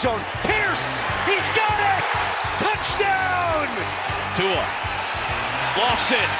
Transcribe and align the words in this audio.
zone. 0.00 0.24
Pierce, 0.48 0.86
he's 1.28 1.44
got 1.52 1.76
it! 1.76 2.00
Touchdown! 2.56 3.68
Tua. 4.32 4.64
Lost 5.76 6.08
it. 6.16 6.30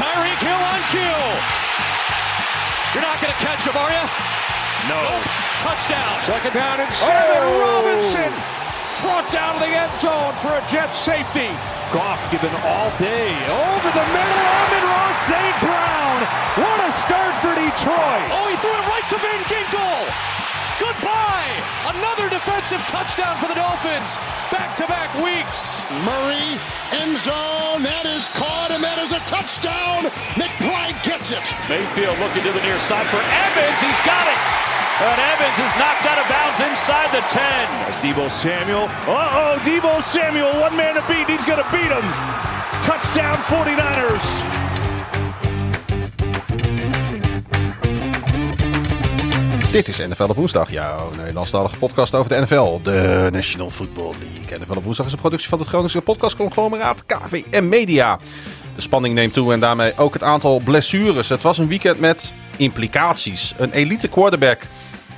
Tyreek 0.00 0.40
Hill 0.40 0.56
on 0.56 0.80
cue. 0.88 1.28
You're 2.96 3.04
not 3.04 3.20
going 3.20 3.28
to 3.28 3.40
catch 3.44 3.68
him, 3.68 3.76
are 3.76 3.92
you? 3.92 4.04
No. 4.88 5.04
Touchdown. 5.60 6.16
Second 6.24 6.56
down 6.56 6.80
and 6.80 6.88
seven. 6.96 7.44
Robinson 7.60 8.32
brought 9.04 9.28
down 9.28 9.60
to 9.60 9.68
the 9.68 9.72
end 9.76 9.92
zone 10.00 10.32
for 10.40 10.56
a 10.56 10.64
jet 10.72 10.96
safety. 10.96 11.52
Goff 11.92 12.24
given 12.32 12.48
all 12.64 12.88
day. 12.96 13.36
Over 13.52 13.90
the 14.00 14.06
middle, 14.16 14.48
Amon 14.48 14.84
Ross 14.88 15.18
St. 15.28 15.56
Brown. 15.60 16.18
What 16.56 16.88
a 16.88 16.90
start 16.96 17.36
for 17.44 17.52
Detroit. 17.52 18.32
Oh, 18.32 18.48
he 18.48 18.56
threw 18.64 18.72
it 18.72 18.86
right 18.88 19.06
to 19.12 19.18
Van 19.20 19.42
Ginkel. 19.44 20.40
Goodbye. 20.80 21.52
Another 21.92 22.32
defensive 22.32 22.80
touchdown 22.88 23.36
for 23.36 23.46
the 23.46 23.54
Dolphins. 23.54 24.16
Back-to-back 24.48 25.12
weeks. 25.20 25.84
Murray, 26.08 26.56
end 26.96 27.20
zone. 27.20 27.84
That 27.84 28.08
is 28.08 28.32
caught, 28.32 28.72
and 28.72 28.80
that 28.80 28.96
is 28.96 29.12
a 29.12 29.20
touchdown. 29.28 30.08
McBride 30.40 30.96
gets 31.04 31.36
it. 31.36 31.44
Mayfield 31.68 32.16
looking 32.16 32.42
to 32.48 32.52
the 32.56 32.64
near 32.64 32.80
side 32.80 33.04
for 33.12 33.20
Evans. 33.20 33.76
He's 33.76 34.00
got 34.08 34.24
it. 34.24 34.40
And 35.00 35.20
Evans 35.36 35.56
is 35.60 35.72
knocked 35.80 36.04
out 36.08 36.20
of 36.20 36.28
bounds 36.32 36.60
inside 36.64 37.08
the 37.12 37.24
10. 37.28 37.40
That's 37.84 38.00
Debo 38.00 38.30
Samuel. 38.32 38.88
Uh-oh, 39.04 39.60
Debo 39.60 40.02
Samuel, 40.02 40.52
one 40.60 40.76
man 40.76 40.96
to 40.96 41.04
beat. 41.08 41.28
He's 41.28 41.44
going 41.44 41.60
to 41.60 41.70
beat 41.72 41.88
him. 41.92 42.04
Touchdown 42.80 43.36
49ers. 43.48 44.89
Dit 49.70 49.88
is 49.88 49.98
NFL 49.98 50.22
op 50.22 50.36
woensdag, 50.36 50.70
jouw 50.70 51.10
Nederlandstalige 51.16 51.76
podcast 51.76 52.14
over 52.14 52.28
de 52.28 52.40
NFL, 52.40 52.80
de 52.82 53.28
National 53.32 53.70
Football 53.70 54.14
League. 54.18 54.58
NFL 54.58 54.76
op 54.76 54.84
woensdag 54.84 55.06
is 55.06 55.12
een 55.12 55.18
productie 55.18 55.48
van 55.48 55.58
het 55.58 55.68
Groningse 55.68 56.00
podcastconglomeraat 56.00 57.06
KVM 57.06 57.68
Media. 57.68 58.18
De 58.74 58.80
spanning 58.80 59.14
neemt 59.14 59.32
toe 59.32 59.52
en 59.52 59.60
daarmee 59.60 59.92
ook 59.96 60.12
het 60.12 60.22
aantal 60.22 60.58
blessures. 60.58 61.28
Het 61.28 61.42
was 61.42 61.58
een 61.58 61.68
weekend 61.68 62.00
met 62.00 62.32
implicaties. 62.56 63.54
Een 63.56 63.72
elite 63.72 64.08
quarterback 64.08 64.60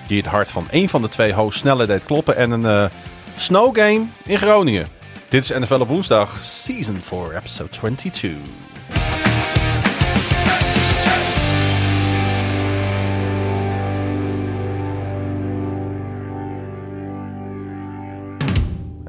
die 0.07 0.17
het 0.17 0.27
hart 0.27 0.51
van 0.51 0.71
één 0.71 0.89
van 0.89 1.03
de 1.03 1.09
twee 1.09 1.33
hosts 1.33 1.61
sneller 1.61 1.87
deed 1.87 2.05
kloppen 2.05 2.37
en 2.37 2.51
een 2.51 2.91
snow 3.37 3.77
game 3.77 4.07
in 4.25 4.39
Groningen. 4.39 4.89
Dit 5.29 5.51
is 5.51 5.59
NFL 5.59 5.81
op 5.81 5.89
woensdag, 5.89 6.39
season 6.43 6.97
4, 7.03 7.37
episode 7.37 7.71
22. 7.71 8.72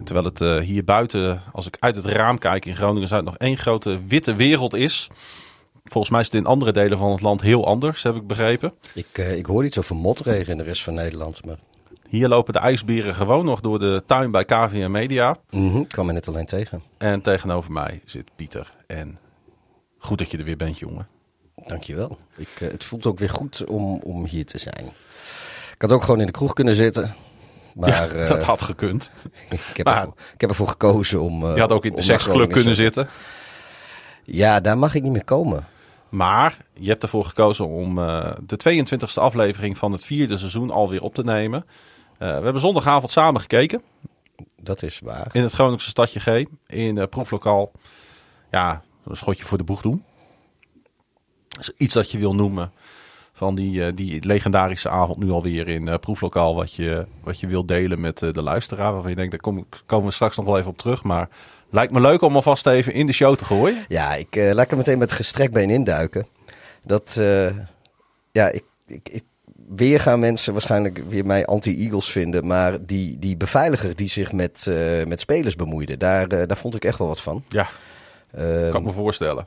Terwijl 0.04 0.26
het 0.26 0.42
uh, 0.42 0.58
hier 0.58 0.84
buiten, 0.84 1.42
als 1.52 1.68
ik 1.68 1.78
uit 1.80 1.96
het 1.96 2.06
raam 2.06 2.38
kijk 2.38 2.66
in 2.66 2.76
Groningen 2.76 3.08
Zuid, 3.08 3.24
nog 3.24 3.38
één 3.38 3.58
grote 3.58 4.00
witte 4.08 4.36
wereld 4.36 4.74
is. 4.74 5.10
Volgens 5.84 6.10
mij 6.10 6.22
is 6.22 6.26
het 6.26 6.36
in 6.36 6.46
andere 6.46 6.72
delen 6.72 6.98
van 6.98 7.12
het 7.12 7.22
land 7.22 7.42
heel 7.42 7.66
anders, 7.66 8.04
heb 8.04 8.16
ik 8.16 8.28
begrepen. 8.28 8.74
Ik, 8.94 9.18
uh, 9.18 9.38
ik 9.38 9.46
hoor 9.46 9.66
iets 9.66 9.78
over 9.78 9.96
motregen 9.96 10.52
in 10.52 10.58
de 10.58 10.64
rest 10.64 10.84
van 10.84 10.94
Nederland. 10.94 11.46
Maar... 11.46 11.58
Hier 12.08 12.28
lopen 12.28 12.54
de 12.54 12.60
ijsberen 12.60 13.16
gewoon 13.16 13.46
nog 13.46 13.62
door 13.62 13.80
de 13.80 14.04
tuin 14.06 14.32
bij 14.32 14.46
KVM 14.46 14.92
Media. 14.92 15.38
Mm 15.50 15.72
-hmm, 15.72 15.82
ik 15.82 15.88
kwam 15.88 16.08
er 16.08 16.14
net 16.14 16.28
alleen 16.28 16.46
tegen. 16.46 16.84
En 16.98 17.22
tegenover 17.22 17.72
mij 17.72 18.02
zit 18.06 18.32
Pieter. 18.36 18.72
En 18.88 19.18
goed 19.98 20.18
dat 20.18 20.32
je 20.32 20.38
er 20.38 20.44
weer 20.44 20.58
bent, 20.58 20.80
jongen. 20.80 21.08
Dankjewel. 21.68 22.18
Ik, 22.38 22.60
uh, 22.62 22.72
het 22.72 22.84
voelt 22.84 23.06
ook 23.06 23.20
weer 23.20 23.30
goed 23.30 23.66
om, 23.66 24.00
om 24.04 24.26
hier 24.26 24.46
te 24.46 24.58
zijn. 24.58 24.86
Ik 25.74 25.82
had 25.82 25.92
ook 25.92 26.04
gewoon 26.04 26.20
in 26.20 26.26
de 26.26 26.32
kroeg 26.32 26.54
kunnen 26.54 26.76
zitten. 26.76 27.16
Maar, 27.74 27.90
ja, 27.90 28.26
dat 28.28 28.40
uh, 28.40 28.44
had 28.44 28.62
gekund. 28.62 29.12
ik, 29.50 29.78
heb 29.78 29.86
maar, 29.86 29.98
ervoor, 29.98 30.14
ik 30.34 30.42
heb 30.42 30.50
ervoor 30.50 30.68
gekozen 30.68 31.22
om. 31.22 31.44
Uh, 31.44 31.54
je 31.54 31.60
had 31.60 31.72
ook 31.72 31.86
in 31.86 31.96
de 31.96 32.02
seksclub 32.02 32.52
kunnen 32.52 32.76
zitten. 32.76 33.08
Ja, 34.24 34.60
daar 34.60 34.78
mag 34.78 34.96
ik 34.96 35.04
niet 35.04 35.12
meer 35.12 35.24
komen. 35.24 35.68
Maar 36.10 36.58
je 36.74 36.90
hebt 36.90 37.04
ervoor 37.04 37.26
gekozen 37.26 37.68
om 37.68 37.98
uh, 37.98 38.32
de 38.46 38.86
22e 38.86 39.14
aflevering 39.14 39.78
van 39.78 39.92
het 39.92 40.06
vierde 40.06 40.38
seizoen 40.38 40.72
alweer 40.72 41.02
op 41.02 41.16
te 41.16 41.24
nemen. 41.24 41.66
we 42.18 42.26
hebben 42.26 42.60
zondagavond 42.60 43.12
samen 43.12 43.42
gekeken. 43.42 43.82
Dat 44.62 44.84
is 44.84 45.00
waar. 45.04 45.30
In 45.32 45.42
het 45.42 45.52
Groningse 45.52 45.90
stadje 45.90 46.20
G. 46.20 46.46
In 46.68 46.96
uh, 46.96 47.04
proeflokaal. 47.10 47.72
Ja, 48.52 48.82
een 49.06 49.18
schotje 49.18 49.46
voor 49.46 49.58
de 49.58 49.64
boeg 49.64 49.82
doen. 49.82 50.04
Dat 51.48 51.62
is 51.62 51.72
iets 51.78 51.94
dat 51.94 52.12
je 52.12 52.18
wil 52.18 52.36
noemen 52.36 52.72
van 53.44 53.56
die, 53.56 53.80
uh, 53.80 53.88
die 53.96 54.26
legendarische 54.26 54.90
avond 54.90 55.20
nu 55.20 55.32
alweer 55.32 55.68
in 55.68 55.88
uh, 55.88 55.96
proeflokaal. 55.96 56.56
Wat 56.56 56.74
je, 56.74 57.06
wat 57.24 57.40
je 57.40 57.48
wilt 57.48 57.68
delen 57.68 58.02
met 58.02 58.22
uh, 58.22 58.34
de 58.34 58.42
luisteraar. 58.42 58.92
Waarvan 58.92 59.10
je 59.10 59.16
denkt, 59.16 59.32
daar 59.32 59.40
kom, 59.40 59.66
komen 59.86 60.08
we 60.08 60.14
straks 60.14 60.36
nog 60.36 60.46
wel 60.46 60.58
even 60.58 60.70
op 60.70 60.78
terug. 60.78 61.04
Maar 61.04 61.30
lijkt 61.70 61.94
me 61.94 62.00
leuk 62.00 62.22
om 62.22 62.36
alvast 62.36 62.68
even 62.68 62.94
in 62.94 63.06
de 63.06 63.14
show 63.14 63.36
te 63.36 63.46
gooien. 63.46 63.86
Ja, 63.88 64.14
ik 64.16 64.36
laat 64.36 64.72
er 64.72 64.78
meteen 64.78 64.98
met 64.98 65.12
gestrekt 65.12 65.54
been 65.54 65.70
induiken. 65.70 66.28
Dat, 66.84 67.22
ja, 68.32 68.50
ik, 68.50 68.64
ik, 68.88 69.10
ik, 69.10 69.24
weer 69.76 70.00
gaan 70.00 70.20
mensen 70.20 70.54
waarschijnlijk 70.54 71.04
weer 71.08 71.26
mij 71.26 71.46
anti-Eagles 71.46 72.12
vinden. 72.12 72.48
Maar 72.48 72.86
die, 72.86 73.20
die 73.20 73.38
beveiliger 73.38 73.96
die 73.96 74.08
zich 74.10 74.32
met, 74.32 74.72
met 75.08 75.20
spelers 75.20 75.56
bemoeide, 75.56 75.98
daar, 75.98 76.28
daar 76.28 76.58
vond 76.58 76.76
ik 76.76 76.86
echt 76.86 76.98
wel 76.98 77.08
wat 77.08 77.22
van. 77.22 77.44
Ja, 77.50 77.68
kan 78.72 78.82
ik 78.82 78.84
me 78.84 78.92
voorstellen. 78.92 79.46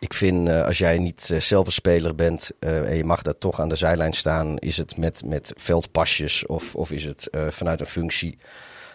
Ik 0.00 0.14
vind 0.14 0.48
uh, 0.48 0.64
als 0.64 0.78
jij 0.78 0.98
niet 0.98 1.28
uh, 1.32 1.40
zelf 1.40 1.66
een 1.66 1.72
speler 1.72 2.14
bent 2.14 2.50
uh, 2.60 2.90
en 2.90 2.96
je 2.96 3.04
mag 3.04 3.22
daar 3.22 3.38
toch 3.38 3.60
aan 3.60 3.68
de 3.68 3.76
zijlijn 3.76 4.12
staan, 4.12 4.58
is 4.58 4.76
het 4.76 4.96
met, 4.96 5.24
met 5.24 5.52
veldpasjes 5.56 6.46
of, 6.46 6.74
of 6.74 6.90
is 6.90 7.04
het 7.04 7.28
vanuit 7.48 7.80
een 7.80 7.86
functie. 7.86 8.38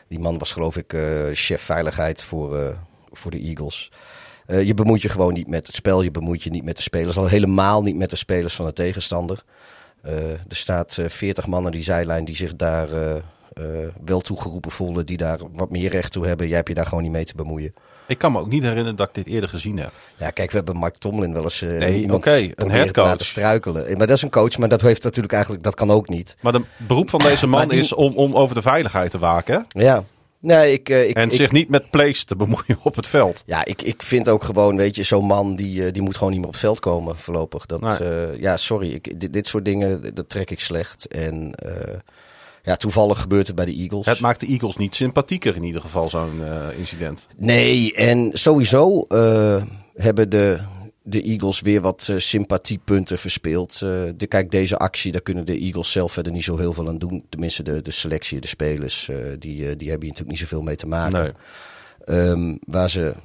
Die 0.07 0.19
man 0.19 0.37
was 0.37 0.51
geloof 0.51 0.77
ik 0.77 0.97
chef 1.33 1.61
veiligheid 1.61 2.23
voor, 2.23 2.77
voor 3.11 3.31
de 3.31 3.39
Eagles. 3.39 3.91
je 4.47 4.73
bemoeit 4.73 5.01
je 5.01 5.09
gewoon 5.09 5.33
niet 5.33 5.47
met 5.47 5.67
het 5.67 5.75
spel, 5.75 6.01
je 6.01 6.11
bemoeit 6.11 6.43
je 6.43 6.49
niet 6.49 6.63
met 6.63 6.75
de 6.75 6.81
spelers, 6.81 7.17
al 7.17 7.27
helemaal 7.27 7.81
niet 7.81 7.95
met 7.95 8.09
de 8.09 8.15
spelers 8.15 8.55
van 8.55 8.65
de 8.65 8.73
tegenstander. 8.73 9.43
er 10.01 10.39
staat 10.47 10.97
veertig 11.07 11.47
mannen 11.47 11.71
die 11.71 11.83
zijlijn 11.83 12.25
die 12.25 12.35
zich 12.35 12.55
daar 12.55 12.89
wel 14.05 14.19
toegeroepen 14.19 14.71
voelen, 14.71 15.05
die 15.05 15.17
daar 15.17 15.39
wat 15.51 15.69
meer 15.69 15.89
recht 15.89 16.11
toe 16.11 16.27
hebben. 16.27 16.47
Jij 16.47 16.55
hebt 16.55 16.67
je 16.69 16.75
daar 16.75 16.87
gewoon 16.87 17.03
niet 17.03 17.11
mee 17.11 17.25
te 17.25 17.35
bemoeien. 17.35 17.73
Ik 18.07 18.17
kan 18.17 18.31
me 18.31 18.39
ook 18.39 18.49
niet 18.49 18.63
herinneren 18.63 18.95
dat 18.95 19.07
ik 19.07 19.13
dit 19.13 19.25
eerder 19.27 19.49
gezien 19.49 19.77
heb. 19.77 19.91
Ja, 20.17 20.29
kijk, 20.29 20.49
we 20.51 20.57
hebben 20.57 20.75
Mark 20.75 20.95
Tomlin 20.97 21.33
wel 21.33 21.43
eens 21.43 21.61
uh, 21.61 21.79
nee, 21.79 22.13
okay, 22.13 22.53
een 22.55 22.71
headcoach 22.71 23.05
laten 23.05 23.25
struikelen. 23.25 23.97
Maar 23.97 24.07
dat 24.07 24.15
is 24.15 24.21
een 24.21 24.29
coach, 24.29 24.57
maar 24.57 24.69
dat 24.69 24.81
heeft 24.81 25.03
natuurlijk 25.03 25.33
eigenlijk, 25.33 25.63
dat 25.63 25.75
kan 25.75 25.91
ook 25.91 26.09
niet. 26.09 26.37
Maar 26.41 26.53
het 26.53 26.63
beroep 26.77 27.09
van 27.09 27.19
deze 27.19 27.47
man 27.47 27.67
die... 27.67 27.79
is 27.79 27.93
om, 27.93 28.15
om 28.15 28.35
over 28.35 28.55
de 28.55 28.61
veiligheid 28.61 29.11
te 29.11 29.19
waken. 29.19 29.65
Ja. 29.67 30.03
Nee, 30.39 30.73
ik, 30.73 30.89
uh, 30.89 31.09
ik, 31.09 31.15
en 31.15 31.29
ik, 31.29 31.35
zich 31.35 31.51
niet 31.51 31.69
met 31.69 31.89
plays 31.89 32.23
te 32.23 32.35
bemoeien 32.35 32.79
op 32.83 32.95
het 32.95 33.07
veld. 33.07 33.43
Ja, 33.45 33.65
ik, 33.65 33.81
ik 33.81 34.03
vind 34.03 34.29
ook 34.29 34.43
gewoon, 34.43 34.77
weet 34.77 34.95
je, 34.95 35.03
zo'n 35.03 35.25
man 35.25 35.55
die, 35.55 35.91
die 35.91 36.01
moet 36.01 36.17
gewoon 36.17 36.31
niet 36.31 36.39
meer 36.39 36.47
op 36.47 36.53
het 36.53 36.63
veld 36.63 36.79
komen 36.79 37.17
voorlopig. 37.17 37.65
Dat, 37.65 37.81
nee. 37.81 38.11
uh, 38.11 38.39
ja, 38.39 38.57
sorry, 38.57 38.91
ik, 38.91 39.19
dit, 39.19 39.33
dit 39.33 39.47
soort 39.47 39.65
dingen, 39.65 40.13
dat 40.13 40.29
trek 40.29 40.51
ik 40.51 40.59
slecht. 40.59 41.07
En 41.07 41.55
ja, 42.65 42.75
toevallig 42.75 43.21
gebeurt 43.21 43.47
het 43.47 43.55
bij 43.55 43.65
de 43.65 43.75
Eagles. 43.75 44.05
Het 44.05 44.19
maakt 44.19 44.39
de 44.39 44.47
Eagles 44.47 44.75
niet 44.75 44.95
sympathieker 44.95 45.55
in 45.55 45.63
ieder 45.63 45.81
geval, 45.81 46.09
zo'n 46.09 46.39
uh, 46.39 46.77
incident. 46.77 47.27
Nee, 47.37 47.93
en 47.93 48.29
sowieso 48.33 49.05
uh, 49.09 49.63
hebben 49.93 50.29
de, 50.29 50.59
de 51.03 51.21
Eagles 51.21 51.61
weer 51.61 51.81
wat 51.81 52.07
uh, 52.11 52.17
sympathiepunten 52.17 53.17
verspeeld. 53.17 53.79
de, 53.79 54.25
kijk, 54.27 54.51
deze 54.51 54.77
actie, 54.77 55.11
daar 55.11 55.21
kunnen 55.21 55.45
de 55.45 55.59
Eagles 55.59 55.91
zelf 55.91 56.11
verder 56.11 56.31
niet 56.31 56.43
zo 56.43 56.57
heel 56.57 56.73
veel 56.73 56.87
aan 56.87 56.97
doen. 56.97 57.25
Tenminste, 57.29 57.63
de, 57.63 57.81
de 57.81 57.91
selectie, 57.91 58.41
de 58.41 58.47
spelers, 58.47 59.09
die, 59.39 59.39
die 59.39 59.63
hebben 59.63 59.77
hier 59.85 59.89
natuurlijk 59.89 60.27
niet 60.27 60.39
zoveel 60.39 60.61
mee 60.61 60.75
te 60.75 60.87
maken. 60.87 61.35
Nee. 62.05 62.17
Um, 62.17 62.59
waar, 62.67 62.89
ze, 62.89 63.15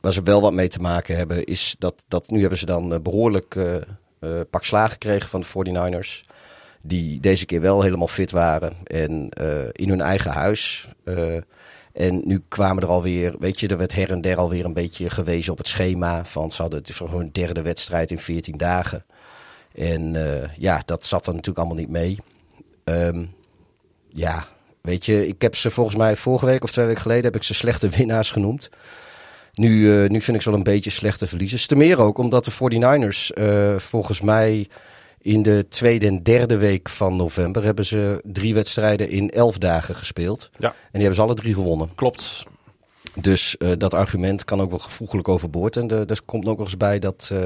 waar 0.00 0.12
ze 0.12 0.22
wel 0.22 0.40
wat 0.40 0.52
mee 0.52 0.68
te 0.68 0.80
maken 0.80 1.16
hebben, 1.16 1.44
is 1.44 1.76
dat, 1.78 2.04
dat 2.08 2.30
nu 2.30 2.40
hebben 2.40 2.58
ze 2.58 2.66
dan 2.66 3.02
behoorlijk 3.02 3.56
pak 4.50 4.64
slagen 4.64 4.90
gekregen 4.92 5.28
van 5.28 5.40
de 5.40 5.46
49ers 5.46 6.33
die 6.86 7.20
deze 7.20 7.46
keer 7.46 7.60
wel 7.60 7.82
helemaal 7.82 8.08
fit 8.08 8.30
waren 8.30 8.72
en 8.84 9.28
uh, 9.40 9.48
in 9.72 9.88
hun 9.88 10.00
eigen 10.00 10.30
huis. 10.30 10.88
Uh, 11.04 11.36
en 11.92 12.22
nu 12.24 12.42
kwamen 12.48 12.82
er 12.82 12.88
alweer, 12.88 13.34
weet 13.38 13.60
je, 13.60 13.68
er 13.68 13.76
werd 13.76 13.94
her 13.94 14.10
en 14.10 14.20
der 14.20 14.36
alweer 14.36 14.64
een 14.64 14.72
beetje 14.72 15.10
gewezen 15.10 15.52
op 15.52 15.58
het 15.58 15.68
schema. 15.68 16.24
Van 16.24 16.52
ze 16.52 16.62
hadden 16.62 16.78
het 16.78 16.94
voor 16.94 17.10
hun 17.10 17.30
derde 17.32 17.62
wedstrijd 17.62 18.10
in 18.10 18.18
14 18.18 18.56
dagen. 18.56 19.04
En 19.74 20.14
uh, 20.14 20.56
ja, 20.56 20.82
dat 20.84 21.04
zat 21.04 21.26
er 21.26 21.32
natuurlijk 21.32 21.58
allemaal 21.58 21.82
niet 21.82 21.90
mee. 21.90 22.18
Um, 22.84 23.34
ja, 24.08 24.46
weet 24.80 25.06
je, 25.06 25.26
ik 25.26 25.42
heb 25.42 25.56
ze 25.56 25.70
volgens 25.70 25.96
mij 25.96 26.16
vorige 26.16 26.46
week 26.46 26.62
of 26.62 26.72
twee 26.72 26.86
weken 26.86 27.02
geleden 27.02 27.24
heb 27.24 27.36
ik 27.36 27.42
ze 27.42 27.54
slechte 27.54 27.88
winnaars 27.88 28.30
genoemd. 28.30 28.70
Nu, 29.52 29.68
nu 30.08 30.20
vind 30.20 30.36
ik 30.36 30.42
ze 30.42 30.50
wel 30.50 30.58
een 30.58 30.64
beetje 30.64 30.90
slechte 30.90 31.26
verliezers. 31.26 31.66
Te 31.66 31.76
meer 31.76 31.98
ook 31.98 32.18
omdat 32.18 32.44
de 32.44 32.52
49ers 32.52 33.38
uh, 33.38 33.78
volgens 33.78 34.20
mij 34.20 34.68
in 35.24 35.42
de 35.42 35.66
tweede 35.68 36.06
en 36.06 36.22
derde 36.22 36.56
week 36.56 36.88
van 36.88 37.16
november 37.16 37.64
hebben 37.64 37.86
ze 37.86 38.20
drie 38.24 38.54
wedstrijden 38.54 39.08
in 39.08 39.30
elf 39.30 39.58
dagen 39.58 39.94
gespeeld. 39.94 40.50
Ja. 40.58 40.68
En 40.68 40.74
die 40.90 41.00
hebben 41.00 41.14
ze 41.14 41.22
alle 41.22 41.34
drie 41.34 41.54
gewonnen. 41.54 41.90
Klopt. 41.94 42.42
Dus 43.14 43.56
uh, 43.58 43.72
dat 43.78 43.94
argument 43.94 44.44
kan 44.44 44.60
ook 44.60 44.70
wel 44.70 44.78
gevoeglijk 44.78 45.28
overboord. 45.28 45.76
En 45.76 46.08
er 46.08 46.20
komt 46.24 46.46
ook 46.46 46.58
nog 46.58 46.66
eens 46.66 46.76
bij 46.76 46.98
dat, 46.98 47.30
uh, 47.32 47.38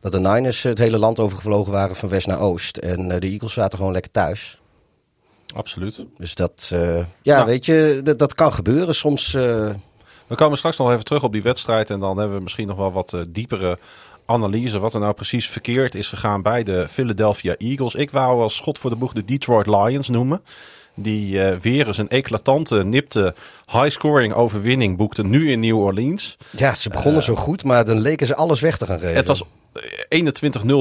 dat 0.00 0.12
de 0.12 0.20
Niners 0.20 0.62
het 0.62 0.78
hele 0.78 0.98
land 0.98 1.18
overgevlogen 1.18 1.72
waren 1.72 1.96
van 1.96 2.08
west 2.08 2.26
naar 2.26 2.40
oost. 2.40 2.76
En 2.76 3.00
uh, 3.00 3.18
de 3.18 3.28
Eagles 3.28 3.52
zaten 3.52 3.78
gewoon 3.78 3.92
lekker 3.92 4.10
thuis. 4.10 4.60
Absoluut. 5.54 6.04
Dus 6.18 6.34
dat, 6.34 6.70
eh, 6.72 6.96
ja, 7.22 7.34
Nou. 7.34 7.46
weet 7.46 7.66
je, 7.66 8.00
dat, 8.04 8.18
dat 8.18 8.34
kan 8.34 8.52
gebeuren. 8.52 8.94
Soms, 8.94 9.34
eh, 9.34 9.70
We 10.26 10.34
komen 10.36 10.58
straks 10.58 10.76
nog 10.76 10.90
even 10.92 11.04
terug 11.04 11.22
op 11.22 11.32
die 11.32 11.42
wedstrijd. 11.42 11.90
En 11.90 12.00
dan 12.00 12.18
hebben 12.18 12.36
we 12.36 12.42
misschien 12.42 12.66
nog 12.66 12.76
wel 12.76 12.92
wat 12.92 13.12
eh, 13.12 13.20
diepere 13.28 13.78
analyse. 14.30 14.78
Wat 14.78 14.94
er 14.94 15.00
nou 15.00 15.12
precies 15.12 15.48
verkeerd 15.48 15.94
is 15.94 16.08
gegaan 16.08 16.42
bij 16.42 16.62
de 16.62 16.86
Philadelphia 16.90 17.54
Eagles. 17.58 17.94
Ik 17.94 18.10
wou 18.10 18.42
als 18.42 18.56
schot 18.56 18.78
voor 18.78 18.90
de 18.90 18.96
boeg 18.96 19.12
de 19.12 19.24
Detroit 19.24 19.66
Lions 19.66 20.08
noemen. 20.08 20.42
Die 20.94 21.42
eh, 21.42 21.56
weer 21.56 21.86
eens 21.86 21.98
een 21.98 22.08
eclatante, 22.08 22.84
nipte 22.84 23.34
high-scoring 23.72 24.32
overwinning 24.32 24.96
boekten. 24.96 25.30
Nu 25.30 25.50
in 25.50 25.60
New 25.60 25.78
Orleans. 25.78 26.36
ja, 26.50 26.74
ze 26.74 26.88
begonnen 26.88 27.22
zo 27.22 27.34
goed, 27.34 27.64
maar 27.64 27.84
dan 27.84 28.00
leken 28.00 28.26
ze 28.26 28.36
alles 28.36 28.60
weg 28.60 28.76
te 28.76 28.86
gaan 28.86 28.98
geven. 28.98 29.16
Het 29.16 29.26
was 29.26 29.42
eh, 30.08 30.24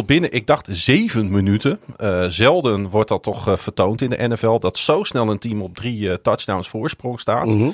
21-0 0.01 0.05
binnen, 0.05 0.31
ik 0.31 0.47
dacht 0.47 0.67
7 0.69 1.31
minuten. 1.31 1.79
Eh, 1.97 2.25
zelden 2.27 2.89
wordt 2.89 3.09
dat 3.09 3.23
toch 3.23 3.47
eh, 3.47 3.57
vertoond 3.57 4.01
in 4.01 4.09
de 4.09 4.27
NFL. 4.27 4.59
Dat 4.59 4.77
zo 4.77 5.03
snel 5.03 5.29
een 5.29 5.39
team 5.39 5.61
op 5.61 5.75
drie 5.75 6.09
eh, 6.09 6.15
touchdowns 6.21 6.67
voorsprong 6.67 7.19
staat. 7.19 7.45
Mhm. 7.45 7.69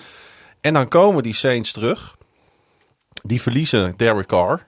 En 0.62 0.74
dan 0.74 0.88
komen 0.88 1.24
die 1.24 1.33
Saints 1.33 1.71
terug. 1.71 2.16
Die 3.24 3.42
verliezen 3.42 3.94
Derek 3.98 4.28
Carr. 4.28 4.68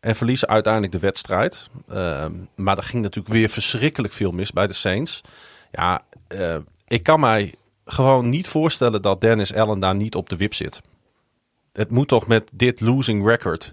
En 0.00 0.16
verliezen 0.16 0.48
uiteindelijk 0.48 0.92
de 0.92 0.98
wedstrijd. 0.98 1.68
Ehm, 1.88 2.32
maar 2.54 2.76
er 2.76 2.82
ging 2.82 3.02
natuurlijk 3.02 3.34
weer 3.34 3.48
verschrikkelijk 3.48 4.12
veel 4.12 4.32
mis 4.32 4.52
bij 4.52 4.66
de 4.66 4.72
Saints. 4.72 5.20
Ja, 5.70 6.02
eh, 6.28 6.56
ik 6.86 7.02
kan 7.02 7.20
mij 7.20 7.54
gewoon 7.84 8.28
niet 8.28 8.48
voorstellen 8.48 9.02
dat 9.02 9.20
Dennis 9.20 9.54
Allen 9.54 9.80
daar 9.80 9.94
niet 9.94 10.14
op 10.14 10.28
de 10.28 10.36
wip 10.36 10.54
zit. 10.54 10.80
Het 11.72 11.90
moet 11.90 12.08
toch 12.08 12.26
met 12.26 12.50
dit 12.52 12.80
losing 12.80 13.26
record 13.26 13.72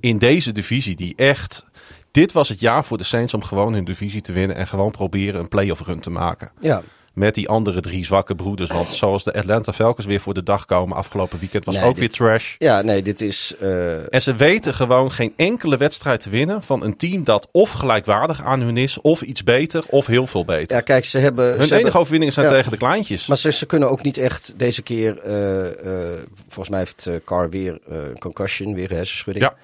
in 0.00 0.18
deze 0.18 0.52
divisie 0.52 0.96
die 0.96 1.12
echt... 1.16 1.66
Dit 2.10 2.32
was 2.32 2.48
het 2.48 2.60
jaar 2.60 2.84
voor 2.84 2.98
de 2.98 3.04
Saints 3.04 3.34
om 3.34 3.42
gewoon 3.42 3.72
hun 3.72 3.84
divisie 3.84 4.20
te 4.20 4.32
winnen 4.32 4.56
en 4.56 4.66
gewoon 4.66 4.90
proberen 4.90 5.40
een 5.40 5.48
playoff 5.48 5.80
run 5.80 6.00
te 6.00 6.10
maken. 6.10 6.52
Ja, 6.60 6.82
Met 7.18 7.34
die 7.34 7.48
andere 7.48 7.80
drie 7.80 8.04
zwakke 8.04 8.34
broeders. 8.34 8.70
Want 8.70 8.92
zoals 9.02 9.24
de 9.24 9.32
Atlanta 9.34 9.72
Falcons 9.72 10.06
weer 10.06 10.20
voor 10.20 10.34
de 10.34 10.42
dag 10.42 10.64
komen 10.64 10.96
afgelopen 10.96 11.38
weekend 11.38 11.64
was 11.64 11.74
Nee, 11.74 11.84
ook 11.84 11.90
dit- 11.90 11.98
weer 11.98 12.28
trash. 12.28 12.54
ja 12.58 12.82
nee, 12.82 13.02
dit 13.02 13.20
is... 13.20 13.54
eh, 13.60 14.14
En 14.14 14.22
ze 14.22 14.34
weten 14.34 14.74
gewoon 14.74 15.12
geen 15.12 15.32
enkele 15.36 15.76
wedstrijd 15.76 16.20
te 16.20 16.30
winnen 16.30 16.62
van 16.62 16.82
een 16.84 16.96
team 16.96 17.24
dat 17.24 17.48
of 17.52 17.70
gelijkwaardig 17.72 18.42
aan 18.44 18.60
hun 18.60 18.76
is, 18.76 19.00
of 19.00 19.22
iets 19.22 19.44
beter, 19.44 19.84
of 19.88 20.06
heel 20.06 20.26
veel 20.26 20.44
beter. 20.44 20.76
ja, 20.76 20.82
kijk, 20.82 21.04
ze 21.04 21.18
hebben... 21.18 21.44
hun 21.44 21.52
ze 21.54 21.60
enige 21.62 21.74
hebben- 21.74 21.94
overwinningen 22.00 22.34
zijn 22.34 22.46
Ja. 22.46 22.52
tegen 22.52 22.70
de 22.70 22.76
kleintjes. 22.76 23.26
Maar 23.26 23.36
ze, 23.36 23.52
ze 23.52 23.66
kunnen 23.66 23.90
ook 23.90 24.02
niet 24.02 24.18
echt 24.18 24.52
deze 24.56 24.82
keer... 24.82 25.18
eh, 25.18 25.64
eh, 25.66 26.18
volgens 26.48 26.68
mij 26.68 26.78
heeft 26.78 27.10
Carr 27.24 27.50
weer 27.50 27.78
een 27.88 28.18
concussion, 28.18 28.74
weer 28.74 28.90
hersenschudding. 28.90 29.44
Ja. 29.44 29.54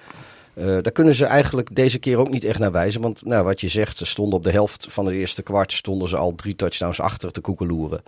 Eh, 0.55 0.65
daar 0.65 0.91
kunnen 0.91 1.15
ze 1.15 1.25
eigenlijk 1.25 1.75
deze 1.75 1.99
keer 1.99 2.17
ook 2.17 2.29
niet 2.29 2.43
echt 2.43 2.59
naar 2.59 2.71
wijzen. 2.71 3.01
Want 3.01 3.25
nou, 3.25 3.43
wat 3.43 3.61
je 3.61 3.67
zegt, 3.67 3.97
ze 3.97 4.05
stonden 4.05 4.37
op 4.37 4.43
de 4.43 4.51
helft 4.51 4.87
van 4.89 5.05
het 5.05 5.15
eerste 5.15 5.43
kwart... 5.43 5.73
stonden 5.73 6.07
ze 6.07 6.17
al 6.17 6.35
drie 6.35 6.55
touchdowns 6.55 6.99
achter 6.99 7.31
te 7.31 7.41
koekeloeren. 7.41 8.03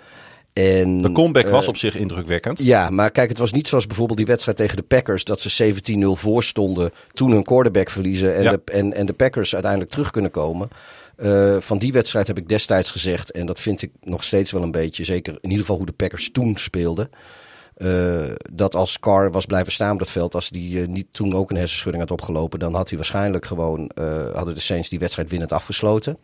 En, 0.54 1.02
de 1.02 1.12
comeback 1.12 1.46
eh, 1.46 1.52
was 1.52 1.68
op 1.68 1.78
zich 1.78 1.96
indrukwekkend. 1.96 2.60
Ja, 2.60 2.90
maar 2.90 3.12
kijk, 3.12 3.30
het 3.30 3.38
was 3.38 3.52
niet 3.52 3.68
zoals 3.68 3.88
bijvoorbeeld 3.88 4.18
die 4.18 4.28
wedstrijd 4.28 4.58
tegen 4.58 4.76
de 4.76 4.84
Packers... 4.84 5.24
dat 5.24 5.40
ze 5.40 5.74
17-0 5.96 6.20
voor 6.20 6.44
stonden, 6.44 6.92
toen 7.08 7.32
hun 7.32 7.44
quarterback 7.44 7.90
verliezen... 7.90 8.36
en, 8.36 8.44
Ja. 8.44 8.52
de, 8.52 8.62
en, 8.66 8.94
en 8.94 9.06
de 9.06 9.14
Packers 9.14 9.54
uiteindelijk 9.54 9.92
terug 9.92 10.12
kunnen 10.12 10.32
komen. 10.32 10.70
Eh, 11.16 11.56
van 11.60 11.78
die 11.78 11.92
wedstrijd 11.92 12.28
heb 12.28 12.38
ik 12.38 12.50
destijds 12.50 12.92
gezegd... 12.92 13.32
en 13.32 13.46
dat 13.46 13.60
vind 13.60 13.82
ik 13.82 13.92
nog 14.04 14.24
steeds 14.24 14.52
wel 14.52 14.62
een 14.62 14.72
beetje... 14.72 15.04
zeker 15.04 15.34
in 15.34 15.50
ieder 15.50 15.60
geval 15.60 15.78
hoe 15.78 15.86
de 15.86 15.92
Packers 15.92 16.32
toen 16.32 16.58
speelden... 16.58 17.10
eh, 17.78 18.36
dat 18.54 18.76
als 18.76 19.00
Carr 19.00 19.32
was 19.32 19.46
blijven 19.46 19.72
staan 19.72 19.92
op 19.94 20.00
dat 20.00 20.10
veld... 20.12 20.36
als 20.36 20.50
die 20.50 20.82
eh, 20.82 20.88
niet 20.88 21.08
toen 21.14 21.36
ook 21.36 21.50
een 21.52 21.58
hersenschudding 21.58 22.04
had 22.04 22.20
opgelopen... 22.20 22.60
dan 22.60 22.74
had 22.76 22.88
hij 22.90 22.98
waarschijnlijk 22.98 23.46
gewoon... 23.46 23.90
eh, 23.96 24.06
hadden 24.36 24.56
de 24.56 24.62
Saints 24.62 24.90
die 24.90 25.00
wedstrijd 25.00 25.30
winnend 25.30 25.52
afgesloten... 25.52 26.18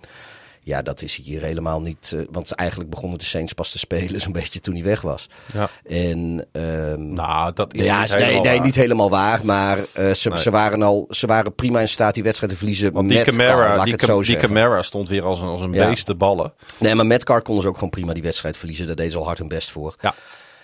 Ja, 0.65 0.81
dat 0.81 1.01
is 1.01 1.15
hier 1.15 1.41
helemaal 1.41 1.81
niet. 1.81 2.15
want 2.31 2.51
eigenlijk 2.51 2.89
begonnen 2.89 3.19
de 3.19 3.25
Saints 3.25 3.53
pas 3.53 3.71
te 3.71 3.77
spelen 3.79 4.21
zo'n 4.21 4.31
beetje 4.31 4.59
toen 4.59 4.73
hij 4.73 4.83
weg 4.83 5.01
was. 5.01 5.29
Ja. 5.53 5.69
En 5.85 6.47
ehm, 6.51 7.13
Nou, 7.13 7.53
dat 7.53 7.73
is 7.73 7.85
ja, 7.85 8.01
niet 8.01 8.09
nee, 8.11 8.21
helemaal 8.21 8.43
nee, 8.43 8.55
waar. 8.57 8.65
niet 8.65 8.75
helemaal 8.75 9.09
waar. 9.09 9.39
Maar 9.45 9.77
ze, 10.15 10.29
Nee. 10.29 10.41
ze, 10.41 10.49
waren 10.51 10.81
al, 10.81 11.05
ze 11.09 11.27
waren 11.27 11.55
prima 11.55 11.79
in 11.79 11.87
staat 11.87 12.13
die 12.13 12.23
wedstrijd 12.23 12.51
te 12.51 12.57
verliezen. 12.57 12.93
Want 12.93 13.07
met 13.07 13.23
Camara, 13.23 13.83
die. 13.83 14.37
Camara 14.37 14.81
stond 14.81 15.09
weer 15.09 15.25
als 15.25 15.41
een, 15.41 15.47
als 15.47 15.61
een 15.61 15.73
Ja. 15.73 15.87
beest 15.89 16.05
te 16.05 16.15
ballen. 16.15 16.53
Nee, 16.77 16.95
maar 16.95 17.05
met 17.05 17.23
Carr 17.23 17.41
konden 17.41 17.63
ze 17.63 17.69
ook 17.69 17.75
gewoon 17.75 17.89
prima 17.89 18.13
die 18.13 18.23
wedstrijd 18.23 18.57
verliezen. 18.57 18.87
Daar 18.87 18.95
deden 18.95 19.11
ze 19.11 19.17
al 19.17 19.25
hard 19.25 19.37
hun 19.37 19.47
best 19.47 19.71
voor. 19.71 19.95
Ja. 20.01 20.13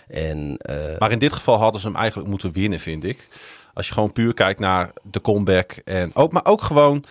En 0.10 0.58
eh, 0.58 0.98
Maar 1.00 1.12
in 1.12 1.20
dit 1.20 1.34
geval 1.34 1.58
hadden 1.58 1.82
ze 1.82 1.88
hem 1.88 1.96
eigenlijk 1.96 2.30
moeten 2.30 2.52
winnen, 2.52 2.80
vind 2.80 3.04
ik. 3.04 3.28
Als 3.74 3.88
je 3.88 3.94
gewoon 3.94 4.12
puur 4.12 4.34
kijkt 4.34 4.60
naar 4.60 4.92
de 5.04 5.22
comeback. 5.22 5.72
En 5.72 6.16
ook, 6.16 6.32
maar 6.32 6.46
ook 6.46 6.62
gewoon 6.62 7.06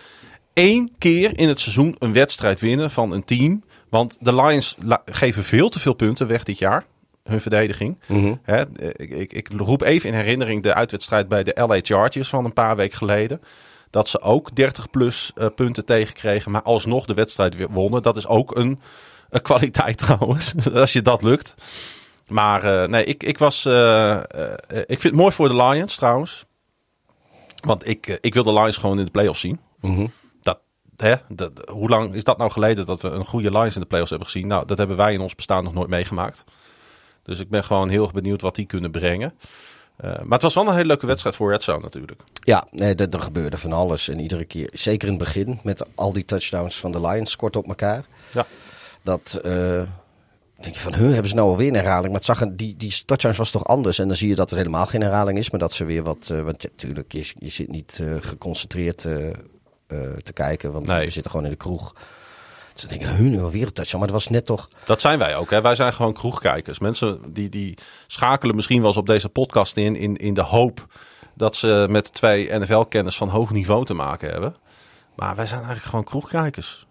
één 0.53 0.91
keer 0.97 1.39
in 1.39 1.47
het 1.47 1.59
seizoen 1.59 1.95
een 1.99 2.13
wedstrijd 2.13 2.59
winnen 2.59 2.89
van 2.89 3.11
een 3.11 3.25
team. 3.25 3.63
Want 3.89 4.17
de 4.19 4.35
Lions 4.35 4.75
geven 5.05 5.43
veel 5.43 5.69
te 5.69 5.79
veel 5.79 5.93
punten 5.93 6.27
weg 6.27 6.43
dit 6.43 6.57
jaar. 6.57 6.85
Hun 7.23 7.41
verdediging. 7.41 7.97
mhm. 8.05 8.33
Hè, 8.43 8.63
ik, 8.95 9.09
ik, 9.09 9.33
ik 9.33 9.49
roep 9.57 9.81
even 9.81 10.09
in 10.09 10.15
herinnering 10.15 10.63
de 10.63 10.73
uitwedstrijd 10.73 11.27
bij 11.27 11.43
de 11.43 11.65
LA 11.67 11.79
Chargers 11.81 12.29
van 12.29 12.45
een 12.45 12.53
paar 12.53 12.75
weken 12.75 12.97
geleden. 12.97 13.41
Dat 13.89 14.07
ze 14.07 14.21
ook 14.21 14.55
30 14.55 14.89
plus 14.89 15.31
eh, 15.35 15.47
punten 15.55 15.85
tegenkregen, 15.85 16.51
maar 16.51 16.61
alsnog 16.61 17.05
de 17.05 17.13
wedstrijd 17.13 17.55
weer 17.55 17.69
wonnen. 17.69 18.01
Dat 18.01 18.17
is 18.17 18.27
ook 18.27 18.55
een, 18.55 18.79
een 19.29 19.41
kwaliteit 19.51 19.97
trouwens, 19.97 20.53
als 20.73 20.93
je 20.93 21.01
dat 21.01 21.21
lukt. 21.21 21.55
Maar 22.29 22.63
eh, 22.63 22.89
nee, 22.89 23.03
ik, 23.03 23.23
ik 23.23 23.37
was. 23.37 23.65
eh, 23.65 24.15
eh, 24.17 24.23
ik 24.67 24.85
vind 24.87 25.03
het 25.03 25.13
mooi 25.13 25.31
voor 25.31 25.47
de 25.47 25.55
Lions 25.55 25.95
trouwens. 25.95 26.45
Want 27.65 27.87
ik, 27.87 28.17
ik 28.21 28.33
wil 28.33 28.43
de 28.43 28.53
Lions 28.53 28.77
gewoon 28.77 28.99
in 28.99 29.05
de 29.05 29.11
playoffs 29.11 29.39
zien. 29.41 29.59
Mhm. 29.79 30.07
Dat, 30.41 30.59
hè, 30.97 31.15
dat, 31.27 31.51
hoe 31.71 31.89
lang 31.89 32.13
is 32.13 32.23
dat 32.23 32.37
nou 32.37 32.51
geleden 32.51 32.85
dat 32.85 33.01
we 33.01 33.09
een 33.09 33.25
goede 33.25 33.51
Lions 33.51 33.75
in 33.75 33.81
de 33.81 33.87
playoffs 33.87 34.09
hebben 34.09 34.29
gezien? 34.29 34.47
Nou, 34.47 34.65
dat 34.65 34.77
hebben 34.77 34.97
wij 34.97 35.13
in 35.13 35.21
ons 35.21 35.35
bestaan 35.35 35.63
nog 35.63 35.73
nooit 35.73 35.89
meegemaakt. 35.89 36.43
Dus 37.23 37.39
ik 37.39 37.49
ben 37.49 37.63
gewoon 37.63 37.89
heel 37.89 38.03
erg 38.03 38.13
benieuwd 38.13 38.41
wat 38.41 38.55
die 38.55 38.65
kunnen 38.65 38.91
brengen. 38.91 39.33
Maar 40.01 40.25
het 40.29 40.41
was 40.41 40.53
wel 40.53 40.67
een 40.67 40.73
hele 40.73 40.85
leuke 40.85 41.05
wedstrijd 41.05 41.35
voor 41.35 41.51
Red 41.51 41.63
Zone 41.63 41.81
natuurlijk. 41.81 42.21
Ja, 42.43 42.67
nee, 42.71 42.95
er, 42.95 43.09
er 43.09 43.19
gebeurde 43.19 43.57
van 43.57 43.73
alles. 43.73 44.07
En 44.07 44.19
iedere 44.19 44.45
keer, 44.45 44.69
zeker 44.73 45.07
in 45.07 45.13
het 45.13 45.23
begin, 45.23 45.59
met 45.63 45.89
al 45.95 46.13
die 46.13 46.25
touchdowns 46.25 46.79
van 46.79 46.91
de 46.91 47.01
Lions 47.01 47.35
kort 47.35 47.55
op 47.55 47.67
elkaar. 47.67 48.05
Ja. 48.31 48.45
Dat, 49.03 49.41
denk 50.61 50.75
je 50.75 50.81
van, 50.81 50.93
huh, 50.95 51.11
hebben 51.11 51.29
ze 51.29 51.35
nou 51.35 51.49
alweer 51.49 51.67
een 51.67 51.73
herhaling? 51.75 52.05
Maar 52.07 52.15
het 52.15 52.25
zag, 52.25 52.45
die, 52.51 52.75
die 52.75 53.05
touchdowns 53.05 53.37
was 53.37 53.51
toch 53.51 53.65
anders. 53.65 53.99
En 53.99 54.07
dan 54.07 54.17
zie 54.17 54.29
je 54.29 54.35
dat 54.35 54.51
er 54.51 54.57
helemaal 54.57 54.85
geen 54.85 55.01
herhaling 55.01 55.37
is. 55.37 55.49
Maar 55.49 55.59
dat 55.59 55.73
ze 55.73 55.85
weer 55.85 56.03
wat, 56.03 56.29
eh, 56.31 56.41
want 56.41 56.63
natuurlijk, 56.63 57.11
je, 57.11 57.31
je 57.37 57.49
zit 57.49 57.69
niet 57.69 57.99
eh, 58.01 58.13
geconcentreerd 58.19 59.05
eh, 59.05 59.13
te 60.23 60.33
kijken. 60.33 60.71
Want 60.71 60.85
Nee. 60.85 61.05
we 61.05 61.11
zitten 61.11 61.31
gewoon 61.31 61.45
in 61.45 61.51
de 61.51 61.57
kroeg. 61.57 61.93
Dus 62.73 62.81
dan 62.81 62.97
denk 62.97 63.11
ik, 63.11 63.17
huh, 63.17 63.31
nu 63.31 63.41
alweer 63.41 63.65
een 63.65 63.73
touchdown. 63.73 63.97
Maar 63.97 64.07
dat 64.11 64.21
was 64.23 64.27
net 64.27 64.45
toch... 64.45 64.69
Dat 64.85 65.01
zijn 65.01 65.19
wij 65.19 65.35
ook. 65.35 65.49
Hè? 65.49 65.61
Wij 65.61 65.75
zijn 65.75 65.93
gewoon 65.93 66.13
kroegkijkers. 66.13 66.79
Mensen 66.79 67.19
die, 67.33 67.49
die 67.49 67.77
schakelen 68.07 68.55
misschien 68.55 68.77
wel 68.79 68.87
eens 68.87 68.97
op 68.97 69.07
deze 69.07 69.29
podcast 69.29 69.77
in, 69.77 69.95
in, 69.95 70.15
in 70.17 70.33
de 70.33 70.41
hoop 70.41 70.87
dat 71.35 71.55
ze 71.55 71.85
met 71.89 72.13
twee 72.13 72.59
NFL-kennis 72.59 73.17
van 73.17 73.29
hoog 73.29 73.51
niveau 73.51 73.85
te 73.85 73.93
maken 73.93 74.29
hebben. 74.31 74.55
Maar 75.15 75.35
wij 75.35 75.45
zijn 75.45 75.59
eigenlijk 75.59 75.89
gewoon 75.89 76.05
kroegkijkers. 76.05 76.87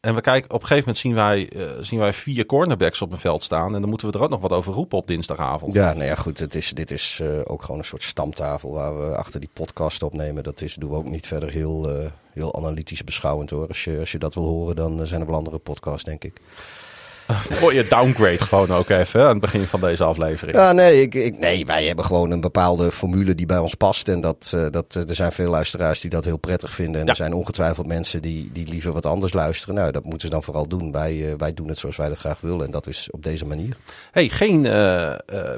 En 0.00 0.14
we 0.14 0.20
kijken, 0.20 0.50
op 0.50 0.60
een 0.60 0.66
gegeven 0.66 0.78
moment 0.78 0.98
zien 0.98 1.14
wij, 1.14 1.48
eh, 1.48 1.82
zien 1.82 1.98
wij 1.98 2.12
vier 2.12 2.46
cornerbacks 2.46 3.02
op 3.02 3.12
een 3.12 3.18
veld 3.18 3.42
staan. 3.42 3.74
En 3.74 3.80
dan 3.80 3.90
moeten 3.90 4.10
we 4.10 4.18
er 4.18 4.22
ook 4.22 4.30
nog 4.30 4.40
wat 4.40 4.52
over 4.52 4.72
roepen 4.72 4.98
op 4.98 5.06
dinsdagavond. 5.06 5.72
Ja, 5.72 5.92
nou 5.92 6.04
ja, 6.04 6.14
goed. 6.14 6.38
Het 6.38 6.54
is, 6.54 6.70
dit 6.70 6.90
is 6.90 7.20
eh, 7.22 7.28
ook 7.44 7.62
gewoon 7.62 7.78
een 7.78 7.84
soort 7.84 8.02
stamtafel 8.02 8.72
waar 8.72 8.98
we 8.98 9.16
achter 9.16 9.40
die 9.40 9.50
podcast 9.52 10.02
opnemen. 10.02 10.42
Dat 10.42 10.60
is, 10.60 10.74
doen 10.74 10.90
we 10.90 10.96
ook 10.96 11.08
niet 11.08 11.26
verder 11.26 11.50
heel, 11.50 11.90
eh, 11.90 12.10
heel 12.32 12.54
analytisch 12.54 13.04
beschouwend 13.04 13.50
hoor. 13.50 13.66
Als 13.68 13.84
je, 13.84 13.98
als 13.98 14.12
je 14.12 14.18
dat 14.18 14.34
wil 14.34 14.44
horen, 14.44 14.76
dan 14.76 15.06
zijn 15.06 15.20
er 15.20 15.26
wel 15.26 15.36
andere 15.36 15.58
podcasts, 15.58 16.04
denk 16.04 16.24
ik. 16.24 16.40
Hoor 17.60 17.74
je 17.74 17.86
downgrade 17.88 18.38
gewoon 18.38 18.72
ook 18.72 18.88
even 18.88 19.22
aan 19.22 19.28
het 19.28 19.40
begin 19.40 19.66
van 19.66 19.80
deze 19.80 20.04
aflevering. 20.04 20.56
Ja, 20.58 20.72
nee, 20.72 21.00
ik, 21.02 21.14
ik, 21.14 21.38
nee, 21.38 21.66
wij 21.66 21.84
hebben 21.84 22.04
gewoon 22.04 22.30
een 22.30 22.40
bepaalde 22.40 22.90
formule 22.92 23.34
die 23.34 23.46
bij 23.46 23.58
ons 23.58 23.74
past. 23.74 24.08
En 24.08 24.20
dat, 24.20 24.52
eh, 24.54 24.66
dat, 24.70 24.94
eh, 24.96 25.08
er 25.08 25.14
zijn 25.14 25.32
veel 25.32 25.50
luisteraars 25.50 26.00
die 26.00 26.10
dat 26.10 26.24
heel 26.24 26.36
prettig 26.36 26.72
vinden. 26.72 26.94
En 27.00 27.04
Ja. 27.04 27.10
er 27.10 27.16
zijn 27.16 27.32
ongetwijfeld 27.34 27.86
mensen 27.86 28.22
die, 28.22 28.50
die 28.52 28.68
liever 28.68 28.92
wat 28.92 29.06
anders 29.06 29.32
luisteren. 29.32 29.74
Nou, 29.74 29.90
dat 29.92 30.02
moeten 30.04 30.20
ze 30.20 30.28
dan 30.34 30.42
vooral 30.42 30.68
doen. 30.68 30.92
Wij, 30.92 31.28
eh, 31.28 31.34
wij 31.36 31.54
doen 31.54 31.68
het 31.68 31.78
zoals 31.78 31.96
wij 31.96 32.08
dat 32.08 32.18
graag 32.18 32.40
willen. 32.40 32.64
En 32.66 32.70
dat 32.70 32.86
is 32.86 33.08
op 33.10 33.22
deze 33.22 33.44
manier. 33.46 33.76
Hey, 34.10 34.28
geen 34.28 34.62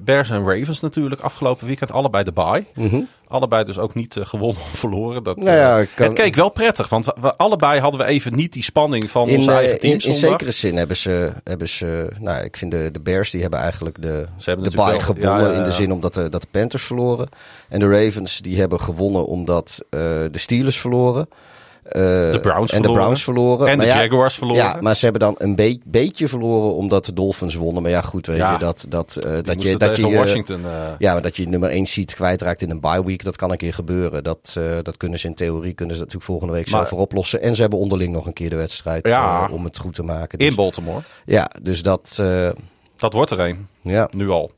Bears 0.04 0.30
en 0.30 0.44
Ravens 0.46 0.80
natuurlijk 0.80 1.20
afgelopen 1.20 1.66
weekend. 1.66 1.92
Allebei 1.92 2.24
de 2.24 2.32
bye. 2.32 2.64
Allebei 3.32 3.64
dus 3.64 3.78
ook 3.78 3.94
niet 3.94 4.16
eh, 4.16 4.24
gewonnen 4.26 4.62
of 4.62 4.78
verloren. 4.78 5.22
Dat. 5.22 5.36
Nou 5.36 5.56
ja, 5.56 5.80
eh, 5.80 5.86
kan- 5.94 6.06
Het 6.06 6.14
keek 6.14 6.34
wel 6.34 6.48
prettig, 6.48 6.88
want 6.88 7.04
we, 7.04 7.14
we- 7.20 7.36
allebei 7.36 7.80
hadden 7.80 8.00
we 8.00 8.06
even 8.06 8.34
niet 8.34 8.52
die 8.52 8.62
spanning 8.62 9.10
van 9.10 9.28
In, 9.28 9.36
onze 9.36 9.50
eh, 9.50 9.56
eigen 9.56 9.78
team 9.80 9.92
in, 9.92 10.12
zekere 10.12 10.50
zin 10.50 10.76
hebben 10.76 10.96
ze, 10.96 11.32
hebben 11.44 11.68
ze 11.68 12.08
nou, 12.20 12.44
ik 12.44 12.56
vind 12.56 12.70
de, 12.70 12.88
de 12.92 13.00
Bears 13.00 13.30
die 13.30 13.40
hebben 13.40 13.58
eigenlijk 13.60 14.02
de, 14.02 14.26
hebben 14.44 14.70
de 14.70 14.76
bye 14.76 15.00
gewonnen 15.00 15.50
ja, 15.50 15.56
in 15.56 15.64
de 15.64 15.72
zin 15.72 15.92
omdat 15.92 16.14
de, 16.14 16.28
dat 16.28 16.40
de 16.40 16.48
Panthers 16.50 16.82
verloren. 16.82 17.28
En 17.68 17.80
de 17.80 17.88
Ravens 17.88 18.38
die 18.38 18.58
hebben 18.60 18.80
gewonnen 18.80 19.26
omdat 19.26 19.78
de 19.90 20.30
Steelers 20.32 20.78
verloren. 20.80 21.28
Eh, 21.82 22.02
De 22.02 22.38
Browns 22.42 22.72
en 22.72 22.76
de 22.76 22.82
verloren. 22.82 23.02
Browns 23.02 23.24
verloren. 23.24 23.66
En 23.68 23.76
Maar 23.76 23.86
de 23.86 23.92
ja, 23.92 24.02
Jaguars 24.02 24.34
verloren. 24.34 24.62
Ja, 24.62 24.76
maar 24.80 24.96
ze 24.96 25.02
hebben 25.04 25.20
dan 25.20 25.34
een 25.38 25.54
be- 25.54 25.80
beetje 25.84 26.28
verloren 26.28 26.74
omdat 26.74 27.04
de 27.04 27.12
Dolphins 27.12 27.54
wonnen. 27.54 27.82
Maar 27.82 27.90
ja, 27.90 28.00
goed, 28.00 28.26
weet 28.26 28.36
Ja. 28.36 28.52
je, 28.52 28.58
dat, 28.58 28.84
dat, 28.88 29.16
eh, 29.16 29.32
dat 29.42 29.62
je, 29.62 29.76
dat 29.76 29.96
je, 29.96 30.06
eh, 30.06 30.16
Washington. 30.18 30.60
ja, 30.98 31.12
maar 31.12 31.22
dat 31.22 31.36
je 31.36 31.48
nummer 31.48 31.70
1 31.70 31.86
seed 31.86 32.14
kwijtraakt 32.14 32.62
in 32.62 32.70
een 32.70 32.80
bye 32.80 33.04
week, 33.04 33.24
dat 33.24 33.36
kan 33.36 33.50
een 33.50 33.56
keer 33.56 33.74
gebeuren. 33.74 34.24
Dat, 34.24 34.58
dat 34.82 34.96
kunnen 34.96 35.18
ze 35.18 35.26
in 35.26 35.34
theorie, 35.34 35.72
kunnen 35.72 35.94
ze 35.94 36.00
natuurlijk 36.00 36.26
volgende 36.30 36.52
week 36.52 36.62
Maar- 36.70 36.74
zelf 36.76 36.88
voor 36.88 36.98
oplossen. 36.98 37.42
En 37.42 37.54
ze 37.54 37.60
hebben 37.60 37.78
onderling 37.78 38.12
nog 38.12 38.26
een 38.26 38.32
keer 38.32 38.50
de 38.50 38.56
wedstrijd 38.56 39.06
Ja. 39.06 39.48
om 39.52 39.64
het 39.64 39.78
goed 39.78 39.94
te 39.94 40.02
maken. 40.02 40.38
Dus, 40.38 40.48
in 40.48 40.54
Baltimore. 40.54 41.00
ja, 41.26 41.50
dus 41.62 41.82
dat, 41.82 42.22
Dat 42.96 43.12
wordt 43.12 43.30
er 43.30 43.40
een. 43.40 43.66
ja. 43.82 44.08
Nu 44.16 44.28
al. 44.30 44.50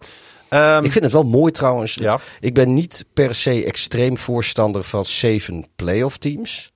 Ik 0.82 0.92
vind 0.92 1.04
het 1.04 1.12
wel 1.12 1.22
mooi 1.24 1.52
trouwens. 1.52 1.94
Ja. 1.94 2.18
Ik 2.40 2.54
ben 2.54 2.74
niet 2.74 3.04
per 3.14 3.34
se 3.34 3.64
extreem 3.64 4.18
voorstander 4.18 4.84
van 4.84 5.04
zeven 5.04 5.64
playoff 5.76 6.16
teams. 6.18 6.72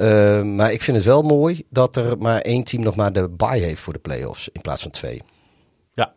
Eh, 0.00 0.42
maar 0.42 0.72
ik 0.72 0.82
vind 0.82 0.96
het 0.96 1.06
wel 1.06 1.22
mooi 1.22 1.62
dat 1.68 1.96
er 1.96 2.18
maar 2.18 2.40
één 2.40 2.64
team 2.64 2.82
nog 2.82 2.96
maar 2.96 3.12
de 3.12 3.28
bye 3.28 3.58
heeft 3.58 3.80
voor 3.80 3.92
de 3.92 3.98
playoffs 3.98 4.48
in 4.52 4.60
plaats 4.60 4.82
van 4.82 4.90
twee. 4.90 5.22
ja. 5.94 6.12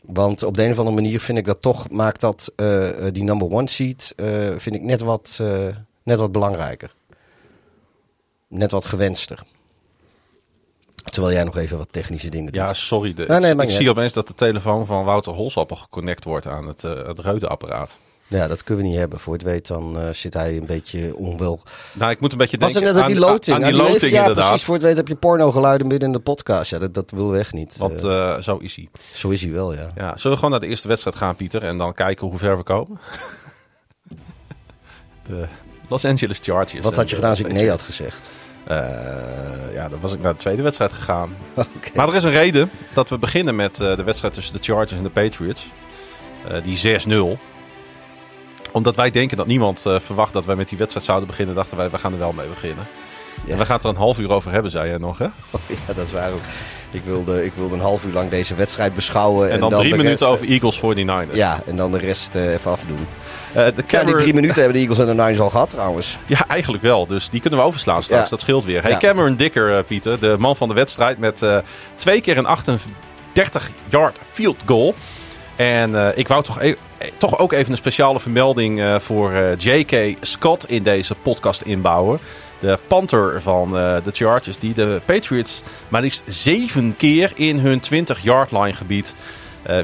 Want 0.00 0.42
op 0.42 0.56
de 0.56 0.64
een 0.64 0.70
of 0.70 0.78
andere 0.78 0.96
manier 0.96 1.20
vind 1.20 1.38
ik 1.38 1.46
dat 1.46 1.60
toch 1.60 1.90
maakt 1.90 2.20
dat 2.20 2.52
eh, 2.56 2.88
die 3.12 3.22
number 3.22 3.50
one 3.50 3.68
seed 3.68 4.12
eh, 4.16 4.26
vind 4.56 4.74
ik 4.74 4.82
net 4.82 5.00
wat, 5.00 5.38
eh, 5.40 5.66
net 6.02 6.18
wat 6.18 6.32
belangrijker. 6.32 6.94
Net 8.48 8.70
wat 8.70 8.84
gewenster. 8.84 9.42
Terwijl 11.04 11.34
jij 11.34 11.44
nog 11.44 11.56
even 11.56 11.78
wat 11.78 11.92
technische 11.92 12.28
dingen 12.28 12.52
Ja, 12.54 12.66
doet. 12.66 12.76
sorry. 12.76 13.12
De, 13.14 13.24
Nee, 13.28 13.54
nee, 13.54 13.66
ik 13.66 13.70
zie 13.70 13.90
opeens 13.90 14.12
dat 14.12 14.26
de 14.26 14.34
telefoon 14.34 14.86
van 14.86 15.04
Wouter 15.04 15.32
Holsappel 15.32 15.76
geconnect 15.76 16.24
wordt 16.24 16.46
aan 16.46 16.66
het, 16.66 16.84
uh, 16.84 17.06
het 17.06 17.18
reudeapparaat. 17.18 17.98
Ja, 18.32 18.48
dat 18.48 18.64
kunnen 18.64 18.84
we 18.84 18.90
niet 18.90 18.98
hebben. 18.98 19.18
Voor 19.20 19.32
het 19.32 19.42
weet 19.42 19.66
dan 19.66 19.98
eh, 19.98 20.08
zit 20.12 20.34
hij 20.34 20.56
een 20.56 20.66
beetje 20.66 21.16
onwel. 21.16 21.62
Nou, 21.92 22.10
ik 22.10 22.20
moet 22.20 22.32
een 22.32 22.38
beetje 22.38 22.58
Was 22.58 22.72
denken 22.72 22.94
net 22.94 23.02
aan, 23.02 23.08
die 23.08 23.18
loting? 23.18 23.56
aan 23.56 23.62
die 23.62 23.70
die 23.72 23.80
loting 23.80 24.00
heeft- 24.00 24.14
ja, 24.14 24.20
inderdaad. 24.20 24.46
precies. 24.48 24.64
Voor 24.66 24.74
het 24.74 24.82
weet 24.82 24.96
heb 24.96 25.08
je 25.08 25.14
porno 25.14 25.52
geluiden 25.52 25.86
midden 25.86 26.08
in 26.08 26.14
de 26.14 26.20
podcast. 26.20 26.70
Ja, 26.70 26.78
dat, 26.78 26.94
dat 26.94 27.10
willen 27.10 27.30
we 27.32 27.38
echt 27.38 27.52
niet. 27.52 27.76
Want 27.76 28.04
eh, 28.04 28.38
zo 28.38 28.56
is 28.56 28.76
hij. 28.76 28.88
zo 29.14 29.28
is 29.28 29.42
hij 29.42 29.52
wel, 29.52 29.72
ja. 29.74 29.90
Ja, 29.94 30.16
zullen 30.16 30.30
we 30.30 30.34
gewoon 30.34 30.50
naar 30.50 30.60
de 30.60 30.66
eerste 30.66 30.88
wedstrijd 30.88 31.16
gaan, 31.16 31.36
Pieter? 31.36 31.62
En 31.62 31.76
dan 31.76 31.94
kijken 31.94 32.26
hoe 32.26 32.38
ver 32.38 32.56
we 32.56 32.62
komen? 32.62 32.98
de 35.28 35.46
Los 35.88 36.04
Angeles 36.04 36.38
Chargers. 36.42 36.84
Wat 36.84 36.96
had 36.96 37.08
je 37.10 37.14
gedaan 37.14 37.30
als 37.30 37.40
ik 37.40 37.52
nee 37.52 37.68
had 37.70 37.82
gezegd? 37.82 38.30
Ja, 39.72 39.88
dan 39.88 40.00
was 40.00 40.12
ik 40.12 40.20
naar 40.20 40.32
de 40.32 40.38
tweede 40.38 40.62
wedstrijd 40.62 40.92
gegaan. 40.92 41.36
Maar 41.94 42.08
er 42.08 42.14
is 42.14 42.24
een 42.24 42.30
reden 42.30 42.70
dat 42.94 43.08
we 43.08 43.18
beginnen 43.18 43.56
met 43.56 43.76
de 43.76 44.02
wedstrijd 44.04 44.34
tussen 44.34 44.52
de 44.54 44.62
Chargers 44.62 44.92
en 44.92 45.02
de 45.02 45.10
Patriots. 45.10 45.70
Die 46.64 47.00
6-0. 47.36 47.38
Omdat 48.72 48.96
wij 48.96 49.10
denken 49.10 49.36
dat 49.36 49.46
niemand 49.46 49.86
eh, 49.86 49.96
verwacht 50.00 50.32
dat 50.32 50.44
wij 50.44 50.56
met 50.56 50.68
die 50.68 50.78
wedstrijd 50.78 51.06
zouden 51.06 51.28
beginnen, 51.28 51.54
dachten 51.54 51.76
wij, 51.76 51.90
we 51.90 51.98
gaan 51.98 52.12
er 52.12 52.18
wel 52.18 52.32
mee 52.32 52.46
beginnen. 52.48 52.86
Ja. 53.44 53.52
En 53.52 53.58
we 53.58 53.64
gaan 53.64 53.74
het 53.74 53.84
er 53.84 53.90
een 53.90 53.96
half 53.96 54.18
uur 54.18 54.30
over 54.30 54.52
hebben, 54.52 54.70
zei 54.70 54.88
jij 54.88 54.98
nog, 54.98 55.18
hè? 55.18 55.24
ja, 55.86 55.92
dat 55.94 56.06
is 56.06 56.12
waar 56.12 56.32
ook. 56.32 56.40
Ik 56.90 57.02
wilde, 57.04 57.44
ik 57.44 57.52
wilde 57.54 57.74
een 57.74 57.80
half 57.80 58.04
uur 58.04 58.12
lang 58.12 58.30
deze 58.30 58.54
wedstrijd 58.54 58.94
beschouwen. 58.94 59.50
En, 59.50 59.60
dan, 59.60 59.70
de 59.70 59.76
drie 59.76 59.90
minuten 59.96 60.08
rest- 60.10 60.22
over 60.32 60.46
Eagles 60.48 60.80
49ers. 60.80 61.34
Ja, 61.34 61.62
en 61.66 61.76
dan 61.76 61.90
de 61.90 61.98
rest 61.98 62.34
eh, 62.34 62.52
even 62.52 62.70
afdoen. 62.70 62.96
Eh, 62.98 63.54
de 63.54 63.60
Ja, 63.62 63.70
die 63.70 63.84
Cameron- 63.84 64.16
drie 64.20 64.34
minuten 64.34 64.56
hebben 64.62 64.72
de 64.72 64.78
Eagles 64.88 64.98
en 64.98 65.06
de 65.16 65.22
Niners 65.22 65.40
al 65.40 65.50
gehad 65.50 65.68
trouwens. 65.68 66.18
Ja, 66.26 66.44
eigenlijk 66.48 66.82
wel. 66.82 67.06
Dus 67.06 67.30
die 67.30 67.40
kunnen 67.40 67.58
we 67.58 67.64
overslaan 67.64 68.02
straks. 68.02 68.22
Ja. 68.24 68.28
Dat 68.30 68.40
scheelt 68.40 68.64
weer. 68.64 68.82
Hey. 68.82 68.96
Cameron 68.96 69.36
Dicker, 69.36 69.76
eh, 69.76 69.84
Pieter, 69.84 70.20
de 70.20 70.36
man 70.38 70.56
van 70.56 70.68
de 70.68 70.74
wedstrijd 70.74 71.18
met 71.18 71.42
twee 71.96 72.20
keer 72.20 72.36
een 72.38 72.46
38-yard 72.46 74.18
field 74.30 74.56
goal. 74.66 74.94
En 75.56 76.12
ik 76.18 76.28
wou 76.28 76.42
toch, 76.42 76.60
e- 76.62 76.68
eh, 76.70 76.76
toch 77.18 77.38
ook 77.38 77.52
even 77.52 77.70
een 77.70 77.76
speciale 77.76 78.20
vermelding 78.20 78.80
eh, 78.80 78.98
voor 78.98 79.32
eh, 79.32 79.56
J.K. 79.58 80.16
Scott 80.20 80.70
in 80.70 80.82
deze 80.82 81.14
podcast 81.14 81.62
inbouwen. 81.62 82.18
De 82.58 82.78
Panther 82.86 83.42
van 83.42 83.78
eh, 83.78 83.96
de 84.04 84.10
Chargers, 84.12 84.58
die 84.58 84.74
de 84.74 85.00
Patriots 85.04 85.62
maar 85.88 86.00
liefst 86.00 86.22
zeven 86.26 86.96
keer 86.96 87.32
in 87.34 87.58
hun 87.58 87.82
20-yard 87.82 88.52
line 88.52 88.72
gebied 88.72 89.14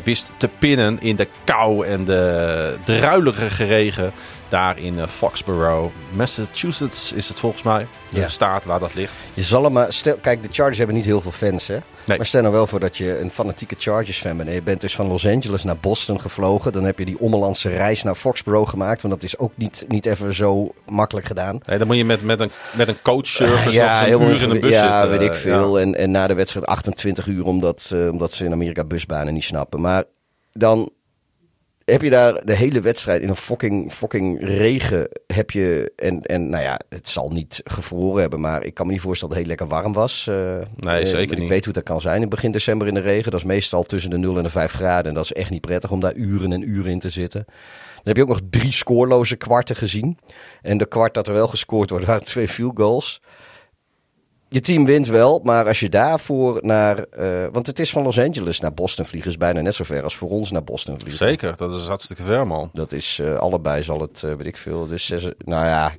wist 0.05 0.33
te 0.37 0.49
pinnen 0.59 1.01
in 1.01 1.17
de 1.17 1.29
kou 1.45 1.87
en 1.87 2.05
de 2.05 2.77
druilerige 2.85 3.65
regen. 3.65 4.13
Daar 4.49 4.78
in 4.78 4.99
eh, 4.99 5.07
Foxborough, 5.07 5.93
Massachusetts 6.11 7.12
is 7.12 7.28
het 7.28 7.38
volgens 7.38 7.62
mij. 7.62 7.87
De 8.11 8.19
Ja. 8.21 8.28
staat 8.28 8.64
waar 8.64 8.81
dat 8.81 8.95
ligt. 8.95 9.25
Je 9.35 9.43
zal 9.43 9.62
hem 9.64 9.73
maar 9.73 9.93
stel, 9.93 10.17
kijk, 10.17 10.43
de 10.43 10.49
Chargers 10.52 10.78
hebben 10.78 10.97
niet 10.97 11.05
heel 11.05 11.21
veel 11.21 11.31
fans, 11.33 11.67
hè? 11.67 11.78
Nee. 12.07 12.17
Maar 12.17 12.26
stel 12.26 12.40
nou 12.40 12.52
wel 12.52 12.67
voor 12.67 12.81
dat 12.81 12.97
je 12.97 13.19
een 13.19 13.31
fanatieke 13.31 13.75
Chargers-fan 13.78 14.37
bent. 14.37 14.49
En 14.49 14.55
je 14.55 14.62
bent 14.62 14.81
dus 14.81 14.95
van 14.95 15.07
Los 15.07 15.26
Angeles 15.26 15.64
naar 15.64 15.76
Boston 15.76 16.21
gevlogen. 16.21 16.73
Dan 16.73 16.85
heb 16.85 16.99
je 16.99 17.05
die 17.05 17.19
ommelandse 17.21 17.69
reis 17.69 18.02
naar 18.02 18.14
Foxborough 18.14 18.71
gemaakt. 18.71 19.02
Want 19.02 19.14
dat 19.14 19.23
is 19.23 19.38
ook 19.38 19.52
niet, 19.55 19.85
niet 19.88 20.07
even 20.07 20.35
zo 20.35 20.73
makkelijk 20.88 21.26
gedaan. 21.26 21.59
Nee, 21.67 21.78
dan 21.78 21.87
moet 21.87 21.97
je 21.97 22.05
met, 22.05 22.23
met, 22.23 22.40
een, 22.40 22.50
met 22.73 22.88
een 22.88 23.02
coachservice 23.02 23.81
nog 23.81 24.00
heel 24.00 24.21
een 24.21 24.26
uur 24.26 24.35
in 24.35 24.40
ingewi- 24.43 24.61
bus 24.61 24.71
Ja, 24.73 25.00
zitten. 25.00 25.19
weet 25.19 25.28
ik 25.28 25.35
veel. 25.35 25.76
Ja. 25.78 25.83
En, 25.85 25.95
en 25.95 26.11
na 26.11 26.26
de 26.26 26.35
wedstrijd 26.35 26.67
28 26.67 27.26
uur, 27.26 27.45
omdat, 27.45 27.90
eh, 27.95 28.09
omdat 28.09 28.33
ze 28.33 28.45
in 28.45 28.52
Amerika 28.52 28.85
busbanen 28.85 29.35
niet 29.35 29.45
snappen. 29.45 29.81
Maar 29.81 30.05
dan 30.52 30.90
heb 31.90 32.02
je 32.02 32.11
daar 32.11 32.45
de 32.45 32.54
hele 32.54 32.80
wedstrijd 32.80 33.23
in 33.23 33.28
een 33.28 33.37
fucking, 33.37 33.92
fucking 33.92 34.38
regen. 34.40 35.09
Heb 35.26 35.50
je, 35.50 35.92
en, 35.97 36.23
en 36.23 36.49
nou 36.49 36.62
ja, 36.62 36.80
het 36.88 37.09
zal 37.09 37.28
niet 37.30 37.61
gevroren 37.64 38.21
hebben. 38.21 38.40
Maar 38.40 38.64
ik 38.64 38.75
kan 38.75 38.87
me 38.87 38.92
niet 38.92 39.00
voorstellen 39.00 39.35
dat 39.35 39.45
het 39.45 39.49
heel 39.52 39.59
lekker 39.66 39.78
warm 39.83 39.92
was. 39.92 40.26
eh. 40.26 40.57
Nee, 40.76 41.00
Eh, 41.02 41.07
zeker 41.09 41.33
Ik 41.33 41.38
niet. 41.38 41.49
weet 41.49 41.64
hoe 41.64 41.75
dat 41.75 41.83
kan 41.83 42.00
zijn 42.00 42.23
in 42.23 42.28
begin 42.28 42.50
december 42.50 42.88
in 42.88 42.95
de 42.95 43.00
regen. 43.00 43.30
Dat 43.30 43.40
is 43.40 43.47
meestal 43.47 43.83
tussen 43.83 44.11
de 44.11 44.18
0 44.18 44.37
en 44.37 44.42
de 44.42 44.50
5 44.50 44.73
graden. 44.73 45.09
En 45.09 45.14
dat 45.14 45.25
is 45.25 45.33
echt 45.33 45.50
niet 45.50 45.61
prettig 45.61 45.90
om 45.90 46.00
daar 46.00 46.14
uren 46.14 46.52
en 46.52 46.68
uren 46.68 46.90
in 46.90 46.99
te 46.99 47.11
zitten. 47.11 47.45
Dan 47.95 48.02
heb 48.02 48.16
je 48.16 48.23
ook 48.23 48.28
nog 48.28 48.40
drie 48.50 48.73
scoorloze 48.73 49.37
kwarten 49.37 49.76
gezien. 49.76 50.18
En 50.62 50.78
de 50.78 50.87
kwart 50.87 51.14
dat 51.14 51.26
er 51.28 51.35
wel 51.35 51.49
gescoord 51.49 51.90
wordt, 51.90 52.07
waren 52.07 52.25
twee 52.25 52.49
field 52.49 52.76
goals. 52.78 53.21
Je 54.50 54.61
team 54.61 54.85
wint 54.85 55.07
wel, 55.07 55.40
maar 55.43 55.67
als 55.67 55.81
je 55.81 55.88
daarvoor 55.88 56.59
naar... 56.62 56.99
eh, 56.99 57.47
want 57.52 57.67
het 57.67 57.78
is 57.78 57.90
van 57.90 58.02
Los 58.02 58.19
Angeles 58.19 58.61
naar 58.61 58.75
Boston 58.75 59.05
vliegen... 59.05 59.31
is 59.31 59.37
bijna 59.37 59.61
net 59.61 59.75
zo 59.75 59.85
ver 59.85 60.02
als 60.02 60.17
voor 60.17 60.31
ons 60.31 60.50
naar 60.50 60.64
Boston 60.64 61.00
vliegen. 61.00 61.26
Zeker, 61.26 61.57
dat 61.57 61.73
is 61.73 61.87
hartstikke 61.87 62.23
ver, 62.23 62.47
man. 62.47 62.71
Dat 62.73 62.93
is 62.93 63.19
eh, 63.19 63.35
allebei 63.35 63.83
zal 63.83 64.00
het, 64.00 64.23
eh, 64.23 64.35
weet 64.35 64.47
ik 64.47 64.57
veel. 64.57 64.87
Dus 64.87 65.07
zes, 65.07 65.23
nou 65.38 65.67
ja, 65.67 65.95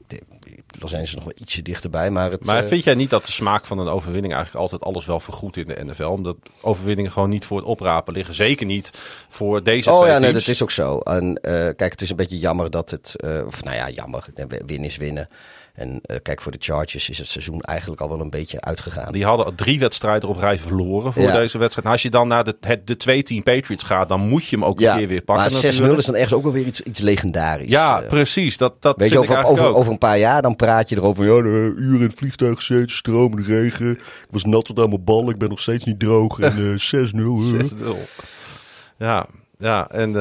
Los 0.79 0.91
Angeles 0.91 1.09
is 1.09 1.15
nog 1.15 1.23
wel 1.23 1.33
ietsje 1.35 1.61
dichterbij. 1.61 2.11
Maar, 2.11 2.31
het, 2.31 2.45
Maar 2.45 2.63
vind 2.63 2.83
jij 2.83 2.93
niet 2.93 3.09
dat 3.09 3.25
de 3.25 3.31
smaak 3.31 3.65
van 3.65 3.79
een 3.79 3.87
overwinning 3.87 4.33
eigenlijk 4.33 4.63
altijd 4.63 4.83
alles 4.83 5.05
wel 5.05 5.19
vergoedt 5.19 5.57
in 5.57 5.67
de 5.67 5.83
NFL? 5.85 6.03
Omdat 6.03 6.37
overwinningen 6.61 7.11
gewoon 7.11 7.29
niet 7.29 7.45
voor 7.45 7.57
het 7.57 7.65
oprapen 7.65 8.13
liggen. 8.13 8.33
Zeker 8.33 8.65
niet 8.65 8.89
voor 9.29 9.63
deze 9.63 9.91
Oh 9.91 9.99
twee 9.99 10.11
ja, 10.11 10.19
nee, 10.19 10.33
dat 10.33 10.47
is 10.47 10.61
ook 10.63 10.71
zo. 10.71 10.99
En 10.99 11.39
kijk, 11.41 11.91
het 11.91 12.01
is 12.01 12.09
een 12.09 12.15
beetje 12.15 12.39
jammer 12.39 12.71
dat 12.71 12.89
het. 12.89 13.15
of 13.45 13.63
nou 13.63 13.75
ja, 13.75 13.89
jammer. 13.89 14.25
Winnen 14.65 14.89
is 14.89 14.97
winnen. 14.97 15.29
En 15.79 15.99
eh, 16.03 16.17
kijk, 16.23 16.41
voor 16.41 16.51
de 16.51 16.57
Chargers 16.61 17.09
is 17.09 17.17
het 17.17 17.27
seizoen 17.27 17.61
eigenlijk 17.61 18.01
al 18.01 18.09
wel 18.09 18.19
een 18.19 18.29
beetje 18.29 18.61
uitgegaan. 18.61 19.11
Die 19.11 19.25
hadden 19.25 19.55
drie 19.55 19.79
wedstrijden 19.79 20.29
op 20.29 20.37
rij 20.37 20.59
verloren 20.59 21.13
voor 21.13 21.21
Ja. 21.21 21.31
deze 21.35 21.57
wedstrijd. 21.57 21.83
Nou, 21.83 21.91
als 21.93 22.01
je 22.01 22.09
dan 22.09 22.27
naar 22.27 22.43
de, 22.43 22.57
het, 22.61 22.87
de 22.87 22.97
twee 22.97 23.23
team 23.23 23.43
Patriots 23.43 23.83
gaat, 23.83 24.09
dan 24.09 24.19
moet 24.27 24.45
je 24.45 24.55
hem 24.55 24.65
ook 24.65 24.81
een 24.81 24.95
keer 24.97 25.07
weer 25.07 25.21
pakken. 25.21 25.51
maar 25.51 25.61
6-0 25.61 25.65
natuurlijk. 25.65 25.97
is 25.99 26.05
dan 26.05 26.15
ergens 26.15 26.33
ook 26.33 26.43
wel 26.43 26.51
weer 26.51 26.65
iets, 26.65 26.81
iets 26.81 26.99
legendarisch. 26.99 27.69
Ja, 27.69 28.01
Eh, 28.01 28.07
precies. 28.07 28.57
Dat, 28.57 28.81
dat 28.81 28.97
Weet 28.97 29.11
je, 29.11 29.19
over, 29.19 29.43
over, 29.45 29.75
over 29.75 29.91
een 29.91 29.97
paar 29.97 30.17
jaar 30.17 30.41
dan 30.41 30.55
praat 30.55 30.89
je 30.89 30.95
erover. 30.95 31.25
Ja, 31.25 31.41
de 31.41 31.73
uren 31.77 31.95
in 31.99 32.01
het 32.01 32.13
vliegtuig 32.13 32.55
gezeten, 32.57 32.91
stromende 32.95 33.43
regen. 33.53 33.89
Ik 33.91 34.01
was 34.29 34.43
nat 34.45 34.65
tot 34.65 34.79
aan 34.79 34.89
mijn 34.89 35.03
bal, 35.03 35.29
ik 35.29 35.37
ben 35.37 35.49
nog 35.49 35.59
steeds 35.59 35.85
niet 35.85 35.99
droog. 35.99 36.39
En 36.39 36.51
eh 36.91 37.01
6-0. 37.11 37.15
eh. 37.57 37.63
6-0. 37.63 37.95
Ja, 38.97 39.25
ja, 39.59 39.89
en 39.89 40.11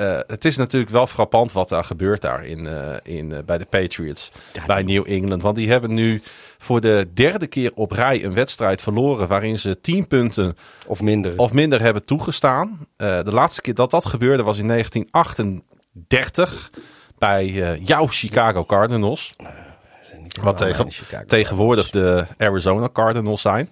eh, 0.00 0.18
het 0.26 0.44
is 0.44 0.56
natuurlijk 0.56 0.92
wel 0.92 1.06
frappant 1.06 1.52
wat 1.52 1.68
daar 1.68 1.84
gebeurt 1.84 2.20
daar 2.20 2.44
in, 2.44 2.66
eh, 2.66 2.94
in, 3.02 3.32
eh, 3.32 3.38
bij 3.46 3.58
de 3.58 3.64
Patriots, 3.64 4.30
bij 4.66 4.82
New 4.82 5.04
England. 5.06 5.42
Want 5.42 5.56
die 5.56 5.70
hebben 5.70 5.94
nu 5.94 6.22
voor 6.58 6.80
de 6.80 7.08
derde 7.14 7.46
keer 7.46 7.72
op 7.74 7.92
rij 7.92 8.24
een 8.24 8.34
wedstrijd 8.34 8.82
verloren 8.82 9.28
waarin 9.28 9.58
ze 9.58 9.80
10 9.80 10.06
punten 10.06 10.56
Of 10.86 11.00
minder. 11.00 11.38
of 11.38 11.52
minder 11.52 11.80
hebben 11.80 12.04
toegestaan. 12.04 12.86
De 12.96 13.22
laatste 13.24 13.60
keer 13.60 13.74
dat 13.74 13.90
dat 13.90 14.06
gebeurde 14.06 14.42
was 14.42 14.58
in 14.58 14.66
1938 14.66 16.70
bij 17.18 17.78
jouw 17.82 18.06
Chicago 18.06 18.64
Cardinals. 18.64 19.34
Wat 20.42 20.56
tegen, 20.56 20.88
tegenwoordig 21.26 21.90
de 21.90 22.26
Arizona 22.38 22.88
Cardinals 22.92 23.40
zijn. 23.40 23.70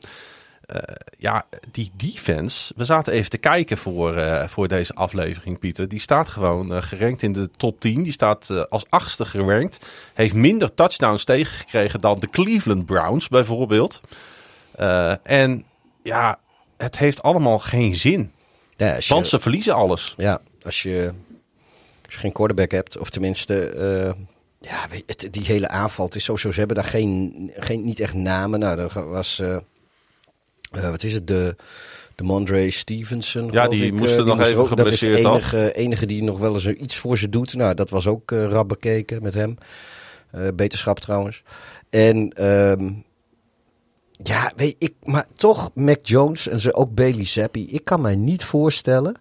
Eh, 0.68 0.94
ja, 1.18 1.46
die 1.70 1.90
defense. 1.96 2.72
We 2.76 2.84
zaten 2.84 3.12
even 3.12 3.30
te 3.30 3.38
kijken 3.38 3.78
voor, 3.78 4.16
eh, 4.16 4.48
voor 4.48 4.68
deze 4.68 4.94
aflevering, 4.94 5.58
Pieter. 5.58 5.88
Die 5.88 6.00
staat 6.00 6.28
gewoon 6.28 6.75
eh, 6.75 6.82
gerankt 6.82 7.22
in 7.22 7.32
de 7.32 7.50
top 7.50 7.80
10. 7.80 8.02
Die 8.02 8.12
staat 8.12 8.68
als 8.70 8.84
achtste 8.88 9.25
gerankt. 9.26 9.78
Heeft 10.14 10.34
minder 10.34 10.75
touchdowns 10.75 11.25
tegengekregen 11.25 12.00
dan 12.00 12.20
de 12.20 12.28
Cleveland 12.30 12.87
Browns 12.87 13.28
bijvoorbeeld. 13.28 14.00
En 15.22 15.64
ja, 16.02 16.38
het 16.76 16.98
heeft 16.98 17.22
allemaal 17.22 17.58
geen 17.58 17.94
zin. 17.94 18.32
Ja, 18.76 18.94
je- 18.94 19.04
Want 19.08 19.26
ze 19.26 19.38
verliezen 19.40 19.75
alles. 19.75 20.14
Ja, 20.16 20.38
als 20.62 20.82
je, 20.82 21.12
als 22.04 22.14
je 22.14 22.20
geen 22.20 22.32
quarterback 22.32 22.70
hebt, 22.70 22.98
of 22.98 23.10
tenminste, 23.10 23.72
ja, 24.60 24.87
weet, 24.90 25.02
het, 25.06 25.28
die 25.32 25.44
hele 25.44 25.68
aanval, 25.68 26.04
het 26.04 26.14
is 26.14 26.25
sowieso, 26.25 26.52
ze 26.52 26.58
hebben 26.58 26.76
daar 26.76 26.84
geen, 26.84 27.50
geen 27.56 27.84
niet 27.84 28.00
echt 28.00 28.14
namen. 28.14 28.58
Nou, 28.60 28.76
dat 28.76 28.92
was, 28.92 29.42
eh, 30.70 30.90
wat 30.90 31.02
is 31.02 31.12
het, 31.12 31.26
de, 31.26 31.56
de 32.14 32.22
Mondre 32.22 32.70
Stevenson. 32.70 33.48
geloof 33.48 33.68
die 33.68 33.84
ik, 33.84 33.92
moest 33.92 34.16
eh, 34.16 34.25
nog 34.25 34.40
even 34.40 34.58
ook- 34.58 34.76
Dat 34.76 34.90
is 34.90 34.98
de 35.00 35.10
af. 35.28 35.32
enige, 35.52 35.72
enige 35.72 36.06
die 36.06 36.22
nog 36.22 36.38
wel 36.38 36.54
eens 36.54 36.66
iets 36.66 36.96
voor 36.98 37.18
ze 37.18 37.28
doet. 37.28 37.54
Nou, 37.54 37.75
dat 37.75 37.90
was 37.90 38.06
ook 38.06 38.32
eh 38.32 38.46
rap 38.48 38.68
bekeken 38.68 39.22
met 39.22 39.34
hem. 39.34 39.56
Beterschap 40.54 41.00
trouwens. 41.00 41.42
En 41.90 42.30
ehm, 42.32 42.90
ja, 44.22 44.52
weet 44.56 44.75
ik, 44.78 44.94
maar 45.02 45.26
toch 45.34 45.70
Mac 45.75 45.98
Jones 46.06 46.48
en 46.48 46.60
ze 46.60 46.75
ook 46.75 46.94
Bailey 46.94 47.25
Zappi. 47.25 47.66
Ik 47.70 47.84
kan 47.84 48.00
mij 48.00 48.16
niet 48.16 48.44
voorstellen 48.44 49.14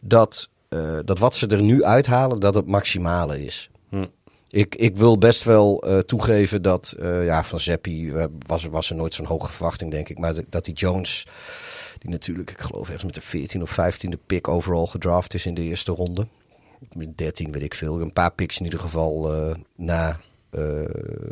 dat, 0.00 0.48
dat 1.04 1.18
wat 1.18 1.34
ze 1.34 1.46
er 1.46 1.62
nu 1.62 1.84
uithalen, 1.84 2.40
dat 2.40 2.54
het 2.54 2.66
maximale 2.66 3.44
is. 3.44 3.70
Hm. 3.88 4.04
Ik, 4.52 4.74
ik 4.74 4.96
wil 4.96 5.18
best 5.18 5.44
wel 5.44 5.82
eh, 5.82 5.98
toegeven 5.98 6.62
dat 6.62 6.94
eh, 6.98 7.24
ja, 7.24 7.44
van 7.44 7.60
Zappi 7.60 8.10
eh, 8.10 8.24
was, 8.46 8.64
was 8.64 8.90
er 8.90 8.96
nooit 8.96 9.14
zo'n 9.14 9.26
hoge 9.26 9.52
verwachting, 9.52 9.90
denk 9.90 10.08
ik. 10.08 10.18
Maar 10.18 10.34
dat 10.48 10.64
die 10.64 10.74
Jones, 10.74 11.26
die 11.98 12.10
natuurlijk, 12.10 12.50
ik 12.50 12.60
geloof 12.60 12.84
ergens 12.84 13.04
met 13.04 13.14
de 13.14 13.20
14 13.20 13.62
of 13.62 13.78
15e 13.80 14.26
pick 14.26 14.48
overal 14.48 14.86
gedraft 14.86 15.34
is 15.34 15.46
in 15.46 15.54
de 15.54 15.62
eerste 15.62 15.92
ronde. 15.92 16.26
13 17.14 17.52
weet 17.52 17.62
ik 17.62 17.74
veel. 17.74 18.00
Een 18.00 18.12
paar 18.12 18.32
picks 18.32 18.58
in 18.58 18.64
ieder 18.64 18.80
geval 18.80 19.30
na 19.76 20.20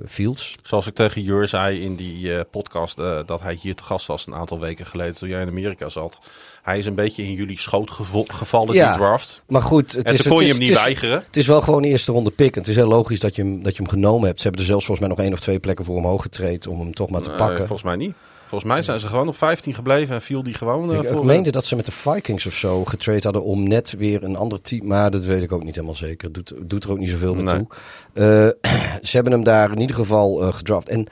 Fields. 0.07 0.59
Zoals 0.62 0.87
ik 0.87 0.95
tegen 0.95 1.23
Jur 1.23 1.49
zei 1.49 1.83
in 1.83 1.97
die 1.97 2.45
podcast 2.45 2.97
dat 2.97 3.41
hij 3.41 3.55
hier 3.55 3.75
te 3.75 3.85
gast 3.85 4.07
was 4.07 4.27
een 4.27 4.35
aantal 4.35 4.61
weken 4.61 4.87
geleden 4.87 5.15
toen 5.15 5.29
jij 5.29 5.43
in 5.43 5.49
Amerika 5.49 5.89
zat. 5.89 6.19
Hij 6.62 6.79
is 6.79 6.87
een 6.87 6.95
beetje 6.95 7.23
in 7.23 7.33
jullie 7.33 7.59
schoot 7.59 7.90
gevallen, 8.26 8.75
Ja. 8.75 8.88
die 8.88 8.97
draft. 8.99 9.43
Maar 9.47 9.62
goed, 9.62 9.93
het 9.93 10.07
En 10.07 10.14
is, 10.14 10.23
kon 10.23 10.31
het 10.31 10.38
je 10.38 10.45
is- 10.45 10.50
hem 10.50 10.59
niet 10.59 10.69
het 10.69 10.76
is- 10.79 10.85
weigeren. 10.85 11.23
Het 11.26 11.37
is 11.37 11.47
wel 11.47 11.61
gewoon 11.61 11.83
een 11.83 11.88
eerste 11.90 12.12
ronde 12.12 12.31
pick. 12.31 12.52
En 12.55 12.61
het 12.61 12.71
is 12.71 12.76
heel 12.76 12.88
logisch 12.88 13.21
dat 13.21 13.37
je, 13.37 13.43
hem, 13.43 13.62
dat 13.62 13.76
je 13.76 13.83
hem 13.83 13.90
genomen 13.90 14.26
hebt. 14.26 14.37
Ze 14.37 14.43
hebben 14.43 14.61
er 14.61 14.67
zelfs 14.69 14.85
volgens 14.87 15.07
mij 15.07 15.17
nog 15.17 15.25
één 15.26 15.35
of 15.35 15.40
twee 15.40 15.59
plekken 15.59 15.85
voor 15.85 15.97
omhoog 15.97 16.23
getraind 16.23 16.67
om 16.67 16.81
hem 16.81 16.95
toch 16.95 17.11
maar 17.11 17.21
te 17.21 17.29
Nee, 17.29 17.38
pakken. 17.38 17.59
volgens 17.59 17.83
mij 17.83 17.97
niet. 17.97 18.12
Volgens 18.47 18.73
mij 18.73 18.83
zijn 18.83 19.00
ze 19.00 19.07
gewoon 19.07 19.29
op 19.29 19.37
15 19.37 19.75
gebleven 19.75 20.14
en 20.14 20.21
viel 20.23 20.43
die 20.43 20.55
gewoon 20.55 20.90
eh, 20.93 20.97
Ik, 20.97 21.02
ik 21.02 21.09
voor. 21.09 21.25
meende 21.26 21.50
dat 21.50 21.64
ze 21.64 21.76
met 21.76 21.87
de 21.87 21.93
Vikings 21.93 22.47
of 22.47 22.55
zo 22.55 22.85
getrade 22.85 23.21
hadden 23.23 23.45
om 23.45 23.69
net 23.69 23.95
weer 23.99 24.25
een 24.25 24.37
ander 24.37 24.61
team. 24.61 24.87
Maar 24.87 25.11
dat 25.11 25.25
weet 25.25 25.43
ik 25.43 25.52
ook 25.52 25.64
niet 25.64 25.75
helemaal 25.75 25.95
zeker. 25.97 26.33
Doet, 26.33 26.52
doet 26.64 26.85
er 26.85 26.90
ook 26.90 26.99
niet 26.99 27.11
zoveel 27.11 27.35
Nee. 27.35 27.43
naartoe. 27.45 27.67
Eh, 28.12 28.73
ze 29.09 29.11
hebben 29.14 29.33
hem 29.33 29.45
daar 29.45 29.71
in 29.73 29.81
ieder 29.81 29.97
geval 29.97 30.43
eh, 30.43 30.55
gedraft. 30.55 30.88
En 30.88 31.07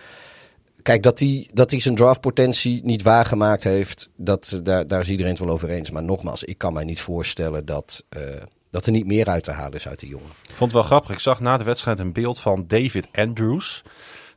kijk, 0.83 1.03
dat 1.03 1.19
hij 1.19 1.49
dat 1.53 1.71
zijn 1.77 1.95
draftpotentie 1.95 2.81
niet 2.85 3.03
waargemaakt 3.03 3.65
heeft, 3.65 4.09
dat, 4.17 4.61
daar, 4.63 4.87
daar 4.87 5.01
is 5.01 5.11
iedereen 5.11 5.33
het 5.33 5.41
wel 5.41 5.51
over 5.51 5.71
eens. 5.71 5.91
Maar 5.91 6.03
nogmaals, 6.03 6.45
ik 6.45 6.59
kan 6.59 6.73
mij 6.73 6.85
niet 6.85 7.01
voorstellen 7.01 7.67
dat, 7.67 8.05
eh, 8.09 8.23
dat 8.71 8.87
er 8.87 8.93
niet 8.93 9.07
meer 9.07 9.27
uit 9.27 9.45
te 9.45 9.51
halen 9.51 9.75
is 9.75 9.89
uit 9.89 10.01
die 10.01 10.09
jongen. 10.09 10.31
Ik 10.43 10.55
vond 10.55 10.61
het 10.61 10.73
wel 10.73 10.83
grappig. 10.83 11.11
Ik 11.11 11.19
zag 11.19 11.41
na 11.41 11.57
de 11.57 11.65
wedstrijd 11.65 11.99
een 11.99 12.13
beeld 12.13 12.41
van 12.41 12.65
David 12.67 13.07
Andrews. 13.13 13.83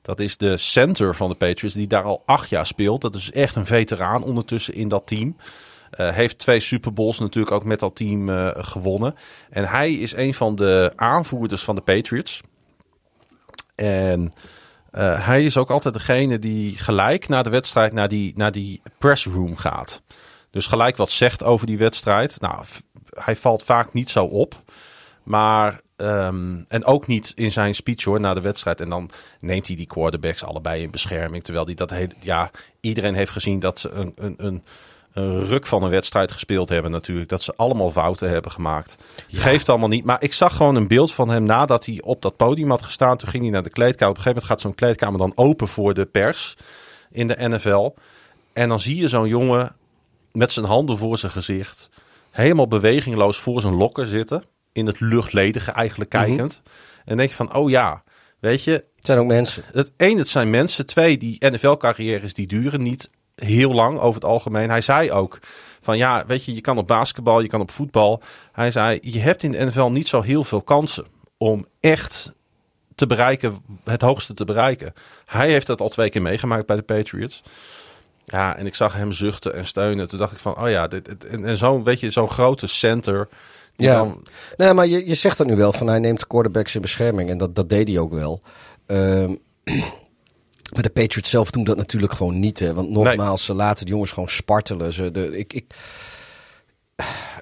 Dat 0.01 0.19
is 0.19 0.37
de 0.37 0.57
center 0.57 1.15
van 1.15 1.29
de 1.29 1.35
Patriots, 1.35 1.75
die 1.75 1.87
daar 1.87 2.03
al 2.03 2.23
acht 2.25 2.49
jaar 2.49 2.65
speelt. 2.65 3.01
Dat 3.01 3.15
is 3.15 3.31
echt 3.31 3.55
een 3.55 3.65
veteraan 3.65 4.23
ondertussen 4.23 4.73
in 4.73 4.87
dat 4.87 5.07
team. 5.07 5.35
Eh, 5.91 6.09
heeft 6.09 6.37
twee 6.37 6.59
Super 6.59 6.93
Bowls 6.93 7.19
natuurlijk 7.19 7.55
ook 7.55 7.65
met 7.65 7.79
dat 7.79 7.95
team 7.95 8.29
eh, 8.29 8.49
gewonnen. 8.53 9.15
En 9.49 9.67
hij 9.67 9.93
is 9.93 10.15
een 10.15 10.33
van 10.33 10.55
de 10.55 10.93
aanvoerders 10.95 11.63
van 11.63 11.75
de 11.75 11.81
Patriots. 11.81 12.41
En 13.75 14.31
eh, 14.91 15.25
hij 15.25 15.43
is 15.43 15.57
ook 15.57 15.69
altijd 15.69 15.93
degene 15.93 16.39
die 16.39 16.77
gelijk 16.77 17.27
na 17.27 17.43
de 17.43 17.49
wedstrijd 17.49 17.93
naar 17.93 18.09
die, 18.09 18.33
naar 18.35 18.51
die 18.51 18.81
pressroom 18.97 19.57
gaat. 19.57 20.01
Dus 20.49 20.67
gelijk 20.67 20.97
wat 20.97 21.09
zegt 21.09 21.43
over 21.43 21.67
die 21.67 21.77
wedstrijd. 21.77 22.39
Nou, 22.39 22.63
hij 23.09 23.35
valt 23.35 23.63
vaak 23.63 23.93
niet 23.93 24.09
zo 24.09 24.25
op. 24.25 24.63
Maar, 25.23 25.81
ehm, 25.95 26.61
en 26.67 26.85
ook 26.85 27.07
niet 27.07 27.31
in 27.35 27.51
zijn 27.51 27.75
speech 27.75 28.03
hoor, 28.03 28.19
na 28.19 28.33
de 28.33 28.41
wedstrijd. 28.41 28.81
En 28.81 28.89
dan 28.89 29.09
neemt 29.39 29.67
hij 29.67 29.75
die 29.75 29.87
quarterbacks 29.87 30.43
allebei 30.43 30.81
in 30.81 30.91
bescherming. 30.91 31.43
Terwijl 31.43 31.65
hij 31.65 31.75
dat 31.75 31.89
hele, 31.89 32.13
ja, 32.19 32.51
iedereen 32.79 33.15
heeft 33.15 33.31
gezien 33.31 33.59
dat 33.59 33.79
ze 33.79 33.89
een, 33.89 34.11
een, 34.15 34.33
een, 34.37 34.63
een 35.13 35.45
ruk 35.45 35.65
van 35.65 35.83
een 35.83 35.89
wedstrijd 35.89 36.31
gespeeld 36.31 36.69
hebben 36.69 36.91
natuurlijk. 36.91 37.29
Dat 37.29 37.43
ze 37.43 37.53
allemaal 37.55 37.91
fouten 37.91 38.29
hebben 38.29 38.51
gemaakt. 38.51 38.97
Geeft 39.27 39.69
allemaal 39.69 39.89
niet. 39.89 40.05
Maar 40.05 40.23
ik 40.23 40.33
zag 40.33 40.55
gewoon 40.55 40.75
een 40.75 40.87
beeld 40.87 41.13
van 41.13 41.29
hem 41.29 41.43
nadat 41.43 41.85
hij 41.85 42.01
op 42.03 42.21
dat 42.21 42.35
podium 42.35 42.69
had 42.69 42.83
gestaan. 42.83 43.17
Toen 43.17 43.29
ging 43.29 43.43
hij 43.43 43.51
naar 43.51 43.63
de 43.63 43.69
kleedkamer. 43.69 44.09
Op 44.09 44.17
een 44.17 44.23
gegeven 44.23 44.41
moment 44.41 44.61
gaat 44.61 44.61
zo'n 44.61 44.87
kleedkamer 44.87 45.19
dan 45.19 45.31
open 45.35 45.67
voor 45.67 45.93
de 45.93 46.05
pers 46.05 46.57
in 47.11 47.27
de 47.27 47.35
NFL. 47.39 47.93
En 48.53 48.69
dan 48.69 48.79
zie 48.79 48.95
je 48.95 49.07
zo'n 49.07 49.27
jongen 49.27 49.75
met 50.31 50.51
zijn 50.51 50.65
handen 50.65 50.97
voor 50.97 51.17
zijn 51.17 51.31
gezicht. 51.31 51.89
Helemaal 52.31 52.67
bewegingloos 52.67 53.39
voor 53.39 53.61
zijn 53.61 53.75
lokken 53.75 54.07
zitten. 54.07 54.43
In 54.71 54.85
het 54.85 54.99
luchtledige 54.99 55.71
eigenlijk 55.71 56.09
kijkend. 56.09 56.61
En 57.05 57.17
denk 57.17 57.29
je 57.29 57.35
van, 57.35 57.55
oh 57.55 57.69
ja, 57.69 58.03
weet 58.39 58.63
je, 58.63 58.71
Het 58.71 59.05
zijn 59.05 59.19
ook 59.19 59.27
mensen. 59.27 59.63
het 59.71 59.91
één, 59.97 60.17
het 60.17 60.27
zijn 60.29 60.49
mensen. 60.49 60.85
Twee, 60.85 61.17
die 61.17 61.45
NFL-carrières 61.49 62.33
die 62.33 62.47
duren 62.47 62.83
niet 62.83 63.09
heel 63.35 63.73
lang 63.73 63.99
over 63.99 64.21
het 64.21 64.29
algemeen. 64.29 64.69
Hij 64.69 64.81
zei 64.81 65.11
ook 65.11 65.39
van 65.81 65.97
ja, 65.97 66.23
weet 66.27 66.43
je, 66.45 66.53
je 66.53 66.61
kan 66.61 66.77
op 66.77 66.87
basketbal, 66.87 67.41
je 67.41 67.47
kan 67.47 67.61
op 67.61 67.71
voetbal. 67.71 68.21
Hij 68.51 68.71
zei, 68.71 68.97
je 69.01 69.19
hebt 69.19 69.43
in 69.43 69.51
de 69.51 69.65
NFL 69.65 69.85
niet 69.89 70.07
zo 70.07 70.21
heel 70.21 70.43
veel 70.43 70.61
kansen 70.61 71.05
om 71.37 71.65
echt 71.79 72.31
te 72.95 73.07
bereiken, 73.07 73.57
het 73.83 74.01
hoogste 74.01 74.33
te 74.33 74.45
bereiken. 74.45 74.93
Hij 75.25 75.51
heeft 75.51 75.67
dat 75.67 75.81
al 75.81 75.89
twee 75.89 76.09
keer 76.09 76.21
meegemaakt 76.21 76.65
bij 76.65 76.75
de 76.75 76.81
Patriots. 76.81 77.43
Ja, 78.25 78.55
en 78.57 78.65
ik 78.65 78.75
zag 78.75 78.93
hem 78.93 79.11
zuchten 79.11 79.53
en 79.53 79.65
steunen. 79.67 80.07
Toen 80.07 80.19
dacht 80.19 80.31
ik 80.31 80.39
van, 80.39 80.57
oh 80.63 80.69
ja, 80.69 80.87
dit, 80.87 81.05
dit- 81.05 81.25
en, 81.25 81.45
en 81.45 81.57
zo'n, 81.57 81.83
weet 81.83 81.99
je, 81.99 82.09
zo'n 82.09 82.29
grote 82.29 82.67
center. 82.67 83.27
Die 83.75 83.87
Ja. 83.87 83.95
dan- 83.95 84.23
Nee, 84.57 84.73
maar 84.73 84.87
je, 84.87 85.07
je 85.07 85.13
zegt 85.13 85.37
dat 85.37 85.47
nu 85.47 85.55
wel, 85.55 85.73
van 85.73 85.87
hij 85.87 85.99
neemt 85.99 86.27
quarterbacks 86.27 86.75
in 86.75 86.81
bescherming. 86.81 87.29
En 87.29 87.37
dat, 87.37 87.55
dat 87.55 87.69
deed 87.69 87.87
hij 87.87 87.97
ook 87.99 88.13
wel. 88.13 88.41
Ehm, 88.85 89.35
maar 90.73 90.83
de 90.83 90.89
Patriots 90.89 91.29
zelf 91.29 91.51
doen 91.51 91.63
dat 91.63 91.77
natuurlijk 91.77 92.13
gewoon 92.13 92.39
niet. 92.39 92.59
Hè? 92.59 92.73
Want 92.73 92.89
nogmaals, 92.89 93.45
ze 93.45 93.53
laten 93.53 93.85
de 93.85 93.91
jongens 93.91 94.11
gewoon 94.11 94.29
spartelen. 94.29 94.93
Ze, 94.93 95.11
de, 95.11 95.37
ik, 95.37 95.53
ik, 95.53 95.65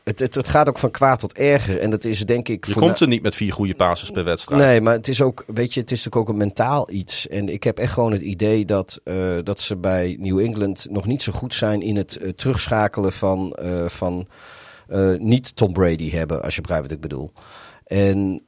het, 0.04 0.20
het, 0.20 0.36
het 0.36 0.50
gaat 0.50 0.70
ook 0.70 0.80
van 0.80 0.92
kwaad 0.92 1.20
tot 1.20 1.34
erger. 1.34 1.80
En 1.80 1.90
dat 1.90 2.06
is 2.06 2.26
denk 2.26 2.48
ik... 2.48 2.66
je 2.66 2.74
komt 2.74 3.00
er 3.00 3.08
niet 3.08 3.22
met 3.22 3.36
vier 3.36 3.54
goede 3.54 3.76
passes 3.76 4.10
per 4.10 4.24
wedstrijd. 4.24 4.62
Nee, 4.62 4.82
maar 4.82 4.94
het 4.94 5.08
is 5.08 5.22
ook, 5.22 5.44
weet 5.48 5.74
je, 5.74 5.80
het 5.80 5.92
is 5.92 5.98
natuurlijk 5.98 6.30
ook 6.30 6.36
een 6.36 6.46
mentaal 6.46 6.92
iets. 6.92 7.28
En 7.28 7.50
ik 7.50 7.64
heb 7.64 7.78
echt 7.78 7.94
gewoon 7.94 8.12
het 8.12 8.22
idee 8.22 8.66
dat, 8.66 9.00
eh, 9.04 9.16
dat 9.44 9.60
ze 9.60 9.78
bij 9.78 10.16
New 10.20 10.40
England 10.40 10.88
nog 10.90 11.06
niet 11.06 11.22
zo 11.22 11.32
goed 11.32 11.54
zijn 11.54 11.82
in 11.82 11.96
het 11.96 12.18
eh, 12.18 12.30
terugschakelen 12.30 13.14
van, 13.14 13.54
eh, 13.54 13.86
van 13.86 14.28
niet 15.18 15.56
Tom 15.56 15.74
Brady 15.74 16.12
hebben, 16.12 16.44
als 16.44 16.56
je 16.56 16.62
begrijpt 16.62 16.86
wat 16.86 16.96
ik 16.96 17.02
bedoel. 17.02 17.32
En 17.86 18.44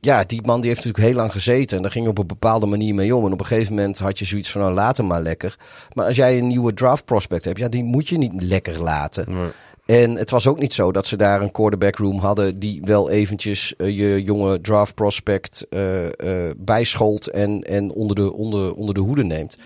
ja, 0.00 0.24
die 0.24 0.42
man 0.42 0.60
die 0.60 0.68
heeft 0.70 0.84
natuurlijk 0.84 1.12
heel 1.12 1.16
lang 1.20 1.32
gezeten 1.32 1.76
en 1.76 1.82
daar 1.82 1.92
ging 1.92 2.04
je 2.04 2.10
op 2.10 2.18
een 2.18 2.26
bepaalde 2.26 2.66
manier 2.66 2.94
mee 2.94 3.16
om. 3.16 3.26
En 3.26 3.32
op 3.32 3.40
een 3.40 3.46
gegeven 3.46 3.74
moment 3.74 3.98
had 3.98 4.18
je 4.18 4.24
zoiets 4.24 4.50
van, 4.50 4.60
nou 4.60 4.72
laat 4.74 4.96
hem 4.96 5.06
maar 5.06 5.22
lekker. 5.22 5.56
Maar 5.92 6.06
als 6.06 6.16
jij 6.16 6.38
een 6.38 6.46
nieuwe 6.46 6.74
draft 6.74 7.04
prospect 7.04 7.44
hebt, 7.44 7.58
ja, 7.58 7.68
die 7.68 7.84
moet 7.84 8.08
je 8.08 8.18
niet 8.18 8.42
lekker 8.42 8.82
laten. 8.82 9.24
Nee. 9.28 9.48
En 9.86 10.14
het 10.16 10.30
was 10.30 10.46
ook 10.46 10.58
niet 10.58 10.72
zo 10.72 10.92
dat 10.92 11.06
ze 11.06 11.16
daar 11.16 11.42
een 11.42 11.50
quarterback 11.52 11.96
room 11.96 12.18
hadden 12.18 12.58
die 12.58 12.80
wel 12.84 13.10
eventjes 13.10 13.76
eh, 13.76 13.98
je 13.98 14.22
jonge 14.22 14.60
draft 14.60 14.94
prospect 14.94 15.66
eh 15.70 16.06
eh, 16.48 16.54
bijscholt 16.56 17.26
en, 17.26 17.62
en 17.62 17.90
onder, 17.92 18.16
de, 18.16 18.32
onder, 18.32 18.74
onder 18.74 18.94
de 18.94 19.00
hoede 19.00 19.24
neemt. 19.24 19.58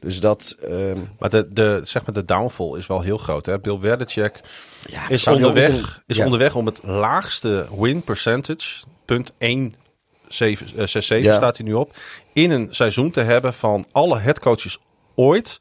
Dus 0.00 0.20
dat. 0.20 0.56
ehm, 0.70 0.98
Maar 1.18 1.30
de, 1.30 1.48
de, 1.52 1.80
zeg 1.84 2.04
maar 2.06 2.14
de 2.14 2.24
downfall 2.24 2.78
is 2.78 2.86
wel 2.86 3.00
heel 3.00 3.18
groot. 3.18 3.46
Hè? 3.46 3.58
Bill 3.60 3.78
Belichick 3.78 4.40
ja, 4.86 5.08
is, 5.08 5.26
onderweg, 5.26 5.68
een- 5.68 6.02
is 6.06 6.18
onderweg 6.18 6.54
om 6.54 6.66
het 6.66 6.80
laagste 6.82 7.66
win 7.78 8.02
percentage, 8.02 8.84
167 9.08 11.22
Ja. 11.22 11.34
staat 11.34 11.56
hij 11.56 11.66
nu 11.66 11.72
op, 11.74 11.96
in 12.32 12.50
een 12.50 12.66
seizoen 12.70 13.10
te 13.10 13.20
hebben 13.20 13.54
van 13.54 13.86
alle 13.92 14.18
headcoaches 14.18 14.78
ooit. 15.14 15.60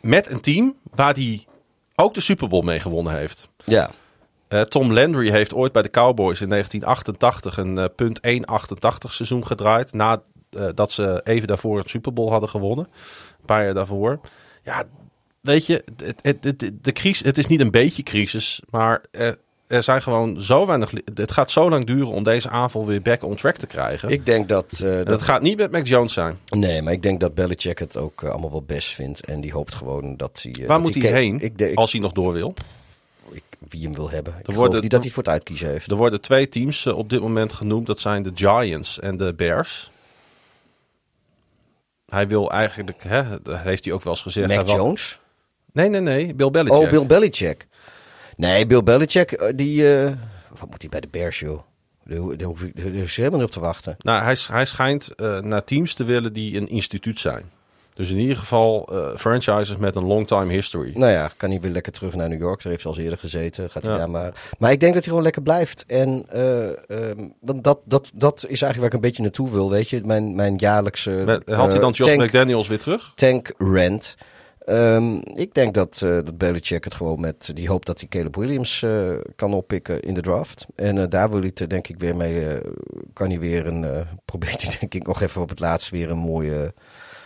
Met 0.00 0.30
een 0.30 0.40
team 0.40 0.76
waar 0.94 1.14
hij 1.14 1.46
ook 1.94 2.14
de 2.14 2.20
Super 2.20 2.48
Bowl 2.48 2.64
mee 2.64 2.80
gewonnen 2.80 3.16
heeft. 3.18 3.48
Ja, 3.64 3.90
Eh, 4.48 4.60
Tom 4.60 4.92
Landry 4.92 5.30
heeft 5.30 5.54
ooit 5.54 5.72
bij 5.72 5.82
de 5.82 5.90
Cowboys 5.90 6.40
in 6.40 6.48
1988 6.48 7.56
een 7.56 7.78
eh, 7.78 7.84
punt 7.96 8.18
188 8.22 9.12
seizoen 9.12 9.46
gedraaid. 9.46 9.92
Nadat 9.92 10.24
dat 10.74 10.92
ze 10.92 11.20
even 11.24 11.48
daarvoor 11.48 11.78
het 11.78 11.90
Super 11.90 12.12
Bowl 12.12 12.30
hadden 12.30 12.48
gewonnen. 12.48 12.84
Een 13.38 13.44
paar 13.46 13.64
jaar 13.64 13.74
daarvoor. 13.74 14.20
Ja, 14.64 14.84
weet 15.40 15.66
je, 15.66 15.84
het, 15.96 16.18
het, 16.22 16.44
het, 16.44 16.70
de 16.82 16.92
crisis, 16.92 17.26
het 17.26 17.38
is 17.38 17.46
niet 17.46 17.60
een 17.60 17.70
beetje 17.70 18.02
crisis. 18.02 18.60
Maar 18.70 19.02
er, 19.66 19.82
zijn 19.82 20.02
gewoon 20.02 20.40
zo 20.42 20.66
weinig... 20.66 20.92
Het 21.14 21.30
gaat 21.32 21.50
zo 21.50 21.68
lang 21.68 21.86
duren 21.86 22.08
om 22.12 22.22
deze 22.22 22.48
aanval 22.48 22.86
weer 22.86 23.02
back 23.02 23.22
on 23.24 23.34
track 23.36 23.56
te 23.56 23.66
krijgen. 23.66 24.08
ik 24.08 24.26
denk 24.26 24.48
dat. 24.48 24.80
eh, 24.84 25.04
dat 25.04 25.22
gaat 25.22 25.42
niet 25.42 25.56
met 25.56 25.70
Mac 25.70 25.86
Jones 25.86 26.12
zijn. 26.12 26.38
nee, 26.50 26.82
maar 26.82 26.92
ik 26.92 27.02
denk 27.02 27.20
dat 27.20 27.34
Belichick 27.34 27.78
het 27.78 27.96
ook 27.96 28.22
eh, 28.22 28.30
allemaal 28.30 28.50
wel 28.50 28.62
best 28.62 28.88
vindt. 28.94 29.24
En 29.24 29.40
die 29.40 29.52
hoopt 29.52 29.74
gewoon 29.74 30.16
dat 30.16 30.40
hij. 30.42 30.52
eh, 30.52 30.58
Waar 30.66 30.76
dat 30.82 30.86
moet 30.94 31.02
hij 31.02 31.12
heen 31.12 31.40
Ik 31.40 31.72
als 31.74 31.92
hij 31.92 32.00
nog 32.00 32.12
door 32.12 32.32
wil? 32.32 32.54
ik, 33.30 33.42
wie 33.68 33.82
hem 33.82 33.94
wil 33.94 34.10
hebben. 34.10 34.32
Ik 34.38 34.44
worden- 34.46 34.64
geloof 34.64 34.80
niet 34.82 34.90
dat 34.90 35.02
hij 35.02 35.10
voor 35.10 35.22
het 35.22 35.32
uitkiezen 35.32 35.68
heeft. 35.68 35.90
Er 35.90 35.96
worden 35.96 36.20
twee 36.20 36.48
teams 36.48 36.86
op 36.86 37.10
dit 37.10 37.20
moment 37.20 37.52
genoemd. 37.52 37.86
Dat 37.86 38.00
zijn 38.00 38.22
de 38.22 38.30
Giants 38.34 38.98
en 39.00 39.16
de 39.16 39.34
Bears. 39.34 39.90
Hij 42.06 42.28
wil 42.28 42.50
eigenlijk, 42.50 43.02
hè, 43.02 43.42
dat 43.42 43.58
heeft 43.58 43.84
hij 43.84 43.94
ook 43.94 44.02
wel 44.02 44.12
eens 44.12 44.22
gezegd. 44.22 44.48
Mac 44.48 44.66
wil- 44.66 44.74
Jones? 44.76 45.18
Nee, 45.72 45.88
nee, 45.88 46.00
nee. 46.00 46.34
Bill 46.34 46.50
Belichick. 46.50 46.82
Oh, 46.82 46.90
Bill 46.90 47.06
Belichick. 47.06 47.66
Nee, 48.36 48.66
Bill 48.66 48.82
Belichick, 48.82 49.32
eh, 49.32 49.48
die... 49.54 49.94
eh, 50.00 50.12
wat 50.58 50.70
moet 50.70 50.80
hij 50.80 50.90
bij 50.90 51.00
de 51.00 51.08
Bears, 51.10 51.38
joh? 51.40 51.60
Daar, 52.04 52.18
ho- 52.18 52.36
daar 52.36 52.46
hoef 52.48 52.62
ik 52.62 52.72
helemaal 52.76 53.38
niet 53.38 53.46
op 53.48 53.50
te 53.54 53.60
wachten. 53.60 53.96
Nou, 53.98 54.22
hij, 54.22 54.36
hij 54.50 54.64
schijnt 54.64 55.14
eh, 55.14 55.40
naar 55.40 55.64
teams 55.64 55.94
te 55.94 56.04
willen 56.04 56.32
die 56.32 56.56
een 56.56 56.68
instituut 56.68 57.20
zijn. 57.20 57.42
Dus 57.94 58.10
in 58.10 58.16
ieder 58.18 58.36
geval 58.36 58.88
franchises 59.16 59.76
met 59.76 59.96
een 59.96 60.04
long 60.06 60.26
time 60.26 60.52
history. 60.52 60.92
Nou 60.94 61.12
ja, 61.12 61.30
kan 61.36 61.50
hij 61.50 61.60
weer 61.60 61.70
lekker 61.70 61.92
terug 61.92 62.14
naar 62.14 62.28
New 62.28 62.40
York. 62.40 62.62
Daar 62.62 62.72
heeft 62.72 62.84
hij 62.84 62.92
al 62.92 62.98
eerder 62.98 63.18
gezeten. 63.18 63.70
Gaat 63.70 63.82
hij 63.82 63.92
Ja. 63.92 63.98
daar 63.98 64.10
maar. 64.10 64.32
Maar 64.58 64.70
ik 64.72 64.80
denk 64.80 64.92
dat 64.94 65.00
hij 65.02 65.08
gewoon 65.08 65.22
lekker 65.22 65.42
blijft. 65.42 65.84
En 65.86 66.24
eh, 66.28 66.68
ehm, 66.90 67.28
want 67.40 67.64
dat, 67.64 67.78
dat, 67.84 68.10
dat 68.14 68.36
is 68.36 68.62
eigenlijk 68.62 68.76
waar 68.78 68.86
ik 68.86 68.92
een 68.92 69.00
beetje 69.00 69.22
naartoe 69.22 69.50
wil. 69.50 69.70
Weet 69.70 69.88
je, 69.90 70.00
mijn, 70.04 70.34
mijn 70.34 70.56
jaarlijkse. 70.56 71.40
Had 71.46 71.70
hij 71.70 71.80
dan 71.80 71.92
Josh 71.92 72.08
tank, 72.08 72.20
McDaniels 72.20 72.68
weer 72.68 72.78
terug? 72.78 73.12
tank 73.14 73.52
rant. 73.58 74.16
Ehm, 74.66 75.14
ik 75.32 75.54
denk 75.54 75.74
dat, 75.74 76.00
eh 76.02 76.10
dat 76.10 76.38
Belichick 76.38 76.84
het 76.84 76.94
gewoon 76.94 77.20
met 77.20 77.50
die 77.54 77.68
hoop 77.68 77.86
dat 77.86 77.98
hij 77.98 78.08
Caleb 78.08 78.36
Williams 78.36 78.82
eh, 78.82 79.10
kan 79.36 79.54
oppikken 79.54 80.00
in 80.00 80.14
de 80.14 80.20
draft. 80.20 80.66
En 80.74 80.98
eh, 80.98 81.04
daar 81.08 81.30
wil 81.30 81.38
hij 81.40 81.50
het 81.54 81.70
denk 81.70 81.88
ik 81.88 81.98
weer 81.98 82.16
mee. 82.16 82.60
kan 83.12 83.28
hij 83.28 83.38
weer 83.38 83.66
een. 83.66 84.06
probeert 84.24 84.62
hij 84.62 84.76
denk 84.80 84.94
ik 84.94 85.06
nog 85.06 85.22
even 85.22 85.42
op 85.42 85.48
het 85.48 85.60
laatst 85.60 85.90
weer 85.90 86.10
een 86.10 86.18
mooie. 86.18 86.74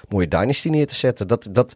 Mooie 0.09 0.29
dynasty 0.29 0.69
neer 0.69 0.87
te 0.87 0.95
zetten. 0.95 1.29
Dat, 1.29 1.49
dat, 1.53 1.75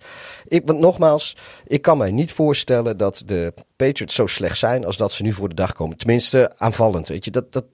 ik, 0.49 0.63
want 0.67 0.79
nogmaals, 0.79 1.37
ik 1.67 1.83
kan 1.83 1.99
mij 1.99 2.11
niet 2.11 2.33
voorstellen 2.33 2.97
dat 2.97 3.23
de 3.27 3.55
Patriots 3.77 4.15
zo 4.15 4.27
slecht 4.27 4.59
zijn 4.59 4.85
als 4.85 4.97
dat 4.97 5.13
ze 5.13 5.23
nu 5.23 5.33
voor 5.33 5.49
de 5.49 5.55
dag 5.55 5.73
komen. 5.73 5.97
Tenminste, 5.97 6.53
aanvallend. 6.57 7.09
Weet 7.09 7.25
je, 7.25 7.31
dat, 7.31 7.53
dat, 7.53 7.65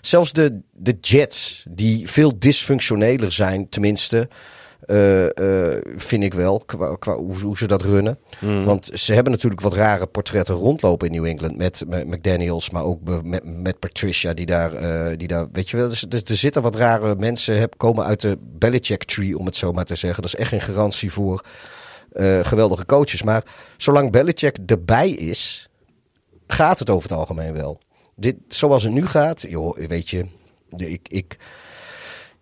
zelfs 0.00 0.32
de, 0.32 0.60
de 0.72 0.96
Jets, 1.00 1.66
die 1.68 2.10
veel 2.10 2.38
dysfunctioneler 2.38 3.32
zijn, 3.32 3.68
tenminste, 3.68 4.28
eh, 4.80 5.74
eh, 5.74 5.82
vind 5.96 6.22
ik 6.22 6.34
wel, 6.34 6.62
qua, 6.66 6.96
qua 6.98 7.16
hoe, 7.16 7.40
hoe 7.40 7.56
ze 7.56 7.66
dat 7.66 7.82
runnen. 7.82 8.18
Want 8.64 8.90
ze 8.92 9.12
hebben 9.12 9.32
natuurlijk 9.32 9.60
wat 9.60 9.74
rare 9.74 10.06
portretten 10.06 10.54
rondlopen 10.54 11.06
in 11.06 11.12
New 11.12 11.24
England. 11.24 11.56
Met, 11.56 11.84
met 11.88 12.06
McDaniels, 12.06 12.70
maar 12.70 12.82
ook 12.82 13.00
met, 13.22 13.44
met 13.44 13.78
Patricia, 13.78 14.34
die 14.34 14.46
daar, 14.46 14.72
eh, 14.72 15.16
die 15.16 15.28
daar, 15.28 15.46
weet 15.52 15.70
je 15.70 15.76
wel. 15.76 15.88
Dus, 15.88 16.00
dus 16.00 16.22
er 16.22 16.36
zitten 16.36 16.62
wat 16.62 16.74
rare 16.74 17.14
mensen, 17.16 17.58
heb, 17.58 17.74
komen 17.76 18.04
uit 18.04 18.20
de 18.20 18.38
Belichick 18.40 19.04
tree, 19.04 19.38
om 19.38 19.46
het 19.46 19.56
zo 19.56 19.72
maar 19.72 19.84
te 19.84 19.94
zeggen. 19.94 20.22
Dat 20.22 20.32
is 20.32 20.38
echt 20.40 20.48
geen 20.48 20.60
garantie 20.60 21.12
voor 21.12 21.44
geweldige 22.42 22.86
coaches. 22.86 23.22
Maar 23.22 23.44
zolang 23.76 24.12
Belichick 24.12 24.58
erbij 24.66 25.10
is, 25.10 25.68
gaat 26.46 26.78
het 26.78 26.90
over 26.90 27.08
het 27.08 27.18
algemeen 27.18 27.52
wel. 27.52 27.80
Dit, 28.14 28.36
zoals 28.48 28.82
het 28.82 28.92
nu 28.92 29.06
gaat, 29.06 29.44
joh, 29.48 29.76
weet 29.76 30.10
je, 30.10 30.26
ik, 30.76 31.08
ik 31.08 31.36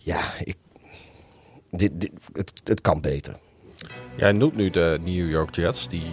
ja, 0.04 0.20
ik, 0.44 0.56
dit, 1.76 2.00
dit, 2.00 2.12
het, 2.32 2.52
het 2.64 2.80
kan 2.80 3.00
beter. 3.00 3.36
Jij 4.16 4.32
noemt 4.32 4.56
nu 4.56 4.70
de 4.70 4.98
New 5.04 5.30
York 5.30 5.54
Jets, 5.54 5.88
die 5.88 6.10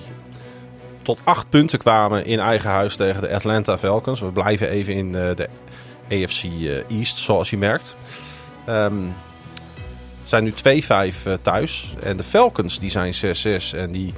tot 1.01 1.19
acht 1.23 1.49
punten 1.49 1.79
kwamen 1.79 2.25
in 2.25 2.39
eigen 2.39 2.69
huis 2.69 2.95
tegen 2.95 3.21
de 3.21 3.29
Atlanta 3.29 3.77
Falcons. 3.77 4.19
We 4.19 4.31
blijven 4.31 4.69
even 4.69 4.93
in 4.93 5.15
eh, 5.15 5.35
de 5.35 5.49
AFC 6.09 6.43
eh, 6.43 6.97
East, 6.97 7.17
zoals 7.17 7.49
je 7.49 7.57
merkt. 7.57 7.95
Ehm 8.65 9.03
zijn 10.31 10.43
nu 10.43 10.51
2-5 10.51 10.55
eh, 10.87 11.33
thuis. 11.41 11.93
En 12.03 12.17
de 12.17 12.23
Falcons 12.23 12.79
die 12.79 12.89
zijn 12.89 13.13
6-6 13.13 13.77
en 13.77 13.91
die 13.91 14.13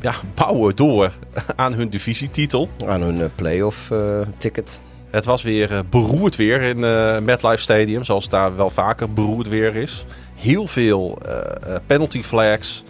ja, 0.00 0.14
bouwen 0.34 0.76
door 0.76 1.12
aan 1.56 1.72
hun 1.72 1.88
divisietitel. 1.88 2.68
Aan 2.86 3.02
hun 3.02 3.30
playoff 3.34 3.90
eh, 3.90 4.20
ticket. 4.38 4.80
Het 5.10 5.24
was 5.24 5.42
weer 5.42 5.84
beroerd 5.90 6.36
weer 6.36 6.62
in 6.62 6.84
eh 6.84 7.18
MetLife 7.18 7.62
Stadium, 7.62 8.04
zoals 8.04 8.22
het 8.22 8.32
daar 8.32 8.56
wel 8.56 8.70
vaker 8.70 9.12
beroerd 9.12 9.48
weer 9.48 9.76
is. 9.76 10.04
Heel 10.36 10.66
veel 10.66 11.18
eh, 11.24 11.74
eh, 11.74 11.80
penalty 11.86 12.22
flags. 12.22 12.84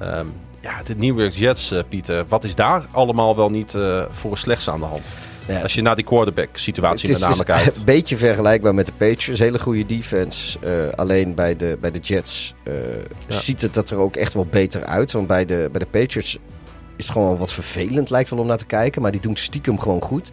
Ehm, 0.00 0.26
ja, 0.60 0.82
de 0.84 0.96
New 0.96 1.20
York 1.20 1.32
Jets, 1.32 1.70
eh, 1.70 1.80
Pieter. 1.88 2.24
Wat 2.28 2.44
is 2.44 2.54
daar 2.54 2.86
allemaal 2.90 3.36
wel 3.36 3.50
niet 3.50 3.74
voor 4.10 4.38
slechts 4.38 4.70
aan 4.70 4.80
de 4.80 4.86
hand? 4.86 5.08
Ja, 5.48 5.60
Als 5.60 5.74
je 5.74 5.82
naar 5.82 5.96
die 5.96 6.04
quarterback 6.04 6.48
situatie 6.52 7.10
het 7.10 7.18
met 7.18 7.28
name 7.28 7.40
het 7.40 7.48
is 7.48 7.54
kijkt. 7.54 7.76
een 7.76 7.84
beetje 7.84 8.16
vergelijkbaar 8.16 8.74
met 8.74 8.86
de 8.86 8.92
Patriots. 8.92 9.40
Hele 9.40 9.58
goede 9.58 9.86
defense. 9.86 10.58
Alleen 10.94 11.34
bij 11.34 11.56
de, 11.56 11.78
bij 11.80 11.90
de 11.90 11.98
Jets 11.98 12.54
ziet 13.28 13.62
het 13.62 13.74
dat 13.74 13.90
er 13.90 13.98
ook 13.98 14.16
echt 14.16 14.34
wel 14.34 14.46
beter 14.46 14.84
uit. 14.84 15.12
Want 15.12 15.26
bij 15.26 15.46
de, 15.46 15.68
bij 15.72 15.80
de 15.80 15.86
Patriots 15.86 16.38
is 16.96 17.04
het 17.04 17.12
gewoon 17.12 17.36
wat 17.36 17.52
vervelend, 17.52 18.10
lijkt 18.10 18.30
wel 18.30 18.38
om 18.38 18.46
naar 18.46 18.56
te 18.56 18.66
kijken. 18.66 19.02
Maar 19.02 19.12
die 19.12 19.20
doen 19.20 19.36
stiekem 19.36 19.80
gewoon 19.80 20.02
goed. 20.02 20.30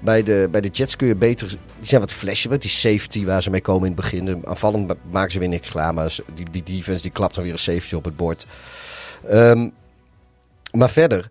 Bij 0.00 0.22
de, 0.22 0.48
bij 0.50 0.60
de 0.60 0.68
Jets 0.68 0.96
kun 0.96 1.06
je 1.08 1.14
beter... 1.14 1.48
Die 1.48 1.58
zijn 1.88 2.00
wat 2.00 2.12
flashen 2.12 2.50
met 2.50 2.62
die 2.62 2.70
safety 2.70 3.24
waar 3.24 3.42
ze 3.42 3.50
mee 3.50 3.60
komen 3.60 3.88
in 3.88 3.92
het 3.92 4.00
begin. 4.00 4.24
De 4.24 4.38
Aanvallend 4.44 4.86
ma- 4.86 4.94
maken 5.10 5.30
ze 5.32 5.38
weer 5.38 5.48
niks 5.48 5.70
klaar. 5.70 5.94
Maar 5.94 6.16
die, 6.34 6.50
die 6.50 6.62
defense 6.62 7.02
die 7.02 7.10
klapt 7.10 7.34
dan 7.34 7.44
weer 7.44 7.52
een 7.52 7.58
safety 7.58 7.94
op 7.94 8.04
het 8.04 8.16
bord. 8.16 8.46
Ehm, 9.28 9.68
maar 10.72 10.90
verder... 10.90 11.28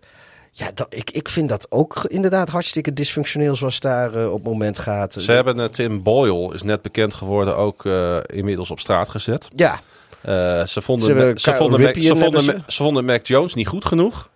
Ja, 0.52 0.70
dat, 0.74 0.86
ik, 0.90 1.10
ik 1.10 1.28
vind 1.28 1.48
dat 1.48 1.66
ook 1.70 2.04
inderdaad 2.04 2.48
hartstikke 2.48 2.92
dysfunctioneel 2.92 3.56
zoals 3.56 3.80
daar 3.80 4.14
eh, 4.14 4.26
op 4.32 4.34
het 4.34 4.52
moment 4.52 4.78
gaat. 4.78 5.12
Ze 5.12 5.32
hebben 5.32 5.60
eh, 5.60 5.66
Tim 5.68 6.02
Boyle, 6.02 6.54
is 6.54 6.62
net 6.62 6.82
bekend 6.82 7.14
geworden, 7.14 7.56
ook 7.56 7.84
eh, 7.86 8.16
inmiddels 8.26 8.70
op 8.70 8.80
straat 8.80 9.08
gezet. 9.08 9.48
Ja, 9.56 9.80
Eh, 10.20 10.64
ze 10.66 10.82
vonden, 10.82 11.06
Ze 11.38 11.54
vonden, 11.54 11.80
Mac, 11.80 11.94
ze, 12.02 12.16
vonden, 12.16 12.64
ze 12.66 12.82
vonden 12.82 13.04
Mac 13.04 13.26
Jones 13.26 13.54
niet 13.54 13.66
goed 13.68 13.84
genoeg. 13.84 14.30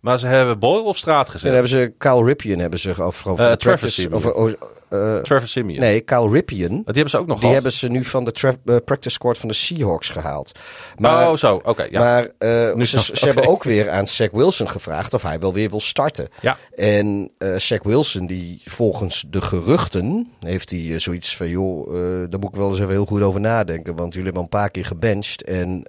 Maar 0.00 0.18
ze 0.18 0.26
hebben 0.26 0.58
Boyle 0.58 0.82
op 0.82 0.96
straat 0.96 1.28
gezet. 1.28 1.42
dan 1.42 1.52
hebben 1.52 1.70
ze 1.70 1.92
Kyle 1.98 2.24
Ripien 2.24 2.58
hebben 2.58 2.78
ze 2.78 2.88
Eh, 2.88 3.52
Trevor 3.52 4.12
over, 4.12 4.56
eh, 4.88 5.16
Trevor 5.16 5.48
Simeon. 5.48 5.80
nee, 5.80 6.00
Kyle 6.00 6.30
Ripien. 6.30 6.68
Die 6.68 6.82
hebben 6.84 7.10
ze 7.10 7.18
ook 7.18 7.26
nog 7.26 7.40
Die 7.40 7.52
hebben 7.52 7.72
ze 7.72 7.88
nu 7.88 8.04
van 8.04 8.24
de 8.24 8.32
eh, 8.64 8.76
practice 8.84 9.14
squad 9.14 9.38
van 9.38 9.48
de 9.48 9.54
Seahawks 9.54 10.08
gehaald. 10.08 10.52
Maar, 10.96 11.30
oh, 11.30 11.36
zo. 11.36 11.60
Oké, 11.64 11.86
ja. 11.90 12.00
maar 12.00 12.28
Nu 12.76 12.84
ze, 12.84 13.12
hebben 13.12 13.46
ook 13.46 13.62
weer 13.62 13.90
aan 13.90 14.06
Zach 14.06 14.30
Wilson 14.30 14.68
gevraagd 14.68 15.14
of 15.14 15.22
hij 15.22 15.38
wel 15.38 15.52
weer 15.52 15.70
wil 15.70 15.80
starten. 15.80 16.28
Ja. 16.40 16.56
En 16.76 17.30
Zach 17.56 17.82
Wilson, 17.82 18.26
die 18.26 18.62
volgens 18.64 19.24
de 19.30 19.40
geruchten, 19.40 20.32
heeft 20.40 20.70
hij 20.70 20.98
zoiets 20.98 21.36
van... 21.36 21.48
joh, 21.48 21.92
daar 22.30 22.40
moet 22.40 22.50
ik 22.50 22.56
wel 22.56 22.70
eens 22.70 22.80
even 22.80 22.92
heel 22.92 23.06
goed 23.06 23.22
over 23.22 23.40
nadenken. 23.40 23.94
Want 23.94 24.12
jullie 24.12 24.24
hebben 24.24 24.42
een 24.42 24.48
paar 24.48 24.70
keer 24.70 24.84
gebenched. 24.84 25.42
En 25.42 25.82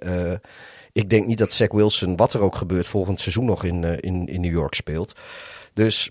ik 0.92 1.10
denk 1.10 1.26
niet 1.26 1.38
dat 1.38 1.52
Zach 1.52 1.72
Wilson, 1.72 2.16
wat 2.16 2.32
er 2.32 2.40
ook 2.40 2.56
gebeurt, 2.56 2.86
volgend 2.86 3.20
seizoen 3.20 3.44
nog 3.44 3.64
in, 3.64 3.84
eh, 3.84 3.92
in, 4.00 4.26
in 4.26 4.40
New 4.40 4.52
York 4.52 4.74
speelt. 4.74 5.12
Dus 5.74 6.10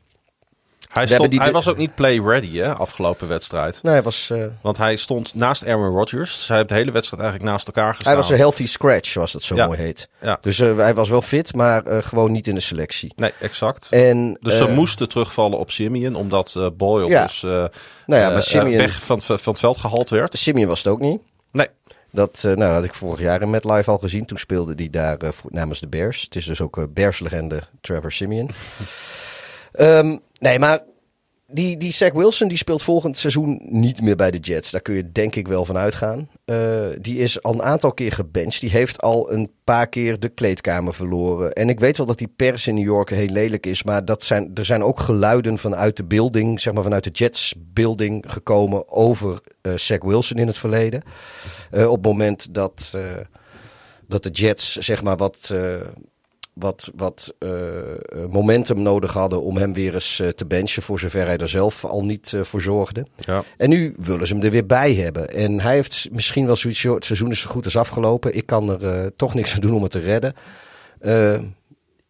Hij, 0.90 1.08
stond, 1.08 1.40
hij 1.40 1.52
was 1.52 1.68
ook 1.68 1.78
niet 1.78 1.96
play-ready, 1.96 2.58
hè, 2.58 2.74
afgelopen 2.76 3.28
wedstrijd. 3.28 3.80
nou, 3.84 3.96
hij, 3.96 4.04
was, 4.04 4.30
eh, 4.30 4.44
Want 4.62 4.78
hij 4.78 4.96
stond 4.96 5.36
naast 5.36 5.66
Aaron 5.68 5.96
Rodgers. 5.96 6.46
Zij 6.46 6.56
hebben 6.56 6.76
de 6.76 6.82
hele 6.82 6.94
wedstrijd 6.94 7.22
eigenlijk 7.24 7.52
naast 7.52 7.68
elkaar 7.68 7.94
gestaan. 7.96 8.14
hij 8.14 8.22
was 8.22 8.32
een 8.32 8.38
healthy 8.38 8.66
scratch, 8.66 9.10
zoals 9.10 9.32
dat 9.32 9.44
zo 9.44 9.56
Ja. 9.56 9.66
mooi 9.66 9.80
heet. 9.80 10.10
Ja. 10.22 10.38
Dus 10.42 10.60
eh, 10.60 10.76
hij 10.78 10.94
was 10.94 11.10
wel 11.10 11.22
fit, 11.22 11.56
maar 11.56 11.84
gewoon 12.04 12.32
niet 12.32 12.48
in 12.48 12.56
de 12.56 12.62
selectie. 12.62 13.14
Nee, 13.16 13.34
exact. 13.40 13.88
En, 13.90 14.38
dus 14.42 14.58
ze 14.58 14.68
moesten 14.68 15.10
terugvallen 15.10 15.60
op 15.60 15.72
Simeon, 15.72 16.16
omdat 16.16 16.72
Boyle 16.78 17.10
Ja. 17.10 17.24
dus 17.24 17.42
Nou 17.42 17.70
ja, 18.06 18.30
maar 18.30 18.42
Simeon- 18.44 18.78
weg 18.78 19.04
van, 19.06 19.22
van 19.22 19.38
het 19.46 19.60
veld 19.60 19.78
gehaald 19.78 20.10
werd. 20.10 20.38
Simeon 20.38 20.68
was 20.68 20.78
het 20.84 20.88
ook 20.88 21.00
niet. 21.00 21.22
Dat, 22.12 22.36
eh, 22.38 22.44
nou, 22.44 22.58
dat 22.58 22.74
had 22.74 22.84
ik 22.84 22.94
vorig 22.94 23.20
jaar 23.20 23.42
in 23.42 23.50
Met 23.50 23.64
Live 23.64 23.92
al 23.92 23.98
gezien. 23.98 24.26
Toen 24.26 24.38
speelde 24.38 24.74
hij 24.76 24.90
daar 24.90 25.18
eh, 25.18 25.30
namens 25.48 25.80
de 25.80 25.88
Bears. 25.88 26.22
Het 26.22 26.36
is 26.36 26.46
dus 26.46 26.62
ook 26.62 26.78
eh, 26.78 26.84
Bears-legende 26.90 27.64
Trevor 27.82 28.12
Simeon. 28.12 28.50
Ehm, 29.72 30.18
nee, 30.40 30.60
maar 30.60 30.80
die, 31.52 31.78
die 31.78 31.92
Zach 31.92 32.12
Wilson 32.12 32.48
die 32.48 32.58
speelt 32.58 32.84
volgend 32.84 33.18
seizoen 33.18 33.60
niet 33.64 34.02
meer 34.02 34.16
bij 34.16 34.32
de 34.32 34.38
Jets. 34.38 34.72
Daar 34.72 34.82
kun 34.82 34.96
je 34.96 35.12
denk 35.12 35.36
ik 35.36 35.48
wel 35.48 35.66
van 35.66 35.78
uitgaan. 35.78 36.30
Eh, 36.46 36.58
die 37.02 37.18
is 37.18 37.44
al 37.44 37.54
een 37.54 37.64
aantal 37.64 37.94
keer 37.94 38.12
gebenched. 38.12 38.62
Die 38.62 38.70
heeft 38.70 39.02
al 39.02 39.32
een 39.32 39.52
paar 39.64 39.88
keer 39.88 40.20
de 40.20 40.30
kleedkamer 40.30 40.94
verloren. 40.94 41.54
En 41.54 41.70
ik 41.70 41.80
weet 41.80 41.98
wel 41.98 42.06
dat 42.06 42.18
die 42.18 42.34
pers 42.36 42.68
in 42.68 42.76
New 42.76 42.86
York 42.86 43.10
heel 43.10 43.30
lelijk 43.30 43.66
is. 43.66 43.84
Maar 43.84 44.06
dat 44.06 44.24
zijn, 44.24 44.52
er 44.54 44.66
zijn 44.66 44.84
ook 44.84 45.00
geluiden 45.00 45.58
vanuit 45.58 45.98
de 45.98 46.06
building, 46.06 46.62
zeg 46.62 46.74
maar 46.74 46.84
vanuit 46.84 47.04
de 47.04 47.10
Jets 47.10 47.56
building 47.58 48.24
gekomen 48.28 48.90
over 48.90 49.42
eh 49.62 49.74
Zach 49.74 50.02
Wilson 50.02 50.38
in 50.38 50.48
het 50.48 50.58
verleden. 50.58 51.02
Eh, 51.72 51.88
op 51.88 51.96
het 51.96 52.06
moment 52.06 52.54
dat, 52.54 52.98
dat 54.08 54.24
de 54.24 54.30
Jets 54.30 54.76
zeg 54.76 55.04
maar 55.04 55.18
wat, 55.18 55.54
wat, 56.60 56.92
wat 56.96 57.34
eh, 57.40 57.80
eh, 57.80 57.98
momentum 58.30 58.82
nodig 58.82 59.14
hadden 59.14 59.42
om 59.42 59.58
hem 59.58 59.74
weer 59.74 59.94
eens 59.94 60.20
eh, 60.20 60.28
te 60.28 60.46
benchen. 60.46 60.84
Voor 60.84 61.00
zover 61.00 61.26
hij 61.26 61.38
er 61.38 61.50
zelf 61.50 61.86
al 61.86 62.06
niet 62.06 62.34
voor 62.42 62.62
zorgde. 62.62 63.06
ja. 63.16 63.44
En 63.58 63.70
nu 63.70 63.96
willen 63.98 64.28
ze 64.28 64.34
hem 64.34 64.44
er 64.44 64.52
weer 64.52 64.66
bij 64.66 64.94
hebben. 64.94 65.30
En 65.30 65.60
hij 65.60 65.74
heeft 65.74 66.08
misschien 66.12 66.46
wel 66.46 66.56
zoiets, 66.56 66.82
joh, 66.82 66.96
het 66.96 67.06
seizoen 67.06 67.32
is 67.32 67.40
zo 67.40 67.50
goed 67.50 67.66
als 67.66 67.78
afgelopen. 67.78 68.36
Ik 68.36 68.46
kan 68.46 68.82
er 68.82 69.16
toch 69.16 69.34
niks 69.34 69.54
aan 69.54 69.60
doen 69.60 69.74
om 69.74 69.82
het 69.82 69.92
te 69.92 70.00
redden. 70.00 70.34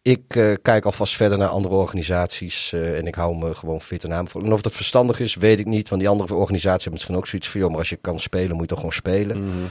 Ik 0.02 0.28
kijk 0.62 0.84
alvast 0.84 1.16
verder 1.16 1.38
naar 1.38 1.48
andere 1.48 1.74
organisaties 1.74 2.72
en 2.72 3.06
ik 3.06 3.14
hou 3.14 3.36
me 3.36 3.54
gewoon 3.54 3.80
fit 3.80 4.04
en 4.04 4.12
aanbevolen. 4.12 4.48
En 4.48 4.54
of 4.54 4.60
dat 4.60 4.72
verstandig 4.72 5.20
is, 5.20 5.34
weet 5.34 5.58
ik 5.58 5.66
niet. 5.66 5.88
Want 5.88 6.00
die 6.00 6.10
andere 6.10 6.34
organisaties 6.34 6.84
hebben 6.84 6.92
misschien 6.92 7.16
ook 7.16 7.26
zoiets 7.26 7.48
van... 7.48 7.60
joh, 7.60 7.70
maar 7.70 7.78
als 7.78 7.88
je 7.88 7.96
kan 7.96 8.20
spelen, 8.20 8.50
moet 8.50 8.60
je 8.60 8.66
toch 8.66 8.78
gewoon 8.78 8.92
spelen. 8.92 9.70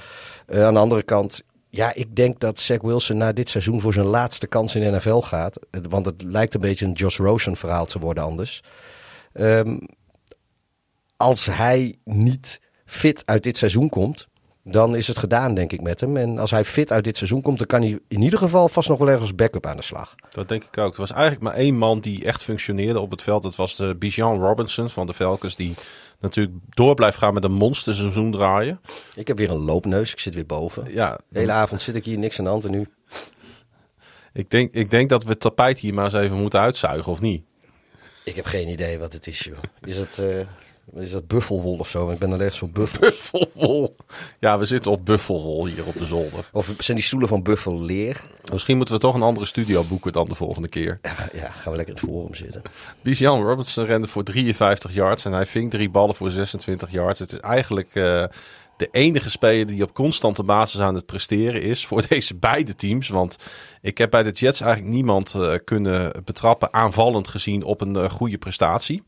Eh, 0.50 0.66
aan 0.66 0.74
de 0.74 0.80
andere 0.80 1.04
kant, 1.04 1.44
ja, 1.70 1.94
ik 1.94 2.16
denk 2.16 2.40
dat 2.40 2.60
Zach 2.60 2.82
Wilson 2.82 3.18
na 3.18 3.32
dit 3.32 3.50
seizoen... 3.50 3.82
voor 3.82 3.94
zijn 3.94 4.06
laatste 4.06 4.48
kans 4.48 4.76
in 4.76 4.82
de 4.82 4.98
NFL 4.98 5.20
gaat. 5.20 5.60
Want 5.90 6.06
het 6.06 6.22
lijkt 6.22 6.54
een 6.54 6.62
beetje 6.62 6.86
een 6.86 6.92
Josh 6.92 7.18
Rosen 7.18 7.56
verhaal 7.56 7.86
te 7.86 8.00
worden 8.00 8.24
anders. 8.24 8.64
Ehm, 9.34 9.78
als 11.18 11.46
hij 11.46 11.96
niet 12.04 12.62
fit 12.86 13.24
uit 13.26 13.44
dit 13.44 13.58
seizoen 13.58 13.90
komt... 13.90 14.28
dan 14.64 14.96
is 14.96 15.08
het 15.08 15.18
gedaan, 15.18 15.54
denk 15.54 15.72
ik, 15.72 15.82
met 15.82 16.02
hem. 16.02 16.18
En 16.18 16.38
als 16.38 16.52
hij 16.52 16.66
fit 16.66 16.92
uit 16.92 17.04
dit 17.04 17.18
seizoen 17.18 17.42
komt, 17.42 17.58
dan 17.58 17.68
kan 17.68 17.82
hij 17.82 18.00
in 18.08 18.22
ieder 18.22 18.40
geval 18.40 18.70
vast 18.70 18.90
nog 18.90 18.98
wel 18.98 19.10
ergens 19.10 19.36
backup 19.36 19.66
aan 19.66 19.78
de 19.78 19.84
slag. 19.84 20.16
Dat 20.30 20.48
denk 20.48 20.64
ik 20.64 20.78
ook. 20.78 20.94
Er 20.94 21.00
was 21.00 21.12
eigenlijk 21.12 21.42
maar 21.42 21.54
één 21.54 21.78
man 21.78 22.00
die 22.00 22.26
echt 22.26 22.44
functioneerde 22.44 23.00
op 23.00 23.12
het 23.12 23.22
veld. 23.22 23.44
Dat 23.44 23.56
was 23.56 23.76
de 23.76 23.96
Bijan 23.96 24.40
Robinson 24.40 24.90
van 24.90 25.08
de 25.08 25.14
Falcons. 25.14 25.56
Die 25.56 25.76
natuurlijk 26.20 26.56
door 26.70 26.96
blijft 26.96 27.18
gaan 27.18 27.34
met 27.34 27.44
een 27.44 27.52
monsterseizoen 27.52 28.32
draaien. 28.32 28.82
Ik 29.16 29.28
heb 29.28 29.38
weer 29.38 29.50
een 29.52 29.60
loopneus, 29.60 30.12
ik 30.12 30.20
zit 30.20 30.34
weer 30.34 30.46
boven. 30.46 30.94
Ja, 30.94 31.20
De 31.30 31.40
hele 31.40 31.52
avond 31.52 31.82
zit 31.82 31.96
ik 31.96 32.06
hier, 32.06 32.18
niks 32.18 32.40
aan 32.40 32.46
de 32.46 32.52
hand 32.52 32.66
en 32.66 32.72
nu. 32.72 32.88
ik 34.34 34.50
denk, 34.52 34.74
ik 34.74 34.90
denk 34.90 35.10
dat 35.10 35.24
we 35.24 35.30
het 35.30 35.40
tapijt 35.40 35.80
hier 35.80 35.94
maar 35.94 36.04
eens 36.06 36.14
even 36.14 36.38
moeten 36.38 36.60
uitzuigen, 36.60 37.12
of 37.12 37.22
niet? 37.22 37.44
Ik 38.24 38.36
heb 38.36 38.46
geen 38.46 38.68
idee 38.68 39.00
wat 39.00 39.14
het 39.14 39.28
is, 39.28 39.40
joh. 39.40 39.58
Is 39.82 39.98
het, 39.98 40.18
eh, 40.20 40.40
is 40.96 41.12
dat 41.12 41.28
buffelwol 41.28 41.78
of 41.78 41.90
zo? 41.90 42.10
Ik 42.10 42.20
ben 42.20 42.34
allergisch 42.34 42.58
voor 42.58 42.70
buffel. 42.70 43.00
Buffelwol. 43.10 43.96
Ja, 44.40 44.60
we 44.60 44.66
zitten 44.66 44.92
op 44.92 45.06
buffelwol 45.06 45.66
hier 45.66 45.86
op 45.86 45.98
de 45.98 46.06
zolder. 46.06 46.50
Of 46.52 46.74
zijn 46.78 46.98
die 46.98 47.06
stoelen 47.06 47.30
van 47.30 47.44
buffelleer? 47.44 48.22
Misschien 48.52 48.78
moeten 48.78 48.96
we 48.96 49.02
toch 49.02 49.16
een 49.16 49.22
andere 49.22 49.46
studio 49.46 49.84
boeken 49.84 50.12
dan 50.12 50.28
de 50.28 50.36
volgende 50.36 50.68
keer. 50.68 51.00
Ja, 51.34 51.50
gaan 51.52 51.72
we 51.72 51.78
lekker 51.78 51.96
in 51.96 52.02
het 52.02 52.12
forum 52.12 52.36
zitten. 52.36 52.62
Bijan 53.02 53.44
Robinson 53.44 53.86
rende 53.86 54.08
voor 54.08 54.24
53 54.24 54.94
yards 54.94 55.26
en 55.26 55.32
hij 55.32 55.46
ving 55.46 55.72
drie 55.72 55.90
ballen 55.90 56.16
voor 56.16 56.32
26 56.32 56.92
yards. 56.92 57.20
Het 57.20 57.32
is 57.32 57.40
eigenlijk 57.40 57.96
eh, 57.96 58.24
de 58.80 58.88
enige 58.92 59.30
speler 59.30 59.68
die 59.68 59.84
op 59.84 59.94
constante 59.94 60.44
basis 60.44 60.82
aan 60.82 60.96
het 60.96 61.06
presteren 61.06 61.62
is 61.62 61.88
voor 61.88 62.08
deze 62.10 62.36
beide 62.36 62.76
teams. 62.76 63.08
Want 63.08 63.36
ik 63.82 63.98
heb 63.98 64.10
bij 64.10 64.24
de 64.24 64.32
Jets 64.32 64.62
eigenlijk 64.62 64.94
niemand 64.94 65.34
eh, 65.34 65.54
kunnen 65.64 66.12
betrappen 66.26 66.74
aanvallend 66.74 67.28
gezien 67.28 67.64
op 67.64 67.82
een 67.82 67.96
eh, 67.96 68.10
goede 68.10 68.38
prestatie. 68.38 69.04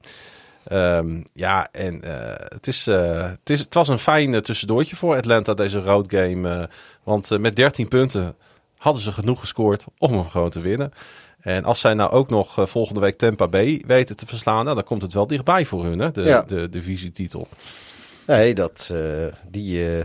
Ehm, 0.63 1.21
ja, 1.34 1.67
en 1.71 2.04
eh, 2.04 2.45
het, 2.47 2.67
is, 2.67 2.88
eh, 2.88 3.30
het, 3.30 3.50
is, 3.50 3.60
het 3.60 3.74
was 3.74 3.88
een 3.88 4.00
fijn 4.00 4.34
eh, 4.34 4.41
tussendoortje 4.41 4.95
voor 4.95 5.15
Atlanta, 5.15 5.54
deze 5.54 5.80
road 5.80 6.06
game. 6.08 6.69
want 7.04 7.39
met 7.39 7.56
13 7.56 7.88
punten 7.88 8.36
hadden 8.78 9.02
ze 9.02 9.12
genoeg 9.12 9.39
gescoord 9.39 9.86
om 9.97 10.13
hem 10.13 10.30
gewoon 10.30 10.50
te 10.50 10.60
winnen. 10.60 10.91
En 11.39 11.63
als 11.63 11.80
zij 11.80 11.93
nou 11.93 12.12
ook 12.12 12.30
nog 12.30 12.69
volgende 12.69 13.00
week 13.00 13.17
Tampa 13.17 13.47
Bay 13.47 13.84
weten 13.88 14.15
te 14.15 14.26
verslaan, 14.26 14.63
nou, 14.63 14.76
dan 14.76 14.86
komt 14.86 15.02
het 15.02 15.13
wel 15.13 15.28
dichtbij 15.28 15.65
voor 15.65 15.84
hun, 15.84 16.00
hè, 16.00 16.12
de, 16.12 16.21
Ja. 16.21 16.41
de 16.41 16.69
divisietitel. 16.69 17.47
Nee, 18.28 18.56
dat, 18.56 18.93
die, 19.50 20.04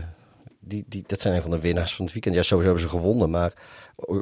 die, 0.59 0.85
die, 0.87 1.03
dat 1.07 1.19
zijn 1.21 1.35
een 1.35 1.41
van 1.41 1.51
de 1.51 1.59
winnaars 1.59 1.95
van 1.95 2.05
het 2.05 2.13
weekend. 2.13 2.35
Ja, 2.35 2.43
sowieso 2.43 2.71
hebben 2.73 2.89
ze 2.89 2.97
gewonnen, 2.97 3.29
maar 3.29 3.53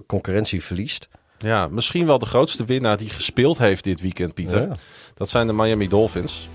concurrentie 0.08 0.63
verliest. 0.63 1.08
Ja, 1.38 1.67
misschien 1.67 2.06
wel 2.06 2.19
de 2.19 2.26
grootste 2.26 2.65
winnaar 2.65 2.98
die 2.98 3.10
gespeeld 3.10 3.58
heeft 3.58 3.84
dit 3.84 4.02
weekend, 4.02 4.34
Pieter. 4.34 4.62
Ja. 4.62 4.76
Dat 5.15 5.30
zijn 5.30 5.48
de 5.48 5.54
Miami 5.54 5.88
Dolphins. 5.88 6.50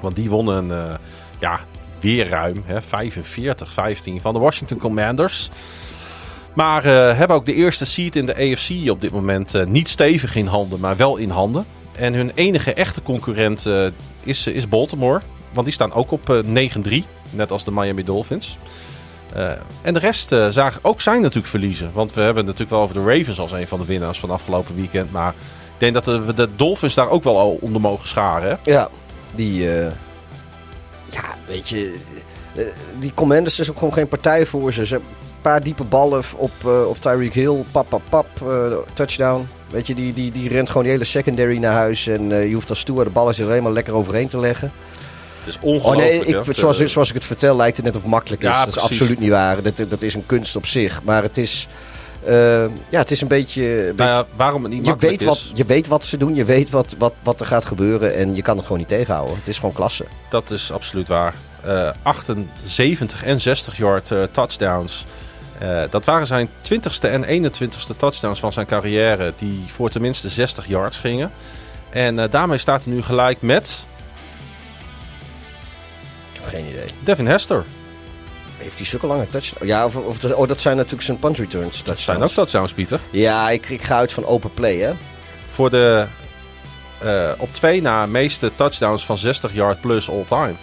Want 0.00 0.16
die 0.16 0.30
wonnen 0.30 0.70
eh, 0.70 0.94
ja, 1.38 1.60
weer 2.00 2.28
ruim, 2.28 2.62
hè, 2.66 2.80
45-15 2.82 2.84
van 4.20 4.34
de 4.34 4.40
Washington 4.40 4.78
Commanders. 4.78 5.50
Maar 6.54 6.84
eh, 6.84 7.16
hebben 7.16 7.36
ook 7.36 7.46
de 7.46 7.54
eerste 7.54 7.84
seat 7.84 8.14
in 8.14 8.26
de 8.26 8.34
AFC 8.34 8.90
op 8.90 9.00
dit 9.00 9.12
moment 9.12 9.54
eh, 9.54 9.66
niet 9.66 9.88
stevig 9.88 10.36
in 10.36 10.46
handen, 10.46 10.80
maar 10.80 10.96
wel 10.96 11.16
in 11.16 11.30
handen. 11.30 11.66
En 11.92 12.14
hun 12.14 12.32
enige 12.34 12.72
echte 12.72 13.02
concurrent 13.02 13.66
is, 14.22 14.46
is 14.46 14.68
Baltimore. 14.68 15.20
Want 15.52 15.66
die 15.66 15.74
staan 15.74 15.92
ook 15.92 16.10
op 16.10 16.30
eh, 16.30 16.70
9-3, 17.02 17.04
net 17.30 17.50
als 17.50 17.64
de 17.64 17.70
Miami 17.70 18.04
Dolphins. 18.04 18.58
Eh, 19.38 19.50
en 19.82 19.94
de 19.94 20.00
rest 20.00 20.32
eh, 20.32 20.48
zagen 20.48 20.80
ook 20.82 21.00
zij 21.00 21.18
natuurlijk 21.18 21.46
verliezen. 21.46 21.90
Want 21.92 22.12
we 22.12 22.20
hebben 22.20 22.46
het 22.46 22.46
natuurlijk 22.46 22.70
wel 22.70 22.80
over 22.80 22.94
de 22.94 23.18
Ravens 23.18 23.40
als 23.40 23.52
een 23.52 23.66
van 23.66 23.78
de 23.78 23.86
winnaars 23.86 24.20
van 24.20 24.30
afgelopen 24.30 24.74
weekend. 24.74 25.12
Maar 25.12 25.34
ik 25.74 25.78
denk 25.78 25.94
dat 25.94 26.06
we 26.06 26.34
de 26.34 26.48
Dolphins 26.56 26.94
daar 26.94 27.08
ook 27.08 27.22
wel 27.24 27.38
al 27.38 27.58
onder 27.60 27.80
mogen 27.80 28.08
scharen. 28.08 28.48
Hè? 28.48 28.72
Ja, 28.72 28.88
die, 29.34 29.74
eh, 29.74 29.92
ja, 31.08 31.34
weet 31.46 31.68
je, 31.68 31.96
die 32.98 33.14
Commanders 33.14 33.58
is 33.58 33.70
ook 33.70 33.78
gewoon 33.78 33.92
geen 33.92 34.08
partij 34.08 34.46
voor 34.46 34.72
ze. 34.72 34.86
Ze 34.86 34.92
hebben 34.92 35.10
een 35.10 35.40
paar 35.40 35.62
diepe 35.62 35.84
ballen 35.84 36.22
op, 36.36 36.64
op 36.64 36.98
Tyreek 37.00 37.34
Hill, 37.34 37.64
pap, 37.70 37.88
pap, 37.88 38.02
pap, 38.08 38.26
touchdown. 38.92 39.48
Weet 39.70 39.86
je, 39.86 39.94
die, 39.94 40.12
die, 40.12 40.30
die 40.30 40.48
rent 40.48 40.68
gewoon 40.68 40.82
die 40.82 40.92
hele 40.92 41.04
secondary 41.04 41.58
naar 41.58 41.72
huis 41.72 42.06
en 42.06 42.28
je 42.28 42.54
hoeft 42.54 42.68
als 42.68 42.78
stoer 42.78 43.04
de 43.04 43.10
ballen 43.10 43.34
er 43.36 43.48
helemaal 43.48 43.72
lekker 43.72 43.94
overheen 43.94 44.28
te 44.28 44.38
leggen. 44.38 44.72
Het 45.48 45.56
is 45.56 45.68
Oh 45.68 45.74
ongelooflijk. 45.74 46.10
nee, 46.10 46.24
ik, 46.24 46.44
hè? 46.44 46.52
zoals, 46.52 46.84
zoals 46.84 47.08
ik 47.08 47.14
het 47.14 47.24
vertel 47.24 47.56
lijkt 47.56 47.76
het 47.76 47.86
net 47.86 47.96
of 47.96 48.04
makkelijk 48.04 48.42
is. 48.42 48.48
Ja, 48.48 48.64
dat 48.64 48.76
is 48.76 48.82
absoluut 48.82 49.18
niet 49.18 49.30
waar. 49.30 49.62
Dat, 49.62 49.84
dat 49.88 50.02
is 50.02 50.14
een 50.14 50.26
kunst 50.26 50.56
op 50.56 50.66
zich. 50.66 51.02
Maar 51.02 51.22
het 51.22 51.36
is, 51.36 51.68
eh, 52.24 52.62
ja, 52.64 52.98
het 52.98 53.10
is 53.10 53.20
een 53.20 53.28
beetje... 53.28 53.88
een 53.88 53.96
Nou 53.96 54.10
ja, 54.10 54.26
waarom 54.36 54.62
het 54.62 54.72
niet 54.72 54.86
je, 54.86 54.96
weet 54.98 55.24
wat, 55.24 55.36
is, 55.36 55.50
je 55.54 55.64
weet 55.64 55.86
wat 55.86 56.04
ze 56.04 56.16
doen, 56.16 56.34
je 56.34 56.44
weet 56.44 56.70
wat, 56.70 56.94
wat, 56.98 57.12
wat 57.22 57.40
er 57.40 57.46
gaat 57.46 57.64
gebeuren 57.64 58.14
en 58.14 58.34
je 58.34 58.42
kan 58.42 58.56
het 58.56 58.62
gewoon 58.62 58.78
niet 58.78 58.88
tegenhouden. 58.88 59.36
Het 59.36 59.48
is 59.48 59.58
gewoon 59.58 59.74
klasse. 59.74 60.04
dat 60.28 60.50
is 60.50 60.72
absoluut 60.72 61.08
waar. 61.08 61.34
Eh 61.64 61.90
78 62.02 63.24
en 63.24 63.40
60 63.40 63.76
yard 63.76 64.10
eh, 64.10 64.22
touchdowns. 64.22 65.04
Eh, 65.58 65.82
dat 65.90 66.04
waren 66.04 66.26
zijn 66.26 66.48
20ste 66.62 67.10
en 67.10 67.24
21ste 67.24 67.96
touchdowns 67.96 68.40
van 68.40 68.52
zijn 68.52 68.66
carrière. 68.66 69.32
Die 69.36 69.64
voor 69.66 69.90
tenminste 69.90 70.28
60 70.28 70.66
yards 70.66 70.98
gingen. 70.98 71.30
En 71.90 72.18
eh, 72.18 72.30
daarmee 72.30 72.58
staat 72.58 72.84
hij 72.84 72.92
nu 72.92 73.02
gelijk 73.02 73.42
met 73.42 73.86
geen 76.48 76.66
idee. 76.68 76.84
Devin 77.00 77.26
Hester. 77.26 77.64
Heeft 78.58 78.76
hij 78.76 78.86
zulke 78.86 79.06
lange 79.06 79.26
touchdowns? 79.30 79.66
Ja, 79.70 79.84
of, 79.84 79.96
of 79.96 80.18
dat- 80.18 80.34
oh, 80.34 80.48
dat 80.48 80.60
zijn 80.60 80.76
natuurlijk 80.76 81.02
zijn 81.02 81.18
punt 81.18 81.38
returns 81.38 81.76
touchdowns. 81.76 82.04
zijn 82.04 82.22
ook 82.22 82.30
touchdowns, 82.30 82.72
Pieter. 82.72 83.00
Ja, 83.10 83.50
ik, 83.50 83.68
ik 83.68 83.82
ga 83.82 83.96
uit 83.96 84.12
van 84.12 84.26
open 84.26 84.54
play, 84.54 84.76
hè. 84.76 84.92
Voor 85.50 85.70
de 85.70 86.06
eh, 86.98 87.30
op 87.38 87.52
twee 87.54 87.82
na 87.82 88.06
meeste 88.06 88.54
touchdowns 88.54 89.04
van 89.04 89.18
60 89.18 89.52
yard 89.54 89.80
plus 89.80 90.10
all 90.10 90.24
time. 90.24 90.54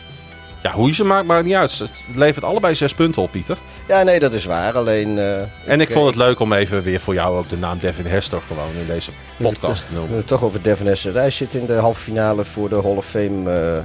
Ja, 0.62 0.71
hoe 0.71 0.88
je 0.88 0.93
ze 0.93 1.04
maakt, 1.04 1.26
maakt 1.28 1.45
niet 1.45 1.54
uit. 1.56 1.80
Het 1.80 2.04
levert 2.15 2.45
allebei 2.45 2.76
zes 2.76 2.93
punten 2.93 3.21
op, 3.21 3.32
Pieter. 3.32 3.58
Ja, 3.88 4.04
nee, 4.04 4.19
dat 4.19 4.34
is 4.34 4.45
waar. 4.45 4.74
Alleen... 4.74 5.17
eh, 5.19 5.39
En 5.65 5.82
ik 5.82 5.88
eh, 5.89 5.93
vond 5.93 6.08
het 6.08 6.15
leuk 6.15 6.39
om 6.39 6.54
even 6.54 6.84
weer 6.84 7.00
voor 7.00 7.13
jou 7.13 7.38
ook 7.38 7.50
de 7.50 7.58
naam 7.58 7.80
Devin 7.80 8.06
Hester 8.06 8.41
gewoon 8.48 8.69
in 8.80 8.88
deze 8.88 9.12
podcast 9.38 9.86
te 9.88 9.93
noemen. 9.93 10.17
het 10.17 10.28
toch 10.28 10.43
over 10.43 10.62
Devin 10.62 10.88
Hester. 10.88 11.13
Hij 11.13 11.30
zit 11.30 11.54
in 11.54 11.65
de 11.65 11.74
halve 11.74 12.02
finale 12.02 12.45
voor 12.45 12.69
de 12.69 12.76
Hall 12.82 12.95
of 12.95 13.06
Fame 13.06 13.84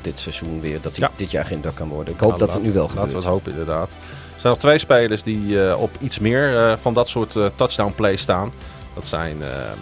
dit 0.00 0.18
seizoen 0.18 0.60
weer. 0.60 0.80
Dat 0.80 0.96
hij 0.96 1.08
Ja. 1.08 1.14
dit 1.16 1.30
jaar 1.30 1.44
geen 1.46 1.60
dak 1.60 1.74
kan 1.74 1.88
worden. 1.88 2.14
Ik 2.14 2.20
hoop 2.20 2.28
Nou, 2.28 2.40
dat 2.40 2.52
het 2.52 2.62
nu 2.62 2.72
wel 2.72 2.82
Laten 2.82 2.94
we 2.96 3.00
gebeurt. 3.04 3.22
het 3.24 3.32
hopen, 3.32 3.50
inderdaad. 3.52 3.90
Er 4.34 4.40
zijn 4.46 4.52
nog 4.52 4.58
twee 4.58 4.78
spelers 4.78 5.22
die 5.22 5.62
eh, 5.68 5.80
op 5.80 5.90
iets 6.00 6.18
meer 6.18 6.56
eh, 6.56 6.76
van 6.80 6.94
dat 6.94 7.08
soort 7.08 7.36
eh, 7.36 7.46
touchdown 7.54 7.92
plays 7.96 8.20
staan. 8.20 8.52
Dat 8.94 9.06
zijn 9.06 9.42
ehm, 9.42 9.76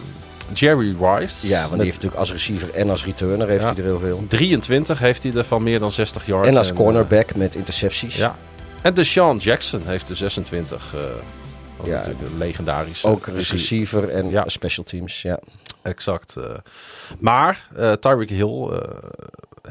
Jerry 0.55 0.97
Rice. 1.01 1.49
Ja, 1.49 1.61
want 1.61 1.73
die 1.73 1.81
heeft 1.83 1.93
natuurlijk 1.95 2.21
als 2.21 2.33
receiver 2.33 2.71
en 2.75 2.91
als 2.91 3.05
returner 3.05 3.49
heeft 3.49 3.63
Ja. 3.63 3.69
hij 3.69 3.77
er 3.77 3.85
heel 3.85 3.99
veel. 3.99 4.25
23 4.29 4.99
heeft 4.99 5.23
hij 5.23 5.33
er 5.35 5.45
van 5.45 5.63
meer 5.63 5.79
dan 5.79 5.93
60 5.93 6.27
yards. 6.27 6.49
En 6.49 6.57
als 6.57 6.71
eh, 6.71 6.77
cornerback 6.77 7.35
met 7.35 7.55
intercepties. 7.55 8.17
ja. 8.17 8.37
En 8.83 8.95
Deshaun 8.95 9.37
Jackson 9.37 9.83
heeft 9.85 10.09
er 10.09 10.17
26. 10.17 10.93
eh 10.95 11.01
wat 11.77 11.87
Ja. 11.87 12.05
legendarisch. 12.39 13.05
Ook 13.05 13.27
eh, 13.27 13.35
receiver. 13.35 14.09
en 14.09 14.31
Ja. 14.31 14.45
special 14.49 14.85
teams. 14.85 15.23
Ja. 15.23 15.39
Exact. 15.83 16.37
eh. 16.37 16.45
maar 17.19 17.69
eh 17.77 17.93
Tyreek 17.93 18.31
Hill 18.31 18.69
eh, 18.73 18.79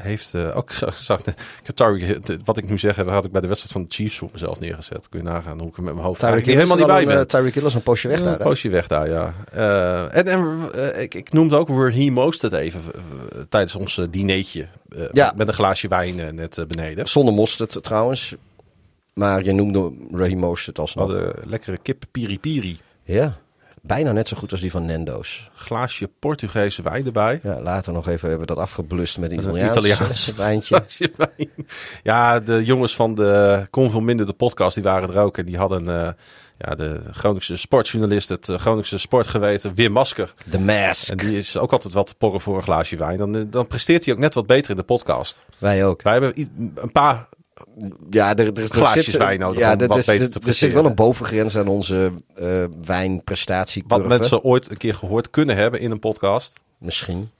heeft 0.00 0.34
eh, 0.34 0.56
ook... 0.56 0.70
Zag, 0.94 1.20
ik 1.20 1.34
heb 1.62 1.76
Tyreek 1.76 2.38
wat 2.44 2.56
ik 2.56 2.68
nu 2.68 2.78
zeg, 2.78 2.96
had 2.96 3.24
ik 3.24 3.32
bij 3.32 3.40
de 3.40 3.46
wedstrijd 3.46 3.72
van 3.72 3.82
de 3.82 3.94
Chiefs 3.94 4.18
voor 4.18 4.28
mezelf 4.32 4.60
neergezet. 4.60 5.08
Kun 5.08 5.18
je 5.18 5.24
nagaan 5.24 5.58
hoe 5.58 5.68
ik 5.68 5.76
met 5.76 5.94
mijn 5.94 6.06
hoofd 6.06 6.20
Tyreek 6.20 6.46
helemaal 6.46 6.76
niet 6.76 6.86
bij 6.86 7.00
een, 7.00 7.06
ben. 7.06 7.18
eh, 7.18 7.22
Tyreek 7.24 7.54
Hill 7.54 7.64
is 7.66 7.74
een 7.74 7.82
poosje 7.82 8.08
weg 8.08 8.18
Ja, 8.18 8.24
daar. 8.24 8.32
een 8.32 8.46
poosje 8.46 8.68
weg 8.68 8.86
daar, 8.86 9.08
ja. 9.08 9.34
Eh, 9.52 10.16
en 10.16 10.26
en 10.26 10.70
ik, 11.00 11.14
ik 11.14 11.32
noemde 11.32 11.56
ook 11.56 11.68
Raheem 11.68 12.12
Mostert 12.12 12.52
even 12.52 12.80
eh, 12.94 13.40
tijdens 13.48 13.74
ons 13.76 14.00
dinertje. 14.10 14.66
eh, 14.88 15.02
Ja. 15.12 15.32
Met 15.36 15.48
een 15.48 15.54
glaasje 15.54 15.88
wijn 15.88 16.34
net 16.34 16.64
beneden. 16.68 17.06
Zonder 17.08 17.34
mosterd 17.34 17.82
trouwens. 17.82 18.34
Maar 19.14 19.44
je 19.44 19.52
noemde 19.52 19.92
Raheem 20.12 20.38
Mostert 20.38 20.78
alsnog. 20.78 21.10
hadden 21.12 21.34
lekkere 21.46 21.78
kip 21.82 22.02
piri 22.10 22.38
piri. 22.38 22.80
Ja, 23.04 23.38
bijna 23.82 24.12
net 24.12 24.28
zo 24.28 24.36
goed 24.36 24.50
als 24.50 24.60
die 24.60 24.70
van 24.70 24.86
Nando's. 24.86 25.48
Glaasje 25.54 26.10
Portugese 26.18 26.82
wijn 26.82 27.06
erbij. 27.06 27.40
Ja, 27.42 27.60
later 27.60 27.92
nog 27.92 28.08
even 28.08 28.28
hebben 28.28 28.46
we 28.46 28.54
dat 28.54 28.62
afgeblust 28.64 29.18
met 29.18 29.32
een 29.32 29.38
Italiaans, 29.38 29.76
Italiaans. 29.76 30.32
wijntje. 30.36 30.82
Ja, 32.02 32.40
de 32.40 32.64
jongens 32.64 32.94
van 32.94 33.14
de 33.14 33.66
Kon 33.70 33.90
veel 33.90 34.00
minder 34.00 34.26
de 34.26 34.32
podcast, 34.32 34.74
die 34.74 34.84
waren 34.84 35.10
er 35.10 35.20
ook. 35.20 35.38
En 35.38 35.44
die 35.44 35.56
hadden 35.56 35.88
eh, 35.88 36.08
ja, 36.58 36.74
de 36.74 37.00
Groningse 37.10 37.56
sportjournalist, 37.56 38.28
het 38.28 38.48
eh, 38.48 38.58
Groningse 38.58 38.98
sportgeweten, 38.98 39.74
Wim 39.74 39.92
Masker. 39.92 40.32
The 40.50 40.60
Mask. 40.60 41.08
En 41.08 41.16
die 41.16 41.36
is 41.36 41.56
ook 41.56 41.72
altijd 41.72 41.94
wel 41.94 42.04
te 42.04 42.14
porren 42.14 42.40
voor 42.40 42.56
een 42.56 42.62
glaasje 42.62 42.96
wijn. 42.96 43.18
Dan, 43.18 43.36
eh, 43.36 43.42
dan 43.50 43.66
presteert 43.66 44.04
hij 44.04 44.14
ook 44.14 44.20
net 44.20 44.34
wat 44.34 44.46
beter 44.46 44.70
in 44.70 44.76
de 44.76 44.82
podcast. 44.82 45.42
Wij 45.58 45.84
ook. 45.84 46.02
Wij 46.02 46.12
hebben 46.12 46.48
een 46.74 46.92
paar 46.92 47.28
Ja, 48.10 48.36
er, 48.36 48.46
er, 48.46 48.62
er 48.62 48.68
Glaasjes 48.68 49.04
zit, 49.04 49.16
wijn 49.16 49.40
nodig 49.40 49.58
ja, 49.58 49.72
om 49.74 49.80
er, 49.80 49.86
wat 49.86 49.98
er- 49.98 50.04
beter 50.04 50.12
er- 50.12 50.16
te 50.18 50.24
Er 50.24 50.32
zit 50.32 50.42
presteren. 50.42 50.74
wel 50.74 50.84
een 50.84 50.94
bovengrens 50.94 51.56
aan 51.56 51.68
onze 51.68 52.12
eh 52.34 52.64
wijnprestatiecurve. 52.84 54.00
wat 54.02 54.08
mensen 54.18 54.42
ooit 54.44 54.70
een 54.70 54.76
keer 54.76 54.94
gehoord 54.94 55.30
kunnen 55.30 55.56
hebben 55.56 55.80
in 55.80 55.90
een 55.90 55.98
podcast. 55.98 56.52
Misschien. 56.78 57.30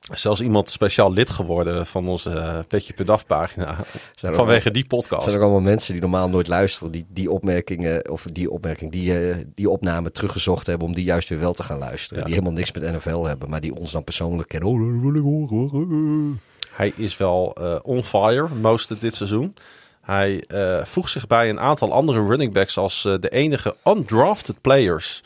Er 0.00 0.12
is 0.14 0.20
Zelfs 0.20 0.40
iemand 0.40 0.70
speciaal 0.70 1.12
lid 1.12 1.30
geworden 1.30 1.86
van 1.86 2.08
onze 2.08 2.30
uh, 2.30 2.58
Petje 2.68 2.92
Punt 2.92 3.10
Af 3.10 3.26
pagina. 3.26 3.78
Er 4.20 4.34
Vanwege 4.34 4.68
ook- 4.68 4.74
die 4.74 4.86
podcast. 4.86 5.24
Er 5.24 5.30
zijn 5.30 5.42
ook 5.42 5.48
allemaal 5.50 5.70
mensen 5.70 5.92
die 5.92 6.02
normaal 6.02 6.28
nooit 6.28 6.48
luisteren. 6.48 6.92
Die 6.92 7.06
die 7.08 7.30
opmerkingen, 7.30 8.10
of 8.10 8.26
die 8.32 8.50
opmerking, 8.50 8.92
die, 8.92 9.18
eh, 9.30 9.36
die 9.54 9.70
opname 9.70 10.10
teruggezocht 10.12 10.66
hebben. 10.66 10.86
Om 10.88 10.94
die 10.94 11.04
juist 11.04 11.28
weer 11.28 11.38
wel 11.38 11.52
te 11.52 11.62
gaan 11.62 11.78
luisteren. 11.78 12.18
Ja. 12.18 12.24
Die 12.24 12.34
helemaal 12.34 12.56
niks 12.56 12.72
met 12.72 12.82
NFL 12.92 13.22
hebben. 13.24 13.50
Maar 13.50 13.60
die 13.60 13.74
ons 13.74 13.92
dan 13.92 14.04
persoonlijk 14.04 14.48
kennen. 14.48 14.68
Oh, 14.68 14.92
dat 14.92 15.00
wil 15.02 15.14
ik 15.14 15.22
horen. 15.22 16.40
Hij 16.76 16.92
is 16.96 17.16
wel 17.16 17.54
eh, 17.54 17.76
on 17.82 18.04
fire, 18.04 18.48
most 18.48 19.00
dit 19.00 19.14
seizoen. 19.14 19.54
Hij 20.00 20.44
uh, 20.48 20.84
voegt 20.84 21.10
zich 21.10 21.26
bij 21.26 21.48
een 21.48 21.60
aantal 21.60 21.92
andere 21.92 22.26
running 22.26 22.52
backs 22.52 22.78
als 22.78 23.04
uh, 23.04 23.14
de 23.20 23.28
enige 23.28 23.76
undrafted 23.84 24.60
players 24.60 25.22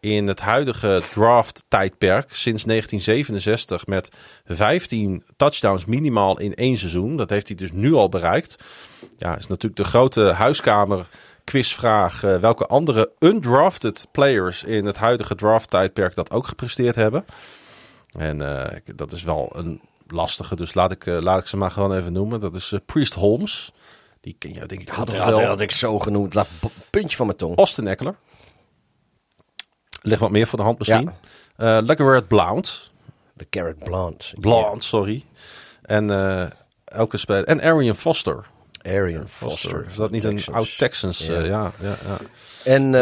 in 0.00 0.26
het 0.28 0.40
huidige 0.40 1.02
draft 1.12 1.64
tijdperk 1.68 2.34
sinds 2.34 2.64
1967 2.64 3.86
met 3.86 4.10
15 4.46 5.24
touchdowns 5.36 5.84
minimaal 5.84 6.40
in 6.40 6.54
één 6.54 6.78
seizoen. 6.78 7.16
Dat 7.16 7.30
heeft 7.30 7.48
hij 7.48 7.56
dus 7.56 7.72
nu 7.72 7.94
al 7.94 8.08
bereikt. 8.08 8.56
Ja, 9.16 9.36
is 9.36 9.46
natuurlijk 9.46 9.82
de 9.82 9.88
grote 9.88 10.22
huiskamer 10.22 11.08
quizvraag 11.44 12.22
uh, 12.22 12.36
welke 12.36 12.66
andere 12.66 13.10
undrafted 13.18 14.06
players 14.12 14.64
in 14.64 14.86
het 14.86 14.96
huidige 14.96 15.34
draft 15.34 15.70
tijdperk 15.70 16.14
dat 16.14 16.30
ook 16.30 16.46
gepresteerd 16.46 16.94
hebben. 16.94 17.24
En 18.12 18.38
dat 18.94 19.12
is 19.12 19.22
wel 19.22 19.52
een 19.54 19.80
lastige, 20.12 20.56
dus 20.56 20.74
laat 20.74 20.90
ik, 20.90 21.06
laat 21.06 21.40
ik 21.40 21.46
ze 21.46 21.56
maar 21.56 21.70
gewoon 21.70 21.96
even 21.96 22.12
noemen. 22.12 22.40
Dat 22.40 22.54
is 22.54 22.74
Priest 22.86 23.14
Holmes. 23.14 23.72
Die 24.20 24.36
ken 24.38 24.52
je 24.52 24.66
denk 24.66 24.80
ik 24.80 24.88
had, 24.88 25.12
had, 25.12 25.22
had, 25.22 25.36
wel. 25.36 25.46
had 25.46 25.60
ik 25.60 25.70
zo 25.70 25.98
genoemd. 25.98 26.34
Laat 26.34 26.48
puntje 26.90 27.16
van 27.16 27.26
mijn 27.26 27.38
tong. 27.38 27.56
Austin 27.56 27.86
Eckler. 27.86 28.14
Ligt 30.02 30.20
wat 30.20 30.30
meer 30.30 30.46
voor 30.46 30.58
de 30.58 30.64
hand 30.64 30.78
misschien. 30.78 31.12
Ja. 31.56 31.82
Uh, 31.82 32.20
Blount. 32.28 32.90
De 33.34 33.48
Carrot 33.50 33.78
Blount. 33.78 34.32
Blount, 34.40 34.82
sorry. 34.82 35.24
En 35.82 36.10
uh, 36.10 36.46
elke 36.84 37.16
speler. 37.16 37.44
En 37.44 37.60
Arian 37.62 37.94
Foster. 37.94 38.46
Arian 38.82 39.28
Foster. 39.28 39.70
Foster. 39.70 39.86
Is 39.86 39.96
dat 39.96 40.10
niet 40.10 40.22
Texans. 40.22 40.46
een 40.46 40.54
oud 40.54 40.78
Texans? 40.78 41.18
Ja, 41.26 41.40
uh, 41.40 41.46
ja, 41.46 41.72
ja, 41.80 41.96
ja. 42.06 42.18
En 42.64 42.94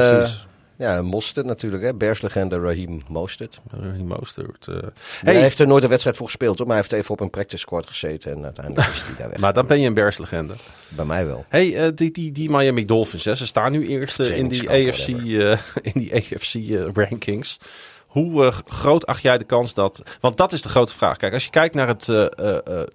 ja, 0.79 1.03
Mostert 1.03 1.47
natuurlijk, 1.47 1.83
hè? 1.83 1.95
Bearslegende 1.95 2.61
Raheem 2.61 3.03
Mostert. 3.09 3.61
Raheem 3.71 4.07
Mostert. 4.07 4.67
Uh, 4.67 4.77
hey. 4.77 5.33
Hij 5.33 5.43
heeft 5.43 5.59
er 5.59 5.67
nooit 5.67 5.83
een 5.83 5.89
wedstrijd 5.89 6.17
voor 6.17 6.27
gespeeld, 6.27 6.59
hoor, 6.59 6.67
maar 6.67 6.77
hij 6.77 6.85
heeft 6.89 7.01
even 7.01 7.15
op 7.15 7.21
een 7.21 7.31
practice 7.31 7.61
squad 7.61 7.87
gezeten 7.87 8.33
en 8.33 8.45
uiteindelijk 8.45 8.89
is 8.89 9.03
hij 9.03 9.15
daar 9.19 9.29
weg. 9.29 9.39
maar 9.45 9.53
dan 9.53 9.67
ben 9.67 9.81
je 9.81 9.87
een 9.87 9.95
Bearslegende. 9.95 10.55
Bij 10.89 11.05
mij 11.05 11.27
wel. 11.27 11.45
Hey, 11.49 11.87
uh, 11.87 11.93
die, 11.95 12.11
die, 12.11 12.33
die 12.33 12.51
Miami 12.51 12.85
Dolphins, 12.85 13.25
hè? 13.25 13.37
ze 13.37 13.47
staan 13.47 13.73
nu 13.73 13.87
eerste 13.87 14.37
in 14.37 14.49
die 14.49 14.71
AFC, 14.71 15.09
uh, 15.09 15.59
in 15.93 15.93
die 15.95 16.15
AFC 16.15 16.55
rankings. 16.97 17.59
Hoe 18.07 18.53
groot 18.67 19.07
acht 19.07 19.23
jij 19.23 19.39
de 19.39 19.45
kans 19.45 19.75
dat... 19.75 20.03
Want 20.21 20.37
dat 20.37 20.53
is 20.53 20.63
de 20.63 20.69
grote 20.69 20.95
vraag. 20.95 21.17
Kijk, 21.17 21.33
als 21.33 21.45
je 21.45 21.51
kijkt 21.51 21.75
naar, 21.75 21.89
het, 21.89 22.07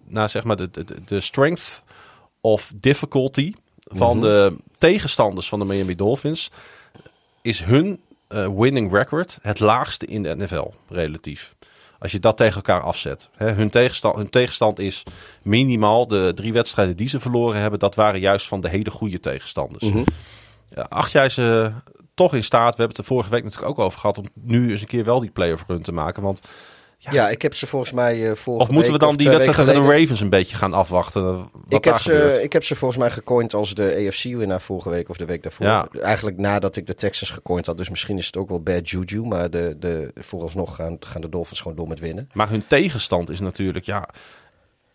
naar 0.07 0.29
zeg 0.29 0.43
maar 0.43 0.55
de, 0.55 0.69
de, 0.71 0.85
de 1.05 1.21
strength 1.21 1.83
of 2.41 2.71
difficulty 2.75 3.53
van 3.83 4.17
mm 4.17 4.23
-hmm. 4.23 4.31
de 4.31 4.55
tegenstanders 4.77 5.49
van 5.49 5.59
de 5.59 5.65
Miami 5.65 5.95
Dolphins 5.95 6.51
is 7.41 7.63
hun 7.63 7.99
uh, 8.29 8.47
winning 8.55 8.91
record 8.91 9.39
het 9.41 9.59
laagste 9.59 10.05
in 10.05 10.23
de 10.23 10.35
NFL, 10.35 10.67
relatief. 10.89 11.55
Als 11.99 12.11
je 12.11 12.19
dat 12.19 12.37
tegen 12.37 12.55
elkaar 12.55 12.81
afzet. 12.81 13.29
Hè, 13.35 13.51
hun, 13.51 13.69
tegenstand, 13.69 14.15
hun 14.15 14.29
tegenstand 14.29 14.79
is 14.79 15.03
minimaal 15.41 16.07
de 16.07 16.31
drie 16.35 16.53
wedstrijden 16.53 16.95
die 16.95 17.07
ze 17.07 17.19
verloren 17.19 17.59
hebben. 17.59 17.79
Dat 17.79 17.95
waren 17.95 18.19
juist 18.19 18.47
van 18.47 18.61
de 18.61 18.69
hele 18.69 18.91
goede 18.91 19.19
tegenstanders. 19.19 19.83
Mhm. 19.83 19.97
Mm 19.97 20.03
-hmm. 20.03 20.15
ja, 20.75 20.85
acht 20.89 21.11
jij 21.11 21.29
ze 21.29 21.71
toch 22.13 22.35
in 22.35 22.43
staat, 22.43 22.75
we 22.75 22.81
hebben 22.81 22.97
het 22.97 22.97
er 22.97 23.13
vorige 23.13 23.29
week 23.29 23.43
natuurlijk 23.43 23.71
ook 23.71 23.85
over 23.85 23.99
gehad, 23.99 24.17
om 24.17 24.25
nu 24.33 24.71
eens 24.71 24.81
een 24.81 24.87
keer 24.87 25.05
wel 25.05 25.19
die 25.19 25.29
playoff 25.29 25.63
run 25.67 25.81
te 25.81 25.91
maken. 25.91 26.23
Want 26.23 26.41
ja, 27.03 27.11
ja, 27.13 27.29
ik 27.29 27.41
heb 27.41 27.55
ze 27.55 27.67
volgens 27.67 27.91
mij 27.91 28.17
uh, 28.17 28.35
vorige 28.35 28.63
Of 28.63 28.69
moeten 28.71 28.91
we 28.91 28.97
dan 28.97 29.09
week 29.09 29.17
die 29.17 29.29
wedstrijd 29.29 29.67
tegen 29.67 29.83
de 29.83 29.99
Ravens 29.99 30.21
een 30.21 30.29
beetje 30.29 30.55
gaan 30.55 30.73
afwachten? 30.73 31.23
Wat 31.37 31.49
Ik 31.67 31.83
heb, 31.83 31.95
gebeurt? 31.95 32.35
ze, 32.35 32.43
ik 32.43 32.53
heb 32.53 32.63
ze 32.63 32.75
volgens 32.75 32.99
mij 32.99 33.09
gecoind 33.11 33.53
als 33.53 33.73
de 33.73 34.05
AFC-winnaar 34.07 34.61
vorige 34.61 34.89
week 34.89 35.09
of 35.09 35.17
de 35.17 35.25
week 35.25 35.43
daarvoor. 35.43 35.65
Ja. 35.65 35.87
Eigenlijk 36.01 36.37
nadat 36.37 36.75
ik 36.75 36.85
de 36.87 36.93
Texans 36.95 37.29
gecoind 37.31 37.65
had. 37.65 37.77
Dus 37.77 37.89
misschien 37.89 38.17
is 38.17 38.25
het 38.25 38.37
ook 38.37 38.49
wel 38.49 38.61
bad 38.61 38.89
juju. 38.89 39.21
Maar 39.25 39.49
de, 39.49 39.75
de, 39.79 40.11
vooralsnog 40.15 40.75
gaan, 40.75 40.97
gaan 40.99 41.21
de 41.21 41.29
Dolphins 41.29 41.61
gewoon 41.61 41.77
door 41.77 41.87
met 41.87 41.99
winnen. 41.99 42.29
Maar 42.33 42.49
hun 42.49 42.67
tegenstand 42.67 43.29
is 43.29 43.39
natuurlijk, 43.39 43.85
ja. 43.85 44.09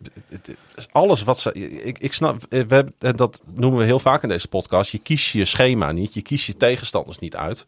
het- 0.03 0.13
het 0.29 0.57
is 0.75 0.87
Alles 0.91 1.23
wat 1.23 1.39
ze. 1.39 1.53
Ik, 1.83 1.97
ik 1.99 2.13
snap. 2.13 2.45
We 2.49 2.55
hebben, 2.57 2.93
en 2.99 3.15
dat 3.15 3.41
noemen 3.55 3.79
we 3.79 3.85
heel 3.85 3.99
vaak 3.99 4.23
in 4.23 4.29
deze 4.29 4.47
podcast. 4.47 4.91
Je 4.91 4.97
kiest 4.99 5.31
je 5.31 5.45
schema 5.45 5.91
niet. 5.91 6.13
Je 6.13 6.21
kiest 6.21 6.45
je 6.45 6.57
tegenstanders 6.57 7.19
niet 7.19 7.35
uit. 7.35 7.65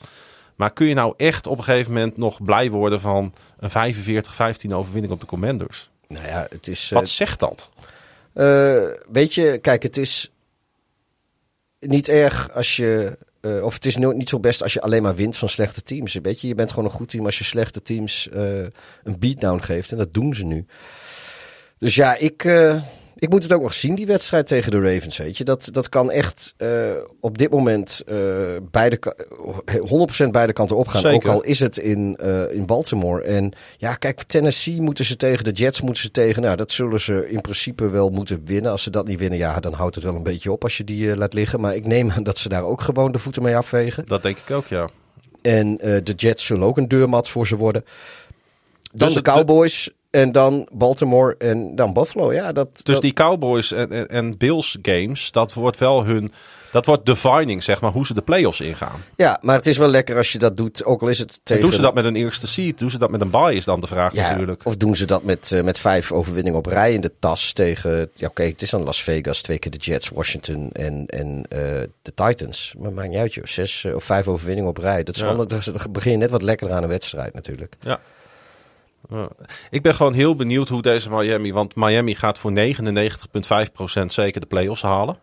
Maar 0.60 0.74
kun 0.74 0.88
je 0.88 0.93
nou 0.93 1.13
echt 1.17 1.48
op 1.48 1.58
een 1.58 1.63
gegeven 1.63 1.93
moment 1.93 2.17
nog 2.17 2.43
blij 2.43 2.69
worden 2.69 3.02
van 3.02 3.34
een 3.60 3.95
45-15 3.95 4.72
overwinning 4.72 5.13
op 5.13 5.19
de 5.19 5.26
Commanders? 5.26 5.89
Nou 6.08 6.26
ja, 6.28 6.48
het 6.50 6.67
is... 6.67 6.89
Wat 6.89 7.08
zegt 7.08 7.39
dat? 7.39 7.69
eh, 8.34 8.76
eh, 8.76 8.91
weet 9.12 9.34
je, 9.34 9.58
kijk, 9.62 9.84
het 9.84 9.98
is 9.98 10.32
niet 11.80 12.10
erg 12.10 12.52
als 12.52 12.76
je... 12.76 13.17
eh, 13.41 13.63
of 13.63 13.74
het 13.74 13.86
is 13.86 13.95
niet 13.95 14.30
zo 14.30 14.39
best 14.39 14.63
als 14.63 14.74
je 14.74 14.82
alleen 14.82 15.04
maar 15.04 15.15
wint 15.15 15.38
van 15.38 15.50
slechte 15.50 15.82
teams. 15.82 16.13
Weet 16.13 16.41
je, 16.41 16.48
je 16.48 16.56
bent 16.56 16.69
gewoon 16.69 16.86
een 16.86 16.91
goed 16.91 17.10
team 17.10 17.26
als 17.26 17.38
je 17.38 17.43
slechte 17.43 17.82
teams 17.82 18.30
eh, 18.30 18.62
een 19.04 19.19
beatdown 19.19 19.60
geeft. 19.62 19.91
En 19.91 19.98
dat 19.98 20.13
doen 20.13 20.34
ze 20.34 20.45
nu. 20.45 20.65
Dus 21.78 21.95
ja, 21.95 22.17
ik, 22.17 22.43
eh, 22.43 22.82
ik 23.19 23.29
moet 23.29 23.43
het 23.43 23.53
ook 23.53 23.62
nog 23.62 23.73
zien, 23.73 23.95
die 23.95 24.05
wedstrijd 24.05 24.47
tegen 24.47 24.71
de 24.71 24.82
Ravens. 24.93 25.17
Weet 25.17 25.38
je, 25.38 25.43
dat, 25.43 25.69
dat 25.71 25.89
kan 25.89 26.12
echt 26.12 26.53
eh, 26.58 26.69
op 27.19 27.38
dit 27.38 27.51
moment 27.51 28.01
eh, 28.08 28.17
beide, 28.71 28.97
ka- 28.97 29.15
100% 30.25 30.29
beide 30.32 30.53
kanten 30.53 30.77
opgaan. 30.77 31.01
Zeker. 31.01 31.29
Ook 31.29 31.36
al 31.36 31.41
is 31.43 31.60
het 31.60 31.77
in, 31.77 32.15
eh, 32.19 32.53
in 32.53 32.65
Baltimore. 32.65 33.21
En 33.23 33.51
ja, 33.77 33.95
kijk, 33.95 34.23
Tennessee 34.23 34.82
moeten 34.82 35.05
ze 35.05 35.15
tegen, 35.15 35.43
de 35.43 35.51
Jets 35.51 35.82
moeten 35.82 36.01
ze 36.03 36.12
tegen. 36.12 36.41
Nou, 36.41 36.55
dat 36.55 36.71
zullen 36.71 36.99
ze 36.99 37.29
in 37.29 37.41
principe 37.41 37.89
wel 37.89 38.10
moeten 38.10 38.41
winnen. 38.45 38.71
Als 38.71 38.84
ze 38.84 38.89
dat 38.89 39.08
niet 39.08 39.19
winnen, 39.19 39.38
ja, 39.39 39.60
dan 39.60 39.73
houdt 39.73 39.95
het 39.95 40.03
wel 40.03 40.15
een 40.15 40.23
beetje 40.23 40.51
op 40.51 40.63
als 40.63 40.77
je 40.77 40.84
die 40.84 41.12
eh, 41.12 41.17
laat 41.17 41.34
liggen. 41.34 41.60
Maar 41.60 41.75
ik 41.75 41.86
neem 41.86 42.12
aan 42.12 42.23
dat 42.23 42.38
ze 42.38 42.49
daar 42.49 42.63
ook 42.63 42.82
gewoon 42.82 43.12
de 43.12 43.19
voeten 43.19 43.41
mee 43.43 43.58
afvegen. 43.58 44.03
Dat 44.08 44.23
denk 44.23 44.38
ik 44.38 44.51
ook, 44.51 44.67
ja. 44.67 44.89
En 45.41 45.79
eh, 45.79 45.97
de 46.03 46.13
Jets 46.13 46.45
zullen 46.45 46.67
ook 46.67 46.77
een 46.77 46.88
deurmat 46.88 47.29
voor 47.29 47.47
ze 47.47 47.55
worden. 47.55 47.86
Dan 48.91 49.08
Dus 49.08 49.17
de 49.17 49.21
Cowboys. 49.21 49.89
En 50.10 50.32
dan 50.32 50.67
Baltimore 50.72 51.36
en 51.38 51.76
dan 51.76 51.93
Buffalo. 51.93 52.34
Ja, 52.34 52.52
dat, 52.52 52.69
Dus 52.84 52.93
dat- 52.93 53.02
die 53.02 53.13
Cowboys 53.13 53.72
en, 53.72 53.91
en, 53.91 54.08
en 54.08 54.38
Bills 54.38 54.78
games, 54.82 55.32
dat 55.32 55.54
wordt 55.54 55.78
wel 55.78 56.06
hun. 56.06 56.30
Dat 56.72 56.86
wordt 56.86 57.06
defining, 57.06 57.63
zeg 57.63 57.82
maar, 57.82 57.91
hoe 57.91 58.06
ze 58.06 58.13
de 58.13 58.22
playoffs 58.22 58.62
ingaan. 58.62 59.02
ja, 59.15 59.38
maar 59.41 59.56
het 59.56 59.65
is 59.65 59.78
wel 59.78 59.88
lekker 59.88 60.17
als 60.17 60.32
je 60.32 60.38
dat 60.38 60.58
doet. 60.58 60.86
Ook 60.86 61.02
al 61.02 61.08
is 61.08 61.19
het 61.19 61.39
tegen... 61.43 61.63
Doen 61.63 61.72
ze 61.72 61.82
dat 61.82 61.93
met 61.93 62.06
een 62.06 62.15
eerste 62.15 62.48
seed? 62.48 62.78
Doen 62.78 62.89
ze 62.89 62.98
dat 62.98 63.10
met 63.10 63.22
een 63.22 63.30
bye, 63.30 63.54
is 63.56 63.63
dan 63.65 63.82
de 63.82 63.88
vraag 63.88 64.13
ja, 64.13 64.30
natuurlijk. 64.30 64.62
Of 64.65 64.78
doen 64.78 64.95
ze 64.95 65.06
dat 65.06 65.24
met, 65.24 65.52
eh, 65.52 65.63
met 65.63 65.80
vijf 65.80 66.12
overwinningen 66.12 66.60
op 66.60 66.65
rij 66.65 66.93
in 66.93 67.02
de 67.02 67.12
tas 67.19 67.54
tegen... 67.54 68.10
Ja, 68.13 68.28
oké, 68.28 68.43
het 68.43 68.62
is 68.62 68.69
dan 68.69 68.84
Las 68.84 69.04
Vegas, 69.04 69.41
twee 69.41 69.60
keer 69.60 69.72
de 69.72 69.78
Jets, 69.78 70.10
Washington 70.10 70.69
en, 70.72 71.06
en 71.08 71.43
eh, 71.50 71.60
de 72.02 72.13
Titans. 72.13 72.74
Maar 72.80 72.91
maakt 72.93 73.10
niet 73.10 73.17
uit, 73.17 73.34
joh. 73.34 73.45
Zes 73.45 73.84
eh, 73.86 73.95
of 73.95 74.04
vijf 74.04 74.28
overwinningen 74.28 74.69
op 74.69 74.78
rij. 74.78 75.04
Dat 75.04 75.15
is 75.15 75.22
Ja. 75.22 75.36
wel, 75.36 75.48
dan 75.48 75.60
begin 75.91 76.12
je 76.12 76.17
net 76.17 76.30
wat 76.30 76.41
lekkerder 76.41 76.76
aan 76.78 76.84
een 76.84 76.89
wedstrijd 76.89 77.34
natuurlijk. 77.34 77.76
Ja. 77.82 78.00
Ja. 79.09 79.29
Ik 79.69 79.81
ben 79.81 79.95
gewoon 79.95 80.13
heel 80.13 80.35
benieuwd 80.35 80.67
hoe 80.67 80.81
deze 80.81 81.09
Miami. 81.09 81.53
Want 81.53 81.75
Miami 81.75 82.15
gaat 82.15 82.39
voor 82.39 82.51
99,5% 82.55 84.05
zeker 84.05 84.41
de 84.41 84.47
playoffs 84.47 84.81
halen. 84.81 85.17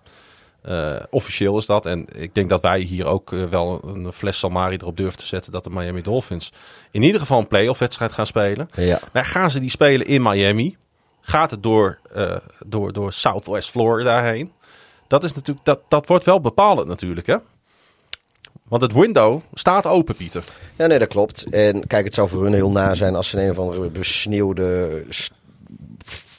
Eh, 0.67 0.97
officieel 1.11 1.59
is 1.59 1.67
dat. 1.67 1.87
En 1.87 2.07
ik 2.17 2.35
denk 2.35 2.49
dat 2.49 2.63
wij 2.63 2.81
hier 2.81 3.07
ook 3.07 3.33
eh, 3.33 3.45
wel 3.45 3.81
een 3.85 4.13
fles 4.13 4.39
Salmari 4.39 4.77
erop 4.77 4.97
durven 4.97 5.19
te 5.19 5.27
zetten. 5.27 5.53
dat 5.53 5.65
de 5.65 5.71
Miami 5.71 6.03
Dolphins 6.03 6.53
in 6.91 7.03
ieder 7.03 7.21
geval 7.21 7.39
een 7.39 7.49
playoff 7.49 7.79
wedstrijd 7.79 8.13
gaan 8.13 8.27
spelen. 8.27 8.71
Ja. 8.73 9.01
Maar 9.13 9.25
gaan 9.25 9.51
ze 9.51 9.61
die 9.61 9.71
spelen 9.71 10.07
in 10.07 10.23
Miami? 10.23 10.77
Gaat 11.21 11.51
het 11.51 11.63
door, 11.63 11.99
eh, 12.13 12.37
door, 12.67 12.93
door 12.93 13.13
Southwest 13.13 13.71
Florida 13.71 14.23
heen? 14.23 14.53
Dat, 15.07 15.25
is 15.25 15.33
natuurlijk, 15.33 15.67
dat, 15.67 15.81
dat 15.89 16.07
wordt 16.07 16.25
wel 16.25 16.41
bepalend 16.41 16.89
natuurlijk, 16.89 17.27
hè? 17.27 17.37
Want 18.65 18.83
het 18.83 18.93
window 18.93 19.41
staat 19.55 19.87
open, 19.87 20.15
Pieter. 20.17 20.45
Ja, 20.77 20.87
nee, 20.87 20.99
dat 20.99 21.09
klopt. 21.09 21.45
En 21.51 21.87
kijk, 21.87 22.05
het 22.05 22.15
zou 22.15 22.29
voor 22.29 22.43
hun 22.43 22.53
heel 22.55 22.71
na 22.71 22.95
zijn 22.95 23.15
als 23.15 23.29
ze 23.29 23.37
in 23.39 23.45
een 23.45 23.51
of 23.51 23.59
andere 23.59 23.89
besneeuwde 23.91 25.03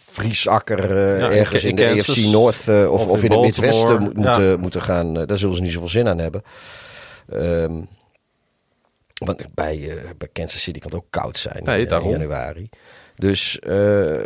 vriesakker 0.10 0.80
eh, 0.98 1.20
Ja, 1.20 1.32
ergens 1.32 1.64
in 1.64 1.76
de. 1.76 1.90
AFC 1.90 2.16
North 2.18 2.68
eh, 2.68 2.92
of, 2.92 3.02
Of 3.02 3.08
of, 3.08 3.24
in 3.24 3.32
in, 3.32 3.32
het. 3.32 3.42
Midwesten 3.42 4.02
mo- 4.02 4.10
Ja. 4.10 4.12
moeten, 4.38 4.60
moeten 4.60 4.82
gaan. 4.82 5.18
Eh, 5.20 5.28
daar 5.28 5.38
zullen 5.38 5.56
ze 5.56 5.62
niet 5.62 5.72
zoveel 5.72 5.88
zin 5.90 6.08
aan 6.08 6.18
hebben. 6.20 6.42
Ehm, 7.30 7.74
want 9.14 9.44
bij, 9.54 9.90
eh, 9.90 10.10
bij 10.18 10.28
Kansas 10.34 10.62
City 10.62 10.80
kan 10.80 10.92
het 10.92 11.00
ook 11.00 11.08
koud 11.10 11.38
zijn 11.38 11.64
Nee, 11.64 11.78
in, 11.78 11.84
eh, 11.84 11.90
daarom. 11.90 12.08
in 12.14 12.20
januari. 12.20 12.70
Dus 13.16 13.60
eh, 13.60 14.26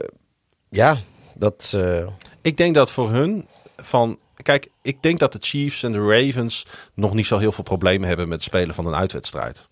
ja, 0.69 0.99
dat... 1.35 1.71
eh, 1.75 2.07
Ik 2.41 2.57
denk 2.57 2.75
dat 2.75 2.91
voor 2.91 3.09
hun 3.11 3.47
van. 3.77 4.17
Kijk, 4.41 4.67
ik 4.81 5.01
denk 5.01 5.19
dat 5.19 5.31
de 5.31 5.39
Chiefs 5.41 5.83
en 5.83 5.91
de 5.91 6.07
Ravens 6.07 6.65
nog 6.93 7.13
niet 7.13 7.25
zo 7.25 7.37
heel 7.37 7.51
veel 7.51 7.63
problemen 7.63 8.07
hebben 8.07 8.27
met 8.27 8.37
het 8.37 8.47
spelen 8.47 8.75
van 8.75 8.85
een 8.85 8.95
uitwedstrijd. 8.95 9.67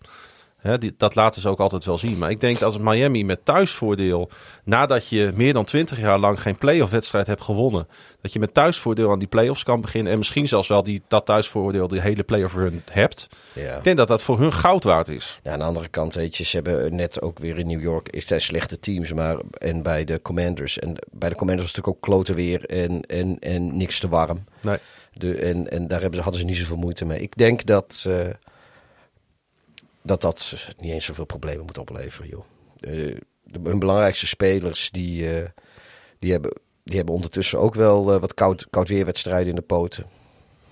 Die, 0.78 0.94
dat 0.96 1.14
laten 1.14 1.40
ze 1.40 1.48
ook 1.48 1.58
altijd 1.58 1.84
wel 1.84 1.98
zien. 1.98 2.18
Maar 2.18 2.30
ik 2.30 2.40
denk 2.40 2.62
als 2.62 2.78
Miami 2.78 3.24
met 3.24 3.44
thuisvoordeel, 3.44 4.30
nadat 4.64 5.08
je 5.08 5.32
meer 5.34 5.52
dan 5.52 5.64
20 5.64 5.98
jaar 5.98 6.18
lang 6.18 6.42
geen 6.42 6.56
playoff 6.56 6.90
wedstrijd 6.90 7.26
hebt 7.26 7.42
gewonnen, 7.42 7.88
dat 8.20 8.32
je 8.32 8.38
met 8.38 8.54
thuisvoordeel 8.54 9.10
aan 9.10 9.18
die 9.18 9.28
playoffs 9.28 9.62
kan 9.62 9.80
beginnen 9.80 10.12
en 10.12 10.18
misschien 10.18 10.48
zelfs 10.48 10.68
wel 10.68 10.82
die, 10.82 11.02
dat 11.08 11.26
thuisvoordeel 11.26 11.88
de 11.88 12.00
hele 12.00 12.22
playoff 12.22 12.54
run 12.54 12.82
hebt. 12.90 13.28
ja. 13.52 13.76
Ik 13.76 13.84
denk 13.84 13.96
dat 13.96 14.08
dat 14.08 14.22
voor 14.22 14.38
hun 14.38 14.52
goud 14.52 14.84
waard 14.84 15.08
is. 15.08 15.40
Ja, 15.42 15.52
aan 15.52 15.58
de 15.58 15.64
andere 15.64 15.88
kant, 15.88 16.14
weet 16.14 16.36
je, 16.36 16.44
ze 16.44 16.56
hebben 16.56 16.94
net 16.94 17.22
ook 17.22 17.38
weer 17.38 17.58
in 17.58 17.66
New 17.66 17.82
York. 17.82 18.22
Zijn 18.26 18.40
slechte 18.40 18.80
teams, 18.80 19.12
maar 19.12 19.36
en 19.52 19.82
bij 19.82 20.04
de 20.04 20.22
Commanders. 20.22 20.78
En 20.78 20.94
bij 21.10 21.28
de 21.28 21.36
Commanders 21.36 21.66
was 21.66 21.76
het 21.76 21.86
natuurlijk 21.86 21.96
ook 21.96 22.02
klote 22.02 22.34
weer 22.34 22.64
en, 22.64 23.00
en, 23.00 23.38
en 23.38 23.76
niks 23.76 23.98
te 23.98 24.08
warm. 24.08 24.44
Nee. 24.62 24.78
De, 25.12 25.36
en, 25.36 25.70
en 25.70 25.88
daar 25.88 26.00
hebben 26.00 26.18
ze, 26.18 26.22
hadden 26.22 26.40
ze 26.40 26.46
niet 26.46 26.56
zoveel 26.56 26.76
moeite 26.76 27.04
mee. 27.04 27.18
Ik 27.18 27.36
denk 27.36 27.66
dat 27.66 28.04
eh, 28.08 28.28
dat, 30.02 30.20
dat 30.20 30.54
niet 30.78 30.92
eens 30.92 31.04
zoveel 31.04 31.24
problemen 31.24 31.64
moet 31.66 31.78
opleveren, 31.78 32.28
joh. 32.28 32.44
Eh, 32.76 33.16
de, 33.44 33.60
hun 33.62 33.78
belangrijkste 33.78 34.26
spelers, 34.26 34.90
die, 34.90 35.36
eh, 35.36 35.48
die 36.18 36.32
hebben 36.32 36.52
die 36.84 36.96
hebben 36.96 37.14
ondertussen 37.14 37.58
ook 37.58 37.74
wel 37.74 38.14
eh, 38.14 38.20
wat 38.20 38.34
koud, 38.34 38.66
koud 38.70 38.88
weerwedstrijden 38.88 39.48
in 39.48 39.54
de 39.54 39.62
poten. 39.62 40.06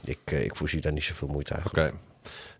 Ik, 0.04 0.18
eh, 0.24 0.44
ik 0.44 0.56
voorzie 0.56 0.80
daar 0.80 0.92
niet 0.92 1.04
zoveel 1.04 1.28
moeite 1.28 1.54
eigenlijk. 1.54 1.88
Oké. 1.88 1.98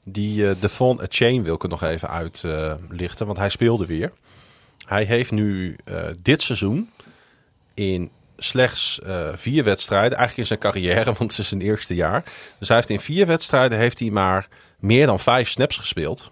Die 0.03 0.49
eh 0.49 0.57
Devon 0.61 1.01
Chain 1.09 1.43
wil 1.43 1.55
ik 1.55 1.63
er 1.63 1.69
nog 1.69 1.83
even 1.83 2.09
uitlichten, 2.11 3.27
want 3.27 3.39
hij 3.39 3.49
speelde 3.49 3.87
weer. 3.87 4.13
Hij 4.87 5.05
heeft 5.05 5.31
nu 5.31 5.77
dit 6.23 6.43
seizoen 6.43 6.91
in 7.75 8.11
slechts 8.37 9.01
vier 9.35 9.65
wedstrijden, 9.65 10.19
eigenlijk 10.19 10.39
in 10.39 10.47
zijn 10.47 10.59
carrière, 10.59 11.13
want 11.19 11.31
het 11.31 11.39
is 11.39 11.49
zijn 11.49 11.61
eerste 11.61 11.95
jaar. 11.95 12.25
Dus 12.59 12.69
hij 12.69 12.77
heeft 12.77 12.91
in 12.91 13.01
vier 13.01 13.27
wedstrijden 13.27 13.79
heeft 13.79 13.99
hij 13.99 14.11
maar 14.11 14.49
meer 14.79 15.07
dan 15.07 15.21
vijf 15.21 15.49
snaps 15.49 15.77
gespeeld. 15.77 16.31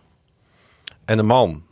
En 1.05 1.17
de 1.17 1.23
man 1.23 1.67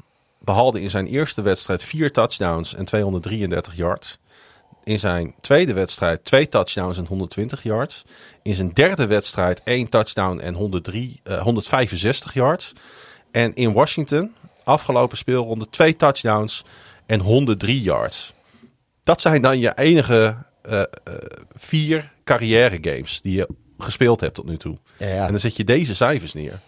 behaalde 0.45 0.81
in 0.81 0.91
zijn 0.91 1.07
eerste 1.07 1.43
wedstrijd 1.43 1.85
vier 1.85 2.13
touchdowns 2.13 2.75
en 2.75 2.85
233 2.85 3.77
yards. 3.77 4.19
In 4.85 4.99
zijn 4.99 5.35
tweede 5.41 5.73
wedstrijd 5.73 6.25
twee 6.25 6.49
touchdowns 6.49 6.99
en 6.99 7.07
120 7.07 7.63
yards. 7.63 8.05
In 8.43 8.55
zijn 8.55 8.71
derde 8.73 9.07
wedstrijd 9.07 9.61
één 9.65 9.89
touchdown 9.89 10.39
en 10.39 10.55
103, 10.55 11.21
eh, 11.23 11.43
165 11.43 12.35
yards. 12.35 12.73
En 13.31 13.55
in 13.55 13.73
Washington, 13.73 14.35
afgelopen 14.65 15.17
speelronde, 15.17 15.71
twee 15.71 15.97
touchdowns 15.97 16.65
en 17.07 17.21
103 17.21 17.83
yards. 17.83 18.33
Dat 19.03 19.21
zijn 19.21 19.43
dan 19.43 19.59
je 19.59 19.73
enige 19.75 20.37
eh, 20.63 20.81
eh, 20.81 20.87
vier 21.55 22.13
carrière 22.25 22.79
games 22.81 23.21
die 23.21 23.37
je 23.37 23.49
gespeeld 23.79 24.21
hebt 24.21 24.35
tot 24.35 24.47
nu 24.47 24.57
toe. 24.57 24.79
Ja, 24.99 25.07
ja. 25.07 25.25
En 25.25 25.31
dan 25.31 25.41
zet 25.41 25.57
je 25.57 25.65
deze 25.65 25.95
cijfers 25.95 26.33
neer. 26.33 26.61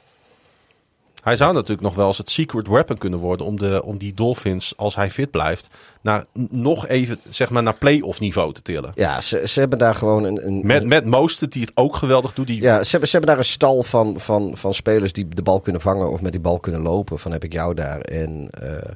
Hij 1.26 1.36
zou 1.36 1.52
natuurlijk 1.52 1.80
nog 1.80 1.94
wel 1.94 2.06
eens 2.06 2.18
het 2.18 2.30
secret 2.30 2.66
weapon 2.66 2.98
kunnen 2.98 3.18
worden 3.18 3.46
om, 3.46 3.58
de, 3.58 3.82
om 3.84 3.98
die 3.98 4.14
Dolphins, 4.14 4.76
als 4.76 4.94
hij 4.94 5.10
fit 5.10 5.30
blijft, 5.30 5.68
naar, 6.00 6.24
nog 6.50 6.86
even 6.86 7.20
zeg 7.28 7.50
maar, 7.50 7.62
naar 7.62 7.76
play-off 7.76 8.20
niveau 8.20 8.52
te 8.52 8.62
tillen. 8.62 8.92
Ja, 8.94 9.20
ze, 9.20 9.42
ze 9.48 9.60
hebben 9.60 9.78
daar 9.78 9.94
gewoon 9.94 10.24
een... 10.24 10.46
een 10.46 10.60
Met, 10.66 10.84
met 10.84 11.04
Mostert, 11.04 11.52
die 11.52 11.62
het 11.62 11.70
ook 11.74 11.96
geweldig 11.96 12.34
doet. 12.34 12.46
Die, 12.46 12.62
Ja, 12.62 12.82
ze 12.82 12.90
hebben, 12.90 13.08
ze 13.08 13.16
hebben 13.16 13.34
daar 13.34 13.44
een 13.44 13.50
stal 13.50 13.82
van, 13.82 14.20
van, 14.20 14.56
van 14.56 14.74
spelers 14.74 15.12
die 15.12 15.28
de 15.28 15.42
bal 15.42 15.60
kunnen 15.60 15.80
vangen 15.80 16.10
of 16.10 16.20
met 16.20 16.32
die 16.32 16.40
bal 16.40 16.60
kunnen 16.60 16.82
lopen. 16.82 17.18
Van 17.18 17.32
heb 17.32 17.44
ik 17.44 17.52
jou 17.52 17.74
daar. 17.74 18.00
En 18.00 18.48
eh, 18.50 18.92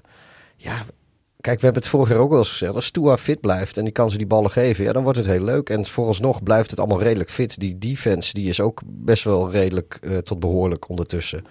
ja, 0.57 0.75
kijk, 1.41 1.59
we 1.59 1.65
hebben 1.65 1.83
het 1.83 1.91
vorig 1.91 2.09
jaar 2.09 2.19
ook 2.19 2.31
wel 2.31 2.39
eens 2.39 2.51
gezegd. 2.51 2.75
Als 2.75 2.91
Tua 2.91 3.19
fit 3.19 3.41
blijft 3.41 3.77
en 3.77 3.85
die 3.85 3.93
kan 3.93 4.11
ze 4.11 4.17
die 4.19 4.27
ballen 4.27 4.51
geven, 4.51 4.85
ja, 4.85 4.93
dan 4.93 5.03
wordt 5.03 5.19
het 5.19 5.27
heel 5.27 5.45
leuk. 5.45 5.71
En 5.71 5.87
vooralsnog 5.87 6.43
blijft 6.43 6.71
het 6.71 6.79
allemaal 6.79 7.03
redelijk 7.03 7.31
fit. 7.31 7.61
Die 7.61 7.79
defense 7.79 8.33
die 8.33 8.49
is 8.49 8.61
ook 8.61 8.81
best 8.85 9.25
wel 9.25 9.51
redelijk 9.51 9.99
eh, 10.03 10.19
tot 10.19 10.41
behoorlijk 10.41 10.89
ondertussen. 10.89 11.45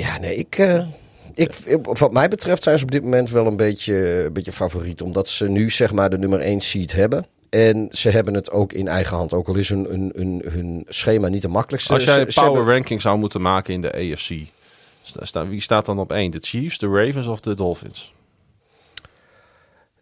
Ja, 0.00 0.18
nee, 0.18 0.36
ik... 0.36 0.58
eh, 0.58 0.86
ik, 1.34 1.52
wat 1.82 2.12
mij 2.12 2.28
betreft 2.28 2.62
zijn 2.62 2.78
ze 2.78 2.84
op 2.84 2.90
dit 2.90 3.02
moment 3.02 3.30
wel 3.30 3.46
een 3.46 3.56
beetje, 3.56 4.24
een 4.24 4.32
beetje 4.32 4.52
favoriet. 4.52 5.02
Omdat 5.02 5.28
ze 5.28 5.48
nu 5.48 5.70
zeg 5.70 5.92
maar 5.92 6.10
de 6.10 6.18
nummer 6.18 6.40
1 6.40 6.60
seed 6.60 6.92
hebben. 6.92 7.26
En 7.50 7.88
ze 7.90 8.10
hebben 8.10 8.34
het 8.34 8.50
ook 8.50 8.72
in 8.72 8.88
eigen 8.88 9.16
hand. 9.16 9.32
Ook 9.32 9.48
al 9.48 9.54
is 9.54 9.68
hun, 9.68 9.84
hun, 9.90 10.12
hun, 10.14 10.42
hun 10.48 10.84
schema 10.88 11.28
niet 11.28 11.42
de 11.42 11.48
makkelijkste. 11.48 11.92
als 11.94 12.04
jij 12.04 12.20
een 12.20 12.26
power 12.34 12.54
hebben- 12.54 12.72
ranking 12.72 13.00
zou 13.00 13.18
moeten 13.18 13.40
maken 13.42 13.74
in 13.74 13.80
de 13.80 13.92
AFC, 13.94 14.30
sta, 15.02 15.46
wie 15.48 15.60
staat 15.60 15.86
dan 15.86 15.98
op 15.98 16.12
één? 16.12 16.30
De 16.30 16.38
Chiefs, 16.40 16.78
de 16.78 16.86
Ravens 16.86 17.26
of 17.26 17.40
de 17.40 17.54
Dolphins? 17.54 18.12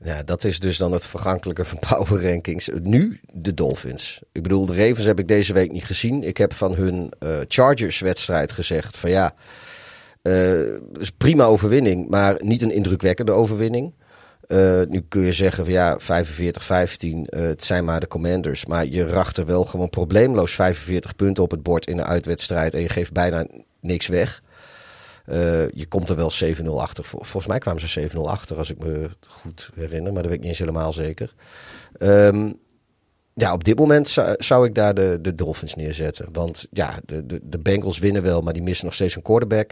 Ja, 0.05 0.23
dat 0.23 0.45
is 0.45 0.61
dus 0.61 0.77
dan 0.77 0.93
het 0.93 1.07
vergankelijke 1.07 1.65
van 1.65 1.79
power 1.89 2.31
rankings. 2.31 2.69
Nu 2.83 3.21
de 3.33 3.55
Dolphins. 3.55 4.21
Ik 4.33 4.43
bedoel, 4.43 4.67
de 4.67 4.75
Ravens 4.75 5.07
heb 5.07 5.19
ik 5.19 5.29
deze 5.29 5.53
week 5.53 5.73
niet 5.73 5.85
gezien. 5.85 6.23
Ik 6.23 6.37
heb 6.37 6.53
van 6.55 6.75
hun 6.75 7.13
eh, 7.19 7.37
Chargers-wedstrijd 7.47 8.53
gezegd 8.53 8.97
van 8.97 9.11
ja, 9.11 9.35
eh 10.29 10.81
is 10.99 11.11
prima 11.11 11.45
overwinning, 11.45 12.09
maar 12.09 12.37
niet 12.45 12.63
een 12.63 12.71
indrukwekkende 12.71 13.33
overwinning. 13.33 13.95
Eh, 14.47 14.81
nu 14.89 15.01
kun 15.09 15.21
je 15.21 15.33
zeggen 15.33 15.65
van 15.65 15.73
ja, 15.73 15.99
45-15, 16.01 17.27
eh, 17.29 17.41
het 17.43 17.65
zijn 17.65 17.85
maar 17.85 18.01
de 18.01 18.09
Commanders. 18.09 18.67
Maar 18.67 18.87
je 18.87 19.07
racht 19.07 19.37
er 19.37 19.47
wel 19.47 19.65
gewoon 19.65 19.91
probleemloos 19.91 20.53
45 20.55 21.17
punten 21.17 21.43
op 21.43 21.51
het 21.51 21.63
bord 21.63 21.87
in 21.87 21.99
een 21.99 22.05
uitwedstrijd 22.05 22.75
en 22.75 22.81
je 22.81 22.89
geeft 22.89 23.13
bijna 23.13 23.47
niks 23.81 24.07
weg. 24.07 24.43
Je 25.73 25.87
komt 25.89 26.09
er 26.09 26.17
wel 26.17 26.31
7-0 26.31 26.81
achter. 26.81 27.05
Vol- 27.05 27.23
Volgens 27.23 27.47
mij 27.47 27.59
kwamen 27.59 27.89
ze 27.89 27.89
7-0 27.89 28.29
achter, 28.31 28.57
als 28.57 28.71
ik 28.71 28.79
me 28.79 29.11
goed 29.29 29.71
herinner. 29.75 30.13
Maar 30.13 30.23
dat 30.23 30.31
weet 30.31 30.35
ik 30.35 30.41
niet 30.41 30.49
eens 30.49 30.59
helemaal 30.59 30.93
zeker. 30.93 31.35
Ehm, 31.99 32.53
ja, 33.35 33.53
op 33.53 33.65
dit 33.65 33.79
moment 33.79 34.09
zou, 34.09 34.35
zou 34.39 34.67
ik 34.67 34.75
daar 34.75 34.95
de, 34.95 35.19
de 35.21 35.35
Dolphins 35.35 35.75
neerzetten. 35.75 36.27
Want 36.33 36.67
ja, 36.71 36.95
de, 37.05 37.27
de, 37.27 37.41
de 37.43 37.59
Bengals 37.59 37.99
winnen 37.99 38.23
wel, 38.23 38.41
maar 38.41 38.53
die 38.53 38.63
missen 38.63 38.85
nog 38.85 38.95
steeds 38.95 39.17
een 39.17 39.23
quarterback. 39.23 39.71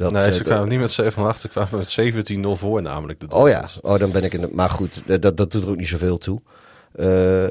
Dat, 0.00 0.12
nee, 0.12 0.22
eh, 0.22 0.32
ze 0.32 0.38
de- 0.38 0.44
kwamen 0.44 0.68
niet 0.68 0.78
met 0.78 0.90
7 0.90 1.24
achter, 1.24 1.40
ze 1.40 1.48
kwamen 1.48 1.78
met 1.78 1.90
17-0 1.90 2.56
voor 2.56 2.82
namelijk. 2.82 3.20
De 3.20 3.26
Oh 3.28 3.48
ja, 3.48 3.68
oh, 3.82 3.98
dan 3.98 4.10
ben 4.10 4.24
ik 4.24 4.32
in 4.32 4.40
de. 4.40 4.48
Maar 4.52 4.70
goed, 4.70 5.02
dat, 5.06 5.36
dat, 5.36 5.50
doet 5.50 5.62
er 5.62 5.68
ook 5.68 5.76
niet 5.76 5.88
zoveel 5.88 6.18
toe. 6.18 6.40
Eh, 6.92 7.50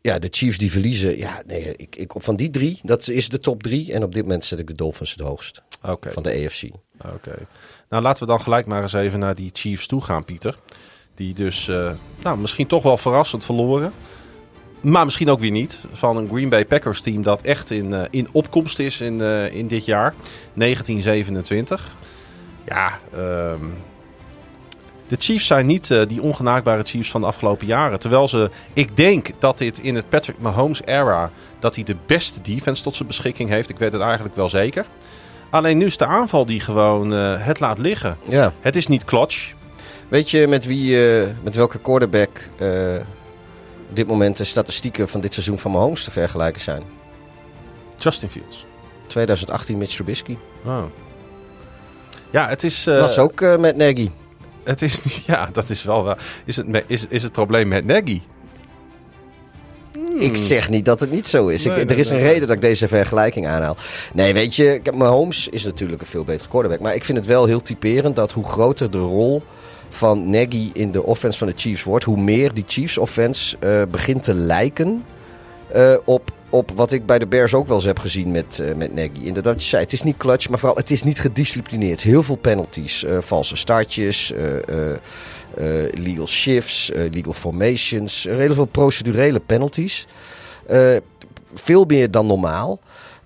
ja, 0.00 0.18
de 0.18 0.28
Chiefs 0.30 0.58
die 0.58 0.70
verliezen. 0.70 1.18
Ja, 1.18 1.42
nee, 1.46 1.76
ik, 1.76 1.96
ik, 1.96 2.12
van 2.16 2.36
die 2.36 2.50
drie, 2.50 2.80
dat 2.82 3.08
is 3.08 3.28
de 3.28 3.38
top 3.38 3.62
drie. 3.62 3.92
En 3.92 4.02
op 4.02 4.14
dit 4.14 4.22
moment 4.22 4.44
zet 4.44 4.58
ik 4.58 4.66
de 4.66 4.74
Dolphins 4.74 5.10
het 5.10 5.20
hoogst 5.20 5.62
van 6.00 6.22
de 6.22 6.44
AFC. 6.44 6.62
Oké. 7.14 7.34
Nou, 7.88 8.02
laten 8.02 8.22
we 8.22 8.28
dan 8.28 8.40
gelijk 8.40 8.66
maar 8.66 8.82
eens 8.82 8.92
even 8.92 9.18
naar 9.18 9.34
die 9.34 9.50
Chiefs 9.52 9.86
toe 9.86 10.00
gaan, 10.00 10.24
Pieter. 10.24 10.58
Die 11.14 11.34
dus, 11.34 11.68
eh, 11.68 11.92
nou, 12.22 12.38
misschien 12.38 12.66
toch 12.66 12.82
wel 12.82 12.96
verrassend 12.96 13.44
verloren. 13.44 13.92
Maar 14.82 15.04
misschien 15.04 15.30
ook 15.30 15.40
weer 15.40 15.50
niet. 15.50 15.80
Van 15.92 16.16
een 16.16 16.28
Green 16.28 16.48
Bay 16.48 16.66
Packers 16.66 17.00
team 17.00 17.22
dat 17.22 17.42
echt 17.42 17.70
in, 17.70 17.92
eh, 17.92 18.02
in 18.10 18.28
opkomst 18.32 18.78
is 18.78 19.00
in, 19.00 19.20
eh, 19.20 19.54
in 19.54 19.68
dit 19.68 19.84
jaar. 19.84 20.14
1927. 20.52 21.96
Ja, 22.64 22.98
ehm, 23.12 23.64
de 25.06 25.16
Chiefs 25.18 25.46
zijn 25.46 25.66
niet 25.66 25.90
eh, 25.90 26.02
die 26.08 26.22
ongenaakbare 26.22 26.82
Chiefs 26.82 27.10
van 27.10 27.20
de 27.20 27.26
afgelopen 27.26 27.66
jaren. 27.66 27.98
Terwijl 27.98 28.28
ze, 28.28 28.50
ik 28.72 28.96
denk 28.96 29.30
dat 29.38 29.58
dit 29.58 29.78
in 29.78 29.94
het 29.94 30.08
Patrick 30.08 30.38
Mahomes 30.38 30.82
era, 30.84 31.30
dat 31.58 31.74
hij 31.74 31.84
de 31.84 31.96
beste 32.06 32.40
defense 32.40 32.82
tot 32.82 32.96
zijn 32.96 33.08
beschikking 33.08 33.48
heeft. 33.48 33.68
Ik 33.68 33.78
weet 33.78 33.92
het 33.92 34.02
eigenlijk 34.02 34.36
wel 34.36 34.48
zeker. 34.48 34.86
Alleen 35.50 35.78
nu 35.78 35.86
is 35.86 35.96
de 35.96 36.06
aanval 36.06 36.46
die 36.46 36.60
gewoon 36.60 37.10
het 37.10 37.60
laat 37.60 37.78
liggen. 37.78 38.16
Ja. 38.28 38.52
Het 38.60 38.76
is 38.76 38.86
niet 38.86 39.04
clutch. 39.04 39.52
Weet 40.08 40.30
je 40.30 40.48
met 40.48 40.64
wie, 40.64 40.96
met 41.42 41.54
welke 41.54 41.78
quarterback 41.78 42.48
op 43.92 43.98
dit 43.98 44.06
moment 44.06 44.36
de 44.36 44.44
statistieken 44.44 45.08
van 45.08 45.20
dit 45.20 45.32
seizoen 45.32 45.58
van 45.58 45.70
Mahomes 45.70 46.04
te 46.04 46.10
vergelijken 46.10 46.60
zijn? 46.60 46.82
Justin 47.98 48.28
Fields. 48.28 48.66
2018 49.06 49.78
Mitch 49.78 49.94
Trubisky. 49.94 50.36
Oh. 50.64 50.82
Ja, 52.30 52.48
het 52.48 52.64
is. 52.64 52.86
eh, 52.86 53.00
Was 53.00 53.18
ook 53.18 53.40
eh, 53.40 53.56
met 53.56 53.76
Nagy. 53.76 54.10
Het 54.64 54.82
is 54.82 55.02
niet. 55.02 55.14
Ja, 55.32 55.48
dat 55.52 55.70
is 55.70 55.82
wel. 55.82 56.04
wel 56.04 56.16
is, 56.44 56.56
het, 56.56 56.84
is, 56.86 57.06
is 57.08 57.22
het 57.22 57.32
probleem 57.32 57.68
met 57.68 57.84
Nagy? 57.84 58.20
Ik 60.18 60.36
zeg 60.36 60.68
niet 60.70 60.84
dat 60.84 61.00
het 61.00 61.10
niet 61.10 61.26
zo 61.26 61.46
is. 61.46 61.66
Ik, 61.66 61.90
er 61.90 61.98
is 61.98 62.08
een 62.08 62.16
nee, 62.16 62.24
reden 62.24 62.46
dat 62.46 62.56
ik 62.56 62.62
deze 62.62 62.88
vergelijking 62.88 63.46
aanhaal. 63.46 63.76
Nee, 64.14 64.32
weet 64.34 64.54
je, 64.54 64.80
Mahomes 64.94 65.48
is 65.48 65.64
natuurlijk 65.64 66.00
een 66.00 66.06
veel 66.06 66.24
betere 66.24 66.48
quarterback. 66.48 66.80
Maar 66.80 66.94
ik 66.94 67.04
vind 67.04 67.18
het 67.18 67.26
wel 67.26 67.46
heel 67.46 67.62
typerend 67.62 68.16
dat 68.16 68.32
hoe 68.32 68.44
groter 68.44 68.90
de 68.90 68.98
rol 68.98 69.42
van 69.92 70.30
Nagy 70.30 70.70
in 70.72 70.90
de 70.90 71.02
offense 71.02 71.38
van 71.38 71.48
de 71.48 71.54
Chiefs 71.56 71.82
wordt, 71.82 72.04
hoe 72.04 72.20
meer 72.20 72.54
die 72.54 72.64
Chiefs 72.66 72.98
offense 72.98 73.56
eh, 73.58 73.82
begint 73.90 74.22
te 74.22 74.34
lijken 74.34 75.04
eh, 75.72 75.94
op, 76.04 76.30
op 76.50 76.70
wat 76.74 76.92
ik 76.92 77.06
bij 77.06 77.18
de 77.18 77.26
Bears 77.26 77.54
ook 77.54 77.66
wel 77.66 77.76
eens 77.76 77.86
heb 77.86 77.98
gezien 77.98 78.30
met, 78.30 78.60
eh 78.60 78.74
met 78.74 78.94
Nagy. 78.94 79.20
Inderdaad, 79.22 79.62
je 79.62 79.68
zei, 79.68 79.82
het 79.82 79.92
is 79.92 80.02
niet 80.02 80.16
clutch, 80.16 80.48
maar 80.48 80.58
vooral 80.58 80.76
het 80.76 80.90
is 80.90 81.02
niet 81.02 81.20
gedisciplineerd. 81.20 82.00
Heel 82.00 82.22
veel 82.22 82.36
penalties, 82.36 83.04
valse 83.20 83.56
startjes, 83.56 84.32
legal 85.90 86.26
shifts, 86.26 86.90
legal 87.10 87.32
formations, 87.32 88.24
heel 88.24 88.54
veel 88.54 88.64
procedurele 88.64 89.40
penalties. 89.40 90.06
Veel 91.54 91.84
meer 91.84 92.10
dan 92.10 92.26
normaal. 92.26 92.80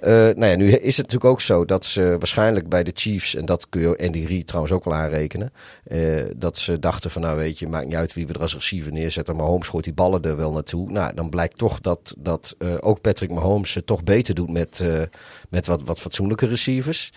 Eh, 0.07 0.13
nou 0.13 0.47
ja, 0.47 0.57
nu 0.57 0.71
is 0.71 0.97
het 0.97 1.07
natuurlijk 1.07 1.25
ook 1.33 1.41
zo 1.41 1.65
dat 1.65 1.85
ze 1.85 2.17
waarschijnlijk 2.19 2.69
bij 2.69 2.85
de 2.85 2.91
Chiefs, 2.95 3.35
en 3.35 3.45
dat 3.45 3.69
kun 3.69 3.81
je 3.81 3.99
Andy 3.99 4.25
Reid 4.25 4.47
trouwens 4.47 4.75
ook 4.75 4.85
wel 4.85 4.95
aanrekenen, 4.95 5.53
eh, 5.85 6.25
dat 6.37 6.59
ze 6.59 6.79
dachten 6.79 7.11
van 7.11 7.23
nou 7.23 7.37
weet 7.37 7.59
je, 7.59 7.69
maakt 7.69 7.87
niet 7.87 7.95
uit 7.95 8.15
wie 8.15 8.27
we 8.27 8.33
er 8.33 8.41
als 8.41 8.55
receiver 8.55 8.93
neerzetten, 8.93 9.37
maar 9.37 9.45
Mahomes 9.45 9.69
gooit 9.69 9.85
die 9.85 9.93
ballen 9.93 10.23
er 10.23 10.37
wel 10.37 10.53
naartoe. 10.53 10.91
Nou, 10.91 11.15
dan 11.15 11.29
blijkt 11.29 11.59
toch 11.59 11.81
dat, 11.81 12.15
dat 12.19 12.55
eh, 12.59 12.69
ook 12.81 13.01
Patrick 13.01 13.31
Mahomes 13.31 13.75
het 13.75 13.87
toch 13.87 14.05
beter 14.05 14.35
doet 14.35 14.51
met, 14.51 14.83
met 15.49 15.67
wat, 15.67 15.83
wat 15.85 15.99
fatsoenlijke 15.99 16.47
receivers. 16.47 17.13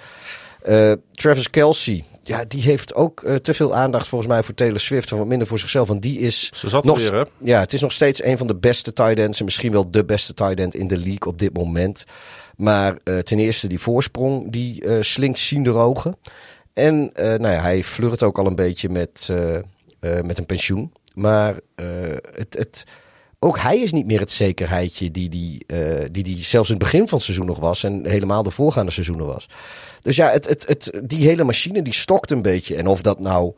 Travis 1.12 1.50
Kelsey, 1.50 2.06
ja, 2.24 2.46
die 2.46 2.62
heeft 2.62 2.94
ook 2.94 3.26
te 3.42 3.54
veel 3.54 3.76
aandacht 3.76 4.08
volgens 4.08 4.32
mij 4.32 4.44
voor 4.44 4.54
Taylor 4.54 4.80
Swift 4.80 5.12
en 5.12 5.18
wat 5.18 5.28
minder 5.28 5.48
voor 5.48 5.60
zichzelf, 5.60 5.88
want 5.88 6.02
die 6.02 6.20
is 6.20 6.52
Ze 6.54 6.70
zat 6.70 6.84
nog, 6.84 7.00
er 7.00 7.12
weer, 7.12 7.20
hè? 7.20 7.26
ja, 7.38 7.60
het 7.60 7.74
is 7.74 7.82
nog 7.82 7.92
steeds 7.92 8.24
een 8.24 8.38
van 8.38 8.48
de 8.48 8.56
beste 8.56 8.94
tight 8.94 9.20
ends. 9.20 9.40
En 9.40 9.46
misschien 9.46 9.72
wel 9.72 9.92
de 9.92 10.06
beste 10.06 10.34
tight 10.34 10.60
end 10.60 10.76
in 10.76 10.88
de 10.88 10.98
league 10.98 11.28
op 11.28 11.40
dit 11.40 11.54
moment. 11.54 12.06
Maar 12.60 12.97
eh, 13.03 13.18
ten 13.18 13.39
eerste 13.39 13.68
die 13.68 13.80
voorsprong, 13.80 14.51
die 14.51 14.86
eh, 14.86 15.01
slinkt 15.01 15.39
zien 15.39 15.64
de 15.64 15.74
ogen. 15.74 16.18
En 16.74 17.12
eh, 17.14 17.26
nou 17.26 17.53
ja, 17.53 17.62
hij 17.62 17.84
flirt 17.84 18.24
ook 18.24 18.38
al 18.38 18.45
een 18.45 18.55
beetje 18.55 18.89
met, 18.89 19.30
met 20.24 20.38
een 20.38 20.45
pensioen. 20.45 20.93
Maar 21.14 21.55
het, 22.34 22.55
het, 22.57 22.84
ook 23.39 23.60
hij 23.60 23.80
is 23.80 23.91
niet 23.91 24.05
meer 24.05 24.20
het 24.20 24.32
zekerheidje 24.32 25.12
die 25.12 25.30
die, 25.30 25.66
die 26.12 26.24
die 26.24 26.38
zelfs 26.38 26.70
in 26.70 26.76
het 26.76 26.84
begin 26.84 27.07
van 27.07 27.18
het 27.18 27.26
seizoen 27.26 27.45
nog 27.45 27.60
was. 27.60 27.84
En 27.84 28.05
helemaal 28.05 28.43
de 28.43 28.51
voorgaande 28.51 28.91
seizoenen 28.91 29.26
was. 29.26 29.49
Dus 30.01 30.16
ja, 30.16 30.30
het, 30.30 30.47
het, 30.47 30.68
het, 30.68 31.01
die 31.03 31.28
hele 31.28 31.43
machine 31.43 31.82
die 31.82 31.93
stokt 31.93 32.32
een 32.32 32.41
beetje. 32.41 32.76
En 32.76 32.88
of 32.88 33.01
dat 33.01 33.20
nou 33.20 33.53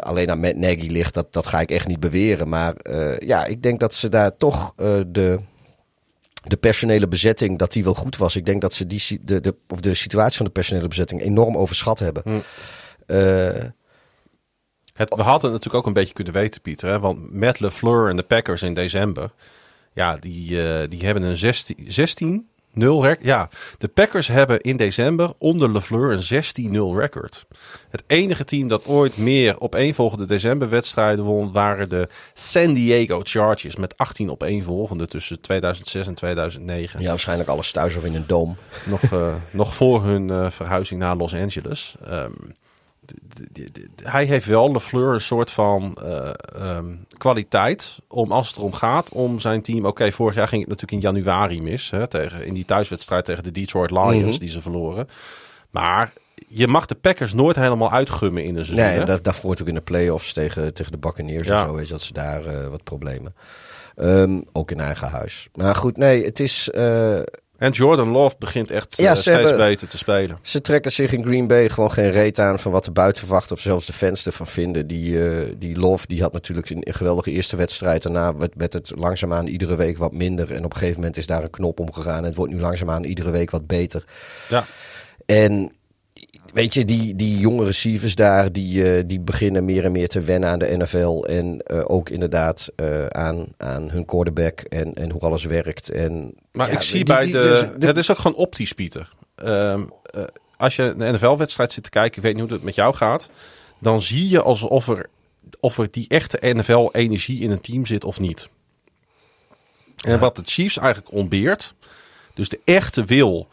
alleen 0.00 0.30
aan 0.30 0.40
Matt 0.40 0.56
Nagy 0.56 0.86
ligt, 0.88 1.14
dat, 1.14 1.32
dat 1.32 1.46
ga 1.46 1.60
ik 1.60 1.70
echt 1.70 1.88
niet 1.88 2.00
beweren. 2.00 2.48
Maar 2.48 2.74
ja, 3.18 3.44
ik 3.44 3.62
denk 3.62 3.80
dat 3.80 3.94
ze 3.94 4.08
daar 4.08 4.36
toch 4.36 4.74
de, 5.06 5.38
de 6.44 6.56
personele 6.56 7.08
bezetting, 7.08 7.58
dat 7.58 7.72
die 7.72 7.84
wel 7.84 7.94
goed 7.94 8.16
was. 8.16 8.36
Ik 8.36 8.46
denk 8.46 8.60
dat 8.60 8.74
ze 8.74 8.86
die, 8.86 9.20
de, 9.22 9.40
de, 9.40 9.54
of 9.68 9.80
de 9.80 9.94
situatie 9.94 10.36
van 10.36 10.46
de 10.46 10.52
personele 10.52 10.88
bezetting 10.88 11.22
enorm 11.22 11.56
overschat 11.56 11.98
hebben. 11.98 12.22
Eh, 13.06 13.64
Het, 14.94 15.14
we 15.14 15.22
hadden 15.22 15.50
het 15.50 15.52
natuurlijk 15.52 15.74
ook 15.74 15.86
een 15.86 15.92
beetje 15.92 16.14
kunnen 16.14 16.32
weten, 16.32 16.60
Pieter. 16.60 16.88
Hè? 16.88 16.98
Want 17.00 17.32
Matt 17.32 17.60
LeFleur 17.60 18.08
en 18.08 18.16
de 18.16 18.22
Packers 18.22 18.62
in 18.62 18.74
december, 18.74 19.30
ja, 19.94 20.16
die, 20.16 20.62
eh, 20.62 20.88
die 20.88 21.04
hebben 21.04 21.22
een 21.22 21.36
16, 21.36 21.76
16 21.88 22.48
0 22.78 23.02
record. 23.02 23.24
Ja, 23.26 23.48
de 23.78 23.88
Packers 23.88 24.26
hebben 24.28 24.60
in 24.60 24.76
december 24.76 25.32
onder 25.38 25.72
LeFleur 25.72 26.12
een 26.12 26.92
16-0 26.94 27.00
record. 27.00 27.46
Het 27.90 28.02
enige 28.06 28.44
team 28.44 28.68
dat 28.68 28.86
ooit 28.86 29.16
meer 29.16 29.60
opeenvolgende 29.60 30.24
decemberwedstrijden 30.24 31.24
won, 31.24 31.52
waren 31.52 31.88
de 31.88 32.08
San 32.34 32.72
Diego 32.74 33.20
Chargers 33.22 33.76
met 33.76 33.96
18 33.96 34.30
opeenvolgende 34.30 35.06
tussen 35.06 35.40
2006 35.40 36.06
en 36.06 36.14
2009. 36.14 37.00
ja, 37.00 37.08
waarschijnlijk 37.08 37.48
alles 37.48 37.72
thuis 37.72 37.96
of 37.96 38.04
in 38.04 38.14
een 38.14 38.26
doom. 38.26 38.56
Nog, 38.86 39.02
eh, 39.02 39.34
nog 39.50 39.74
voor 39.74 40.04
hun 40.04 40.30
eh, 40.30 40.50
verhuizing 40.50 41.00
naar 41.00 41.16
Los 41.16 41.34
Angeles. 41.34 41.94
D- 42.00 42.06
hij 44.02 44.24
heeft 44.24 44.46
wel 44.46 44.72
LeFleur 44.72 45.12
een 45.12 45.20
soort 45.20 45.50
van 45.50 45.98
eh, 46.02 46.30
ehm, 46.54 46.86
kwaliteit 47.18 47.98
om 48.08 48.32
als 48.32 48.48
het 48.48 48.56
erom 48.56 48.72
gaat 48.72 49.08
om 49.08 49.38
zijn 49.38 49.62
team. 49.62 49.86
Oké, 49.86 50.12
vorig 50.12 50.34
jaar 50.34 50.48
ging 50.48 50.60
het 50.60 50.70
natuurlijk 50.70 51.02
in 51.04 51.12
januari 51.12 51.62
mis 51.62 51.90
hè, 51.90 52.06
tegen, 52.06 52.44
in 52.44 52.54
die 52.54 52.64
thuiswedstrijd 52.64 53.24
tegen 53.24 53.42
de 53.42 53.50
Detroit 53.52 53.90
Lions 53.90 54.16
Mhm. 54.34 54.38
die 54.38 54.50
ze 54.50 54.60
verloren. 54.62 55.08
Maar 55.70 56.12
je 56.48 56.68
mag 56.68 56.86
de 56.86 56.94
Packers 56.94 57.32
nooit 57.34 57.56
helemaal 57.56 57.90
uitgummen 57.92 58.44
in 58.44 58.56
een 58.56 58.64
seizoen. 58.64 58.86
Nee, 58.96 59.04
dat, 59.04 59.24
daarvoor 59.24 59.50
ook 59.60 59.68
in 59.68 59.74
de 59.74 59.80
playoffs 59.80 60.32
tegen, 60.32 60.74
tegen 60.74 60.92
de 60.92 60.98
Buccaneers 60.98 61.46
Ja. 61.48 61.60
en 61.60 61.66
zo. 61.68 61.74
Weet 61.74 61.86
je, 61.86 61.92
dat 61.92 62.02
ze 62.02 62.12
daar 62.12 62.44
eh, 62.46 62.66
wat 62.66 62.84
problemen. 62.84 63.34
Ehm, 63.94 64.40
ook 64.52 64.70
in 64.70 64.80
eigen 64.80 65.08
huis. 65.08 65.48
Maar 65.54 65.74
goed, 65.74 65.96
nee, 65.96 66.24
het 66.24 66.40
is... 66.40 66.70
eh, 66.70 67.18
En 67.58 67.70
Jordan 67.70 68.08
Love 68.08 68.36
begint 68.38 68.70
echt 68.70 68.96
Ja, 68.96 69.10
eh, 69.10 69.16
steeds 69.16 69.36
hebben- 69.36 69.56
beter 69.56 69.88
te 69.88 69.98
spelen. 69.98 70.38
Ze 70.42 70.60
trekken 70.60 70.92
zich 70.92 71.12
in 71.12 71.24
Green 71.24 71.46
Bay 71.46 71.68
gewoon 71.68 71.92
geen 71.92 72.10
reet 72.10 72.38
aan 72.38 72.58
van 72.58 72.72
wat 72.72 72.84
de 72.84 72.90
buiten 72.90 73.26
verwacht 73.26 73.52
of 73.52 73.60
zelfs 73.60 73.86
de 73.86 73.92
fans 73.92 74.26
ervan 74.26 74.46
vinden. 74.46 74.86
Die, 74.86 75.28
eh, 75.28 75.46
die 75.56 75.78
Love 75.78 76.06
die 76.06 76.22
had 76.22 76.32
natuurlijk 76.32 76.70
een, 76.70 76.86
geweldige 76.90 77.30
eerste 77.30 77.56
wedstrijd. 77.56 78.02
Daarna 78.02 78.36
werd, 78.36 78.52
werd 78.56 78.72
het 78.72 78.92
langzaamaan 78.96 79.46
iedere 79.46 79.76
week 79.76 79.98
wat 79.98 80.12
minder. 80.12 80.52
En 80.52 80.64
op 80.64 80.72
een 80.72 80.78
gegeven 80.78 81.00
moment 81.00 81.16
is 81.16 81.26
daar 81.26 81.42
een 81.42 81.50
knop 81.50 81.80
omgegaan. 81.80 82.18
En 82.18 82.24
het 82.24 82.34
wordt 82.34 82.52
nu 82.52 82.60
langzaamaan 82.60 83.04
iedere 83.04 83.30
week 83.30 83.50
wat 83.50 83.66
beter. 83.66 84.04
Ja. 84.48 84.64
En 85.26 85.72
weet 86.52 86.74
je, 86.74 86.84
die, 86.84 87.14
die 87.16 87.38
jonge 87.38 87.64
receivers 87.64 88.14
daar, 88.14 88.52
die, 88.52 88.92
eh, 88.96 89.02
die 89.06 89.20
beginnen 89.20 89.64
meer 89.64 89.84
en 89.84 89.92
meer 89.92 90.08
te 90.08 90.20
wennen 90.20 90.48
aan 90.48 90.58
de 90.58 90.76
NFL. 90.76 91.24
En 91.24 91.60
eh, 91.62 91.84
ook 91.86 92.08
inderdaad 92.08 92.68
eh, 92.76 93.06
aan, 93.06 93.46
aan 93.56 93.90
hun 93.90 94.04
quarterback 94.04 94.60
en, 94.60 94.94
en 94.94 95.10
hoe 95.10 95.20
alles 95.20 95.44
werkt. 95.44 95.90
En, 95.90 96.34
Maar 96.52 96.66
ja, 96.68 96.72
ik 96.72 96.80
zie 96.82 97.04
die- 97.04 97.14
bij 97.14 97.22
die- 97.24 97.32
de, 97.32 97.72
dus 97.78 97.88
Het 97.88 97.96
is 97.96 98.10
ook 98.10 98.18
gewoon 98.18 98.36
optisch, 98.36 98.72
Pieter. 98.72 99.12
Ehm, 99.34 99.82
eh, 100.04 100.22
als 100.56 100.76
je 100.76 100.82
een 100.82 101.14
NFL-wedstrijd 101.14 101.72
zit 101.72 101.84
te 101.84 101.90
kijken, 101.90 102.16
ik 102.16 102.22
weet 102.22 102.34
niet 102.34 102.42
hoe 102.42 102.52
het 102.52 102.62
met 102.62 102.74
jou 102.74 102.94
gaat. 102.94 103.28
Dan 103.78 104.02
zie 104.02 104.28
je 104.28 104.42
alsof 104.42 104.88
er, 104.88 105.06
of 105.60 105.78
er 105.78 105.88
die 105.90 106.04
echte 106.08 106.38
NFL-energie 106.42 107.40
in 107.40 107.50
een 107.50 107.60
team 107.60 107.86
zit 107.86 108.04
of 108.04 108.20
niet. 108.20 108.48
En 110.06 110.18
wat 110.18 110.36
de 110.36 110.42
Chiefs 110.44 110.78
eigenlijk 110.78 111.12
ontbeert. 111.12 111.74
Dus 112.34 112.48
de 112.48 112.60
echte 112.64 113.04
wil 113.04 113.48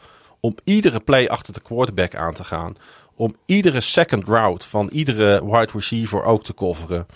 om 0.46 0.54
iedere 0.64 1.00
play 1.00 1.28
achter 1.28 1.52
de 1.52 1.60
quarterback 1.60 2.14
aan 2.14 2.34
te 2.34 2.44
gaan. 2.44 2.76
Om 3.14 3.36
iedere 3.46 3.80
second 3.80 4.28
route 4.28 4.68
van 4.68 4.88
iedere 4.92 5.44
wide 5.44 5.72
receiver 5.72 6.22
ook 6.24 6.44
te 6.44 6.54
coveren. 6.54 7.06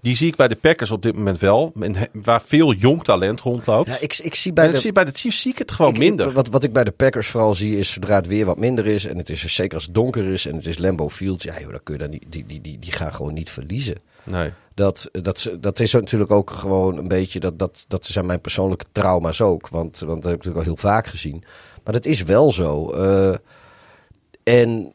Die 0.00 0.16
zie 0.16 0.28
ik 0.28 0.36
bij 0.36 0.48
de 0.48 0.56
Packers 0.56 0.90
op 0.90 1.02
dit 1.02 1.14
moment 1.14 1.38
wel. 1.38 1.72
Waar 2.12 2.42
veel 2.46 2.72
jong 2.72 3.04
talent 3.04 3.40
rondloopt. 3.40 3.88
ja, 3.88 3.96
ik, 4.00 4.18
ik 4.22 4.34
zie 4.34 4.52
bij 4.52 4.70
de, 4.70 4.78
zie 4.78 4.92
bij 4.92 5.04
de 5.04 5.10
Chiefs 5.14 5.40
zie 5.40 5.52
ik 5.52 5.58
het 5.58 5.70
gewoon 5.70 5.92
Ik- 5.92 5.98
minder. 5.98 6.32
Wat, 6.32 6.48
wat 6.48 6.64
ik 6.64 6.72
bij 6.72 6.84
de 6.84 6.90
Packers 6.90 7.28
vooral 7.28 7.54
zie 7.54 7.78
is 7.78 7.92
zodra 7.92 8.14
het 8.14 8.26
weer 8.26 8.44
wat 8.44 8.58
minder 8.58 8.86
is. 8.86 9.04
En 9.06 9.16
het 9.16 9.28
is 9.30 9.54
zeker 9.54 9.74
als 9.74 9.84
het 9.84 9.94
donker 9.94 10.24
is 10.24 10.46
en 10.46 10.56
het 10.56 10.66
is 10.66 10.78
Lambeau 10.78 11.10
Field. 11.10 11.42
Ja, 11.42 11.60
joh, 11.60 11.70
dan 11.70 11.80
kun 11.82 11.94
je 11.94 12.00
dan 12.00 12.10
niet, 12.10 12.24
die, 12.28 12.44
die, 12.46 12.60
die, 12.60 12.78
die 12.78 12.92
gaan 12.92 13.14
gewoon 13.14 13.34
niet 13.34 13.50
verliezen. 13.50 13.96
Nee. 14.24 14.52
Dat, 14.74 15.08
dat, 15.12 15.50
dat 15.60 15.80
is 15.80 15.92
natuurlijk 15.92 16.30
ook 16.30 16.50
gewoon 16.50 16.98
een 16.98 17.08
beetje. 17.08 17.40
Dat, 17.40 17.58
dat, 17.58 17.84
dat 17.88 18.06
zijn 18.06 18.26
mijn 18.26 18.40
persoonlijke 18.40 18.84
trauma's 18.92 19.40
ook. 19.40 19.68
Want, 19.68 19.98
want 19.98 20.22
dat 20.22 20.30
heb 20.30 20.40
ik 20.40 20.44
natuurlijk 20.46 20.56
al 20.56 20.74
heel 20.74 20.90
vaak 20.90 21.06
gezien. 21.06 21.44
Maar 21.88 21.96
dat 21.96 22.06
is 22.12 22.22
wel 22.22 22.52
zo. 22.52 22.90
Eh, 22.90 23.34
en 24.42 24.92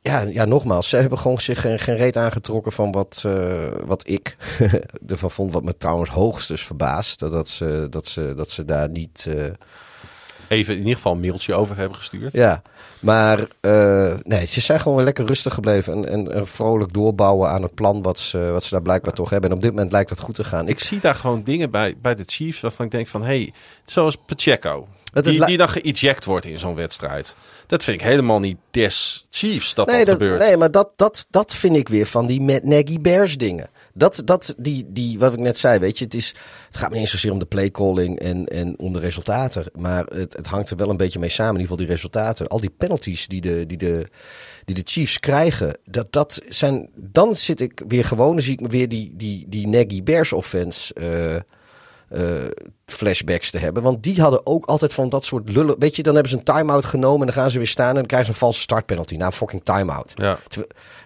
ja, 0.00 0.20
ja, 0.20 0.44
nogmaals, 0.44 0.88
ze 0.88 0.96
hebben 0.96 1.18
gewoon 1.18 1.40
zich 1.40 1.60
geen, 1.60 1.78
geen 1.78 1.96
reet 1.96 2.16
aangetrokken 2.16 2.72
van 2.72 2.92
wat, 2.92 3.22
eh, 3.26 3.68
wat 3.84 4.08
ik 4.08 4.36
ervan 5.08 5.30
vond. 5.30 5.52
Wat 5.52 5.62
me 5.62 5.76
trouwens 5.76 6.10
hoogstens 6.10 6.62
verbaast. 6.62 7.18
Dat, 7.18 7.32
dat, 7.32 7.48
ze, 7.48 7.86
dat, 7.90 8.06
ze, 8.06 8.32
dat 8.36 8.50
ze 8.50 8.64
daar 8.64 8.88
niet. 8.90 9.26
eh, 9.28 9.44
Even 10.48 10.72
in 10.74 10.78
ieder 10.80 10.94
geval 10.94 11.12
een 11.12 11.20
mailtje 11.20 11.54
over 11.54 11.76
hebben 11.76 11.96
gestuurd. 11.96 12.32
ja, 12.32 12.62
maar 13.00 13.48
nee, 14.22 14.46
ze 14.46 14.60
zijn 14.60 14.80
gewoon 14.80 14.96
weer 14.96 15.04
lekker 15.06 15.26
rustig 15.26 15.54
gebleven. 15.54 15.92
En, 15.92 16.08
en, 16.08 16.32
en 16.32 16.46
vrolijk 16.46 16.92
doorbouwen 16.92 17.48
aan 17.48 17.62
het 17.62 17.74
plan 17.74 18.02
wat 18.02 18.18
ze, 18.18 18.38
wat 18.52 18.64
ze 18.64 18.70
daar 18.70 18.82
blijkbaar 18.82 19.12
toch 19.14 19.30
hebben. 19.30 19.50
En 19.50 19.56
op 19.56 19.62
dit 19.62 19.70
moment 19.70 19.92
lijkt 19.92 20.10
het 20.10 20.20
goed 20.20 20.34
te 20.34 20.44
gaan. 20.44 20.68
Ik 20.68 20.80
zie 20.80 21.00
daar 21.00 21.14
gewoon 21.14 21.42
dingen 21.42 21.70
bij, 21.70 21.96
bij 22.02 22.14
de 22.14 22.24
Chiefs 22.26 22.60
waarvan 22.60 22.84
ik 22.86 22.90
denk 22.90 23.06
van... 23.08 23.22
hey, 23.22 23.52
zoals 23.86 24.16
Pacheco, 24.26 24.86
die, 25.12 25.44
die 25.44 25.56
dan 25.56 25.68
geëject 25.68 26.24
wordt 26.24 26.46
in 26.46 26.58
zo'n 26.58 26.74
wedstrijd. 26.74 27.34
Dat 27.66 27.84
vind 27.84 28.00
ik 28.00 28.06
helemaal 28.06 28.40
niet 28.40 28.56
des 28.70 29.26
Chiefs 29.30 29.74
dat 29.74 29.86
nee, 29.86 29.96
dat, 29.96 30.06
dat, 30.06 30.16
gebeurt. 30.16 30.40
nee, 30.40 30.56
maar 30.56 30.70
dat, 30.70 30.90
dat, 30.96 31.26
dat 31.30 31.54
vind 31.54 31.76
ik 31.76 31.88
weer 31.88 32.06
van 32.06 32.26
die 32.26 32.40
Matt 32.40 32.64
Nagy 32.64 33.00
Bears 33.00 33.36
dingen. 33.36 33.68
Dat, 33.94 34.22
dat, 34.24 34.54
die, 34.56 34.86
die, 34.88 35.18
wat 35.18 35.32
ik 35.32 35.38
net 35.38 35.56
zei, 35.56 35.78
weet 35.78 35.98
je, 35.98 36.04
het, 36.04 36.14
is, 36.14 36.34
het 36.66 36.76
gaat 36.76 36.88
me 36.88 36.94
niet 36.94 37.02
eens 37.02 37.10
zozeer 37.10 37.32
om 37.32 37.38
de 37.38 37.46
playcalling 37.46 38.18
en, 38.18 38.46
en 38.46 38.78
om 38.78 38.92
de 38.92 38.98
resultaten. 38.98 39.64
Maar 39.74 40.04
het, 40.04 40.32
het 40.32 40.46
hangt 40.46 40.70
er 40.70 40.76
wel 40.76 40.90
een 40.90 40.96
beetje 40.96 41.18
mee 41.18 41.28
samen, 41.28 41.54
in 41.54 41.60
ieder 41.60 41.76
geval 41.76 41.86
die 41.86 41.96
resultaten. 41.96 42.48
Al 42.48 42.60
die 42.60 42.74
penalties 42.78 43.28
die 43.28 43.40
de, 43.40 43.66
die 43.66 43.78
de, 43.78 44.08
die 44.64 44.74
de 44.74 44.82
Chiefs 44.84 45.20
krijgen, 45.20 45.78
dat, 45.84 46.12
dat 46.12 46.40
zijn, 46.48 46.88
dan 46.94 47.36
zit 47.36 47.60
ik 47.60 47.82
weer 47.88 48.04
gewoon, 48.04 48.32
dan 48.32 48.44
zie 48.44 48.58
ik 48.58 48.70
weer 48.70 48.88
die, 48.88 49.12
die, 49.16 49.46
die 49.48 49.68
Nagy 49.68 50.02
Bears 50.02 50.32
offense 50.32 50.94
eh, 50.94 51.54
eh, 52.10 52.22
flashbacks 52.86 53.50
te 53.50 53.58
hebben. 53.58 53.82
Want 53.82 54.02
die 54.02 54.20
hadden 54.20 54.46
ook 54.46 54.66
altijd 54.66 54.92
van 54.92 55.08
dat 55.08 55.24
soort 55.24 55.48
lullen. 55.48 55.78
Weet 55.78 55.96
je, 55.96 56.02
dan 56.02 56.14
hebben 56.14 56.32
ze 56.32 56.38
een 56.38 56.44
time-out 56.44 56.84
genomen 56.84 57.20
en 57.20 57.26
dan 57.26 57.42
gaan 57.42 57.50
ze 57.50 57.58
weer 57.58 57.66
staan 57.66 57.88
en 57.88 57.94
dan 57.94 58.06
krijgen 58.06 58.26
ze 58.26 58.32
een 58.32 58.46
valse 58.46 58.60
startpenalty 58.60 59.16
na 59.16 59.26
een 59.26 59.32
fucking 59.32 59.64
time-out. 59.64 60.12
Ja. 60.14 60.38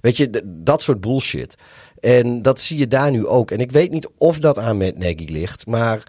Weet 0.00 0.16
je, 0.16 0.42
dat 0.44 0.82
soort 0.82 1.00
bullshit. 1.00 1.56
En 2.00 2.42
dat 2.42 2.60
zie 2.60 2.78
je 2.78 2.88
daar 2.88 3.10
nu 3.10 3.26
ook. 3.26 3.50
En 3.50 3.58
ik 3.58 3.72
weet 3.72 3.90
niet 3.90 4.08
of 4.18 4.38
dat 4.38 4.58
aan 4.58 4.76
met 4.76 4.98
Nagy 4.98 5.24
ligt, 5.28 5.66
maar 5.66 6.02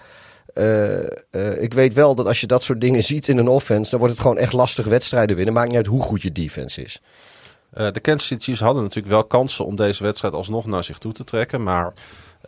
eh, 0.54 1.04
eh, 1.04 1.62
ik 1.62 1.74
weet 1.74 1.93
wel 1.93 2.16
dat 2.16 2.28
als 2.28 2.41
je 2.41 2.48
dat 2.48 2.64
soort 2.64 2.82
dingen 2.82 3.04
ziet 3.04 3.28
in 3.28 3.38
een 3.38 3.48
offense, 3.48 3.89
dan 3.89 4.00
wordt 4.00 4.14
het 4.14 4.24
gewoon 4.24 4.38
echt 4.38 4.54
lastig 4.54 4.86
wedstrijden 4.86 5.36
winnen. 5.36 5.54
Maakt 5.54 5.68
niet 5.68 5.78
uit 5.78 5.86
hoe 5.86 6.02
goed 6.02 6.22
je 6.22 6.32
defense 6.32 6.84
is. 6.84 7.02
De 7.70 8.00
Kansas 8.00 8.28
City 8.28 8.43
Chiefs 8.43 8.60
hadden 8.60 8.84
natuurlijk 8.84 9.14
wel 9.14 9.24
kansen 9.24 9.66
om 9.66 9.76
deze 9.76 10.04
wedstrijd 10.04 10.34
alsnog 10.34 10.66
naar 10.66 10.84
zich 10.84 10.98
toe 10.98 11.12
te 11.12 11.24
trekken. 11.24 11.64
Maar 11.64 11.93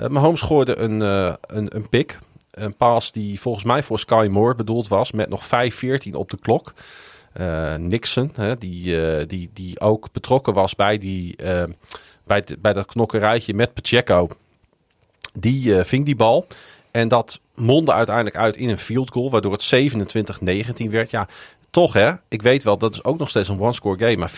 Mahomes 0.08 0.41
gooide 0.41 0.78
een, 0.78 1.00
een, 1.02 1.76
een 1.76 1.89
pick. 1.89 2.18
Een 2.58 2.76
paas 2.76 3.12
die 3.12 3.39
volgens 3.39 3.64
mij 3.64 3.84
voor 3.84 3.99
Sky 3.99 4.28
Moore 4.32 4.55
bedoeld 4.55 4.88
was. 4.88 5.12
Met 5.12 5.30
nog 5.30 5.45
5-14 5.45 6.12
op 6.14 6.30
de 6.30 6.38
klok. 6.38 6.74
Eh, 7.34 7.76
Nixon, 7.76 8.32
hè, 8.36 8.58
die, 8.58 9.01
eh, 9.08 9.28
die, 9.28 9.49
die 9.53 9.80
ook 9.80 10.12
betrokken 10.12 10.53
was 10.53 10.76
bij, 10.76 10.97
die, 10.97 11.36
eh, 11.36 11.64
bij, 12.24 12.41
de- 12.41 12.58
bij 12.58 12.74
dat 12.74 12.86
knokkerijtje 12.86 13.53
met 13.53 13.74
Pacheco. 13.74 14.28
Die 15.34 15.76
ving 15.84 16.05
die 16.05 16.16
bal. 16.16 16.47
En 16.91 17.08
dat 17.08 17.39
mondde 17.55 17.93
uiteindelijk 17.93 18.36
uit 18.36 18.55
in 18.55 18.70
een 18.70 18.78
field 18.78 19.12
goal. 19.12 19.30
Waardoor 19.32 19.51
het 19.51 19.62
27-19 19.64 20.89
werd. 20.91 21.10
Ja, 21.10 21.28
toch 21.78 21.93
hè. 21.93 22.11
Ik 22.28 22.41
weet 22.41 22.63
wel, 22.63 22.78
dat 22.78 22.93
is 22.93 23.03
ook 23.03 23.17
nog 23.17 23.30
steeds 23.30 23.49
een 23.49 23.59
one-score 23.59 23.97
game. 23.97 24.17
Maar 24.17 24.32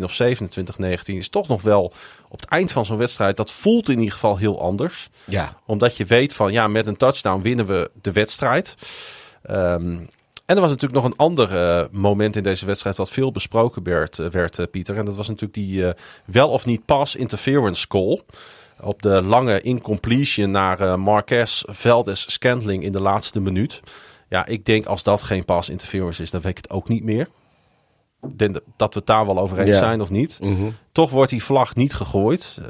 24-19 0.00 0.02
of 0.02 0.20
27-19 0.22 0.96
is 1.04 1.28
toch 1.28 1.48
nog 1.48 1.62
wel 1.62 1.92
op 2.28 2.40
het 2.40 2.48
eind 2.48 2.72
van 2.72 2.84
zo'n 2.84 2.96
wedstrijd. 2.96 3.36
Dat 3.36 3.50
voelt 3.50 3.88
in 3.88 3.98
ieder 3.98 4.12
geval 4.12 4.36
heel 4.36 4.60
anders. 4.60 5.08
Ja, 5.24 5.56
Omdat 5.66 5.96
je 5.96 6.04
weet 6.04 6.32
van 6.34 6.52
ja, 6.52 6.68
met 6.68 6.86
een 6.86 6.96
touchdown 6.96 7.42
winnen 7.42 7.66
we 7.66 7.90
de 8.00 8.12
wedstrijd. 8.12 8.76
Ehm, 9.42 9.96
en 10.46 10.54
er 10.54 10.60
was 10.60 10.70
natuurlijk 10.70 11.02
nog 11.02 11.04
een 11.04 11.16
ander 11.16 11.56
eh, 11.56 11.84
moment 11.90 12.36
in 12.36 12.42
deze 12.42 12.66
wedstrijd 12.66 12.96
wat 12.96 13.10
veel 13.10 13.32
besproken 13.32 13.82
werd, 13.82 14.18
eh, 14.18 14.26
werd 14.26 14.58
eh, 14.58 14.66
Pieter. 14.70 14.96
En 14.96 15.04
dat 15.04 15.14
was 15.14 15.28
natuurlijk 15.28 15.54
die 15.54 15.84
wel 16.24 16.48
of 16.48 16.66
niet 16.66 16.84
pass 16.84 17.16
interference 17.16 17.86
call. 17.86 18.20
Op 18.80 19.02
de 19.02 19.22
lange 19.22 19.60
incompletion 19.60 20.50
naar 20.50 21.00
Marquez 21.00 21.62
Veldes 21.66 22.32
Scantling 22.32 22.84
in 22.84 22.92
de 22.92 23.00
laatste 23.00 23.40
minuut. 23.40 23.80
Ja, 24.32 24.46
ik 24.46 24.64
denk 24.64 24.86
als 24.86 25.02
dat 25.02 25.22
geen 25.22 25.44
pass 25.44 25.68
interference 25.68 26.22
is, 26.22 26.30
dan 26.30 26.40
weet 26.40 26.50
ik 26.50 26.56
het 26.56 26.70
ook 26.70 26.88
niet 26.88 27.04
meer. 27.04 27.28
Ik 28.22 28.38
denk 28.38 28.60
dat- 28.76 28.92
we 28.94 28.98
het 28.98 29.06
daar 29.06 29.26
wel 29.26 29.38
over 29.38 29.58
eens 29.58 29.68
Ja. 29.70 29.78
zijn 29.78 30.00
of 30.00 30.10
niet. 30.10 30.38
Mhm. 30.42 30.70
Toch 30.92 31.10
wordt 31.10 31.30
die 31.30 31.44
vlag 31.44 31.74
niet 31.74 31.94
gegooid. 31.94 32.56
Eh, 32.60 32.66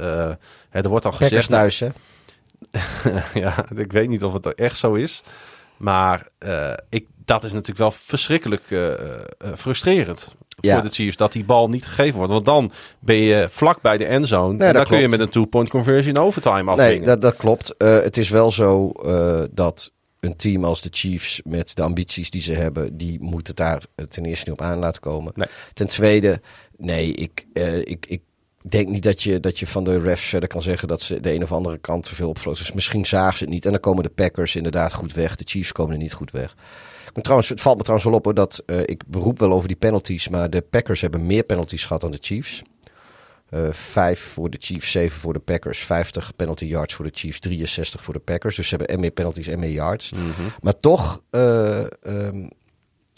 hè, 0.71 0.81
er 0.81 0.89
wordt 0.89 1.03
dan 1.05 1.13
Packers 1.13 1.29
gezegd... 1.29 1.49
thuis 1.49 1.79
hè. 1.81 1.89
ja, 3.41 3.65
ik 3.75 3.93
weet 3.93 4.09
niet 4.09 4.25
of 4.25 4.33
het 4.33 4.55
echt 4.55 4.79
zo 4.79 4.93
is. 4.95 5.23
Maar 5.77 6.29
uh, 6.47 6.73
ik, 6.89 7.07
dat 7.25 7.45
is 7.45 7.51
natuurlijk 7.53 7.79
wel 7.79 7.91
verschrikkelijk 7.91 8.71
uh, 8.71 8.89
uh, 8.89 8.95
frustrerend 9.57 10.35
Ja. 10.61 10.75
voor 10.75 10.83
de 10.89 10.95
Chiefs. 10.95 11.17
Dat 11.17 11.33
die 11.33 11.45
bal 11.45 11.69
niet 11.69 11.87
gegeven 11.87 12.17
wordt. 12.17 12.33
Want 12.33 12.45
dan 12.45 12.71
ben 12.99 13.17
je 13.17 13.49
vlak 13.51 13.81
bij 13.81 13.99
de 13.99 14.05
endzone. 14.07 14.65
en 14.65 14.75
dan 14.75 14.85
kun 14.87 14.99
je 15.01 15.09
met 15.09 15.21
een 15.21 15.29
two-point 15.29 15.69
conversion 15.69 16.17
overtime 16.19 16.63
Nee, 16.63 16.69
afdwingen. 16.71 17.07
dat, 17.07 17.21
dat 17.21 17.37
klopt. 17.37 17.77
Eh, 17.77 17.89
het 18.01 18.17
is 18.17 18.29
wel 18.29 18.51
zo 18.51 18.91
eh, 18.91 19.43
dat 19.51 19.93
een 20.23 20.37
team 20.37 20.65
als 20.65 20.81
de 20.81 20.89
Chiefs 20.91 21.41
met 21.45 21.77
de 21.77 21.83
ambities 21.83 22.31
die 22.31 22.41
ze 22.41 22.53
hebben, 22.53 22.97
die 22.97 23.21
moet 23.21 23.47
het 23.47 23.57
daar 23.57 23.83
ten 24.09 24.25
eerste 24.25 24.51
niet 24.51 24.61
op 24.61 24.67
aan 24.67 24.79
laten 24.79 25.01
komen. 25.01 25.33
Nee. 25.35 25.49
Ten 25.73 25.87
tweede, 25.87 26.41
nee, 26.77 27.15
ik, 27.15 27.47
eh, 27.53 27.79
ik, 27.79 28.07
ik 28.07 28.21
denk 28.63 28.89
niet 28.89 29.03
dat 29.03 29.23
je, 29.23 29.41
dat 29.41 29.59
je 29.59 29.67
van 29.67 29.85
de 29.85 30.01
refs 30.01 30.29
verder 30.29 30.49
kan 30.49 30.63
zeggen 30.63 30.89
dat 30.89 31.03
ze 31.03 31.21
de 31.21 31.35
een 31.35 31.43
of 31.43 31.53
andere 31.53 31.79
kant 31.79 32.05
te 32.05 32.15
veel 32.15 32.29
opvloten. 32.29 32.63
Dus 32.63 32.73
misschien 32.73 33.07
zagen 33.07 33.39
ze 33.39 33.45
het 33.45 33.53
niet. 33.53 33.65
En 33.65 33.71
dan 33.71 33.81
komen 33.81 34.03
de 34.03 34.11
Packers 34.11 34.57
inderdaad 34.57 34.93
goed 34.93 35.13
weg. 35.13 35.37
De 35.37 35.45
Chiefs 35.47 35.73
komen 35.73 35.93
er 35.93 35.99
niet 35.99 36.13
goed 36.13 36.31
weg. 36.31 36.55
Ik 37.07 37.15
moet 37.15 37.25
trouwens, 37.25 37.49
het 37.49 37.61
valt 37.61 37.77
me 37.77 37.83
trouwens 37.83 38.09
wel 38.11 38.19
op 38.19 38.25
hoor, 38.25 38.35
dat 38.35 38.63
eh, 38.67 38.81
ik 38.81 39.03
beroep 39.07 39.39
wel 39.39 39.53
over 39.53 39.69
die 39.69 39.77
penalties, 39.77 40.29
maar 40.29 40.51
de 40.51 40.63
Packers 40.63 41.01
hebben 41.01 41.27
meer 41.27 41.43
penalties 41.43 41.85
gehad 41.85 42.01
dan 42.01 42.11
de 42.11 42.19
Chiefs. 42.21 42.63
Eh, 43.53 43.73
vijf 43.73 44.21
voor 44.21 44.51
de 44.51 44.57
Chiefs, 44.61 44.91
zeven 44.91 45.21
voor 45.21 45.33
de 45.33 45.39
Packers. 45.39 45.79
50 45.79 46.37
penalty 46.37 46.65
yards 46.65 46.95
voor 46.95 47.05
de 47.05 47.11
Chiefs, 47.15 47.41
63 47.41 48.03
voor 48.03 48.15
de 48.15 48.21
Packers. 48.21 48.57
Dus 48.57 48.69
ze 48.69 48.77
hebben 48.77 48.95
en 48.95 49.01
meer 49.01 49.11
penalties 49.11 49.47
en 49.47 49.59
meer 49.59 49.71
yards. 49.71 50.13
Maar 50.63 50.77
toch 50.77 51.23
eh, 51.31 51.81
ehm, 52.03 52.49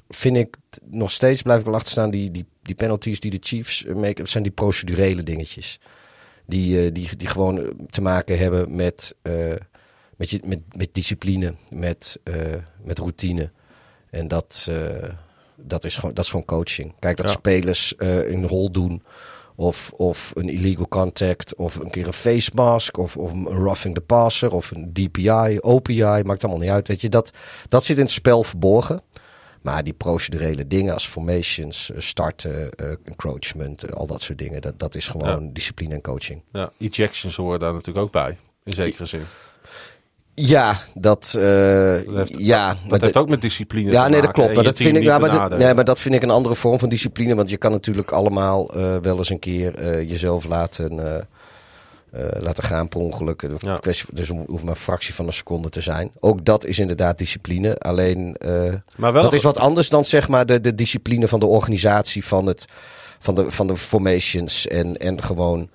vind 0.09 0.37
ik 0.37 0.57
nog 0.85 1.11
steeds, 1.11 1.43
blijf 1.43 1.59
ik 1.59 1.65
wel 1.65 1.75
achter 1.75 1.91
staan, 1.91 2.11
die, 2.11 2.31
die, 2.31 2.45
die 2.63 2.75
penalties 2.75 3.21
die 3.21 3.31
de 3.31 3.39
Chiefs 3.41 3.85
eh, 3.85 3.95
maken, 3.95 4.15
dat 4.15 4.29
zijn 4.29 4.43
die 4.43 4.53
procedurele 4.53 5.23
dingetjes. 5.23 5.81
Die, 6.47 6.93
die, 6.93 7.17
die 7.17 7.29
gewoon 7.29 7.77
te 7.91 8.01
maken 8.01 8.39
hebben 8.39 8.75
met, 8.75 9.15
met, 10.17 10.31
je, 10.31 10.41
met, 10.45 10.61
met 10.77 10.95
discipline, 10.95 11.55
met, 11.69 12.21
met 12.83 12.99
routine. 12.99 13.51
En 14.11 14.29
dat, 14.29 14.71
dat, 15.57 15.85
is 15.85 15.97
gewoon, 15.97 16.15
dat 16.15 16.25
is 16.25 16.31
gewoon 16.31 16.47
coaching. 16.47 16.95
Kijk, 16.99 17.17
dat 17.17 17.27
Ja. 17.27 17.33
spelers 17.33 17.95
een 17.99 18.47
rol 18.47 18.71
doen. 18.71 19.03
Of, 19.57 19.93
of 19.97 20.33
een 20.35 20.49
illegal 20.49 20.89
contact. 20.89 21.55
Of 21.55 21.77
een 21.77 21.91
keer 21.91 22.07
een 22.07 22.13
face 22.13 22.51
mask. 22.55 22.99
Of, 22.99 23.17
of 23.17 23.33
een 23.33 23.49
roughing 23.49 23.95
the 23.95 24.01
passer. 24.01 24.53
Of 24.53 24.71
een 24.71 24.93
DPI, 24.93 25.59
OPI. 25.61 26.23
Maakt 26.25 26.45
allemaal 26.45 26.63
niet 26.63 26.71
uit. 26.71 26.89
Weet 26.89 27.01
je, 27.01 27.09
dat, 27.09 27.31
dat 27.69 27.85
zit 27.85 27.97
in 27.97 28.03
het 28.03 28.13
spel 28.13 28.43
verborgen. 28.43 29.03
Maar 29.65 29.85
die 29.85 29.93
procedurele 29.93 30.67
dingen 30.67 30.93
als 30.93 31.09
formations, 31.09 31.91
eh, 31.91 32.01
starten, 32.01 32.71
eh, 32.71 32.91
encroachment, 33.05 33.83
eh, 33.83 33.95
al 33.95 34.07
dat 34.07 34.23
soort 34.23 34.39
dingen. 34.39 34.61
Dat, 34.61 34.79
dat 34.79 34.95
is 34.95 35.09
gewoon 35.09 35.53
discipline 35.53 35.95
en 35.95 36.01
coaching. 36.01 36.43
Ja, 36.53 36.73
ejections 36.79 37.37
horen 37.37 37.59
daar 37.59 37.73
natuurlijk 37.73 38.07
ook 38.07 38.13
bij. 38.13 38.39
In 38.65 38.73
zekere 38.73 39.07
zin. 39.07 39.25
Ja, 40.35 40.77
dat, 40.95 41.35
eh, 41.37 41.43
Dat 41.43 42.17
heeft, 42.17 42.35
ja, 42.39 42.69
dat, 42.69 42.91
dat 42.91 43.01
heeft 43.01 43.17
ook 43.17 43.29
met 43.29 43.41
discipline 43.41 43.91
Ja, 43.91 44.05
te 44.05 44.11
nee, 44.11 44.21
dat 44.21 44.33
klopt. 44.33 44.49
En 44.49 44.55
Maar 44.55 44.65
dat, 44.65 44.77
vind 44.77 44.97
ik, 44.97 45.05
maar, 45.05 45.21
dat, 45.21 45.59
nee, 45.59 45.75
maar 45.75 45.85
dat 45.85 45.99
vind 45.99 46.15
ik 46.15 46.23
een 46.23 46.31
andere 46.31 46.55
vorm 46.55 46.79
van 46.79 46.89
discipline. 46.89 47.35
Want 47.35 47.51
je 47.51 47.57
kan 47.57 47.71
natuurlijk 47.71 48.11
allemaal 48.11 48.75
eh, 48.75 48.97
wel 49.03 49.19
eens 49.19 49.31
een 49.31 49.39
keer 49.39 49.75
eh, 49.75 50.11
jezelf 50.11 50.45
laten, 50.45 51.27
laten 52.39 52.65
gaan 52.65 52.89
per 52.89 53.01
ongeluk. 53.01 53.47
Ja. 53.59 53.79
Dus 53.83 54.05
het 54.15 54.29
hoeft 54.29 54.63
maar 54.63 54.73
een 54.73 54.81
fractie 54.81 55.15
van 55.15 55.27
een 55.27 55.33
seconde 55.33 55.69
te 55.69 55.81
zijn. 55.81 56.11
Ook 56.21 56.45
dat 56.45 56.65
is 56.65 56.79
inderdaad 56.79 57.19
discipline. 57.19 57.79
Alleen 57.79 58.37
Maar 58.97 59.13
wel, 59.13 59.23
dat 59.23 59.33
is 59.33 59.43
wat 59.43 59.59
anders 59.59 59.89
dan 59.89 60.05
zeg 60.05 60.29
maar 60.29 60.47
de, 60.47 60.61
de 60.61 60.75
discipline 60.75 61.29
van 61.29 61.39
de 61.39 61.47
organisatie 61.47 62.25
van, 62.25 62.47
het, 62.47 62.65
van, 63.19 63.35
de, 63.35 63.51
van 63.51 63.67
de 63.67 63.77
formations. 63.77 64.67
En, 64.67 64.97
en 64.97 65.23
gewoon 65.23 65.69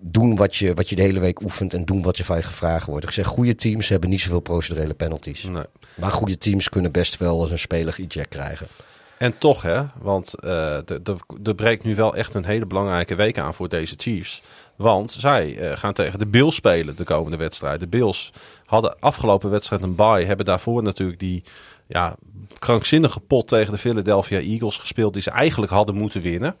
doen 0.00 0.36
wat 0.36 0.56
je, 0.56 0.74
wat 0.74 0.88
je 0.88 0.96
de 0.96 1.02
hele 1.02 1.20
week 1.20 1.42
oefent 1.42 1.74
en 1.74 1.84
doen 1.84 2.02
wat 2.02 2.16
je 2.16 2.24
van 2.24 2.36
je 2.36 2.42
gevraagd 2.42 2.86
wordt. 2.86 3.04
Ik 3.04 3.10
zeg, 3.10 3.26
goede 3.26 3.54
teams 3.54 3.88
hebben 3.88 4.10
niet 4.10 4.20
zoveel 4.20 4.40
procedurele 4.40 4.94
penalties. 4.94 5.42
Nee. 5.42 5.64
Maar 5.94 6.12
goede 6.12 6.38
teams 6.38 6.68
kunnen 6.68 6.92
best 6.92 7.16
wel 7.16 7.42
eens 7.42 7.50
een 7.50 7.58
speler 7.58 7.94
eject 7.98 8.28
krijgen. 8.28 8.66
En 9.18 9.38
toch, 9.38 9.62
hè, 9.62 9.82
want 9.98 10.34
eh, 10.34 10.76
er 11.44 11.54
breekt 11.56 11.84
nu 11.84 11.94
wel 11.94 12.14
echt 12.14 12.34
een 12.34 12.44
hele 12.44 12.66
belangrijke 12.66 13.14
week 13.14 13.38
aan 13.38 13.54
voor 13.54 13.68
deze 13.68 13.94
Chiefs. 13.98 14.42
Want 14.76 15.12
zij 15.12 15.58
eh, 15.58 15.76
gaan 15.76 15.92
tegen 15.92 16.18
de 16.18 16.26
Bills 16.26 16.54
spelen 16.54 16.96
de 16.96 17.04
komende 17.04 17.36
wedstrijd. 17.36 17.80
De 17.80 17.86
Bills 17.86 18.32
hadden 18.64 18.96
afgelopen 19.00 19.50
wedstrijd 19.50 19.82
een 19.82 19.94
bye. 19.94 20.24
Hebben 20.24 20.46
daarvoor 20.46 20.82
natuurlijk 20.82 21.18
die 21.18 21.42
ja, 21.86 22.16
krankzinnige 22.58 23.20
pot 23.20 23.48
tegen 23.48 23.72
de 23.72 23.78
Philadelphia 23.78 24.38
Eagles 24.38 24.78
gespeeld. 24.78 25.12
Die 25.12 25.22
ze 25.22 25.30
eigenlijk 25.30 25.72
hadden 25.72 25.94
moeten 25.94 26.22
winnen. 26.22 26.56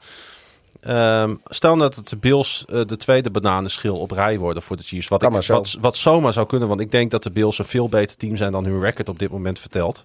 Ehm, 0.80 1.34
stel 1.44 1.76
dat 1.76 2.08
de 2.08 2.16
Bills 2.16 2.64
eh, 2.68 2.84
de 2.86 2.96
tweede 2.96 3.30
bananenschil 3.30 3.98
op 3.98 4.10
rij 4.10 4.38
worden 4.38 4.62
voor 4.62 4.76
de 4.76 4.82
Chiefs. 4.82 5.08
Wat, 5.08 5.22
ik, 5.22 5.42
zo. 5.42 5.54
wat, 5.54 5.76
wat 5.80 5.96
zomaar 5.96 6.32
zou 6.32 6.46
kunnen. 6.46 6.68
Want 6.68 6.80
ik 6.80 6.90
denk 6.90 7.10
dat 7.10 7.22
de 7.22 7.30
Bills 7.30 7.58
een 7.58 7.64
veel 7.64 7.88
beter 7.88 8.16
team 8.16 8.36
zijn 8.36 8.52
dan 8.52 8.64
hun 8.64 8.80
record 8.80 9.08
op 9.08 9.18
dit 9.18 9.30
moment 9.30 9.58
vertelt. 9.58 10.04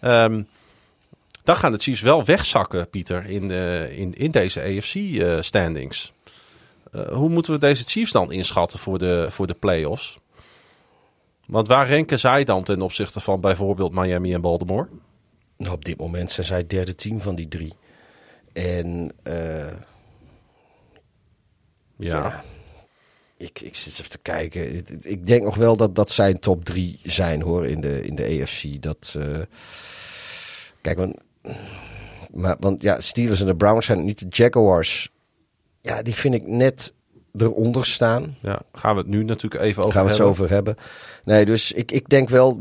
Ehm, 0.00 0.42
dan 1.42 1.56
gaan 1.56 1.72
de 1.72 1.78
Chiefs 1.78 2.00
wel 2.00 2.24
wegzakken, 2.24 2.90
Pieter, 2.90 3.26
in, 3.26 3.50
eh, 3.50 3.98
in, 3.98 4.14
in 4.14 4.30
deze 4.30 4.60
AFC-standings. 4.60 6.12
Eh, 6.92 7.12
hoe 7.12 7.28
moeten 7.28 7.52
we 7.52 7.58
deze 7.58 7.84
Chiefs 7.84 8.12
dan 8.12 8.32
inschatten 8.32 8.78
voor 8.78 8.98
de, 8.98 9.26
voor 9.30 9.46
de 9.46 9.54
playoffs? 9.54 10.18
Want 11.46 11.68
waar 11.68 11.86
renken 11.86 12.18
zij 12.18 12.44
dan 12.44 12.62
ten 12.62 12.82
opzichte 12.82 13.20
van 13.20 13.40
bijvoorbeeld 13.40 13.92
Miami 13.92 14.34
en 14.34 14.40
Baltimore? 14.40 14.88
Nou, 15.56 15.74
op 15.74 15.84
dit 15.84 15.98
moment 15.98 16.30
zijn 16.30 16.46
zij 16.46 16.58
het 16.58 16.70
derde 16.70 16.94
team 16.94 17.20
van 17.20 17.34
die 17.34 17.48
drie. 17.48 17.72
En 18.52 19.12
eh, 19.22 19.66
ja. 22.04 22.44
ik, 23.36 23.60
ik 23.60 23.76
zit 23.76 23.92
even 23.92 24.10
te 24.10 24.18
kijken. 24.18 24.84
Ik- 25.02 25.26
denk 25.26 25.42
nog 25.42 25.56
wel 25.56 25.76
dat 25.76 25.94
dat 25.94 26.10
zijn 26.10 26.38
top 26.38 26.64
drie 26.64 27.00
zijn 27.02 27.42
hoor 27.42 27.66
in 27.66 27.80
de, 27.80 28.04
in 28.04 28.14
de 28.14 28.40
AFC. 28.42 28.82
Dat, 28.82 29.14
eh, 29.18 29.38
kijk, 30.80 30.96
want, 30.98 31.16
maar, 32.32 32.56
want 32.60 32.82
ja, 32.82 33.00
Steelers 33.00 33.40
en 33.40 33.46
de 33.46 33.56
Browns 33.56 33.86
zijn 33.86 34.04
niet. 34.04 34.18
De 34.18 34.26
Jaguars, 34.28 35.10
ja, 35.80 36.02
die 36.02 36.14
vind 36.14 36.34
ik 36.34 36.46
net 36.46 36.94
eronder 37.36 37.86
staan. 37.86 38.36
Ja, 38.40 38.60
gaan 38.72 38.94
we 38.94 39.00
het 39.00 39.10
nu 39.10 39.24
natuurlijk 39.24 39.62
even 39.62 39.82
over 39.82 39.92
Gaan 39.92 40.02
we 40.02 40.08
het 40.08 40.18
zo 40.18 40.26
hebben. 40.26 40.44
over 40.44 40.54
hebben. 40.54 40.76
Nee, 41.24 41.44
dus 41.44 41.72
ik, 41.72 41.90
ik 41.92 42.08
denk 42.08 42.28
wel 42.28 42.58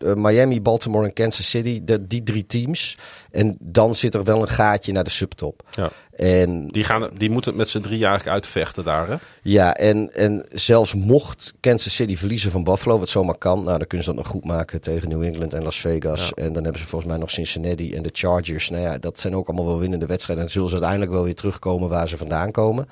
eh, 0.00 0.14
Miami, 0.14 0.62
Baltimore 0.62 1.06
en 1.06 1.12
Kansas 1.12 1.50
City, 1.50 1.80
de, 1.84 2.06
die 2.06 2.22
drie 2.22 2.46
teams. 2.46 2.98
En 3.30 3.56
dan 3.60 3.94
zit 3.94 4.14
er 4.14 4.24
wel 4.24 4.40
een 4.40 4.48
gaatje 4.48 4.92
naar 4.92 5.04
de 5.04 5.10
subtop. 5.10 5.62
Ja. 5.70 5.90
En 6.16 6.68
Die, 6.68 6.84
gaan, 6.84 7.08
die 7.16 7.30
moeten 7.30 7.50
het 7.50 7.60
met 7.60 7.68
z'n 7.68 7.80
drie 7.80 8.04
eigenlijk 8.04 8.28
uitvechten 8.28 8.84
daar. 8.84 9.08
Hè? 9.08 9.16
ja, 9.42 9.74
en, 9.74 10.14
en 10.14 10.46
zelfs 10.52 10.94
mocht 10.94 11.54
Kansas 11.60 11.94
City 11.94 12.16
verliezen 12.16 12.50
van 12.50 12.64
Buffalo, 12.64 12.98
wat 12.98 13.08
zomaar 13.08 13.38
kan, 13.38 13.62
nou 13.64 13.78
dan 13.78 13.86
kunnen 13.86 14.06
ze 14.06 14.14
dat 14.14 14.22
nog 14.22 14.32
goed 14.32 14.44
maken 14.44 14.80
tegen 14.80 15.08
New 15.08 15.22
England 15.22 15.54
en 15.54 15.62
Las 15.62 15.80
Vegas. 15.80 16.32
En 16.34 16.52
dan 16.52 16.62
hebben 16.62 16.80
ze 16.80 16.86
volgens 16.86 17.10
mij 17.10 17.20
nog 17.20 17.30
Cincinnati 17.30 17.94
en 17.94 18.02
de 18.02 18.10
Chargers. 18.12 18.70
Nou 18.70 18.82
ja, 18.82 18.98
dat 18.98 19.18
zijn 19.18 19.36
ook 19.36 19.46
allemaal 19.46 19.66
wel 19.66 19.78
winnende 19.78 20.06
wedstrijden. 20.06 20.44
En 20.44 20.50
zullen 20.50 20.68
ze 20.68 20.74
uiteindelijk 20.74 21.12
wel 21.12 21.24
weer 21.24 21.34
terugkomen 21.34 21.88
waar 21.88 22.08
ze 22.08 22.16
vandaan 22.16 22.50
komen. 22.50 22.88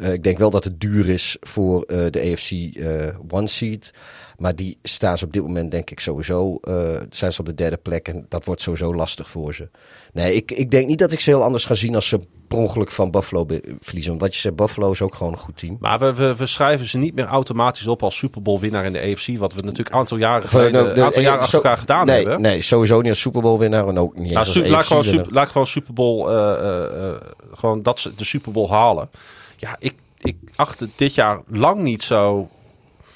Eh, 0.00 0.12
ik 0.12 0.22
denk 0.22 0.38
wel 0.38 0.50
dat 0.50 0.64
het 0.64 0.80
duur 0.80 1.08
is 1.08 1.36
voor 1.40 1.82
eh, 1.82 1.98
de 2.10 2.32
AFC 2.32 2.50
eh, 2.50 3.18
One 3.28 3.46
Seed. 3.46 3.94
Maar 4.38 4.56
die 4.56 4.78
staan 4.82 5.18
ze 5.18 5.24
op 5.24 5.32
dit 5.32 5.42
moment 5.42 5.70
denk 5.70 5.90
ik 5.90 6.00
sowieso. 6.00 6.60
zijn 7.10 7.32
ze 7.32 7.40
op 7.40 7.46
de 7.46 7.54
derde 7.54 7.76
plek 7.76 8.08
en 8.08 8.26
dat 8.28 8.44
wordt 8.44 8.60
sowieso 8.60 8.94
lastig 8.94 9.30
voor 9.30 9.54
ze. 9.54 9.68
Nee, 10.12 10.34
ik, 10.34 10.50
ik 10.50 10.70
denk 10.70 10.86
niet 10.86 10.98
dat 10.98 11.12
ik 11.12 11.20
ze 11.20 11.30
heel 11.30 11.42
anders 11.42 11.64
ga 11.64 11.74
zien 11.74 11.94
als 11.94 12.08
ze 12.08 12.20
per 12.48 12.58
ongeluk 12.58 12.90
van 12.90 13.10
Buffalo 13.10 13.46
verliezen. 13.80 14.10
Want 14.10 14.22
wat 14.22 14.34
je 14.34 14.40
zegt, 14.40 14.56
Buffalo 14.56 14.90
is 14.90 15.02
ook 15.02 15.14
gewoon 15.14 15.32
een 15.32 15.38
goed 15.38 15.56
team. 15.56 15.76
Maar 15.80 15.98
we, 15.98 16.14
we, 16.14 16.36
we 16.36 16.46
schrijven 16.46 16.86
ze 16.86 16.98
niet 16.98 17.14
meer 17.14 17.24
automatisch 17.24 17.86
op 17.86 18.02
als 18.02 18.16
Super 18.16 18.42
Bowl 18.42 18.60
winnaar 18.60 18.84
in 18.84 18.92
de 18.92 19.00
AFC. 19.00 19.38
Wat 19.38 19.52
we 19.52 19.60
natuurlijk 19.62 19.88
een 19.88 20.00
aantal 20.00 20.16
jaren, 20.16 20.48
geleden, 20.48 20.72
nou, 20.72 20.94
de- 20.94 21.02
aantal 21.04 21.22
jaren 21.22 21.40
achter 21.40 21.54
elkaar 21.54 21.78
gedaan 21.78 22.06
nee, 22.06 22.16
hebben. 22.16 22.40
Nee, 22.40 22.62
sowieso 22.62 23.00
niet 23.00 23.10
als 23.10 23.20
Super 23.20 23.40
Bowl 23.40 23.58
winnaar 23.58 23.88
en 23.88 23.98
ook 23.98 24.16
niet 24.16 24.32
Nou, 24.32 24.46
als 24.46 24.54
laat, 24.54 24.72
AFC 24.72 24.86
gewoon 24.86 25.04
super, 25.04 25.32
laat 25.32 25.48
gewoon 25.48 25.66
Super 25.66 25.94
Bowl, 25.94 26.30
eh, 26.30 27.08
eh, 27.08 27.16
gewoon 27.54 27.82
dat 27.82 28.00
ze 28.00 28.14
de 28.14 28.24
Super 28.24 28.52
Bowl 28.52 28.70
halen. 28.70 29.08
Ja, 29.60 29.76
ik, 29.78 29.94
ik 30.20 30.36
acht 30.56 30.80
het 30.80 30.90
dit 30.96 31.14
jaar 31.14 31.40
lang 31.48 31.80
niet 31.80 32.02
zo. 32.02 32.48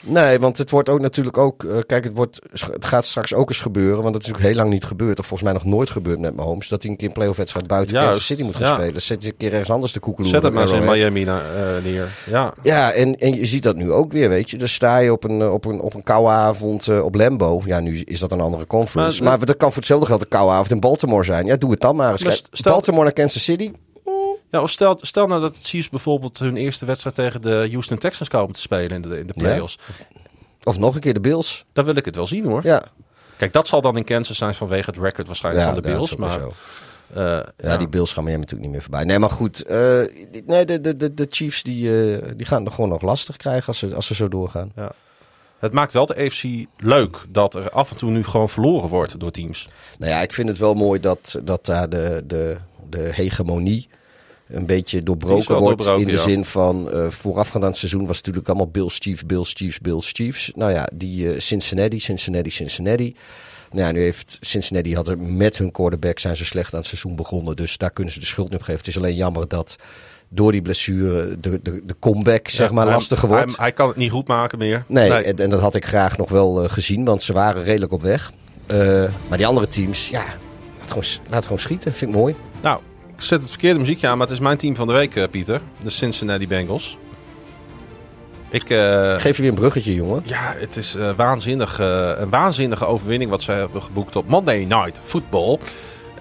Nee, 0.07 0.39
want 0.39 0.59
het 0.59 0.71
wordt 0.71 0.89
ook 0.89 1.01
natuurlijk 1.01 1.39
ook. 1.39 1.65
eh, 1.65 1.79
kijk, 1.87 2.05
het, 2.05 2.13
wordt, 2.17 2.41
het 2.73 2.85
gaat 2.85 3.05
straks 3.05 3.35
ook 3.35 3.49
eens 3.49 3.61
gebeuren. 3.61 4.03
Want 4.03 4.13
dat 4.13 4.23
is 4.23 4.29
natuurlijk 4.29 4.55
heel 4.55 4.63
lang 4.63 4.71
niet 4.75 4.85
gebeurd. 4.85 5.19
Of 5.19 5.27
volgens 5.27 5.51
mij 5.53 5.59
nog 5.63 5.73
nooit 5.75 5.91
gebeurd 5.91 6.19
met 6.19 6.37
Mahomes. 6.37 6.69
Dat 6.69 6.83
hij 6.83 6.91
een 6.91 6.97
keer 6.97 7.09
een 7.09 7.15
playoff 7.15 7.37
wedstrijd 7.37 7.67
buiten 7.67 7.93
Juist, 7.95 8.09
Kansas 8.11 8.27
City 8.27 8.43
moet 8.43 8.57
gaan 8.57 8.69
ja. 8.77 8.83
spelen. 8.83 9.03
Zet 9.03 9.23
je 9.23 9.29
een 9.29 9.37
keer 9.37 9.51
ergens 9.53 9.71
anders 9.71 9.93
de 9.93 10.01
koekeloer. 10.01 10.31
Zet 10.31 10.43
het 10.43 10.53
maar 10.53 10.63
eens 10.63 10.73
in. 10.73 10.85
Miami 10.85 11.25
na- 11.25 11.41
eh, 11.57 11.85
neer. 11.85 12.09
Ja, 12.31 12.55
Ja, 12.63 12.93
en, 12.93 13.15
en 13.15 13.35
je 13.35 13.47
ziet 13.47 13.63
dat 13.63 13.77
nu 13.77 13.93
ook 13.93 14.13
weer, 14.13 14.29
weet 14.29 14.51
je. 14.51 14.57
Dan 14.59 14.69
sta 14.69 14.99
je 14.99 15.13
op 15.13 15.25
een, 15.25 15.49
op 15.51 15.65
een, 15.65 15.81
op 15.81 15.95
een 15.95 16.03
koude 16.03 16.31
avond 16.31 16.89
eh, 16.89 17.05
op 17.05 17.15
Lambo. 17.15 17.63
Ja, 17.65 17.81
nu 17.81 18.01
is 18.01 18.19
dat 18.19 18.33
een 18.33 18.41
andere 18.41 18.67
conference. 18.67 19.23
Maar- 19.23 19.39
Maar, 19.39 19.47
dat 19.47 19.57
kan 19.57 19.69
voor 19.69 19.77
hetzelfde 19.79 20.07
geld 20.07 20.21
een 20.21 20.29
koude 20.29 20.53
avond 20.53 20.71
in 20.71 20.81
Baltimore 20.81 21.25
zijn. 21.25 21.47
Ja, 21.47 21.57
doe 21.57 21.71
het 21.71 21.81
dan 21.81 21.97
maar 21.97 22.13
eens. 22.13 22.25
Maar 22.25 22.73
Baltimore 22.73 23.05
naar 23.05 23.13
Kansas 23.13 23.45
City. 23.45 23.71
Ja 24.55 24.63
of 24.63 24.71
stel, 24.71 24.99
stel 25.01 25.27
nou 25.27 25.41
dat 25.41 25.55
de 25.55 25.63
Chiefs 25.63 25.89
bijvoorbeeld 25.89 26.39
hun 26.39 26.57
eerste 26.57 26.87
wedstrijd 26.87 27.15
tegen 27.17 27.43
de 27.43 27.69
Houston 27.71 27.99
Texans 27.99 28.29
komen 28.29 28.55
te 28.55 28.61
spelen 28.61 28.91
in 28.91 29.03
de, 29.03 29.19
in 29.19 29.27
de 29.27 29.33
Ja. 29.37 29.43
playoffs. 29.43 29.79
Of 30.63 30.79
nog 30.79 30.95
een 30.95 31.01
keer 31.01 31.15
de 31.15 31.21
Bills. 31.21 31.65
Dan 31.73 31.85
wil 31.85 31.95
ik 31.97 32.05
het 32.05 32.17
wel 32.17 32.27
zien 32.27 32.45
hoor. 32.45 32.61
Ja, 32.65 32.83
Kijk, 33.37 33.53
dat 33.53 33.67
zal 33.69 33.81
dan 33.81 33.97
in 33.97 34.05
Kansas 34.05 34.37
zijn 34.37 34.55
vanwege 34.55 34.91
het 34.91 34.99
record 34.99 35.27
waarschijnlijk 35.27 35.67
ja 35.67 35.73
van 35.75 35.83
de 35.83 35.89
Bills. 35.89 36.17
Maar 36.17 36.31
zo. 36.41 36.53
Eh, 37.15 37.41
Ja, 37.71 37.77
die 37.77 37.89
Bills 37.89 38.13
gaan 38.13 38.25
Miami 38.25 38.41
natuurlijk 38.41 38.63
niet 38.65 38.73
meer 38.73 38.83
voorbij. 38.83 39.05
Nee, 39.05 39.19
maar 39.19 39.31
goed. 39.31 39.63
eh, 39.65 40.01
nee, 40.47 40.65
de, 40.65 40.81
de, 40.81 40.97
de, 40.97 41.15
de 41.15 41.27
Chiefs 41.31 41.63
die, 41.63 42.13
eh, 42.17 42.31
die 42.37 42.47
gaan 42.47 42.65
het 42.65 42.75
gewoon 42.75 42.91
nog 42.91 43.03
lastig 43.03 43.37
krijgen 43.37 43.67
als 43.67 43.79
ze, 43.79 43.95
als 43.95 44.07
ze 44.07 44.15
zo 44.15 44.29
doorgaan. 44.29 44.73
Het 45.59 45.73
maakt 45.73 45.93
wel 45.93 46.07
de 46.07 46.17
AFC 46.17 46.45
leuk 46.77 47.25
dat 47.29 47.55
er 47.55 47.71
af 47.71 47.91
en 47.91 47.97
toe 47.97 48.11
nu 48.11 48.25
gewoon 48.25 48.49
verloren 48.49 48.89
wordt 48.89 49.21
door 49.21 49.31
teams. 49.31 49.69
Nou 49.99 50.13
ja, 50.13 50.23
ik 50.23 50.33
vind 50.33 50.49
het 50.49 50.59
wel 50.59 50.75
mooi 50.75 51.01
dat, 51.01 51.41
dat 51.43 51.67
daar 51.67 51.89
de, 51.89 52.23
de, 52.27 52.57
de 52.91 52.99
hegemonie 53.13 53.89
een 54.49 54.67
beetje 54.67 55.03
doorbroken 55.03 55.57
wordt. 55.59 55.79
doorbroken, 55.79 56.01
in 56.01 56.07
de 56.07 56.13
ja. 56.13 56.23
zin 56.23 56.45
van 56.45 56.91
eh 56.91 57.11
voorafgaand 57.11 57.65
aan 57.65 57.71
het 57.71 57.79
seizoen 57.79 58.07
was 58.07 58.17
het 58.17 58.27
natuurlijk 58.27 58.49
allemaal 58.53 58.71
Bills 58.73 58.99
Chiefs, 58.99 59.27
Bills 59.27 59.53
Chiefs, 59.53 59.79
Bills 59.81 60.11
Chiefs. 60.13 60.53
Nou 60.55 60.73
ja, 60.73 60.89
die 60.95 61.33
eh, 61.33 61.41
Cincinnati, 61.41 62.01
Cincinnati, 62.01 62.51
Cincinnati. 62.51 63.17
Nou 63.71 63.87
ja, 63.87 63.93
nu 63.93 64.01
heeft 64.01 64.39
Cincinnati 64.41 64.95
had 64.95 65.09
er 65.09 65.19
met 65.19 65.59
hun 65.59 65.71
quarterback 65.71 66.19
zijn 66.19 66.37
ze 66.37 66.45
slecht 66.45 66.73
aan 66.73 66.79
het 66.79 66.89
seizoen 66.89 67.17
begonnen. 67.17 67.57
Dus 67.57 67.77
daar 67.77 67.91
kunnen 67.91 68.13
ze 68.13 68.21
de 68.21 68.27
schuld 68.27 68.49
niet 68.51 68.59
op 68.59 68.65
geven. 68.65 68.81
Het 68.81 68.89
is 68.89 68.97
alleen 68.97 69.15
jammer 69.15 69.49
dat 69.49 69.77
door 70.29 70.53
die 70.53 70.63
blessure 70.63 71.41
de, 71.41 71.61
de, 71.63 71.83
de 71.85 71.97
comeback 72.01 72.49
zeg 72.49 72.71
maar 72.71 72.87
Hij- 72.87 72.95
lastiger 72.95 73.29
hij, 73.29 73.39
wordt. 73.39 73.57
Hij, 73.59 73.73
kan 73.73 73.89
het 73.89 73.97
niet 73.97 74.11
goed 74.11 74.29
maken 74.29 74.59
meer. 74.59 74.85
Nee, 74.89 75.13
En, 75.13 75.37
en 75.37 75.51
dat 75.51 75.61
had 75.61 75.75
ik 75.75 75.87
graag 75.87 76.17
nog 76.17 76.29
wel 76.29 76.63
eh, 76.63 76.71
gezien, 76.71 77.05
want 77.05 77.23
ze 77.23 77.33
waren 77.33 77.63
redelijk 77.65 77.93
op 77.93 78.03
weg. 78.03 78.33
Maar 79.29 79.39
die 79.39 79.47
andere 79.47 79.69
teams, 79.69 80.09
ja, 80.09 80.25
laat 80.79 80.89
gewoon, 80.89 81.05
laat 81.31 81.43
gewoon 81.43 81.59
schieten. 81.59 81.93
Vind 81.93 82.11
ik 82.11 82.17
mooi. 82.17 82.35
Nou, 82.63 82.81
zet 83.17 83.41
het 83.41 83.51
verkeerde 83.51 83.79
muziekje 83.79 84.07
aan, 84.09 84.19
maar 84.19 84.27
het 84.27 84.37
is 84.37 84.43
mijn 84.43 84.57
team 84.57 84.77
van 84.77 84.87
de 84.87 84.93
week, 84.93 85.17
eh, 85.17 85.29
Pieter. 85.31 85.61
De 85.83 85.91
Cincinnati 85.91 86.49
Bengals. 86.49 86.99
Ik, 88.55 88.71
eh, 88.71 89.15
Geef 89.19 89.37
je 89.37 89.43
weer 89.43 89.51
een 89.51 89.57
bruggetje, 89.59 89.95
jongen. 89.95 90.23
ja, 90.25 90.55
het 90.57 90.77
is 90.77 90.95
eh, 90.95 91.11
waanzinnig, 91.17 91.79
een 92.19 92.31
waanzinnige 92.31 92.87
overwinning 92.87 93.31
wat 93.31 93.43
ze 93.43 93.53
hebben 93.53 93.83
geboekt 93.83 94.17
op 94.17 94.29
Monday 94.29 94.65
Night 94.65 95.01
Football. 95.05 95.59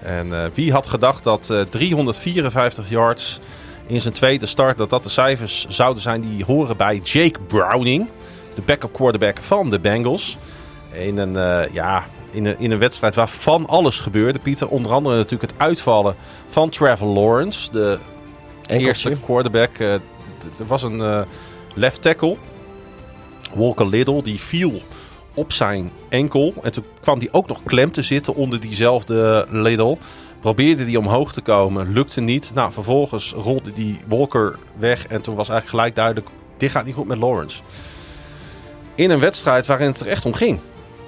En 0.02 0.52
wie 0.54 0.72
had 0.72 0.88
gedacht 0.88 1.24
dat 1.24 1.50
eh, 1.50 1.62
354 1.62 2.90
yards 2.90 3.40
in 3.88 4.02
zijn 4.02 4.14
tweede 4.14 4.46
start, 4.46 4.78
dat 4.78 4.90
dat 4.90 5.04
de 5.04 5.10
cijfers 5.10 5.66
zouden 5.70 6.02
zijn 6.02 6.22
die 6.22 6.46
horen 6.46 6.78
bij 6.78 6.98
Jake 6.98 7.40
Browning, 7.48 8.10
de 8.56 8.62
backup 8.62 8.94
quarterback 8.94 9.38
van 9.42 9.70
de 9.70 9.80
Bengals. 9.80 10.38
In 10.92 11.18
een, 11.18 11.68
ja, 11.72 12.06
in 12.34 12.46
een, 12.46 12.60
in 12.60 12.72
een 12.72 12.80
wedstrijd 12.80 13.16
waar 13.16 13.30
van 13.30 13.68
alles 13.68 14.00
gebeurde, 14.00 14.40
Pieter. 14.40 14.68
Onder 14.68 14.92
andere 14.92 15.16
natuurlijk 15.16 15.52
het 15.52 15.62
uitvallen 15.62 16.16
van 16.50 16.70
Trevor 16.70 17.08
Lawrence, 17.08 17.72
de 17.72 17.98
Enkeltje. 18.62 18.86
eerste 18.86 19.18
quarterback. 19.26 19.78
eh, 19.78 19.94
Er 19.94 20.68
was 20.68 20.84
een 20.84 21.02
eh, 21.02 21.22
left 21.76 22.02
tackle, 22.02 22.38
Walker 23.54 23.88
Little, 23.88 24.24
die 24.24 24.40
viel 24.40 24.82
op 25.34 25.52
zijn 25.52 25.92
enkel. 26.10 26.54
En 26.62 26.72
toen 26.72 26.86
kwam 27.02 27.20
hij 27.20 27.28
ook 27.32 27.48
nog 27.48 27.64
klem 27.64 27.92
te 27.92 28.02
zitten 28.02 28.36
onder 28.36 28.60
diezelfde 28.60 29.46
Little. 29.50 29.98
Probeerde 30.40 30.86
die 30.86 31.00
omhoog 31.00 31.34
te 31.34 31.42
komen, 31.42 31.92
lukte 31.94 32.22
niet. 32.22 32.52
Nou, 32.54 32.72
vervolgens 32.72 33.32
rolde 33.34 33.74
die 33.74 34.00
Walker 34.08 34.58
weg. 34.78 35.06
En 35.08 35.22
toen 35.22 35.36
was 35.36 35.50
eigenlijk 35.50 35.70
gelijk 35.80 35.96
duidelijk, 35.96 36.28
dit 36.58 36.72
gaat 36.72 36.86
niet 36.86 36.96
goed 36.96 37.08
met 37.08 37.18
Lawrence. 37.18 37.62
In 38.96 39.10
een 39.10 39.20
wedstrijd 39.20 39.66
waarin 39.66 39.88
het 39.88 40.00
er 40.00 40.08
echt 40.08 40.26
om 40.26 40.34
ging. 40.34 40.60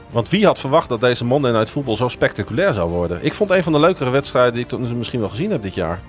Want 0.09 0.29
wie 0.29 0.45
had 0.45 0.59
verwacht 0.59 0.89
dat 0.89 1.01
deze 1.01 1.25
Monday 1.25 1.51
Night 1.51 1.69
Football 1.69 1.95
zo 1.95 2.07
spectaculair 2.07 2.73
zou 2.73 2.89
worden? 2.89 3.19
Ik 3.21 3.33
vond 3.33 3.49
een 3.49 3.63
van 3.63 3.71
de 3.73 3.79
leukere 3.79 4.09
wedstrijden 4.09 4.53
die 4.53 4.61
ik 4.63 4.67
tot 4.67 4.79
nu 4.79 4.87
toe 4.87 4.95
misschien 4.95 5.19
wel 5.19 5.29
gezien 5.29 5.51
heb 5.51 5.63
dit 5.63 5.73
jaar. 5.73 6.01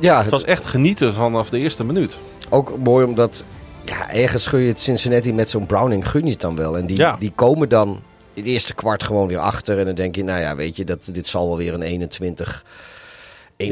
Ja, 0.00 0.22
Het 0.22 0.30
was 0.30 0.44
echt 0.44 0.64
genieten 0.64 1.14
vanaf 1.14 1.50
de 1.50 1.58
eerste 1.58 1.84
minuut. 1.84 2.18
ook 2.48 2.78
mooi 2.78 3.04
omdat 3.06 3.44
ja, 3.84 4.10
ergens 4.10 4.46
gun 4.46 4.60
je 4.60 4.68
het 4.68 4.80
Cincinnati 4.80 5.32
met 5.32 5.50
zo'n 5.50 5.66
Browning 5.66 6.08
gun 6.10 6.24
je 6.24 6.30
het 6.30 6.40
dan 6.40 6.56
wel. 6.56 6.78
En 6.78 6.86
die, 6.86 6.96
Ja. 6.96 7.16
die 7.18 7.32
komen 7.34 7.68
dan 7.68 8.00
het 8.34 8.44
eerste 8.46 8.74
kwart 8.74 9.02
gewoon 9.02 9.28
weer 9.28 9.38
achter. 9.38 9.78
En 9.78 9.84
dan 9.86 9.94
denk 9.94 10.14
je, 10.14 10.24
nou 10.24 10.40
ja, 10.40 10.56
weet 10.56 10.76
je, 10.76 10.84
dat, 10.84 11.08
dit 11.12 11.26
zal 11.26 11.46
wel 11.48 11.56
weer 11.56 11.74
een 11.74 11.82
21, 11.82 12.64
21-7. 13.56 13.66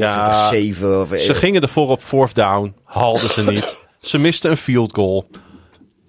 of, 0.83 1.09
Ze 1.19 1.33
gingen 1.33 1.61
ervoor 1.61 1.89
op 1.89 2.01
fourth 2.01 2.35
down, 2.35 2.73
haalden 2.83 3.29
ze 3.29 3.43
niet. 3.43 3.77
Ze 3.99 4.17
misten 4.17 4.51
een 4.51 4.57
field 4.57 4.93
goal. 4.93 5.27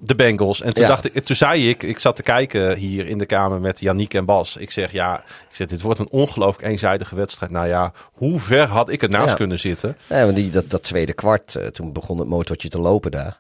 De 0.01 0.15
Bengals. 0.15 0.61
En 0.63 0.75
toen, 0.75 0.83
Ja. 0.83 0.89
dacht 0.89 1.15
ik, 1.15 1.25
toen 1.25 1.37
zei 1.37 1.69
ik, 1.69 1.83
ik 1.83 1.99
zat 1.99 2.17
te 2.17 2.23
kijken 2.23 2.77
hier 2.77 3.07
in 3.07 3.19
de 3.19 3.27
kamer 3.27 3.61
met 3.61 3.81
Yannick 3.81 4.15
en 4.15 4.25
Bas. 4.25 4.57
Ik 4.57 4.71
zeg, 4.71 4.93
ja, 4.93 5.19
ik 5.19 5.55
zeg, 5.55 5.67
dit 5.67 5.81
wordt 5.81 5.99
een 5.99 6.11
ongelooflijk 6.11 6.69
eenzijdige 6.69 7.15
wedstrijd. 7.17 7.53
Nou 7.53 7.67
ja, 7.67 7.93
hoe 8.13 8.41
ver 8.41 8.67
had 8.67 8.91
ik 8.91 9.03
ernaast 9.03 9.29
Ja. 9.29 9.35
kunnen 9.35 9.59
zitten? 9.59 9.97
Nee, 10.09 10.25
want 10.25 10.37
die, 10.37 10.51
dat, 10.51 10.71
dat 10.71 10.83
tweede 10.83 11.13
kwart, 11.13 11.55
eh, 11.55 11.67
toen 11.67 11.93
begon 11.93 12.19
het 12.19 12.29
motortje 12.29 12.69
te 12.69 12.79
lopen 12.79 13.11
daar. 13.11 13.39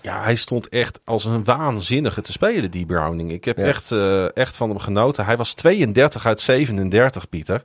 Ja, 0.00 0.22
hij 0.22 0.34
stond 0.34 0.68
echt 0.68 1.00
als 1.04 1.24
een 1.24 1.44
waanzinnige 1.44 2.20
te 2.20 2.32
spelen, 2.32 2.70
die 2.70 2.86
Browning. 2.86 3.30
Ik 3.32 3.44
heb 3.44 3.56
Ja. 3.58 3.64
echt, 3.64 3.92
eh, 3.92 4.36
echt 4.36 4.56
van 4.56 4.68
hem 4.68 4.78
genoten. 4.78 5.24
Hij 5.24 5.36
was 5.36 5.52
32 5.54 6.26
uit 6.26 6.40
37, 6.40 7.28
Pieter. 7.28 7.62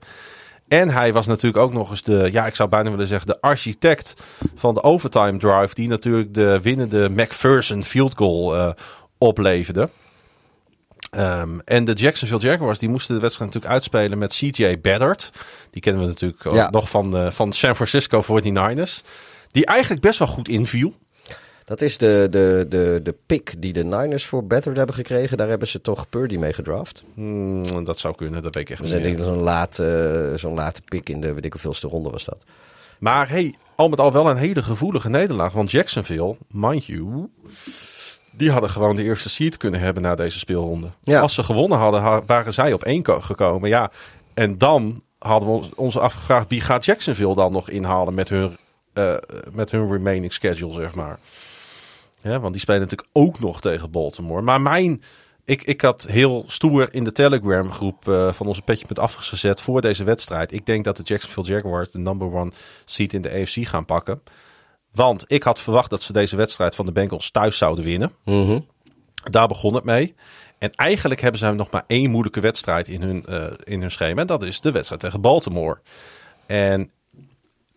En 0.70 0.90
hij 0.90 1.14
was 1.14 1.26
natuurlijk 1.26 1.64
ook 1.64 1.74
nog 1.74 1.90
eens 1.90 2.04
de, 2.04 2.30
ja, 2.32 2.46
ik 2.46 2.56
zou 2.56 2.70
bijna 2.70 2.90
willen 2.90 3.08
zeggen, 3.08 3.28
de 3.28 3.42
architect 3.42 4.14
van 4.56 4.74
de 4.74 4.84
overtime 4.84 5.38
drive. 5.38 5.74
Die 5.74 5.88
natuurlijk 5.88 6.34
de 6.34 6.60
winnende 6.62 7.10
McPherson 7.10 7.84
field 7.84 8.16
goal 8.18 8.56
eh, 8.56 8.70
opleverde. 9.18 9.90
Ehm, 11.12 11.60
en 11.66 11.86
de 11.86 11.94
Jacksonville 11.94 12.42
Jaguars 12.42 12.80
die 12.80 12.90
moesten 12.90 13.16
de 13.16 13.22
wedstrijd 13.22 13.54
natuurlijk 13.54 13.80
uitspelen 13.80 14.18
met 14.18 14.34
CJ 14.34 14.80
Beddard. 14.82 15.32
Die 15.72 15.82
kennen 15.82 16.02
we 16.02 16.08
natuurlijk 16.08 16.44
Ja. 16.52 16.70
nog 16.70 16.90
van, 16.90 17.12
de, 17.12 17.32
van 17.32 17.54
San 17.54 17.76
Francisco 17.76 18.22
49ers. 18.24 19.02
Die 19.52 19.66
eigenlijk 19.66 20.02
best 20.02 20.20
wel 20.20 20.28
goed 20.28 20.48
inviel. 20.48 20.94
Dat 21.70 21.82
is 21.82 21.98
de, 21.98 22.28
de, 22.32 22.66
de, 22.70 23.00
de 23.04 23.16
pick 23.26 23.54
die 23.58 23.74
de 23.74 23.84
Niners 23.84 24.26
voor 24.26 24.46
Better 24.46 24.76
hebben 24.76 24.96
gekregen. 24.96 25.38
Daar 25.38 25.48
hebben 25.50 25.68
ze 25.68 25.82
toch 25.82 26.10
Purdy 26.10 26.38
mee 26.38 26.54
gedraft. 26.54 27.04
Hmm, 27.14 27.84
dat 27.86 28.00
zou 28.00 28.16
kunnen, 28.16 28.44
dat 28.44 28.54
weet 28.56 28.64
ik 28.64 28.70
echt 28.70 28.82
Dus 28.82 28.92
niet. 28.94 29.06
ik 29.06 29.18
zo'n 29.24 29.38
late, 29.40 30.34
zo'n 30.36 30.54
late 30.54 30.82
pick 30.82 31.10
in 31.10 31.22
de, 31.22 31.34
weet 31.34 31.46
ik 31.46 31.52
hoeveelste 31.52 31.88
ronde 31.88 32.10
was 32.10 32.26
dat. 32.26 32.44
Maar 33.00 33.30
hey, 33.30 33.56
al 33.76 33.90
met 33.90 34.00
al 34.00 34.12
wel 34.12 34.30
een 34.30 34.38
hele 34.38 34.64
gevoelige 34.64 35.10
nederlaag. 35.10 35.54
Want 35.54 35.72
Jacksonville, 35.72 36.36
mind 36.48 36.86
you, 36.86 37.30
die 38.32 38.52
hadden 38.52 38.70
gewoon 38.70 38.96
de 38.96 39.04
eerste 39.04 39.30
seed 39.30 39.58
kunnen 39.58 39.80
hebben 39.80 40.04
na 40.04 40.16
deze 40.16 40.40
speelronde. 40.40 40.88
Ja. 41.02 41.22
Als 41.22 41.34
ze 41.34 41.44
gewonnen 41.44 41.78
hadden, 41.78 42.02
ha- 42.02 42.22
waren 42.26 42.54
zij 42.54 42.74
op 42.74 42.84
één 42.84 43.04
ko- 43.04 43.22
gekomen. 43.22 43.70
Ja, 43.70 43.92
en 44.34 44.58
dan 44.58 45.02
hadden 45.20 45.50
we 45.50 45.56
ons, 45.56 45.70
ons 45.76 45.98
afgevraagd, 45.98 46.50
wie 46.50 46.62
gaat 46.62 46.86
Jacksonville 46.86 47.36
dan 47.36 47.52
nog 47.52 47.70
inhalen 47.70 48.14
met 48.14 48.30
hun, 48.30 48.58
eh, 48.94 49.16
met 49.52 49.72
hun 49.72 49.92
remaining 49.92 50.34
schedule, 50.34 50.74
zeg 50.74 50.94
maar. 50.96 51.20
Ja, 52.22 52.40
want 52.40 52.54
die 52.54 52.62
spelen 52.62 52.82
natuurlijk 52.82 53.10
ook 53.14 53.40
nog 53.40 53.62
tegen 53.62 53.92
Baltimore. 53.92 54.42
Maar 54.42 54.62
mijn... 54.62 55.02
Ik, 55.46 55.64
ik 55.64 55.82
had 55.82 56.08
heel 56.10 56.44
stoer 56.48 56.94
in 56.94 57.04
de 57.04 57.12
Telegram 57.12 57.72
groep 57.72 58.08
eh, 58.08 58.32
van 58.32 58.48
onze 58.48 58.62
petje 58.62 58.86
met 58.88 59.00
afgezet 59.00 59.62
voor 59.62 59.82
deze 59.82 60.04
wedstrijd. 60.04 60.52
Ik 60.52 60.66
denk 60.66 60.86
dat 60.86 60.98
de 60.98 61.04
Jacksonville 61.04 61.48
Jaguars 61.48 61.92
de 61.92 62.00
number 62.00 62.34
one 62.34 62.52
seat 62.86 63.14
in 63.14 63.22
de 63.22 63.32
AFC 63.32 63.68
gaan 63.68 63.86
pakken. 63.86 64.22
Want 64.92 65.24
ik 65.28 65.44
had 65.44 65.62
verwacht 65.62 65.90
dat 65.90 66.02
ze 66.02 66.14
deze 66.14 66.36
wedstrijd 66.36 66.76
van 66.76 66.86
de 66.86 66.92
Bengals 66.92 67.32
thuis 67.32 67.58
zouden 67.58 67.84
winnen. 67.84 68.12
Daar 69.24 69.48
begon 69.48 69.74
het 69.74 69.84
mee. 69.84 70.16
En 70.58 70.72
eigenlijk 70.72 71.22
hebben 71.22 71.40
zij 71.40 71.52
nog 71.52 71.72
maar 71.72 71.84
één 71.88 72.10
moeilijke 72.10 72.40
wedstrijd 72.40 72.88
in 72.88 73.02
hun, 73.02 73.26
eh, 73.26 73.52
in 73.64 73.82
hun 73.82 73.92
schema. 73.92 74.22
En 74.22 74.28
dat 74.28 74.44
is 74.44 74.62
de 74.62 74.72
wedstrijd 74.72 75.02
tegen 75.02 75.22
Baltimore. 75.22 75.80
En 76.46 76.92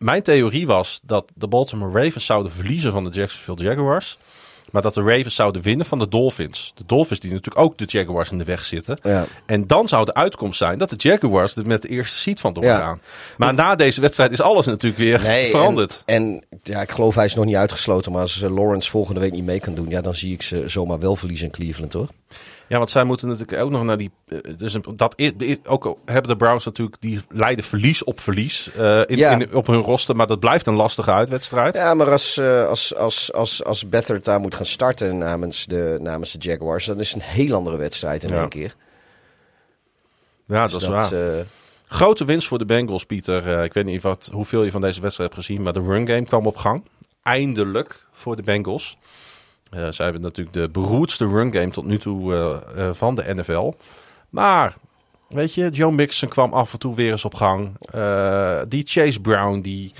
mijn 0.02 0.22
theorie 0.22 0.66
was 0.66 1.00
dat 1.02 1.30
de 1.34 1.48
Baltimore 1.48 2.04
Ravens 2.04 2.24
zouden 2.26 2.52
verliezen 2.52 2.92
van 2.92 3.04
de 3.04 3.10
Jacksonville 3.10 3.68
Jaguars. 3.68 4.18
Maar 4.70 4.82
dat 4.82 4.94
de 4.94 5.02
Ravens 5.02 5.34
zouden 5.34 5.62
winnen 5.62 5.86
van 5.86 5.98
de 5.98 6.08
Dolphins. 6.08 6.72
De 6.74 6.82
Dolphins 6.86 7.20
die 7.20 7.30
natuurlijk 7.32 7.64
ook 7.64 7.78
de 7.78 7.84
Jaguars 7.86 8.30
in 8.30 8.38
de 8.38 8.44
weg 8.44 8.64
zitten. 8.64 8.98
Ja. 9.02 9.26
En 9.46 9.66
dan 9.66 9.88
zou 9.88 10.04
de 10.04 10.14
uitkomst 10.14 10.58
zijn 10.58 10.78
dat 10.78 10.90
de 10.90 10.96
Jaguars 10.98 11.56
er 11.56 11.66
met 11.66 11.82
de 11.82 11.88
eerste 11.88 12.18
seat 12.18 12.40
van 12.40 12.56
Ja. 12.60 12.60
doorgaan. 12.60 13.00
Maar 13.36 13.54
na 13.54 13.74
deze 13.74 14.00
wedstrijd 14.00 14.32
is 14.32 14.40
alles 14.40 14.66
natuurlijk 14.66 14.98
weer 14.98 15.22
Nee, 15.22 15.50
veranderd. 15.50 16.02
En, 16.06 16.22
en 16.50 16.58
ja, 16.62 16.80
ik 16.80 16.90
geloof 16.90 17.14
hij 17.14 17.24
is 17.24 17.34
nog 17.34 17.44
niet 17.44 17.56
uitgesloten. 17.56 18.12
Maar 18.12 18.20
als 18.20 18.42
eh, 18.42 18.54
Lawrence 18.54 18.90
volgende 18.90 19.20
week 19.20 19.32
niet 19.32 19.44
mee 19.44 19.60
kan 19.60 19.74
doen, 19.74 19.88
ja, 19.88 20.00
dan 20.00 20.14
zie 20.14 20.32
ik 20.32 20.42
ze 20.42 20.62
zomaar 20.66 20.98
wel 20.98 21.16
verliezen 21.16 21.46
in 21.46 21.52
Cleveland, 21.52 21.92
hoor. 21.92 22.08
Ja, 22.72 22.78
want 22.78 22.90
zij 22.90 23.04
moeten 23.04 23.28
natuurlijk 23.28 23.62
ook 23.62 23.70
nog 23.70 23.84
naar 23.84 23.96
die. 23.96 24.10
eh, 24.28 24.38
Dus 24.56 24.76
dat 24.96 25.12
is, 25.16 25.32
ook 25.66 25.98
hebben 26.04 26.30
de 26.30 26.36
Browns 26.36 26.64
natuurlijk 26.64 26.96
die 27.00 27.20
leiden 27.30 27.64
verlies 27.64 28.04
op 28.04 28.20
verlies 28.20 28.70
eh, 28.72 29.00
in, 29.06 29.16
Ja. 29.16 29.30
in, 29.30 29.54
op 29.54 29.66
hun 29.66 29.80
roster, 29.80 30.16
maar 30.16 30.26
dat 30.26 30.40
blijft 30.40 30.66
een 30.66 30.74
lastige 30.74 31.10
uitwedstrijd. 31.12 31.74
Ja, 31.74 31.94
maar 31.94 32.10
als, 32.10 32.36
eh, 32.36 32.68
als, 32.68 32.94
als, 32.96 33.32
als, 33.32 33.64
als 33.64 33.88
Beathard 33.88 34.24
daar 34.24 34.40
moet 34.40 34.54
gaan 34.54 34.66
starten 34.66 35.18
namens 35.18 35.66
de, 35.66 35.98
namens 36.02 36.32
de 36.32 36.38
Jaguars, 36.38 36.84
dan 36.86 37.00
is 37.00 37.12
het 37.12 37.22
een 37.22 37.28
heel 37.28 37.54
andere 37.54 37.76
wedstrijd 37.76 38.22
in 38.22 38.28
Ja. 38.32 38.40
één 38.40 38.48
keer. 38.48 38.74
Ja, 40.46 40.62
Dus 40.62 40.72
dat 40.72 40.82
is 40.82 40.88
waar. 40.88 41.46
Grote 41.86 42.24
winst 42.24 42.46
voor 42.46 42.58
de 42.58 42.64
Bengals, 42.64 43.04
Pieter. 43.04 43.64
Ik 43.64 43.72
weet 43.72 43.84
niet 43.84 44.02
wat, 44.02 44.30
hoeveel 44.32 44.62
je 44.62 44.70
van 44.70 44.80
deze 44.80 45.00
wedstrijd 45.00 45.30
hebt 45.34 45.44
gezien, 45.46 45.62
maar 45.62 45.72
de 45.72 45.80
run 45.82 46.06
game 46.06 46.24
kwam 46.24 46.46
op 46.46 46.56
gang. 46.56 46.84
Eindelijk 47.22 48.06
voor 48.12 48.36
de 48.36 48.42
Bengals. 48.42 48.96
Eh 49.72 49.86
zij 49.90 50.04
hebben 50.04 50.22
natuurlijk 50.22 50.56
de 50.56 50.68
beroerdste 50.68 51.26
run 51.26 51.52
game 51.52 51.70
tot 51.70 51.84
nu 51.84 51.98
toe 51.98 52.34
eh, 52.34 52.88
eh, 52.88 52.94
van 52.94 53.14
de 53.14 53.34
NFL. 53.34 53.72
Maar, 54.28 54.76
weet 55.28 55.54
je, 55.54 55.70
Joe 55.70 55.92
Mixon 55.92 56.28
kwam 56.28 56.52
af 56.52 56.72
en 56.72 56.78
toe 56.78 56.94
weer 56.94 57.10
eens 57.10 57.24
op 57.24 57.34
gang. 57.34 57.76
Die 58.68 58.82
Chase 58.86 59.20
Brown, 59.20 59.60
die 59.60 59.92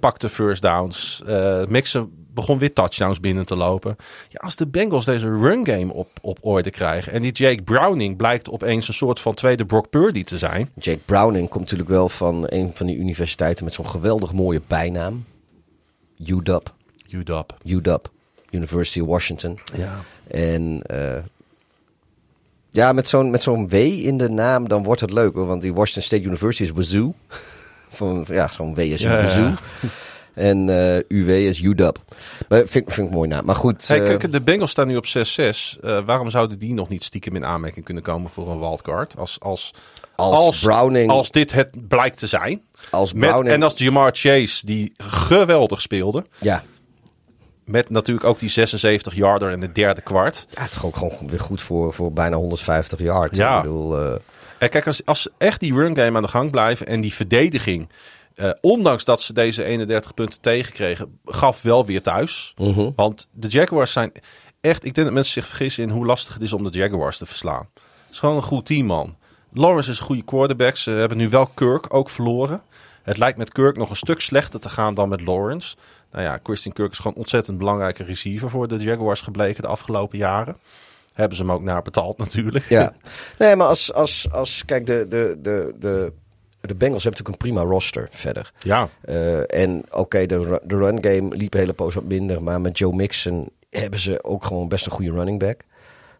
pakte 0.00 0.28
first 0.28 0.62
downs. 0.62 1.22
Mixon 1.68 2.20
begon 2.34 2.58
weer 2.58 2.72
touchdowns 2.72 3.20
binnen 3.20 3.46
te 3.46 3.56
lopen. 3.56 3.96
Ja, 4.28 4.40
als 4.42 4.56
de 4.56 4.66
Bengals 4.66 5.04
deze 5.04 5.28
run 5.28 5.66
game 5.66 5.92
op, 5.92 6.08
op 6.20 6.38
orde 6.40 6.70
krijgen. 6.70 7.12
En 7.12 7.22
die 7.22 7.32
Jake 7.32 7.62
Browning 7.62 8.16
blijkt 8.16 8.50
opeens 8.50 8.88
een 8.88 8.94
soort 8.94 9.20
van 9.20 9.34
tweede 9.34 9.64
Brock 9.64 9.90
Purdy 9.90 10.24
te 10.24 10.38
zijn. 10.38 10.70
Jake 10.78 11.00
Browning 11.04 11.48
komt 11.48 11.62
natuurlijk 11.62 11.90
wel 11.90 12.08
van 12.08 12.44
een 12.46 12.70
van 12.74 12.86
die 12.86 12.96
universiteiten 12.96 13.64
met 13.64 13.74
zo'n 13.74 13.88
geweldig 13.88 14.32
mooie 14.32 14.60
bijnaam. 14.66 15.24
UW. 16.18 16.58
UW. 17.10 17.42
UW. 17.64 17.96
University 18.50 19.00
of 19.00 19.06
Washington. 19.06 19.58
Ja. 19.76 20.00
En 20.28 20.82
uh, 20.90 21.16
ja, 22.70 22.92
met 22.92 23.08
zo'n, 23.08 23.30
met 23.30 23.42
zo'n 23.42 23.68
W 23.68 23.74
in 23.74 24.16
de 24.16 24.28
naam, 24.28 24.68
dan 24.68 24.82
wordt 24.82 25.00
het 25.00 25.12
leuk. 25.12 25.34
Want 25.34 25.62
die 25.62 25.74
Washington 25.74 26.02
State 26.02 26.22
University 26.22 26.62
is 26.62 26.70
Wazoo. 26.70 27.14
Van, 27.92 28.26
ja, 28.28 28.48
zo'n 28.48 28.74
W 28.74 28.78
is 28.78 29.00
Ja, 29.00 29.22
Wazoo. 29.22 29.42
ja. 29.42 29.56
En 30.34 30.68
eh, 30.68 31.02
UW 31.08 31.28
is 31.30 31.60
UW. 31.60 31.90
Maar 32.48 32.62
vind, 32.66 32.92
vind 32.92 33.06
ik 33.08 33.14
mooi 33.14 33.28
naam. 33.28 33.44
Maar 33.44 33.56
goed. 33.56 33.88
Hey, 33.88 34.00
eh, 34.02 34.18
kijk, 34.18 34.32
de 34.32 34.40
Bengals 34.40 34.70
staan 34.70 34.86
nu 34.86 34.96
op 34.96 35.06
6-6. 35.06 35.78
Eh, 35.82 35.98
waarom 36.04 36.30
zouden 36.30 36.58
die 36.58 36.74
nog 36.74 36.88
niet 36.88 37.02
stiekem 37.04 37.36
in 37.36 37.44
aanmerking 37.44 37.84
kunnen 37.84 38.02
komen 38.02 38.30
voor 38.30 38.50
een 38.50 38.58
wildcard? 38.58 39.16
Als, 39.16 39.36
als, 39.40 39.74
als, 40.16 40.60
Browning. 40.60 41.10
als 41.10 41.30
dit 41.30 41.52
het 41.52 41.88
blijkt 41.88 42.18
te 42.18 42.26
zijn. 42.26 42.62
als 42.90 43.12
Met, 43.12 43.28
Browning. 43.28 43.54
en 43.54 43.62
als 43.62 43.78
Jamar 43.78 44.10
Chase, 44.14 44.66
die 44.66 44.92
geweldig 44.96 45.80
speelde. 45.80 46.24
ja. 46.38 46.64
Met 47.70 47.90
natuurlijk 47.90 48.26
ook 48.26 48.38
die 48.38 48.50
76-yarder 48.50 49.50
in 49.50 49.62
het 49.62 49.74
derde 49.74 50.00
kwart. 50.00 50.46
ja, 50.50 50.62
het 50.62 50.70
is 50.70 50.82
ook 50.82 50.96
gewoon 50.96 51.28
weer 51.28 51.40
goed 51.40 51.62
voor, 51.62 51.94
voor 51.94 52.12
bijna 52.12 52.36
150 52.36 52.98
yards. 52.98 53.38
Ja. 53.38 53.56
Ik 53.56 53.62
bedoel, 53.62 53.98
eh, 54.00 54.14
En 54.58 54.68
kijk, 54.68 54.86
als, 54.86 55.04
als 55.04 55.28
echt 55.38 55.60
die 55.60 55.74
run 55.74 55.96
game 55.96 56.16
aan 56.16 56.22
de 56.22 56.28
gang 56.28 56.50
blijven 56.50 56.86
en 56.86 57.00
die 57.00 57.14
verdediging, 57.14 57.88
eh, 58.34 58.50
ondanks 58.60 59.04
dat 59.04 59.22
ze 59.22 59.32
deze 59.32 59.64
31 59.64 60.14
punten 60.14 60.40
tegenkregen, 60.40 61.18
gaf 61.24 61.62
wel 61.62 61.86
weer 61.86 62.02
thuis. 62.02 62.54
mhm. 62.56 62.90
Want 62.96 63.28
de 63.32 63.48
Jaguars 63.48 63.92
zijn 63.92 64.12
echt, 64.60 64.84
ik 64.84 64.94
denk 64.94 65.06
dat 65.06 65.14
mensen 65.14 65.32
zich 65.32 65.46
vergissen 65.46 65.82
in 65.82 65.90
hoe 65.90 66.06
lastig 66.06 66.34
het 66.34 66.42
is 66.42 66.52
om 66.52 66.70
de 66.70 66.78
Jaguars 66.78 67.18
te 67.18 67.26
verslaan. 67.26 67.68
Het 67.74 68.10
is 68.10 68.18
gewoon 68.18 68.36
een 68.36 68.42
goed 68.42 68.66
team, 68.66 68.86
man. 68.86 69.16
Lawrence 69.52 69.90
is 69.90 69.98
een 69.98 70.04
goede 70.04 70.22
quarterback. 70.24 70.76
Ze 70.76 70.90
hebben 70.90 71.18
nu 71.18 71.28
wel 71.28 71.46
Kirk 71.46 71.94
ook 71.94 72.10
verloren. 72.10 72.62
Het 73.02 73.18
lijkt 73.18 73.38
met 73.38 73.52
Kirk 73.52 73.76
nog 73.76 73.90
een 73.90 73.96
stuk 73.96 74.20
slechter 74.20 74.60
te 74.60 74.68
gaan 74.68 74.94
dan 74.94 75.08
met 75.08 75.20
Lawrence. 75.20 75.76
Nou 76.12 76.24
ja, 76.24 76.38
Christian 76.42 76.74
Kirk 76.74 76.92
is 76.92 76.98
gewoon 76.98 77.16
ontzettend 77.16 77.58
belangrijke 77.58 78.04
receiver 78.04 78.50
voor 78.50 78.68
de 78.68 78.76
Jaguars 78.76 79.20
gebleken 79.20 79.62
de 79.62 79.68
afgelopen 79.68 80.18
jaren. 80.18 80.56
Hebben 81.12 81.36
ze 81.36 81.42
hem 81.42 81.52
ook 81.52 81.62
naar 81.62 81.82
betaald 81.82 82.18
natuurlijk. 82.24 82.68
Ja. 82.68 82.92
Nee, 83.38 83.56
maar 83.56 83.66
als, 83.66 83.92
als, 83.92 84.28
als 84.32 84.64
kijk, 84.64 84.86
de, 84.86 85.06
de, 85.08 85.38
de, 85.42 85.74
de, 85.78 86.12
de 86.60 86.74
Bengals 86.74 87.04
hebben 87.04 87.20
natuurlijk 87.20 87.28
een 87.28 87.36
prima 87.52 87.62
roster 87.62 88.08
verder. 88.10 88.52
Ja, 88.58 88.88
Eh, 89.00 89.60
en 89.64 89.84
oké, 89.90 90.26
de, 90.26 90.60
de 90.64 90.76
run 90.76 91.04
game 91.04 91.36
liep 91.36 91.54
een 91.54 91.60
hele 91.60 91.72
poos 91.72 91.94
wat 91.94 92.04
minder. 92.04 92.42
Maar 92.42 92.60
met 92.60 92.78
Joe 92.78 92.94
Mixon 92.94 93.50
hebben 93.70 94.00
ze 94.00 94.24
ook 94.24 94.44
gewoon 94.44 94.68
best 94.68 94.86
een 94.86 94.92
goede 94.92 95.12
running 95.12 95.38
back. 95.38 95.60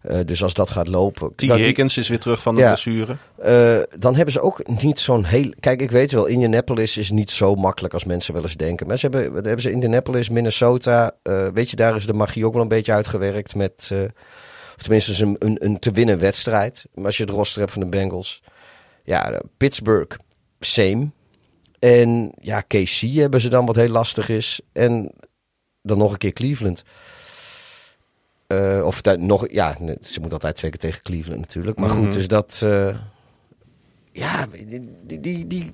Eh, 0.00 0.18
dus 0.24 0.42
als 0.42 0.54
dat 0.54 0.70
gaat 0.70 0.88
lopen. 0.88 1.32
T. 1.36 1.42
Nou, 1.42 1.60
Higgins 1.60 1.96
is 1.96 2.08
weer 2.08 2.18
terug 2.18 2.42
van 2.42 2.54
de 2.54 2.60
Ja. 2.60 2.66
blessure. 2.66 3.16
eh, 3.36 3.80
dan 3.98 4.14
hebben 4.14 4.32
ze 4.32 4.40
ook 4.40 4.80
niet 4.82 4.98
zo'n 4.98 5.24
heel. 5.24 5.52
Kijk, 5.60 5.80
ik 5.82 5.90
weet 5.90 6.12
wel, 6.12 6.26
Indianapolis 6.26 6.96
is 6.96 7.10
niet 7.10 7.30
zo 7.30 7.54
makkelijk 7.54 7.94
als 7.94 8.04
mensen 8.04 8.34
wel 8.34 8.42
eens 8.42 8.56
denken. 8.56 8.86
Maar 8.86 8.98
ze 8.98 9.06
hebben, 9.08 9.32
wat 9.32 9.44
hebben 9.44 9.62
ze 9.62 9.70
Indianapolis, 9.70 10.28
Minnesota. 10.28 11.12
eh, 11.22 11.46
weet 11.54 11.70
je, 11.70 11.76
daar 11.76 11.96
is 11.96 12.06
de 12.06 12.12
magie 12.12 12.46
ook 12.46 12.52
wel 12.52 12.62
een 12.62 12.68
beetje 12.68 12.92
uitgewerkt 12.92 13.54
met. 13.54 13.90
of 14.76 14.82
tenminste, 14.82 15.24
een, 15.24 15.36
een, 15.38 15.56
een 15.64 15.78
te 15.78 15.90
winnen 15.90 16.18
wedstrijd. 16.18 16.84
Maar 16.94 17.04
als 17.06 17.16
je 17.16 17.22
het 17.24 17.32
roster 17.32 17.60
hebt 17.60 17.72
van 17.72 17.82
de 17.82 17.88
Bengals. 17.88 18.42
Ja, 19.04 19.40
Pittsburgh, 19.56 20.16
same. 20.60 21.10
En 21.78 22.32
ja, 22.40 22.60
KC 22.60 23.00
hebben 23.00 23.40
ze 23.40 23.48
dan 23.48 23.66
wat 23.66 23.76
heel 23.76 23.88
lastig 23.88 24.28
is. 24.28 24.60
En 24.72 25.10
dan 25.82 25.98
nog 25.98 26.12
een 26.12 26.18
keer 26.18 26.32
Cleveland. 26.32 26.82
Eh, 28.50 28.82
of 28.84 29.00
nog, 29.18 29.46
ja, 29.50 29.76
ze 30.00 30.20
moet 30.20 30.32
altijd 30.32 30.56
twee 30.56 30.70
keer 30.70 30.80
tegen 30.80 31.02
Cleveland 31.02 31.40
natuurlijk. 31.40 31.78
Maar 31.78 31.90
goed, 31.90 32.12
dus 32.12 32.28
dat. 32.28 32.60
eh, 32.64 32.96
ja, 34.12 34.46
die. 34.66 34.88
die, 35.02 35.20
die, 35.20 35.46
die- 35.46 35.72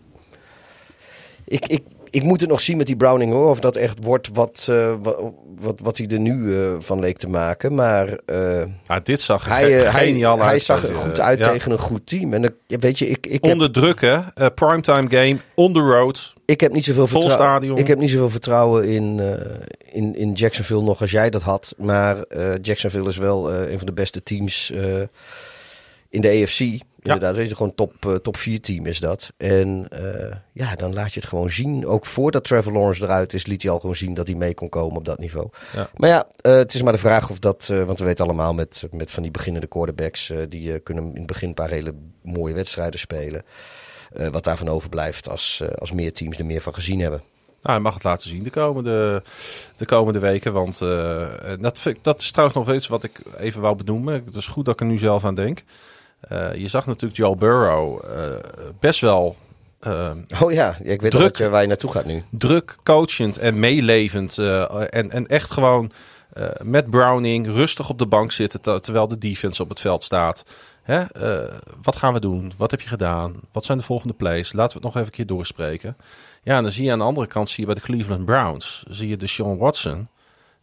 ik, 1.44 1.66
ik, 1.66 1.82
ik 2.16 2.22
moet 2.22 2.40
het 2.40 2.50
nog 2.50 2.60
zien 2.60 2.76
met 2.76 2.86
die 2.86 2.96
Browning 2.96 3.32
hoor. 3.32 3.50
Of 3.50 3.60
dat 3.60 3.76
echt 3.76 4.04
wordt 4.04 4.30
wat, 4.32 4.66
eh, 4.70 4.94
wat, 5.02 5.32
wat, 5.58 5.80
wat 5.80 5.98
hij 5.98 6.06
er 6.06 6.18
nu 6.18 6.56
eh, 6.56 6.74
van 6.78 7.00
leek 7.00 7.18
te 7.18 7.28
maken. 7.28 7.74
Maar 7.74 8.18
eh, 8.26 8.62
Ja, 8.86 9.00
dit 9.00 9.20
zag 9.20 9.48
hij, 9.48 9.70
hij, 9.72 10.26
uit. 10.26 10.40
hij 10.40 10.58
zag 10.58 10.84
er 10.84 10.94
goed 10.94 11.20
uit 11.20 11.38
ja. 11.38 11.50
tegen 11.52 11.72
een 11.72 11.78
goed 11.78 12.06
team. 12.06 12.32
En 12.32 12.56
weet 12.66 12.98
je, 12.98 13.08
ik, 13.08 13.26
ik, 13.26 13.44
heb, 13.44 13.52
Onder 13.52 13.72
druk, 13.72 14.00
hè? 14.00 14.50
Primetime 14.50 15.10
game, 15.10 15.36
on 15.54 15.72
the 15.72 15.80
road. 15.80 16.34
ik 16.44 16.60
heb 16.60 16.72
niet 16.72 16.84
zoveel 16.84 17.06
vol 17.06 17.20
vertrouwen. 17.20 17.56
stadion. 17.56 17.78
Ik 17.78 17.86
heb 17.86 17.98
niet 17.98 18.10
zoveel 18.10 18.30
vertrouwen 18.30 18.88
in, 18.88 19.20
in, 19.92 20.14
in 20.14 20.32
Jacksonville 20.32 20.82
nog 20.82 21.00
als 21.00 21.10
jij 21.10 21.30
dat 21.30 21.42
had. 21.42 21.74
Maar 21.78 22.16
Jacksonville 22.60 23.08
is 23.08 23.16
wel 23.16 23.52
een 23.52 23.78
van 23.78 23.86
de 23.86 23.92
beste 23.92 24.22
teams 24.22 24.72
in 26.10 26.20
de 26.20 26.42
AFC. 26.42 26.60
Inderdaad, 27.14 27.36
weet 27.36 27.48
je, 27.48 27.56
gewoon 27.56 27.74
top, 27.74 28.06
eh, 28.06 28.14
top 28.14 28.36
4 28.36 28.60
team 28.60 28.86
is 28.86 29.00
dat. 29.00 29.32
En 29.36 29.86
eh, 29.88 30.36
ja, 30.52 30.74
dan 30.74 30.94
laat 30.94 31.12
je 31.12 31.20
het 31.20 31.28
gewoon 31.28 31.50
zien. 31.50 31.86
Ook 31.86 32.06
voordat 32.06 32.44
Trevor 32.44 32.72
Lawrence 32.72 33.02
eruit 33.04 33.32
is, 33.34 33.46
liet 33.46 33.62
hij 33.62 33.70
al 33.70 33.80
gewoon 33.80 33.96
zien 33.96 34.14
dat 34.14 34.26
hij 34.26 34.36
mee 34.36 34.54
kon 34.54 34.68
komen 34.68 34.96
op 34.96 35.04
dat 35.04 35.18
niveau. 35.18 35.48
Ja. 35.74 35.90
Maar 35.96 36.08
ja, 36.10 36.26
eh, 36.40 36.52
het 36.52 36.74
is 36.74 36.82
maar 36.82 36.92
de 36.92 36.98
vraag 36.98 37.30
of 37.30 37.38
dat, 37.38 37.66
want 37.66 37.98
we 37.98 38.04
weten 38.04 38.24
allemaal 38.24 38.54
met, 38.54 38.88
met 38.90 39.10
van 39.10 39.22
die 39.22 39.32
beginnende 39.32 39.66
quarterbacks, 39.66 40.32
die 40.48 40.78
kunnen 40.78 41.04
in 41.04 41.16
het 41.16 41.26
begin 41.26 41.48
een 41.48 41.54
paar 41.54 41.70
hele 41.70 41.94
mooie 42.22 42.54
wedstrijden 42.54 43.00
spelen. 43.00 43.42
Eh, 44.12 44.28
wat 44.28 44.44
daarvan 44.44 44.68
overblijft 44.68 45.28
als, 45.28 45.62
als 45.78 45.92
meer 45.92 46.12
teams 46.12 46.38
er 46.38 46.46
meer 46.46 46.60
van 46.60 46.74
gezien 46.74 47.00
hebben. 47.00 47.22
Nou, 47.62 47.74
hij 47.78 47.80
mag 47.80 47.94
het 47.94 48.04
laten 48.04 48.28
zien 48.28 48.42
de 48.42 48.50
komende, 48.50 49.22
de 49.76 49.84
komende 49.84 50.18
weken. 50.18 50.52
Want 50.52 50.80
eh, 50.80 51.28
dat, 51.60 51.78
vind 51.78 51.96
ik- 51.96 52.04
dat 52.04 52.20
is 52.20 52.30
trouwens 52.30 52.58
nog 52.58 52.74
iets 52.76 52.86
wat 52.86 53.04
ik 53.04 53.20
even 53.38 53.60
wou 53.60 53.76
benoemen. 53.76 54.22
Het 54.24 54.36
is 54.36 54.46
goed 54.46 54.64
dat 54.64 54.74
ik 54.74 54.80
er 54.80 54.86
nu 54.86 54.98
zelf 54.98 55.24
aan 55.24 55.34
denk. 55.34 55.62
Eh, 56.20 56.54
je 56.54 56.66
zag 56.68 56.86
natuurlijk 56.86 57.16
Joe 57.20 57.36
Burrow 57.36 58.04
eh, 58.04 58.30
best 58.80 59.00
wel 59.00 59.36
eh, 59.80 60.10
Oh 60.42 60.52
ja, 60.52 60.76
ik 60.82 61.00
weet 61.00 61.10
Druk. 61.10 61.38
waar 61.38 61.60
je 61.62 61.68
naartoe 61.68 61.90
gaat 61.90 62.04
nu. 62.04 62.24
druk, 62.30 62.76
coachend 62.82 63.38
en 63.38 63.58
meelevend. 63.58 64.38
en, 64.38 65.10
en 65.10 65.26
echt 65.26 65.50
gewoon 65.50 65.90
met 66.62 66.90
Browning 66.90 67.46
rustig 67.46 67.88
op 67.88 67.98
de 67.98 68.06
bank 68.06 68.32
zitten 68.32 68.60
ter- 68.60 68.80
terwijl 68.80 69.08
de 69.08 69.18
defense 69.18 69.62
op 69.62 69.68
het 69.68 69.80
veld 69.80 70.04
staat. 70.04 70.44
Hè? 70.82 71.02
wat 71.82 71.96
gaan 71.96 72.12
we 72.12 72.20
doen? 72.20 72.52
Wat 72.56 72.70
heb 72.70 72.80
je 72.80 72.88
gedaan? 72.88 73.34
Wat 73.52 73.64
zijn 73.64 73.78
de 73.78 73.84
volgende 73.84 74.14
plays? 74.14 74.52
Laten 74.52 74.68
we 74.68 74.74
het 74.74 74.82
nog 74.82 74.94
even 74.94 75.06
een 75.06 75.12
keer 75.26 75.26
doorspreken. 75.36 75.96
Ja, 76.42 76.56
en 76.56 76.62
dan 76.62 76.72
zie 76.72 76.84
je 76.84 76.92
aan 76.92 76.98
de 76.98 77.04
andere 77.04 77.26
kant 77.26 77.48
zie 77.48 77.60
je 77.60 77.66
bij 77.66 77.74
de 77.74 77.80
Cleveland 77.80 78.24
Browns 78.24 78.84
zie 78.88 79.08
je 79.08 79.16
de 79.16 79.26
Sean 79.26 79.56
Watson. 79.58 80.08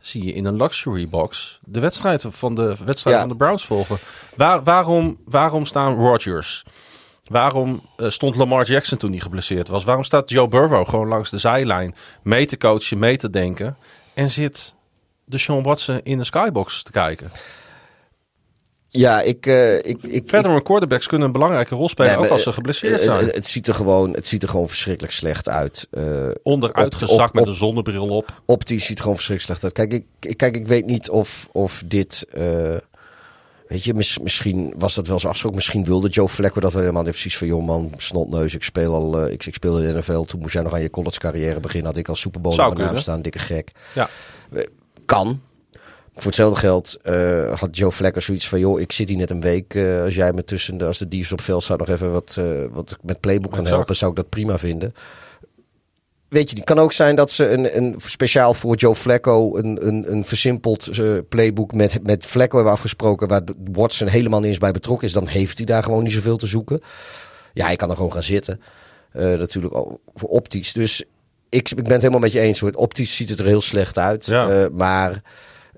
Zie 0.04 0.24
je 0.26 0.34
in 0.34 0.46
een 0.46 0.56
luxury 0.56 1.08
box 1.10 1.60
de 1.66 1.80
wedstrijd 1.80 2.26
van 2.30 2.56
de, 2.56 2.76
wedstrijd 2.86 3.16
Ja. 3.16 3.22
van 3.22 3.30
de 3.30 3.36
Browns 3.36 3.66
volgen. 3.66 3.98
Waar, 4.36 4.64
waarom, 4.64 5.18
waarom 5.26 5.66
staan 5.66 5.96
Rodgers? 5.96 6.64
Waarom 7.24 7.82
eh, 7.98 8.10
stond 8.10 8.36
Lamar 8.36 8.66
Jackson 8.66 8.98
toen 8.98 9.12
hij 9.12 9.20
geblesseerd 9.20 9.68
was? 9.68 9.84
Waarom 9.84 10.04
staat 10.04 10.30
Joe 10.30 10.48
Burrow 10.48 10.90
gewoon 10.90 11.08
langs 11.08 11.30
de 11.30 11.38
zijlijn 11.38 11.96
mee 12.24 12.46
te 12.46 12.58
coachen, 12.58 13.00
mee 13.00 13.18
te 13.18 13.30
denken? 13.30 13.78
En 14.14 14.30
zit 14.30 14.74
de 15.26 15.38
Sean 15.38 15.64
Watson 15.64 16.00
in 16.04 16.18
de 16.18 16.24
skybox 16.24 16.84
te 16.84 16.92
kijken? 16.92 17.32
Ja, 18.96 19.22
ik... 19.22 19.46
eh, 19.46 19.76
ik, 19.76 20.04
ik 20.04 20.26
quarterbacks 20.64 21.08
kunnen 21.08 21.28
een 21.28 21.34
belangrijke 21.34 21.76
rol 21.76 21.90
spelen, 21.90 22.08
Nee, 22.12 22.18
ook 22.20 22.24
maar, 22.24 22.34
als 22.34 22.44
ze 22.44 22.52
geblesseerd 22.52 23.00
eh, 23.00 23.06
zijn. 23.06 23.26
Het, 23.26 23.36
het, 23.36 23.46
ziet 23.46 23.68
er 23.68 23.74
gewoon, 23.74 24.14
het 24.14 24.28
ziet 24.28 24.44
er 24.44 24.50
gewoon 24.50 24.68
verschrikkelijk 24.70 25.14
slecht 25.14 25.50
uit. 25.50 25.88
Eh, 25.92 26.04
Onderuit 26.44 26.86
op- 26.94 26.94
gezakt 26.96 27.30
op- 27.30 27.34
met 27.36 27.48
een 27.48 27.54
zonnebril 27.54 28.08
op. 28.08 28.42
optisch 28.46 28.82
ziet 28.82 28.90
het 28.90 29.00
gewoon 29.00 29.16
verschrikkelijk 29.16 29.60
slecht 29.60 29.78
uit. 29.78 29.90
Kijk, 29.90 30.06
ik, 30.20 30.38
kijk, 30.38 30.56
ik 30.56 30.68
weet 30.68 30.86
niet 30.86 31.10
of, 31.10 31.48
of 31.52 31.84
dit... 31.86 32.26
eh, 32.32 32.76
weet 33.68 33.84
je, 33.84 33.94
mis- 33.94 34.20
misschien 34.20 34.74
was 34.78 34.94
dat 34.96 35.08
wel 35.08 35.20
zo 35.20 35.26
afgesproken. 35.26 35.58
Misschien 35.60 35.84
wilde 35.84 36.10
Joe 36.10 36.30
Flacco 36.30 36.60
dat 36.60 36.72
wel 36.74 36.82
helemaal. 36.82 37.04
Heeft 37.04 37.20
precies 37.20 37.38
van, 37.38 37.48
joh 37.48 37.66
man, 37.66 37.92
snotneus, 37.98 38.54
ik 38.56 38.64
speel 38.64 38.94
al... 38.94 39.20
eh, 39.26 39.32
ik, 39.32 39.46
ik 39.46 39.54
speel 39.54 39.80
in 39.80 39.94
de 39.94 40.00
NFL. 40.00 40.22
Toen 40.22 40.40
moest 40.40 40.54
jij 40.54 40.62
nog 40.64 40.74
aan 40.74 40.82
je 40.82 40.90
college 40.90 41.20
carrière 41.20 41.60
beginnen. 41.60 41.88
Had 41.90 41.98
ik 42.00 42.08
al 42.08 42.16
Super 42.16 42.42
Bowl 42.42 42.56
naam 42.56 42.98
staan. 42.98 43.22
Dikke 43.22 43.40
gek. 43.40 43.72
Ja. 43.96 44.10
Kan. 45.06 45.42
Voor 46.16 46.26
hetzelfde 46.26 46.60
geld 46.60 46.98
eh, 47.02 47.60
had 47.60 47.78
Joe 47.78 47.92
Flacco 47.92 48.20
zoiets 48.20 48.48
van... 48.48 48.60
joh, 48.60 48.80
ik 48.80 48.92
zit 48.92 49.10
hier 49.10 49.18
net 49.18 49.30
een 49.30 49.42
week. 49.42 49.76
eh, 49.76 50.02
als 50.02 50.16
jij 50.16 50.34
me 50.34 50.44
tussen 50.44 50.78
de, 50.78 50.86
als 50.86 50.98
de 50.98 51.08
Diefs 51.08 51.32
op 51.32 51.42
veld 51.42 51.64
zou 51.64 51.80
nog 51.80 51.90
even 51.90 52.12
wat, 52.12 52.36
eh, 52.40 52.46
wat 52.72 52.98
met 53.02 53.20
playbook 53.20 53.52
kan 53.52 53.60
Exact. 53.60 53.76
helpen... 53.76 53.96
zou 53.96 54.12
ik 54.12 54.18
dat 54.18 54.30
prima 54.30 54.58
vinden. 54.58 54.94
Weet 56.30 56.50
je, 56.50 56.56
het 56.56 56.66
kan 56.66 56.80
ook 56.80 56.94
zijn 56.94 57.16
dat 57.16 57.32
ze 57.32 57.50
een, 57.50 57.78
een 57.78 57.96
speciaal 57.98 58.54
voor 58.54 58.76
Joe 58.76 58.96
Flacco... 58.96 59.58
een, 59.58 59.88
een, 59.88 60.12
een 60.12 60.26
versimpeld 60.26 60.90
playbook 61.30 61.74
met, 61.74 62.04
met 62.04 62.26
Flacco 62.26 62.56
hebben 62.56 62.74
afgesproken... 62.74 63.28
waar 63.28 63.42
Watson 63.72 64.08
helemaal 64.08 64.40
niet 64.40 64.50
eens 64.50 64.58
bij 64.58 64.72
betrokken 64.72 65.08
is... 65.08 65.14
dan 65.14 65.28
heeft 65.28 65.58
hij 65.58 65.66
daar 65.66 65.84
gewoon 65.84 66.04
niet 66.04 66.14
zoveel 66.14 66.38
te 66.38 66.48
zoeken. 66.48 66.82
Ja, 67.54 67.66
hij 67.66 67.76
kan 67.76 67.90
er 67.90 67.96
gewoon 67.96 68.14
gaan 68.14 68.24
zitten. 68.24 68.62
Natuurlijk 69.14 69.74
al 69.74 70.00
voor 70.16 70.30
optisch. 70.30 70.74
Dus 70.74 71.04
ik, 71.50 71.70
ik 71.70 71.84
ben 71.84 71.92
het 71.92 72.02
helemaal 72.02 72.20
met 72.20 72.32
je 72.32 72.40
eens. 72.40 72.60
Hoor. 72.60 72.72
Optisch 72.72 73.16
ziet 73.16 73.30
het 73.30 73.40
er 73.40 73.46
heel 73.46 73.62
slecht 73.62 73.98
uit. 73.98 74.26
Ja. 74.26 74.70
Maar 74.74 75.22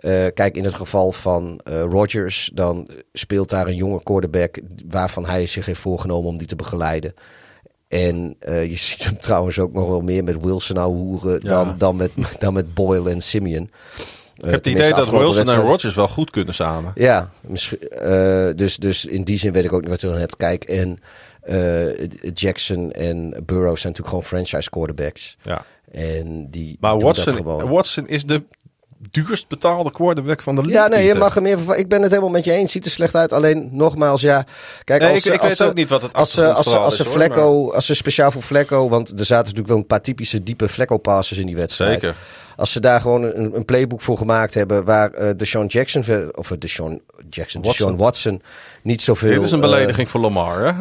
eh, 0.06 0.26
kijk, 0.34 0.56
in 0.56 0.64
het 0.64 0.74
geval 0.74 1.12
van 1.12 1.60
eh 1.64 1.82
Rodgers, 1.82 2.51
dan 2.53 2.89
speelt 3.14 3.49
daar 3.49 3.68
een 3.68 3.76
jonge 3.76 4.03
quarterback 4.03 4.60
waarvan 4.89 5.26
hij 5.26 5.45
zich 5.45 5.66
heeft 5.66 5.80
voorgenomen 5.80 6.30
om 6.30 6.38
die 6.38 6.47
te 6.47 6.56
begeleiden. 6.56 7.14
En 7.88 8.36
eh, 8.39 8.70
je 8.70 8.78
ziet 8.86 9.03
hem 9.03 9.20
trouwens 9.20 9.60
ook 9.60 9.74
nog 9.74 9.88
wel 9.88 10.01
meer 10.01 10.24
met 10.24 10.41
Wilson 10.41 10.76
nou 10.76 10.93
hoeren 10.93 11.34
Ja. 11.34 11.49
dan, 11.49 11.76
dan, 11.78 11.95
met, 11.95 12.12
dan 12.39 12.53
met 12.53 12.74
Boyle 12.74 13.10
en 13.10 13.22
Simeon. 13.22 13.70
Ik 14.36 14.43
heb 14.43 14.53
het 14.53 14.68
idee 14.68 14.93
dat 14.93 15.10
Wilson 15.10 15.49
en 15.49 15.62
Rodgers 15.62 15.95
wel 15.95 16.08
goed 16.08 16.30
kunnen 16.30 16.53
samen. 16.53 16.91
Ja, 16.95 17.32
misschien, 17.41 17.80
dus, 18.56 18.78
dus 18.78 19.06
in 19.06 19.24
die 19.24 19.38
zin 19.38 19.53
weet 19.53 19.66
ik 19.66 19.74
ook 19.74 19.82
niet 19.82 19.89
wat 19.89 20.01
je 20.01 20.08
dan 20.08 20.18
hebt. 20.18 20.36
Kijk, 20.36 20.64
en 20.64 20.99
Jackson 22.34 22.91
en 22.91 23.30
Burrow 23.30 23.78
zijn 23.78 23.93
natuurlijk 23.93 24.08
gewoon 24.08 24.24
franchise 24.24 24.70
quarterbacks. 24.70 25.38
Ja. 25.41 25.66
En 25.91 26.49
die 26.49 26.78
Maar 26.80 26.99
Watson. 26.99 27.43
Watson 27.70 28.08
is 28.08 28.26
de 28.26 28.43
duurst 29.12 29.47
betaalde 29.47 29.91
quarterback 29.91 30.41
van 30.41 30.56
de 30.56 30.62
league. 30.62 30.82
Ja, 30.84 30.88
nee, 30.97 31.06
je 31.08 31.16
mag 31.16 31.39
meer 31.41 31.60
van. 31.60 31.76
Ik 31.76 31.88
ben 31.88 32.01
het 32.01 32.10
helemaal 32.12 32.32
met 32.32 32.45
je 32.45 32.51
eens. 32.51 32.72
Ziet 32.72 32.86
er 32.86 32.91
slecht 32.91 33.16
uit. 33.16 33.34
Alleen 33.34 33.70
nogmaals, 33.72 34.22
ja. 34.22 34.45
Kijk, 34.84 35.01
Nee, 35.01 35.12
als, 35.12 35.26
ik- 35.26 35.34
ik 35.34 35.39
als 35.39 35.47
weet 35.47 35.58
ze- 35.58 35.66
ook 35.66 35.74
niet 35.74 35.89
wat 35.89 36.01
het 36.01 36.14
als 36.14 36.32
ze, 36.32 36.53
als 36.53 36.70
ze, 36.70 36.78
als 36.78 36.95
ze 36.95 37.03
is, 37.03 37.74
als 37.74 37.86
ze 37.86 37.93
speciaal 37.93 38.32
voor 38.32 38.41
Flecko, 38.41 38.89
want 38.89 39.10
er 39.10 39.26
zaten 39.26 39.43
natuurlijk 39.43 39.68
wel 39.68 39.78
een 39.78 39.86
paar 39.88 40.01
typische 40.01 40.43
diepe 40.43 40.70
Flecko 40.70 40.97
passes 40.97 41.38
in 41.38 41.45
die 41.45 41.56
wedstrijd. 41.56 41.91
Zeker. 42.01 42.16
Als 42.56 42.72
ze 42.72 42.80
daar 42.80 43.01
gewoon 43.01 43.24
een, 43.24 43.56
een 43.56 43.66
playbook 43.66 44.01
voor 44.01 44.18
gemaakt 44.18 44.53
hebben 44.53 44.86
waar 44.86 45.12
eh 45.12 45.30
Deshaun 45.38 45.66
Jackson, 45.68 46.03
of 46.36 46.51
eh, 46.51 46.58
Deshaun 46.60 47.01
Jackson, 47.30 47.62
Watson. 47.62 47.62
Deshaun 47.62 47.97
Watson 47.97 48.41
niet 48.82 49.01
zoveel. 49.01 49.30
Dit 49.34 49.43
is 49.43 49.51
een 49.51 49.64
eh, 49.64 49.70
belediging 49.70 50.10
voor 50.10 50.20
Lamar, 50.22 50.64
hè? 50.66 50.72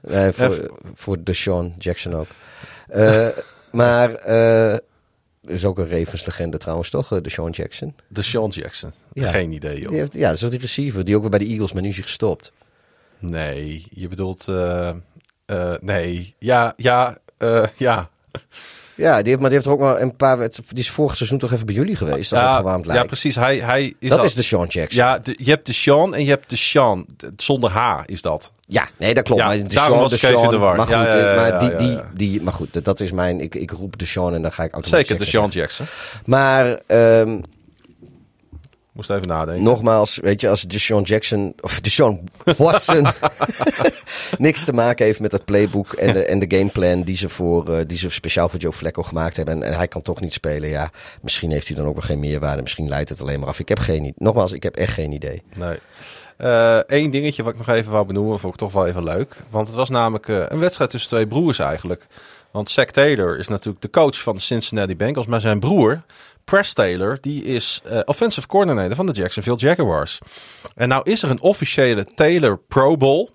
Nee, 0.00 0.32
voor, 0.38 0.70
voor 0.94 1.16
Deshaun 1.24 1.74
Jackson 1.78 2.14
ook. 2.14 2.26
Maar 3.70 4.10
is 5.50 5.64
ook 5.64 5.78
een 5.78 5.88
Ravens 5.88 6.24
legende 6.26 6.58
trouwens, 6.58 6.90
toch? 6.90 7.12
eh, 7.12 7.22
Deshaun 7.22 7.50
Jackson. 7.50 7.94
De 8.08 8.22
Sean 8.22 8.50
Jackson. 8.50 8.92
Ja. 9.12 9.30
Geen 9.30 9.50
idee, 9.52 9.80
joh. 9.80 9.88
Die 9.90 9.98
heeft, 9.98 10.12
ja, 10.14 10.30
dat 10.30 10.42
is 10.42 10.50
die 10.50 10.58
receiver 10.58 11.04
die 11.04 11.14
ook 11.14 11.20
weer 11.20 11.30
bij 11.30 11.38
de 11.38 11.44
Eagles, 11.46 11.72
maar 11.72 11.82
nu 11.82 11.88
is 11.88 11.94
hij 11.94 12.04
gestopt. 12.04 12.52
Nee, 13.18 13.86
je 13.90 14.08
bedoelt... 14.08 14.48
eh, 14.48 14.88
eh, 15.46 15.74
nee, 15.80 16.34
ja, 16.38 16.72
ja, 16.76 17.18
ja. 17.76 18.10
Ja, 18.98 19.16
die 19.18 19.28
heeft, 19.28 19.40
maar 19.40 19.50
die 19.50 19.58
heeft 19.58 19.66
er 19.66 19.72
ook 19.72 19.80
wel 19.80 20.00
een 20.00 20.16
paar. 20.16 20.38
Die 20.38 20.48
is 20.72 20.90
vorig 20.90 21.16
seizoen 21.16 21.38
toch 21.38 21.52
even 21.52 21.66
bij 21.66 21.74
jullie 21.74 21.96
geweest. 21.96 22.32
Ook 22.32 22.38
ja, 22.40 22.56
gewaamd 22.56 22.84
ja, 22.86 22.92
lijkt. 22.92 23.06
precies. 23.06 23.34
Hij, 23.34 23.56
hij 23.58 23.94
is 23.98 24.08
Dat 24.10 24.18
al- 24.18 24.24
is 24.24 24.34
de 24.34 24.42
Sean 24.42 24.66
Jackson. 24.66 25.02
Ja, 25.04 25.12
Ja, 25.12 25.18
de- 25.18 25.34
je 25.38 25.50
hebt 25.50 25.66
de 25.66 25.72
Sean 25.72 26.14
en 26.14 26.22
je 26.24 26.30
hebt 26.30 26.50
de 26.50 26.56
Sean. 26.56 27.06
De- 27.16 27.32
Zonder 27.36 27.70
H 27.70 28.02
is 28.06 28.22
dat. 28.22 28.52
nee, 28.98 29.14
dat 29.14 29.24
klopt. 29.24 29.40
Ja, 29.40 29.46
maar 29.46 29.56
de 29.56 29.62
daarom 29.74 29.90
Sean, 29.92 30.00
was 30.02 30.10
de 30.10 30.18
Sean, 30.26 30.44
in 30.44 30.50
de 30.50 30.56
war. 30.58 30.76
Maar 30.76 30.86
goed, 30.86 30.94
Ja, 30.94 31.06
ja, 31.16 31.16
ja, 31.28 31.34
maar 31.34 31.48
ja, 31.48 31.58
die, 31.58 31.70
ja, 31.70 31.76
die, 31.76 31.90
ja. 31.90 32.10
die, 32.14 32.42
maar 32.42 32.52
goed, 32.52 32.72
dat- 32.72 32.84
dat 32.84 33.00
is 33.00 33.10
mijn. 33.12 33.40
Ik, 33.40 33.54
ik 33.54 33.70
roep 33.70 33.98
de 33.98 34.06
Sean 34.06 34.34
en 34.34 34.42
dan 34.42 34.52
ga 34.52 34.62
ik 34.64 34.72
automatisch 34.72 35.06
Zeker, 35.08 35.24
de 35.24 35.30
Sean 35.30 35.48
Jackson. 35.50 35.86
Maar 36.24 36.80
ehm, 36.86 37.38
Moest 38.98 39.10
even 39.10 39.28
nadenken. 39.28 39.64
nogmaals, 39.64 40.16
weet 40.16 40.40
je, 40.40 40.48
als 40.48 40.62
Deshaun 40.62 41.02
Jackson 41.02 41.54
of 41.60 41.80
Deshaun 41.80 42.28
Watson 42.56 43.06
niks 44.38 44.64
te 44.64 44.72
maken 44.72 45.04
heeft 45.04 45.20
met 45.20 45.32
het 45.32 45.44
playbook 45.44 45.92
en 45.92 46.12
de, 46.12 46.24
en 46.24 46.38
de 46.38 46.56
gameplan 46.56 47.02
die 47.02 47.16
ze, 47.16 47.28
voor, 47.28 47.74
eh, 47.74 47.84
die 47.86 47.98
ze 47.98 48.10
speciaal 48.10 48.48
voor 48.48 48.58
Joe 48.58 48.72
Flacco 48.72 49.02
gemaakt 49.02 49.36
hebben 49.36 49.54
en, 49.54 49.62
en 49.62 49.76
hij 49.76 49.88
kan 49.88 50.02
toch 50.02 50.20
niet 50.20 50.32
spelen, 50.32 50.68
ja, 50.68 50.90
misschien 51.22 51.50
heeft 51.50 51.68
hij 51.68 51.76
dan 51.76 51.86
ook 51.86 51.94
wel 51.94 52.02
geen 52.02 52.18
meerwaarde, 52.18 52.62
misschien 52.62 52.88
leidt 52.88 53.08
het 53.08 53.20
alleen 53.20 53.40
maar 53.40 53.48
af. 53.48 53.58
Ik 53.58 53.68
heb 53.68 53.78
geen 53.78 54.00
idee. 54.00 54.14
Nogmaals, 54.16 54.52
ik 54.52 54.62
heb 54.62 54.76
echt 54.76 54.92
geen 54.92 55.12
idee. 55.12 55.42
Nee. 55.54 55.78
Eén 56.86 57.10
dingetje 57.10 57.42
wat 57.42 57.52
ik 57.52 57.58
nog 57.58 57.68
even 57.68 57.92
wou 57.92 58.06
benoemen, 58.06 58.38
vond 58.38 58.52
ik 58.52 58.58
toch 58.58 58.72
wel 58.72 58.86
even 58.86 59.04
leuk. 59.04 59.36
Want 59.50 59.66
het 59.66 59.76
was 59.76 59.88
namelijk 59.88 60.28
eh, 60.28 60.44
een 60.48 60.58
wedstrijd 60.58 60.90
tussen 60.90 61.10
twee 61.10 61.26
broers 61.26 61.58
eigenlijk. 61.58 62.06
Want 62.50 62.70
Zack 62.70 62.90
Taylor 62.90 63.38
is 63.38 63.48
natuurlijk 63.48 63.82
de 63.82 63.90
coach 63.90 64.20
van 64.20 64.34
de 64.34 64.40
Cincinnati 64.40 64.96
Bengals. 64.96 65.26
Maar 65.26 65.40
zijn 65.40 65.60
broer, 65.60 66.02
Press 66.48 66.72
Taylor, 66.72 67.18
die 67.20 67.44
is 67.44 67.80
eh, 67.84 68.00
offensive 68.04 68.46
coordinator 68.46 68.94
van 68.94 69.06
de 69.06 69.12
Jacksonville 69.12 69.56
Jaguars. 69.56 70.18
En 70.74 70.88
nou 70.88 71.10
is 71.10 71.22
er 71.22 71.30
een 71.30 71.40
officiële 71.40 72.04
Taylor 72.04 72.58
Pro 72.58 72.96
Bowl. 72.96 73.28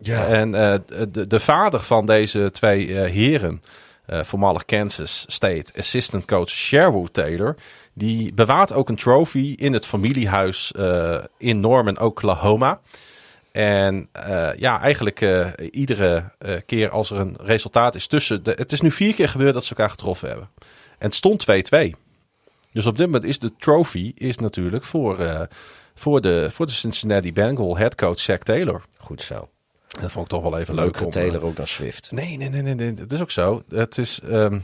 Ja. 0.00 0.26
En 0.26 0.54
eh, 0.54 0.78
de, 1.10 1.26
de 1.26 1.40
vader 1.40 1.80
van 1.80 2.06
deze 2.06 2.50
twee 2.52 3.00
eh, 3.00 3.10
heren, 3.10 3.60
voormalig 4.08 4.64
Kansas 4.64 5.24
State 5.26 5.72
assistant 5.76 6.24
coach 6.24 6.48
Sherwood 6.48 7.12
Taylor, 7.12 7.56
die 7.92 8.34
bewaart 8.34 8.72
ook 8.72 8.88
een 8.88 8.96
trophy 8.96 9.54
in 9.58 9.72
het 9.72 9.86
familiehuis 9.86 10.72
eh, 10.72 11.18
in 11.38 11.60
Norman, 11.60 12.00
Oklahoma. 12.00 12.80
En 13.52 14.08
ja, 14.56 14.80
eigenlijk 14.80 15.48
iedere 15.70 16.32
keer 16.66 16.90
als 16.90 17.10
er 17.10 17.20
een 17.20 17.36
resultaat 17.40 17.94
is 17.94 18.06
tussen... 18.06 18.42
De, 18.42 18.52
het 18.56 18.72
is 18.72 18.80
nu 18.80 18.90
vier 18.90 19.14
keer 19.14 19.28
gebeurd 19.28 19.54
dat 19.54 19.64
ze 19.64 19.70
elkaar 19.70 19.90
getroffen 19.90 20.28
hebben. 20.28 20.48
En 20.98 21.06
het 21.06 21.14
stond 21.14 21.46
2-2. 21.74 22.05
Dus 22.76 22.86
op 22.86 22.96
dit 22.96 23.06
moment 23.06 23.24
is 23.24 23.38
de 23.38 23.52
trophy 23.58 24.12
is 24.14 24.36
natuurlijk 24.36 24.84
voor, 24.84 25.18
eh, 25.18 25.40
voor, 25.94 26.20
de, 26.20 26.48
voor 26.52 26.66
de 26.66 26.72
Cincinnati 26.72 27.32
Bengal 27.32 27.76
headcoach 27.76 28.20
Zack 28.20 28.42
Taylor. 28.42 28.82
Goed 28.96 29.22
zo. 29.22 29.48
Dat 30.00 30.10
vond 30.10 30.24
ik 30.24 30.30
toch 30.30 30.42
wel 30.42 30.58
even 30.58 30.74
leuk. 30.74 31.00
Om, 31.00 31.10
Taylor 31.10 31.40
eh, 31.40 31.44
ook 31.44 31.56
dan 31.56 31.66
Swift. 31.66 32.10
Nee, 32.10 32.36
nee, 32.36 32.48
nee, 32.48 32.62
nee, 32.62 32.74
nee, 32.74 32.94
dat 32.94 33.12
is 33.12 33.20
ook 33.20 33.30
zo. 33.30 33.62
Het 33.68 33.98
is 33.98 34.20
ehm, 34.20 34.58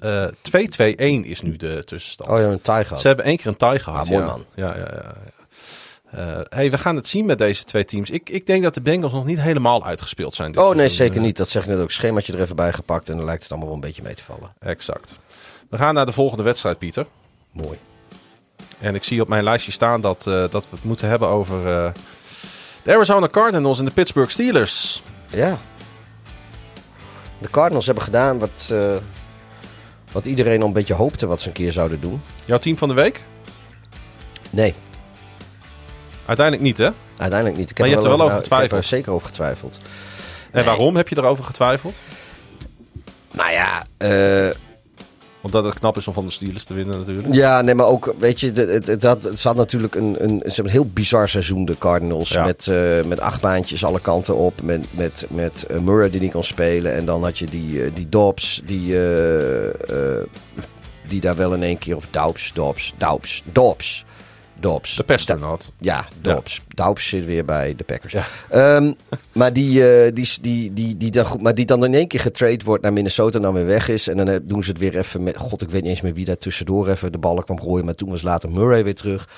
eh 0.00 0.28
2-2-1 0.28 1.26
is 1.26 1.40
nu 1.40 1.56
de 1.56 1.82
tussenstand. 1.84 2.30
Oh 2.30 2.38
ja, 2.38 2.44
een 2.44 2.60
tie 2.60 2.84
gehad. 2.84 3.00
Ze 3.00 3.06
hebben 3.06 3.24
één 3.24 3.36
keer 3.36 3.46
een 3.46 3.56
tie 3.56 3.78
gehad. 3.78 4.00
Ah, 4.00 4.08
mooi 4.08 4.20
ja. 4.24 4.26
man. 4.26 4.44
Ja, 4.54 4.76
ja, 4.76 4.88
ja. 4.92 5.14
ja. 6.10 6.34
Eh, 6.38 6.40
hey, 6.48 6.70
we 6.70 6.78
gaan 6.78 6.96
het 6.96 7.08
zien 7.08 7.26
met 7.26 7.38
deze 7.38 7.64
twee 7.64 7.84
teams. 7.84 8.10
Ik, 8.10 8.30
ik 8.30 8.46
denk 8.46 8.62
dat 8.62 8.74
de 8.74 8.80
Bengals 8.80 9.12
nog 9.12 9.24
niet 9.24 9.40
helemaal 9.40 9.84
uitgespeeld 9.84 10.34
zijn. 10.34 10.52
dit 10.52 10.62
Oh 10.62 10.66
nee, 10.66 10.74
seizoen. 10.76 10.96
zeker 10.96 11.16
Eh, 11.16 11.22
niet. 11.22 11.36
Dat 11.36 11.48
zeg 11.48 11.62
ik 11.62 11.68
net 11.68 11.78
ook. 11.78 11.90
Schemaatje 11.90 12.32
er 12.32 12.40
even 12.40 12.56
bij 12.56 12.72
gepakt 12.72 13.08
en 13.08 13.16
dan 13.16 13.24
lijkt 13.24 13.42
het 13.42 13.50
allemaal 13.50 13.68
wel 13.68 13.76
een 13.76 13.86
beetje 13.86 14.02
mee 14.02 14.14
te 14.14 14.22
vallen. 14.22 14.52
Exact. 14.58 15.18
We 15.70 15.76
gaan 15.76 15.94
naar 15.94 16.06
de 16.06 16.12
volgende 16.12 16.42
wedstrijd, 16.42 16.78
Pieter. 16.78 17.06
Mooi. 17.54 17.78
En 18.80 18.94
ik 18.94 19.04
zie 19.04 19.20
op 19.20 19.28
mijn 19.28 19.44
lijstje 19.44 19.72
staan 19.72 20.00
dat, 20.00 20.26
eh, 20.26 20.34
dat 20.50 20.64
we 20.70 20.76
het 20.76 20.84
moeten 20.84 21.08
hebben 21.08 21.28
over 21.28 21.58
eh, 21.84 21.90
de 22.82 22.94
Arizona 22.94 23.28
Cardinals 23.28 23.78
en 23.78 23.84
de 23.84 23.90
Pittsburgh 23.90 24.30
Steelers. 24.30 25.02
Ja. 25.28 25.58
De 27.38 27.50
Cardinals 27.50 27.86
hebben 27.86 28.04
gedaan 28.04 28.38
wat, 28.38 28.68
eh, 28.72 28.96
wat 30.12 30.26
iedereen 30.26 30.60
al 30.60 30.66
een 30.66 30.72
beetje 30.72 30.94
hoopte 30.94 31.26
wat 31.26 31.40
ze 31.40 31.46
een 31.48 31.54
keer 31.54 31.72
zouden 31.72 32.00
doen. 32.00 32.22
Jouw 32.44 32.58
team 32.58 32.78
van 32.78 32.88
de 32.88 32.94
week? 32.94 33.24
Nee, 34.50 34.74
Uiteindelijk 36.26 36.66
niet, 36.66 36.78
hè? 36.78 36.90
uiteindelijk 37.16 37.58
niet. 37.60 37.70
Ik 37.70 37.78
Maar 37.78 37.86
je 37.88 37.92
hebt 37.92 38.04
er 38.06 38.10
wel 38.10 38.20
over 38.20 38.34
nou, 38.34 38.44
Ik 38.44 38.48
getwijfeld. 38.48 38.70
heb 38.70 38.80
er 38.90 38.96
zeker 38.96 39.12
over 39.12 39.26
getwijfeld. 39.26 39.78
En 39.82 39.86
Nee. 40.52 40.64
waarom 40.64 40.96
heb 40.96 41.08
je 41.08 41.18
erover 41.18 41.44
getwijfeld? 41.44 42.00
Nou 43.30 43.50
ja, 43.52 43.82
Omdat 45.44 45.64
het 45.64 45.78
knap 45.78 45.96
is 45.96 46.08
om 46.08 46.14
van 46.14 46.24
de 46.24 46.30
Steelers 46.30 46.64
te 46.64 46.74
winnen 46.74 46.98
natuurlijk. 46.98 47.34
Ja, 47.34 47.60
nee, 47.60 47.74
maar 47.74 47.86
ook, 47.86 48.14
weet 48.18 48.40
je, 48.40 48.46
het, 48.46 48.56
het, 48.56 48.86
het, 48.86 49.02
had, 49.02 49.22
het 49.22 49.38
zat 49.38 49.56
natuurlijk 49.56 49.94
een, 49.94 50.24
een, 50.24 50.42
een 50.44 50.68
heel 50.68 50.86
bizar 50.86 51.28
seizoen, 51.28 51.64
de 51.64 51.78
Cardinals. 51.78 52.28
Ja. 52.28 52.44
Met, 52.44 52.66
eh, 52.66 53.02
met 53.06 53.20
acht 53.20 53.40
baantjes 53.40 53.84
alle 53.84 54.00
kanten 54.00 54.36
op. 54.36 54.62
Met, 54.62 54.86
met, 54.90 55.26
met 55.30 55.66
eh, 55.68 55.78
Murray 55.78 56.10
die 56.10 56.20
niet 56.20 56.32
kon 56.32 56.44
spelen. 56.44 56.94
En 56.94 57.04
dan 57.04 57.22
had 57.22 57.38
je 57.38 57.46
die, 57.46 57.84
eh, 57.84 57.90
die 57.94 58.08
Dobbs, 58.08 58.62
die, 58.66 58.96
die 61.08 61.20
daar 61.20 61.36
wel 61.36 61.54
in 61.54 61.62
één 61.62 61.78
keer... 61.78 61.96
Of 61.96 62.06
Dobbs, 62.10 62.52
Dobbs, 62.52 62.94
Dobbs, 62.96 63.42
Dobbs. 63.52 64.04
Dobbs. 64.64 64.96
De 64.96 65.04
pestronaut. 65.04 65.70
Ja, 65.78 66.08
Dobbs. 66.20 66.60
Dobbs 66.68 67.08
zit 67.08 67.24
weer 67.24 67.44
bij 67.44 67.74
de 67.76 67.84
Packers. 67.84 68.14
Ehm, 68.50 68.92
maar, 69.32 69.52
die, 69.52 69.88
eh, 69.88 70.14
die, 70.14 70.28
die, 70.40 70.72
die, 70.72 70.96
die 70.96 71.10
dan 71.10 71.24
goed, 71.24 71.42
maar 71.42 71.54
die 71.54 71.66
dan 71.66 71.84
in 71.84 71.94
één 71.94 72.08
keer 72.08 72.20
getrade 72.20 72.64
wordt 72.64 72.82
naar 72.82 72.92
Minnesota 72.92 73.36
en 73.36 73.42
dan 73.42 73.54
weer 73.54 73.66
weg 73.66 73.88
is. 73.88 74.08
En 74.08 74.16
dan 74.16 74.40
doen 74.42 74.62
ze 74.64 74.70
het 74.70 74.78
weer 74.78 74.98
even 74.98 75.22
met... 75.22 75.36
God, 75.36 75.62
ik 75.62 75.70
weet 75.70 75.82
niet 75.82 75.90
eens 75.90 76.00
meer 76.00 76.14
wie 76.14 76.24
daar 76.24 76.38
tussendoor 76.38 76.88
even 76.88 77.12
de 77.12 77.18
ballen 77.18 77.44
kwam 77.44 77.60
gooien. 77.60 77.84
Maar 77.84 77.94
toen 77.94 78.10
was 78.10 78.22
later 78.22 78.50
Murray 78.50 78.84
weer 78.84 78.94
terug. 78.94 79.28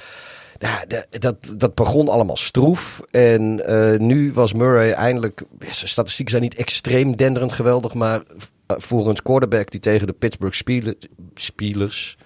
Ja, 0.59 0.85
de- 0.89 1.07
dat, 1.18 1.37
dat 1.57 1.74
begon 1.74 2.09
allemaal 2.09 2.37
stroef. 2.37 3.01
En 3.11 3.66
eh, 3.66 3.99
nu 3.99 4.33
was 4.33 4.53
Murray 4.53 4.91
eindelijk... 4.91 5.43
Zijn 5.61 5.89
statistieken 5.89 6.31
zijn 6.31 6.45
niet 6.45 6.57
extreem 6.57 7.16
denderend 7.16 7.53
geweldig. 7.53 7.95
Maar 7.95 8.22
eh, 8.66 8.77
voor 8.79 9.09
een 9.09 9.22
quarterback 9.22 9.70
die 9.70 9.81
tegen 9.81 10.07
de 10.07 10.12
Pittsburgh 10.12 10.57
Steelers... 10.57 10.97
Steelers 11.35 12.16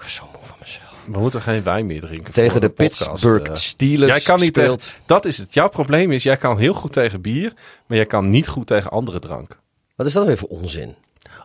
ik 0.00 0.06
was 0.06 0.14
zo 0.14 0.28
moe 0.32 0.40
van 0.42 0.56
mezelf. 0.60 0.99
We 1.12 1.18
moeten 1.18 1.42
geen 1.42 1.62
wijn 1.62 1.86
meer 1.86 2.00
drinken. 2.00 2.32
Tegen 2.32 2.60
de 2.60 2.68
podcast, 2.68 3.10
Pittsburgh 3.10 3.50
eh. 3.50 3.56
Steelers 3.56 4.10
Jij 4.12 4.20
kan 4.20 4.40
niet 4.40 4.56
speelt... 4.56 4.80
tegen, 4.80 4.96
dat 5.06 5.24
is 5.24 5.38
het. 5.38 5.54
Jouw 5.54 5.68
probleem 5.68 6.12
is, 6.12 6.22
jij 6.22 6.36
kan 6.36 6.58
heel 6.58 6.74
goed 6.74 6.92
tegen 6.92 7.20
bier, 7.20 7.52
maar 7.86 7.96
jij 7.96 8.06
kan 8.06 8.30
niet 8.30 8.48
goed 8.48 8.66
tegen 8.66 8.90
andere 8.90 9.18
drank. 9.18 9.58
Wat 9.96 10.06
is 10.06 10.12
dat 10.12 10.26
weer 10.26 10.36
voor 10.38 10.48
onzin? 10.48 10.94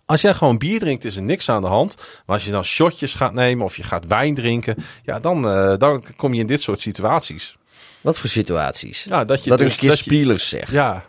Als 0.05 0.21
jij 0.21 0.33
gewoon 0.33 0.57
bier 0.57 0.79
drinkt, 0.79 1.05
is 1.05 1.15
er 1.15 1.21
niks 1.23 1.49
aan 1.49 1.61
de 1.61 1.67
hand. 1.67 1.95
Maar 1.97 2.35
als 2.35 2.45
je 2.45 2.51
dan 2.51 2.63
shotjes 2.65 3.13
gaat 3.13 3.33
nemen 3.33 3.65
of 3.65 3.77
je 3.77 3.83
gaat 3.83 4.07
wijn 4.07 4.35
drinken, 4.35 4.75
ja, 5.03 5.19
dan, 5.19 5.47
eh, 5.49 5.77
dan 5.77 6.03
kom 6.15 6.33
je 6.33 6.39
in 6.39 6.47
dit 6.47 6.61
soort 6.61 6.79
situaties. 6.79 7.57
Wat 8.01 8.17
voor 8.17 8.29
situaties? 8.29 9.03
Ja, 9.03 9.25
dat 9.25 9.43
je 9.43 9.49
dat 9.49 9.59
dus- 9.59 9.71
een 9.71 9.77
keer 9.77 9.89
dat 9.89 9.97
je- 9.99 10.03
Steelers 10.03 10.49
zeg. 10.49 10.71
Ja. 10.71 11.05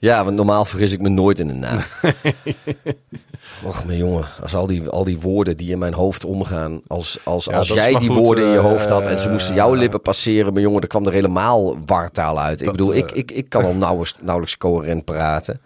Ja, 0.00 0.24
want 0.24 0.36
normaal 0.36 0.64
vergis 0.64 0.92
ik 0.92 1.00
me 1.00 1.08
nooit 1.08 1.38
in 1.38 1.48
de 1.48 1.54
naam. 1.54 1.80
Och, 3.64 3.84
mijn 3.84 3.98
jongen, 3.98 4.24
als 4.42 4.54
al 4.54 4.66
die, 4.66 4.88
al 4.88 5.04
die 5.04 5.20
woorden 5.20 5.56
die 5.56 5.70
in 5.70 5.78
mijn 5.78 5.94
hoofd 5.94 6.24
omgaan, 6.24 6.80
als, 6.86 7.18
als, 7.24 7.44
Ja, 7.44 7.56
als 7.56 7.68
jij 7.68 7.94
die 7.94 8.08
goed, 8.08 8.16
woorden 8.16 8.44
in 8.44 8.50
je 8.50 8.56
eh, 8.56 8.64
hoofd 8.64 8.88
had 8.88 9.06
en 9.06 9.18
ze 9.18 9.30
moesten 9.30 9.54
jouw 9.54 9.74
lippen 9.74 10.00
passeren, 10.00 10.52
mijn 10.52 10.64
jongen, 10.64 10.80
dan 10.80 10.88
kwam 10.88 11.06
er 11.06 11.12
helemaal 11.12 11.78
wartaal 11.86 12.40
uit. 12.40 12.60
Ik 12.60 12.70
bedoel, 12.70 12.92
eh, 12.92 12.98
ik, 12.98 13.10
ik, 13.10 13.30
ik 13.30 13.48
kan 13.48 13.64
al 13.64 13.74
nauwelijks, 13.74 14.14
nauwelijks 14.20 14.56
coherent 14.56 15.04
praten. 15.04 15.60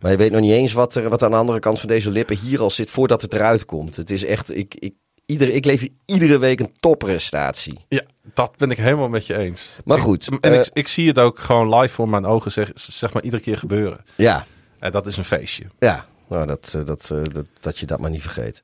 Maar 0.00 0.10
je 0.10 0.16
weet 0.16 0.32
nog 0.32 0.40
niet 0.40 0.52
eens 0.52 0.72
wat 0.72 0.94
er 0.94 1.08
wat 1.08 1.22
aan 1.22 1.30
de 1.30 1.36
andere 1.36 1.58
kant 1.58 1.80
van 1.80 1.88
deze 1.88 2.10
lippen 2.10 2.36
hier 2.36 2.60
al 2.60 2.70
zit 2.70 2.90
voordat 2.90 3.22
het 3.22 3.32
eruit 3.32 3.64
komt. 3.64 3.96
Het 3.96 4.10
is 4.10 4.24
echt, 4.24 4.56
ik, 4.56 4.74
ik, 4.74 4.94
iedere, 5.26 5.52
ik 5.52 5.64
leef 5.64 5.88
iedere 6.04 6.38
week 6.38 6.60
een 6.60 6.72
topprestatie. 6.80 7.84
ja, 7.88 8.02
Dat 8.34 8.56
ben 8.56 8.70
ik 8.70 8.76
helemaal 8.78 9.08
met 9.08 9.26
je 9.26 9.36
eens. 9.38 9.76
Maar 9.84 9.98
goed, 9.98 10.26
Ik, 10.32 10.40
en 10.40 10.52
eh, 10.52 10.60
ik, 10.60 10.70
ik 10.72 10.88
zie 10.88 11.08
het 11.08 11.18
ook 11.18 11.38
gewoon 11.38 11.74
live 11.74 11.94
voor 11.94 12.08
mijn 12.08 12.24
ogen, 12.26 12.52
zeg, 12.52 12.70
zeg 12.74 13.12
maar, 13.12 13.22
iedere 13.22 13.42
keer 13.42 13.58
gebeuren. 13.58 14.04
Ja, 14.14 14.46
En 14.78 14.92
dat 14.92 15.06
is 15.06 15.16
een 15.16 15.24
feestje. 15.24 15.64
ja. 15.78 16.06
Nou, 16.28 16.46
dat, 16.46 16.74
eh, 16.76 16.84
dat, 16.84 17.10
eh, 17.10 17.18
dat, 17.32 17.46
dat 17.60 17.78
je 17.78 17.86
dat 17.86 18.00
maar 18.00 18.10
niet 18.10 18.22
vergeet. 18.22 18.62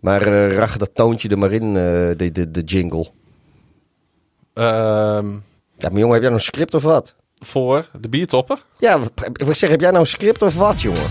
Maar 0.00 0.22
eh 0.22 0.56
rach 0.56 0.76
dat 0.76 0.90
toontje 0.94 1.28
er 1.28 1.38
maar 1.38 1.52
in, 1.52 1.74
de, 1.74 2.30
de, 2.32 2.50
de 2.50 2.60
jingle. 2.62 3.10
Ehm, 4.54 5.30
Ja, 5.76 5.88
maar 5.88 5.98
jongen, 5.98 6.12
heb 6.12 6.20
jij 6.22 6.30
nou 6.30 6.32
een 6.34 6.40
script 6.40 6.74
of 6.74 6.82
wat? 6.82 7.14
voor 7.44 7.86
de 8.00 8.08
biertopper. 8.08 8.58
Ja, 8.78 9.00
ik 9.32 9.36
wil 9.38 9.46
zeggen, 9.46 9.70
heb 9.70 9.80
jij 9.80 9.90
nou 9.90 10.00
een 10.02 10.06
script 10.10 10.42
of 10.42 10.54
wat, 10.54 10.80
jongen? 10.80 11.10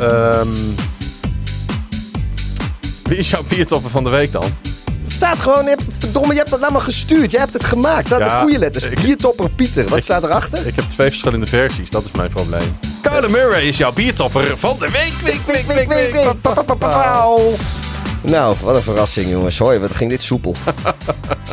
Ehm, 0.00 0.48
wie 3.02 3.16
is 3.18 3.30
jouw 3.30 3.42
biertopper 3.48 3.90
van 3.90 4.04
de 4.04 4.10
week 4.10 4.32
dan? 4.32 4.54
Het 5.02 5.12
staat 5.12 5.38
gewoon, 5.38 5.62
je 5.64 5.68
hebt, 5.68 5.82
verdomme, 5.98 6.32
je 6.32 6.38
hebt 6.38 6.50
dat 6.50 6.60
nou 6.60 6.72
maar 6.72 6.80
gestuurd. 6.82 7.30
Jij 7.30 7.40
hebt 7.40 7.52
het 7.52 7.64
gemaakt. 7.64 8.06
Staat 8.06 8.18
Ja, 8.18 8.32
met 8.34 8.40
koeienletters. 8.42 8.84
ik- 8.84 9.00
Biertopper 9.02 9.50
Pieter. 9.50 9.88
Wat 9.88 9.98
ik- 9.98 10.04
staat 10.04 10.24
erachter? 10.24 10.66
Ik 10.66 10.76
heb 10.76 10.84
twee 10.90 11.08
verschillende 11.08 11.46
versies, 11.46 11.90
dat 11.90 12.04
is 12.04 12.10
mijn 12.10 12.30
probleem. 12.30 12.76
Kyler 13.02 13.30
Murray 13.30 13.62
is 13.68 13.76
jouw 13.76 13.92
biertopper 13.92 14.58
van 14.58 14.76
de 14.78 14.90
week. 14.90 15.12
week, 15.24 15.40
week, 15.46 15.66
week, 15.66 15.88
week, 15.88 16.12
week. 16.12 16.32
Nou, 18.20 18.56
wat 18.60 18.74
een 18.74 18.82
verrassing, 18.82 19.30
jongens. 19.30 19.58
Hoi, 19.58 19.78
wat 19.78 19.94
ging 19.94 20.10
dit 20.10 20.22
soepel. 20.22 20.54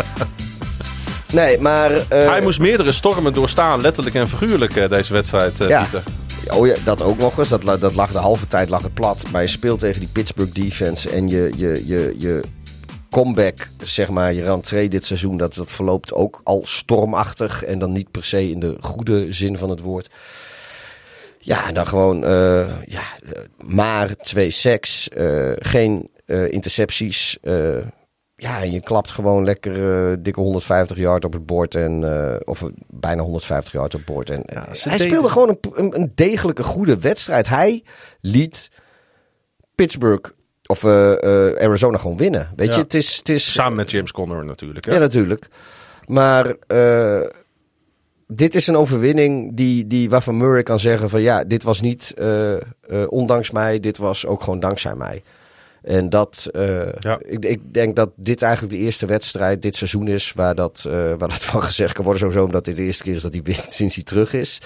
nee, 1.32 1.60
maar... 1.60 1.92
eh, 1.92 2.28
Hij 2.30 2.42
moest 2.42 2.60
meerdere 2.60 2.92
stormen 2.92 3.34
doorstaan, 3.34 3.82
letterlijk 3.82 4.16
en 4.16 4.30
figuurlijk, 4.30 4.76
eh, 4.76 4.90
deze 4.90 5.14
wedstrijd, 5.14 5.62
eh, 5.62 5.68
Ja. 5.70 5.82
Pieter. 5.82 6.04
Oh 6.48 6.68
ja, 6.68 6.76
dat 6.84 7.02
ook 7.02 7.18
nog 7.18 7.38
eens. 7.38 7.50
Dat, 7.50 7.64
dat 7.82 7.96
lag 7.96 8.12
de 8.12 8.18
halve 8.18 8.48
tijd 8.48 8.70
lag 8.70 8.82
het 8.82 8.94
plat. 8.94 9.24
Maar 9.32 9.42
je 9.42 9.48
speelt 9.48 9.80
tegen 9.80 10.00
die 10.00 10.10
Pittsburgh 10.12 10.54
defense. 10.54 11.10
En 11.10 11.30
je, 11.30 11.52
je, 11.56 11.84
je, 11.86 12.16
je 12.18 12.42
comeback, 13.10 13.70
zeg 13.84 14.10
maar, 14.10 14.34
je 14.34 14.44
rentree 14.44 14.90
dit 14.90 15.06
seizoen, 15.06 15.38
dat, 15.38 15.56
dat 15.56 15.72
verloopt 15.72 16.14
ook 16.14 16.42
al 16.44 16.62
stormachtig. 16.66 17.64
En 17.64 17.80
dan 17.80 17.92
niet 17.92 18.12
per 18.12 18.26
se 18.26 18.50
in 18.50 18.60
de 18.60 18.78
goede 18.80 19.34
zin 19.34 19.58
van 19.58 19.70
het 19.70 19.80
woord. 19.80 20.10
Ja, 21.40 21.68
en 21.68 21.74
dan 21.74 21.88
gewoon, 21.88 22.24
eh, 22.26 22.68
ja, 22.86 23.04
eh, 23.24 23.42
maar 23.58 24.16
twee 24.16 24.50
sacks, 24.50 25.10
eh, 25.10 25.52
geen 25.56 26.10
eh, 26.26 26.52
intercepties. 26.52 27.38
Ja, 28.42 28.62
en 28.62 28.72
je 28.72 28.82
klapt 28.82 29.12
gewoon 29.12 29.44
lekker 29.44 30.10
eh, 30.12 30.18
dikke 30.20 30.40
150 30.40 30.98
yard 30.98 31.26
op 31.26 31.34
het 31.34 31.46
bord. 31.46 31.76
En, 31.76 32.04
eh, 32.32 32.36
of 32.44 32.62
eh, 32.62 32.68
bijna 32.88 33.22
150 33.22 33.74
yard 33.74 33.94
op 33.94 34.00
het 34.06 34.14
bord. 34.16 34.30
En, 34.30 34.44
Ja, 34.46 34.64
hij 34.66 34.80
deden- 34.84 35.00
speelde 35.00 35.30
gewoon 35.30 35.50
een, 35.50 35.58
een, 35.74 36.00
een 36.00 36.12
degelijke, 36.16 36.64
goede 36.64 36.98
wedstrijd. 37.00 37.48
Hij 37.48 37.84
liet 38.22 38.72
Pittsburgh 39.76 40.30
of 40.66 40.86
Arizona 40.86 41.98
gewoon 41.98 42.18
winnen. 42.18 42.52
Weet 42.56 42.68
Ja. 42.68 42.74
je, 42.76 42.80
het 42.82 42.94
is... 42.94 43.16
Het 43.18 43.30
is 43.30 43.52
Samen 43.52 43.76
met 43.76 43.92
James 43.92 44.12
Conner 44.12 44.46
natuurlijk. 44.46 44.86
Hè? 44.86 44.94
ja, 44.94 45.00
natuurlijk. 45.00 45.48
Maar 46.06 46.56
dit 48.28 48.56
is 48.56 48.68
een 48.68 48.78
overwinning 48.78 49.56
die, 49.56 49.88
die, 49.88 50.10
waarvan 50.10 50.38
Murray 50.38 50.64
kan 50.64 50.80
zeggen 50.80 51.10
van 51.10 51.22
ja, 51.22 51.44
dit 51.44 51.64
was 51.64 51.82
niet 51.82 52.14
ondanks 53.10 53.52
mij, 53.52 53.80
dit 53.80 53.98
was 53.98 54.26
ook 54.26 54.44
gewoon 54.44 54.60
dankzij 54.60 54.96
mij. 54.96 55.24
En 55.90 56.10
dat, 56.10 56.48
eh, 56.52 56.94
Ja. 57.00 57.20
ik, 57.26 57.46
ik 57.46 57.74
denk 57.74 57.96
dat 57.96 58.10
dit 58.16 58.42
eigenlijk 58.42 58.74
de 58.74 58.80
eerste 58.80 59.06
wedstrijd 59.06 59.62
dit 59.62 59.76
seizoen 59.76 60.08
is 60.08 60.34
waar 60.36 60.56
dat, 60.56 60.84
eh, 60.88 60.94
waar 60.94 61.18
dat 61.18 61.44
van 61.54 61.64
gezegd 61.64 61.94
kan 61.94 62.04
worden. 62.04 62.22
Sowieso 62.22 62.46
omdat 62.46 62.66
dit 62.66 62.76
de 62.76 62.84
eerste 62.84 63.04
keer 63.04 63.16
is 63.16 63.22
dat 63.22 63.34
hij 63.34 63.42
wint 63.44 63.72
sinds 63.72 63.96
hij 63.96 64.04
terug 64.04 64.34
is. 64.34 64.62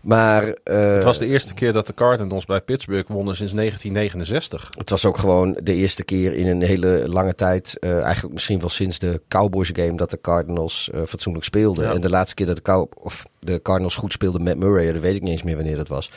Maar 0.00 0.54
eh, 0.64 0.94
Het 0.94 1.04
was 1.04 1.18
de 1.18 1.26
eerste 1.26 1.54
keer 1.54 1.72
dat 1.72 1.86
de 1.86 1.94
Cardinals 1.94 2.44
bij 2.44 2.60
Pittsburgh 2.60 3.10
wonnen 3.10 3.36
sinds 3.36 3.52
1969. 3.52 4.70
Het 4.78 4.90
was 4.90 5.04
ook 5.04 5.18
gewoon 5.18 5.58
de 5.62 5.74
eerste 5.74 6.04
keer 6.04 6.34
in 6.34 6.46
een 6.46 6.62
hele 6.62 7.02
lange 7.08 7.34
tijd, 7.34 7.78
eigenlijk 7.78 8.32
misschien 8.32 8.60
wel 8.60 8.68
sinds 8.68 8.98
de 8.98 9.20
Cowboys 9.28 9.70
game, 9.72 9.96
dat 9.96 10.10
de 10.10 10.20
Cardinals 10.20 10.90
fatsoenlijk 11.06 11.44
speelden. 11.44 11.84
Ja. 11.84 11.92
En 11.92 12.00
de 12.00 12.10
laatste 12.10 12.34
keer 12.34 12.46
dat 12.46 12.56
de, 12.56 12.62
Cow 12.62 12.86
of 12.94 13.26
de 13.38 13.62
Cardinals 13.62 13.96
goed 13.96 14.12
speelden 14.12 14.42
met 14.42 14.58
Murray, 14.58 14.92
dat 14.92 15.02
weet 15.02 15.16
ik 15.16 15.22
niet 15.22 15.30
eens 15.30 15.42
meer 15.42 15.56
wanneer 15.56 15.76
dat 15.76 15.88
was. 15.88 16.10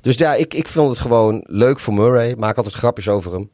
Dus 0.00 0.16
ja, 0.16 0.34
ik, 0.34 0.54
ik 0.54 0.68
vond 0.68 0.90
het 0.90 0.98
gewoon 0.98 1.44
leuk 1.46 1.80
voor 1.80 1.94
Murray. 1.94 2.34
Maak 2.38 2.56
altijd 2.56 2.74
grapjes 2.74 3.08
over 3.08 3.32
hem. 3.32 3.50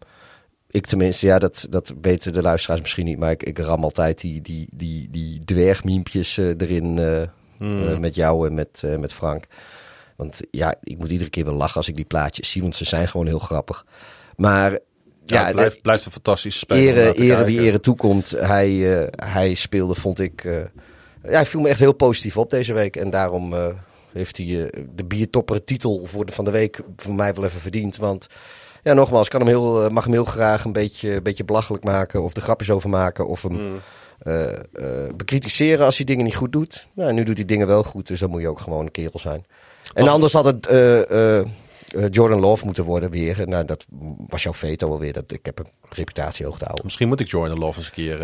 Ik 0.72 0.86
tenminste, 0.86 1.26
ja, 1.26 1.38
dat, 1.38 1.66
dat 1.70 1.92
weten 2.00 2.32
de 2.32 2.42
luisteraars 2.42 2.80
misschien 2.80 3.04
niet, 3.04 3.18
maar 3.18 3.30
ik, 3.30 3.42
ik 3.42 3.58
ram 3.58 3.84
altijd 3.84 4.20
die, 4.20 4.40
die, 4.40 4.68
die, 4.72 5.08
die 5.10 5.44
dwergmiempjes 5.44 6.38
eh, 6.38 6.48
erin 6.48 6.98
eh, 6.98 7.22
eh, 7.22 7.98
met 7.98 8.14
jou 8.14 8.46
en 8.48 8.54
met, 8.54 8.82
met 8.98 9.12
Frank. 9.12 9.44
Want 10.16 10.40
ja, 10.50 10.74
ik 10.82 10.98
moet 10.98 11.10
iedere 11.10 11.30
keer 11.30 11.44
wel 11.44 11.54
lachen 11.54 11.76
als 11.76 11.88
ik 11.88 11.96
die 11.96 12.04
plaatjes 12.04 12.50
zie, 12.50 12.62
want 12.62 12.74
ze 12.74 12.84
zijn 12.84 13.08
gewoon 13.08 13.26
heel 13.26 13.38
grappig. 13.38 13.86
Maar 14.36 14.78
Ja, 15.24 15.52
blijft, 15.52 15.82
blijft 15.82 16.04
een 16.04 16.12
fantastische 16.12 16.58
speler. 16.58 17.14
ere, 17.14 17.44
wie 17.44 17.60
ere 17.60 17.80
toekomt. 17.80 18.30
Hij, 18.30 18.70
hij 19.16 19.54
speelde, 19.54 19.94
vond 19.94 20.20
ik. 20.20 20.42
ja, 20.44 20.70
hij 21.22 21.46
viel 21.46 21.60
me 21.60 21.68
echt 21.68 21.78
heel 21.78 21.94
positief 21.94 22.36
op 22.36 22.50
deze 22.50 22.72
week. 22.72 22.96
En 22.96 23.10
daarom 23.10 23.54
heeft 24.12 24.36
hij 24.36 24.72
de 24.94 25.04
biertopper 25.04 25.64
titel 25.64 26.06
voor 26.06 26.26
de, 26.26 26.32
van 26.32 26.44
de 26.44 26.50
week 26.50 26.80
voor 26.96 27.14
mij 27.14 27.34
wel 27.34 27.44
even 27.44 27.60
verdiend. 27.60 27.96
Want 27.96 28.28
ja, 28.82 28.92
nogmaals, 28.92 29.24
ik 29.24 29.30
kan 29.30 29.40
hem 29.40 29.48
heel, 29.48 29.84
eh, 29.84 29.90
mag 29.90 30.04
hem 30.04 30.12
heel 30.12 30.24
graag 30.24 30.64
een 30.64 30.72
beetje, 30.72 31.14
een 31.14 31.22
beetje 31.22 31.44
belachelijk 31.44 31.84
maken. 31.84 32.22
Of 32.22 32.36
er 32.36 32.42
grapjes 32.42 32.70
over 32.70 32.88
maken. 32.90 33.26
Of 33.26 33.42
hem 33.42 33.52
Mm. 33.52 33.80
eh, 34.18 34.52
eh, 34.52 34.58
bekritiseren 35.16 35.84
als 35.84 35.96
hij 35.96 36.06
dingen 36.06 36.24
niet 36.24 36.36
goed 36.36 36.52
doet. 36.52 36.88
Nou, 36.92 37.12
nu 37.12 37.24
doet 37.24 37.36
hij 37.36 37.44
dingen 37.44 37.66
wel 37.66 37.82
goed. 37.84 38.06
Dus 38.06 38.20
dan 38.20 38.30
moet 38.30 38.40
je 38.40 38.48
ook 38.48 38.60
gewoon 38.60 38.84
een 38.84 38.90
kerel 38.90 39.18
zijn. 39.18 39.46
En 39.94 40.08
anders 40.08 40.32
had 40.32 40.44
het 40.44 40.68
Jordan 42.10 42.40
Love 42.40 42.64
moeten 42.64 42.84
worden 42.84 43.10
weer. 43.10 43.48
Nou, 43.48 43.64
dat 43.64 43.86
was 44.28 44.42
jouw 44.42 44.52
veto 44.52 44.90
alweer. 44.90 45.12
Dat, 45.12 45.32
ik 45.32 45.46
heb 45.46 45.58
een 45.58 45.66
reputatie 45.88 46.46
hoog 46.46 46.58
te 46.58 46.64
houden. 46.64 46.84
Misschien 46.84 47.08
moet 47.08 47.20
ik 47.20 47.28
Jordan 47.28 47.58
Love 47.58 47.76
eens 47.78 47.86
een 47.86 47.92
keer... 47.92 48.18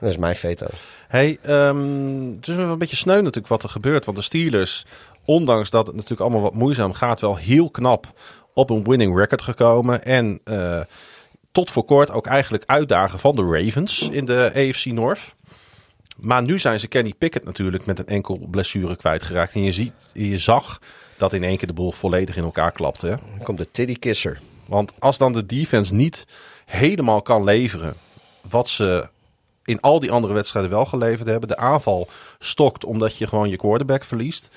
Dat 0.00 0.10
is 0.10 0.16
mijn 0.16 0.36
veto. 0.36 0.66
Hey, 1.08 1.38
ehm, 1.42 2.30
het 2.36 2.48
is 2.48 2.54
wel 2.54 2.66
een 2.66 2.78
beetje 2.78 2.96
sneu 2.96 3.16
natuurlijk 3.16 3.48
wat 3.48 3.62
er 3.62 3.68
gebeurt. 3.68 4.04
Want 4.04 4.16
de 4.16 4.22
Steelers, 4.22 4.86
ondanks 5.24 5.70
dat 5.70 5.86
het 5.86 5.94
natuurlijk 5.94 6.22
allemaal 6.22 6.42
wat 6.42 6.54
moeizaam 6.54 6.92
gaat, 6.92 7.20
wel 7.20 7.36
heel 7.36 7.70
knap 7.70 8.06
op 8.58 8.70
een 8.70 8.84
winning 8.84 9.16
record 9.16 9.42
gekomen. 9.42 10.04
En 10.04 10.40
eh, 10.44 10.80
tot 11.52 11.70
voor 11.70 11.84
kort 11.84 12.10
ook 12.10 12.26
eigenlijk 12.26 12.64
uitdagen 12.66 13.18
van 13.18 13.36
de 13.36 13.42
Ravens 13.42 14.08
in 14.08 14.24
de 14.24 14.50
AFC 14.54 14.84
North. 14.84 15.34
Maar 16.16 16.42
nu 16.42 16.58
zijn 16.58 16.80
ze 16.80 16.88
Kenny 16.88 17.14
Pickett 17.18 17.44
natuurlijk 17.44 17.86
met 17.86 17.98
een 17.98 18.06
enkel 18.06 18.46
blessure 18.50 18.96
kwijtgeraakt. 18.96 19.54
En 19.54 19.62
je, 19.62 19.72
ziet, 19.72 19.92
je 20.12 20.38
zag 20.38 20.80
dat 21.16 21.32
in 21.32 21.44
één 21.44 21.56
keer 21.56 21.66
de 21.66 21.74
boel 21.74 21.92
volledig 21.92 22.36
in 22.36 22.42
elkaar 22.42 22.72
klapte. 22.72 23.06
Hè? 23.06 23.14
Dan 23.36 23.42
komt 23.42 23.58
de 23.58 23.70
Tiddy 23.70 23.98
Kisser. 23.98 24.40
Want 24.66 24.92
als 24.98 25.18
dan 25.18 25.32
de 25.32 25.46
defense 25.46 25.94
niet 25.94 26.26
helemaal 26.64 27.22
kan 27.22 27.44
leveren 27.44 27.94
wat 28.48 28.68
ze 28.68 29.08
in 29.64 29.80
al 29.80 30.00
die 30.00 30.10
andere 30.10 30.34
wedstrijden 30.34 30.70
wel 30.70 30.84
geleverd 30.84 31.28
hebben, 31.28 31.48
de 31.48 31.56
aanval 31.56 32.08
stokt 32.38 32.84
omdat 32.84 33.16
je 33.16 33.26
gewoon 33.26 33.48
je 33.48 33.56
quarterback 33.56 34.04
verliest, 34.04 34.48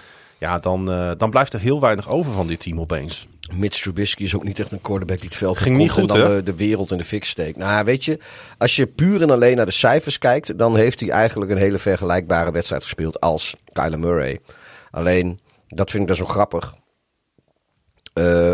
ja, 0.42 0.60
dan, 0.60 0.92
eh, 0.92 1.12
dan 1.18 1.30
blijft 1.30 1.54
er 1.54 1.60
heel 1.60 1.82
weinig 1.82 2.10
over 2.10 2.32
van 2.34 2.48
dit 2.48 2.60
team 2.60 2.80
opeens. 2.80 3.28
Mitch 3.54 3.82
Trubisky 3.82 4.24
is 4.24 4.36
ook 4.36 4.44
niet 4.44 4.60
echt 4.60 4.72
een 4.72 4.82
quarterback 4.82 5.20
die 5.20 5.28
het 5.28 5.38
veld 5.38 5.58
Ging 5.58 5.78
niet 5.78 5.92
goed, 5.92 6.02
en 6.02 6.08
dan 6.08 6.44
de 6.44 6.56
wereld 6.56 6.92
in 6.92 6.98
de 6.98 7.04
fik 7.04 7.26
steekt. 7.26 7.58
Nou, 7.58 7.86
weet 7.86 8.06
je, 8.06 8.20
als 8.58 8.76
je 8.76 8.88
puur 8.88 9.22
en 9.22 9.30
alleen 9.30 9.56
naar 9.56 9.66
de 9.66 9.72
cijfers 9.72 10.18
kijkt, 10.18 10.58
dan 10.58 10.76
heeft 10.76 11.00
hij 11.00 11.10
eigenlijk 11.10 11.52
een 11.52 11.58
hele 11.58 11.78
vergelijkbare 11.78 12.52
wedstrijd 12.52 12.84
gespeeld 12.84 13.20
als 13.20 13.56
Kyler 13.72 14.00
Murray. 14.00 14.39
Alleen, 14.92 15.39
dat 15.68 15.92
vind 15.92 16.02
ik 16.02 16.08
dan 16.08 16.18
zo 16.18 16.26
grappig. 16.26 16.76
Eh, 18.14 18.52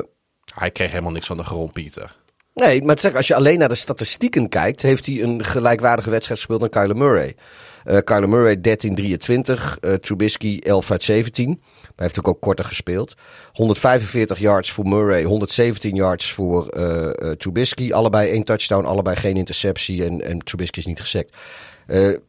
Hij 0.56 0.72
kreeg 0.72 0.90
helemaal 0.90 1.12
niks 1.12 1.28
van 1.28 1.38
de 1.38 1.44
grond, 1.44 1.74
Pieter. 1.74 2.16
Nee, 2.54 2.82
maar 2.84 3.00
zeg, 3.00 3.16
als 3.16 3.28
je 3.28 3.36
alleen 3.36 3.60
naar 3.60 3.70
de 3.70 3.76
statistieken 3.76 4.50
kijkt, 4.50 4.82
heeft 4.82 5.06
hij 5.06 5.22
een 5.22 5.44
gelijkwaardige 5.44 6.10
wedstrijd 6.10 6.40
gespeeld 6.40 6.60
dan 6.60 6.70
Kyler 6.70 6.98
Murray. 6.98 7.36
Kyler 7.84 8.30
Murray 8.30 8.55
13-23, 8.55 9.78
eh, 9.80 9.93
Trubisky 9.93 10.59
11 10.63 10.91
uit 10.91 11.03
17. 11.03 11.47
Maar 11.47 11.57
hij 11.57 12.05
heeft 12.05 12.15
natuurlijk 12.15 12.28
ook 12.28 12.41
korter 12.41 12.65
gespeeld. 12.65 13.13
145 13.51 14.39
yards 14.39 14.71
voor 14.71 14.88
Murray, 14.88 15.23
117 15.23 15.95
yards 15.95 16.32
voor 16.32 16.67
eh, 16.67 17.32
Trubisky. 17.32 17.91
Allebei 17.91 18.30
één 18.30 18.43
touchdown, 18.43 18.86
allebei 18.86 19.15
geen 19.15 19.38
interceptie 19.38 20.05
en, 20.05 20.21
en 20.21 20.39
Trubisky 20.39 20.80
is 20.80 20.86
niet 20.86 20.99
gesekt. 20.99 21.36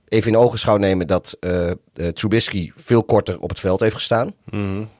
Even 0.09 0.32
in 0.32 0.36
ogenschouw 0.36 0.76
nemen 0.76 1.07
dat 1.07 1.38
Trubisky 2.12 2.72
veel 2.76 3.05
korter 3.05 3.38
op 3.38 3.49
het 3.49 3.61
veld 3.61 3.80
heeft 3.80 3.94
gestaan. 3.94 4.34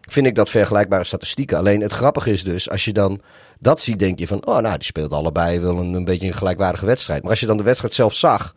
Vind 0.01 0.27
ik 0.27 0.35
dat 0.35 0.49
vergelijkbare 0.49 1.05
statistieken. 1.05 1.59
Alleen 1.59 1.81
het 1.81 1.93
grappige 1.93 2.31
is 2.31 2.45
dus, 2.45 2.71
als 2.71 2.85
je 2.85 2.93
dan 2.93 3.21
dat 3.59 3.81
ziet, 3.81 3.99
denk 3.99 4.19
je 4.19 4.27
van... 4.27 4.47
Oh, 4.47 4.59
nou, 4.59 4.75
die 4.75 4.85
speelden 4.85 5.19
allebei 5.19 5.61
wel 5.61 5.79
een, 5.79 5.93
een 5.93 6.05
beetje 6.05 6.27
een 6.27 6.35
gelijkwaardige 6.35 6.87
wedstrijd. 6.87 7.23
Maar 7.23 7.31
als 7.31 7.41
je 7.41 7.47
dan 7.47 7.57
de 7.57 7.63
wedstrijd 7.63 7.95
zelf 7.95 8.15
zag... 8.15 8.55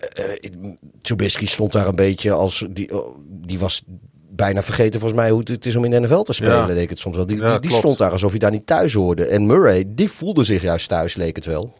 eh, 0.00 0.34
eh, 0.40 0.72
Trubisky 1.02 1.46
stond 1.46 1.72
daar 1.72 1.86
een 1.86 1.96
beetje 1.96 2.32
als... 2.32 2.66
Die, 2.70 3.02
oh, 3.02 3.16
die 3.26 3.58
was 3.58 3.82
bijna 4.30 4.62
vergeten 4.62 5.00
volgens 5.00 5.20
mij 5.20 5.30
hoe 5.30 5.42
het 5.44 5.66
is 5.66 5.76
om 5.76 5.84
in 5.84 5.90
de 5.90 6.00
NFL 6.00 6.22
te 6.22 6.32
spelen, 6.32 6.54
Ja. 6.54 6.66
leek 6.66 6.90
het 6.90 6.98
soms 6.98 7.16
wel. 7.16 7.26
Die, 7.26 7.36
Ja, 7.36 7.58
die, 7.58 7.70
stond 7.70 7.98
daar 7.98 8.10
alsof 8.10 8.30
hij 8.30 8.38
daar 8.38 8.50
niet 8.50 8.66
thuis 8.66 8.92
hoorde. 8.92 9.26
En 9.26 9.46
Murray, 9.46 9.84
die 9.86 10.10
voelde 10.10 10.44
zich 10.44 10.62
juist 10.62 10.88
thuis, 10.88 11.14
leek 11.14 11.36
het 11.36 11.44
wel. 11.44 11.74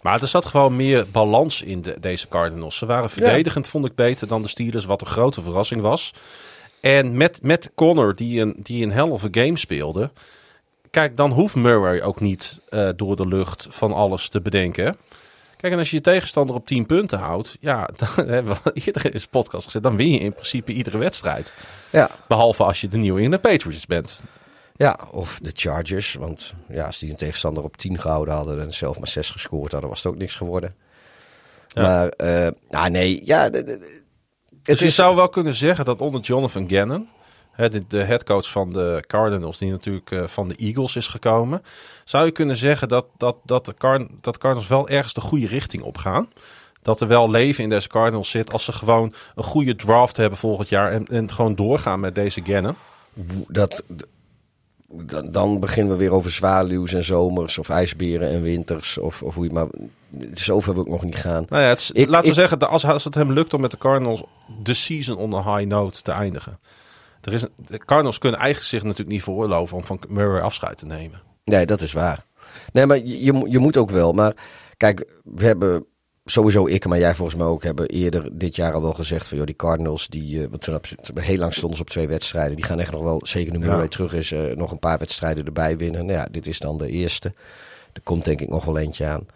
Maar 0.00 0.20
er 0.20 0.28
zat 0.28 0.44
gewoon 0.44 0.76
meer 0.76 1.06
balans 1.12 1.62
in 1.62 1.82
de, 1.82 1.96
deze 2.00 2.28
Cardinals. 2.28 2.76
Ze 2.76 2.86
waren 2.86 3.10
verdedigend, 3.10 3.68
vond 3.68 3.84
ik, 3.84 3.94
beter 3.94 4.28
dan 4.28 4.42
de 4.42 4.48
Steelers, 4.48 4.84
wat 4.84 5.00
een 5.00 5.06
grote 5.06 5.42
verrassing 5.42 5.80
was. 5.80 6.12
En 6.80 7.16
met, 7.16 7.42
met 7.42 7.70
Connor, 7.74 8.14
die 8.14 8.40
een, 8.40 8.54
die 8.56 8.84
een 8.84 8.92
hell 8.92 9.08
of 9.08 9.24
a 9.24 9.28
game 9.30 9.58
speelde, 9.58 10.10
kijk, 10.90 11.16
dan 11.16 11.30
hoeft 11.30 11.54
Murray 11.54 12.00
ook 12.00 12.20
niet 12.20 12.60
eh, 12.68 12.88
door 12.96 13.16
de 13.16 13.26
lucht 13.26 13.66
van 13.70 13.92
alles 13.92 14.28
te 14.28 14.40
bedenken. 14.40 14.96
Kijk, 15.62 15.72
en 15.74 15.78
als 15.80 15.90
je 15.90 15.96
je 15.96 16.02
tegenstander 16.02 16.56
op 16.56 16.66
10 16.66 16.86
punten 16.86 17.18
houdt, 17.18 17.56
ja, 17.60 17.88
dan 18.16 18.28
hebben 18.28 18.56
we 18.64 18.72
eerder 18.72 19.14
in 19.14 19.20
podcast 19.30 19.64
gezegd, 19.64 19.84
dan 19.84 19.96
win 19.96 20.10
je 20.10 20.18
in 20.18 20.32
principe 20.32 20.72
iedere 20.72 20.98
wedstrijd. 20.98 21.52
Ja, 21.90 22.10
Behalve 22.28 22.64
als 22.64 22.80
je 22.80 22.88
de 22.88 22.96
nieuwe 22.96 23.20
England 23.20 23.42
Patriots 23.42 23.86
bent. 23.86 24.22
ja, 24.76 24.98
of 25.10 25.38
de 25.42 25.50
Chargers. 25.54 26.14
Want 26.14 26.54
ja, 26.68 26.86
als 26.86 26.98
die 26.98 27.10
een 27.10 27.16
tegenstander 27.16 27.62
op 27.62 27.76
10 27.76 27.98
gehouden 28.00 28.34
hadden 28.34 28.60
en 28.60 28.72
zelf 28.74 28.98
maar 28.98 29.08
6 29.08 29.30
gescoord 29.30 29.72
hadden, 29.72 29.90
was 29.90 30.02
het 30.02 30.12
ook 30.12 30.18
niks 30.18 30.34
geworden. 30.36 30.74
Ja. 31.66 31.82
Maar, 31.82 32.12
ah, 32.70 32.86
nee, 32.86 33.20
ja. 33.24 33.50
de- 33.50 33.62
de- 33.62 33.78
de- 33.78 34.00
Dus 34.50 34.60
het 34.62 34.78
je 34.78 34.84
is, 34.86 34.94
zou 34.94 35.16
wel 35.16 35.28
kunnen 35.28 35.54
zeggen 35.54 35.84
dat 35.84 36.00
onder 36.00 36.20
Jonathan 36.20 36.68
Gannon, 36.68 37.08
de, 37.56 37.84
de 37.88 38.02
headcoach 38.02 38.50
van 38.50 38.72
de 38.72 39.04
Cardinals, 39.06 39.58
die 39.58 39.70
natuurlijk 39.70 40.10
eh, 40.10 40.22
van 40.26 40.48
de 40.48 40.54
Eagles 40.54 40.96
is 40.96 41.08
gekomen, 41.08 41.62
zou 42.04 42.24
je 42.24 42.30
kunnen 42.30 42.56
zeggen 42.56 42.88
dat, 42.88 43.06
dat, 43.16 43.36
dat, 43.44 43.66
de 43.66 43.74
Car 43.74 44.06
dat 44.20 44.38
Cardinals 44.38 44.68
wel 44.68 44.88
ergens 44.88 45.14
de 45.14 45.20
goede 45.20 45.46
richting 45.46 45.82
op 45.82 45.98
gaan. 45.98 46.28
Dat 46.82 47.00
er 47.00 47.06
wel 47.08 47.30
leven 47.30 47.64
in 47.64 47.70
deze 47.70 47.88
Cardinals 47.88 48.30
zit 48.30 48.52
als 48.52 48.64
ze 48.64 48.72
gewoon 48.72 49.14
een 49.34 49.42
goede 49.44 49.76
draft 49.76 50.16
hebben 50.16 50.38
volgend 50.38 50.68
jaar 50.68 50.92
en, 50.92 51.06
en 51.06 51.32
gewoon 51.32 51.54
doorgaan 51.54 52.00
met 52.00 52.14
deze 52.14 52.40
Gannon. 52.44 52.74
dat, 53.48 53.82
dan, 54.88 55.30
dan 55.30 55.60
beginnen 55.60 55.92
we 55.92 55.98
weer 55.98 56.12
over 56.12 56.30
zwaluws 56.30 56.92
en 56.92 57.04
zomers, 57.04 57.58
of 57.58 57.68
ijsberen 57.68 58.30
en 58.30 58.42
winters, 58.42 58.98
of, 58.98 59.22
of 59.22 59.34
hoe 59.34 59.44
je 59.44 59.52
maar. 59.52 59.66
Zover 60.32 60.74
wil 60.74 60.82
ik 60.82 60.88
nog 60.88 61.02
niet 61.04 61.16
gaan. 61.16 61.44
Nou 61.48 61.62
ja, 61.62 61.68
het 61.68 61.90
Ik- 61.92 62.08
laten 62.08 62.28
we 62.28 62.34
zeggen, 62.34 62.58
dat 62.58 62.68
als, 62.68 62.84
als 62.84 63.04
het 63.04 63.14
hem 63.14 63.32
lukt 63.32 63.54
om 63.54 63.60
met 63.60 63.70
de 63.70 63.78
Cardinals 63.78 64.22
de 64.62 64.74
season 64.74 65.16
on 65.16 65.34
a 65.34 65.56
high 65.56 65.68
note 65.68 66.02
te 66.02 66.12
eindigen. 66.12 66.58
Er 67.22 67.32
is 67.32 67.44
de 67.56 67.78
Cardinals 67.78 68.18
kunnen 68.18 68.38
eigenlijk 68.40 68.70
zich 68.70 68.82
natuurlijk 68.82 69.10
niet 69.10 69.22
veroorloven 69.22 69.76
om 69.76 69.84
van 69.84 70.00
Murray 70.08 70.40
afscheid 70.40 70.78
te 70.78 70.86
nemen. 70.86 71.22
Nee, 71.44 71.66
dat 71.66 71.80
is 71.80 71.92
waar. 71.92 72.24
Nee, 72.72 72.86
maar 72.86 72.96
je, 72.98 73.24
je, 73.50 73.58
moet- 73.58 73.76
ook 73.76 73.90
wel. 73.90 74.12
Maar 74.12 74.34
kijk, 74.76 75.10
we 75.24 75.44
hebben 75.44 75.84
sowieso 76.24 76.66
ik, 76.66 76.86
maar 76.86 76.98
jij 76.98 77.14
volgens 77.14 77.36
mij 77.38 77.46
ook, 77.46 77.62
hebben 77.62 77.86
eerder 77.88 78.38
dit 78.38 78.56
jaar 78.56 78.72
al 78.72 78.82
wel 78.82 78.92
gezegd 78.94 79.26
van 79.26 79.36
joh, 79.36 79.46
die 79.46 79.56
Cardinals, 79.56 80.08
die, 80.08 80.48
want 80.48 80.60
toen 80.60 80.74
heb- 80.74 81.18
heel 81.20 81.36
lang 81.38 81.54
stonden 81.54 81.76
ze 81.76 81.82
op 81.82 81.90
twee 81.90 82.08
wedstrijden. 82.08 82.56
Die 82.56 82.64
gaan 82.64 82.80
echt 82.80 82.92
nog 82.92 83.02
wel, 83.02 83.20
zeker 83.24 83.52
nu 83.52 83.58
Murray 83.58 83.80
Ja. 83.82 83.88
terug 83.88 84.14
is, 84.14 84.32
eh, 84.32 84.56
nog 84.56 84.70
een 84.70 84.78
paar 84.78 84.98
wedstrijden 84.98 85.44
erbij 85.46 85.76
winnen. 85.76 86.06
Nou 86.06 86.18
ja, 86.18 86.28
dit 86.30 86.46
is 86.46 86.58
dan 86.58 86.78
de 86.78 86.88
eerste. 86.88 87.32
Er 87.92 88.00
komt 88.02 88.24
denk 88.24 88.40
ik 88.40 88.48
nog 88.48 88.64
wel 88.64 88.78
eentje 88.78 89.06
aan. 89.06 89.26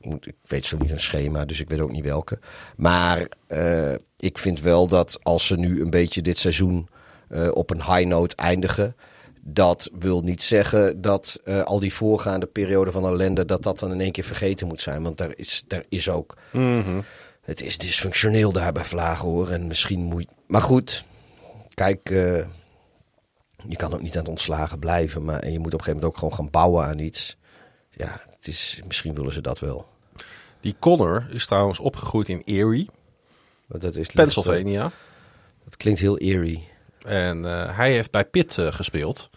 Ik, 0.00 0.10
moet, 0.10 0.26
ik 0.26 0.34
weet 0.46 0.64
zo 0.64 0.76
niet 0.76 0.90
een 0.90 1.00
schema, 1.00 1.44
dus 1.44 1.60
ik 1.60 1.68
weet 1.68 1.80
ook 1.80 1.92
niet 1.92 2.04
welke. 2.04 2.38
Maar 2.76 3.26
eh, 3.46 3.92
ik 4.18 4.38
vind 4.38 4.60
wel 4.60 4.88
dat 4.88 5.18
als 5.22 5.46
ze 5.46 5.56
nu 5.56 5.80
een 5.80 5.90
beetje 5.90 6.22
dit 6.22 6.38
seizoen 6.38 6.88
eh, 7.28 7.48
op 7.52 7.70
een 7.70 7.82
high 7.84 8.06
note 8.06 8.36
eindigen. 8.36 8.96
Dat 9.46 9.90
wil 9.98 10.20
niet 10.20 10.42
zeggen 10.42 11.00
dat 11.00 11.40
eh, 11.44 11.62
al 11.62 11.78
die 11.80 11.94
voorgaande 11.94 12.46
periode 12.46 12.90
van 12.90 13.04
ellende, 13.06 13.44
dat 13.44 13.62
dat 13.62 13.78
dan 13.78 13.92
in 13.92 14.00
één 14.00 14.12
keer 14.12 14.24
vergeten 14.24 14.66
moet 14.66 14.80
zijn. 14.80 15.02
Want 15.02 15.16
daar 15.16 15.32
is, 15.36 15.64
daar 15.66 15.84
is 15.88 16.08
ook. 16.08 16.36
Het 17.42 17.62
is 17.62 17.78
dysfunctioneel 17.78 18.52
daar 18.52 18.72
bij 18.72 18.84
Vlagen 18.84 19.28
hoor. 19.28 19.50
En 19.50 19.66
misschien 19.66 20.00
moet. 20.00 20.22
je- 20.22 20.28
Maar 20.46 20.62
goed, 20.62 21.04
kijk. 21.74 22.10
eh, 22.10 22.44
je 23.68 23.76
kan 23.76 23.92
ook 23.94 24.02
niet 24.02 24.12
aan 24.14 24.20
het 24.20 24.28
ontslagen 24.30 24.78
blijven. 24.78 25.24
Maar 25.24 25.38
en 25.40 25.52
je 25.52 25.58
moet 25.58 25.74
op 25.74 25.78
een 25.78 25.84
gegeven 25.84 25.94
moment 25.94 26.12
ook 26.12 26.18
gewoon 26.18 26.34
gaan 26.34 26.50
bouwen 26.50 26.84
aan 26.86 26.98
iets. 26.98 27.36
Ja, 27.90 28.20
het 28.36 28.46
is, 28.46 28.80
misschien 28.86 29.14
willen 29.14 29.32
ze 29.32 29.40
dat 29.40 29.58
wel. 29.58 29.86
Die 30.60 30.76
Connor 30.78 31.26
is 31.30 31.46
trouwens 31.46 31.78
opgegroeid 31.78 32.28
in 32.28 32.42
Erie, 32.44 32.90
dat 33.68 33.96
is 33.96 34.06
Pennsylvania. 34.54 34.90
Dat 35.64 35.76
klinkt 35.76 36.00
heel 36.00 36.18
eerie. 36.18 36.68
En 37.04 37.44
eh, 37.44 37.76
hij 37.76 37.92
heeft 37.92 38.10
bij 38.10 38.24
Pitt 38.24 38.58
eh, 38.58 38.72
gespeeld. 38.72 39.30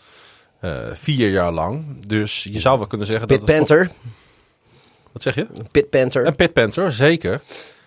Eh, 0.60 0.88
vier 0.94 1.30
jaar 1.30 1.52
lang. 1.52 2.06
Dus 2.06 2.44
je 2.44 2.60
zou 2.60 2.78
wel 2.78 2.88
kunnen 2.88 3.08
zeggen 3.08 3.28
Pit 3.28 3.40
dat 3.40 3.48
het... 3.48 3.58
Panther. 3.58 3.90
Wat 5.12 5.22
zeg 5.22 5.36
je? 5.36 5.48
Pit 5.72 5.90
Panther. 5.90 6.26
Een 6.26 6.36
Pit 6.36 6.54
Panther, 6.54 6.92
zeker. 6.92 7.42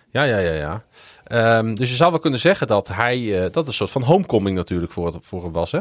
Ja, 0.09 0.23
ja, 0.23 0.37
ja, 0.37 0.53
ja. 0.53 0.83
Ehm, 1.23 1.75
dus 1.75 1.89
je 1.89 1.95
zou 1.95 2.11
wel 2.11 2.19
kunnen 2.19 2.39
zeggen 2.39 2.67
dat 2.67 2.87
hij... 2.87 3.31
dat 3.31 3.55
het 3.55 3.67
een 3.67 3.73
soort 3.73 3.89
van 3.89 4.03
homecoming 4.03 4.55
natuurlijk 4.55 4.91
voor, 4.91 5.13
voor 5.21 5.43
hem 5.43 5.51
was, 5.51 5.71
hè? 5.71 5.79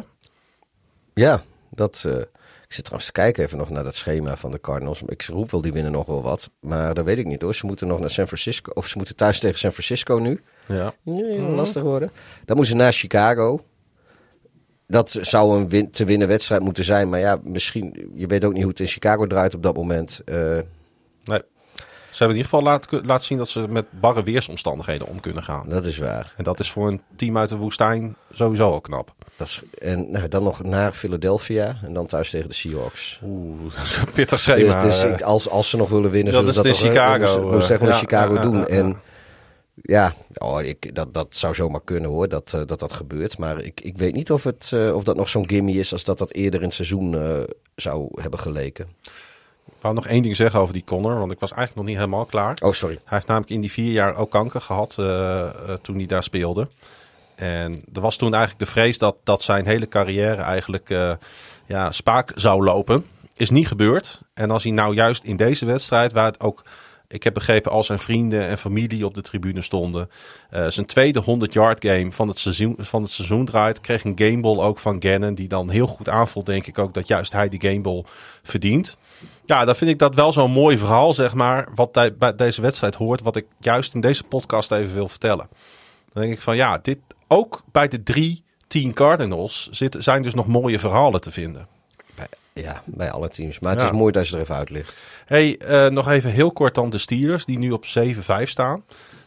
Ja, 1.14 1.42
dat. 1.70 2.04
ik 2.66 2.72
zit 2.72 2.84
trouwens 2.84 3.06
te 3.06 3.12
kijken 3.12 3.44
even 3.44 3.58
nog 3.58 3.70
naar 3.70 3.84
dat 3.84 3.94
schema 3.94 4.36
van 4.36 4.50
de 4.50 4.60
Cardinals. 4.60 5.02
Ik 5.06 5.22
roep 5.22 5.50
wel, 5.50 5.60
die 5.60 5.72
winnen 5.72 5.92
nog 5.92 6.06
wel 6.06 6.22
wat. 6.22 6.50
Maar 6.60 6.94
dat 6.94 7.04
weet 7.04 7.18
ik 7.18 7.26
niet 7.26 7.42
hoor. 7.42 7.54
Ze 7.54 7.66
moeten 7.66 7.86
nog 7.86 8.00
naar 8.00 8.10
San 8.10 8.26
Francisco. 8.26 8.72
Of 8.74 8.86
ze 8.86 8.96
moeten 8.96 9.16
thuis 9.16 9.38
tegen 9.38 9.58
San 9.58 9.72
Francisco 9.72 10.16
nu. 10.16 10.42
Ja. 10.66 10.94
Nee, 11.02 11.40
lastig 11.40 11.82
worden. 11.82 12.10
Dan 12.44 12.56
moeten 12.56 12.74
ze 12.74 12.82
naar 12.82 12.92
Chicago. 12.92 13.64
Dat 14.90 15.16
zou 15.20 15.58
een 15.60 15.68
win 15.68 15.90
te 15.90 16.04
winnen 16.04 16.28
wedstrijd 16.28 16.62
moeten 16.62 16.84
zijn. 16.84 17.08
Maar 17.08 17.20
ja, 17.20 17.38
misschien. 17.42 18.10
Je 18.14 18.26
weet 18.26 18.44
ook 18.44 18.52
niet 18.52 18.62
hoe 18.62 18.70
het 18.70 18.80
in 18.80 18.86
Chicago 18.86 19.26
draait 19.26 19.54
op 19.54 19.62
dat 19.62 19.74
moment. 19.76 20.20
Eh, 20.24 20.58
Nee. 21.24 21.42
Ze 22.10 22.16
hebben 22.26 22.36
in 22.38 22.44
ieder 22.44 22.58
geval 22.60 22.62
laten, 22.62 23.06
laten 23.06 23.26
zien 23.26 23.38
dat 23.38 23.48
ze 23.48 23.66
met 23.68 23.84
barre 24.00 24.22
weersomstandigheden 24.22 25.06
om 25.06 25.20
kunnen 25.20 25.42
gaan. 25.42 25.68
dat 25.68 25.84
is 25.84 25.98
waar. 25.98 26.32
En 26.36 26.44
dat 26.44 26.60
is 26.60 26.70
voor 26.70 26.88
een 26.88 27.02
team 27.16 27.38
uit 27.38 27.48
de 27.48 27.56
woestijn 27.56 28.16
sowieso 28.32 28.70
al 28.70 28.80
knap. 28.80 29.14
Dat 29.36 29.46
is, 29.46 29.62
en 29.78 30.10
nou, 30.10 30.28
dan 30.28 30.42
nog 30.42 30.62
naar 30.62 30.92
Philadelphia. 30.92 31.78
En 31.84 31.92
dan 31.92 32.06
thuis 32.06 32.30
tegen 32.30 32.48
de 32.48 32.54
Seahawks. 32.54 33.20
Oeh, 33.24 33.74
dat 33.76 33.84
is 33.84 33.96
een 33.96 34.12
pittig 34.12 34.40
schema. 34.40 34.80
Dus, 34.82 35.00
dus 35.00 35.10
eh. 35.12 35.26
als, 35.26 35.48
als 35.48 35.68
ze 35.70 35.76
nog 35.76 35.88
willen 35.88 36.10
winnen, 36.10 36.32
Ja, 36.32 36.38
zullen 36.38 36.54
dat 36.54 36.64
ze 36.64 36.70
is 36.70 36.78
dat 36.78 36.86
in 36.86 36.92
Chicago, 36.92 37.24
ze- 37.60 37.66
ze 37.66 37.72
eh, 37.72 37.78
gewoon 37.78 37.88
in 37.88 37.94
ja, 37.94 38.00
Chicago 38.00 38.34
ja, 38.34 38.42
doen. 38.42 38.66
En 38.66 39.00
ja, 39.74 40.14
oh, 40.34 40.62
ik, 40.62 40.94
dat, 40.94 41.14
dat 41.14 41.34
zou 41.34 41.54
zomaar 41.54 41.82
kunnen 41.84 42.10
hoor, 42.10 42.28
dat 42.28 42.52
eh, 42.54 42.60
dat, 42.66 42.80
dat 42.80 42.92
gebeurt. 42.92 43.38
Maar 43.38 43.62
ik, 43.62 43.80
ik 43.80 43.98
weet 43.98 44.14
niet 44.14 44.32
of, 44.32 44.44
het, 44.44 44.70
eh, 44.72 44.94
of 44.94 45.04
dat 45.04 45.16
nog 45.16 45.28
zo'n 45.28 45.48
gimme 45.48 45.72
is 45.72 45.92
als 45.92 46.04
dat 46.04 46.18
dat 46.18 46.32
eerder 46.32 46.60
in 46.60 46.66
het 46.66 46.74
seizoen 46.74 47.14
eh, 47.14 47.38
zou 47.74 48.08
hebben 48.20 48.40
geleken. 48.40 48.88
Ik 49.80 49.86
wou 49.86 49.94
nog 49.94 50.06
één 50.06 50.22
ding 50.22 50.36
zeggen 50.36 50.60
over 50.60 50.74
die 50.74 50.84
Connor, 50.84 51.18
want 51.18 51.32
ik 51.32 51.40
was 51.40 51.52
eigenlijk 51.52 51.78
nog 51.78 51.86
niet 51.86 52.04
helemaal 52.04 52.26
klaar. 52.26 52.56
Oh, 52.62 52.72
sorry. 52.72 52.94
Hij 52.94 53.16
heeft 53.16 53.26
namelijk 53.26 53.52
in 53.52 53.60
die 53.60 53.72
vier 53.72 53.92
jaar 53.92 54.16
ook 54.16 54.30
kanker 54.30 54.60
gehad 54.60 54.94
eh, 54.98 55.40
eh, 55.46 55.52
toen 55.82 55.96
hij 55.96 56.06
daar 56.06 56.22
speelde. 56.22 56.68
En 57.34 57.82
er 57.92 58.00
was 58.00 58.16
toen 58.16 58.34
eigenlijk 58.34 58.64
de 58.64 58.70
vrees 58.70 58.98
dat, 58.98 59.16
dat 59.24 59.42
zijn 59.42 59.66
hele 59.66 59.88
carrière 59.88 60.42
eigenlijk 60.42 60.88
ja, 61.66 61.90
spaak 61.90 62.32
zou 62.34 62.64
lopen. 62.64 63.06
Is 63.36 63.50
niet 63.50 63.68
gebeurd. 63.68 64.20
En 64.34 64.50
als 64.50 64.62
hij 64.62 64.72
nou 64.72 64.94
juist 64.94 65.24
in 65.24 65.36
deze 65.36 65.66
wedstrijd, 65.66 66.12
waar 66.12 66.24
het 66.24 66.40
ook, 66.40 66.64
ik 67.12 67.22
heb 67.22 67.34
begrepen, 67.34 67.72
al 67.72 67.84
zijn 67.84 67.98
vrienden 67.98 68.46
en 68.46 68.58
familie 68.58 69.04
op 69.04 69.14
de 69.14 69.22
tribune 69.22 69.62
stonden, 69.62 70.10
eh, 70.50 70.66
zijn 70.66 70.86
tweede 70.86 71.22
100-yard 71.22 71.84
game 71.84 72.12
van 72.12 72.28
het, 72.28 72.38
seizoen, 72.38 72.74
van 72.78 73.02
het 73.02 73.10
seizoen 73.10 73.44
draait, 73.44 73.80
kreeg 73.80 74.04
een 74.04 74.18
gameball 74.18 74.58
ook 74.58 74.78
van 74.78 75.02
Gannon, 75.02 75.34
die 75.34 75.48
dan 75.48 75.70
heel 75.70 75.86
goed 75.86 76.08
aanvoelt, 76.08 76.46
denk 76.46 76.66
ik 76.66 76.78
ook, 76.78 76.94
dat 76.94 77.06
juist 77.06 77.32
hij 77.32 77.48
die 77.48 77.60
gameball 77.60 78.04
verdient. 78.42 78.96
Ja, 79.44 79.64
dan 79.64 79.76
vind 79.76 79.90
ik 79.90 79.98
dat 79.98 80.14
wel 80.14 80.32
zo'n 80.32 80.50
mooi 80.50 80.78
verhaal, 80.78 81.14
zeg 81.14 81.34
maar, 81.34 81.68
wat 81.74 81.92
bij 82.18 82.36
deze 82.36 82.60
wedstrijd 82.60 82.94
hoort, 82.94 83.22
wat 83.22 83.36
ik 83.36 83.46
juist 83.58 83.94
in 83.94 84.00
deze 84.00 84.24
podcast 84.24 84.72
even 84.72 84.94
wil 84.94 85.08
vertellen. 85.08 85.48
Dan 86.12 86.22
denk 86.22 86.34
ik 86.34 86.40
van 86.40 86.56
ja, 86.56 86.78
dit 86.78 86.98
ook 87.28 87.62
bij 87.72 87.88
de 87.88 88.02
drie 88.02 88.42
team 88.66 88.92
Cardinals 88.92 89.68
zitten, 89.70 90.02
zijn 90.02 90.22
dus 90.22 90.34
nog 90.34 90.46
mooie 90.46 90.78
verhalen 90.78 91.20
te 91.20 91.30
vinden. 91.30 91.66
Ja, 92.60 92.82
bij 92.86 93.10
alle 93.10 93.28
teams. 93.28 93.58
Maar 93.58 93.70
het 93.70 93.80
Ja. 93.80 93.86
is 93.86 93.92
mooi 93.92 94.12
dat 94.12 94.28
je 94.28 94.34
er 94.34 94.40
even 94.42 94.54
uitlicht. 94.54 95.04
Hey, 95.26 95.58
eh, 95.58 95.86
nog 95.86 96.08
even 96.08 96.30
heel 96.30 96.52
kort 96.52 96.74
dan 96.74 96.90
de 96.90 96.98
Steelers, 96.98 97.44
die 97.44 97.58
nu 97.58 97.70
op 97.70 97.86
7-5 97.86 98.48
staan. 98.50 98.82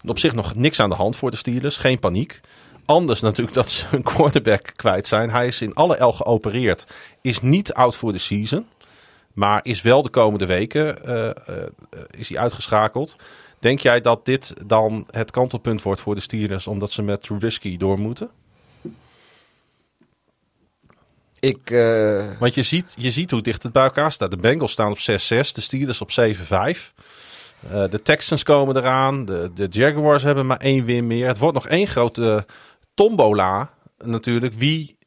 Op 0.06 0.20
zich 0.20 0.34
nog 0.34 0.56
niks 0.56 0.80
aan 0.80 0.90
de 0.90 0.96
hand 0.96 1.16
voor 1.16 1.32
de 1.32 1.38
Steelers, 1.38 1.78
geen 1.78 2.00
paniek. 2.00 2.42
Anders 2.86 3.22
natuurlijk 3.22 3.56
dat 3.56 3.70
ze 3.70 3.86
hun 3.90 4.04
quarterback 4.04 4.72
kwijt 4.76 5.08
zijn. 5.08 5.30
Hij 5.30 5.48
is 5.48 5.62
in 5.62 5.74
alle 5.74 5.96
el 5.96 6.12
geopereerd, 6.12 6.88
is 7.22 7.42
niet 7.42 7.74
out 7.74 7.96
voor 7.96 8.12
de 8.12 8.18
season. 8.18 8.66
Maar 9.34 9.60
is 9.64 9.82
wel 9.82 10.02
de 10.02 10.10
komende 10.10 10.46
weken 10.46 11.06
eh, 11.06 11.28
eh, 11.28 11.34
is 12.18 12.30
hij 12.30 12.38
uitgeschakeld. 12.38 13.16
Denk 13.60 13.80
jij 13.80 14.02
dat 14.02 14.26
dit 14.26 14.54
dan 14.66 15.08
het 15.12 15.32
kantelpunt 15.32 15.82
wordt 15.82 16.02
voor 16.02 16.16
de 16.16 16.22
Steelers, 16.22 16.68
omdat 16.68 16.92
ze 16.92 17.02
met 17.02 17.22
Trubisky 17.22 17.78
door 17.78 18.00
moeten? 18.00 18.30
Ik, 21.44 21.70
eh, 21.72 22.26
Want 22.40 22.54
je 22.54 22.64
ziet, 22.64 22.94
je 22.96 23.12
ziet 23.12 23.32
hoe 23.32 23.42
dicht 23.42 23.64
het 23.64 23.72
bij 23.72 23.84
elkaar 23.84 24.12
staat. 24.12 24.32
De 24.32 24.38
Bengals 24.38 24.72
staan 24.72 24.92
op 24.92 25.00
6-6, 25.00 25.54
de 25.54 25.62
Steelers 25.62 26.02
op 26.02 26.12
7-5. 26.12 26.94
Eh, 27.70 27.84
de 27.90 28.02
Texans 28.04 28.44
komen 28.44 28.78
eraan. 28.78 29.26
De, 29.26 29.52
de 29.54 29.68
Jaguars 29.70 30.24
hebben 30.24 30.46
maar 30.46 30.58
één 30.58 30.86
win 30.86 31.08
meer. 31.08 31.28
Het 31.28 31.38
wordt 31.38 31.54
nog 31.54 31.68
één 31.68 31.88
grote 31.88 32.46
tombola 32.94 33.70
natuurlijk. 33.98 34.54
Wie 34.54 34.98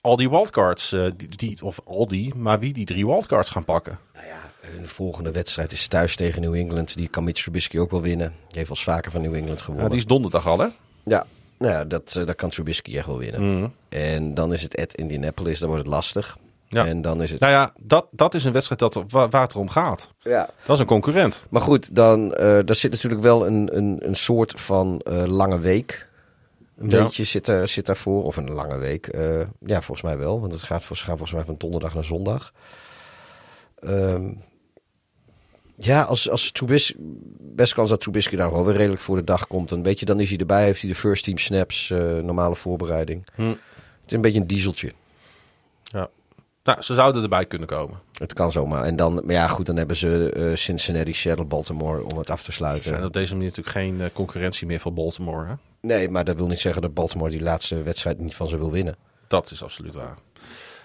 al 0.00 0.16
die 0.16 0.30
wildcards, 0.30 0.92
eh, 0.92 1.06
die, 1.16 1.28
die, 1.36 1.58
of 1.62 1.80
al 1.84 2.08
die, 2.08 2.34
maar 2.34 2.58
wie 2.58 2.72
die 2.72 2.84
drie 2.86 3.06
wildcards 3.06 3.50
gaan 3.50 3.64
pakken. 3.64 3.98
nou 4.14 4.26
ja, 4.26 4.40
hun 4.60 4.88
volgende 4.88 5.30
wedstrijd 5.32 5.72
is 5.72 5.88
thuis 5.88 6.16
tegen 6.16 6.40
New 6.42 6.54
England. 6.54 6.96
Die 6.96 7.08
kan 7.08 7.24
Mitch 7.24 7.42
Trubisky 7.42 7.78
ook 7.78 7.90
wel 7.90 8.02
winnen. 8.02 8.28
Die 8.28 8.56
heeft 8.58 8.68
wel 8.68 8.76
eens 8.76 8.86
vaker 8.86 9.10
van 9.10 9.20
New 9.22 9.34
England 9.34 9.58
Ja, 9.58 9.64
gewonnen. 9.64 9.88
die 9.90 9.98
is 9.98 10.06
donderdag 10.06 10.46
al, 10.46 10.58
hè? 10.58 10.66
Ja, 11.04 11.26
nou 11.62 11.74
ja, 11.74 11.84
dat, 11.84 12.14
eh, 12.16 12.26
dat 12.26 12.34
kan 12.36 12.50
Trubisky 12.50 12.96
echt 12.96 13.06
wel 13.06 13.18
winnen. 13.18 13.56
Mhm. 13.58 13.68
En 13.88 14.34
dan 14.34 14.52
is 14.52 14.62
het 14.62 14.78
at 14.80 14.94
Indianapolis, 14.94 15.58
dan 15.58 15.68
wordt 15.68 15.84
het 15.84 15.94
lastig. 15.94 16.36
Ja. 16.68 16.86
En 16.86 17.02
dan 17.02 17.22
is 17.22 17.30
het... 17.30 17.40
Nou 17.40 17.52
ja, 17.52 17.72
dat, 17.80 18.06
dat 18.10 18.34
is 18.34 18.44
een 18.44 18.52
wedstrijd 18.52 18.80
dat, 18.80 19.04
waar, 19.08 19.28
waar 19.30 19.42
het 19.42 19.56
om 19.56 19.68
gaat. 19.68 20.08
Ja. 20.18 20.48
Dat 20.64 20.74
is 20.74 20.80
een 20.80 20.86
concurrent. 20.86 21.42
Maar 21.50 21.62
goed, 21.62 21.94
dan 21.96 22.34
eh 22.34 22.58
daar 22.64 22.74
zit 22.76 22.90
natuurlijk 22.90 23.22
wel 23.22 23.46
een, 23.46 23.76
een, 23.76 23.96
een 24.00 24.16
soort 24.16 24.60
van 24.60 25.00
eh, 25.00 25.24
lange 25.24 25.58
week. 25.58 26.06
Een 26.78 26.88
Ja. 26.88 27.02
beetje 27.02 27.24
zit, 27.24 27.48
er, 27.48 27.68
zit 27.68 27.86
daarvoor. 27.86 28.24
Of 28.24 28.36
een 28.36 28.50
lange 28.50 28.76
week. 28.78 29.16
Ja, 29.66 29.80
volgens 29.82 30.02
mij 30.02 30.18
wel. 30.18 30.40
Want 30.40 30.52
het 30.52 30.62
gaat, 30.62 30.82
ze 30.82 30.94
gaan 30.94 31.06
volgens 31.06 31.32
mij 31.32 31.44
van 31.44 31.54
donderdag 31.58 31.94
naar 31.94 32.04
zondag. 32.04 32.52
Ehm, 33.80 34.30
ja, 35.84 36.02
als, 36.02 36.30
als 36.30 36.50
Trubisky, 36.50 36.94
best 37.38 37.74
kans 37.74 37.88
dat 37.88 38.00
Trubisky 38.00 38.36
daar 38.36 38.52
wel 38.52 38.64
weer 38.64 38.76
redelijk 38.76 39.00
voor 39.02 39.16
de 39.16 39.24
dag 39.24 39.46
komt. 39.46 39.72
En 39.72 39.82
weet 39.82 40.00
je, 40.00 40.06
dan 40.06 40.20
is 40.20 40.28
hij 40.28 40.38
erbij, 40.38 40.64
heeft 40.64 40.80
hij 40.80 40.90
de 40.90 40.96
first 40.96 41.24
team 41.24 41.38
snaps, 41.38 41.90
eh, 41.90 41.98
normale 42.18 42.56
voorbereiding. 42.56 43.26
Hm. 43.34 43.42
Het 43.42 43.56
is 44.06 44.12
een 44.12 44.20
beetje 44.20 44.40
een 44.40 44.46
dieseltje. 44.46 44.92
Ja. 45.82 46.08
Nou, 46.64 46.82
ze 46.82 46.94
zouden 46.94 47.22
erbij 47.22 47.46
kunnen 47.46 47.68
komen. 47.68 47.98
Het 48.18 48.32
kan 48.32 48.52
zomaar. 48.52 48.82
En 48.84 48.96
dan, 48.96 49.14
maar 49.24 49.34
ja, 49.34 49.48
goed, 49.48 49.66
dan 49.66 49.76
hebben 49.76 49.96
ze 49.96 50.30
eh, 50.32 50.56
Cincinnati, 50.56 51.14
Seattle, 51.14 51.44
Baltimore 51.44 52.04
om 52.04 52.18
het 52.18 52.30
af 52.30 52.40
te 52.42 52.46
Er 52.46 52.52
sluiten. 52.52 52.84
zijn 52.88 53.04
op 53.04 53.12
deze 53.12 53.32
manier 53.32 53.48
natuurlijk 53.48 53.76
geen 53.76 54.00
eh, 54.00 54.06
concurrentie 54.12 54.66
meer 54.66 54.80
voor 54.80 54.92
Baltimore. 54.92 55.46
Hè? 55.46 55.54
Nee, 55.80 56.08
maar 56.08 56.24
dat 56.24 56.36
wil 56.36 56.46
niet 56.46 56.60
zeggen 56.60 56.82
dat 56.82 56.94
Baltimore 56.94 57.30
die 57.30 57.42
laatste 57.42 57.82
wedstrijd 57.82 58.18
niet 58.18 58.34
van 58.34 58.48
ze 58.48 58.58
wil 58.58 58.70
winnen. 58.70 58.96
Dat 59.28 59.50
is 59.50 59.62
absoluut 59.62 59.94
waar. 59.94 60.16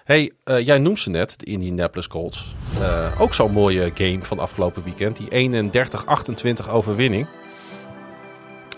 Hey, 0.08 0.32
eh, 0.44 0.66
jij 0.66 0.78
noemt 0.78 0.98
ze 0.98 1.10
net, 1.10 1.34
de 1.38 1.44
Indianapolis 1.44 2.08
Colts. 2.08 2.54
Eh, 2.80 3.20
ook 3.20 3.34
zo'n 3.34 3.52
mooie 3.52 3.90
game 3.94 4.18
van 4.22 4.38
afgelopen 4.38 4.84
weekend. 4.84 5.16
Die 5.16 5.28
31-28 5.30 6.70
overwinning. 6.70 7.26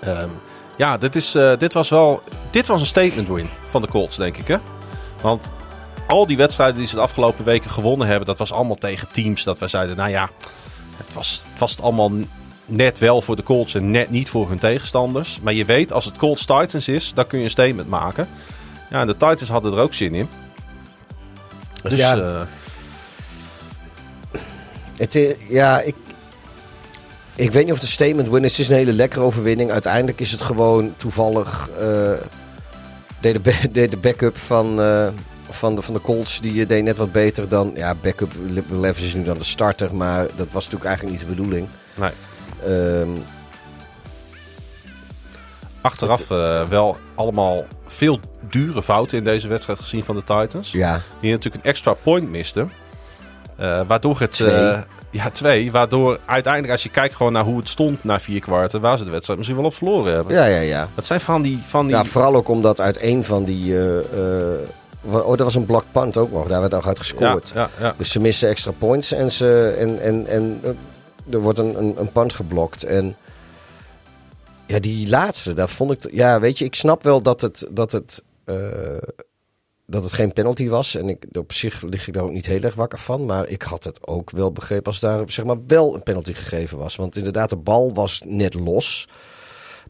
Ehm, 0.01 0.28
ja, 0.77 0.97
dit, 0.97 1.16
is, 1.16 1.35
eh, 1.35 1.57
dit 1.59 1.73
was 1.73 1.89
wel 1.89 2.23
dit 2.51 2.66
was 2.66 2.81
een 2.81 2.86
statement 2.86 3.28
win 3.28 3.48
van 3.65 3.81
de 3.81 3.89
Colts, 3.89 4.16
denk 4.16 4.36
ik. 4.36 4.48
Hè? 4.48 4.57
Want 5.23 5.52
al 6.07 6.27
die 6.27 6.36
wedstrijden 6.36 6.77
die 6.78 6.86
ze 6.86 6.94
de 6.94 7.01
afgelopen 7.01 7.44
weken 7.44 7.70
gewonnen 7.70 8.07
hebben... 8.07 8.27
dat 8.27 8.39
was 8.39 8.52
allemaal 8.52 8.77
tegen 8.77 9.09
teams 9.12 9.44
dat 9.44 9.59
wij 9.59 9.69
zeiden... 9.69 9.97
nou 9.97 10.11
ja, 10.11 10.31
het 10.97 11.12
was, 11.12 11.43
het 11.51 11.59
was 11.59 11.81
allemaal 11.81 12.11
net 12.66 12.98
wel 12.98 13.23
voor 13.23 13.36
de 13.36 13.43
Colts 13.43 13.74
en 13.74 13.90
net 13.90 14.11
niet 14.11 14.31
voor 14.31 14.48
hun 14.48 14.59
tegenstanders. 14.59 15.40
Maar 15.43 15.52
je 15.52 15.65
weet, 15.65 15.93
als 15.93 16.05
het 16.05 16.16
Colts 16.16 16.44
Titans 16.44 16.89
is, 16.89 17.15
dan 17.15 17.27
kun 17.27 17.39
je 17.39 17.44
een 17.44 17.51
statement 17.51 17.89
maken. 17.89 18.28
Ja, 18.90 19.01
en 19.01 19.07
de 19.07 19.16
Titans 19.16 19.48
hadden 19.48 19.73
er 19.73 19.78
ook 19.78 19.94
zin 19.94 20.15
in. 20.15 20.28
Dus 21.82 21.98
Ja. 21.98 22.16
eh, 22.16 22.40
Het, 24.97 25.36
ja, 25.48 25.81
ik, 25.81 25.94
ik 27.35 27.51
weet 27.51 27.65
niet 27.65 27.73
of 27.74 27.82
een 27.82 27.89
statement 27.89 28.28
win 28.28 28.44
is. 28.44 28.51
Het 28.51 28.61
is 28.61 28.69
een 28.69 28.74
hele 28.77 28.93
lekkere 28.93 29.24
overwinning. 29.24 29.70
Uiteindelijk 29.70 30.20
is 30.20 30.31
het 30.31 30.43
gewoon 30.43 30.94
toevallig... 30.97 31.69
eh 31.81 32.12
deed, 33.20 33.44
de, 33.44 33.55
deed 33.73 33.90
de 33.90 33.97
backup 33.97 34.36
van, 34.36 34.81
eh, 34.81 35.09
van, 35.51 35.74
de, 35.74 35.82
van 35.82 35.94
de 35.94 36.01
Colts, 36.01 36.40
die 36.40 36.66
deed 36.66 36.85
net 36.85 36.97
wat 36.97 37.12
beter 37.12 37.48
dan... 37.48 37.73
Ja, 37.74 37.94
backup 37.94 38.32
Levis 38.69 39.05
is 39.05 39.15
nu 39.15 39.24
dan 39.24 39.39
de 39.39 39.44
starter, 39.44 39.97
maar 39.97 40.27
dat 40.36 40.47
was 40.51 40.65
natuurlijk 40.65 40.85
eigenlijk 40.85 41.19
niet 41.19 41.28
de 41.28 41.35
bedoeling. 41.35 41.66
nee. 41.94 42.11
Ehm, 42.65 43.09
Achteraf 45.81 46.31
eh, 46.31 46.69
wel 46.69 46.97
allemaal 47.15 47.65
veel 47.86 48.20
dure 48.51 48.82
fouten 48.82 49.19
in 49.19 49.24
deze 49.24 49.48
wedstrijd 49.48 49.78
gezien 49.78 50.05
van 50.05 50.15
de 50.16 50.24
Titans. 50.24 50.73
ja, 50.73 51.01
Die 51.20 51.31
natuurlijk 51.31 51.65
een 51.65 51.70
extra 51.70 51.93
point 51.93 52.31
misten. 52.31 52.73
Eh, 53.57 53.81
waardoor 53.86 54.20
het... 54.20 54.31
Twee. 54.31 54.51
eh, 54.51 54.78
ja, 55.11 55.31
twee. 55.31 55.70
Waardoor 55.70 56.19
uiteindelijk, 56.27 56.73
als 56.73 56.82
je 56.82 56.89
kijkt 56.89 57.15
gewoon 57.15 57.32
naar 57.32 57.44
hoe 57.44 57.59
het 57.59 57.69
stond 57.69 58.05
na 58.05 58.20
vier 58.20 58.40
kwarten... 58.40 58.81
waar 58.81 58.98
ze 58.98 59.05
de 59.05 59.11
wedstrijd 59.11 59.39
misschien 59.39 59.61
wel 59.61 59.69
op 59.69 59.74
verloren 59.74 60.15
hebben. 60.15 60.35
ja, 60.35 60.44
ja, 60.44 60.61
ja. 60.61 60.89
Dat 60.94 61.07
zijn 61.07 61.20
van 61.20 61.43
die... 61.43 61.62
Van 61.66 61.86
die 61.86 61.97
Ja, 61.97 62.05
vooral 62.05 62.35
ook 62.35 62.48
omdat 62.48 62.81
uit 62.81 63.02
een 63.02 63.24
van 63.24 63.44
die... 63.44 63.74
oh, 65.02 65.28
dat 65.28 65.40
was 65.40 65.55
een 65.55 65.66
block 65.66 65.85
punt 65.93 66.16
ook 66.16 66.32
nog. 66.32 66.48
Daar 66.48 66.61
werd 66.61 66.74
ook 66.74 66.86
uit 66.86 66.98
gescoord. 66.98 67.51
ja, 67.55 67.70
ja. 67.81 67.94
Dus 67.97 68.11
ze 68.11 68.20
missen 68.20 68.48
extra 68.48 68.70
points 68.78 69.12
en, 69.12 69.31
ze, 69.31 69.77
en, 69.78 70.01
en, 70.01 70.27
en 70.27 70.61
er 71.31 71.40
wordt 71.40 71.59
een, 71.59 71.78
een, 71.78 71.94
een 71.98 72.12
punt 72.12 72.32
geblokt. 72.32 72.85
En 72.85 73.16
ja, 74.71 74.79
die 74.79 75.09
laatste, 75.09 75.53
daar 75.53 75.69
vond 75.69 75.91
ik... 75.91 76.13
Ja, 76.13 76.41
weet 76.41 76.59
je, 76.59 76.65
ik 76.65 76.75
snap 76.75 77.03
wel 77.03 77.23
dat 77.23 77.41
het, 77.41 77.67
dat 77.71 77.93
het, 77.93 78.23
eh, 78.45 78.57
dat 79.87 80.03
het 80.03 80.13
geen 80.13 80.33
penalty 80.33 80.69
was. 80.69 80.95
En 80.95 81.09
ik, 81.09 81.25
op 81.33 81.53
zich 81.53 81.83
lig 81.83 82.09
ik 82.09 82.15
daar 82.15 82.23
ook 82.23 82.33
niet 82.33 82.47
heel 82.47 82.63
erg 82.63 82.75
wakker 82.75 82.99
van. 82.99 83.25
Maar 83.25 83.49
ik 83.49 83.63
had 83.63 83.85
het 83.85 84.07
ook 84.07 84.31
wel 84.31 84.53
begrepen 84.53 84.87
als 84.87 85.01
daar 85.01 85.23
zeg 85.27 85.45
maar, 85.45 85.57
wel 85.67 85.95
een 85.95 86.03
penalty 86.03 86.33
gegeven 86.33 86.79
was. 86.79 86.97
Want 86.97 87.17
inderdaad, 87.17 87.49
de 87.49 87.57
bal 87.57 87.95
was 87.95 88.23
net 88.27 88.55
los. 88.55 89.09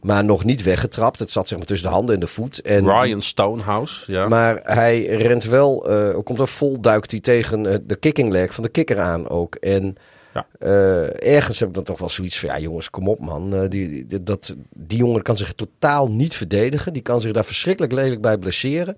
Maar 0.01 0.23
nog 0.23 0.43
niet 0.43 0.63
weggetrapt. 0.63 1.19
Het 1.19 1.31
zat 1.31 1.47
zeg 1.47 1.57
maar 1.57 1.67
tussen 1.67 1.87
de 1.87 1.93
handen 1.93 2.13
en 2.15 2.21
de 2.21 2.27
voet. 2.27 2.61
En 2.61 3.01
Ryan 3.01 3.21
Stonehouse, 3.21 4.11
ja. 4.11 4.27
maar 4.27 4.59
hij 4.63 5.05
rent 5.05 5.43
wel, 5.43 5.89
eh 5.89 6.23
komt 6.23 6.39
er 6.39 6.47
vol, 6.47 6.81
duikt 6.81 7.11
hij 7.11 7.19
tegen 7.19 7.65
eh, 7.65 7.77
de 7.83 7.95
kicking 7.95 8.31
leg 8.31 8.53
van 8.53 8.63
de 8.63 8.69
kikker 8.69 8.99
aan 8.99 9.29
ook. 9.29 9.55
En 9.55 9.97
Ja. 10.33 10.47
eh, 10.59 11.35
ergens 11.35 11.59
heb 11.59 11.67
ik 11.67 11.73
dan 11.75 11.83
toch 11.83 11.99
wel 11.99 12.09
zoiets 12.09 12.39
van, 12.39 12.49
ja 12.49 12.59
jongens, 12.59 12.89
kom 12.89 13.07
op 13.07 13.19
man. 13.19 13.55
Eh, 13.55 13.69
die, 13.69 14.07
die, 14.07 14.23
dat, 14.23 14.55
die 14.69 14.97
jongen 14.97 15.21
kan 15.21 15.37
zich 15.37 15.53
totaal 15.53 16.07
niet 16.11 16.35
verdedigen. 16.35 16.93
Die 16.93 17.01
kan 17.01 17.21
zich 17.21 17.31
daar 17.31 17.45
verschrikkelijk 17.45 17.93
lelijk 17.93 18.21
bij 18.21 18.37
blesseren. 18.37 18.95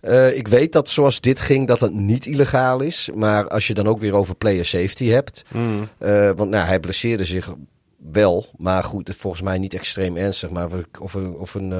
Eh, 0.00 0.36
ik 0.36 0.48
weet 0.48 0.72
dat 0.72 0.88
zoals 0.88 1.20
dit 1.20 1.40
ging, 1.40 1.66
dat 1.66 1.80
het 1.80 1.92
niet 1.92 2.26
illegaal 2.26 2.80
is. 2.80 3.10
Maar 3.14 3.48
als 3.48 3.66
je 3.66 3.74
dan 3.74 3.86
ook 3.86 3.98
weer 4.00 4.14
over 4.14 4.34
player 4.34 4.64
safety 4.64 5.06
hebt. 5.06 5.44
Mm. 5.48 5.88
want 6.36 6.50
nou, 6.50 6.66
hij 6.66 6.80
blesseerde 6.80 7.24
zich 7.24 7.54
wel, 8.12 8.46
maar 8.56 8.84
goed, 8.84 9.14
volgens 9.16 9.42
mij 9.42 9.58
niet 9.58 9.74
extreem 9.74 10.16
ernstig. 10.16 10.50
Maar 10.50 10.68
of 11.00 11.14
een, 11.14 11.34
of 11.34 11.54
een, 11.54 11.72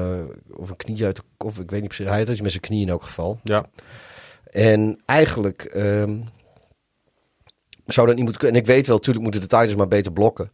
of 0.55 0.69
een 0.69 0.75
knie 0.75 1.05
uit 1.05 1.15
de 1.15 1.21
of 1.37 1.59
ik 1.59 1.69
weet 1.69 1.79
niet 1.79 1.89
precies. 1.89 2.07
Hij 2.07 2.19
had 2.19 2.29
iets 2.29 2.41
met 2.41 2.51
zijn 2.51 2.63
knie 2.63 2.81
in 2.81 2.89
elk 2.89 3.03
geval. 3.03 3.39
ja. 3.43 3.65
En 4.45 4.99
eigenlijk 5.05 5.63
ehm, 5.63 6.17
zou 7.85 8.07
dat 8.07 8.15
niet 8.15 8.23
moeten 8.23 8.41
kunnen. 8.41 8.61
En 8.61 8.67
ik 8.67 8.73
weet 8.75 8.87
wel, 8.87 8.95
natuurlijk 8.95 9.23
moeten 9.23 9.41
de 9.41 9.47
Titans 9.47 9.75
maar 9.75 9.87
beter 9.87 10.11
blokken. 10.11 10.51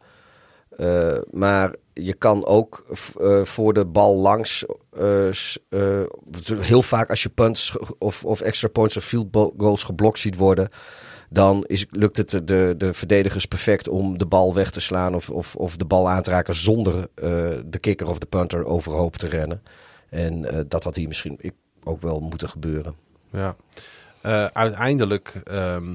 Eh, 0.78 1.18
maar 1.32 1.76
je 1.94 2.14
kan 2.14 2.46
ook 2.46 2.86
eh, 3.20 3.42
voor 3.44 3.74
de 3.74 3.86
bal 3.86 4.16
langs. 4.16 4.66
eh, 5.70 6.02
heel 6.60 6.84
vaak 6.84 7.10
als 7.10 7.24
je 7.24 7.30
punts 7.30 7.78
of, 7.98 8.26
of 8.26 8.42
extra 8.42 8.68
points 8.68 8.98
of 8.98 9.04
field 9.04 9.52
goals 9.58 9.84
geblokt 9.84 10.20
ziet 10.20 10.36
worden. 10.36 10.70
Dan 11.30 11.64
is, 11.68 11.86
lukt 11.90 12.18
het 12.18 12.30
de, 12.30 12.44
de, 12.44 12.74
de 12.78 12.94
verdedigers 12.94 13.46
perfect 13.46 13.88
om 13.88 14.18
de 14.18 14.26
bal 14.26 14.54
weg 14.54 14.72
te 14.72 14.80
slaan. 14.80 15.16
Of, 15.16 15.30
of, 15.30 15.56
of 15.56 15.78
de 15.78 15.86
bal 15.86 16.10
aan 16.10 16.22
te 16.22 16.30
raken 16.30 16.56
zonder 16.56 17.08
de 17.66 17.80
kicker 17.80 18.08
of 18.10 18.20
de 18.20 18.26
punter 18.26 18.66
overhoop 18.66 19.16
te 19.16 19.28
rennen. 19.28 19.64
En 20.10 20.66
dat 20.68 20.84
had 20.84 20.96
hier 20.96 21.08
misschien 21.08 21.40
ook 21.84 22.02
wel 22.02 22.20
moeten 22.20 22.50
gebeuren. 22.50 22.96
Ja. 23.32 23.56
Uiteindelijk 24.54 25.42
ehm, 25.44 25.94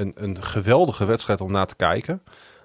een, 0.00 0.12
een 0.14 0.42
geweldige 0.42 1.04
wedstrijd 1.04 1.40
om 1.40 1.52
naar 1.52 1.66
te 1.66 1.76
kijken. 1.76 2.22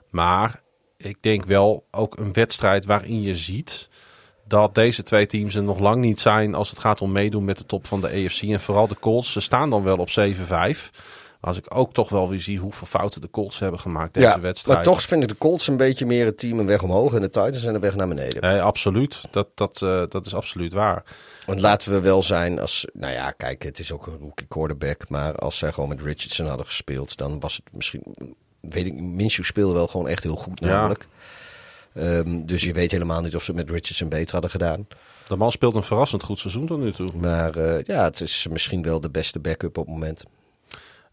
Maar 0.10 0.62
ik 0.98 1.18
denk 1.22 1.46
wel 1.46 1.86
ook 1.92 2.18
een 2.18 2.34
wedstrijd 2.34 2.86
waarin 2.86 3.22
je 3.22 3.36
ziet 3.36 3.90
dat 4.48 4.76
deze 4.76 5.04
twee 5.04 5.28
teams 5.28 5.56
er 5.56 5.64
nog 5.64 5.80
lang 5.80 6.02
niet 6.02 6.20
zijn 6.20 6.56
als 6.56 6.70
het 6.70 6.80
gaat 6.80 7.02
om 7.02 7.12
meedoen 7.12 7.46
met 7.46 7.58
de 7.58 7.66
top 7.66 7.88
van 7.88 8.02
de 8.02 8.08
AFC. 8.08 8.42
En 8.42 8.60
vooral 8.60 8.88
de 8.88 9.00
Colts. 9.00 9.32
Ze 9.32 9.40
staan 9.40 9.70
dan 9.70 9.84
wel 9.84 9.98
op 9.98 10.10
7-5. 10.10 10.12
Maar 11.42 11.50
als 11.50 11.60
ik 11.60 11.76
ook 11.76 11.94
toch 11.94 12.10
wel 12.10 12.30
weer 12.30 12.40
zie 12.40 12.60
hoeveel 12.60 12.88
fouten 12.88 13.22
de 13.22 13.30
Colts 13.30 13.60
hebben 13.60 13.80
gemaakt 13.80 14.14
deze 14.14 14.40
wedstrijd. 14.40 14.78
Maar 14.78 14.86
toch 14.86 15.02
vind 15.02 15.24
ik 15.24 15.30
de 15.30 15.38
Colts 15.38 15.68
een 15.68 15.78
beetje 15.78 16.06
meer 16.06 16.26
het 16.26 16.38
team 16.38 16.60
een 16.60 16.66
weg 16.66 16.84
omhoog 16.84 17.14
en 17.14 17.22
de 17.22 17.30
Titans 17.30 17.62
zijn 17.62 17.76
een 17.76 17.82
weg 17.82 17.96
naar 17.96 18.08
beneden. 18.08 18.42
Nee, 18.42 18.62
absoluut. 18.62 19.22
Dat, 19.32 19.48
dat, 19.56 19.82
eh, 19.82 20.04
dat 20.10 20.26
is 20.26 20.36
absoluut 20.36 20.74
waar. 20.74 21.04
Want 21.46 21.60
laten 21.60 21.92
we 21.92 22.00
wel 22.00 22.24
zijn 22.24 22.60
als, 22.60 22.86
nou 22.94 23.14
ja, 23.14 23.32
kijk, 23.32 23.64
het 23.64 23.80
is 23.80 23.92
ook 23.92 24.08
een 24.08 24.18
rookie 24.20 24.48
quarterback, 24.48 25.10
maar 25.10 25.36
als 25.36 25.58
zij 25.58 25.72
gewoon 25.72 25.90
met 25.90 26.02
Richardson 26.02 26.48
hadden 26.48 26.66
gespeeld, 26.66 27.18
dan 27.18 27.40
was 27.40 27.56
het 27.56 27.64
misschien, 27.74 28.04
weet 28.60 28.86
ik, 28.86 28.94
Minshew 28.94 29.46
speelde 29.46 29.74
wel 29.74 29.88
gewoon 29.88 30.08
echt 30.08 30.24
heel 30.24 30.36
goed 30.36 30.60
Ja. 30.60 30.68
namelijk. 30.68 31.08
Ehm, 31.94 32.46
dus 32.46 32.64
je 32.64 32.74
weet 32.74 32.92
helemaal 32.92 33.22
niet 33.22 33.36
of 33.36 33.44
ze 33.44 33.52
het 33.52 33.60
met 33.60 33.70
Richardson 33.70 34.10
beter 34.10 34.32
hadden 34.32 34.52
gedaan. 34.52 34.88
De 35.28 35.36
man 35.36 35.52
speelt 35.52 35.76
een 35.76 35.84
verrassend 35.84 36.24
goed 36.24 36.40
seizoen 36.40 36.66
tot 36.66 36.80
nu 36.80 36.92
toe. 36.94 37.10
Maar 37.18 37.56
eh, 37.56 37.84
ja, 37.84 38.04
het 38.04 38.22
is 38.22 38.48
misschien 38.50 38.82
wel 38.82 39.02
de 39.02 39.10
beste 39.10 39.40
backup 39.40 39.78
op 39.78 39.86
het 39.86 39.94
moment. 39.94 40.24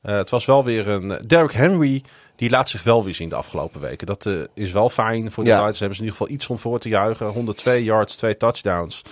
Eh, 0.03 0.17
het 0.17 0.31
was 0.31 0.45
wel 0.45 0.65
weer 0.65 0.89
een. 0.89 1.09
Derrick 1.27 1.53
Henry. 1.53 2.03
Die 2.37 2.51
laat 2.51 2.69
zich 2.69 2.83
wel 2.83 3.05
weer 3.05 3.15
zien 3.15 3.29
de 3.29 3.35
afgelopen 3.35 3.81
weken. 3.81 4.07
Dat 4.07 4.27
eh, 4.27 4.35
is 4.55 4.73
wel 4.73 4.89
fijn 4.89 5.31
voor 5.33 5.45
de 5.45 5.51
Ja. 5.51 5.57
Titans. 5.57 5.79
Hebben 5.79 5.97
ze 5.97 6.03
in 6.03 6.09
ieder 6.09 6.21
geval 6.21 6.37
iets 6.37 6.49
om 6.49 6.59
voor 6.59 6.79
te 6.79 6.89
juichen. 6.89 7.27
102 7.27 7.85
yards, 7.85 8.17
twee 8.17 8.37
touchdowns. 8.37 9.03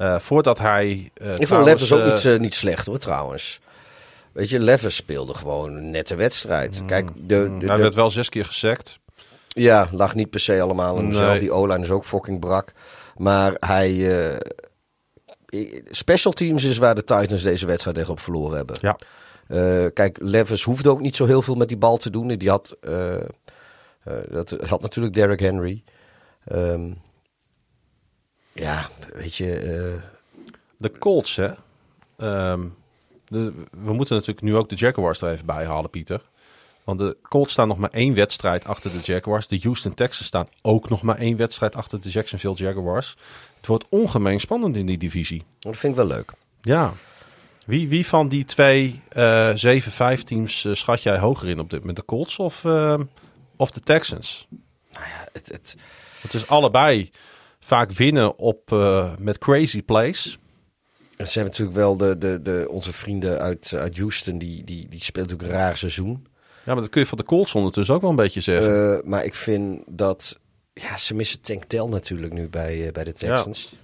Eh, 0.00 0.18
voordat 0.18 0.58
hij. 0.58 1.10
eh, 1.14 1.34
Ik 1.36 1.46
vond 1.46 1.64
Levis 1.64 1.92
ook 1.92 2.04
niet, 2.04 2.24
eh, 2.24 2.38
niet 2.38 2.54
slecht 2.54 2.86
hoor, 2.86 2.98
trouwens. 2.98 3.60
Weet 4.32 4.48
je, 4.48 4.58
Levis 4.60 4.94
speelde 4.96 5.34
gewoon 5.34 5.74
een 5.76 5.90
nette 5.90 6.14
wedstrijd. 6.14 6.82
Kijk, 6.86 7.06
de, 7.14 7.56
de, 7.58 7.66
hij 7.66 7.76
de- 7.76 7.82
werd 7.82 7.94
wel 7.94 8.10
zes 8.10 8.28
keer 8.28 8.44
gesackt. 8.44 8.98
Ja, 9.48 9.88
lag 9.92 10.14
niet 10.14 10.30
per 10.30 10.40
se 10.40 10.60
allemaal 10.60 10.96
hemzelf. 10.96 11.30
Nee. 11.30 11.38
Die 11.38 11.52
O-line 11.52 11.82
is 11.84 11.90
ook 11.90 12.04
fucking 12.04 12.40
brak. 12.40 12.72
Maar 13.16 13.52
hij... 13.58 14.38
special 15.90 16.32
teams 16.32 16.64
is 16.64 16.78
waar 16.78 16.94
de 16.94 17.04
Titans 17.04 17.42
deze 17.42 17.66
wedstrijd 17.66 17.98
echt 17.98 18.08
op 18.08 18.20
verloren 18.20 18.56
hebben. 18.56 18.76
Ja. 18.80 18.96
Kijk, 19.90 20.18
Levis 20.20 20.62
hoefde 20.62 20.90
ook 20.90 21.00
niet 21.00 21.16
zo 21.16 21.26
heel 21.26 21.42
veel 21.42 21.54
met 21.54 21.68
die 21.68 21.76
bal 21.76 21.96
te 21.96 22.10
doen. 22.10 22.28
Die 22.28 22.50
had, 22.50 22.76
dat 24.30 24.50
had 24.66 24.80
natuurlijk 24.80 25.14
Derrick 25.14 25.40
Henry. 25.40 25.82
Ehm, 26.44 26.90
ja, 28.52 28.88
weet 29.12 29.34
je... 29.34 29.56
eh, 29.56 30.02
De 30.76 30.98
Colts, 30.98 31.36
hè. 31.36 31.50
Ehm, 32.16 32.60
de- 33.28 33.52
we 33.70 33.92
moeten 33.92 34.14
natuurlijk 34.14 34.46
nu 34.46 34.56
ook 34.56 34.68
de 34.68 34.76
Jaguars 34.76 35.20
er 35.22 35.32
even 35.32 35.46
bij 35.46 35.64
halen, 35.66 35.90
Pieter. 35.90 36.20
Want 36.84 36.98
de 36.98 37.16
Colts 37.28 37.52
staan 37.52 37.68
nog 37.68 37.78
maar 37.78 37.90
één 37.90 38.14
wedstrijd 38.14 38.64
achter 38.64 38.90
de 38.92 38.98
Jaguars. 39.02 39.46
De 39.46 39.58
Houston 39.62 39.94
Texans 39.94 40.26
staan 40.26 40.48
ook 40.62 40.88
nog 40.88 41.02
maar 41.02 41.16
één 41.18 41.36
wedstrijd 41.36 41.74
achter 41.76 42.00
de 42.00 42.08
Jacksonville 42.08 42.54
Jaguars. 42.54 43.16
Het 43.56 43.66
wordt 43.66 43.84
ongemeen 43.88 44.40
spannend 44.40 44.76
in 44.76 44.86
die 44.86 44.98
divisie. 44.98 45.44
dat 45.58 45.76
vind 45.76 45.92
ik 45.92 45.98
wel 45.98 46.08
leuk. 46.08 46.32
Ja, 46.60 46.92
Wie, 47.66 47.88
wie 47.88 48.06
van 48.06 48.28
die 48.28 48.44
twee 48.44 49.00
eh 49.08 49.54
7-5 50.18 50.22
teams 50.24 50.64
eh, 50.64 50.72
schat 50.74 51.02
jij 51.02 51.18
hoger 51.18 51.48
in 51.48 51.60
op 51.60 51.70
dit 51.70 51.78
moment? 51.78 51.98
De 51.98 52.04
Colts 52.04 52.38
of, 52.38 52.64
eh, 52.64 52.98
of 53.56 53.70
de 53.70 53.80
Texans? 53.80 54.46
Het, 55.32 55.48
het, 55.48 55.76
Het 56.20 56.34
is 56.34 56.48
allebei 56.48 57.10
vaak 57.70 57.92
winnen 57.92 58.38
op, 58.38 58.72
eh, 58.72 59.12
met 59.18 59.38
crazy 59.38 59.82
plays. 59.82 60.38
ze 61.16 61.38
hebben 61.38 61.44
natuurlijk 61.44 61.76
wel 61.76 61.96
de, 61.96 62.18
de, 62.18 62.42
de, 62.42 62.66
onze 62.70 62.92
vrienden 62.92 63.38
uit, 63.38 63.72
uit 63.74 63.98
Houston, 63.98 64.38
die, 64.38 64.64
die, 64.64 64.88
die 64.88 65.00
speelt 65.00 65.26
natuurlijk 65.26 65.52
een 65.52 65.64
raar 65.64 65.76
seizoen. 65.76 66.26
Ja, 66.64 66.72
maar 66.72 66.82
dat 66.82 66.88
kun 66.88 67.00
je 67.00 67.06
van 67.06 67.18
de 67.18 67.24
Colts 67.24 67.54
ondertussen 67.54 67.94
ook 67.94 68.00
wel 68.00 68.10
een 68.10 68.16
beetje 68.16 68.40
zeggen. 68.40 68.96
Eh, 68.96 69.04
maar 69.04 69.24
ik 69.24 69.34
vind 69.34 69.82
dat, 69.86 70.38
ja, 70.72 70.96
ze 70.96 71.14
missen 71.14 71.40
Tank 71.40 71.68
Dell 71.68 71.84
natuurlijk 71.84 72.32
nu 72.32 72.48
bij, 72.48 72.86
eh, 72.86 72.92
bij 72.92 73.04
de 73.04 73.12
Texans. 73.12 73.74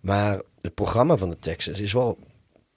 Maar 0.00 0.40
het 0.60 0.74
programma 0.74 1.16
van 1.16 1.30
de 1.30 1.38
Texans 1.38 1.80
is 1.80 1.92
wel, 1.92 2.18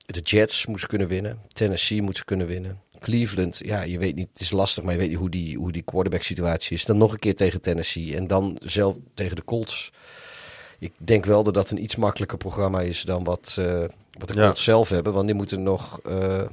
de 0.06 0.20
Jets 0.20 0.66
moeten 0.66 0.88
kunnen 0.88 1.08
winnen, 1.08 1.42
Tennessee 1.48 2.02
moet 2.02 2.18
ze 2.18 2.26
kunnen 2.26 2.48
winnen. 2.48 2.82
Cleveland, 3.02 3.60
ja, 3.64 3.82
je 3.84 3.98
weet 3.98 4.16
niet, 4.16 4.30
het 4.34 4.42
is 4.42 4.52
lastig, 4.52 4.84
maar 4.84 4.94
je 4.94 5.00
weet 5.00 5.10
niet 5.10 5.18
hoe 5.18 5.30
die, 5.30 5.58
hoe 5.58 5.72
die 5.72 5.82
quarterback 5.82 6.24
situatie 6.24 6.78
is. 6.78 6.86
Dan 6.86 6.98
nog 6.98 7.14
een 7.14 7.20
keer 7.20 7.36
tegen 7.36 7.62
Tennessee 7.62 8.16
en 8.16 8.28
dan 8.28 8.58
zelf 8.64 8.98
tegen 9.14 9.36
de 9.36 9.44
Colts. 9.44 9.92
Ik 10.80 10.94
denk 10.98 11.26
wel 11.26 11.44
dat 11.44 11.54
dat 11.54 11.72
een 11.72 11.84
iets 11.84 11.96
makkelijker 11.96 12.38
programma 12.38 12.82
is 12.82 13.02
dan 13.02 13.24
wat, 13.24 13.56
eh, 13.60 13.86
wat 14.18 14.28
de 14.28 14.40
Ja. 14.40 14.46
Colts 14.46 14.64
zelf 14.64 14.90
hebben. 14.90 15.14
Want 15.14 15.26
die 15.26 15.36
moeten 15.36 15.64
nog 15.64 16.00
eh, 16.00 16.46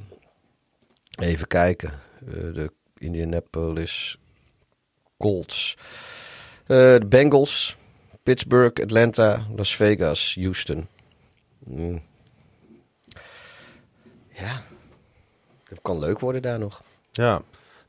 even 1.19 1.47
kijken. 1.47 1.91
Eh, 2.27 2.33
de 2.33 2.71
Indianapolis 2.97 4.17
Colts. 5.17 5.77
De 6.65 7.05
Bengals, 7.09 7.77
Pittsburgh, 8.23 8.81
Atlanta, 8.81 9.47
Las 9.55 9.75
Vegas, 9.75 10.35
Houston. 10.39 10.87
Hmm. 11.65 12.01
Ja, 14.33 14.63
het 15.69 15.79
kan 15.81 15.99
leuk 15.99 16.19
worden 16.19 16.41
daar 16.41 16.59
nog. 16.59 16.81
Ja, 17.11 17.41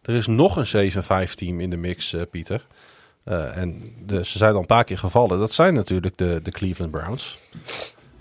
er 0.03 0.15
is 0.15 0.27
nog 0.27 0.73
een 0.73 0.93
7-5 1.29 1.35
team 1.35 1.61
in 1.61 1.71
de 1.71 1.77
mix, 1.77 2.13
eh, 2.13 2.23
Pieter. 2.31 2.67
Eh, 3.25 3.57
en 3.57 3.95
de, 4.07 4.25
ze 4.25 4.39
zijn 4.39 4.55
al 4.55 4.61
een 4.61 4.67
paar 4.67 4.85
keer 4.85 4.99
gevallen. 4.99 5.39
Dat 5.39 5.53
zijn 5.53 5.75
natuurlijk 5.75 6.19
de, 6.19 6.41
de 6.43 6.51
Cleveland 6.51 6.91
Browns. 6.91 7.39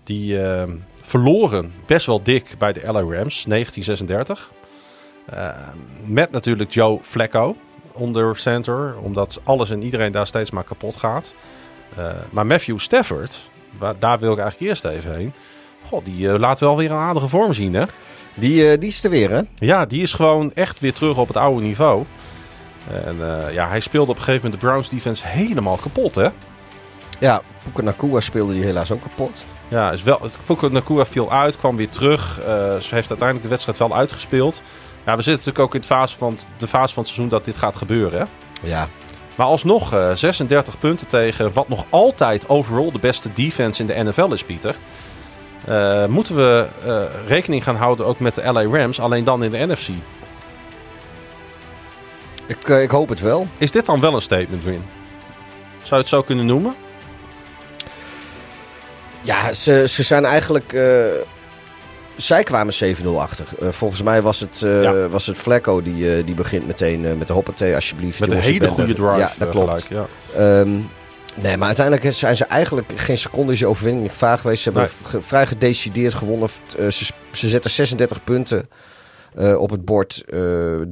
Die 0.03 0.41
eh, 0.41 0.69
verloren 1.02 1.73
best 1.86 2.06
wel 2.06 2.23
dik 2.23 2.56
bij 2.57 2.73
de 2.73 2.81
LA 2.84 2.91
Rams, 2.91 3.44
1936. 3.44 4.52
Eh, 5.26 5.49
met 6.06 6.31
natuurlijk 6.31 6.72
Joe 6.72 6.99
Flacco 7.02 7.56
onder 7.91 8.38
center, 8.38 8.98
omdat 8.98 9.41
alles 9.44 9.69
en 9.69 9.84
iedereen 9.84 10.11
daar 10.11 10.27
steeds 10.27 10.52
maar 10.52 10.64
kapot 10.64 10.95
gaat. 10.95 11.34
Maar 12.30 12.45
Matthew 12.45 12.80
Stafford, 12.80 13.49
daar 13.99 14.19
wil 14.19 14.31
ik 14.31 14.40
eigenlijk 14.40 14.72
eerst 14.72 14.86
even 14.86 15.15
heen. 15.15 15.34
God, 15.86 16.06
die 16.06 16.40
laat 16.40 16.60
wel 16.60 16.77
weer 16.77 16.91
een 16.91 16.98
aardige 16.98 17.27
vorm 17.27 17.53
zien, 17.53 17.73
hè? 17.73 17.81
Die, 18.34 18.72
eh, 18.72 18.80
die 18.80 18.89
is 18.89 19.03
er 19.03 19.10
weer, 19.10 19.30
hè? 19.31 19.41
Ja, 19.56 19.85
die 19.85 20.01
is 20.01 20.14
gewoon 20.14 20.51
echt 20.53 20.80
weer 20.80 20.93
terug 20.93 21.18
op 21.18 21.27
het 21.27 21.38
oude 21.38 21.61
niveau. 21.65 22.06
En 23.06 23.45
eh, 23.47 23.53
ja, 23.53 23.68
hij 23.69 23.80
speelde 23.80 24.11
op 24.11 24.18
een 24.18 24.23
gegeven 24.23 24.43
moment 24.45 24.61
de 24.61 24.68
Browns 24.68 24.89
defense 24.89 25.27
helemaal 25.27 25.76
kapot, 25.77 26.15
hè? 26.15 26.27
Ja, 27.19 27.41
Puka 27.64 27.81
Nakua 27.81 28.19
speelde 28.19 28.53
die 28.53 28.64
helaas 28.64 28.91
ook 28.91 29.01
kapot. 29.01 29.45
Ja, 29.68 29.91
is 29.91 30.03
wel, 30.03 30.19
Puka 30.45 30.68
Nakua 30.68 31.06
viel 31.06 31.31
uit, 31.31 31.57
kwam 31.57 31.76
weer 31.76 31.89
terug. 31.89 32.39
Eh, 32.39 32.45
ze 32.80 32.95
heeft 32.95 33.10
uiteindelijk 33.10 33.41
de 33.41 33.47
wedstrijd 33.47 33.77
wel 33.77 33.95
uitgespeeld. 33.95 34.61
Ja, 35.06 35.15
we 35.15 35.22
zitten 35.22 35.31
natuurlijk 35.31 35.60
ook 35.60 35.73
in 35.76 35.81
de 35.81 35.88
fase 35.88 36.18
van, 36.18 36.31
het- 36.31 36.47
de 36.57 36.68
fase 36.68 36.93
van 36.93 37.03
het 37.03 37.11
seizoen 37.11 37.30
dat 37.38 37.45
dit 37.45 37.57
gaat 37.57 37.76
gebeuren, 37.76 38.19
hè? 38.19 38.26
Ja, 38.69 38.88
Maar 39.35 39.47
alsnog 39.47 39.93
eh 39.93 40.11
36 40.14 40.80
punten 40.80 41.07
tegen 41.07 41.53
wat 41.53 41.68
nog 41.69 41.85
altijd 41.89 42.49
overall 42.49 42.91
de 42.91 42.99
beste 42.99 43.30
defense 43.34 43.81
in 43.81 43.88
de 43.88 44.03
NFL 44.11 44.31
is, 44.34 44.43
Pieter. 44.43 44.76
Eh, 45.65 46.06
moeten 46.06 46.36
we 46.36 46.68
eh, 46.86 47.03
rekening 47.27 47.64
gaan 47.64 47.76
houden 47.76 48.06
ook 48.06 48.19
met 48.19 48.36
de 48.36 48.52
LA 48.52 48.64
Rams, 48.64 48.99
alleen 48.99 49.23
dan 49.23 49.44
in 49.44 49.52
de 49.52 49.65
NFC. 49.65 49.88
ik, 52.48 52.69
eh, 52.69 52.81
ik 52.81 52.90
hoop 52.90 53.10
het 53.10 53.19
wel. 53.19 53.48
Is 53.57 53.72
dit 53.72 53.86
dan 53.86 53.99
wel 53.99 54.15
een 54.15 54.22
statement 54.22 54.64
win? 54.64 54.84
Zou 55.77 55.90
je 55.90 55.95
het 55.95 56.07
zo 56.07 56.22
kunnen 56.22 56.45
noemen? 56.45 56.76
Ja, 59.22 59.53
ze, 59.53 59.86
ze 59.90 60.03
zijn 60.03 60.26
eigenlijk... 60.26 60.77
zij 62.15 62.44
kwamen 62.44 62.73
7-0 62.73 63.19
achter. 63.19 63.45
Volgens 63.69 64.02
mij 64.02 64.22
was 64.22 64.40
het, 64.40 64.60
Ja. 64.60 65.07
was 65.07 65.26
het 65.26 65.38
Flecko 65.38 65.81
die, 65.81 66.23
die 66.23 66.36
begint 66.36 66.68
meteen 66.68 67.18
met 67.18 67.27
de 67.27 67.34
hoppatee, 67.34 67.76
alsjeblieft. 67.76 68.19
Met 68.19 68.31
een 68.31 68.38
hele 68.38 68.68
goede 68.68 68.94
drive. 68.94 69.18
Ja, 69.18 69.31
dat 69.38 69.49
klopt. 69.49 69.86
gelijk, 69.86 70.07
ja. 70.36 70.65
Nee, 71.35 71.57
maar 71.57 71.68
uiteindelijk 71.68 72.14
zijn 72.15 72.35
ze 72.38 72.45
eigenlijk 72.45 72.91
geen 72.95 73.18
seconde 73.18 73.53
is 73.53 73.64
overwinning 73.64 74.06
in 74.06 74.11
gevaar 74.11 74.38
geweest. 74.38 74.64
Ze 74.64 74.69
hebben 74.72 74.89
vrij 75.23 75.47
gedecideerd 75.47 76.14
gewonnen. 76.14 76.49
Eh, 76.77 76.88
ze, 76.88 77.11
ze 77.31 77.47
zetten 77.47 77.72
36 77.72 78.23
punten 78.23 78.69
eh, 79.35 79.57
op 79.60 79.69
het 79.69 79.85
bord. 79.85 80.23
eh 80.27 80.39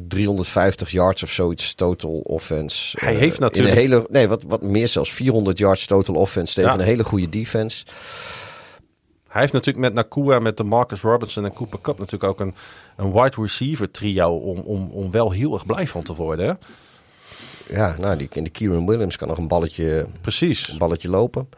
350 0.07 0.91
yards 0.91 1.23
of 1.23 1.29
zoiets 1.31 1.73
total 1.75 2.11
offense. 2.23 2.97
Hij 2.99 3.13
heeft 3.15 3.35
in 3.35 3.41
natuurlijk- 3.41 3.75
Een 3.75 3.81
hele, 3.81 4.07
nee, 4.09 4.27
wat, 4.27 4.43
wat 4.43 4.61
meer 4.61 4.87
zelfs. 4.87 5.13
400 5.13 5.57
yards 5.57 5.85
total 5.85 6.15
offense 6.15 6.53
tegen 6.53 6.71
Ja. 6.71 6.77
een 6.77 6.83
hele 6.85 7.03
goede 7.03 7.29
defense. 7.29 7.85
Hij 9.27 9.41
heeft 9.41 9.53
natuurlijk 9.53 9.85
met 9.85 9.93
Nakua, 9.93 10.39
met 10.39 10.57
de 10.57 10.63
Marcus 10.63 11.01
Robinson 11.01 11.45
en 11.45 11.53
Cooper 11.53 11.81
Cup 11.81 11.97
natuurlijk 11.97 12.31
ook 12.31 12.39
een, 12.39 12.55
een 12.97 13.11
wide 13.11 13.41
receiver 13.41 13.91
trio 13.91 14.29
om, 14.35 14.59
om, 14.59 14.89
om 14.91 15.11
wel 15.11 15.31
heel 15.31 15.53
erg 15.53 15.65
blij 15.65 15.87
van 15.87 16.03
te 16.03 16.15
worden. 16.15 16.45
Hè? 16.47 16.53
Ja, 17.69 17.95
nou, 17.99 18.17
die, 18.17 18.43
de 18.43 18.49
Kieran 18.49 18.85
Williams 18.87 19.15
kan 19.15 19.27
nog 19.27 19.37
een 19.37 19.47
balletje, 19.47 20.07
Precies. 20.21 20.67
een 20.69 20.77
balletje 20.77 21.09
lopen. 21.09 21.49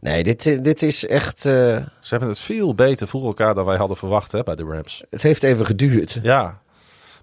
Nee, 0.00 0.22
dit, 0.24 0.46
eh, 0.46 0.58
dit 0.62 0.82
is 0.82 1.06
echt... 1.06 1.36
eh, 1.44 1.52
Ze 2.00 2.08
hebben 2.08 2.28
het 2.28 2.38
veel 2.40 2.74
beter 2.74 3.08
voor 3.08 3.24
elkaar 3.24 3.54
dan 3.54 3.64
wij 3.64 3.76
hadden 3.76 3.96
verwacht 3.96 4.32
hè, 4.32 4.42
bij 4.42 4.56
de 4.56 4.64
Rams. 4.64 5.02
het 5.10 5.22
heeft 5.22 5.42
even 5.42 5.66
geduurd. 5.66 6.18
Ja, 6.22 6.60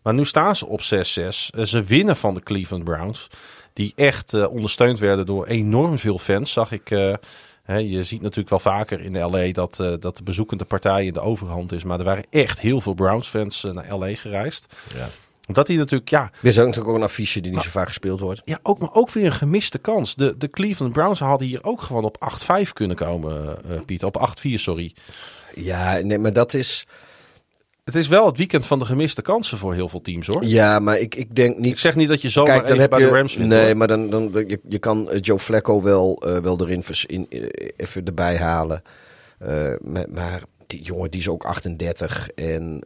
maar 0.03 0.13
nu 0.13 0.25
staan 0.25 0.55
ze 0.55 0.65
op 0.65 0.81
6-6. 0.81 0.83
Eh, 0.85 1.63
Ze 1.65 1.83
winnen 1.83 2.15
van 2.15 2.33
de 2.33 2.43
Cleveland 2.43 2.83
Browns. 2.83 3.27
Die 3.73 3.93
echt 3.95 4.47
ondersteund 4.47 4.99
werden 4.99 5.25
door 5.25 5.45
enorm 5.45 5.97
veel 5.99 6.19
fans. 6.19 6.51
Zag 6.51 6.71
ik. 6.71 6.87
hè, 7.63 7.77
je 7.77 8.03
ziet 8.03 8.21
natuurlijk 8.21 8.49
wel 8.49 8.59
vaker 8.59 8.99
in 8.99 9.17
LA 9.19 9.51
dat, 9.51 9.75
dat 9.99 10.17
de 10.17 10.23
bezoekende 10.23 10.65
partij 10.65 11.05
in 11.05 11.13
de 11.13 11.19
overhand 11.19 11.71
is. 11.71 11.83
Maar 11.83 11.99
er 11.99 12.05
waren 12.05 12.25
echt 12.29 12.59
heel 12.59 12.81
veel 12.81 12.93
Browns-fans 12.93 13.63
naar 13.71 13.97
LA 13.97 14.15
gereisd. 14.15 14.75
Ja. 14.95 15.07
Omdat 15.47 15.67
die 15.67 15.77
natuurlijk, 15.77 16.09
ja, 16.09 16.31
Er 16.41 16.47
is 16.47 16.59
ook 16.59 16.65
natuurlijk 16.65 16.93
ook 16.93 16.99
een 16.99 17.07
affiche 17.07 17.41
die 17.41 17.51
niet 17.51 17.61
zo 17.61 17.69
vaak 17.69 17.87
gespeeld 17.87 18.19
wordt. 18.19 18.41
ja 18.45 18.59
ook, 18.63 18.79
maar 18.79 18.93
ook 18.93 19.11
weer 19.11 19.25
een 19.25 19.31
gemiste 19.31 19.77
kans. 19.77 20.15
De, 20.15 20.37
de 20.37 20.49
Cleveland 20.49 20.93
Browns 20.93 21.19
hadden 21.19 21.47
hier 21.47 21.63
ook 21.63 21.81
gewoon 21.81 22.03
op 22.03 22.31
8-5 22.67 22.69
kunnen 22.73 22.97
komen, 22.97 23.57
eh 23.69 23.81
Piet. 23.85 24.03
Op 24.03 24.35
8-4, 24.47 24.53
sorry. 24.53 24.95
Ja, 25.55 25.99
nee, 25.99 26.19
maar 26.19 26.33
dat 26.33 26.53
is... 26.53 26.87
Het 27.83 27.95
is 27.95 28.07
wel 28.07 28.25
het 28.25 28.37
weekend 28.37 28.67
van 28.67 28.79
de 28.79 28.85
gemiste 28.85 29.21
kansen 29.21 29.57
voor 29.57 29.73
heel 29.73 29.89
veel 29.89 30.01
teams, 30.01 30.27
hoor. 30.27 30.45
Ja, 30.45 30.79
maar 30.79 30.99
ik, 30.99 31.15
ik 31.15 31.35
denk 31.35 31.57
niet... 31.57 31.71
Ik 31.71 31.79
zeg 31.79 31.95
niet 31.95 32.09
dat 32.09 32.21
je 32.21 32.29
zomaar 32.29 32.55
Kijk, 32.55 32.67
dan 32.67 32.79
heb 32.79 32.89
bij 32.89 32.99
je... 32.99 33.05
de 33.05 33.11
Rams 33.11 33.35
nee, 33.35 33.65
hoor. 33.65 33.77
maar 33.77 33.87
dan, 33.87 34.09
dan, 34.09 34.31
je, 34.47 34.59
je 34.67 34.79
kan 34.79 35.09
eh, 35.09 35.19
Joe 35.21 35.39
Flacco 35.39 35.81
wel, 35.81 36.23
wel 36.41 36.61
erin 36.61 36.83
vers, 36.83 37.05
in, 37.05 37.27
even 37.77 38.05
erbij 38.05 38.37
halen. 38.37 38.81
Maar, 39.81 40.05
maar 40.09 40.41
die 40.67 40.81
jongen, 40.81 41.11
die 41.11 41.19
is 41.19 41.27
ook 41.27 41.45
38 41.45 42.29
en 42.29 42.83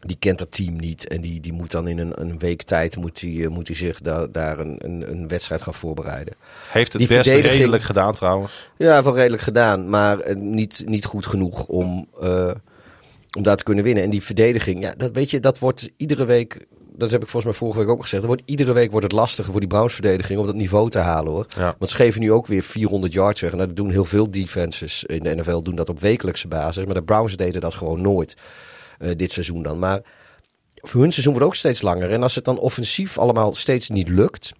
die 0.00 0.16
kent 0.18 0.38
dat 0.38 0.50
team 0.52 0.76
niet. 0.76 1.08
En 1.08 1.20
die, 1.20 1.40
die 1.40 1.52
moet 1.52 1.70
dan 1.70 1.88
in 1.88 1.98
een, 1.98 2.20
een 2.20 2.38
week 2.38 2.62
tijd 2.62 2.96
moet 2.96 3.20
die, 3.20 3.44
eh, 3.44 3.50
moet 3.50 3.66
die 3.66 3.76
zich 3.76 4.00
da- 4.00 4.26
daar 4.26 4.58
een, 4.58 4.76
een, 4.78 5.10
een 5.10 5.28
wedstrijd 5.28 5.62
gaan 5.62 5.74
voorbereiden. 5.74 6.34
Heeft 6.68 6.92
het 6.92 7.00
die 7.00 7.10
best 7.10 7.20
verdediging- 7.22 7.58
redelijk 7.58 7.82
gedaan 7.82 8.14
trouwens. 8.14 8.68
Ja, 8.76 9.02
wel 9.02 9.14
redelijk 9.16 9.42
gedaan, 9.42 9.88
maar 9.88 10.18
eh, 10.18 10.36
niet, 10.36 10.82
niet 10.86 11.04
goed 11.04 11.26
genoeg 11.26 11.66
om, 11.66 12.08
eh, 12.20 12.50
om 13.36 13.42
daar 13.42 13.56
te 13.56 13.64
kunnen 13.64 13.84
winnen. 13.84 14.02
En 14.04 14.10
die 14.10 14.22
verdediging, 14.22 14.82
ja, 14.82 14.94
dat 14.96 15.10
weet 15.12 15.30
je, 15.30 15.40
dat 15.40 15.58
wordt 15.58 15.90
iedere 15.96 16.24
week. 16.24 16.66
Dat 16.96 17.10
heb 17.10 17.22
ik 17.22 17.28
volgens 17.28 17.52
mij 17.52 17.60
vorige 17.60 17.78
week 17.86 17.88
ook 17.96 18.02
gezegd. 18.02 18.24
Wordt, 18.24 18.42
iedere 18.44 18.72
week 18.72 18.90
wordt 18.90 19.06
het 19.06 19.14
lastiger 19.14 19.50
voor 19.50 19.60
die 19.60 19.68
Browns 19.68 19.92
verdediging 19.94 20.40
om 20.40 20.46
dat 20.46 20.54
niveau 20.54 20.90
te 20.90 20.98
halen 20.98 21.32
hoor. 21.32 21.46
Ja. 21.56 21.74
Want 21.78 21.90
ze 21.90 21.96
geven 21.96 22.20
nu 22.20 22.32
ook 22.32 22.46
weer 22.46 22.62
400 22.62 23.12
yards 23.12 23.40
weg. 23.40 23.52
En 23.52 23.58
dat 23.58 23.76
doen 23.76 23.90
heel 23.90 24.04
veel 24.04 24.30
defenses 24.30 25.04
in 25.04 25.22
de 25.22 25.34
NFL 25.34 25.62
doen 25.62 25.74
dat 25.74 25.88
op 25.88 26.00
wekelijkse 26.00 26.48
basis. 26.48 26.84
Maar 26.84 26.94
de 26.94 27.02
Browns 27.02 27.36
deden 27.36 27.60
dat 27.60 27.74
gewoon 27.74 28.00
nooit 28.00 28.34
eh, 29.00 29.16
dit 29.16 29.32
seizoen 29.32 29.62
dan. 29.62 29.78
Maar 29.78 30.00
voor 30.74 31.00
hun 31.00 31.10
seizoen 31.12 31.32
wordt 31.32 31.48
ook 31.48 31.54
steeds 31.56 31.82
langer. 31.82 32.10
En 32.10 32.22
als 32.22 32.34
het 32.34 32.44
dan 32.44 32.58
offensief 32.58 33.18
allemaal 33.18 33.54
steeds 33.54 33.88
niet 33.88 34.08
lukt. 34.08 34.52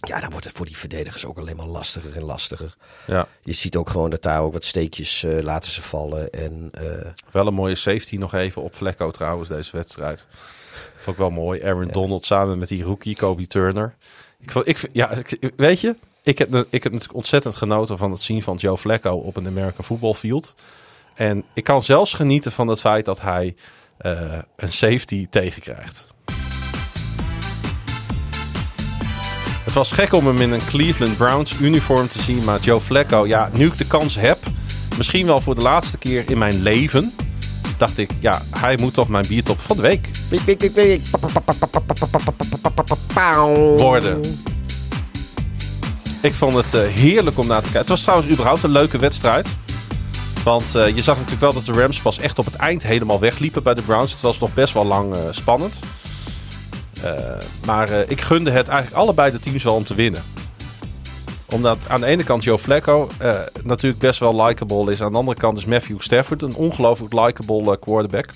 Ja, 0.00 0.20
dan 0.20 0.30
wordt 0.30 0.46
het 0.46 0.56
voor 0.56 0.66
die 0.66 0.76
verdedigers 0.76 1.24
ook 1.24 1.38
alleen 1.38 1.56
maar 1.56 1.66
lastiger 1.66 2.16
en 2.16 2.24
lastiger. 2.24 2.76
Ja, 3.06 3.28
Je 3.42 3.52
ziet 3.52 3.76
ook 3.76 3.90
gewoon 3.90 4.10
dat 4.10 4.22
daar 4.22 4.40
ook 4.40 4.52
wat 4.52 4.64
steekjes 4.64 5.24
eh, 5.24 5.42
laten 5.42 5.70
ze 5.72 5.82
vallen. 5.82 6.30
En 6.30 6.68
eh, 6.72 7.10
wel 7.30 7.46
een 7.46 7.54
mooie 7.54 7.74
safety 7.74 8.16
nog 8.16 8.34
even 8.34 8.62
op 8.62 8.74
Vlekko 8.76 9.10
trouwens 9.10 9.48
deze 9.48 9.70
wedstrijd. 9.76 10.26
Vond 10.96 11.16
ik 11.16 11.22
wel 11.22 11.30
mooi. 11.30 11.62
Aaron 11.62 11.88
Donald 11.88 12.24
samen 12.24 12.58
met 12.58 12.68
die 12.68 12.82
rookie 12.82 13.16
Kobe 13.16 13.46
Turner. 13.46 13.94
Ik 14.40 14.50
vond, 14.50 14.66
ik, 14.68 14.88
ja, 14.92 15.10
ik- 15.10 15.52
weet 15.56 15.80
je, 15.80 15.96
ik 16.22 16.38
heb, 16.38 16.54
ik 16.70 16.82
heb 16.82 16.92
natuurlijk 16.92 17.14
ontzettend 17.18 17.54
genoten 17.54 17.98
van 17.98 18.10
het 18.10 18.20
zien 18.20 18.42
van 18.42 18.56
Joe 18.56 18.78
Flacco 18.78 19.12
op 19.14 19.36
een 19.36 19.46
American 19.46 19.84
Football 19.84 20.14
Field. 20.14 20.54
En 21.14 21.44
ik 21.54 21.64
kan 21.64 21.82
zelfs 21.82 22.14
genieten 22.14 22.52
van 22.52 22.68
het 22.68 22.80
feit 22.80 23.04
dat 23.04 23.20
hij 23.20 23.54
eh, 23.98 24.12
een 24.56 24.72
safety 24.72 25.26
tegenkrijgt. 25.30 26.10
Het 29.64 29.72
was 29.72 29.92
gek 29.92 30.12
om 30.12 30.26
hem 30.26 30.40
in 30.40 30.52
een 30.52 30.64
Cleveland 30.66 31.16
Browns 31.16 31.54
uniform 31.60 32.08
te 32.08 32.22
zien, 32.22 32.44
maar 32.44 32.60
Joe 32.60 32.80
Flacco, 32.80 33.26
ja, 33.26 33.50
nu 33.52 33.66
ik 33.66 33.78
de 33.78 33.86
kans 33.86 34.14
heb, 34.14 34.38
misschien 34.96 35.26
wel 35.26 35.40
voor 35.40 35.54
de 35.54 35.60
laatste 35.60 35.98
keer 35.98 36.30
in 36.30 36.38
mijn 36.38 36.62
leven, 36.62 37.12
dacht 37.76 37.98
ik, 37.98 38.10
ja, 38.20 38.42
hij 38.50 38.76
moet 38.80 38.94
toch 38.94 39.08
mijn 39.08 39.26
biertop 39.28 39.60
van 39.60 39.76
de 39.76 39.82
week 39.82 40.10
worden. 43.78 44.20
Ik 46.22 46.34
vond 46.34 46.54
het 46.54 46.74
eh, 46.74 46.86
heerlijk 46.86 47.38
om 47.38 47.46
naar 47.46 47.56
te 47.56 47.62
kijken. 47.62 47.80
Het 47.80 47.88
was 47.88 48.02
trouwens 48.02 48.30
überhaupt 48.30 48.62
een 48.62 48.70
leuke 48.70 48.98
wedstrijd. 48.98 49.48
Want 50.44 50.74
eh, 50.74 50.94
je 50.94 51.02
zag 51.02 51.14
natuurlijk 51.14 51.42
wel 51.42 51.52
dat 51.52 51.64
de 51.64 51.80
Rams 51.80 52.00
pas 52.00 52.18
echt 52.18 52.38
op 52.38 52.44
het 52.44 52.54
eind 52.54 52.82
helemaal 52.82 53.20
wegliepen 53.20 53.62
bij 53.62 53.74
de 53.74 53.82
Browns. 53.82 54.12
Het 54.12 54.20
was 54.20 54.38
nog 54.38 54.54
best 54.54 54.74
wel 54.74 54.84
lang 54.84 55.14
eh, 55.14 55.20
spannend. 55.30 55.74
Eh, 57.02 57.12
maar 57.64 57.90
ik 57.90 58.20
gunde 58.20 58.50
het 58.50 58.68
eigenlijk 58.68 59.00
allebei 59.00 59.30
de 59.30 59.38
teams 59.38 59.62
wel 59.62 59.74
om 59.74 59.84
te 59.84 59.94
winnen. 59.94 60.22
Omdat 61.50 61.78
aan 61.88 62.00
de 62.00 62.06
ene 62.06 62.24
kant 62.24 62.44
Joe 62.44 62.58
Flacco 62.58 63.08
natuurlijk 63.64 64.00
best 64.00 64.18
wel 64.18 64.44
likable 64.44 64.92
is. 64.92 65.02
Aan 65.02 65.12
de 65.12 65.18
andere 65.18 65.38
kant 65.38 65.58
is 65.58 65.64
Matthew 65.64 66.00
Stafford 66.00 66.42
een 66.42 66.54
ongelooflijk 66.54 67.12
likable 67.12 67.78
quarterback. 67.78 68.28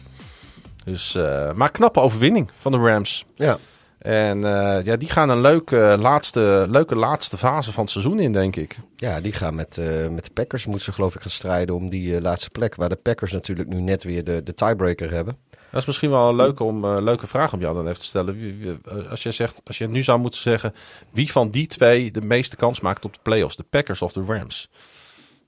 Dus, 0.85 1.19
maar 1.55 1.71
knappe 1.71 2.01
overwinning 2.01 2.51
van 2.61 2.73
de 2.73 2.79
Rams. 2.79 3.25
Ja. 3.35 3.59
En 4.07 4.45
eh, 4.45 4.85
ja, 4.85 4.97
die 4.97 5.11
gaan 5.11 5.29
een 5.29 5.41
leuke 5.41 5.97
laatste, 5.99 6.67
leuke 6.69 6.97
laatste 6.97 7.39
fase 7.39 7.73
van 7.73 7.83
het 7.83 7.93
seizoen 7.93 8.21
in, 8.21 8.33
denk 8.33 8.57
ik. 8.57 8.77
Ja, 8.97 9.21
die 9.21 9.33
gaan 9.33 9.55
met, 9.55 9.79
eh, 9.79 10.09
met 10.09 10.25
de 10.25 10.31
Packers, 10.31 10.65
moeten 10.65 10.85
ze 10.85 10.93
geloof 10.93 11.15
ik 11.15 11.21
gaan 11.21 11.31
strijden 11.31 11.75
om 11.75 11.89
die 11.89 12.17
eh, 12.17 12.23
laatste 12.23 12.51
plek. 12.51 12.75
Waar 12.75 12.89
de 12.89 12.97
Packers 12.97 13.33
natuurlijk 13.33 13.69
nu 13.69 13.81
net 13.81 14.03
weer 14.03 14.25
de, 14.25 14.43
de 14.43 14.55
tiebreaker 14.55 15.11
hebben. 15.11 15.37
Dat 15.71 15.81
is 15.81 15.87
misschien 15.87 16.11
wel 16.11 16.29
een 16.29 16.37
leuke, 16.37 16.65
om, 16.65 16.87
leuke 16.87 17.27
vraag 17.27 17.53
om 17.53 17.61
jou 17.61 17.75
dan 17.75 17.87
even 17.87 18.01
te 18.01 18.07
stellen. 18.07 18.39
Wie- 18.39 18.57
wie- 18.57 19.09
als, 19.11 19.23
je 19.23 19.33
zegt, 19.33 19.61
als 19.65 19.79
je 19.79 19.89
nu 19.89 20.03
zou 20.03 20.19
moeten 20.19 20.41
zeggen, 20.41 20.75
wie 21.11 21.33
van 21.33 21.51
die 21.51 21.67
twee 21.67 22.11
de 22.11 22.23
meeste 22.23 22.57
kans 22.57 22.81
maakt 22.81 23.05
op 23.05 23.13
de 23.15 23.21
playoffs? 23.23 23.57
De 23.57 23.65
Packers 23.71 24.03
of 24.03 24.13
de 24.13 24.25
Rams? 24.27 24.71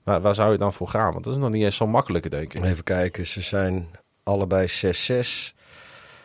Waar, 0.03 0.21
waar 0.21 0.35
zou 0.35 0.51
je 0.51 0.57
dan 0.57 0.73
voor 0.73 0.87
gaan? 0.87 1.11
Want 1.11 1.23
dat 1.23 1.33
is 1.33 1.39
nog 1.39 1.49
niet 1.49 1.63
eens 1.63 1.75
zo 1.75 1.87
makkelijke, 1.87 2.29
denk 2.29 2.53
ik. 2.53 2.63
Even 2.63 2.83
kijken, 2.83 3.25
ze 3.25 3.41
zijn 3.41 3.87
allebei 4.23 4.67
6-6. 4.67 5.53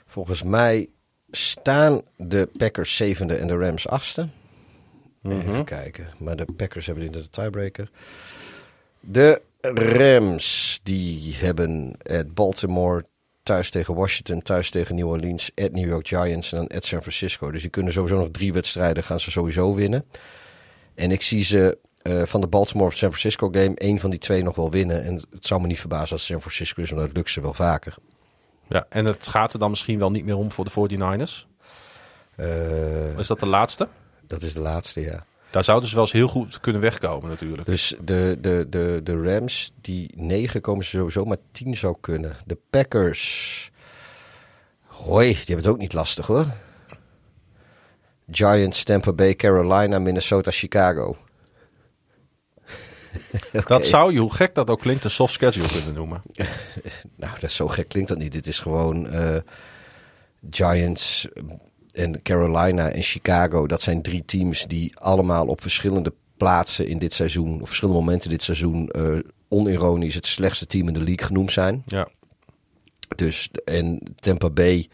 Volgens 0.07 0.43
mij 0.43 0.89
staan 1.37 2.03
de 2.17 2.49
Packers 2.57 2.97
zevende 2.97 3.35
en 3.35 3.47
de 3.47 3.57
Rams 3.57 3.89
achtste. 3.89 4.29
Even 5.23 5.65
kijken, 5.65 6.07
maar 6.19 6.37
de 6.37 6.47
Packers 6.57 6.87
hebben 6.87 7.13
de 7.13 7.29
tiebreaker. 7.31 7.91
De 9.01 9.41
Rams, 9.73 10.81
die 10.83 11.35
hebben 11.35 11.97
at 12.03 12.35
Baltimore, 12.35 13.05
thuis 13.43 13.71
tegen 13.71 13.95
Washington, 13.95 14.43
thuis 14.43 14.71
tegen 14.71 14.95
New 14.95 15.09
Orleans, 15.09 15.51
at 15.55 15.73
New 15.73 15.89
York 15.89 16.09
Giants 16.09 16.53
en 16.53 16.59
dan 16.59 16.77
at 16.77 16.85
San 16.85 17.01
Francisco. 17.01 17.51
Dus 17.51 17.61
die 17.61 17.71
kunnen 17.71 17.93
sowieso 17.93 18.19
nog 18.19 18.29
drie 18.31 18.53
wedstrijden, 18.53 19.05
gaan 19.05 19.21
ze 19.21 19.31
sowieso 19.31 19.75
winnen. 19.75 20.05
En 20.95 21.11
ik 21.11 21.23
zie 21.23 21.45
ze 21.45 21.79
eh, 22.03 22.23
van 22.23 22.41
de 22.41 22.47
Baltimore 22.47 22.89
of 22.89 22.97
San 22.97 23.09
Francisco 23.09 23.49
game 23.53 23.75
één 23.75 23.99
van 23.99 24.11
die 24.11 24.19
twee 24.19 24.43
nog 24.43 24.57
wel 24.57 24.71
winnen. 24.71 25.05
En 25.05 25.15
het 25.15 25.47
zou 25.47 25.61
me 25.61 25.67
niet 25.67 25.81
verbazen 25.81 26.13
als 26.13 26.27
San 26.27 26.41
Francisco 26.41 26.83
is, 26.83 26.91
want 26.91 27.07
dat 27.07 27.17
lukt 27.17 27.31
ze 27.31 27.41
wel 27.41 27.55
vaker. 27.55 27.95
Ja, 28.75 28.87
en 28.89 29.05
het 29.05 29.29
gaat 29.29 29.53
er 29.53 29.59
dan 29.59 29.71
misschien 29.71 29.99
wel 29.99 30.11
niet 30.11 30.25
meer 30.25 30.37
om 30.37 30.53
voor 30.53 30.65
de 30.65 30.71
49ers. 30.71 31.47
Eh, 32.37 33.19
Is 33.19 33.27
dat 33.27 33.41
de 33.41 33.47
laatste? 33.47 33.89
dat 34.27 34.43
is 34.43 34.53
de 34.53 34.61
laatste, 34.61 35.01
ja. 35.01 35.25
Daar 35.51 35.65
zouden 35.65 35.89
ze 35.89 35.95
wel 35.95 36.05
eens 36.05 36.13
heel 36.13 36.29
goed 36.29 36.61
kunnen 36.61 36.81
wegkomen 36.81 37.29
natuurlijk. 37.29 37.67
Dus 37.67 37.95
de, 38.01 38.39
de, 38.41 38.67
de, 38.69 39.01
de 39.05 39.23
Rams, 39.23 39.73
die 39.81 40.11
negen 40.17 40.61
komen 40.61 40.85
ze 40.85 40.91
sowieso, 40.91 41.25
maar 41.25 41.37
tien 41.51 41.77
zou 41.77 41.97
kunnen. 42.01 42.37
De 42.47 42.59
Packers. 42.71 43.71
Hoi, 44.87 45.27
die 45.29 45.37
hebben 45.37 45.57
het 45.57 45.67
ook 45.67 45.79
niet 45.79 45.93
lastig 45.93 46.27
hoor. 46.27 46.47
Giants, 48.31 48.85
Tampa 48.85 49.13
Bay, 49.13 49.35
Carolina, 49.35 49.99
Minnesota, 49.99 50.51
Chicago. 50.51 51.17
Dat 53.67 53.87
zou 53.87 54.13
je, 54.13 54.19
hoe 54.19 54.35
gek 54.35 54.55
dat 54.55 54.71
ook 54.71 54.81
klinkt, 54.81 55.05
een 55.05 55.11
soft 55.11 55.33
schedule 55.33 55.69
kunnen 55.69 55.95
noemen. 55.95 56.23
Nou, 57.17 57.33
dat 57.41 57.51
is 57.51 57.57
zo 57.57 57.69
gek 57.69 57.89
klinkt 57.89 58.09
dat 58.09 58.19
niet. 58.19 58.33
Dit 58.33 58.47
is 58.47 58.59
gewoon 58.59 59.09
eh, 59.09 59.37
Giants 60.51 61.29
en 61.93 62.23
Carolina 62.23 62.91
en 62.91 63.03
Chicago. 63.03 63.67
Dat 63.67 63.83
zijn 63.83 64.03
drie 64.03 64.25
teams 64.25 64.67
die 64.67 64.99
allemaal 64.99 65.47
op 65.47 65.61
verschillende 65.61 66.13
plaatsen 66.37 66.87
in 66.87 66.99
dit 66.99 67.13
seizoen, 67.13 67.61
op 67.61 67.67
verschillende 67.67 68.01
momenten 68.01 68.31
dit 68.31 68.43
seizoen, 68.43 68.89
eh, 68.89 69.19
onironisch 69.49 70.15
het 70.15 70.27
slechtste 70.27 70.67
team 70.67 70.87
in 70.89 70.95
de 70.95 71.03
league 71.03 71.27
genoemd 71.27 71.53
zijn. 71.53 71.83
Ja. 71.87 72.09
Dus, 73.17 73.51
en 73.65 74.01
Tampa 74.17 74.51
Bay, 74.51 74.89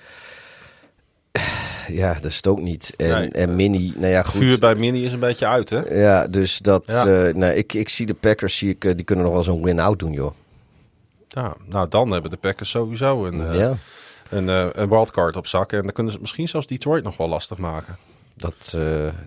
ja, 1.93 2.15
dat 2.15 2.25
is 2.25 2.37
het 2.37 2.47
ook 2.47 2.61
niet. 2.61 2.95
En, 2.97 3.09
Nee. 3.11 3.29
en 3.29 3.57
Mini, 3.57 3.93
nou 3.97 4.13
ja, 4.13 4.23
goed. 4.23 4.41
Vuur 4.41 4.59
bij 4.59 4.75
Mini 4.75 5.05
is 5.05 5.13
een 5.13 5.19
beetje 5.21 5.47
uit, 5.47 5.71
hè? 5.71 5.81
Ja, 6.01 6.27
dus 6.27 6.59
dat, 6.59 6.83
Ja. 6.87 7.07
eh, 7.07 7.35
nou, 7.35 7.53
ik, 7.53 7.73
ik 7.73 7.89
zie 7.89 8.07
de 8.07 8.15
Packers, 8.15 8.57
zie 8.57 8.71
ik, 8.71 8.85
eh, 8.85 8.95
die 8.97 9.05
kunnen 9.05 9.25
nog 9.25 9.35
wel 9.35 9.43
zo'n 9.43 9.63
win-out 9.63 9.99
doen, 9.99 10.13
joh. 10.13 10.33
Ja, 11.29 11.55
nou, 11.69 11.89
dan 11.89 12.11
hebben 12.11 12.31
de 12.31 12.37
Packers 12.37 12.71
sowieso 12.71 13.27
een, 13.27 13.47
eh, 13.49 13.59
ja, 13.59 13.77
een, 14.31 14.49
een 14.81 14.89
wildcard 14.89 15.37
op 15.37 15.47
zak. 15.47 15.73
En 15.73 15.83
dan 15.83 15.93
kunnen 15.93 16.13
ze 16.13 16.19
misschien 16.21 16.49
zelfs 16.49 16.67
Detroit 16.67 17.05
nog 17.05 17.17
wel 17.17 17.29
lastig 17.29 17.59
maken. 17.59 17.97
dat, 18.37 18.71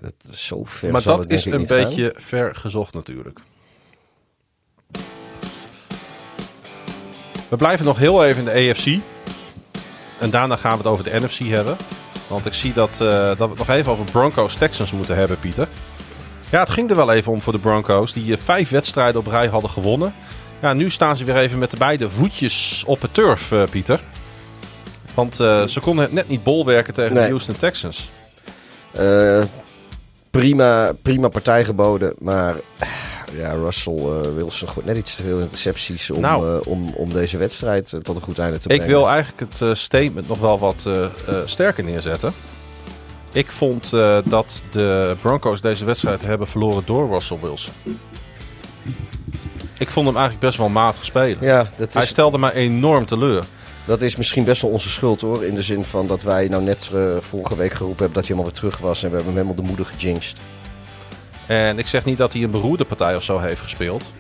dat 0.02 0.14
is 0.31 0.45
zo 0.45 0.64
ver 0.64 0.91
maar 0.91 1.03
dat 1.03 1.31
is 1.31 1.45
een 1.45 1.52
gaan. 1.52 1.65
beetje 1.77 2.14
ver 2.18 2.56
gezocht 2.56 2.94
natuurlijk. 2.94 3.40
We 7.49 7.56
blijven 7.60 7.85
nog 7.85 7.98
heel 7.98 8.26
even 8.26 8.48
in 8.48 8.53
de 8.65 8.69
AFC. 8.72 8.99
En 10.19 10.30
daarna 10.30 10.56
gaan 10.56 10.72
we 10.72 10.77
het 10.77 10.88
over 10.88 11.03
de 11.03 11.19
NFC 11.19 11.40
hebben. 11.40 11.77
Want 12.27 12.45
ik 12.45 12.53
zie 12.53 12.73
dat, 12.73 12.91
eh, 12.91 13.07
dat 13.07 13.37
we 13.37 13.43
het 13.43 13.57
nog 13.57 13.69
even 13.69 13.91
over 13.91 14.05
Broncos 14.05 14.55
Texans 14.55 14.91
moeten 14.91 15.15
hebben, 15.15 15.39
Pieter. 15.39 15.67
Ja, 16.51 16.59
het 16.59 16.69
ging 16.69 16.89
er 16.89 16.95
wel 16.95 17.11
even 17.11 17.31
om 17.31 17.41
voor 17.41 17.53
de 17.53 17.59
Broncos. 17.59 18.13
Die 18.13 18.33
eh, 18.33 18.39
vijf 18.43 18.69
wedstrijden 18.69 19.19
op 19.21 19.27
rij 19.27 19.47
hadden 19.47 19.69
gewonnen. 19.69 20.13
Ja, 20.61 20.73
nu 20.73 20.89
staan 20.89 21.17
ze 21.17 21.23
weer 21.23 21.37
even 21.37 21.59
met 21.59 21.71
de 21.71 21.77
beide 21.77 22.09
voetjes 22.09 22.83
op 22.85 23.01
het 23.01 23.13
turf, 23.13 23.51
eh, 23.51 23.63
Pieter. 23.71 23.99
Want 25.13 25.35
ze 25.35 25.79
konden 25.81 26.03
het 26.03 26.13
net 26.13 26.29
niet 26.29 26.43
bolwerken 26.43 26.93
tegen 26.93 27.13
de. 27.13 27.21
Houston 27.21 27.57
Texans. 27.57 28.09
Prima, 30.31 30.93
prima 31.01 31.27
partij 31.27 31.65
geboden, 31.65 32.13
maar 32.19 32.55
ja, 33.35 33.51
Russell 33.51 33.93
eh, 33.97 34.22
Wilson 34.35 34.68
gooit 34.69 34.85
net 34.85 34.97
iets 34.97 35.15
te 35.15 35.23
veel 35.23 35.39
intercepties 35.39 36.11
om, 36.11 36.19
Nou. 36.22 36.60
eh, 36.61 36.68
om, 36.72 36.89
om 36.89 37.14
deze 37.14 37.38
wedstrijd 37.38 37.93
eh, 37.93 37.99
tot 37.99 38.15
een 38.15 38.22
goed 38.22 38.39
einde 38.39 38.57
te 38.57 38.69
Ik 38.69 38.77
brengen. 38.77 38.88
wil 38.95 39.10
eigenlijk 39.10 39.53
het 39.60 39.77
statement 39.77 40.27
nog 40.27 40.39
wel 40.39 40.60
wat 40.60 40.89
sterker 41.45 41.84
neerzetten. 41.84 42.34
Ik 43.31 43.47
vond 43.51 43.91
dat 44.26 44.61
de 44.72 45.15
Broncos 45.22 45.61
deze 45.61 45.85
wedstrijd 45.85 46.22
hebben 46.22 46.47
verloren 46.47 46.84
door 46.85 47.10
Russell 47.10 47.38
Wilson. 47.41 47.73
Ik 49.80 49.89
vond 49.89 50.05
hem 50.07 50.15
eigenlijk 50.15 50.45
best 50.45 50.57
wel 50.57 50.69
matig 50.69 51.05
spelen. 51.05 51.38
Ja, 51.41 51.69
dat 51.77 51.93
Hij 51.93 52.05
stelde 52.05 52.38
mij 52.38 52.51
enorm 52.53 53.05
teleur. 53.05 53.43
dat 53.85 54.01
is 54.01 54.15
misschien 54.15 54.43
best 54.43 54.61
wel 54.61 54.72
onze 54.72 54.89
schuld 54.89 55.22
hoor. 55.22 55.43
In 55.45 55.55
de 55.55 55.64
zin 55.64 55.85
van 55.85 56.07
dat 56.07 56.22
wij 56.22 56.47
nou 56.47 56.64
net 56.64 56.89
vorige 57.19 57.55
week 57.55 57.73
geroepen 57.73 58.03
hebben 58.05 58.22
dat 58.22 58.27
hij 58.27 58.35
helemaal 58.35 58.43
weer 58.43 58.60
terug 58.60 58.77
was. 58.77 59.03
En 59.03 59.10
we 59.10 59.15
hebben 59.15 59.34
hem 59.34 59.43
helemaal 59.43 59.64
de 59.64 59.69
moeder 59.69 59.85
gejinxed. 59.85 60.39
En 61.47 61.79
ik 61.79 61.87
zeg 61.87 62.05
niet 62.05 62.17
dat 62.17 62.33
hij 62.33 62.43
een 62.43 62.51
beroerde 62.51 62.85
partij 62.85 63.15
of 63.15 63.23
zo 63.23 63.39
heeft 63.39 63.61
gespeeld. 63.61 64.11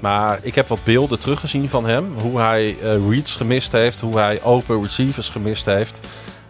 Maar 0.00 0.38
ik 0.42 0.54
heb 0.54 0.68
wat 0.68 0.84
beelden 0.84 1.18
teruggezien 1.18 1.68
van 1.68 1.86
hem. 1.86 2.18
Hoe 2.18 2.40
hij 2.40 2.76
eh, 2.82 3.08
reads 3.10 3.34
gemist 3.34 3.72
heeft. 3.72 4.00
Hoe 4.00 4.18
hij 4.18 4.42
open 4.42 4.82
receivers 4.82 5.28
gemist 5.28 5.64
heeft. 5.64 6.00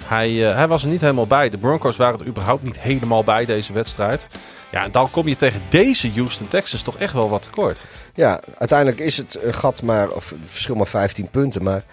Hij, 0.05 0.49
eh, 0.49 0.55
hij 0.55 0.69
was 0.69 0.83
er 0.83 0.89
niet 0.89 1.01
helemaal 1.01 1.27
bij. 1.27 1.49
De 1.49 1.59
Broncos 1.59 1.97
waren 1.97 2.21
er 2.21 2.27
überhaupt 2.27 2.63
niet 2.63 2.81
helemaal 2.81 3.25
bij 3.25 3.45
deze 3.45 3.73
wedstrijd. 3.73 4.29
Ja, 4.71 4.85
en 4.85 4.91
dan 4.91 5.11
kom 5.11 5.29
je 5.29 5.37
tegen 5.37 5.63
deze 5.69 6.13
Houston 6.15 6.49
Texans 6.49 6.83
toch 6.83 6.97
echt 6.97 7.13
wel 7.13 7.29
wat 7.29 7.43
tekort. 7.43 7.87
Ja, 8.15 8.41
uiteindelijk 8.59 9.01
is 9.01 9.17
het 9.17 9.39
gat 9.51 9.83
maar, 9.83 10.09
of 10.09 10.31
het 10.31 10.39
verschil 10.45 10.75
maar 10.75 10.87
15 10.87 11.29
punten. 11.29 11.63
Maar, 11.63 11.85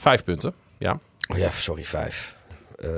Vijf 0.00 0.24
punten, 0.24 0.54
ja. 0.78 0.98
oh 1.28 1.38
ja, 1.38 1.50
sorry, 1.50 1.84
vijf. 1.84 2.36
Eh, 2.78 2.88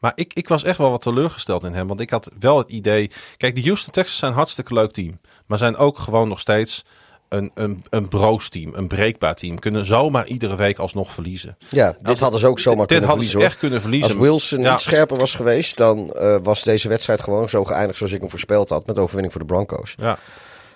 Maar 0.00 0.12
ik, 0.14 0.34
ik 0.34 0.48
was 0.48 0.64
echt 0.64 0.78
wel 0.78 0.90
wat 0.90 1.02
teleurgesteld 1.02 1.64
in 1.64 1.72
hem. 1.74 1.86
Want 1.86 2.00
ik 2.00 2.10
had 2.10 2.30
wel 2.38 2.58
het 2.58 2.70
idee... 2.70 3.10
Kijk, 3.36 3.54
de 3.54 3.62
Houston 3.62 3.92
Texans 3.92 4.18
zijn 4.18 4.30
een 4.30 4.36
hartstikke 4.36 4.74
leuk 4.74 4.92
team. 4.92 5.18
Maar 5.46 5.58
zijn 5.58 5.76
ook 5.76 5.98
gewoon 5.98 6.28
nog 6.28 6.40
steeds 6.40 6.84
een, 7.28 7.50
een, 7.54 7.84
een 7.90 8.08
broos-team. 8.08 8.74
Een 8.74 8.88
breekbaar 8.88 9.34
team. 9.34 9.58
Kunnen 9.58 9.84
zomaar 9.84 10.26
iedere 10.26 10.56
week 10.56 10.78
alsnog 10.78 11.12
verliezen. 11.14 11.56
ja, 11.68 11.90
dit 11.98 12.08
Als- 12.08 12.20
hadden 12.20 12.40
ze 12.40 12.46
ook 12.46 12.58
zomaar 12.58 12.78
dit 12.78 12.86
kunnen 12.88 13.08
hadden 13.08 13.24
ze 13.26 13.30
verliezen. 13.30 13.38
hoor. 13.38 13.48
echt 13.48 13.58
kunnen 13.58 13.80
verliezen. 13.80 14.10
Als 14.10 14.20
Wilson 14.50 14.60
Ja. 14.60 14.70
niet 14.70 14.80
scherper 14.80 15.16
was 15.18 15.34
geweest, 15.34 15.76
dan 15.76 16.12
eh, 16.12 16.36
was 16.42 16.62
deze 16.62 16.88
wedstrijd 16.88 17.20
gewoon 17.20 17.48
zo 17.48 17.64
geëindigd 17.64 17.96
zoals 17.98 18.12
ik 18.12 18.20
hem 18.20 18.30
voorspeld 18.30 18.68
had. 18.68 18.86
Met 18.86 18.98
overwinning 18.98 19.32
voor 19.32 19.40
de 19.46 19.52
Broncos. 19.52 19.94
Ja. 19.98 20.18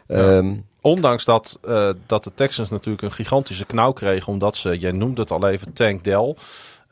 Ehm, 0.06 0.54
Ondanks 0.80 1.24
dat, 1.24 1.58
eh, 1.62 1.88
dat 2.06 2.24
de 2.24 2.32
Texans 2.34 2.70
natuurlijk 2.70 3.02
een 3.02 3.12
gigantische 3.12 3.64
knauw 3.64 3.92
kregen. 3.92 4.32
Omdat 4.32 4.56
ze, 4.56 4.78
jij 4.78 4.92
noemde 4.92 5.20
het 5.20 5.30
al 5.30 5.48
even, 5.48 5.72
Tank 5.72 6.04
Dell. 6.04 6.36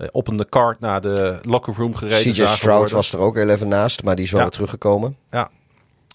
Eh, 0.03 0.09
op 0.13 0.29
een 0.29 0.49
kart 0.49 0.81
naar 0.81 1.01
de 1.01 1.39
locker 1.43 1.75
room 1.77 1.95
gereden 1.95 2.33
CJ 2.33 2.47
Stroud 2.47 2.79
worden. 2.79 2.97
was 2.97 3.13
er 3.13 3.19
ook 3.19 3.37
heel 3.37 3.49
even 3.49 3.69
naast, 3.69 4.03
maar 4.03 4.17
die 4.17 4.25
is 4.25 4.31
wel 4.31 4.41
Ja. 4.41 4.47
weer 4.47 4.55
teruggekomen. 4.55 5.17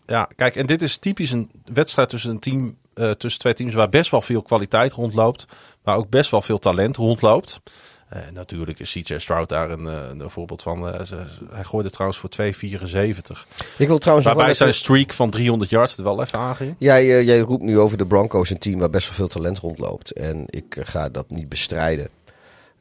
Ja, 0.10 0.28
kijk, 0.36 0.56
en 0.56 0.66
dit 0.66 0.82
is 0.82 0.98
typisch 0.98 1.32
een 1.32 1.50
wedstrijd 1.74 2.10
tussen, 2.10 2.30
een 2.32 2.40
team, 2.40 2.78
eh, 2.94 3.10
tussen 3.10 3.40
twee 3.42 3.54
teams 3.54 3.74
waar 3.74 3.90
best 3.90 4.12
wel 4.12 4.22
veel 4.22 4.42
kwaliteit 4.42 4.92
rondloopt. 4.94 5.46
Waar 5.84 5.98
ook 5.98 6.10
best 6.10 6.32
wel 6.32 6.42
veel 6.42 6.58
talent 6.58 6.96
rondloopt. 6.98 7.60
Eh, 8.10 8.20
natuurlijk 8.34 8.80
is 8.80 8.92
CJ 8.92 9.18
Stroud 9.18 9.50
daar 9.50 9.70
een, 9.70 9.86
een 9.86 10.30
voorbeeld 10.30 10.62
van. 10.62 10.90
Eh, 10.94 11.04
ze- 11.06 11.26
hij 11.52 11.64
gooide 11.64 11.90
trouwens 11.90 12.20
voor 12.20 12.30
2,74. 12.30 13.48
Ik 13.78 13.88
wil 13.88 13.98
trouwens 13.98 14.28
Waarbij 14.28 14.46
even- 14.46 14.58
zijn 14.58 14.74
streak 14.74 15.14
van 15.14 15.30
300 15.30 15.70
yards 15.70 15.98
er 15.98 16.04
wel 16.04 16.22
even 16.22 16.40
aanging. 16.40 16.76
Jij, 16.78 17.24
jij 17.24 17.40
roept 17.40 17.64
nu 17.64 17.80
over 17.80 17.98
de 17.98 18.06
Broncos, 18.06 18.50
een 18.50 18.58
team 18.58 18.80
waar 18.80 18.90
best 18.90 19.06
wel 19.08 19.16
veel 19.16 19.28
talent 19.28 19.60
rondloopt. 19.60 20.12
En 20.12 20.44
ik 20.46 20.78
ga 20.80 21.10
dat 21.10 21.30
niet 21.30 21.50
bestrijden. 21.50 22.10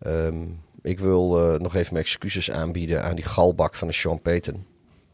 Ehm, 0.02 0.34
ik 0.86 0.98
wil 0.98 1.52
eh, 1.52 1.60
nog 1.60 1.74
even 1.74 1.92
mijn 1.92 2.04
excuses 2.04 2.50
aanbieden 2.50 3.02
aan 3.02 3.14
die 3.14 3.24
galbak 3.24 3.74
van 3.74 3.88
de 3.88 3.94
Sean 3.94 4.22
Payton. 4.22 4.66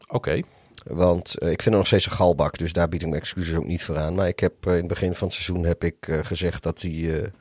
Oké. 0.07 0.39
Want 0.83 1.37
eh, 1.37 1.51
ik 1.51 1.61
vind 1.61 1.63
hem 1.63 1.77
nog 1.77 1.87
steeds 1.87 2.05
een 2.05 2.11
galbak, 2.11 2.57
dus 2.57 2.73
daar 2.73 2.89
bied 2.89 3.01
ik 3.01 3.07
mijn 3.07 3.21
excuses 3.21 3.55
ook 3.55 3.65
niet 3.65 3.83
voor 3.83 3.97
aan. 3.97 4.15
Maar 4.15 4.27
ik 4.27 4.39
heb 4.39 4.53
eh, 4.65 4.71
in 4.71 4.79
het 4.79 4.87
begin 4.87 5.15
van 5.15 5.27
het 5.27 5.35
seizoen 5.35 5.65
heb 5.65 5.83
ik 5.83 5.95
gezegd 6.21 6.63
dat 6.63 6.81
hij, 6.81 7.31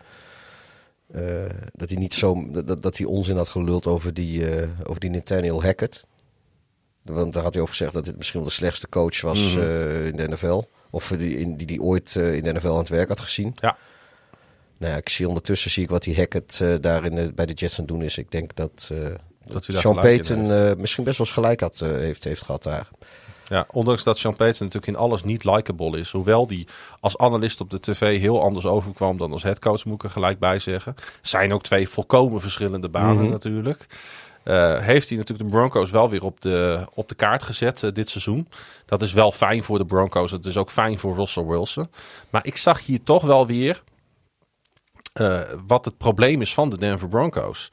dat 1.72 1.88
hij 1.88 1.98
niet 1.98 2.14
zo 2.14 2.46
dat, 2.50 2.82
dat 2.82 2.96
hij 2.96 3.06
onzin 3.06 3.36
had 3.36 3.48
geluld 3.48 3.86
over 3.86 4.14
die, 4.14 4.46
over 4.84 5.00
die 5.00 5.10
Nathaniel 5.10 5.62
Hackett. 5.62 6.04
Want 7.02 7.32
daar 7.32 7.42
had 7.42 7.52
hij 7.52 7.62
over 7.62 7.74
gezegd 7.74 7.94
dat 7.94 8.04
dit 8.04 8.16
misschien 8.16 8.40
wel 8.40 8.48
de 8.48 8.54
slechtste 8.54 8.88
coach 8.88 9.20
was 9.20 9.56
eh, 9.56 10.06
in 10.06 10.16
de 10.16 10.28
NFL. 10.28 10.62
Of 10.90 11.14
die, 11.18 11.38
in, 11.38 11.56
die 11.56 11.66
die 11.66 11.82
ooit 11.82 12.14
in 12.14 12.44
de 12.44 12.52
NFL 12.52 12.68
aan 12.68 12.76
het 12.76 12.88
werk 12.88 13.08
had 13.08 13.20
gezien. 13.20 13.52
Ja. 13.54 13.76
Nou 14.82 14.94
ja, 14.94 15.00
ik 15.00 15.08
zie 15.08 15.28
ondertussen 15.28 15.70
zie 15.70 15.82
ik 15.82 15.90
wat 15.90 16.02
die 16.02 16.16
Hackett 16.16 16.60
eh, 16.60 16.74
daar 16.80 17.04
in 17.04 17.34
bij 17.34 17.46
de 17.46 17.52
Jets 17.52 17.78
aan 17.78 17.84
het 17.84 17.94
doen 17.94 18.02
is. 18.02 18.18
Ik 18.18 18.30
denk 18.30 18.54
dat, 18.54 18.90
eh, 18.92 18.98
dat 19.44 19.66
daar 19.66 19.80
Sean 19.80 19.94
Payton 19.94 20.52
eh, 20.52 20.74
misschien 20.76 21.04
best 21.04 21.18
wel 21.18 21.26
eens 21.26 21.36
gelijk 21.36 21.60
had, 21.60 21.78
heeft, 21.78 22.24
heeft 22.24 22.44
gehad 22.44 22.62
daar. 22.62 22.88
Ja, 23.48 23.66
ondanks 23.70 24.02
dat 24.02 24.18
Sean 24.18 24.36
Payton 24.36 24.66
natuurlijk 24.66 24.92
in 24.92 25.02
alles 25.02 25.24
niet 25.24 25.44
likable 25.44 25.98
is. 25.98 26.10
Hoewel 26.10 26.46
die 26.46 26.66
als 27.00 27.18
analist 27.18 27.60
op 27.60 27.70
de 27.70 27.80
tv 27.80 28.20
heel 28.20 28.42
anders 28.42 28.66
overkwam 28.66 29.16
dan 29.16 29.32
als 29.32 29.42
headcoach, 29.42 29.84
moet 29.84 29.94
ik 29.94 30.02
er 30.02 30.10
gelijk 30.10 30.38
bij 30.38 30.58
zeggen. 30.58 30.94
Zijn 31.20 31.52
ook 31.52 31.62
twee 31.62 31.88
volkomen 31.88 32.40
verschillende 32.40 32.88
banen 32.88 33.30
natuurlijk. 33.30 33.86
Eh, 34.42 34.78
heeft 34.78 35.08
hij 35.08 35.18
natuurlijk 35.18 35.48
de 35.48 35.56
Broncos 35.56 35.90
wel 35.90 36.10
weer 36.10 36.24
op 36.24 36.40
de, 36.40 36.86
op 36.94 37.08
de 37.08 37.14
kaart 37.14 37.42
gezet 37.42 37.90
dit 37.92 38.08
seizoen. 38.08 38.48
Dat 38.86 39.02
is 39.02 39.12
wel 39.12 39.32
fijn 39.32 39.62
voor 39.62 39.78
de 39.78 39.86
Broncos. 39.86 40.30
Het 40.30 40.46
is 40.46 40.56
ook 40.56 40.70
fijn 40.70 40.98
voor 40.98 41.14
Russell 41.14 41.44
Wilson. 41.44 41.88
Maar 42.30 42.46
ik 42.46 42.56
zag 42.56 42.86
hier 42.86 43.02
toch 43.02 43.22
wel 43.22 43.46
weer 43.46 43.82
eh, 45.12 45.40
wat 45.66 45.84
het 45.84 45.96
probleem 45.98 46.40
is 46.40 46.54
van 46.54 46.70
de 46.70 46.78
Denver 46.78 47.08
Broncos. 47.08 47.68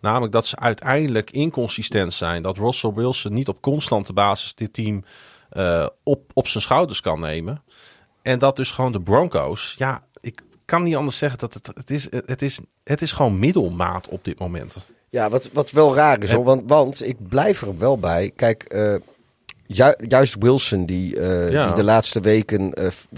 Namelijk 0.00 0.32
dat 0.32 0.46
ze 0.46 0.56
uiteindelijk 0.58 1.30
inconsistent 1.30 2.12
zijn. 2.12 2.42
Dat 2.42 2.58
Russell 2.58 2.92
Wilson 2.92 3.32
niet 3.32 3.48
op 3.48 3.60
constante 3.60 4.12
basis 4.12 4.54
dit 4.54 4.72
team 4.72 5.04
eh, 5.50 5.86
op, 6.02 6.30
op 6.32 6.48
zijn 6.48 6.62
schouders 6.62 7.00
kan 7.00 7.20
nemen. 7.20 7.62
En 8.22 8.38
dat 8.38 8.56
dus 8.56 8.70
gewoon 8.70 8.92
de 8.92 9.00
Broncos. 9.00 9.74
Ja, 9.78 10.02
ik 10.20 10.42
kan 10.64 10.82
niet 10.82 10.96
anders 10.96 11.18
zeggen 11.18 11.38
dat 11.38 11.54
het, 11.54 11.66
het, 11.74 11.90
is, 11.90 12.08
het, 12.10 12.42
is, 12.42 12.60
het 12.84 13.02
is 13.02 13.12
gewoon 13.12 13.38
middelmaat 13.38 14.08
op 14.08 14.24
dit 14.24 14.38
moment. 14.38 14.76
Ja, 15.10 15.30
wat, 15.30 15.50
wat 15.52 15.70
wel 15.70 15.94
raar 15.94 16.22
is, 16.22 16.32
hoor, 16.32 16.44
want, 16.44 16.62
want 16.66 17.06
ik 17.06 17.28
blijf 17.28 17.62
er 17.62 17.78
wel 17.78 17.98
bij. 17.98 18.32
Kijk, 18.36 18.62
eh, 18.62 18.94
ju- 19.66 19.94
juist 20.08 20.36
Wilson, 20.38 20.86
die, 20.86 21.20
Ja. 21.50 21.66
die 21.66 21.74
de 21.74 21.84
laatste 21.84 22.20
weken 22.20 22.72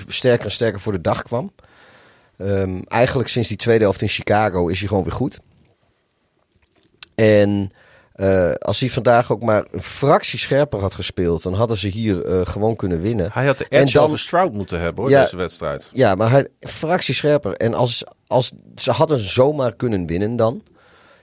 sterker 0.08 0.44
en 0.44 0.50
sterker 0.52 0.80
voor 0.80 0.92
de 0.92 1.00
dag 1.00 1.22
kwam. 1.22 1.52
Ehm, 2.38 2.80
eigenlijk 2.88 3.28
sinds 3.28 3.48
die 3.48 3.56
tweede 3.56 3.84
helft 3.84 4.02
in 4.02 4.08
Chicago 4.08 4.68
is 4.68 4.78
hij 4.78 4.88
gewoon 4.88 5.02
weer 5.04 5.12
goed. 5.12 5.38
En 7.14 7.70
eh, 8.12 8.52
als 8.52 8.80
hij 8.80 8.90
vandaag 8.90 9.32
ook 9.32 9.42
maar 9.42 9.64
een 9.70 9.82
fractie 9.82 10.38
scherper 10.38 10.80
had 10.80 10.94
gespeeld, 10.94 11.42
dan 11.42 11.54
hadden 11.54 11.76
ze 11.76 11.88
hier 11.88 12.24
eh, 12.24 12.46
gewoon 12.46 12.76
kunnen 12.76 13.00
winnen. 13.00 13.30
Hij 13.32 13.46
had 13.46 13.58
de 13.58 13.66
En 13.68 13.80
edge 13.82 13.92
dan- 13.92 14.04
over 14.04 14.18
Stroud 14.18 14.52
moeten 14.52 14.80
hebben 14.80 15.02
hoor, 15.02 15.12
Ja. 15.12 15.22
deze 15.22 15.36
wedstrijd. 15.36 15.90
Ja, 15.92 16.14
maar 16.14 16.30
hij, 16.30 16.48
fractie 16.60 17.14
scherper. 17.14 17.52
En 17.56 17.74
als, 17.74 18.04
als 18.26 18.52
ze 18.76 18.90
hadden 18.90 19.18
zomaar 19.18 19.74
kunnen 19.76 20.06
winnen 20.06 20.36
dan. 20.36 20.62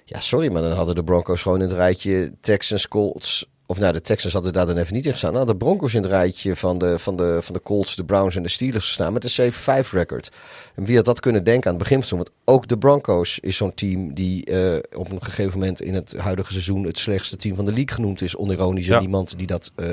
Ja, 0.06 0.20
sorry, 0.20 0.52
maar 0.52 0.62
dan 0.62 0.72
hadden 0.72 0.96
de 0.96 1.04
Broncos 1.04 1.42
gewoon 1.42 1.62
in 1.62 1.68
het 1.68 1.78
rijtje 1.78 2.32
Texans, 2.42 2.88
Colts. 2.88 3.50
Of 3.72 3.80
nou, 3.80 3.94
de 3.94 4.02
Texans 4.02 4.34
hadden 4.34 4.54
daar 4.54 4.66
dan 4.66 4.78
even 4.78 4.94
niet 4.94 5.06
in 5.06 5.12
gestaan. 5.12 5.36
Hadden 5.36 5.58
de 5.60 5.66
Broncos 5.66 5.94
in 5.94 6.02
het 6.02 6.12
rijtje 6.12 6.56
van 6.56 6.78
de, 6.78 7.00
van 7.00 7.16
de, 7.16 7.38
van 7.42 7.54
de 7.54 7.62
Colts, 7.62 7.96
de 7.96 8.04
Browns 8.04 8.36
en 8.36 8.44
de 8.44 8.50
Steelers 8.50 8.86
gestaan. 8.86 9.14
Met 9.14 9.38
een 9.38 9.52
7-5 9.54 9.56
record. 9.92 10.32
En 10.76 10.86
wie 10.86 10.96
had 10.96 11.06
dat 11.06 11.20
kunnen 11.20 11.44
denken 11.44 11.70
aan 11.72 11.76
het 11.76 11.84
begin 11.84 12.04
van? 12.04 12.18
Want 12.18 12.32
ook 12.46 12.68
de 12.68 12.78
Broncos 12.78 13.40
is 13.40 13.58
zo'n 13.58 13.74
team 13.74 14.14
die 14.14 14.46
eh, 14.46 15.00
op 15.00 15.12
een 15.12 15.24
gegeven 15.24 15.60
moment 15.60 15.82
in 15.82 15.94
het 15.94 16.14
huidige 16.18 16.52
seizoen 16.52 16.84
het 16.84 16.98
slechtste 16.98 17.36
team 17.36 17.56
van 17.56 17.66
de 17.66 17.74
league 17.74 17.96
genoemd 17.96 18.22
is. 18.22 18.36
Onironisch. 18.36 18.86
Ja. 18.86 18.96
En 18.96 19.02
iemand 19.02 19.38
die, 19.38 19.48
dat, 19.48 19.72
eh, 19.76 19.88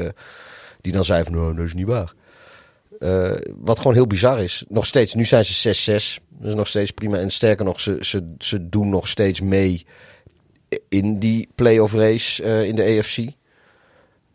die 0.81 0.93
dan 0.93 1.05
zei 1.05 1.25
van, 1.25 1.33
nou, 1.33 1.55
dat 1.57 1.65
is 1.65 1.75
niet 1.75 1.87
waar. 1.87 2.13
Eh, 2.99 3.33
wat 3.57 3.79
gewoon 3.79 3.95
heel 3.95 4.07
bizar 4.07 4.43
is. 4.43 4.65
Nog 4.69 4.87
steeds, 4.87 5.15
nu 5.15 5.25
zijn 5.25 5.45
ze 5.45 5.53
6-6. 5.53 6.21
Dat 6.29 6.49
is 6.49 6.55
nog 6.55 6.67
steeds 6.67 6.91
prima. 6.91 7.19
En 7.19 7.31
sterker 7.31 7.65
nog, 7.65 7.81
ze, 7.81 7.99
ze, 8.01 8.35
ze 8.39 8.69
doen 8.69 8.89
nog 8.89 9.09
steeds 9.09 9.41
mee 9.41 9.87
in 10.89 11.19
die 11.19 11.49
playoff 11.55 11.95
race 11.95 12.67
in 12.67 12.75
de 12.75 12.99
AFC. 12.99 13.37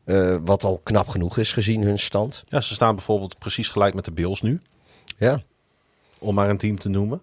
Eh, 0.04 0.36
wat 0.46 0.64
al 0.64 0.80
knap 0.84 1.08
genoeg 1.08 1.38
is 1.38 1.54
gezien 1.54 1.82
hun 1.82 2.00
stand. 2.00 2.44
Ja, 2.48 2.62
ze 2.62 2.74
staan 2.74 2.96
bijvoorbeeld 2.96 3.38
precies 3.38 3.68
gelijk 3.68 3.94
met 3.94 4.06
de 4.06 4.12
Bills 4.12 4.42
nu. 4.42 4.62
Ja. 5.18 5.42
Om 6.18 6.36
maar 6.36 6.50
een 6.50 6.58
team 6.58 6.80
te 6.80 6.90
noemen. 6.90 7.22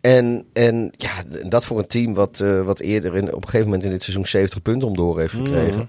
En, 0.00 0.46
en 0.52 0.92
ja, 0.96 1.22
dat 1.48 1.64
voor 1.64 1.78
een 1.78 1.86
team 1.86 2.14
wat, 2.14 2.40
eh, 2.40 2.62
wat 2.62 2.80
eerder 2.80 3.16
in, 3.16 3.26
op 3.26 3.42
een 3.42 3.44
gegeven 3.44 3.64
moment 3.64 3.84
in 3.84 3.90
dit 3.90 4.02
seizoen 4.02 4.26
70 4.26 4.62
punten 4.62 4.88
om 4.88 4.96
door 4.96 5.18
heeft 5.18 5.34
gekregen. 5.34 5.76
Mhm. 5.78 5.86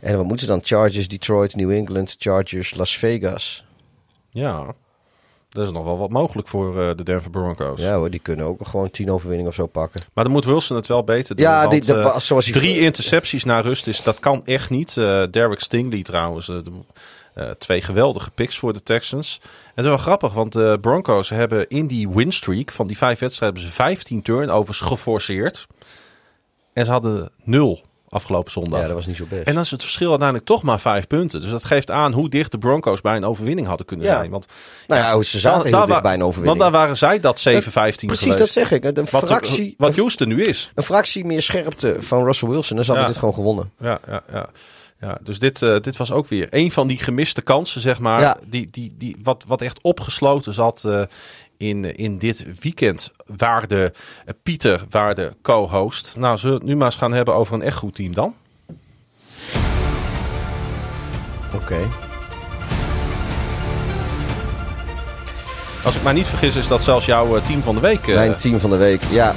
En 0.00 0.16
wat 0.16 0.26
moeten 0.26 0.46
ze 0.46 0.52
dan? 0.52 0.62
Chargers, 0.64 1.08
Detroit, 1.08 1.56
New 1.56 1.70
England, 1.70 2.14
Chargers, 2.18 2.74
Las 2.74 2.98
Vegas. 2.98 3.64
Ja, 4.30 4.74
dat 5.56 5.66
is 5.66 5.72
nog 5.72 5.84
wel 5.84 5.98
wat 5.98 6.10
mogelijk 6.10 6.48
voor 6.48 6.80
eh, 6.80 6.88
de 6.96 7.02
Denver 7.02 7.30
Broncos. 7.30 7.80
Ja 7.80 7.94
hoor, 7.96 8.10
die 8.10 8.20
kunnen 8.20 8.46
ook 8.46 8.66
gewoon 8.66 8.90
10 8.90 9.10
overwinningen 9.10 9.50
of 9.50 9.56
zo 9.56 9.66
pakken. 9.66 10.00
Maar 10.14 10.24
dan 10.24 10.32
moet 10.32 10.44
Wilson 10.44 10.76
het 10.76 10.86
wel 10.86 11.04
beter 11.04 11.36
doen. 11.36 11.44
Ja, 11.44 11.58
want, 11.60 11.70
die- 11.70 11.80
de- 11.80 12.00
eh, 12.00 12.18
zoals 12.18 12.44
hij- 12.44 12.54
drie 12.54 12.78
intercepties 12.80 13.44
na 13.44 13.60
rust 13.60 13.86
is, 13.86 14.02
dat 14.02 14.18
kan 14.20 14.42
echt 14.46 14.70
niet. 14.70 14.96
Eh 14.96 15.22
Derek 15.30 15.60
Stingley 15.60 16.02
trouwens, 16.02 16.50
twee 17.58 17.80
geweldige 17.82 18.30
picks 18.30 18.58
voor 18.58 18.72
de 18.72 18.82
Texans. 18.82 19.38
En 19.42 19.48
het 19.74 19.84
is 19.84 19.90
wel 19.90 19.96
grappig, 19.98 20.32
want 20.32 20.52
de 20.52 20.78
Broncos 20.80 21.28
hebben 21.28 21.68
in 21.68 21.86
die 21.86 22.08
winstreak 22.08 22.70
van 22.70 22.86
die 22.86 22.96
vijf 22.96 23.18
wedstrijden 23.18 23.58
hebben 23.58 23.72
ze 23.74 23.80
15 23.82 24.22
turnovers 24.22 24.80
geforceerd. 24.80 25.66
En 26.72 26.84
ze 26.84 26.90
hadden 26.90 27.30
nul 27.44 27.82
afgelopen 28.16 28.52
zondag. 28.52 28.80
Ja, 28.80 28.86
dat 28.86 28.94
was 28.94 29.06
niet 29.06 29.16
zo 29.16 29.24
best. 29.28 29.42
En 29.46 29.54
dan 29.54 29.62
is 29.62 29.70
het 29.70 29.82
verschil 29.82 30.08
uiteindelijk 30.08 30.48
toch 30.48 30.62
maar 30.62 30.80
vijf 30.80 31.06
punten. 31.06 31.40
Dus 31.40 31.50
dat 31.50 31.64
geeft 31.64 31.90
aan 31.90 32.12
hoe 32.12 32.28
dicht 32.28 32.50
de 32.50 32.58
Broncos 32.58 33.00
bij 33.00 33.16
een 33.16 33.24
overwinning 33.24 33.66
hadden 33.66 33.86
kunnen 33.86 34.06
Ja. 34.06 34.16
zijn. 34.16 34.30
Want 34.30 34.46
nou 34.86 35.00
ja, 35.02 35.22
ze 35.22 35.38
zaten 35.38 35.62
heel 35.62 35.72
daar 35.78 35.86
dicht 35.86 36.02
bij 36.02 36.14
een 36.14 36.22
overwinning. 36.22 36.58
Want 36.58 36.72
daar 36.72 36.80
waren 36.80 36.96
zij 36.96 37.20
dat 37.20 37.38
7-15 37.40 38.06
Precies, 38.06 38.18
geweest. 38.18 38.38
dat 38.38 38.48
zeg 38.50 38.70
ik. 38.70 38.84
Een 38.84 39.06
fractie, 39.06 39.74
wat 39.78 39.96
Houston 39.96 40.28
nu 40.28 40.44
is. 40.44 40.70
een 40.74 40.82
fractie 40.82 41.24
meer 41.24 41.42
scherpte 41.42 41.96
van 41.98 42.24
Russell 42.24 42.48
Wilson. 42.48 42.76
Dan 42.76 42.84
hadden 42.86 43.02
Ja. 43.04 43.10
dit 43.10 43.18
gewoon 43.18 43.34
gewonnen. 43.34 43.72
Ja, 43.80 44.00
ja, 44.08 44.22
ja. 44.32 44.48
ja 45.00 45.18
dus 45.22 45.38
dit, 45.38 45.62
eh, 45.62 45.80
dit 45.80 45.96
was 45.96 46.12
ook 46.12 46.28
weer 46.28 46.46
een 46.50 46.72
van 46.72 46.86
die 46.86 46.98
gemiste 46.98 47.42
kansen, 47.42 47.80
zeg 47.80 47.98
maar. 47.98 48.20
Ja. 48.20 48.36
Die, 48.46 48.68
die, 48.70 48.94
die, 48.98 49.16
wat, 49.22 49.44
wat 49.46 49.62
echt 49.62 49.78
opgesloten 49.82 50.52
zat 50.54 50.82
eh, 50.86 51.02
in, 51.56 51.96
in 51.96 52.18
dit 52.18 52.44
weekend. 52.60 53.10
Waar 53.36 53.68
de 53.68 53.92
eh, 54.24 54.34
Pieter, 54.42 54.84
waar 54.90 55.14
de 55.14 55.32
co-host. 55.42 56.14
Nou, 56.18 56.38
zullen 56.38 56.54
we 56.56 56.60
het 56.62 56.70
nu 56.70 56.76
maar 56.76 56.86
eens 56.86 56.96
gaan 56.96 57.12
hebben 57.12 57.34
over 57.34 57.54
een 57.54 57.62
echt 57.62 57.76
goed 57.76 57.94
team 57.94 58.14
dan? 58.14 58.34
Oké. 61.54 61.78
Als 65.84 65.94
ik 65.96 66.02
mij 66.02 66.12
niet 66.12 66.26
vergis, 66.26 66.56
is 66.56 66.68
dat 66.68 66.82
zelfs 66.82 67.06
jouw 67.06 67.36
eh, 67.36 67.42
team 67.44 67.62
van 67.62 67.74
de 67.74 67.80
week. 67.80 68.08
eh, 68.08 68.14
Mijn 68.14 68.36
team 68.36 68.60
van 68.60 68.70
de 68.70 68.76
week, 68.76 69.02
ja. 69.10 69.34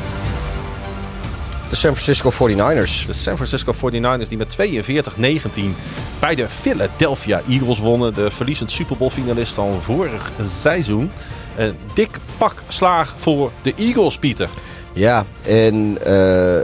De 1.69 1.75
San 1.75 1.95
Francisco 1.95 2.31
49ers. 2.31 3.05
De 3.05 3.13
San 3.13 3.35
Francisco 3.35 3.73
49ers 3.73 4.27
die 4.27 4.37
met 4.37 4.57
42-19 4.57 5.75
bij 6.19 6.35
de 6.35 6.47
Philadelphia 6.49 7.41
Eagles 7.49 7.79
wonnen. 7.79 8.13
De 8.13 8.31
verliezend 8.31 8.71
Super 8.71 8.97
Bowl 8.97 9.11
finalist 9.11 9.53
van 9.53 9.81
vorig 9.81 10.31
seizoen. 10.61 11.11
Een 11.59 11.75
dik 11.93 12.17
pak 12.37 12.63
slaag 12.67 13.13
voor 13.17 13.51
de 13.61 13.73
Eagles, 13.77 14.17
Pieter. 14.17 14.49
Ja, 14.93 15.25
en 15.41 15.97
eh, 16.03 16.59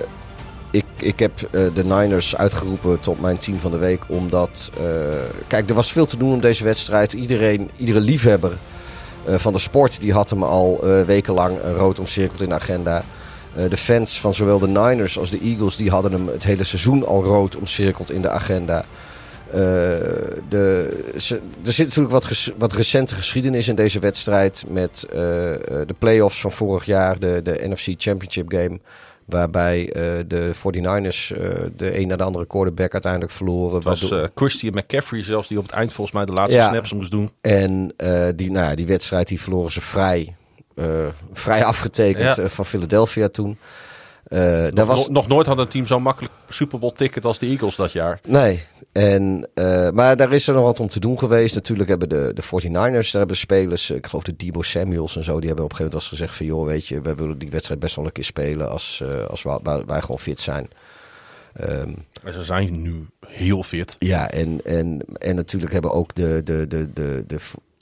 ik, 0.71 0.85
ik 0.95 1.19
heb 1.19 1.31
eh, 1.41 1.67
de 1.73 1.85
Niners 1.85 2.35
uitgeroepen 2.35 2.99
tot 2.99 3.21
mijn 3.21 3.37
team 3.37 3.59
van 3.59 3.71
de 3.71 3.77
week. 3.77 4.01
Omdat, 4.07 4.71
eh, 4.77 4.85
kijk, 5.47 5.69
er 5.69 5.75
was 5.75 5.91
veel 5.91 6.05
te 6.05 6.17
doen 6.17 6.33
om 6.33 6.39
deze 6.39 6.63
wedstrijd. 6.63 7.13
Iedereen, 7.13 7.69
iedere 7.77 7.99
liefhebber 7.99 8.51
van 9.25 9.53
de 9.53 9.59
sport, 9.59 10.01
die 10.01 10.13
had 10.13 10.29
hem 10.29 10.43
al 10.43 10.83
wekenlang 11.05 11.57
rood 11.77 11.99
omcirkeld 11.99 12.41
in 12.41 12.49
de 12.49 12.55
agenda. 12.55 13.03
De 13.69 13.77
fans 13.77 14.19
van 14.19 14.33
zowel 14.33 14.59
de 14.59 14.67
Niners 14.67 15.19
als 15.19 15.29
de 15.29 15.39
Eagles, 15.39 15.75
die 15.75 15.89
hadden 15.89 16.11
hem 16.11 16.27
het 16.27 16.43
hele 16.43 16.63
seizoen 16.63 17.05
al 17.05 17.23
rood 17.23 17.55
omcirkeld 17.55 18.11
in 18.11 18.21
de 18.21 18.29
agenda. 18.29 18.85
Eh, 19.51 19.57
de, 20.49 20.97
ze- 21.17 21.39
er 21.65 21.73
zit 21.73 21.85
natuurlijk 21.85 22.13
wat, 22.13 22.25
ges- 22.25 22.51
wat 22.57 22.73
recente 22.73 23.15
geschiedenis 23.15 23.67
in 23.67 23.75
deze 23.75 23.99
wedstrijd. 23.99 24.63
Met 24.67 25.05
eh, 25.13 25.53
eh, 25.53 25.59
de 25.87 25.95
playoffs 25.99 26.41
van 26.41 26.51
vorig 26.51 26.85
jaar, 26.85 27.19
de, 27.19 27.39
de 27.43 27.61
NFC 27.69 27.93
Championship 27.97 28.51
Game. 28.51 28.79
Waarbij 29.25 29.89
de 30.27 30.51
49ers 30.55 31.37
eh, 31.37 31.49
de 31.77 31.99
een 31.99 32.07
na 32.07 32.15
de 32.15 32.23
andere 32.23 32.45
quarterback 32.47 32.93
uiteindelijk 32.93 33.31
verloren. 33.31 33.75
Het 33.75 33.83
was 33.83 34.11
Christian 34.35 34.73
McCaffrey 34.75 35.23
zelfs 35.23 35.47
die 35.47 35.57
op 35.57 35.63
het 35.63 35.73
eind 35.73 35.93
volgens 35.93 36.15
mij 36.15 36.25
de 36.25 36.31
laatste 36.33 36.57
Ja. 36.57 36.69
snaps 36.69 36.93
moest 36.93 37.11
doen. 37.11 37.31
En 37.41 37.93
die, 38.35 38.51
nou 38.51 38.65
ja, 38.69 38.75
die 38.75 38.85
wedstrijd 38.87 39.27
die 39.27 39.41
verloren 39.41 39.71
ze 39.71 39.81
vrij, 39.81 40.35
vrij 41.33 41.63
afgetekend 41.63 42.35
Ja. 42.35 42.47
van 42.49 42.65
Philadelphia 42.65 43.27
toen. 43.29 43.57
Eh, 44.25 44.39
daar 44.39 44.73
Nog, 44.73 44.87
was, 44.87 45.09
nog 45.09 45.27
nooit 45.27 45.47
had 45.47 45.57
een 45.57 45.67
team 45.67 45.85
zo'n 45.85 46.01
makkelijk 46.01 46.33
Super 46.49 46.79
Bowl 46.79 46.93
ticket 46.93 47.25
als 47.25 47.39
de 47.39 47.45
Eagles 47.45 47.75
dat 47.75 47.91
jaar. 47.91 48.19
Nee, 48.27 48.63
en, 48.91 49.49
eh, 49.53 49.89
maar 49.89 50.17
daar 50.17 50.31
is 50.31 50.47
er 50.47 50.53
nog 50.53 50.63
wat 50.63 50.79
om 50.79 50.87
te 50.87 50.99
doen 50.99 51.19
geweest. 51.19 51.55
Natuurlijk 51.55 51.89
hebben 51.89 52.09
de, 52.09 52.31
de 52.33 52.41
49ers, 52.41 53.11
daar 53.11 53.19
hebben 53.19 53.37
spelers, 53.37 53.89
ik 53.89 54.07
geloof 54.07 54.23
de 54.23 54.35
Debo 54.35 54.61
Samuels 54.61 55.15
en 55.15 55.23
zo, 55.23 55.39
die 55.39 55.47
hebben 55.47 55.65
op 55.65 55.71
een 55.71 55.77
gegeven 55.77 55.83
moment 55.83 55.93
eens 55.93 56.07
gezegd 56.19 56.33
van, 56.37 56.45
joh, 56.45 56.65
weet 56.65 56.87
je, 56.87 57.01
wij 57.01 57.15
willen 57.15 57.37
die 57.37 57.49
wedstrijd 57.49 57.79
best 57.79 57.95
wel 57.95 58.05
een 58.05 58.11
keer 58.11 58.23
spelen 58.23 58.69
als, 58.69 59.01
eh, 59.03 59.25
als 59.25 59.43
wij, 59.43 59.59
wij, 59.63 59.83
wij 59.85 60.01
gewoon 60.01 60.19
fit 60.19 60.39
zijn. 60.39 60.67
Ehm, 61.53 61.91
Maar 62.23 62.33
ze 62.33 62.43
zijn 62.43 62.81
nu 62.81 63.07
heel 63.27 63.63
fit. 63.63 63.95
ja, 63.99 64.29
en, 64.31 64.59
en, 64.63 65.01
en 65.17 65.35
natuurlijk 65.35 65.71
hebben 65.73 65.91
ook 65.91 66.15
de, 66.15 66.41
de, 66.43 66.67
de, 66.67 66.93
de, 66.93 67.23
de 67.27 67.39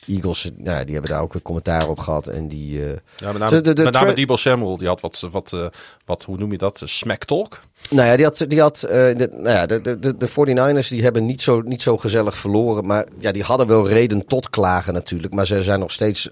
Eagles, 0.08 0.50
nou, 0.58 0.84
die 0.86 0.94
hebben 0.94 1.12
daar 1.12 1.22
ook 1.22 1.34
weer 1.34 1.42
commentaar 1.42 1.90
op 1.90 2.00
gehad. 2.00 2.28
En 2.28 2.48
die, 2.48 2.86
eh, 2.86 2.98
Ja, 3.16 3.32
met 3.32 3.38
name, 3.42 3.62
de- 3.62 3.74
de 3.74 3.84
met 3.84 3.94
name 3.94 4.06
tra- 4.06 4.16
Debo 4.16 4.36
Samuel, 4.36 4.78
die 4.78 4.88
had 4.88 5.02
wat, 5.02 5.28
wat, 5.32 5.54
eh, 5.54 5.66
wat, 6.06 6.24
hoe 6.24 6.38
noem 6.38 6.52
je 6.52 6.58
dat, 6.58 6.82
smack 6.84 7.24
talk. 7.26 7.60
Nou 7.90 8.08
ja, 8.08 8.16
die 8.16 8.26
had, 8.26 8.46
die 8.48 8.62
had 8.62 8.84
eh, 8.84 8.92
de, 8.92 9.30
nou 9.32 9.50
ja, 9.56 9.66
de, 9.66 9.82
de, 9.82 10.00
de, 10.00 10.18
de 10.18 10.28
49ers 10.30 10.88
die 10.88 11.04
hebben 11.04 11.26
niet 11.26 11.42
zo, 11.42 11.62
niet 11.62 11.82
zo 11.82 11.98
gezellig 11.98 12.38
verloren. 12.38 12.86
Maar 12.86 13.06
ja, 13.20 13.32
die 13.32 13.44
hadden 13.44 13.68
wel 13.68 13.88
reden 13.88 14.26
tot 14.26 14.50
klagen 14.50 14.94
natuurlijk. 14.94 15.34
Maar 15.34 15.46
ze 15.48 15.64
zijn 15.64 15.80
nog 15.80 15.92
steeds 15.92 16.30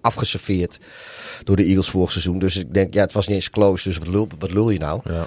afgeserveerd 0.00 0.78
door 1.44 1.56
de 1.56 1.64
Eagles 1.64 1.88
vorig 1.90 2.10
seizoen. 2.12 2.38
Dus 2.38 2.56
ik 2.56 2.74
denk, 2.74 2.94
ja, 2.94 3.00
het 3.00 3.12
was 3.12 3.26
niet 3.26 3.36
eens 3.36 3.50
close. 3.50 3.88
Dus 3.88 3.98
wat 3.98 4.08
lul, 4.08 4.28
wat 4.38 4.52
lul 4.52 4.70
je 4.70 4.78
nou? 4.78 5.00
Ja. 5.04 5.26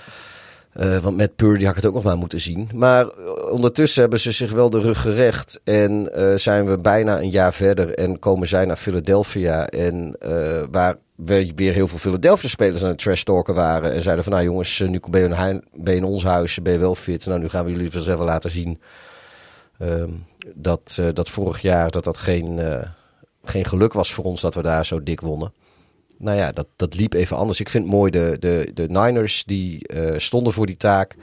Eh, 0.74 0.98
want 0.98 1.18
met 1.18 1.36
Purdy 1.36 1.64
had 1.64 1.70
ik 1.70 1.76
het 1.76 1.86
ook 1.86 1.94
nog 1.94 2.04
maar 2.04 2.18
moeten 2.18 2.42
zien. 2.42 2.70
Maar 2.74 3.08
eh, 3.08 3.52
ondertussen 3.52 4.02
hebben 4.02 4.20
ze 4.20 4.32
zich 4.32 4.52
wel 4.52 4.70
de 4.70 4.80
rug 4.80 5.02
gerecht. 5.02 5.60
En 5.64 6.14
eh, 6.14 6.36
zijn 6.36 6.66
we 6.66 6.80
bijna 6.80 7.20
een 7.20 7.30
jaar 7.30 7.54
verder. 7.54 7.94
En 7.94 8.20
komen 8.20 8.48
zij 8.48 8.66
naar 8.66 8.78
Philadelphia. 8.78 9.68
En 9.68 10.16
waar 10.72 10.98
we 11.16 11.52
weer 11.56 11.74
heel 11.74 11.88
veel 11.88 11.98
Philadelphia 11.98 12.50
spelers 12.50 12.84
aan 12.84 12.90
het 12.90 12.98
trash 12.98 13.24
talken 13.24 13.56
waren. 13.56 13.94
En 13.94 14.04
zeiden 14.04 14.24
van 14.24 14.34
nou 14.34 14.46
jongens, 14.46 14.80
nu 14.80 15.00
ben 15.10 15.22
je, 15.22 15.50
in, 15.50 15.64
ben 15.74 15.96
in 15.96 16.04
ons 16.04 16.24
huis. 16.24 16.62
Ben 16.62 16.74
je 16.74 16.80
wel 16.80 16.96
fit. 16.96 17.26
Nou 17.26 17.40
nu 17.40 17.50
gaan 17.50 17.66
we 17.66 17.72
jullie 17.72 17.92
even 17.94 18.18
laten 18.18 18.52
zien. 18.52 18.82
Ehm, 19.80 20.10
dat, 20.56 21.02
dat 21.14 21.30
vorig 21.30 21.62
jaar 21.62 21.92
dat 21.92 22.04
dat 22.04 22.18
geen, 22.18 22.60
geen 23.44 23.66
geluk 23.66 23.94
was 23.94 24.14
voor 24.14 24.24
ons 24.24 24.42
dat 24.42 24.54
we 24.54 24.62
daar 24.62 24.86
zo 24.86 25.04
dik 25.04 25.22
wonnen. 25.22 25.54
Nou 26.20 26.38
ja, 26.38 26.52
dat, 26.52 26.68
dat 26.76 26.96
liep 26.96 27.14
even 27.14 27.38
anders. 27.38 27.60
Ik 27.60 27.70
vind 27.70 27.84
het 27.84 27.94
mooi, 27.94 28.12
de, 28.12 28.36
de, 28.40 28.72
de 28.74 28.88
Niners 28.88 29.44
die 29.44 29.88
eh, 29.88 30.20
stonden 30.20 30.54
voor 30.54 30.66
die 30.66 30.78
taak 30.78 31.16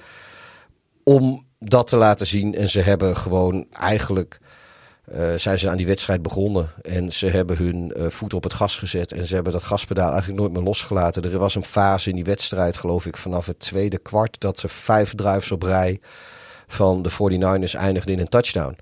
om 1.02 1.44
dat 1.59 1.86
te 1.86 1.97
laten 1.97 2.27
zien. 2.27 2.55
En 2.55 2.68
ze 2.68 2.81
hebben 2.81 3.16
gewoon 3.16 3.66
eigenlijk, 3.73 4.39
eh, 5.05 5.35
zijn 5.35 5.59
ze 5.59 5.70
aan 5.70 5.77
die 5.77 5.86
wedstrijd 5.86 6.23
begonnen. 6.23 6.70
En 6.82 7.12
ze 7.12 7.27
hebben 7.27 7.56
hun 7.56 7.93
eh, 7.93 8.06
voet 8.09 8.35
op 8.35 8.43
het 8.43 8.55
gas 8.55 8.77
gezet. 8.77 9.12
En 9.12 9.27
ze 9.27 9.35
hebben 9.35 9.52
dat 9.52 9.62
gaspedaal 9.62 10.10
eigenlijk 10.10 10.40
nooit 10.40 10.52
meer 10.52 10.62
losgelaten. 10.62 11.23
Er 11.23 11.39
was 11.39 11.55
een 11.55 11.64
fase 11.64 12.09
in 12.09 12.14
die 12.14 12.24
wedstrijd, 12.24 12.77
geloof 12.77 13.06
ik, 13.06 13.16
vanaf 13.16 13.47
het 13.47 13.59
tweede 13.59 13.98
kwart... 13.98 14.40
dat 14.40 14.59
ze 14.59 14.68
vijf 14.68 15.14
drives 15.14 15.52
op 15.52 15.62
rij 15.62 16.01
van 16.66 17.02
de 17.02 17.10
49ers 17.10 17.78
eindigden 17.78 18.14
in 18.14 18.20
een 18.20 18.28
touchdown. 18.28 18.77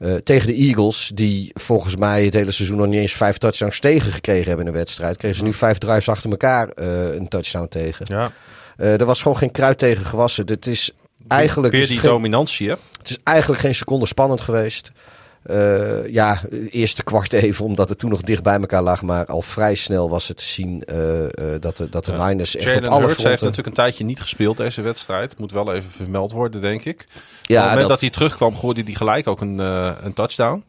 Eh, 0.00 0.14
tegen 0.14 0.46
de 0.46 0.54
Eagles, 0.54 1.10
die 1.14 1.50
volgens 1.54 1.96
mij 1.96 2.24
het 2.24 2.34
hele 2.34 2.50
seizoen 2.50 2.76
nog 2.76 2.86
niet 2.86 3.00
eens 3.00 3.12
vijf 3.12 3.38
touchdowns 3.38 3.80
tegengekregen 3.80 4.46
hebben 4.46 4.66
in 4.66 4.72
een 4.72 4.78
wedstrijd, 4.78 5.16
kregen 5.16 5.36
ze 5.36 5.44
nu 5.44 5.52
vijf 5.52 5.78
drives 5.78 6.08
achter 6.08 6.30
elkaar 6.30 6.68
eh, 6.68 7.14
een 7.14 7.28
touchdown 7.28 7.68
tegen. 7.68 8.06
Ja. 8.08 8.32
Eh, 8.76 9.00
er 9.00 9.04
was 9.04 9.22
gewoon 9.22 9.36
geen 9.36 9.50
kruid 9.50 9.78
tegen 9.78 10.04
gewassen. 10.04 10.46
Het 10.46 10.66
is 10.66 10.90
eigenlijk, 11.28 11.72
Weer 11.72 11.82
is 11.82 11.88
die 11.88 11.98
geen, 11.98 12.10
dominantie, 12.10 12.68
hè? 12.68 12.74
het 12.98 13.10
is 13.10 13.18
eigenlijk 13.24 13.60
geen 13.60 13.74
seconde 13.74 14.06
spannend 14.06 14.40
geweest. 14.40 14.92
Eh, 15.42 16.12
ja, 16.12 16.40
eerste 16.70 17.02
kwart 17.02 17.32
even, 17.32 17.64
omdat 17.64 17.88
het 17.88 17.98
toen 17.98 18.10
nog 18.10 18.20
dicht 18.20 18.42
bij 18.42 18.58
elkaar 18.58 18.82
lag. 18.82 19.02
Maar 19.02 19.26
al 19.26 19.42
vrij 19.42 19.74
snel 19.74 20.10
was 20.10 20.28
het 20.28 20.36
te 20.36 20.44
zien 20.44 20.84
eh, 20.84 21.24
eh, 21.24 21.60
dat 21.60 21.76
de, 21.76 21.88
dat 21.88 22.04
de 22.04 22.12
Ja. 22.12 22.26
Niners 22.26 22.56
echt 22.56 22.66
Jalen 22.66 22.84
op 22.84 22.90
alle 22.90 23.06
Hurts 23.06 23.22
heeft 23.22 23.40
natuurlijk 23.40 23.68
een 23.68 23.72
tijdje 23.72 24.04
niet 24.04 24.20
gespeeld 24.20 24.56
deze 24.56 24.82
wedstrijd. 24.82 25.38
Moet 25.38 25.52
wel 25.52 25.74
even 25.74 25.90
vermeld 25.90 26.32
worden, 26.32 26.60
denk 26.60 26.84
ik. 26.84 27.06
Op 27.10 27.16
het 27.46 27.58
moment 27.58 27.78
dat, 27.78 27.88
dat, 27.88 28.00
hij 28.00 28.10
terugkwam, 28.10 28.56
gooide 28.56 28.82
hij 28.82 28.94
gelijk 28.94 29.26
ook 29.26 29.40
een, 29.40 29.58
een 30.04 30.14
touchdown. 30.14 30.64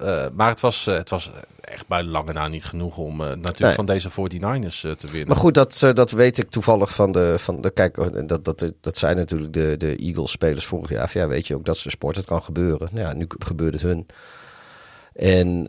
Eh, 0.00 0.26
maar 0.34 0.48
het 0.48 0.60
was, 0.60 0.86
eh, 0.86 0.94
het 0.94 1.10
was 1.10 1.30
echt 1.66 1.86
bij 1.86 2.02
lange 2.02 2.32
na 2.32 2.48
niet 2.48 2.64
genoeg 2.64 2.96
om 2.96 3.20
eh, 3.20 3.26
natuurlijk 3.28 3.58
Nee. 3.60 3.74
van 3.74 3.86
deze 3.86 4.10
49ers 4.10 4.84
eh, 4.84 4.92
te 4.92 5.06
winnen. 5.06 5.28
Maar 5.28 5.36
goed, 5.36 5.54
dat, 5.54 5.78
dat 5.94 6.10
weet 6.10 6.38
ik 6.38 6.50
toevallig 6.50 6.94
van 6.94 7.12
de. 7.12 7.34
Van 7.38 7.60
de 7.60 7.70
kijk, 7.70 7.96
eh, 7.98 8.06
dat, 8.26 8.44
dat, 8.44 8.72
dat 8.80 8.96
zijn 8.96 9.16
natuurlijk 9.16 9.52
de, 9.52 9.74
de 9.78 9.96
Eagles-spelers 9.96 10.64
vorig 10.66 10.90
jaar. 10.90 11.10
Ja, 11.12 11.28
weet 11.28 11.46
je 11.46 11.54
ook, 11.54 11.64
dat 11.64 11.76
is 11.76 11.82
de 11.82 11.90
sport, 11.90 12.16
het 12.16 12.24
kan 12.26 12.42
gebeuren. 12.42 12.88
Nou 12.92 13.06
ja, 13.06 13.14
nu 13.14 13.26
gebeurt 13.38 13.72
het 13.72 13.82
hun. 13.82 14.06
En 15.12 15.68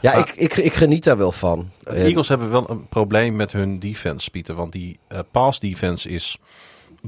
ja, 0.00 0.12
ik, 0.14 0.32
ik, 0.36 0.56
ik 0.56 0.74
geniet 0.74 1.04
daar 1.04 1.16
wel 1.16 1.32
van. 1.32 1.70
De 1.82 1.90
Eagles 1.90 2.28
hebben 2.28 2.50
wel 2.50 2.70
een 2.70 2.88
probleem 2.88 3.36
met 3.36 3.52
hun 3.52 3.78
defense, 3.78 4.30
Pieter. 4.30 4.54
Want 4.54 4.72
die 4.72 4.98
pass 5.30 5.60
defense 5.60 6.08
is 6.08 6.38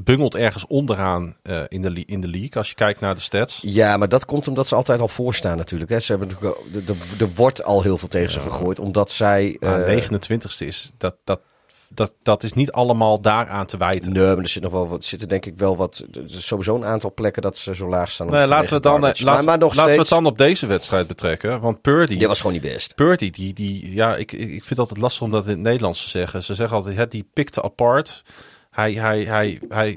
bungelt 0.05 0.35
ergens 0.35 0.66
onderaan 0.66 1.36
eh, 1.43 1.62
in, 1.68 1.82
de, 1.82 2.02
in 2.06 2.20
de 2.20 2.28
league. 2.28 2.55
Als 2.55 2.68
je 2.68 2.74
kijkt 2.74 3.01
naar 3.01 3.14
de 3.14 3.20
stats. 3.20 3.59
Ja, 3.62 3.97
maar 3.97 4.09
dat 4.09 4.24
komt 4.24 4.48
omdat 4.48 4.66
ze 4.66 4.74
altijd 4.74 5.01
al 5.01 5.09
voorstaan 5.09 5.56
natuurlijk. 5.56 5.90
Hè. 5.90 6.01
Ze 6.01 6.12
hebben 6.16 6.36
er- 7.18 7.28
wordt 7.35 7.64
al 7.64 7.82
heel 7.82 7.98
veel 7.98 8.09
tegen 8.09 8.31
ze 8.32 8.40
gegooid, 8.40 8.78
omdat 8.78 9.10
zij... 9.10 9.56
Maar 9.60 9.82
eh, 9.82 10.02
29ste 10.09 10.66
is, 10.66 10.90
dat, 10.98 11.16
dat, 11.24 11.40
dat, 11.94 12.14
dat 12.22 12.43
is 12.43 12.52
niet 12.52 12.72
allemaal 12.72 13.20
daaraan 13.20 13.66
te 13.66 13.77
wijten. 13.77 14.12
Nee, 14.12 14.27
maar 14.27 14.39
er 14.39 14.48
zit 14.48 14.62
nog 14.62 14.72
wel 14.72 14.89
wat, 14.89 15.05
zitten 15.05 15.28
denk 15.28 15.47
ik 15.47 15.55
wel 15.56 15.77
wat, 15.77 16.05
er 16.12 16.24
is 16.24 16.47
sowieso 16.47 16.74
een 16.77 16.85
aantal 16.85 17.12
plekken 17.14 17.43
dat 17.43 17.59
ze 17.59 17.74
zo 17.74 17.89
laag 17.89 18.10
staan. 18.10 18.31
Nee, 18.31 18.47
laten 18.47 18.68
we, 18.68 18.74
het 18.74 18.82
dan, 18.82 19.06
eh, 19.06 19.20
maar, 19.24 19.44
maar 19.44 19.59
nog 19.59 19.74
laten 19.74 19.93
we 19.93 19.98
het 20.01 20.09
dan 20.09 20.27
op 20.27 20.39
deze 20.39 20.66
wedstrijd 20.66 21.06
betrekken. 21.06 21.60
Want 21.60 21.81
Purdy, 21.81 22.18
Die 22.18 22.28
was 22.28 22.39
gewoon 22.39 22.52
niet 22.52 22.62
best. 22.62 22.94
Purdy 22.94 23.31
die, 23.31 23.52
die, 23.55 23.94
ja, 23.94 24.16
ik, 24.16 24.32
ik 24.32 24.40
ik 24.40 24.48
vind 24.48 24.68
het 24.68 24.78
altijd 24.78 25.01
lastig 25.01 25.22
om 25.22 25.31
dat 25.31 25.44
in 25.44 25.51
het 25.51 25.59
Nederlands 25.60 26.02
te 26.02 26.09
zeggen. 26.09 26.43
Ze 26.43 26.55
zeggen 26.55 26.77
altijd, 26.77 26.97
hè, 26.97 27.06
die 27.06 27.28
pikte 27.32 27.62
apart. 27.62 28.22
Hij, 28.81 28.93
hij, 28.93 29.24
hij, 29.24 29.59
hij, 29.69 29.97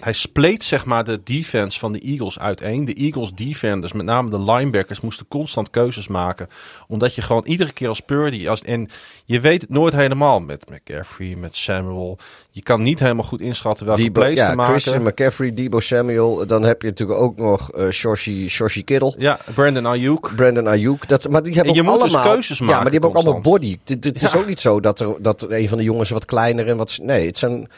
hij 0.00 0.12
spleet 0.12 0.64
zeg 0.64 0.84
maar 0.84 1.04
de 1.04 1.20
defense 1.24 1.78
van 1.78 1.92
de 1.92 1.98
Eagles 1.98 2.38
uiteen. 2.38 2.84
De 2.84 2.94
Eagles 2.94 3.32
defenders, 3.34 3.92
met 3.92 4.06
name 4.06 4.30
de 4.30 4.40
linebackers, 4.40 5.00
moesten 5.00 5.28
constant 5.28 5.70
keuzes 5.70 6.08
maken. 6.08 6.48
Omdat 6.88 7.14
je 7.14 7.22
gewoon 7.22 7.44
iedere 7.46 7.72
keer 7.72 7.88
als 7.88 8.00
Purdy, 8.00 8.48
als, 8.48 8.62
en 8.62 8.88
je 9.24 9.40
weet 9.40 9.60
het 9.60 9.70
nooit 9.70 9.94
helemaal 9.94 10.40
met 10.40 10.70
McCaffrey, 10.70 11.34
met 11.38 11.56
Samuel. 11.56 12.18
Je 12.50 12.62
kan 12.62 12.82
niet 12.82 12.98
helemaal 13.00 13.24
goed 13.24 13.40
inschatten 13.40 13.86
welke 13.86 14.02
Debo, 14.02 14.20
plays 14.20 14.36
te 14.36 14.42
ja, 14.42 14.54
maken. 14.54 14.80
Christian 14.80 15.02
McCaffrey, 15.02 15.54
Debo 15.54 15.80
Samuel. 15.80 16.46
Dan 16.46 16.62
heb 16.62 16.82
je 16.82 16.88
natuurlijk 16.88 17.20
ook 17.20 17.36
nog 17.36 17.72
eh 17.72 17.88
Shoshi, 17.90 18.48
Shoshi 18.48 18.84
Kittle. 18.84 19.14
Ja, 19.18 19.38
Brandon 19.54 19.86
Ayuk. 19.86 20.30
Brandon 20.36 20.68
Ayuk. 20.68 21.08
Dat, 21.08 21.28
maar 21.28 21.42
die 21.42 21.54
hebben 21.54 21.74
En 21.74 21.82
je 21.82 21.88
ook 21.88 21.94
moet 21.94 22.02
dus 22.02 22.14
allemaal 22.14 22.32
keuzes 22.32 22.58
Ja, 22.58 22.64
maken 22.64 22.82
maar 22.82 22.90
die 22.90 23.00
hebben 23.00 23.18
ook 23.18 23.24
allemaal 23.24 23.42
body. 23.42 23.78
Het, 23.84 24.22
is 24.22 24.32
Ja. 24.32 24.38
ook 24.38 24.46
niet 24.46 24.60
zo 24.60 24.80
dat, 24.80 25.00
er, 25.00 25.14
dat 25.22 25.50
een 25.50 25.68
van 25.68 25.78
de 25.78 25.84
jongens 25.84 26.10
wat 26.10 26.24
kleiner 26.24 26.66
en 26.66 26.76
wat... 26.76 26.98
Nee, 27.02 27.26
het 27.26 27.38
zijn, 27.38 27.68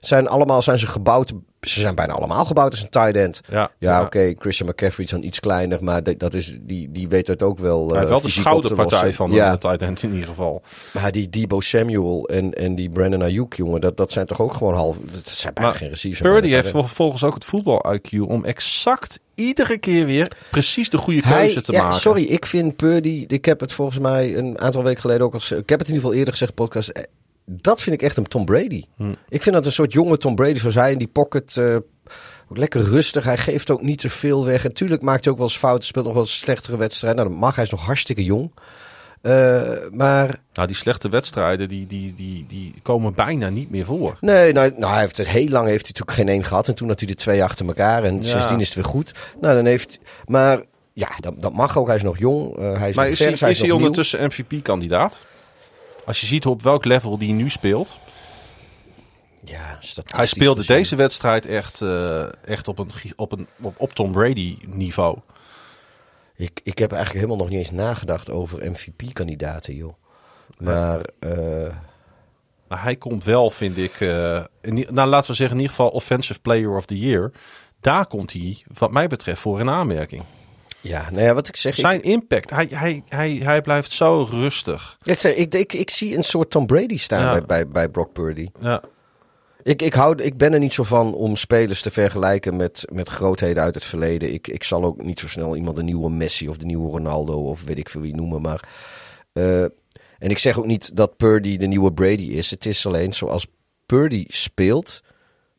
zijn 0.00 0.28
allemaal 0.28 0.62
zijn 0.62 0.78
ze 0.78 0.86
gebouwd... 0.86 1.32
Ze 1.60 1.80
zijn 1.80 1.94
bijna 1.94 2.12
allemaal 2.12 2.44
gebouwd 2.44 2.70
als 2.70 2.82
een 2.82 2.88
tight 2.88 3.16
end. 3.16 3.40
Ja, 3.48 3.70
Ja, 3.78 4.02
oké, 4.02 4.34
Christian 4.38 4.68
McCaffrey 4.68 5.04
is 5.04 5.10
dan 5.10 5.22
iets 5.22 5.40
kleiner, 5.40 5.84
maar 5.84 6.02
dat 6.18 6.34
is, 6.34 6.56
die, 6.60 6.90
die 6.92 7.08
weet 7.08 7.26
het 7.26 7.42
ook 7.42 7.58
wel. 7.58 7.80
Hij 7.80 7.92
eh, 7.92 7.98
heeft 7.98 8.10
wel 8.10 8.20
de 8.20 8.28
schouderpartij 8.28 9.12
van 9.12 9.30
de 9.30 9.56
tight 9.58 9.82
end 9.82 10.02
in 10.02 10.12
ieder 10.12 10.28
geval. 10.28 10.62
maar 10.92 11.12
die 11.12 11.28
Debo 11.28 11.60
Samuel 11.60 12.28
en, 12.28 12.54
en 12.54 12.74
die 12.74 12.90
Brandon 12.90 13.22
Ayuk, 13.22 13.54
jongen, 13.54 13.80
dat, 13.80 13.96
dat 13.96 14.12
zijn 14.12 14.26
toch 14.26 14.40
ook 14.40 14.54
gewoon 14.54 14.74
half. 14.74 14.96
Dat 15.12 15.28
zijn 15.28 15.54
bijna 15.54 15.70
Maar 15.70 15.78
geen 15.78 15.88
receivers. 15.88 16.28
Purdy 16.28 16.48
heeft 16.48 16.70
vervolgens 16.70 17.24
ook 17.24 17.34
het 17.34 17.44
voetbal-IQ 17.44 18.18
om 18.18 18.44
exact 18.44 19.18
iedere 19.34 19.78
keer 19.78 20.06
weer 20.06 20.32
precies 20.50 20.90
de 20.90 20.98
goede 20.98 21.20
Hij, 21.24 21.42
keuze 21.42 21.62
te 21.62 21.72
ja, 21.72 21.82
maken. 21.82 21.98
sorry, 21.98 22.22
ik 22.22 22.46
vind 22.46 22.76
Purdy. 22.76 23.24
Ik 23.28 23.44
heb 23.44 23.60
het 23.60 23.72
volgens 23.72 23.98
mij 23.98 24.36
een 24.36 24.60
aantal 24.60 24.82
weken 24.82 25.00
geleden 25.00 25.26
ook 25.26 25.34
al. 25.34 25.40
Ik 25.56 25.68
heb 25.68 25.78
het 25.78 25.88
in 25.88 25.94
ieder 25.94 26.00
geval 26.00 26.14
eerder 26.14 26.32
gezegd, 26.32 26.54
podcast. 26.54 26.92
Dat 27.52 27.80
vind 27.82 27.96
ik 27.96 28.02
echt 28.02 28.16
een 28.16 28.24
Tom 28.28 28.44
Brady. 28.44 28.84
Hm. 28.96 29.12
Ik 29.28 29.42
vind 29.42 29.54
dat 29.54 29.66
een 29.66 29.72
soort 29.72 29.92
jonge 29.92 30.16
Tom 30.16 30.34
Brady, 30.34 30.58
zoals 30.58 30.74
hij 30.74 30.92
in 30.92 30.98
die 30.98 31.06
pocket. 31.08 31.58
ook 31.58 32.56
lekker 32.58 32.82
rustig. 32.82 33.24
Hij 33.24 33.38
geeft 33.38 33.70
ook 33.70 33.82
niet 33.82 33.98
te 33.98 34.10
veel 34.10 34.44
weg. 34.44 34.64
En 34.64 34.72
tuurlijk 34.72 35.02
maakt 35.02 35.24
hij 35.24 35.32
ook 35.32 35.38
wel 35.38 35.48
eens 35.48 35.58
fouten. 35.58 35.86
Speelt 35.86 36.04
nog 36.04 36.14
wel 36.14 36.22
eens 36.22 36.38
slechtere 36.38 36.76
wedstrijden. 36.76 37.18
Nou, 37.20 37.30
dat 37.32 37.40
mag. 37.40 37.54
Hij 37.54 37.64
is 37.64 37.70
nog 37.70 37.84
hartstikke 37.84 38.24
jong. 38.24 38.52
Eh, 39.22 39.60
maar 39.92 40.38
Nou, 40.52 40.66
die 40.66 40.76
slechte 40.76 41.08
wedstrijden 41.08 41.68
die, 41.68 41.86
die, 41.86 42.14
die, 42.14 42.44
die 42.48 42.74
komen 42.82 43.14
bijna 43.14 43.48
niet 43.48 43.70
meer 43.70 43.84
voor. 43.84 44.16
Nee, 44.20 44.52
nou, 44.52 44.72
nou 44.76 44.92
hij 44.92 45.00
heeft 45.00 45.16
het 45.16 45.28
heel 45.28 45.48
lang 45.48 45.68
heeft 45.68 45.86
hij 45.86 45.92
natuurlijk 45.94 46.12
geen 46.18 46.28
één 46.28 46.44
gehad. 46.44 46.68
En 46.68 46.74
toen 46.74 46.88
had 46.88 47.00
hij 47.00 47.08
er 47.08 47.14
twee 47.14 47.44
achter 47.44 47.66
elkaar. 47.66 48.04
En 48.04 48.16
Ja. 48.16 48.22
sindsdien 48.22 48.60
is 48.60 48.66
het 48.66 48.74
weer 48.74 48.84
goed. 48.84 49.12
Nou, 49.40 49.54
dan 49.54 49.64
heeft. 49.66 49.98
Maar 50.26 50.62
ja, 50.92 51.08
dat, 51.20 51.34
dat 51.42 51.52
mag 51.52 51.78
ook. 51.78 51.86
Hij 51.86 51.96
is 51.96 52.02
nog 52.02 52.18
jong. 52.18 52.56
eh, 52.58 52.78
hij 52.78 52.88
is 52.88 52.96
Maar 52.96 53.08
is 53.08 53.18
hij, 53.18 53.28
vers, 53.28 53.40
hij 53.40 53.50
is 53.50 53.56
is 53.56 53.60
hij 53.62 53.68
nog 53.68 53.78
nieuw. 53.78 53.86
ondertussen 53.86 54.26
MVP-kandidaat? 54.26 55.20
Als 56.04 56.20
je 56.20 56.26
ziet 56.26 56.46
op 56.46 56.62
welk 56.62 56.84
level 56.84 57.18
die 57.18 57.32
nu 57.32 57.50
speelt. 57.50 57.98
Ja, 59.44 59.78
Hij 60.04 60.26
speelde 60.26 60.66
deze 60.66 60.96
wedstrijd 60.96 61.46
echt, 61.46 61.80
eh, 61.80 62.44
echt 62.44 62.68
op, 62.68 62.78
een, 62.78 62.90
op, 63.16 63.32
een, 63.32 63.46
op, 63.60 63.74
op 63.76 63.92
Tom 63.92 64.12
Brady-niveau. 64.12 65.18
Ik, 66.36 66.60
ik 66.62 66.78
heb 66.78 66.92
eigenlijk 66.92 67.24
helemaal 67.24 67.44
nog 67.44 67.48
niet 67.48 67.58
eens 67.58 67.70
nagedacht 67.70 68.30
over 68.30 68.70
MVP-kandidaten, 68.70 69.74
joh. 69.74 69.94
Maar 70.58 71.00
eh, 71.18 71.74
Maar 72.68 72.82
hij 72.82 72.96
komt 72.96 73.24
wel, 73.24 73.50
vind 73.50 73.76
ik, 73.76 74.00
eh, 74.00 74.44
in, 74.60 74.86
nou, 74.90 75.08
laten 75.08 75.30
we 75.30 75.36
zeggen 75.36 75.56
in 75.56 75.62
ieder 75.62 75.76
geval 75.76 75.90
Offensive 75.90 76.40
Player 76.40 76.76
of 76.76 76.86
the 76.86 76.98
Year. 76.98 77.32
Daar 77.80 78.06
komt 78.06 78.32
hij, 78.32 78.62
wat 78.78 78.90
mij 78.90 79.06
betreft, 79.06 79.40
voor 79.40 79.60
in 79.60 79.70
aanmerking. 79.70 80.24
Ja, 80.80 81.10
nou 81.10 81.22
ja, 81.24 81.34
wat 81.34 81.48
ik 81.48 81.56
zeg. 81.56 81.74
ik- 81.74 81.80
Zijn 81.80 82.02
impact, 82.02 82.50
hij, 82.50 82.66
hij, 82.70 83.02
hij, 83.08 83.30
hij 83.42 83.60
blijft 83.60 83.92
zo 83.92 84.26
rustig. 84.30 84.98
Ik, 85.02 85.18
zeg, 85.18 85.34
ik, 85.34 85.54
ik, 85.54 85.72
ik 85.72 85.90
zie 85.90 86.16
een 86.16 86.24
soort 86.24 86.50
Tom 86.50 86.66
Brady 86.66 86.96
staan 86.98 87.20
Ja. 87.22 87.30
bij, 87.30 87.42
bij, 87.46 87.68
bij 87.68 87.88
Brock 87.88 88.12
Purdy. 88.12 88.46
Ja. 88.60 88.82
Ik, 89.62 89.82
ik, 89.82 89.92
hou, 89.94 90.22
ik 90.22 90.36
ben 90.36 90.52
er 90.52 90.58
niet 90.58 90.72
zo 90.72 90.82
van 90.82 91.14
om 91.14 91.36
spelers 91.36 91.82
te 91.82 91.90
vergelijken 91.90 92.56
met, 92.56 92.84
met 92.92 93.08
grootheden 93.08 93.62
uit 93.62 93.74
het 93.74 93.84
verleden. 93.84 94.32
Ik, 94.32 94.48
ik 94.48 94.64
zal 94.64 94.84
ook 94.84 95.02
niet 95.02 95.18
zo 95.18 95.28
snel 95.28 95.56
iemand 95.56 95.76
de 95.76 95.82
nieuwe 95.82 96.10
Messi 96.10 96.48
of 96.48 96.56
de 96.56 96.64
nieuwe 96.66 96.90
Ronaldo 96.90 97.34
of 97.48 97.62
weet 97.64 97.78
ik 97.78 97.88
veel 97.88 98.00
wie 98.00 98.14
noemen. 98.14 98.40
Maar, 98.40 98.68
eh, 99.32 99.62
en 99.62 100.28
ik 100.28 100.38
zeg 100.38 100.58
ook 100.58 100.66
niet 100.66 100.96
dat 100.96 101.16
Purdy 101.16 101.56
de 101.56 101.66
nieuwe 101.66 101.92
Brady 101.92 102.22
is. 102.22 102.50
Het 102.50 102.66
is 102.66 102.86
alleen 102.86 103.12
zoals 103.12 103.46
Purdy 103.86 104.24
speelt, 104.28 105.00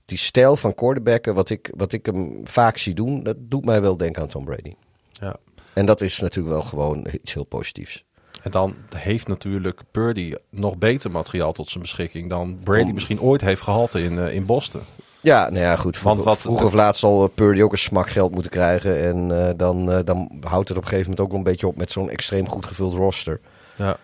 die 0.06 0.18
stijl 0.18 0.56
van 0.56 0.76
quarterbacken, 0.76 1.34
wat 1.36 1.50
ik, 1.50 1.72
wat 1.76 1.92
ik 1.94 2.06
hem 2.06 2.42
vaak 2.44 2.78
zie 2.78 2.94
doen, 2.94 3.24
dat 3.24 3.36
doet 3.40 3.66
mij 3.66 3.82
wel 3.82 3.98
denken 3.98 4.22
aan 4.22 4.28
Tom 4.28 4.46
Brady. 4.46 4.74
Ja. 5.22 5.36
En 5.74 5.86
dat 5.86 6.02
is 6.02 6.20
natuurlijk 6.20 6.56
wel 6.56 6.64
gewoon 6.64 7.08
iets 7.12 7.34
heel 7.34 7.44
positiefs. 7.46 8.04
En 8.42 8.52
dan 8.52 8.76
heeft 8.96 9.28
natuurlijk 9.28 9.82
Purdy 9.92 10.34
nog 10.50 10.78
beter 10.78 11.12
materiaal 11.12 11.52
tot 11.52 11.70
zijn 11.70 11.84
beschikking 11.84 12.30
dan 12.30 12.60
Brady 12.64 12.82
Om- 12.88 12.94
misschien 12.94 13.22
ooit 13.22 13.42
heeft 13.42 13.62
gehad 13.62 13.96
in, 13.96 14.20
eh, 14.20 14.34
in 14.34 14.46
Boston. 14.46 14.82
Ja, 15.22 15.50
nou 15.50 15.64
ja, 15.64 15.76
goed. 15.76 15.98
Vroeger, 15.98 16.24
Want 16.24 16.36
wat- 16.38 16.46
vroeger 16.46 16.66
of 16.66 16.74
laat 16.74 16.98
zal 16.98 17.24
eh, 17.24 17.30
Purdy 17.36 17.62
ook 17.62 17.72
een 17.72 17.78
smak 17.78 18.10
geld 18.10 18.32
moeten 18.34 18.52
krijgen. 18.52 19.00
En 19.04 19.48
eh, 19.48 19.54
dan, 19.58 19.86
dan 20.06 20.32
houdt 20.42 20.68
het 20.68 20.78
op 20.78 20.84
een 20.84 20.90
gegeven 20.90 21.10
moment 21.10 21.20
ook 21.20 21.28
wel 21.30 21.38
een 21.38 21.44
beetje 21.44 21.68
op 21.68 21.78
met 21.78 21.92
zo'n 21.92 22.10
extreem 22.10 22.50
goed 22.50 22.66
gevuld 22.66 22.94
roster. 22.94 23.40
Ja. 23.76 23.98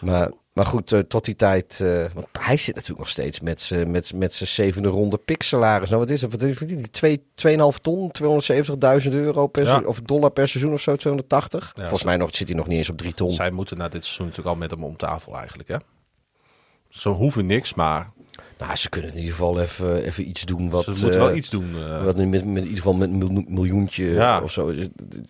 Maar, 0.00 0.30
maar 0.52 0.66
goed, 0.66 0.92
eh, 0.92 0.98
tot 1.00 1.24
die 1.24 1.36
tijd... 1.36 1.80
eh, 1.80 2.04
want 2.14 2.26
hij 2.40 2.56
zit 2.56 2.74
natuurlijk 2.74 3.00
nog 3.00 3.08
steeds 3.08 3.40
met 3.40 3.60
zijn 3.60 3.90
met, 3.90 4.12
met 4.14 4.34
zijn 4.34 4.48
zevende 4.48 4.88
ronde 4.88 5.16
pick 5.18 5.42
salaris. 5.42 5.88
Nou, 5.88 6.00
wat 6.00 6.10
is 6.10 6.22
het? 6.22 6.30
Wat 6.30 6.42
is 6.42 6.60
het? 6.60 6.92
Twee- 6.92 7.22
2,5 7.34 7.78
ton, 7.82 8.10
270.000 9.02 9.12
euro 9.12 9.46
per 9.46 9.64
Ja. 9.66 9.80
of 9.84 10.00
dollar 10.00 10.30
per 10.30 10.48
seizoen 10.48 10.72
of 10.72 10.80
zo, 10.80 10.96
280. 10.96 11.72
Ja, 11.74 11.80
Volgens 11.82 12.04
mij 12.04 12.16
nog, 12.16 12.34
zit 12.34 12.48
hij 12.48 12.56
nog 12.56 12.66
niet 12.66 12.78
eens 12.78 12.90
op 12.90 12.98
3 12.98 13.14
ton. 13.14 13.30
Zij 13.30 13.50
moeten 13.50 13.76
na 13.78 13.88
dit 13.88 14.02
seizoen 14.04 14.26
natuurlijk 14.26 14.54
al 14.54 14.60
met 14.60 14.70
hem 14.70 14.84
om 14.84 14.96
tafel 14.96 15.36
eigenlijk, 15.38 15.68
hè? 15.68 15.76
Ze 16.88 17.08
hoeven 17.08 17.46
niks, 17.46 17.74
maar 17.74 18.10
Nou, 18.58 18.76
ze 18.76 18.88
kunnen 18.88 19.10
in 19.10 19.16
ieder 19.16 19.32
geval 19.32 19.60
even, 19.60 20.02
even 20.04 20.28
iets 20.28 20.44
doen 20.44 20.70
wat... 20.70 20.84
ze 20.84 20.90
moeten 20.90 21.10
eh, 21.12 21.16
wel 21.16 21.34
iets 21.34 21.50
doen. 21.50 21.74
eh. 21.76 22.04
Wat 22.04 22.16
met, 22.16 22.28
met, 22.30 22.42
in 22.44 22.56
ieder 22.56 22.76
geval 22.76 22.94
met 22.94 23.08
een 23.08 23.18
miljoen- 23.18 23.46
miljoentje 23.48 24.04
Ja. 24.04 24.40
of 24.40 24.52
zo. 24.52 24.72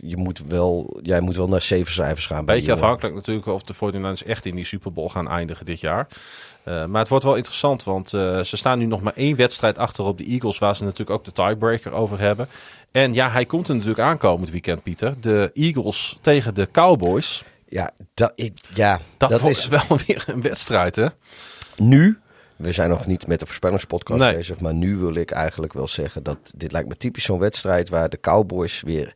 Je 0.00 0.16
moet 0.16 0.42
wel, 0.48 0.98
jij 1.02 1.20
moet 1.20 1.36
wel 1.36 1.48
naar 1.48 1.62
zeven 1.62 1.92
cijfers 1.92 2.26
gaan. 2.26 2.44
bij 2.44 2.54
Beetje 2.54 2.68
jongen. 2.70 2.82
afhankelijk 2.82 3.14
natuurlijk 3.16 3.46
of 3.46 3.62
de 3.62 3.74
49ers 3.74 4.26
echt 4.26 4.46
in 4.46 4.54
die 4.56 4.64
Super 4.64 4.92
Bowl 4.92 5.08
gaan 5.08 5.28
eindigen 5.28 5.66
dit 5.66 5.80
jaar. 5.80 6.06
Eh, 6.62 6.84
maar 6.84 7.00
het 7.00 7.08
wordt 7.08 7.24
wel 7.24 7.34
interessant, 7.36 7.84
want 7.84 8.14
eh, 8.14 8.40
ze 8.40 8.56
staan 8.56 8.78
nu 8.78 8.84
nog 8.86 9.00
maar 9.02 9.14
één 9.16 9.36
wedstrijd 9.36 9.78
achter 9.78 10.04
op 10.04 10.18
de 10.18 10.24
Eagles, 10.24 10.58
waar 10.58 10.76
ze 10.76 10.82
natuurlijk 10.84 11.10
ook 11.10 11.24
de 11.24 11.32
tiebreaker 11.32 11.92
over 11.92 12.18
hebben. 12.20 12.48
En 12.92 13.14
ja, 13.14 13.30
hij 13.30 13.44
komt 13.44 13.68
er 13.68 13.74
natuurlijk 13.74 14.00
aankomend 14.00 14.50
weekend, 14.50 14.82
Pieter. 14.82 15.14
De 15.20 15.50
Eagles 15.54 16.18
tegen 16.20 16.54
de 16.54 16.68
Cowboys. 16.72 17.42
Ja, 17.68 17.90
dat, 18.14 18.32
ik- 18.34 18.58
ja, 18.74 19.00
Dat, 19.16 19.30
dat, 19.30 19.46
is 19.48 19.68
wel 19.88 19.98
weer 20.06 20.24
een 20.26 20.42
wedstrijd, 20.42 20.96
hè? 20.96 21.06
nu. 21.76 22.18
We 22.60 22.72
zijn 22.72 22.88
nog 22.90 23.06
niet 23.06 23.26
met 23.26 23.38
de 23.40 23.46
voorspellingspodcast 23.46 24.20
Nee. 24.20 24.36
bezig. 24.36 24.60
Maar 24.60 24.74
nu 24.74 24.96
wil 24.96 25.14
ik 25.14 25.30
eigenlijk 25.30 25.72
wel 25.72 25.88
zeggen 25.88 26.22
dat 26.22 26.38
dit 26.56 26.72
lijkt 26.72 26.88
me 26.88 26.96
typisch 26.96 27.24
zo'n 27.24 27.38
wedstrijd 27.38 27.88
waar 27.88 28.08
de 28.08 28.20
Cowboys 28.20 28.80
weer. 28.80 29.14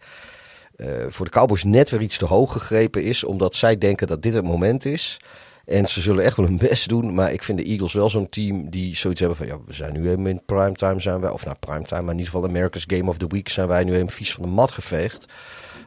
eh, 0.76 0.86
voor 1.08 1.24
de 1.24 1.30
Cowboys 1.30 1.64
net 1.64 1.90
weer 1.90 2.00
iets 2.00 2.16
te 2.18 2.24
hoog 2.26 2.52
gegrepen 2.52 3.02
is. 3.02 3.24
Omdat 3.24 3.54
zij 3.54 3.78
denken 3.78 4.06
dat 4.06 4.22
dit 4.22 4.34
het 4.34 4.44
moment 4.44 4.84
is. 4.84 5.16
En 5.64 5.86
ze 5.86 6.00
zullen 6.00 6.24
echt 6.24 6.36
wel 6.36 6.46
hun 6.46 6.58
best 6.58 6.88
doen. 6.88 7.14
Maar 7.14 7.32
ik 7.32 7.42
vind 7.42 7.58
de 7.58 7.64
Eagles 7.64 7.92
wel 7.92 8.10
zo'n 8.10 8.28
team 8.28 8.70
die 8.70 8.96
zoiets 8.96 9.20
hebben 9.20 9.38
van... 9.38 9.46
Ja, 9.46 9.56
we 9.66 9.72
zijn 9.72 9.92
nu 9.92 10.08
even 10.10 10.26
in 10.26 10.42
primetime 10.46 11.00
zijn 11.00 11.20
wij... 11.20 11.30
Of 11.30 11.44
nou, 11.44 11.56
primetime, 11.60 12.00
maar 12.02 12.12
in 12.12 12.18
ieder 12.18 12.32
geval 12.32 12.48
America's 12.48 12.84
Game 12.86 13.08
of 13.10 13.16
the 13.18 13.26
Week... 13.28 13.48
zijn 13.48 13.68
wij 13.68 13.84
nu 13.84 13.94
even 13.94 14.10
vies 14.10 14.32
van 14.34 14.42
de 14.44 14.50
mat 14.50 14.70
geveegd. 14.70 15.26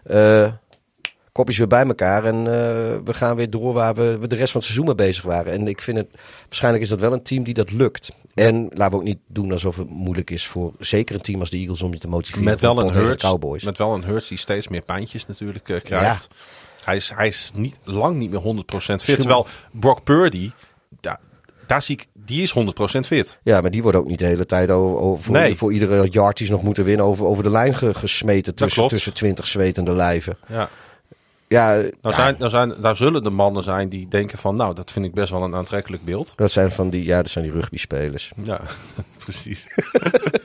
Eh 0.04 0.52
kopjes 1.38 1.58
weer 1.58 1.68
bij 1.68 1.86
elkaar. 1.86 2.24
En 2.24 2.36
eh, 2.38 2.54
we 3.04 3.14
gaan 3.14 3.36
weer 3.36 3.50
door 3.50 3.74
waar 3.74 3.96
we, 3.96 4.18
we 4.20 4.28
de 4.28 4.36
rest 4.36 4.52
van 4.52 4.60
het 4.62 4.70
seizoen 4.70 4.86
mee 4.86 4.96
bezig 4.96 5.24
waren. 5.24 5.54
En 5.54 5.68
ik 5.68 5.82
vind 5.82 5.98
het... 5.98 6.18
Waarschijnlijk 6.46 6.84
is 6.84 6.90
dat 6.90 7.00
wel 7.00 7.14
een 7.14 7.24
team 7.24 7.44
die 7.44 7.54
dat 7.54 7.72
lukt. 7.72 8.10
En 8.34 8.62
laten 8.70 8.90
we 8.90 8.96
ook 8.96 9.04
niet 9.04 9.18
doen 9.28 9.52
alsof 9.52 9.76
het 9.76 9.90
moeilijk 9.90 10.30
is 10.30 10.48
voor... 10.48 10.74
Zeker 10.80 11.16
een 11.16 11.22
team 11.22 11.40
als 11.40 11.50
de 11.50 11.58
Eagles 11.58 11.82
om 11.82 11.92
je 11.94 12.00
te 12.00 12.08
motiveren. 12.08 12.44
Met 12.46 12.62
wel, 12.62 12.80
een 12.82 12.94
Hurts, 12.94 13.24
Cowboys. 13.24 13.64
met 13.64 13.78
wel 13.78 13.94
een 13.94 14.04
Hurts 14.04 14.28
die 14.28 14.38
steeds 14.38 14.68
meer 14.68 14.82
pijntjes 14.82 15.26
natuurlijk 15.26 15.70
eh, 15.70 15.82
krijgt. 15.82 16.28
Hij 16.84 16.96
is, 16.96 17.12
hij 17.16 17.28
is 17.28 17.52
niet, 17.56 17.76
lang 17.84 18.16
niet 18.18 18.32
meer 18.32 18.42
100% 18.42 18.78
fit. 18.78 19.06
Terwijl 19.16 19.48
Brock 19.72 20.04
Purdy, 20.04 20.52
daar, 21.02 21.20
daar 21.68 21.82
zie 21.82 21.96
ik, 21.96 22.06
die 22.14 22.42
is 22.42 22.54
100% 22.98 23.00
fit. 23.06 23.38
Ja, 23.44 23.62
maar 23.62 23.72
die 23.72 23.82
wordt 23.82 23.98
ook 23.98 24.08
niet 24.08 24.20
de 24.20 24.26
hele 24.26 24.46
tijd 24.46 24.70
o- 24.70 24.98
o- 25.00 25.16
voor, 25.16 25.34
Nee. 25.34 25.56
voor 25.56 25.74
iedere 25.74 26.08
yard 26.10 26.38
die 26.38 26.46
ze 26.46 26.52
nog 26.52 26.64
moeten 26.64 26.84
winnen 26.84 27.06
over, 27.06 27.26
over 27.26 27.44
de 27.44 27.50
lijn 27.50 27.76
ge- 27.76 27.94
gesmeten 27.94 28.56
tussen, 28.56 28.88
tussen 28.88 29.14
20 29.14 29.48
zwetende 29.48 29.92
lijven. 29.92 30.38
Ja. 30.48 30.70
Ja, 31.49 31.74
Nou, 31.76 31.91
ja, 32.02 32.11
zijn, 32.11 32.36
nou 32.40 32.49
zijn, 32.49 32.74
daar 32.82 32.95
zullen 32.95 33.24
de 33.24 33.30
mannen 33.30 33.64
zijn 33.64 33.90
die 33.90 34.07
denken 34.07 34.38
van, 34.38 34.56
nou, 34.56 34.74
dat 34.76 34.91
vind 34.91 35.06
ik 35.06 35.14
best 35.14 35.32
wel 35.32 35.44
een 35.44 35.56
aantrekkelijk 35.56 36.06
beeld. 36.06 36.34
dat 36.36 36.52
zijn 36.52 36.72
van 36.72 36.90
die, 36.90 37.03
ja, 37.06 37.18
dat 37.22 37.32
zijn 37.32 37.45
die 37.45 37.53
rugby 37.53 37.78
spelers. 37.78 38.32
Ja, 38.44 38.60
precies. 39.24 39.68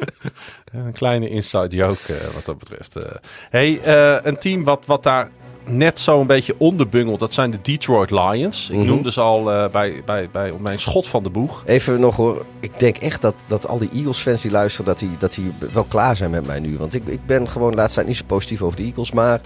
een 0.73 0.93
kleine 0.93 1.29
inside 1.29 1.77
joke 1.77 2.15
eh, 2.15 2.35
wat 2.35 2.45
dat 2.45 2.59
betreft. 2.59 2.97
eh. 2.97 3.11
hey, 3.51 3.81
eh, 3.81 4.17
een 4.23 4.39
team 4.39 4.65
wat, 4.65 4.87
wat 4.87 5.03
daar 5.03 5.31
net 5.65 5.99
zo 6.01 6.21
een 6.21 6.27
beetje 6.27 6.55
onderbungelt, 6.59 7.21
dat 7.21 7.33
zijn 7.33 7.51
de 7.51 7.59
Detroit 7.63 8.11
Lions. 8.11 8.71
Ik 8.71 8.77
Mhm. 8.77 8.87
noemde 8.87 9.13
ze 9.13 9.21
al 9.21 9.45
bij, 9.71 10.03
bij, 10.05 10.29
bij 10.33 10.51
op 10.51 10.61
mijn 10.61 10.79
schot 10.79 11.07
van 11.09 11.23
de 11.23 11.31
boeg. 11.31 11.63
Even 11.67 12.01
nog 12.01 12.17
hoor, 12.17 12.45
ik 12.61 12.79
denk 12.79 12.97
echt 12.97 13.23
dat, 13.23 13.35
dat 13.49 13.67
al 13.69 13.79
die 13.79 13.91
Eagles 13.95 14.19
fans 14.19 14.43
die 14.43 14.51
luisteren, 14.51 14.87
dat 14.87 14.99
die, 14.99 15.11
dat 15.19 15.35
die 15.35 15.53
wel 15.73 15.85
klaar 15.85 16.17
zijn 16.17 16.31
met 16.31 16.47
mij 16.47 16.61
nu. 16.61 16.79
Want 16.79 16.95
ik, 16.95 17.07
ik 17.07 17.27
ben 17.27 17.49
gewoon 17.49 17.71
de 17.71 17.77
laatste 17.77 17.95
tijd 17.95 18.07
niet 18.07 18.17
zo 18.17 18.25
positief 18.27 18.63
over 18.63 18.77
de 18.77 18.83
Eagles, 18.83 19.13
maar 19.13 19.41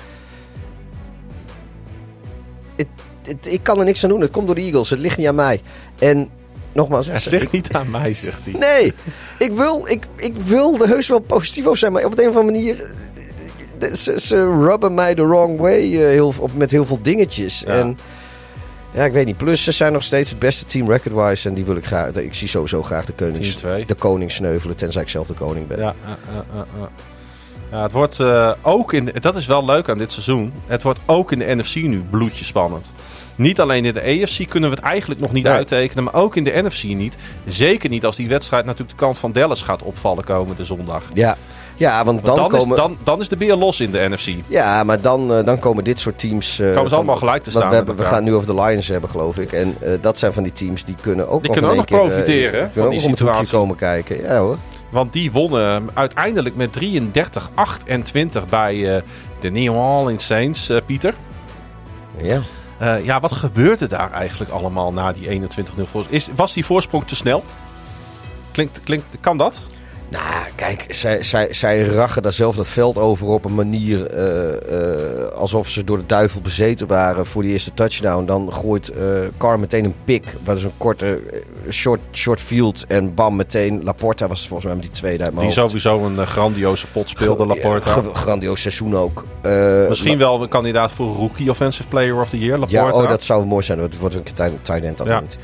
het, 2.76 2.86
het- 3.26 3.46
ik 3.52 3.62
kan 3.62 3.78
er 3.78 3.84
niks 3.84 4.04
aan 4.04 4.10
doen. 4.10 4.20
Het 4.20 4.30
komt 4.30 4.46
door 4.46 4.54
de 4.54 4.60
Eagles, 4.62 4.90
het 4.90 4.98
ligt 4.98 5.16
niet 5.16 5.26
aan 5.26 5.34
mij. 5.34 5.60
En 5.98 6.28
nogmaals, 6.72 7.06
Het 7.06 7.26
ligt 7.26 7.52
niet 7.52 7.72
aan 7.72 7.90
mij, 7.90 8.14
zegt 8.14 8.44
hij. 8.44 8.54
Nee, 8.58 8.92
ik 9.38 9.52
wil, 9.52 9.86
ik, 9.88 10.06
ik 10.16 10.36
wil 10.36 10.80
er 10.82 10.88
heus 10.88 11.08
wel 11.08 11.20
positief 11.20 11.64
over 11.66 11.78
zijn, 11.78 11.92
maar 11.92 12.04
op 12.04 12.18
een 12.18 12.28
of 12.28 12.36
andere 12.36 12.52
manier. 12.52 12.90
eh, 13.78 13.92
Ze, 13.92 14.20
ze 14.20 14.44
rubben 14.58 14.94
mij 14.94 15.14
the 15.14 15.26
wrong 15.26 15.58
way 15.60 15.80
eh, 15.92 15.98
heel, 15.98 16.34
op, 16.38 16.54
met 16.54 16.70
heel 16.70 16.86
veel 16.86 16.98
dingetjes. 17.02 17.60
Ja. 17.60 17.66
En 17.66 17.98
ja, 18.92 19.04
ik 19.04 19.12
weet 19.12 19.26
niet. 19.26 19.36
Plus, 19.36 19.64
ze 19.64 19.72
zijn 19.72 19.92
nog 19.92 20.02
steeds 20.02 20.30
het 20.30 20.38
beste 20.38 20.64
team 20.64 20.90
record-wise. 20.90 21.48
En 21.48 21.54
die 21.54 21.64
wil 21.64 21.76
ik 21.76 21.84
graag. 21.84 22.12
Ik 22.14 22.34
zie 22.34 22.48
sowieso 22.48 22.82
graag 22.82 23.04
de, 23.04 23.12
konings, 23.12 23.56
10-2. 23.56 23.60
de 23.86 23.94
koning 23.98 24.32
sneuvelen, 24.32 24.76
tenzij 24.76 25.02
ik 25.02 25.08
zelf 25.08 25.26
de 25.26 25.34
koning 25.34 25.66
ben. 25.66 25.78
Ja, 25.78 25.94
ja, 26.06 26.44
ja, 26.78 26.88
ja, 27.70 27.82
het 27.82 27.92
wordt 27.92 28.20
eh, 28.20 28.50
ook 28.62 28.92
in. 28.92 29.10
Dat 29.20 29.36
is 29.36 29.46
wel 29.46 29.64
leuk 29.64 29.88
aan 29.88 29.98
dit 29.98 30.12
seizoen. 30.12 30.52
Het 30.66 30.82
wordt 30.82 31.00
ook 31.06 31.32
in 31.32 31.38
de 31.38 31.54
NFC 31.54 31.74
nu 31.74 32.02
bloedje 32.10 32.44
spannend. 32.44 32.92
Niet 33.36 33.60
alleen 33.60 33.84
in 33.84 33.94
de 33.94 34.02
AFC 34.22 34.48
kunnen 34.48 34.70
we 34.70 34.76
het 34.76 34.84
eigenlijk 34.84 35.20
nog 35.20 35.32
niet 35.32 35.44
Nee. 35.44 35.52
uittekenen, 35.52 36.04
maar 36.04 36.14
ook 36.14 36.36
in 36.36 36.44
de 36.44 36.62
NFC 36.64 36.82
niet. 36.82 37.16
Zeker 37.46 37.90
niet 37.90 38.04
als 38.04 38.16
die 38.16 38.28
wedstrijd 38.28 38.64
natuurlijk 38.64 38.98
de 38.98 39.04
kant 39.04 39.18
van 39.18 39.32
Dallas 39.32 39.62
gaat 39.62 39.82
opvallen 39.82 40.24
komende 40.24 40.64
zondag. 40.64 41.02
Ja, 41.14 41.36
ja 41.76 42.04
want 42.04 42.24
Dan, 42.24 42.34
dan, 42.36 42.50
dan, 42.50 42.58
komen. 42.60 42.76
is, 42.76 42.82
dan, 42.82 42.96
dan 43.02 43.20
is 43.20 43.28
de 43.28 43.36
beer 43.36 43.56
los 43.56 43.80
in 43.80 43.90
de 43.90 44.06
NFC. 44.10 44.28
Ja, 44.46 44.84
maar 44.84 45.00
dan, 45.00 45.34
eh, 45.34 45.44
dan 45.44 45.58
komen 45.58 45.84
dit 45.84 45.98
soort 45.98 46.18
teams. 46.18 46.58
eh, 46.58 46.72
Komen 46.74 46.88
ze 46.88 46.94
allemaal 46.96 47.16
gelijk 47.16 47.42
te 47.42 47.50
staan 47.50 47.68
We, 47.68 47.74
hebben, 47.74 47.96
we 47.96 48.04
gaan 48.04 48.24
nu 48.24 48.34
over 48.34 48.46
de 48.54 48.62
Lions 48.62 48.88
hebben, 48.88 49.10
geloof 49.10 49.38
ik. 49.38 49.52
En 49.52 49.76
eh, 49.80 49.92
dat 50.00 50.18
zijn 50.18 50.32
van 50.32 50.42
die 50.42 50.52
teams 50.52 50.84
die 50.84 50.94
kunnen 51.02 51.28
ook 51.28 51.40
Die 51.42 51.50
nog 51.50 51.52
kunnen 51.52 51.70
ook 51.70 51.76
nog 51.76 51.84
keer, 51.84 51.98
profiteren, 51.98 52.70
van 52.74 52.84
ook 52.84 52.90
die 52.90 53.00
situatie. 53.00 53.50
komen 53.50 53.76
kijken. 53.76 54.22
Ja 54.22 54.38
hoor. 54.38 54.56
Want 54.90 55.12
die 55.12 55.32
wonnen 55.32 55.88
uiteindelijk 55.94 56.56
met 56.56 56.70
33-28 56.72 58.44
bij 58.48 59.02
de 59.40 59.50
New 59.50 59.74
Orleans 59.74 60.26
Saints, 60.26 60.70
Pieter. 60.86 61.14
Ja. 62.20 62.40
Ja, 63.02 63.20
wat 63.20 63.32
gebeurde 63.32 63.86
daar 63.86 64.12
eigenlijk 64.12 64.50
allemaal 64.50 64.92
na 64.92 65.12
die 65.12 65.40
21-0 65.40 65.44
voorsprong? 65.76 66.06
Is, 66.08 66.28
was 66.34 66.52
die 66.52 66.64
voorsprong 66.64 67.04
te 67.04 67.16
snel? 67.16 67.44
Klinkt, 68.52 68.80
klinkt, 68.84 69.06
kan 69.20 69.36
dat? 69.36 69.60
Nou, 70.08 70.24
kijk, 70.54 70.84
zij, 70.88 71.22
zij, 71.22 71.48
zij 71.52 71.82
rachen 71.82 72.22
daar 72.22 72.32
zelf 72.32 72.56
dat 72.56 72.68
veld 72.68 72.98
over 72.98 73.26
op 73.26 73.44
een 73.44 73.54
manier 73.54 74.06
eh, 74.06 74.52
eh, 75.24 75.28
alsof 75.32 75.68
ze 75.68 75.84
door 75.84 75.96
de 75.98 76.06
duivel 76.06 76.40
bezeten 76.40 76.86
waren 76.86 77.26
voor 77.26 77.42
die 77.42 77.52
eerste 77.52 77.74
touchdown. 77.74 78.24
Dan 78.24 78.52
gooit 78.52 78.88
eh 78.88 78.98
Carr 79.38 79.58
meteen 79.58 79.84
een 79.84 79.94
pick, 80.04 80.24
wat 80.44 80.56
is 80.56 80.62
een 80.62 80.72
korte 80.76 81.20
short, 81.70 82.00
short 82.12 82.40
field 82.40 82.84
en 82.86 83.14
bam, 83.14 83.36
meteen 83.36 83.80
Laporta 83.84 84.26
was 84.28 84.40
volgens 84.48 84.64
mij 84.64 84.74
met 84.74 84.82
die 84.84 84.92
tweede 84.94 85.24
uit 85.24 85.32
Die 85.32 85.42
hoofd. 85.42 85.54
sowieso 85.54 86.04
een 86.04 86.26
grandioze 86.26 86.86
pot 86.86 87.08
speelde, 87.08 87.46
Laporta. 87.46 87.90
Ge- 87.90 88.14
grandioos 88.14 88.60
seizoen 88.60 88.96
ook. 88.96 89.24
Misschien 89.88 90.18
wel 90.18 90.42
een 90.42 90.48
kandidaat 90.48 90.92
voor 90.92 91.14
Rookie 91.14 91.50
Offensive 91.50 91.88
Player 91.88 92.20
of 92.20 92.28
the 92.28 92.38
Year, 92.38 92.58
Laporta. 92.58 92.86
Ja, 92.86 92.92
oh, 93.02 93.08
dat 93.08 93.22
zou 93.22 93.46
mooi 93.46 93.62
zijn. 93.64 93.78
Het 93.78 93.98
wordt 93.98 94.14
een 94.14 94.22
tight 94.62 94.84
end 94.84 94.98
dat 94.98 95.06
Ja. 95.06 95.20
niet. 95.20 95.38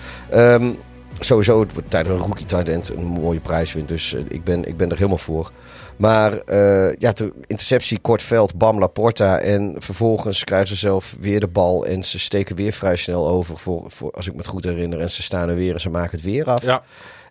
Sowieso, 1.25 1.61
het 1.61 1.73
wordt 1.73 1.91
tijdens 1.91 2.15
een 2.15 2.27
rookie 2.27 2.73
end 2.73 2.89
een 2.89 3.05
mooie 3.05 3.41
prijs 3.41 3.73
wint. 3.73 3.89
Dus 3.89 4.15
eh, 4.15 4.21
ik, 4.29 4.45
ben, 4.45 4.65
ik 4.65 4.77
ben 4.77 4.91
er 4.91 4.97
helemaal 4.97 5.19
voor. 5.19 5.53
Maar 5.97 6.39
eh, 6.39 6.97
ja, 6.99 7.13
de 7.13 7.33
interceptie, 7.47 7.99
kort 7.99 8.23
veld, 8.23 8.55
bam, 8.55 8.79
Laporta. 8.79 9.39
En 9.39 9.75
vervolgens 9.79 10.45
krijgen 10.45 10.69
ze 10.69 10.77
zelf 10.77 11.17
weer 11.21 11.41
de 11.41 11.49
bal. 11.49 11.87
En 11.87 12.03
ze 12.03 12.19
steken 12.19 12.57
weer 12.57 12.73
vrij 12.73 12.97
snel 12.97 13.29
over, 13.29 13.59
voor, 13.59 13.85
voor, 13.91 14.11
als 14.11 14.27
ik 14.27 14.33
me 14.33 14.39
het 14.39 14.47
goed 14.47 14.65
herinner. 14.65 15.01
En 15.01 15.11
ze 15.11 15.23
staan 15.23 15.49
er 15.49 15.55
weer 15.55 15.75
en 15.75 15.81
ze 15.81 15.91
maken 15.91 16.17
het 16.17 16.27
weer 16.27 16.45
af. 16.45 16.63
Ja, 16.63 16.83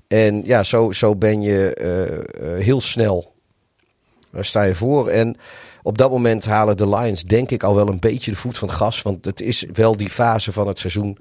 En 0.07 0.41
ja, 0.45 0.63
zo, 0.63 0.91
zo 0.91 1.15
ben 1.15 1.41
je 1.41 1.73
eh, 1.73 2.63
heel 2.63 2.81
snel. 2.81 3.33
Daar 4.31 4.45
sta 4.45 4.63
je 4.63 4.75
voor. 4.75 5.07
En 5.07 5.37
op 5.83 5.97
dat 5.97 6.11
moment 6.11 6.45
halen 6.45 6.77
de 6.77 6.89
Lions 6.89 7.23
denk 7.23 7.51
ik 7.51 7.63
al 7.63 7.75
wel 7.75 7.87
een 7.87 7.99
beetje 7.99 8.31
de 8.31 8.37
voet 8.37 8.57
van 8.57 8.67
het 8.67 8.77
gas. 8.77 9.01
Want 9.01 9.25
het 9.25 9.41
is 9.41 9.65
wel 9.73 9.97
die 9.97 10.09
fase 10.09 10.51
van 10.51 10.67
het 10.67 10.79
seizoen 10.79 11.17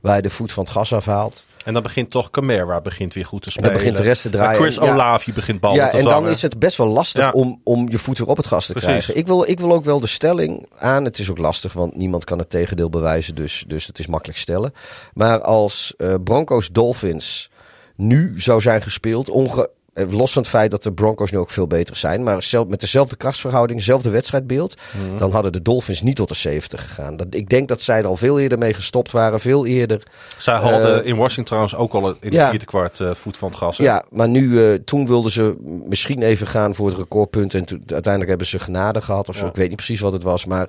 waar 0.00 0.16
je 0.16 0.22
de 0.22 0.30
voet 0.30 0.52
van 0.52 0.64
het 0.64 0.72
gas 0.72 0.92
afhaalt. 0.92 1.46
En 1.64 1.72
dan 1.72 1.82
begint 1.82 2.10
toch 2.10 2.30
Camara 2.30 2.80
begint 2.80 3.14
weer 3.14 3.24
goed 3.24 3.40
te 3.40 3.46
En 3.46 3.52
spelen. 3.52 3.70
dan 3.70 3.78
begint 3.78 3.96
de 3.96 4.02
rest 4.02 4.22
te 4.22 4.28
draaien. 4.28 4.50
En 4.58 4.62
Chris 4.62 4.76
En 4.78 4.84
ja- 4.84 4.92
Olavi 4.92 5.32
begint 5.32 5.60
ballen 5.60 5.76
ja, 5.76 5.88
te 5.88 5.96
en 5.98 6.04
dan 6.04 6.28
is 6.28 6.42
het 6.42 6.58
best 6.58 6.76
wel 6.76 6.86
lastig 6.86 7.22
Ja. 7.22 7.30
om, 7.30 7.60
om 7.64 7.88
je 7.90 7.98
voet 7.98 8.18
weer 8.18 8.28
op 8.28 8.36
het 8.36 8.46
gas 8.46 8.66
te 8.66 8.72
Precies. 8.72 8.88
krijgen. 8.90 9.16
Ik 9.16 9.26
wil, 9.26 9.48
ik 9.48 9.60
wil 9.60 9.72
ook 9.72 9.84
wel 9.84 10.00
de 10.00 10.06
stelling 10.06 10.66
aan. 10.78 11.04
Het 11.04 11.18
is 11.18 11.30
ook 11.30 11.38
lastig, 11.38 11.72
want 11.72 11.96
niemand 11.96 12.24
kan 12.24 12.38
het 12.38 12.50
tegendeel 12.50 12.88
bewijzen. 12.90 13.34
Dus, 13.34 13.64
dus 13.66 13.86
het 13.86 13.98
is 13.98 14.06
makkelijk 14.06 14.38
stellen. 14.38 14.74
Maar 15.14 15.40
als 15.40 15.94
eh, 15.96 16.14
Broncos 16.24 16.68
Dolphins 16.68 17.50
nu 17.96 18.40
zou 18.40 18.60
zijn 18.60 18.82
gespeeld, 18.82 19.28
onge 19.30 19.70
los 19.94 20.32
van 20.32 20.42
het 20.42 20.50
feit 20.50 20.70
dat 20.70 20.82
de 20.82 20.92
Broncos 20.92 21.30
nu 21.30 21.38
ook 21.38 21.50
veel 21.50 21.66
beter 21.66 21.96
zijn, 21.96 22.22
maar 22.22 22.42
zelf, 22.42 22.66
met 22.68 22.80
dezelfde 22.80 23.16
krachtsverhouding, 23.16 23.78
dezelfde 23.78 24.10
wedstrijdbeeld, 24.10 24.74
Mhm. 25.08 25.18
dan 25.18 25.30
hadden 25.32 25.52
de 25.52 25.62
Dolphins 25.62 26.02
niet 26.02 26.16
tot 26.16 26.28
de 26.28 26.34
70 26.34 26.82
gegaan. 26.82 27.16
Dat, 27.16 27.26
ik 27.30 27.48
denk 27.48 27.68
dat 27.68 27.80
zij 27.80 27.98
er 27.98 28.06
al 28.06 28.16
veel 28.16 28.38
eerder 28.40 28.58
mee 28.58 28.74
gestopt 28.74 29.10
waren, 29.12 29.40
veel 29.40 29.66
eerder. 29.66 30.02
Zij 30.38 30.54
hadden 30.56 31.02
eh, 31.02 31.08
in 31.08 31.16
Washington 31.16 31.44
trouwens 31.44 31.74
ook 31.74 31.92
al 31.92 32.08
in 32.08 32.16
de 32.20 32.30
ja. 32.30 32.50
vierde 32.50 32.64
kwart 32.64 33.00
eh, 33.00 33.10
voet 33.14 33.36
van 33.36 33.48
het 33.48 33.56
gas. 33.58 33.78
hè? 33.78 33.84
Ja, 33.84 34.04
maar 34.10 34.28
nu, 34.28 34.64
eh, 34.66 34.74
toen 34.84 35.06
wilden 35.06 35.30
ze 35.30 35.56
misschien 35.88 36.22
even 36.22 36.46
gaan 36.46 36.74
voor 36.74 36.88
het 36.88 36.96
recordpunt. 36.96 37.54
En 37.54 37.64
toen, 37.64 37.82
uiteindelijk 37.86 38.28
hebben 38.28 38.46
ze 38.46 38.58
genade 38.58 39.00
gehad 39.00 39.28
of 39.28 39.34
zo. 39.36 39.42
Ja. 39.44 39.48
Ik 39.48 39.56
weet 39.56 39.66
niet 39.68 39.76
precies 39.76 40.00
wat 40.00 40.12
het 40.12 40.22
was. 40.22 40.44
Maar 40.44 40.68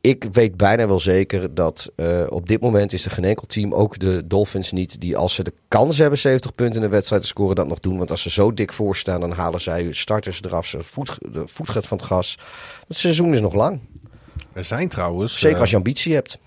ik 0.00 0.24
weet 0.32 0.56
bijna 0.56 0.86
wel 0.86 1.00
zeker 1.00 1.54
dat 1.54 1.92
eh, 1.96 2.26
op 2.28 2.48
dit 2.48 2.60
moment 2.60 2.92
is 2.92 3.04
er 3.04 3.10
geen 3.10 3.24
enkel 3.24 3.46
team, 3.46 3.74
ook 3.74 3.98
de 3.98 4.26
Dolphins 4.26 4.72
niet, 4.72 5.00
die 5.00 5.16
als 5.16 5.34
ze 5.34 5.42
de 5.42 5.52
kans 5.68 5.98
hebben 5.98 6.18
70 6.18 6.54
punten 6.54 6.76
in 6.76 6.82
de 6.82 6.94
wedstrijd 6.94 7.22
te 7.22 7.28
scoren, 7.28 7.56
dat 7.56 7.66
nog 7.66 7.78
doen. 7.78 7.98
Want 7.98 8.10
als 8.10 8.22
ze 8.22 8.30
zo 8.30 8.54
dik 8.54 8.72
voorstaan, 8.72 9.20
dan 9.20 9.32
halen 9.32 9.60
zij 9.60 9.82
hun 9.82 9.94
starters 9.94 10.42
eraf. 10.42 10.66
Ze 10.66 10.82
voet, 10.82 11.18
de 11.32 11.42
voet 11.46 11.70
gaat 11.70 11.86
van 11.86 11.96
het 11.96 12.06
gas. 12.06 12.38
Het 12.88 12.96
seizoen 12.96 13.34
is 13.34 13.40
nog 13.40 13.54
lang. 13.54 13.80
Er 14.52 14.64
zijn 14.64 14.88
trouwens... 14.88 15.38
Zeker 15.38 15.54
eh, 15.54 15.60
als 15.60 15.70
je 15.70 15.76
ambitie 15.76 16.14
hebt. 16.14 16.38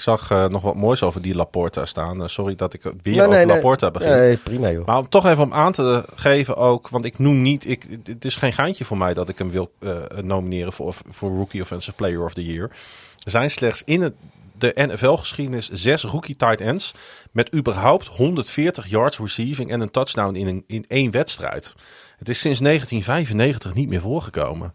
Ik 0.00 0.06
zag 0.06 0.30
eh, 0.30 0.46
nog 0.46 0.62
wat 0.62 0.74
moois 0.74 1.02
over 1.02 1.22
die 1.22 1.34
Laporta 1.34 1.84
staan. 1.84 2.22
Eh, 2.22 2.28
sorry 2.28 2.54
dat 2.54 2.74
ik 2.74 2.82
weer 2.82 2.92
Nee, 3.02 3.14
over 3.14 3.28
nee, 3.28 3.46
nee. 3.46 3.54
Laporta 3.54 3.90
begin. 3.90 4.08
Nee, 4.08 4.36
prima 4.36 4.70
joh. 4.70 4.86
Maar 4.86 4.98
om 4.98 5.08
toch 5.08 5.26
even 5.26 5.44
om 5.44 5.52
aan 5.52 5.72
te 5.72 6.04
geven 6.14 6.56
ook, 6.56 6.88
want 6.88 7.04
ik 7.04 7.18
noem 7.18 7.42
niet, 7.42 7.68
ik, 7.68 7.86
het 8.04 8.24
is 8.24 8.36
geen 8.36 8.52
geintje 8.52 8.84
voor 8.84 8.96
mij 8.96 9.14
dat 9.14 9.28
ik 9.28 9.38
hem 9.38 9.50
wil 9.50 9.72
eh, 9.78 9.96
nomineren 10.22 10.72
voor, 10.72 10.94
voor 11.10 11.30
Rookie 11.30 11.60
Offensive 11.60 11.96
Player 11.96 12.24
of 12.24 12.34
the 12.34 12.44
Year. 12.44 12.70
Er 13.24 13.30
zijn 13.30 13.50
slechts 13.50 13.82
in 13.84 14.02
het, 14.02 14.14
de 14.58 14.72
NFL-geschiedenis 14.76 15.68
zes 15.70 16.02
rookie 16.02 16.36
tight 16.36 16.60
ends 16.60 16.94
met 17.30 17.54
überhaupt 17.54 18.06
140 18.06 18.86
yards 18.88 19.18
receiving 19.18 19.70
en 19.70 19.80
een 19.80 19.90
touchdown 19.90 20.34
in, 20.34 20.46
een, 20.46 20.64
in 20.66 20.84
één 20.88 21.10
wedstrijd. 21.10 21.74
Het 22.18 22.28
is 22.28 22.40
sinds 22.40 22.60
1995 22.60 23.74
niet 23.74 23.88
meer 23.88 24.00
voorgekomen. 24.00 24.72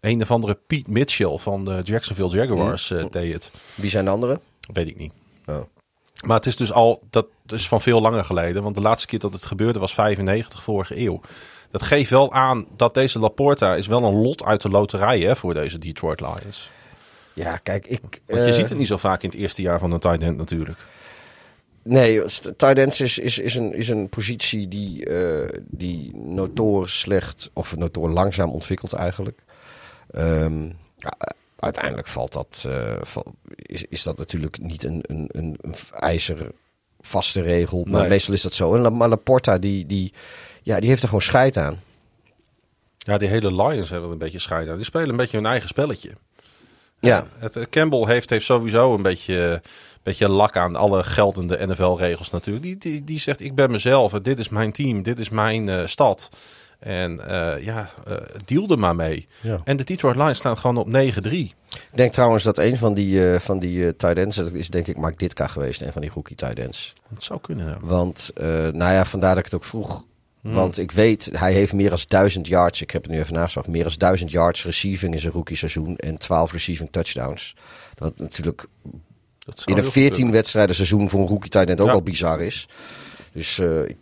Een 0.00 0.22
of 0.22 0.30
andere 0.30 0.58
Pete 0.66 0.90
Mitchell 0.90 1.36
van 1.38 1.64
de 1.64 1.80
Jacksonville 1.82 2.28
Jaguars 2.28 2.90
eh, 2.90 3.04
deed 3.10 3.32
het. 3.32 3.50
Wie 3.74 3.90
zijn 3.90 4.04
de 4.04 4.10
anderen? 4.10 4.40
Weet 4.72 4.88
ik 4.88 4.96
niet. 4.96 5.12
Oh. 5.46 5.60
Maar 6.24 6.36
het 6.36 6.46
is 6.46 6.56
dus 6.56 6.72
al, 6.72 7.02
dat 7.10 7.26
is 7.46 7.68
van 7.68 7.80
veel 7.80 8.00
langer 8.00 8.24
geleden. 8.24 8.62
Want 8.62 8.74
de 8.74 8.80
laatste 8.80 9.06
keer 9.06 9.18
dat 9.18 9.32
het 9.32 9.44
gebeurde 9.44 9.78
was 9.78 9.94
95 9.94 10.62
vorige 10.62 11.00
eeuw. 11.00 11.20
Dat 11.70 11.82
geeft 11.82 12.10
wel 12.10 12.32
aan 12.32 12.66
dat 12.76 12.94
deze 12.94 13.18
Laporta 13.18 13.74
is 13.74 13.86
wel 13.86 14.04
een 14.04 14.22
lot 14.22 14.44
uit 14.44 14.62
de 14.62 14.68
loterij 14.68 15.20
hè, 15.20 15.36
voor 15.36 15.54
deze 15.54 15.78
Detroit 15.78 16.20
Lions. 16.20 16.70
Ja, 17.32 17.56
kijk, 17.56 17.86
ik. 17.86 18.00
Want 18.00 18.40
je 18.40 18.46
eh, 18.46 18.52
ziet 18.52 18.68
het 18.68 18.78
niet 18.78 18.86
zo 18.86 18.96
vaak 18.96 19.22
in 19.22 19.30
het 19.30 19.38
eerste 19.38 19.62
jaar 19.62 19.78
van 19.78 19.92
een 19.92 19.98
tight 19.98 20.22
end 20.22 20.36
natuurlijk. 20.36 20.78
Nee, 21.82 22.22
tight 22.56 22.78
ends 22.78 23.00
is, 23.00 23.18
is, 23.18 23.38
is, 23.38 23.54
een, 23.54 23.74
is 23.74 23.88
een 23.88 24.08
positie 24.08 24.68
die, 24.68 25.06
eh 25.06 25.60
die 25.64 26.16
notoor 26.16 26.88
slecht 26.88 27.50
of 27.52 27.76
notoor 27.76 28.10
langzaam 28.10 28.50
ontwikkelt 28.50 28.92
eigenlijk. 28.92 29.38
Ehm, 30.10 30.64
ja, 30.96 31.16
uiteindelijk 31.56 32.08
valt 32.08 32.32
dat, 32.32 32.68
val- 33.00 33.34
is, 33.54 33.84
is 33.84 34.02
dat 34.02 34.18
natuurlijk 34.18 34.58
niet 34.58 34.84
een, 34.84 35.00
een, 35.06 35.28
een, 35.32 35.58
een 35.60 35.74
ijzer 35.98 36.50
vaste 37.00 37.40
regel. 37.40 37.84
Maar 37.90 38.00
Nee. 38.00 38.10
meestal 38.10 38.34
is 38.34 38.42
dat 38.42 38.52
zo. 38.52 38.74
En 38.74 38.96
maar 38.96 39.08
Laporta, 39.08 39.58
die, 39.58 39.86
die, 39.86 40.12
ja, 40.62 40.80
die 40.80 40.88
heeft 40.88 41.02
er 41.02 41.08
gewoon 41.08 41.22
scheid 41.22 41.56
aan. 41.56 41.80
Ja, 42.98 43.18
die 43.18 43.28
hele 43.28 43.54
Lions 43.62 43.90
hebben 43.90 44.06
er 44.08 44.12
een 44.12 44.18
beetje 44.18 44.38
scheid 44.38 44.68
aan. 44.68 44.76
Die 44.76 44.84
spelen 44.84 45.08
een 45.08 45.16
beetje 45.16 45.36
hun 45.36 45.46
eigen 45.46 45.68
spelletje. 45.68 46.10
Ja, 47.00 47.26
Het, 47.38 47.56
eh, 47.56 47.62
Campbell 47.70 48.04
heeft, 48.06 48.30
heeft 48.30 48.44
sowieso 48.44 48.94
een 48.94 49.02
beetje, 49.02 49.62
beetje 50.02 50.28
lak 50.28 50.56
aan 50.56 50.76
alle 50.76 51.04
geldende 51.04 51.66
NFL-regels 51.66 52.30
natuurlijk. 52.30 52.64
Die, 52.64 52.76
die, 52.78 53.04
die 53.04 53.18
zegt, 53.18 53.40
ik 53.40 53.54
ben 53.54 53.70
mezelf, 53.70 54.12
dit 54.12 54.38
is 54.38 54.48
mijn 54.48 54.72
team, 54.72 55.02
dit 55.02 55.18
is 55.18 55.28
mijn 55.28 55.68
eh, 55.68 55.86
stad. 55.86 56.28
En 56.78 57.28
eh, 57.28 57.64
ja, 57.64 57.90
eh 58.06 58.16
deal 58.44 58.68
er 58.68 58.78
maar 58.78 58.96
mee. 58.96 59.28
Ja. 59.40 59.60
En 59.64 59.76
de 59.76 59.84
Detroit 59.84 60.16
Lions 60.16 60.38
staan 60.38 60.58
gewoon 60.58 60.76
op 60.76 60.88
9-3. 60.88 60.92
ik 61.30 61.54
denk 61.94 62.12
trouwens 62.12 62.44
dat 62.44 62.58
een 62.58 62.76
van 62.76 62.94
die, 62.94 63.30
eh, 63.32 63.40
van 63.40 63.58
die 63.58 63.86
eh, 63.86 63.92
tight 63.96 64.18
ends, 64.18 64.36
dat 64.36 64.52
is 64.52 64.70
denk 64.70 64.86
ik 64.86 64.96
Mark 64.96 65.18
Ditka 65.18 65.46
geweest, 65.46 65.80
een 65.80 65.92
van 65.92 66.02
die 66.02 66.10
rookie 66.14 66.36
tight 66.36 66.58
ends. 66.58 66.92
Dat 67.08 67.24
zou 67.24 67.40
kunnen, 67.40 67.66
ja. 67.66 67.76
Want, 67.80 68.30
eh, 68.34 68.46
nou 68.48 68.92
ja, 68.92 69.04
vandaar 69.04 69.30
dat 69.30 69.38
ik 69.38 69.44
het 69.44 69.54
ook 69.54 69.64
vroeg. 69.64 70.04
Hmm. 70.40 70.54
Want 70.54 70.78
ik 70.78 70.90
weet, 70.90 71.30
hij 71.32 71.52
heeft 71.52 71.72
meer 71.72 71.90
dan 71.90 71.98
1000 72.08 72.46
yards. 72.46 72.82
Ik 72.82 72.90
heb 72.90 73.02
het 73.02 73.10
nu 73.10 73.18
even 73.18 73.34
nageslacht. 73.34 73.68
Meer 73.68 73.82
dan 73.82 73.92
1000 73.96 74.30
yards 74.30 74.64
receiving 74.64 75.14
in 75.14 75.20
zijn 75.20 75.32
rookie 75.32 75.56
seizoen. 75.56 75.96
En 75.96 76.16
12 76.18 76.52
receiving 76.52 76.88
touchdowns. 76.92 77.54
Dat 77.94 78.18
natuurlijk 78.18 78.66
Dat 79.38 79.62
in 79.66 79.76
een 79.76 79.82
heel 79.82 79.90
14 79.90 80.24
goed 80.24 80.32
wedstrijden 80.32 80.74
seizoen 80.74 81.10
voor 81.10 81.20
een 81.20 81.26
rookie 81.26 81.50
tight 81.50 81.68
end 81.68 81.80
ook 81.80 81.86
Ja. 81.86 81.92
al 81.92 82.02
bizar 82.02 82.40
is. 82.40 82.68
Dus 83.32 83.58
eh, 83.58 83.82
ik 83.82 83.96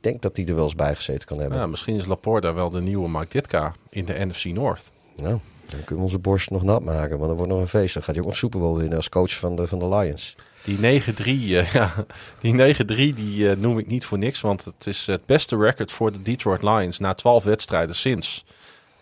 denk 0.00 0.22
dat 0.22 0.36
hij 0.36 0.46
er 0.46 0.54
wel 0.54 0.64
eens 0.64 0.74
bij 0.74 0.94
gezeten 0.94 1.28
kan 1.28 1.40
hebben. 1.40 1.58
Ja, 1.58 1.66
misschien 1.66 1.96
is 1.96 2.06
Laporta 2.06 2.54
wel 2.54 2.70
de 2.70 2.80
nieuwe 2.80 3.08
Mike 3.08 3.28
Ditka 3.28 3.74
in 3.90 4.04
de 4.04 4.26
NFC 4.26 4.44
North. 4.44 4.92
Nou, 5.16 5.38
dan 5.66 5.84
kunnen 5.84 5.96
we 5.96 6.02
onze 6.02 6.18
borst 6.18 6.50
nog 6.50 6.62
nat 6.62 6.84
maken. 6.84 7.18
Want 7.18 7.28
dan 7.28 7.36
wordt 7.36 7.52
nog 7.52 7.60
een 7.60 7.68
feest. 7.68 7.94
Dan 7.94 8.02
gaat 8.02 8.14
hij 8.14 8.24
ook 8.24 8.30
een 8.30 8.36
Super 8.36 8.60
Bowl 8.60 8.78
winnen 8.78 8.96
als 8.96 9.08
coach 9.08 9.32
van 9.32 9.56
de, 9.56 9.66
van 9.66 9.78
de 9.78 9.88
Lions. 9.88 10.36
Die 10.64 10.76
9-3, 10.76 10.80
eh, 10.82 11.72
ja, 11.72 12.06
die 12.38 12.74
9-3 12.74 12.78
die 13.14 13.50
eh, 13.50 13.56
noem 13.56 13.78
ik 13.78 13.86
niet 13.86 14.04
voor 14.04 14.18
niks, 14.18 14.40
want 14.40 14.64
het 14.64 14.86
is 14.86 15.06
het 15.06 15.26
beste 15.26 15.56
record 15.56 15.92
voor 15.92 16.12
de 16.12 16.22
Detroit 16.22 16.62
Lions 16.62 16.98
na 16.98 17.14
12 17.14 17.44
wedstrijden 17.44 17.96
sinds 17.96 18.44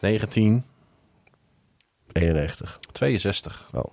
1962. 0.01 2.79
91. 2.93 3.71
Oh. 3.73 3.85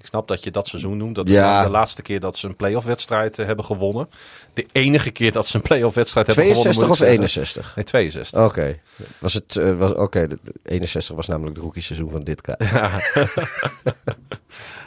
Ik 0.00 0.06
snap 0.06 0.28
dat 0.28 0.44
je 0.44 0.50
dat 0.50 0.68
seizoen 0.68 0.96
noemt. 0.96 1.14
Dat 1.14 1.28
Ja. 1.28 1.58
is 1.58 1.64
de 1.64 1.70
laatste 1.70 2.02
keer 2.02 2.20
dat 2.20 2.36
ze 2.36 2.46
een 2.46 2.56
playoff 2.56 2.86
wedstrijd 2.86 3.38
eh, 3.38 3.46
hebben 3.46 3.64
gewonnen. 3.64 4.08
De 4.54 4.66
enige 4.72 5.10
keer 5.10 5.32
dat 5.32 5.46
ze 5.46 5.56
een 5.56 5.62
playoff 5.62 5.94
wedstrijd 5.94 6.26
hebben 6.26 6.44
gewonnen. 6.44 6.72
62 6.72 6.98
moet 6.98 7.08
ik 7.08 7.22
of 7.22 7.32
zeggen. 7.32 7.44
61? 7.44 7.76
Nee, 7.76 7.84
62. 7.84 8.44
Oké. 8.44 8.78
Was 9.18 9.34
het, 9.34 9.56
eh, 9.56 9.72
was, 9.78 9.92
oké, 9.94 10.28
de- 10.28 10.38
de 10.42 10.52
61 10.64 11.16
was 11.16 11.26
namelijk 11.28 11.56
het 11.56 11.64
rookie 11.64 11.82
seizoen 11.82 12.10
van 12.10 12.24
dit 12.24 12.40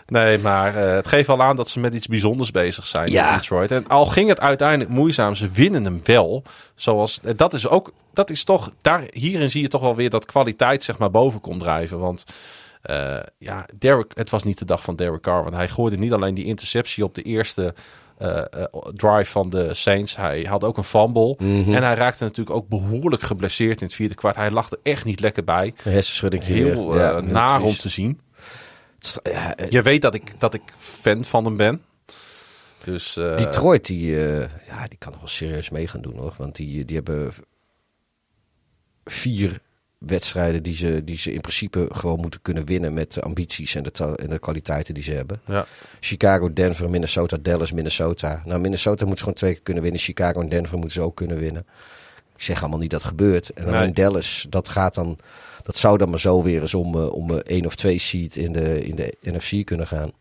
Nee, 0.08 0.38
maar 0.38 0.76
eh, 0.88 0.94
het 0.96 1.08
geeft 1.08 1.30
al 1.30 1.42
aan 1.42 1.56
dat 1.56 1.70
ze 1.70 1.80
met 1.80 1.94
iets 1.94 2.08
bijzonders 2.08 2.52
bezig 2.52 2.88
zijn 2.88 3.12
Ja. 3.12 3.30
in 3.30 3.36
Detroit. 3.38 3.72
En 3.72 3.88
al 3.88 4.06
ging 4.06 4.30
het 4.30 4.40
uiteindelijk 4.40 4.90
moeizaam, 4.90 5.36
ze 5.36 5.50
winnen 5.50 5.84
hem 5.84 6.00
wel. 6.04 6.44
Zoals, 6.76 7.20
dat 7.36 7.54
is 7.54 7.68
ook, 7.68 7.92
dat 8.14 8.30
is 8.30 8.44
toch, 8.44 8.72
daar, 8.82 9.04
hierin 9.10 9.50
zie 9.50 9.62
je 9.62 9.68
toch 9.68 9.82
wel 9.82 9.96
weer 9.96 10.10
dat 10.10 10.26
kwaliteit 10.26 10.84
zeg 10.84 10.98
maar 10.98 11.12
boven 11.12 11.42
komt 11.42 11.60
drijven. 11.60 12.00
Want 12.00 12.24
eh, 12.84 13.20
ja, 13.38 13.66
Derek, 13.78 14.12
het 14.14 14.30
was 14.30 14.44
niet 14.44 14.58
de 14.58 14.66
dag 14.66 14.84
van 14.84 14.96
Derek 14.96 15.22
Carr. 15.22 15.44
Want 15.44 15.56
hij 15.56 15.68
gooide 15.68 15.98
niet 15.98 16.14
alleen 16.14 16.34
die 16.34 16.46
interceptie 16.46 17.04
op 17.04 17.16
de 17.16 17.22
eerste 17.22 17.74
eh, 18.18 18.40
eh, 18.40 18.46
drive 18.96 19.32
van 19.32 19.50
de 19.50 19.74
Saints. 19.74 20.16
Hij 20.16 20.42
had 20.42 20.64
ook 20.64 20.78
een 20.78 20.84
fumble. 20.84 21.36
Mhm. 21.40 21.74
En 21.74 21.84
hij 21.84 21.96
raakte 21.96 22.24
natuurlijk 22.24 22.56
ook 22.56 22.68
behoorlijk 22.68 23.22
geblesseerd 23.22 23.82
in 23.82 23.86
het 23.86 23.96
vierde 23.96 24.16
kwart. 24.16 24.36
Hij 24.36 24.52
lag 24.52 24.72
er 24.72 24.80
echt 24.84 25.06
niet 25.06 25.20
lekker 25.20 25.44
bij. 25.44 25.74
Hersenschudding 25.84 26.44
Heel 26.44 26.98
Ja, 26.98 27.12
heel 27.12 27.22
naar 27.22 27.62
om 27.62 27.76
te 27.76 27.90
zien. 27.90 28.20
Ja, 29.24 29.56
Je 29.70 29.82
weet 29.82 30.02
dat 30.02 30.14
ik, 30.14 30.40
dat 30.40 30.54
ik 30.54 30.62
fan 30.78 31.24
van 31.24 31.46
hem 31.46 31.58
ben. 31.58 31.82
Dus 32.84 33.14
Detroit, 33.14 33.86
die, 33.86 34.28
eh, 34.28 34.50
ja, 34.68 34.88
die 34.88 34.98
kan 34.98 35.12
nog 35.12 35.20
wel 35.20 35.30
serieus 35.30 35.70
mee 35.70 35.88
gaan 35.88 36.02
doen 36.02 36.18
hoor. 36.18 36.34
Want 36.38 36.56
die, 36.56 36.86
die 36.86 36.96
hebben 36.96 37.34
vier 39.06 39.60
wedstrijden 40.06 40.64
die 40.64 40.76
ze, 40.76 41.04
die 41.04 41.18
ze 41.18 41.34
in 41.34 41.42
principe 41.42 41.88
gewoon 41.92 42.20
moeten 42.20 42.42
kunnen 42.42 42.66
winnen 42.66 42.94
met 42.94 43.14
de 43.14 43.22
ambities 43.22 43.76
en 43.76 43.84
de, 43.84 44.16
en 44.16 44.30
de 44.30 44.40
kwaliteiten 44.40 44.94
die 44.94 45.04
ze 45.04 45.12
hebben. 45.12 45.42
ja, 45.48 45.66
Chicago, 46.00 46.54
Denver, 46.54 46.90
Minnesota, 46.90 47.38
Dallas, 47.42 47.72
Minnesota. 47.72 48.42
Nou, 48.46 48.60
Minnesota 48.60 49.06
moet 49.06 49.18
ze 49.18 49.24
gewoon 49.24 49.38
twee 49.38 49.54
keer 49.54 49.64
kunnen 49.64 49.84
winnen. 49.84 50.02
Chicago 50.02 50.42
en 50.42 50.50
Denver 50.50 50.78
moeten 50.78 51.02
ze 51.02 51.02
ook 51.02 51.16
kunnen 51.16 51.38
winnen. 51.38 51.66
Ik 52.36 52.44
zeg 52.44 52.62
allemaal 52.62 52.80
niet 52.80 52.92
dat 52.92 53.04
gebeurt. 53.04 53.50
En 53.50 53.66
alleen 53.66 53.80
Nee. 53.80 53.92
Dallas, 53.92 54.46
dat 54.50 54.70
gaat 54.70 54.96
dan, 54.96 55.18
dat 55.62 55.78
zou 55.78 55.98
dan 55.98 56.10
maar 56.10 56.20
zo 56.20 56.44
weer 56.44 56.62
eens 56.62 56.74
om, 56.74 56.96
eh, 56.96 57.12
om 57.12 57.30
een 57.30 57.42
één 57.42 57.66
of 57.66 57.76
twee 57.76 58.00
seed 58.00 58.36
in 58.36 58.52
de, 58.52 58.84
in 58.86 58.96
de 58.96 59.14
NFC 59.22 59.66
kunnen 59.66 59.88
gaan. 59.88 60.12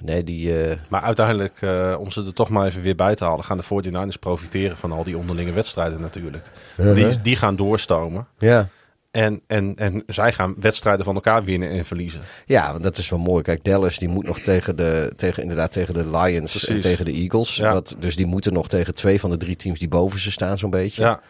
Nee, 0.00 0.24
die, 0.24 0.62
eh, 0.62 0.76
maar 0.88 1.00
uiteindelijk, 1.00 1.56
eh, 1.62 1.96
om 1.98 2.10
ze 2.10 2.24
er 2.24 2.32
toch 2.34 2.48
maar 2.48 2.66
even 2.66 2.82
weer 2.82 2.94
bij 2.94 3.14
te 3.14 3.24
halen, 3.24 3.44
gaan 3.44 3.56
de 3.56 3.62
49ers 3.62 4.16
profiteren 4.16 4.76
van 4.76 4.92
al 4.92 5.04
die 5.04 5.18
onderlinge 5.18 5.52
wedstrijden 5.52 6.00
natuurlijk. 6.00 6.50
Die, 6.76 7.20
die 7.20 7.36
gaan 7.36 7.56
doorstomen. 7.56 8.26
ja. 8.38 8.68
En, 9.10 9.40
en, 9.46 9.74
en 9.76 10.02
zij 10.06 10.32
gaan 10.32 10.54
wedstrijden 10.60 11.04
van 11.04 11.14
elkaar 11.14 11.44
winnen 11.44 11.70
en 11.70 11.84
verliezen. 11.84 12.20
Ja, 12.46 12.70
want 12.70 12.82
dat 12.82 12.98
is 12.98 13.08
wel 13.08 13.18
mooi. 13.18 13.42
Kijk, 13.42 13.64
Dallas 13.64 13.98
die 13.98 14.08
moet 14.08 14.24
nog 14.26 14.38
tegen 14.40 14.76
de, 14.76 15.12
tegen, 15.16 15.42
inderdaad, 15.42 15.72
tegen 15.72 15.94
de 15.94 16.10
Lions 16.18 16.66
en 16.66 16.80
tegen 16.80 17.04
de 17.04 17.12
Eagles. 17.12 17.56
Ja. 17.56 17.72
Wat, 17.72 17.96
dus 17.98 18.16
die 18.16 18.26
moeten 18.26 18.52
nog 18.52 18.68
tegen 18.68 18.94
twee 18.94 19.20
van 19.20 19.30
de 19.30 19.36
drie 19.36 19.56
teams 19.56 19.78
die 19.78 19.88
boven 19.88 20.20
ze 20.20 20.30
staan 20.30 20.58
zo'n 20.58 20.70
beetje. 20.70 21.02
Ja, 21.02 21.20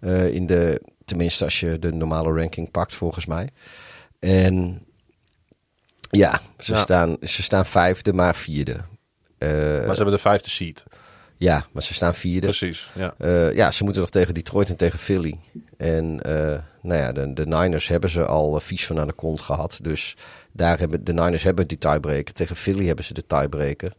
Eh, 0.00 0.34
in 0.34 0.46
de, 0.46 0.80
tenminste, 1.04 1.44
als 1.44 1.60
je 1.60 1.78
de 1.78 1.92
normale 1.92 2.32
ranking 2.32 2.70
pakt, 2.70 2.94
volgens 2.94 3.26
mij. 3.26 3.48
En 4.18 4.82
ja, 6.10 6.40
ze, 6.58 6.72
Ja. 6.72 6.80
Staan, 6.80 7.16
ze 7.22 7.42
staan 7.42 7.66
vijfde, 7.66 8.12
maar 8.12 8.36
vierde. 8.36 8.76
Eh, 9.38 9.48
Maar 9.50 9.80
ze 9.80 9.94
hebben 9.94 10.10
de 10.10 10.18
vijfde 10.18 10.50
seed. 10.50 10.84
ja, 11.36 11.66
maar 11.72 11.82
ze 11.82 11.94
staan 11.94 12.14
vierde. 12.14 12.46
Precies, 12.46 12.88
ja. 12.94 13.14
Eh, 13.18 13.54
ja, 13.54 13.70
ze 13.70 13.84
moeten 13.84 14.00
nog 14.00 14.10
tegen 14.10 14.34
Detroit 14.34 14.68
en 14.68 14.76
tegen 14.76 14.98
Philly. 14.98 15.38
En 15.76 16.20
eh, 16.22 16.58
nou 16.82 17.00
ja, 17.00 17.12
de, 17.12 17.32
de 17.32 17.46
Niners 17.46 17.88
hebben 17.88 18.10
ze 18.10 18.24
al 18.24 18.60
vies 18.60 18.86
van 18.86 18.98
aan 19.00 19.06
de 19.06 19.12
kont 19.12 19.40
gehad. 19.40 19.78
Dus 19.82 20.16
daar 20.52 20.78
hebben 20.78 21.04
de 21.04 21.12
Niners 21.12 21.42
hebben 21.42 21.66
die 21.68 21.78
tiebreaker. 21.78 22.34
Tegen 22.34 22.56
Philly 22.56 22.86
hebben 22.86 23.04
ze 23.04 23.14
de 23.14 23.26
tiebreaker. 23.26 23.92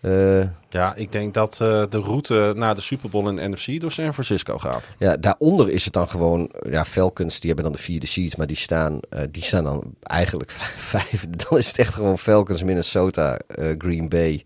Eh, 0.00 0.40
Ja, 0.68 0.94
ik 0.94 1.12
denk 1.12 1.34
dat 1.34 1.52
eh, 1.52 1.82
de 1.90 1.98
route 1.98 2.52
naar 2.56 2.74
de 2.74 2.80
Super 2.80 3.10
Bowl 3.10 3.28
in 3.28 3.36
de 3.36 3.48
NFC 3.48 3.80
door 3.80 3.92
San 3.92 4.12
Francisco 4.12 4.58
gaat. 4.58 4.90
ja, 4.98 5.16
daaronder 5.16 5.68
is 5.70 5.84
het 5.84 5.92
dan 5.92 6.08
gewoon... 6.08 6.50
Ja, 6.70 6.84
Falcons, 6.84 7.40
die 7.40 7.46
hebben 7.50 7.64
dan 7.64 7.76
de 7.76 7.82
vierde 7.82 8.06
seed. 8.06 8.36
Maar 8.36 8.46
die 8.46 8.56
staan, 8.56 9.00
eh, 9.08 9.22
die 9.30 9.42
staan 9.42 9.64
dan 9.64 9.94
eigenlijk 10.02 10.50
vijf. 10.92 11.26
Dan 11.30 11.58
is 11.58 11.66
het 11.66 11.78
echt 11.78 11.94
gewoon 11.94 12.18
Falcons, 12.18 12.62
Minnesota, 12.62 13.38
Green 13.78 14.08
Bay, 14.08 14.44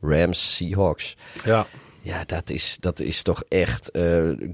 Rams, 0.00 0.56
Seahawks. 0.56 1.16
Ja. 1.44 1.66
Ja, 2.02 2.24
dat 2.26 2.50
is, 2.50 2.76
dat 2.80 3.00
is 3.00 3.22
toch 3.22 3.42
echt 3.48 3.90
eh, 3.90 4.02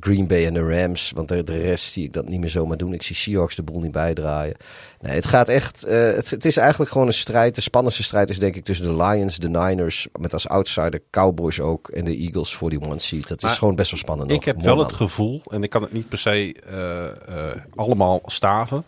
Green 0.00 0.26
Bay 0.26 0.46
en 0.46 0.54
de 0.54 0.60
Rams. 0.80 1.12
Want 1.14 1.28
de, 1.28 1.42
de 1.42 1.60
rest 1.62 1.92
zie 1.92 2.04
ik 2.04 2.12
dat 2.12 2.28
niet 2.28 2.40
meer 2.40 2.48
zomaar 2.50 2.76
doen. 2.76 2.92
Ik 2.92 3.02
zie 3.02 3.16
Seahawks 3.16 3.54
de 3.56 3.62
boel 3.62 3.80
niet 3.80 3.92
bijdraaien. 3.92 4.56
Nee, 5.00 5.14
het 5.14 5.26
gaat 5.26 5.48
echt. 5.48 5.84
eh, 5.84 5.98
het, 5.98 6.30
het 6.30 6.44
is 6.44 6.56
eigenlijk 6.56 6.90
gewoon 6.90 7.06
een 7.06 7.12
strijd. 7.12 7.54
De 7.54 7.60
spannendste 7.60 8.02
strijd 8.02 8.30
is 8.30 8.38
denk 8.38 8.56
ik 8.56 8.64
tussen 8.64 8.86
de 8.96 9.04
Lions, 9.04 9.36
de 9.36 9.48
Niners. 9.48 10.06
Met 10.18 10.32
als 10.32 10.48
outsider 10.48 11.02
Cowboys 11.10 11.60
ook. 11.60 11.88
En 11.88 12.04
de 12.04 12.16
Eagles 12.16 12.54
voor 12.54 12.70
die 12.70 12.80
one 12.80 12.98
seat. 12.98 13.28
Dat 13.28 13.42
is 13.44 13.58
gewoon 13.58 13.74
best 13.74 13.90
wel 13.90 14.00
spannend. 14.00 14.28
nog. 14.28 14.38
Ik 14.38 14.44
heb 14.44 14.54
Mooi, 14.54 14.66
wel 14.66 14.76
man. 14.76 14.86
het 14.86 14.94
gevoel, 14.94 15.42
en 15.48 15.62
ik 15.62 15.70
kan 15.70 15.82
het 15.82 15.92
niet 15.92 16.08
per 16.08 16.18
se 16.18 16.54
eh, 16.66 17.62
allemaal 17.74 18.22
staven, 18.26 18.84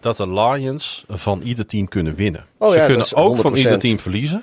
dat 0.00 0.16
de 0.16 0.28
Lions 0.32 1.04
van 1.08 1.40
ieder 1.42 1.66
team 1.66 1.88
kunnen 1.88 2.14
winnen. 2.14 2.44
Oh 2.58 2.70
ze 2.70 2.76
ja, 2.76 2.86
kunnen 2.86 3.14
ook 3.14 3.36
van 3.36 3.52
100%. 3.52 3.56
ieder 3.56 3.78
team 3.78 3.98
verliezen. 3.98 4.42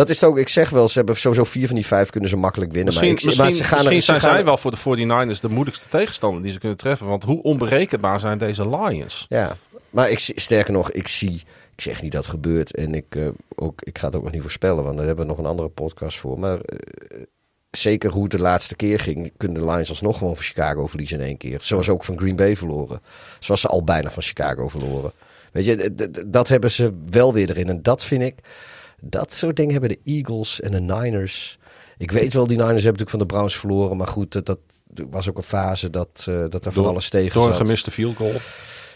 Dat 0.00 0.08
is 0.08 0.24
ook. 0.24 0.38
Ik 0.38 0.48
zeg 0.48 0.70
wel, 0.70 0.88
ze 0.88 0.98
hebben 0.98 1.16
sowieso 1.16 1.44
vier 1.44 1.66
van 1.66 1.74
die 1.76 1.86
vijf 1.86 2.10
kunnen 2.10 2.30
ze 2.30 2.36
makkelijk 2.36 2.72
winnen. 2.72 2.94
Misschien, 2.94 3.12
maar 3.12 3.18
ik, 3.18 3.24
misschien, 3.24 3.44
maar 3.44 3.54
ze 3.54 3.64
gaan 3.64 3.78
misschien 3.78 4.02
zijn 4.02 4.20
gaan 4.20 4.30
zij 4.30 4.44
wel 4.44 4.56
voor 4.56 4.70
de 4.70 5.34
49ers 5.36 5.40
de 5.40 5.48
moeilijkste 5.48 5.88
tegenstander 5.88 6.42
die 6.42 6.52
ze 6.52 6.58
kunnen 6.58 6.76
treffen. 6.76 7.06
Want 7.06 7.24
hoe 7.24 7.42
onberekenbaar 7.42 8.20
zijn 8.20 8.38
deze 8.38 8.68
Lions? 8.68 9.26
Ja, 9.28 9.56
maar 9.90 10.10
ik, 10.10 10.18
sterker 10.18 10.72
nog, 10.72 10.90
ik 10.90 11.08
zie. 11.08 11.42
Ik 11.74 11.80
zeg 11.80 12.02
niet 12.02 12.12
dat 12.12 12.22
het 12.22 12.30
gebeurt. 12.30 12.76
En 12.76 12.94
ik, 12.94 13.04
eh, 13.08 13.28
ook, 13.54 13.82
ik 13.82 13.98
ga 13.98 14.06
het 14.06 14.16
ook 14.16 14.22
nog 14.22 14.32
niet 14.32 14.42
voorspellen, 14.42 14.84
want 14.84 14.96
daar 14.96 15.06
hebben 15.06 15.24
we 15.24 15.30
nog 15.30 15.40
een 15.40 15.50
andere 15.50 15.68
podcast 15.68 16.18
voor. 16.18 16.38
Maar 16.38 16.60
eh, 16.60 17.22
zeker 17.70 18.10
hoe 18.10 18.22
het 18.22 18.32
de 18.32 18.40
laatste 18.40 18.76
keer 18.76 19.00
ging, 19.00 19.32
kunnen 19.36 19.66
de 19.66 19.70
Lions 19.70 19.88
alsnog 19.88 20.18
gewoon 20.18 20.34
van 20.34 20.44
Chicago 20.44 20.86
verliezen 20.86 21.20
in 21.20 21.26
één 21.26 21.36
keer. 21.36 21.58
Zoals 21.62 21.88
ook 21.88 22.04
van 22.04 22.18
Green 22.18 22.36
Bay 22.36 22.56
verloren. 22.56 23.00
Zoals 23.38 23.60
ze 23.60 23.68
al 23.68 23.84
bijna 23.84 24.10
van 24.10 24.22
Chicago 24.22 24.68
verloren. 24.68 25.12
Weet 25.52 25.64
je, 25.64 25.94
dat 26.26 26.48
hebben 26.48 26.70
ze 26.70 26.92
wel 27.10 27.32
weer 27.32 27.50
erin. 27.50 27.68
En 27.68 27.82
dat 27.82 28.04
vind 28.04 28.22
ik, 28.22 28.34
dat 29.00 29.32
soort 29.32 29.56
dingen 29.56 29.72
hebben 29.72 29.88
de 29.90 30.00
Eagles 30.04 30.60
en 30.60 30.70
de 30.70 30.80
Niners. 30.80 31.58
Ik 31.98 32.10
weet 32.10 32.32
wel, 32.32 32.46
die 32.46 32.56
Niners 32.56 32.82
hebben 32.82 33.00
natuurlijk 33.02 33.10
van 33.10 33.18
de 33.18 33.26
Browns 33.26 33.56
verloren. 33.56 33.96
Maar 33.96 34.06
goed, 34.06 34.32
dat, 34.32 34.46
dat 34.46 34.58
was 35.10 35.28
ook 35.28 35.36
een 35.36 35.42
fase 35.42 35.90
dat, 35.90 36.24
eh, 36.28 36.44
dat 36.48 36.64
er 36.64 36.72
van 36.72 36.86
alles 36.86 37.08
tegen 37.08 37.34
Door 37.34 37.46
een 37.46 37.52
zat. 37.52 37.62
gemiste 37.62 37.90
field 37.90 38.16
goal. 38.16 38.34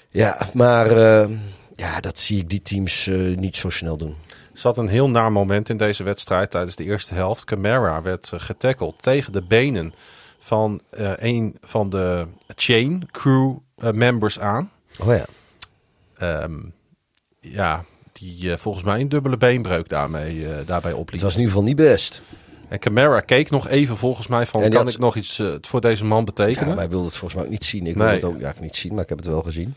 Ja, 0.08 0.48
maar 0.52 0.90
eh, 0.90 1.28
ja, 1.74 2.00
dat 2.00 2.18
zie 2.18 2.38
ik 2.38 2.48
die 2.48 2.62
teams 2.62 3.06
eh, 3.06 3.36
niet 3.36 3.56
zo 3.56 3.68
snel 3.68 3.96
doen. 3.96 4.16
Er 4.28 4.60
zat 4.60 4.78
een 4.78 4.88
heel 4.88 5.10
naar 5.10 5.32
moment 5.32 5.68
in 5.68 5.76
deze 5.76 6.02
wedstrijd 6.02 6.50
tijdens 6.50 6.76
de 6.76 6.84
eerste 6.84 7.14
helft. 7.14 7.44
Camara 7.44 8.02
werd 8.02 8.32
getackeld 8.36 9.02
tegen 9.02 9.32
de 9.32 9.42
benen 9.42 9.94
van 10.38 10.80
een 11.16 11.56
van 11.60 11.90
de 11.90 12.26
chain 12.54 13.08
crew 13.10 13.56
members 13.76 14.40
aan. 14.40 14.70
Oh 15.00 15.14
ja. 15.14 15.24
Ehm, 16.16 16.58
ja, 17.40 17.84
die 18.20 18.50
eh, 18.52 18.56
volgens 18.56 18.84
mij 18.84 19.00
een 19.00 19.08
dubbele 19.08 19.36
beenbreuk 19.36 19.88
daarmee, 19.88 20.48
eh, 20.48 20.66
daarbij 20.66 20.92
opliep. 20.92 21.12
Het 21.12 21.22
was 21.22 21.32
in 21.34 21.38
ieder 21.40 21.54
geval 21.54 21.68
niet 21.68 21.76
best. 21.76 22.22
En 22.68 22.78
Camara 22.78 23.20
keek 23.20 23.50
nog 23.50 23.68
even 23.68 23.96
volgens 23.96 24.26
mij 24.26 24.46
van, 24.46 24.60
kan 24.60 24.72
had- 24.74 24.88
ik 24.88 24.98
nog 24.98 25.16
iets 25.16 25.38
eh, 25.38 25.48
voor 25.60 25.80
deze 25.80 26.04
man 26.04 26.18
Ja, 26.18 26.24
betekenen? 26.24 26.76
wij 26.76 26.88
wilden 26.88 27.06
het 27.06 27.16
volgens 27.16 27.34
mij 27.34 27.44
ook 27.44 27.50
niet 27.50 27.64
zien. 27.64 27.86
Ik 27.86 27.96
Nee. 27.96 28.08
wilde 28.08 28.26
het 28.26 28.34
ook 28.34 28.40
ja, 28.40 28.54
niet 28.60 28.76
zien, 28.76 28.94
maar 28.94 29.02
ik 29.02 29.08
heb 29.08 29.18
het 29.18 29.26
wel 29.26 29.42
gezien. 29.42 29.74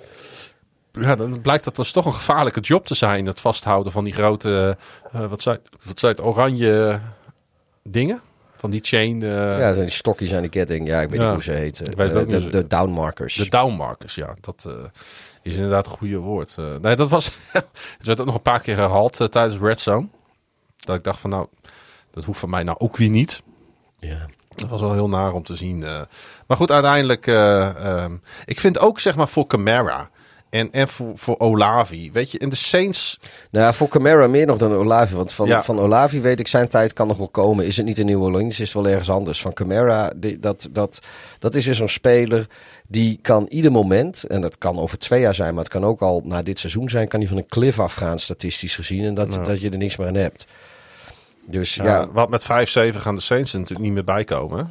Ja, 0.92 1.16
dan 1.16 1.42
blijkt 1.42 1.64
dat 1.64 1.76
dus 1.76 1.92
toch 1.92 2.06
een 2.06 2.14
gevaarlijke 2.14 2.60
job 2.60 2.86
te 2.86 2.94
zijn. 2.96 3.26
Het 3.26 3.42
vasthouden 3.42 3.92
van 3.92 4.04
die 4.04 4.14
grote, 4.14 4.78
wat, 5.12 5.42
zijn, 5.42 5.60
wat 5.84 6.00
zijn 6.00 6.16
het, 6.16 6.26
oranje 6.26 7.00
dingen? 7.84 8.22
Van 8.56 8.70
die 8.72 8.80
chain, 8.84 9.24
eh, 9.24 9.60
ja, 9.60 9.74
die 9.74 9.90
stokjes 9.90 10.34
aan 10.34 10.42
die 10.42 10.50
ketting. 10.50 10.88
Ja, 10.88 11.02
ik 11.02 11.10
weet 11.10 11.20
Ja. 11.20 11.26
niet 11.26 11.34
hoe 11.34 11.44
ze 11.44 11.52
heten. 11.52 11.86
Ik 11.86 11.98
weet 11.98 12.14
het 12.14 12.28
niet. 12.28 12.42
de, 12.42 12.50
de 12.50 12.68
downmarkers. 12.68 13.36
de 13.36 13.50
downmarkers. 13.50 14.16
Ja, 14.16 14.34
dat 14.42 14.68
is 15.48 15.56
inderdaad 15.56 15.86
een 15.86 15.92
goede 15.92 16.18
woord. 16.18 16.56
Eh, 16.58 16.66
nee, 16.82 16.96
dat 16.96 17.10
was, 17.10 17.26
het 17.98 18.06
werd 18.06 18.20
ook 18.20 18.26
nog 18.26 18.36
een 18.36 18.42
paar 18.42 18.60
keer 18.60 18.76
herhaald 18.76 19.20
eh, 19.20 19.28
tijdens 19.28 19.60
Red 19.62 19.80
Zone. 19.80 20.08
Dat 20.78 20.96
ik 20.96 21.04
dacht 21.04 21.20
van 21.20 21.30
nou, 21.30 21.48
dat 22.12 22.24
hoeft 22.24 22.40
van 22.40 22.50
mij 22.50 22.64
nou 22.64 22.78
ook 22.80 22.98
weer 22.98 23.10
niet. 23.10 23.42
ja. 23.98 24.26
Dat 24.50 24.70
was 24.70 24.82
wel 24.82 24.94
heel 24.94 25.10
naar 25.10 25.34
om 25.34 25.44
te 25.44 25.56
zien. 25.56 25.84
eh. 25.84 26.02
Maar 26.48 26.58
goed, 26.58 26.72
uiteindelijk. 26.72 27.28
eh, 27.28 27.68
ehm, 28.04 28.16
ik 28.46 28.60
vind 28.60 28.80
ook 28.80 29.00
zeg 29.00 29.16
maar 29.16 29.28
voor 29.28 29.48
Camara. 29.48 30.10
En, 30.58 30.72
en 30.72 30.88
voor, 30.88 31.12
voor 31.16 31.38
Olavi. 31.38 32.12
Weet 32.12 32.32
je, 32.32 32.38
in 32.38 32.50
de 32.50 32.56
Saints. 32.56 33.20
Nou 33.52 33.66
ja, 33.66 33.74
voor 33.74 33.88
Camara 33.88 34.28
meer 34.28 34.46
nog 34.46 34.58
dan 34.58 34.74
Olavi. 34.74 35.16
Want 35.16 35.34
van, 35.34 35.48
Ja. 35.48 35.64
van 35.64 35.80
Olavi 35.80 36.22
weet 36.22 36.40
ik, 36.40 36.48
zijn 36.48 36.68
tijd 36.68 36.94
kan 36.94 37.08
nog 37.08 37.18
wel 37.18 37.28
komen. 37.30 37.66
Is 37.66 37.78
het 37.78 37.86
niet 37.86 37.98
in 37.98 38.06
New 38.06 38.22
Orleans, 38.22 38.60
is 38.60 38.74
het 38.74 38.84
wel 38.84 38.92
ergens 38.92 39.10
anders. 39.10 39.42
Van 39.42 39.54
Camara, 39.54 40.12
die, 40.16 40.40
dat, 40.40 40.70
dat, 40.72 41.00
dat 41.40 41.56
is 41.56 41.66
weer 41.66 41.76
zo'n 41.76 41.88
speler... 41.90 42.48
die 42.88 43.20
kan 43.22 43.46
ieder 43.50 43.72
moment, 43.72 44.24
en 44.24 44.42
dat 44.42 44.58
kan 44.58 44.78
over 44.80 44.98
twee 45.00 45.20
jaar 45.22 45.36
zijn... 45.36 45.54
maar 45.54 45.64
het 45.64 45.74
kan 45.74 45.86
ook 45.86 46.02
al 46.02 46.22
na 46.26 46.42
dit 46.44 46.60
seizoen 46.60 46.90
zijn... 46.90 47.08
kan 47.08 47.20
hij 47.20 47.30
van 47.30 47.38
een 47.38 47.48
cliff 47.48 47.80
afgaan, 47.80 48.20
statistisch 48.20 48.76
gezien... 48.76 49.06
en 49.06 49.14
dat, 49.14 49.46
dat 49.46 49.62
je 49.62 49.70
er 49.70 49.78
niks 49.78 49.96
meer 49.98 50.08
aan 50.08 50.16
hebt. 50.16 50.46
Dus 51.46 51.76
ja, 51.76 51.84
Ja, 51.84 52.12
wat 52.12 52.30
met 52.30 52.44
5-7 52.44 52.48
gaan 52.96 53.16
de 53.16 53.22
Saints 53.22 53.54
er 53.54 53.60
natuurlijk 53.60 53.86
niet 53.86 53.94
meer 53.96 54.04
bij 54.04 54.24
komen. 54.24 54.58
hè? 54.58 54.64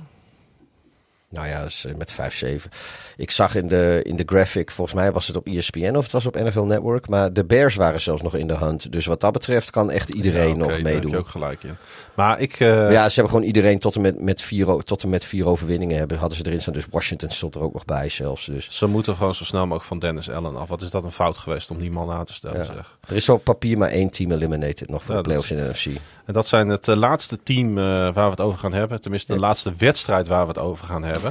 Nou 1.37 1.49
ja, 1.49 1.65
eh, 1.85 1.95
met 1.97 2.13
5-7. 2.13 2.71
Ik 3.17 3.31
zag 3.31 3.55
in 3.55 3.69
de, 3.69 4.01
in 4.03 4.17
de 4.17 4.23
graphic, 4.27 4.71
volgens 4.71 4.97
mij 4.97 5.13
was 5.13 5.27
het 5.27 5.37
op 5.37 5.47
ESPN 5.47 5.95
of 5.97 6.03
het 6.03 6.13
was 6.13 6.27
op 6.27 6.35
NFL 6.35 6.61
Network... 6.61 7.09
maar 7.09 7.33
de 7.33 7.45
Bears 7.45 7.75
waren 7.75 8.01
zelfs 8.01 8.23
nog 8.23 8.35
in 8.35 8.47
de 8.47 8.55
hand. 8.55 8.93
Dus 8.93 9.07
wat 9.07 9.21
dat 9.21 9.33
betreft 9.33 9.71
kan 9.71 9.91
echt 9.91 10.09
iedereen 10.15 10.49
Ja, 10.49 10.55
nog 10.57 10.81
meedoen. 10.83 11.11
heb 11.11 11.21
ook 11.21 11.29
gelijk 11.29 11.63
in. 11.63 11.77
Maar 12.15 12.41
ik. 12.41 12.61
eh, 12.61 12.69
Ja, 12.93 13.09
ze 13.09 13.15
hebben 13.15 13.33
gewoon 13.33 13.47
iedereen 13.47 13.79
tot 13.79 13.95
en 13.95 14.01
met, 14.01 14.21
met, 14.21 14.43
vier, 14.43 14.67
tot 14.83 15.03
en 15.03 15.09
met 15.09 15.25
vier 15.25 15.47
overwinningen 15.47 15.99
hebben, 15.99 16.19
hadden 16.19 16.39
ze 16.39 16.47
erin 16.47 16.61
staan. 16.61 16.75
Dus 16.75 16.87
Washington 16.91 17.31
stond 17.31 17.55
er 17.55 17.61
ook 17.61 17.73
nog 17.73 17.85
bij 17.85 18.09
zelfs. 18.09 18.47
Dus 18.47 18.69
Ze 18.71 18.87
moeten 18.87 19.17
gewoon 19.17 19.35
zo 19.35 19.45
snel 19.45 19.63
mogelijk 19.63 19.85
van 19.85 19.99
Dennis 19.99 20.31
Allen 20.31 20.57
af. 20.57 20.69
Wat 20.69 20.83
is 20.83 20.91
dat 20.91 21.05
een 21.05 21.13
fout 21.13 21.37
geweest 21.37 21.71
om 21.71 21.79
die 21.79 21.91
man 21.91 22.11
aan 22.11 22.25
te 22.25 22.33
stellen? 22.33 22.59
ja. 22.59 22.65
Zeg. 22.65 22.97
er 23.09 23.17
is 23.17 23.29
op 23.29 23.45
papier 23.45 23.79
maar 23.79 23.91
één 23.91 24.11
team 24.11 24.31
eliminated 24.33 24.89
nog 24.91 25.03
voor 25.03 25.15
Ja, 25.15 25.23
de 25.23 25.29
dat 25.29 25.47
playoffs 25.47 25.51
in 25.51 25.57
de 25.57 25.69
NFC. 25.95 26.01
En 26.25 26.33
dat 26.35 26.47
zijn 26.47 26.69
het 26.69 26.89
eh, 26.89 26.97
laatste 26.97 27.43
team 27.43 27.75
waar 27.75 28.13
we 28.13 28.21
het 28.31 28.41
over 28.41 28.59
gaan 28.59 28.73
hebben. 28.73 29.01
Tenminste, 29.01 29.33
de 29.33 29.39
laatste 29.39 29.73
wedstrijd 29.79 30.29
waar 30.29 30.43
we 30.43 30.49
het 30.49 30.59
over 30.59 30.87
gaan 30.87 31.05
hebben. 31.05 31.26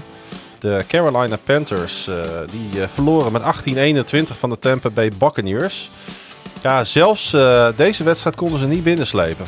De 0.59 0.83
Carolina 0.87 1.37
Panthers 1.43 2.07
eh, 2.07 2.21
die 2.51 2.81
eh, 2.81 2.87
verloren 2.87 3.31
met 3.31 3.41
18-21 3.41 4.37
van 4.37 4.49
de 4.49 4.59
Tampa 4.59 4.89
Bay 4.89 5.11
Buccaneers. 5.17 5.89
Ja, 6.65 6.83
zelfs 6.83 7.33
eh, 7.33 7.67
deze 7.75 8.03
wedstrijd 8.03 8.35
konden 8.35 8.59
ze 8.59 8.67
niet 8.67 8.83
binnenslepen. 8.83 9.45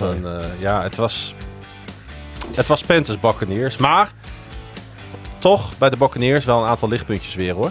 Eh, 0.00 0.60
ja, 0.60 0.82
het 0.82 0.96
was, 0.96 1.34
het 2.54 2.66
was 2.66 2.82
Panthers 2.82 3.20
Buccaneers. 3.20 3.76
Maar 3.76 4.12
toch 5.38 5.78
bij 5.78 5.90
de 5.90 5.96
Buccaneers 5.96 6.44
wel 6.44 6.62
een 6.62 6.68
aantal 6.68 6.88
lichtpuntjes 6.88 7.34
weer 7.34 7.54
hoor. 7.54 7.70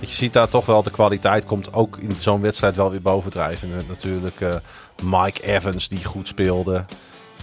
Je 0.00 0.06
ziet 0.06 0.32
daar 0.32 0.48
toch 0.48 0.66
wel 0.66 0.82
de 0.82 0.90
kwaliteit 0.90 1.44
komt 1.44 1.72
ook 1.72 1.96
in 1.96 2.16
zo'n 2.18 2.40
wedstrijd 2.40 2.76
wel 2.76 2.90
weer 2.90 3.02
bovendrijven. 3.02 3.72
En 3.72 3.84
natuurlijk 3.88 4.40
Mike 5.02 5.42
Evans 5.42 5.88
die 5.88 6.04
goed 6.04 6.28
speelde. 6.28 6.84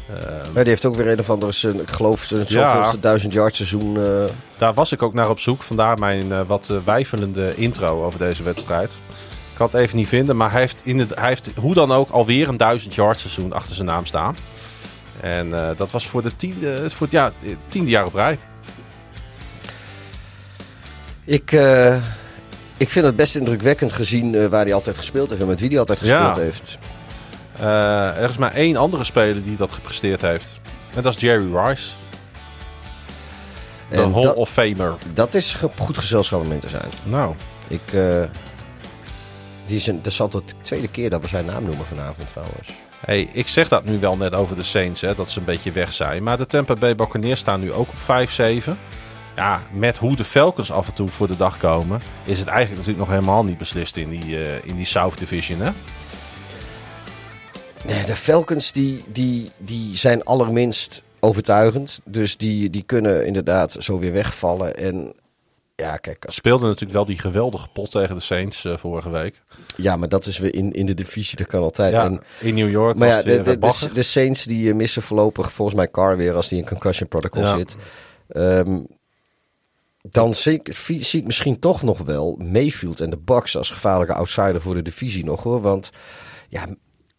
Eh, 0.10 0.16
Maar 0.54 0.64
die 0.64 0.72
heeft 0.74 0.86
ook 0.86 0.96
weer 0.96 1.08
een 1.08 1.20
of 1.20 1.30
andere, 1.30 1.52
zijn- 1.52 1.82
ik 1.82 1.90
geloof, 1.90 2.24
zijn 2.26 2.46
Ja. 2.48 2.94
duizend 3.00 3.34
yard 3.34 3.56
seizoen. 3.56 3.98
eh, 3.98 4.04
daar 4.58 4.74
was 4.74 4.92
ik 4.92 5.02
ook 5.02 5.14
naar 5.14 5.30
op 5.30 5.40
zoek. 5.40 5.64
Vandaar 5.64 6.00
mijn 6.00 6.32
eh, 6.32 6.42
wat 6.48 6.70
eh, 6.70 6.78
wijfelende 6.86 7.56
intro 7.56 8.06
over 8.06 8.20
deze 8.20 8.44
wedstrijd. 8.44 8.92
Ik 8.92 9.60
kan 9.60 9.68
het 9.72 9.76
even 9.76 9.98
niet 9.98 10.08
vinden, 10.08 10.38
maar 10.38 10.52
hij 10.52 10.60
heeft, 10.62 10.80
in 10.84 11.00
het, 11.00 11.16
hij 11.16 11.28
heeft 11.30 11.50
hoe 11.56 11.74
dan 11.74 11.92
ook 11.92 12.10
alweer 12.10 12.48
een 12.48 12.58
1000 12.58 12.96
yard 12.96 13.20
seizoen 13.20 13.54
achter 13.54 13.76
zijn 13.76 13.88
naam 13.88 14.06
staan. 14.06 14.36
En 15.20 15.50
dat 15.78 15.92
was 15.92 16.08
voor, 16.08 16.22
de 16.22 16.36
tiende, 16.36 16.90
voor 16.90 17.08
het 17.08 17.16
ja, 17.16 17.32
tiende 17.68 17.90
jaar 17.90 18.06
op 18.06 18.14
rij. 18.14 18.38
ik, 21.26 21.52
ik 22.78 22.90
vind 22.90 23.06
het 23.06 23.16
best 23.16 23.36
indrukwekkend 23.36 23.94
gezien 23.94 24.50
waar 24.50 24.64
hij 24.64 24.74
altijd 24.74 24.98
gespeeld 24.98 25.30
heeft 25.30 25.42
en 25.42 25.48
met 25.48 25.60
wie 25.60 25.70
hij 25.70 25.80
altijd 25.80 26.00
gespeeld 26.00 26.36
Ja. 26.36 26.42
heeft. 26.42 26.78
Eh, 27.60 28.18
er 28.24 28.30
is 28.30 28.38
maar 28.38 28.54
één 28.54 28.76
andere 28.76 29.04
speler 29.04 29.44
die 29.44 29.56
dat 29.56 29.72
gepresteerd 29.72 30.22
heeft. 30.22 30.54
En 30.96 31.02
dat 31.02 31.16
is 31.16 31.22
Jerry 31.22 31.56
Rice. 31.58 31.90
De 33.90 33.98
Hall 34.14 34.24
dat, 34.24 34.36
of 34.36 34.50
Famer. 34.50 34.94
dat 35.14 35.34
is 35.34 35.54
ge- 35.54 35.70
goed 35.78 35.98
gezelschap 35.98 36.42
om 36.42 36.52
in 36.52 36.60
te 36.60 36.70
zijn. 36.70 36.90
Nou, 37.04 37.36
Ik, 37.68 37.82
eh, 37.94 38.22
Die 39.66 39.78
is 39.78 39.88
een, 39.88 39.98
dat 40.02 40.12
is 40.12 40.22
al 40.22 40.30
de 40.30 40.42
tweede 40.62 40.88
keer 40.88 41.10
dat 41.10 41.22
we 41.22 41.28
zijn 41.28 41.46
naam 41.46 41.64
noemen 41.64 41.86
vanavond 41.86 42.28
trouwens. 42.28 42.70
Hey, 43.06 43.30
ik 43.34 43.48
zeg 43.48 43.68
dat 43.68 43.86
nu 43.86 44.00
wel 44.00 44.18
net 44.18 44.34
over 44.34 44.56
de 44.56 44.64
Saints, 44.64 45.02
hè, 45.02 45.16
dat 45.16 45.30
ze 45.30 45.40
een 45.40 45.46
beetje 45.46 45.72
weg 45.72 45.94
zijn. 45.94 46.24
Maar 46.24 46.38
de 46.38 46.46
Tampa 46.46 46.76
Bay 46.76 46.96
Buccaneers 46.96 47.40
staan 47.40 47.60
nu 47.60 47.72
ook 47.74 47.88
op 47.90 47.98
5-7. 48.00 48.78
Ja, 49.36 49.62
met 49.72 49.98
hoe 49.98 50.16
de 50.16 50.24
Falcons 50.24 50.72
af 50.72 50.88
en 50.88 50.94
toe 50.94 51.10
voor 51.10 51.28
de 51.28 51.38
dag 51.38 51.58
komen, 51.58 52.02
is 52.26 52.40
het 52.40 52.48
eigenlijk 52.48 52.78
natuurlijk 52.80 53.08
nog 53.10 53.16
helemaal 53.18 53.44
niet 53.44 53.58
beslist 53.58 53.98
in 53.98 54.10
die, 54.10 54.36
eh, 54.38 54.56
in 54.66 54.76
die 54.76 54.86
South 54.86 55.18
Division. 55.18 55.60
Hè? 55.62 55.72
Nee, 57.88 58.05
de 58.05 58.15
Falcons 58.15 58.72
die, 58.72 59.03
die, 59.07 59.51
die 59.60 59.95
zijn 59.95 60.23
allerminst 60.23 61.03
overtuigend. 61.19 61.99
Dus 62.05 62.38
die, 62.38 62.69
die 62.69 62.84
kunnen 62.84 63.26
inderdaad 63.26 63.76
zo 63.80 63.99
weer 63.99 64.11
wegvallen. 64.11 64.76
En 64.76 65.14
ja, 65.76 65.97
kijk, 65.97 66.26
als, 66.26 66.35
Speelden 66.35 66.68
natuurlijk 66.68 66.93
wel 66.93 67.05
die 67.05 67.19
geweldige 67.19 67.68
pot 67.73 67.91
tegen 67.91 68.15
de 68.15 68.22
Saints 68.22 68.65
eh, 68.65 68.77
vorige 68.77 69.10
week. 69.10 69.41
ja, 69.76 69.95
maar 69.95 70.10
dat 70.10 70.26
is 70.26 70.38
weer 70.38 70.53
in, 70.55 70.72
in 70.72 70.85
de 70.85 70.93
divisie, 70.93 71.38
dat 71.38 71.47
kan 71.47 71.61
altijd. 71.64 71.91
Ja, 71.93 72.03
En, 72.05 72.22
in 72.39 72.53
New 72.53 72.69
York 72.69 72.97
maar 72.97 73.07
was 73.07 73.18
ja, 73.18 73.23
de, 73.23 73.41
de, 73.41 73.60
de, 73.60 73.89
de 73.93 74.03
Saints 74.03 74.43
die 74.43 74.69
eh, 74.69 74.76
missen 74.76 75.01
voorlopig 75.01 75.53
volgens 75.53 75.77
mij 75.77 75.88
Carr 75.91 76.18
weer 76.18 76.34
als 76.34 76.47
die 76.47 76.60
in 76.60 76.65
concussion 76.68 77.07
protocol 77.07 77.41
Ja. 77.41 77.57
zit. 77.57 77.76
Ehm, 78.27 78.80
dan 80.01 80.34
zie 80.34 80.53
ik, 80.53 80.69
vi- 80.76 81.03
zie 81.03 81.19
ik 81.19 81.26
misschien 81.26 81.60
toch 81.60 81.81
nog 81.84 81.97
wel 81.97 82.35
Mayfield 82.39 82.99
en 82.99 83.10
de 83.10 83.18
Bucks 83.18 83.57
als 83.57 83.69
gevaarlijke 83.69 84.14
outsider 84.14 84.61
voor 84.61 84.76
de 84.76 84.81
divisie 84.81 85.26
nog 85.26 85.43
hoor. 85.43 85.61
Want 85.61 85.89
ja, 86.49 86.68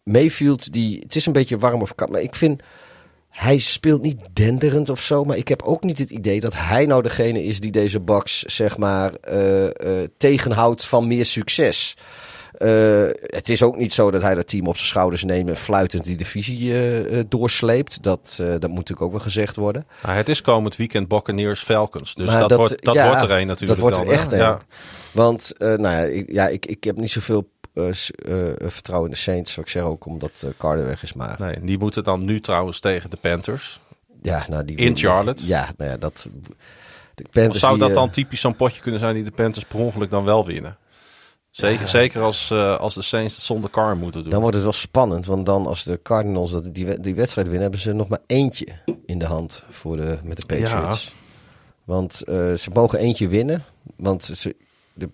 Mayfield, 0.05 0.73
die, 0.73 0.99
het 0.99 1.15
is 1.15 1.25
een 1.25 1.33
beetje 1.33 1.57
warm 1.57 1.81
of 1.81 1.95
koud, 1.95 2.09
maar 2.09 2.21
ik 2.21 2.35
vind... 2.35 2.63
Hij 3.29 3.57
speelt 3.57 4.01
niet 4.01 4.17
denderend 4.33 4.89
of 4.89 5.01
zo, 5.01 5.23
maar 5.23 5.37
ik 5.37 5.47
heb 5.47 5.61
ook 5.61 5.83
niet 5.83 5.97
het 5.97 6.11
idee 6.11 6.39
dat 6.39 6.53
hij 6.55 6.85
nou 6.85 7.01
degene 7.01 7.43
is 7.43 7.59
die 7.59 7.71
deze 7.71 7.99
Bucks 7.99 8.41
zeg 8.41 8.77
maar 8.77 9.13
eh, 9.13 9.65
eh, 9.65 10.09
tegenhoudt 10.17 10.85
van 10.85 11.07
meer 11.07 11.25
succes. 11.25 11.97
Eh, 12.57 12.69
het 13.21 13.49
is 13.49 13.63
ook 13.63 13.77
niet 13.77 13.93
zo 13.93 14.11
dat 14.11 14.21
hij 14.21 14.35
dat 14.35 14.47
team 14.47 14.67
op 14.67 14.75
zijn 14.75 14.87
schouders 14.87 15.23
neemt 15.23 15.49
en 15.49 15.57
fluitend 15.57 16.03
die 16.03 16.17
divisie 16.17 16.73
doorsleept. 17.27 18.03
Dat, 18.03 18.35
dat 18.37 18.49
moet 18.49 18.61
natuurlijk 18.61 19.01
ook 19.01 19.11
wel 19.11 19.19
gezegd 19.19 19.55
worden. 19.55 19.85
Nou, 20.03 20.15
het 20.17 20.29
is 20.29 20.41
komend 20.41 20.75
weekend 20.75 21.07
Buccaneers 21.07 21.61
Falcons. 21.61 22.13
Dus 22.13 22.25
Maar 22.25 22.47
dat, 22.47 22.57
wordt, 22.57 22.83
dat 22.83 22.95
ja, 22.95 23.07
wordt 23.07 23.21
er 23.21 23.31
een 23.31 23.47
natuurlijk. 23.47 23.79
Dat 23.79 23.89
wordt 23.89 23.97
er 23.97 24.05
dan, 24.05 24.13
echt 24.13 24.31
hè? 24.31 24.37
een. 24.37 24.43
Ja. 24.43 24.59
Want 25.11 25.53
nou 25.57 25.81
ja, 25.81 26.01
ik, 26.01 26.31
ja 26.31 26.47
ik, 26.47 26.65
ik 26.65 26.83
heb 26.83 26.97
niet 26.97 27.11
zoveel 27.11 27.49
vertrouwen 28.57 29.09
in 29.09 29.15
de 29.15 29.21
Saints. 29.21 29.55
Wat 29.55 29.65
ik 29.65 29.71
zeg 29.71 29.83
ook 29.83 30.05
omdat 30.05 30.41
uh, 30.45 30.51
Carter 30.57 30.85
weg 30.85 31.03
is. 31.03 31.13
Maar 31.13 31.35
Nee, 31.39 31.59
die 31.61 31.77
moeten 31.77 32.03
dan 32.03 32.25
nu 32.25 32.41
trouwens 32.41 32.79
tegen 32.79 33.09
de 33.09 33.17
Panthers. 33.17 33.79
ja, 34.21 34.45
nou, 34.49 34.65
die 34.65 34.77
In 34.77 34.97
Charlotte? 34.97 35.47
Ja, 35.47 35.73
nou 35.77 35.89
ja, 35.91 35.97
dat. 35.97 36.27
De 37.15 37.25
Panthers 37.31 37.59
zou 37.59 37.77
dat 37.77 37.89
eh, 37.89 37.95
dan 37.95 38.09
typisch 38.09 38.41
zo'n 38.41 38.55
potje 38.55 38.81
kunnen 38.81 38.99
zijn 38.99 39.15
die 39.15 39.23
de 39.23 39.31
Panthers 39.31 39.65
per 39.65 39.79
ongeluk 39.79 40.09
dan 40.09 40.23
wel 40.23 40.45
winnen? 40.45 40.77
Zeker, 41.51 41.87
zeker 41.87 42.21
als, 42.21 42.51
eh, 42.51 42.77
als 42.77 42.93
de 42.93 43.01
Saints 43.01 43.35
het 43.35 43.43
zonder 43.43 43.69
car 43.69 43.97
moeten 43.97 44.21
doen. 44.21 44.31
Dan 44.31 44.39
wordt 44.39 44.55
het 44.55 44.63
wel 44.63 44.73
spannend, 44.73 45.25
want 45.25 45.45
dan 45.45 45.65
als 45.67 45.83
de 45.83 45.99
Cardinals 46.03 46.51
dat, 46.51 46.73
die, 46.73 46.99
die 46.99 47.15
wedstrijd 47.15 47.47
winnen, 47.47 47.63
hebben 47.63 47.79
ze 47.81 47.93
nog 47.93 48.07
maar 48.07 48.21
eentje 48.27 48.67
in 49.05 49.19
de 49.19 49.25
hand 49.25 49.63
voor 49.69 49.97
de, 49.97 50.17
met 50.23 50.37
de 50.37 50.45
Patriots. 50.45 51.13
Want 51.83 52.21
eh, 52.21 52.53
ze 52.53 52.69
mogen 52.73 52.99
eentje 52.99 53.27
winnen, 53.27 53.63
want 53.95 54.23
ze, 54.23 54.55
de, 54.93 55.09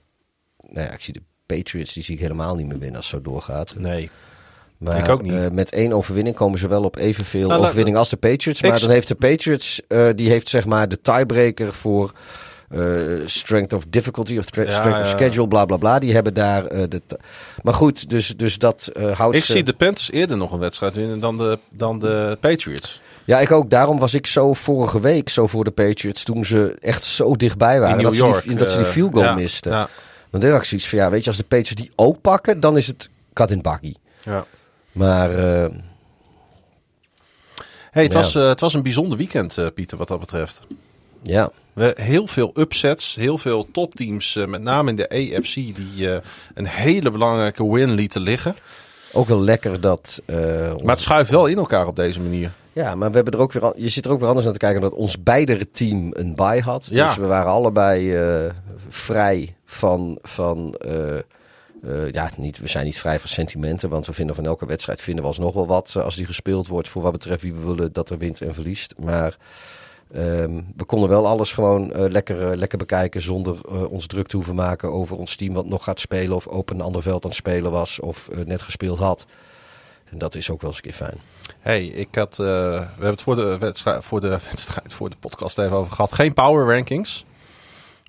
nou 0.67 0.87
ja, 0.87 0.93
ik 0.93 1.01
zie 1.01 1.13
de 1.13 1.21
Patriots, 1.55 1.93
die 1.93 2.03
zie 2.03 2.15
ik 2.15 2.21
helemaal 2.21 2.55
niet 2.55 2.67
meer 2.67 2.79
winnen 2.79 2.95
als 2.97 3.11
het 3.11 3.23
zo 3.23 3.29
doorgaat. 3.31 3.73
Nee. 3.77 4.09
Maar 4.77 4.97
Ik 4.97 5.09
ook 5.09 5.21
niet. 5.21 5.33
eh, 5.33 5.49
met 5.51 5.71
één 5.71 5.93
overwinning 5.93 6.35
komen 6.35 6.59
ze 6.59 6.67
wel 6.67 6.83
op 6.83 6.95
evenveel 6.97 7.47
Nou, 7.47 7.61
overwinning 7.61 7.97
als 7.97 8.09
de 8.09 8.17
Patriots. 8.17 8.61
Maar 8.61 8.79
dan 8.79 8.89
heeft 8.89 9.07
de 9.07 9.15
Patriots, 9.15 9.81
eh, 9.87 10.07
die 10.15 10.29
heeft 10.29 10.47
zeg 10.47 10.65
maar 10.65 10.87
de 10.87 11.01
tiebreaker 11.01 11.73
voor 11.73 12.11
eh, 12.69 12.81
strength 13.25 13.73
of 13.73 13.83
difficulty 13.89 14.37
of 14.37 14.45
Ja, 14.55 14.71
strength 14.71 15.01
of 15.01 15.07
schedule, 15.07 15.47
bla 15.47 15.65
bla 15.65 15.77
bla. 15.77 15.99
Die 15.99 16.13
hebben 16.13 16.33
daar 16.33 16.67
de. 16.89 17.01
Maar 17.63 17.73
goed, 17.73 18.09
dus, 18.09 18.27
dus 18.37 18.57
dat 18.57 18.89
eh, 18.93 19.11
houdt 19.11 19.35
Ik 19.37 19.43
ze- 19.43 19.51
zie 19.51 19.63
de 19.63 19.73
Panthers 19.73 20.11
eerder 20.11 20.37
nog 20.37 20.51
een 20.51 20.59
wedstrijd 20.59 20.95
winnen 20.95 21.19
dan 21.19 21.37
de, 21.37 21.59
dan 21.69 21.99
de 21.99 22.37
Patriots. 22.39 23.01
Ja, 23.23 23.39
ik 23.39 23.51
ook. 23.51 23.69
Daarom 23.69 23.99
was 23.99 24.13
ik 24.13 24.27
zo 24.27 24.53
vorige 24.53 24.99
week 24.99 25.29
zo 25.29 25.47
voor 25.47 25.63
de 25.63 25.71
Patriots 25.71 26.23
toen 26.23 26.45
ze 26.45 26.75
echt 26.79 27.03
zo 27.03 27.33
dichtbij 27.35 27.79
waren. 27.79 27.97
In 27.97 28.03
dat, 28.03 28.13
ze 28.15 28.41
die, 28.47 28.55
dat 28.55 28.69
ze 28.69 28.77
die 28.77 28.85
field 28.85 29.13
goal 29.13 29.25
ja, 29.25 29.33
misten. 29.33 29.87
Want 30.31 30.43
toen 30.43 30.51
had 30.51 30.61
ik 30.61 30.67
zoiets 30.67 30.89
van, 30.89 30.99
ja, 30.99 31.09
weet 31.09 31.23
je, 31.23 31.27
als 31.29 31.37
de 31.37 31.43
Patriots 31.43 31.81
die 31.81 31.91
ook 31.95 32.21
pakken, 32.21 32.59
dan 32.59 32.77
is 32.77 32.87
het 32.87 33.09
kat 33.33 33.51
in 33.51 33.61
bakkie. 33.61 33.97
ja. 34.23 34.45
Maar 34.91 35.29
eh, 35.31 35.69
Hey, 37.91 38.03
het, 38.03 38.11
Ja. 38.11 38.17
was, 38.17 38.35
eh, 38.35 38.47
het 38.47 38.59
was 38.59 38.73
een 38.73 38.81
bijzonder 38.83 39.17
weekend, 39.17 39.57
eh, 39.57 39.67
Pieter, 39.73 39.97
wat 39.97 40.07
dat 40.07 40.19
betreft. 40.19 40.61
ja, 41.21 41.49
We, 41.73 41.95
heel 42.01 42.27
veel 42.27 42.51
upsets, 42.55 43.15
heel 43.15 43.37
veel 43.37 43.67
topteams, 43.71 44.39
met 44.47 44.61
name 44.61 44.89
in 44.89 44.95
de 44.95 45.09
AFC, 45.09 45.53
die 45.53 46.19
een 46.53 46.67
hele 46.67 47.11
belangrijke 47.11 47.71
win 47.71 47.91
lieten 47.91 48.21
liggen. 48.21 48.55
ook 49.11 49.27
wel 49.27 49.41
lekker 49.41 49.81
dat... 49.81 50.21
Maar 50.27 50.75
het 50.95 51.01
schuift 51.01 51.29
wel 51.29 51.45
in 51.45 51.57
elkaar 51.57 51.87
op 51.87 51.95
deze 51.95 52.21
manier. 52.21 52.51
Ja, 52.73 52.95
maar 52.95 53.09
we 53.09 53.15
hebben 53.15 53.33
er 53.33 53.39
ook 53.39 53.51
weer, 53.51 53.73
je 53.75 53.89
zit 53.89 54.05
er 54.05 54.11
ook 54.11 54.17
weer 54.19 54.27
anders 54.27 54.45
naar 54.45 54.53
te 54.55 54.59
kijken 54.59 54.81
dat 54.81 54.93
ons 54.93 55.23
beidere 55.23 55.69
team 55.71 56.09
een 56.13 56.35
bye 56.35 56.61
had. 56.61 56.87
Ja. 56.91 57.07
Dus 57.07 57.15
we 57.17 57.25
waren 57.25 57.51
allebei 57.51 58.15
vrij 58.89 59.55
van, 59.71 60.17
van 60.21 60.73
eh, 60.73 61.19
eh, 61.81 62.11
ja, 62.11 62.29
niet, 62.37 62.59
we 62.59 62.67
zijn 62.67 62.85
niet 62.85 62.99
vrij 62.99 63.19
van 63.19 63.29
sentimenten, 63.29 63.89
want 63.89 64.05
we 64.05 64.13
vinden 64.13 64.35
van 64.35 64.45
elke 64.45 64.65
wedstrijd 64.65 65.01
vinden 65.01 65.23
we 65.23 65.29
alsnog 65.29 65.53
wel 65.53 65.67
wat 65.67 65.93
eh, 65.97 66.03
als 66.03 66.15
die 66.15 66.25
gespeeld 66.25 66.67
wordt 66.67 66.89
voor 66.89 67.01
wat 67.01 67.11
betreft 67.11 67.41
wie 67.41 67.53
we 67.53 67.65
willen 67.65 67.93
dat 67.93 68.09
er 68.09 68.17
wint 68.17 68.41
en 68.41 68.53
verliest. 68.53 68.93
Maar 68.99 69.37
ehm, 70.13 70.61
we 70.75 70.83
konden 70.85 71.09
wel 71.09 71.27
alles 71.27 71.53
gewoon 71.53 71.93
eh, 71.93 72.09
lekker, 72.09 72.57
lekker 72.57 72.77
bekijken 72.77 73.21
zonder 73.21 73.67
ons 73.89 74.07
druk 74.07 74.27
te 74.27 74.35
hoeven 74.35 74.55
maken 74.55 74.91
over 74.91 75.17
ons 75.17 75.35
team 75.35 75.53
wat 75.53 75.65
nog 75.65 75.83
gaat 75.83 75.99
spelen 75.99 76.35
of 76.35 76.47
op 76.47 76.69
een 76.69 76.81
ander 76.81 77.01
veld 77.01 77.23
aan 77.23 77.29
het 77.29 77.39
spelen 77.39 77.71
was 77.71 77.99
of 77.99 78.29
net 78.45 78.61
gespeeld 78.61 78.99
had. 78.99 79.25
En 80.05 80.17
dat 80.17 80.35
is 80.35 80.49
ook 80.49 80.61
wel 80.61 80.69
eens 80.69 80.79
een 80.79 80.85
keer 80.85 81.07
fijn. 81.07 81.17
Hey, 81.59 81.85
ik 81.85 82.15
had, 82.15 82.37
we 82.37 82.43
hebben 82.43 83.09
het 83.09 83.21
voor 83.21 83.35
de, 83.35 83.57
wedstrijd, 83.57 84.03
voor, 84.03 84.21
de 84.21 84.29
wedstrijd, 84.49 84.93
voor 84.93 85.09
de 85.09 85.15
podcast 85.19 85.59
even 85.59 85.77
over 85.77 85.91
gehad. 85.91 86.11
Geen 86.11 86.33
power 86.33 86.75
rankings. 86.75 87.25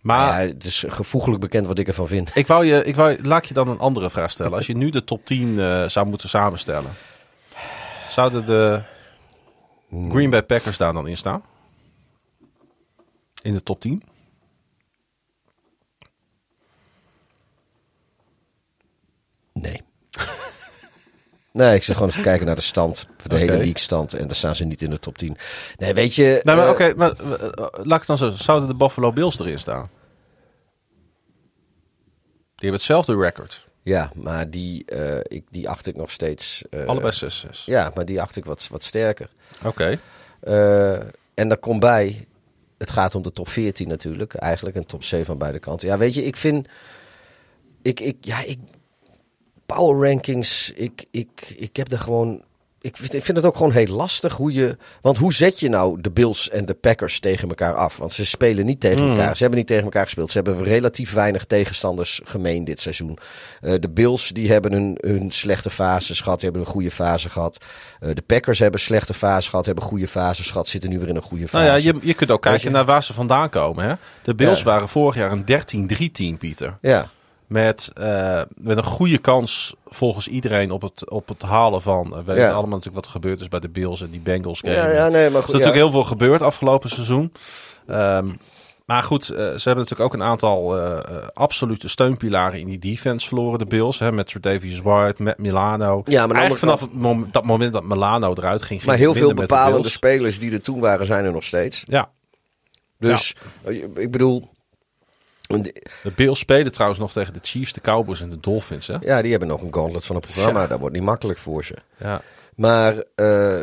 Maar 0.03 0.43
ja, 0.43 0.49
het 0.49 0.65
is 0.65 0.85
gevoeglijk 0.89 1.41
bekend 1.41 1.66
wat 1.66 1.79
ik 1.79 1.89
ervan 1.89 2.07
vind. 2.07 2.37
ik 2.37 2.47
wou 2.47 2.65
je, 2.65 2.85
ik 2.85 2.97
wou, 2.97 3.23
laat 3.23 3.43
ik 3.43 3.49
je 3.49 3.55
dan 3.55 3.69
een 3.69 3.79
andere 3.79 4.11
vraag 4.11 4.31
stellen. 4.31 4.53
Als 4.53 4.66
je 4.66 4.77
nu 4.77 4.91
de 4.91 5.05
top 5.05 5.24
10 5.24 5.61
eh, 5.61 5.89
zou 5.89 6.07
moeten 6.07 6.29
samenstellen, 6.29 6.93
zouden 8.09 8.47
de 8.47 8.83
Green 10.09 10.31
Bay 10.31 10.43
Packers 10.43 10.77
daar 10.77 10.93
dan 10.93 11.07
in 11.07 11.16
staan? 11.16 11.43
In 13.43 13.53
de 13.53 13.62
top 13.62 13.81
10? 13.81 14.03
Nee. 19.53 19.83
Nee, 21.53 21.74
ik 21.74 21.83
zit 21.83 21.95
gewoon 21.95 22.11
even 22.11 22.23
kijken 22.23 22.47
naar 22.47 22.57
de 22.57 22.62
stand. 22.62 23.07
De 23.27 23.37
hele 23.37 23.57
league 23.57 23.79
stand. 23.79 24.15
En 24.15 24.27
daar 24.27 24.37
staan 24.37 24.55
ze 24.55 24.65
niet 24.65 24.83
in 24.83 24.91
de 24.91 24.99
top 24.99 25.19
10. 25.19 25.37
Nee, 25.77 25.95
weet 25.95 26.15
je... 26.15 26.41
Nee, 26.43 26.57
maar 26.57 26.65
eh, 26.65 26.70
oké, 26.70 26.95
maar 26.97 27.11
eh, 27.11 27.66
laat 27.83 28.01
ik 28.01 28.07
dan 28.07 28.19
zo. 28.19 28.31
Zouden 28.31 28.69
de 28.69 28.74
Buffalo 28.74 29.12
Bills 29.12 29.39
erin 29.39 29.59
staan? 29.59 29.91
Die 32.55 32.70
hebben 32.70 32.81
hetzelfde 32.81 33.16
record. 33.16 33.66
Ja, 33.83 34.11
maar 34.15 34.51
die, 34.51 34.85
eh, 34.85 35.19
ik, 35.23 35.45
die 35.51 35.69
acht 35.69 35.87
ik 35.87 35.97
nog 35.97 36.11
steeds... 36.11 36.62
Allebei 36.87 37.12
6-6. 37.24 37.65
Ja, 37.65 37.91
maar 37.95 38.05
die 38.05 38.20
acht 38.20 38.37
ik 38.37 38.45
wat, 38.45 38.69
wat 38.70 38.83
sterker. 38.83 39.31
Oké. 39.65 39.99
En 41.35 41.49
daar 41.49 41.59
komt 41.59 41.81
bij... 41.81 42.27
Het 42.79 42.91
gaat 42.91 43.15
om 43.15 43.23
de 43.23 43.33
top 43.33 43.49
14 43.49 43.89
natuurlijk. 43.89 44.35
Eigenlijk 44.35 44.77
een 44.77 44.87
top 44.87 45.05
7 45.05 45.33
aan 45.33 45.39
beide 45.39 45.59
kanten. 45.59 45.89
Ja, 45.89 45.99
weet 45.99 46.15
je, 46.15 46.24
ik 46.24 46.37
vind... 46.37 46.69
Ik, 47.83 48.01
ik, 48.01 48.16
ja, 48.20 48.43
ik... 48.43 48.59
Power 49.67 50.09
rankings, 50.09 50.73
ik, 50.75 51.05
ik, 51.11 51.55
ik 51.57 51.77
heb 51.77 51.93
er 51.93 51.99
gewoon... 51.99 52.43
Ik 52.81 52.97
vind, 52.97 53.15
ik 53.15 53.25
vind 53.25 53.37
het 53.37 53.47
ook 53.47 53.57
gewoon 53.57 53.73
heel 53.73 53.87
lastig 53.87 54.33
hoe 54.35 54.53
je... 54.53 54.77
Want 55.01 55.17
hoe 55.17 55.33
zet 55.33 55.61
je 55.61 55.69
nou 55.69 56.01
de 56.01 56.11
Bills 56.11 56.51
en 56.51 56.67
de 56.67 56.75
Packers 56.75 57.21
tegen 57.21 57.49
elkaar 57.49 57.75
af? 57.75 57.97
Want 57.97 58.13
ze 58.13 58.27
spelen 58.27 58.67
niet 58.67 58.81
tegen 58.81 59.09
elkaar. 59.09 59.37
Ze 59.37 59.41
hebben 59.43 59.59
niet 59.59 59.69
tegen 59.69 59.85
elkaar 59.85 60.05
gespeeld. 60.05 60.31
Ze 60.31 60.37
hebben 60.43 60.63
relatief 60.65 61.13
weinig 61.13 61.45
tegenstanders 61.45 62.21
gemeen 62.25 62.65
dit 62.65 62.81
seizoen. 62.81 63.19
Eh, 63.61 63.75
de 63.81 63.91
Bills 63.91 64.29
die 64.29 64.51
hebben 64.51 64.73
hun, 64.73 64.99
hun 65.01 65.31
slechte 65.31 65.71
fases 65.71 66.21
gehad. 66.21 66.41
Die 66.41 66.49
hebben 66.49 66.67
een 66.67 66.73
goede 66.73 66.91
fase 66.91 67.31
gehad. 67.31 67.65
Eh, 68.01 68.11
de 68.15 68.23
Packers 68.23 68.59
hebben 68.59 68.81
slechte 68.81 69.15
fase 69.15 69.51
gehad. 69.51 69.67
Hebben 69.67 69.85
goede 69.85 70.09
fases 70.09 70.51
gehad. 70.51 70.69
Zitten 70.69 70.91
nu 70.91 70.99
weer 70.99 71.09
in 71.09 71.17
een 71.17 71.23
goede 71.23 71.49
fase. 71.49 71.67
Nou 71.67 71.81
ja, 71.81 71.93
je, 71.93 71.99
je 72.07 72.15
kunt 72.15 72.31
ook 72.31 72.43
kijken 72.43 72.73
naar 72.73 72.85
waar 72.85 73.03
ze 73.03 73.13
vandaan 73.13 73.49
komen. 73.49 73.85
Hè? 73.85 73.95
De 74.23 74.35
Bills 74.35 74.59
Ja. 74.59 74.65
waren 74.65 74.89
vorig 74.89 75.15
jaar 75.15 75.33
een 75.33 75.45
13-3 75.45 76.11
team, 76.13 76.39
Pieter. 76.39 76.79
Ja. 76.81 77.11
Met, 77.53 77.91
eh, 77.95 78.41
met 78.55 78.77
een 78.77 78.85
goede 78.85 79.19
kans 79.19 79.74
volgens 79.87 80.29
iedereen 80.29 80.70
op 80.70 80.83
het, 80.83 81.11
op 81.11 81.29
het 81.29 81.43
halen 81.43 81.83
van... 81.83 82.07
eh, 82.07 82.16
we 82.19 82.23
weten 82.24 82.43
Ja. 82.43 82.51
allemaal 82.51 82.69
natuurlijk 82.79 82.95
wat 82.95 83.05
er 83.05 83.11
gebeurd 83.11 83.41
is 83.41 83.49
bij 83.49 83.61
de 83.61 83.69
Bills 83.69 84.03
en 84.03 84.11
die 84.11 84.20
Bengals 84.20 84.61
game. 84.61 84.74
Ja, 84.74 84.89
ja, 84.91 85.09
nee, 85.09 85.11
maar 85.11 85.23
Er 85.23 85.31
goed. 85.31 85.55
is 85.55 85.61
natuurlijk 85.61 85.74
heel 85.74 85.91
veel 85.91 86.05
gebeurd 86.05 86.43
afgelopen 86.43 86.89
seizoen. 86.91 87.33
Ehm, 87.87 88.33
maar 88.87 89.03
goed, 89.03 89.23
eh, 89.23 89.37
ze 89.37 89.43
hebben 89.69 89.77
natuurlijk 89.85 90.01
ook 90.01 90.15
een 90.15 90.23
aantal 90.23 90.77
absolute 91.35 91.89
steunpilaren 91.89 92.61
in 92.61 92.66
die 92.66 92.79
defense 92.79 93.27
verloren, 93.29 93.59
de 93.59 93.66
Bills. 93.66 93.99
Hè, 93.99 94.12
met 94.12 94.35
Davies 94.41 94.81
White, 94.81 95.23
met 95.23 95.39
Milano. 95.39 96.03
Ja, 96.05 96.20
maar 96.27 96.37
Eigenlijk 96.37 96.59
vanaf 96.65 96.81
het 96.81 96.93
mom- 96.93 97.29
dat 97.31 97.45
moment 97.45 97.73
dat 97.73 97.85
Milano 97.85 98.35
eruit 98.35 98.61
ging, 98.62 98.69
ging 98.81 98.85
Maar 98.85 98.97
heel 99.01 99.15
veel 99.15 99.35
bepalende 99.35 99.89
spelers 99.89 100.39
die 100.39 100.53
er 100.53 100.62
toen 100.62 100.81
waren, 100.81 101.07
zijn 101.07 101.24
er 101.24 101.33
nog 101.33 101.45
steeds. 101.45 101.83
Ja, 101.85 102.11
Dus 102.99 103.35
ik 103.95 104.11
bedoel, 104.11 104.51
De 105.61 106.12
Bills 106.16 106.39
spelen 106.39 106.73
trouwens 106.73 107.01
nog 107.01 107.12
tegen 107.12 107.33
de 107.33 107.39
Chiefs, 107.43 107.73
de 107.73 107.81
Cowboys 107.81 108.20
en 108.20 108.31
de 108.31 108.41
Dolphins. 108.41 108.87
Hè? 108.87 108.97
Ja, 109.01 109.23
die 109.23 109.31
hebben 109.31 109.49
nog 109.49 109.62
een 109.62 109.74
gauntlet 109.74 110.05
van 110.05 110.16
een 110.16 110.23
programma. 110.23 110.61
Ja. 110.61 110.66
Dat 110.66 110.79
wordt 110.81 110.95
niet 110.95 111.05
makkelijk 111.05 111.39
voor 111.39 111.65
ze. 111.65 111.74
Ja. 111.97 112.23
Maar 112.57 113.05
eh, 113.15 113.61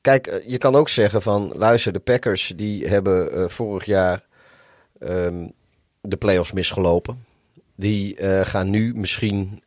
kijk, 0.00 0.26
eh, 0.26 0.48
je 0.48 0.58
kan 0.58 0.74
ook 0.74 0.88
zeggen 0.88 1.22
van... 1.22 1.52
Luister, 1.54 1.92
de 1.92 1.98
Packers 1.98 2.52
die 2.56 2.88
hebben 2.88 3.32
eh, 3.32 3.48
vorig 3.48 3.84
jaar 3.84 4.24
ehm, 4.98 5.48
de 6.00 6.16
playoffs 6.16 6.52
misgelopen. 6.52 7.24
Die 7.76 8.16
gaan 8.44 8.70
nu 8.70 8.94
misschien... 8.94 9.62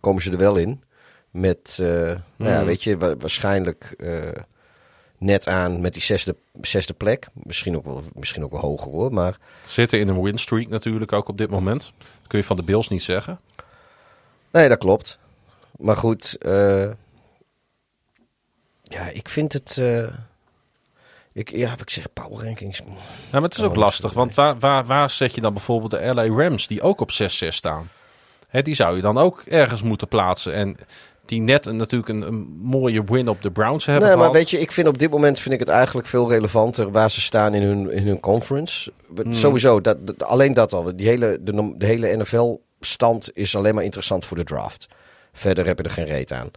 komen 0.00 0.22
ze 0.22 0.30
er 0.30 0.36
wel 0.38 0.56
in. 0.56 0.82
Met, 1.30 1.76
nou 1.78 2.18
ja, 2.36 2.56
Mhm. 2.56 2.64
weet 2.64 2.82
je, 2.82 2.98
wa- 2.98 3.16
waarschijnlijk 3.16 3.96
net 5.22 5.48
aan 5.48 5.80
met 5.80 5.92
die 5.92 6.02
zesde, 6.02 6.36
zesde 6.60 6.92
plek. 6.92 7.28
Misschien 7.32 7.76
ook, 7.76 7.84
wel, 7.84 8.02
misschien 8.12 8.44
ook 8.44 8.50
wel 8.52 8.60
hoger 8.60 8.90
hoor. 8.90 9.12
Maar 9.12 9.36
Zitten 9.66 9.98
in 10.00 10.08
een 10.08 10.22
winstreak 10.22 10.68
natuurlijk 10.68 11.12
ook 11.12 11.28
op 11.28 11.38
dit 11.38 11.50
moment. 11.50 11.92
Dat 11.98 12.26
kun 12.28 12.38
je 12.38 12.44
van 12.44 12.56
de 12.56 12.62
Bills 12.62 12.88
niet 12.88 13.02
zeggen. 13.02 13.40
Nee, 14.50 14.68
dat 14.68 14.78
klopt. 14.78 15.18
Maar 15.78 15.96
goed, 15.96 16.36
eh, 16.38 16.90
ja, 18.82 19.08
ik 19.12 19.28
vind 19.28 19.52
het. 19.52 19.76
eh, 19.78 20.04
ik, 21.32 21.50
ja, 21.50 21.68
heb 21.70 21.80
ik 21.80 21.90
zeg, 21.90 22.12
power 22.12 22.44
rankings. 22.44 22.78
Ja, 22.78 22.84
maar 23.30 23.42
het 23.42 23.56
is 23.56 23.62
ook 23.62 23.74
wel 23.74 23.82
lastig, 23.82 24.12
want 24.12 24.34
waar, 24.34 24.58
waar, 24.58 24.84
waar 24.84 25.10
zet 25.10 25.34
je 25.34 25.40
dan 25.40 25.52
bijvoorbeeld 25.52 25.90
de 25.90 26.14
LA 26.14 26.26
Rams, 26.42 26.66
die 26.66 26.82
ook 26.82 27.00
op 27.00 27.10
6-6 27.10 27.24
staan? 27.48 27.88
Hè, 28.48 28.62
die 28.62 28.74
zou 28.74 28.96
je 28.96 29.02
dan 29.02 29.18
ook 29.18 29.42
ergens 29.42 29.82
moeten 29.82 30.08
plaatsen. 30.08 30.54
En 30.54 30.76
die 31.24 31.40
net 31.40 31.66
een, 31.66 31.76
natuurlijk 31.76 32.10
een, 32.10 32.22
een 32.22 32.46
mooie 32.62 33.04
win 33.04 33.28
op 33.28 33.42
de 33.42 33.50
Browns 33.50 33.86
hebben 33.86 34.08
Nee, 34.08 34.16
maar 34.16 34.32
weet 34.32 34.50
je, 34.50 34.60
ik 34.60 34.72
vind 34.72 34.88
op 34.88 34.98
dit 34.98 35.10
moment 35.10 35.38
vind 35.38 35.54
ik 35.54 35.60
het 35.60 35.68
eigenlijk 35.68 36.06
veel 36.08 36.30
relevanter 36.30 36.90
waar 36.90 37.10
ze 37.10 37.20
staan 37.20 37.54
in 37.54 37.62
hun, 37.62 37.90
in 37.90 38.06
hun 38.06 38.20
conference. 38.20 38.92
Hmm. 39.22 39.34
Sowieso, 39.34 39.80
dat, 39.80 40.06
dat- 40.06 40.22
alleen 40.22 40.54
dat 40.54 40.72
al. 40.72 40.96
Die 40.96 41.08
hele, 41.08 41.38
de 41.42 41.86
hele 41.86 42.16
NFL-stand 42.16 43.30
is 43.32 43.56
alleen 43.56 43.74
maar 43.74 43.84
interessant 43.84 44.24
voor 44.24 44.36
de 44.36 44.44
draft. 44.44 44.88
Verder 45.32 45.66
heb 45.66 45.78
je 45.78 45.84
er 45.84 45.90
geen 45.90 46.04
reet 46.04 46.32
aan. 46.32 46.50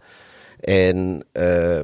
En 0.60 1.24
eh, 1.32 1.80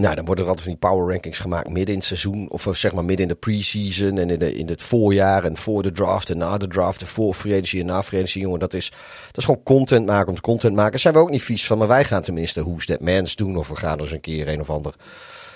nou, 0.00 0.14
dan 0.14 0.24
worden 0.24 0.44
er 0.44 0.50
altijd 0.50 0.68
van 0.68 0.78
die 0.80 0.90
power 0.90 1.10
rankings 1.10 1.38
gemaakt 1.38 1.68
midden 1.68 1.92
in 1.92 1.98
het 1.98 2.08
seizoen. 2.08 2.50
Of 2.50 2.66
eh, 2.66 2.74
zeg 2.74 2.92
maar 2.92 3.04
midden 3.04 3.26
in 3.26 3.32
de 3.32 3.38
preseason 3.38 4.18
en 4.18 4.30
in, 4.30 4.38
de, 4.38 4.54
in 4.54 4.68
het 4.68 4.82
voorjaar. 4.82 5.44
En 5.44 5.56
voor 5.56 5.82
de 5.82 5.92
draft 5.92 6.30
en 6.30 6.38
na 6.38 6.58
de 6.58 6.68
draft. 6.68 7.00
En 7.00 7.06
voor 7.06 7.34
free 7.34 7.52
agency 7.52 7.80
en 7.80 7.86
na 7.86 8.02
free 8.02 8.20
agency. 8.20 8.38
Jongen, 8.38 8.60
dat 8.60 8.74
is, 8.74 8.90
dat 9.26 9.36
is 9.36 9.44
gewoon 9.44 9.62
content 9.62 10.06
maken 10.06 10.28
om 10.28 10.34
te 10.34 10.40
content 10.40 10.74
maken. 10.74 10.90
Daar 10.90 11.00
zijn 11.00 11.14
we 11.14 11.20
ook 11.20 11.30
niet 11.30 11.42
vies 11.42 11.66
van. 11.66 11.78
Maar 11.78 11.88
wij 11.88 12.04
gaan 12.04 12.22
tenminste 12.22 12.62
Who's 12.62 12.86
That 12.86 13.00
Mans 13.00 13.36
doen. 13.36 13.56
Of 13.56 13.68
we 13.68 13.76
gaan 13.76 14.00
eens 14.00 14.12
een 14.12 14.20
keer 14.20 14.48
een 14.48 14.60
of 14.60 14.70
ander 14.70 14.94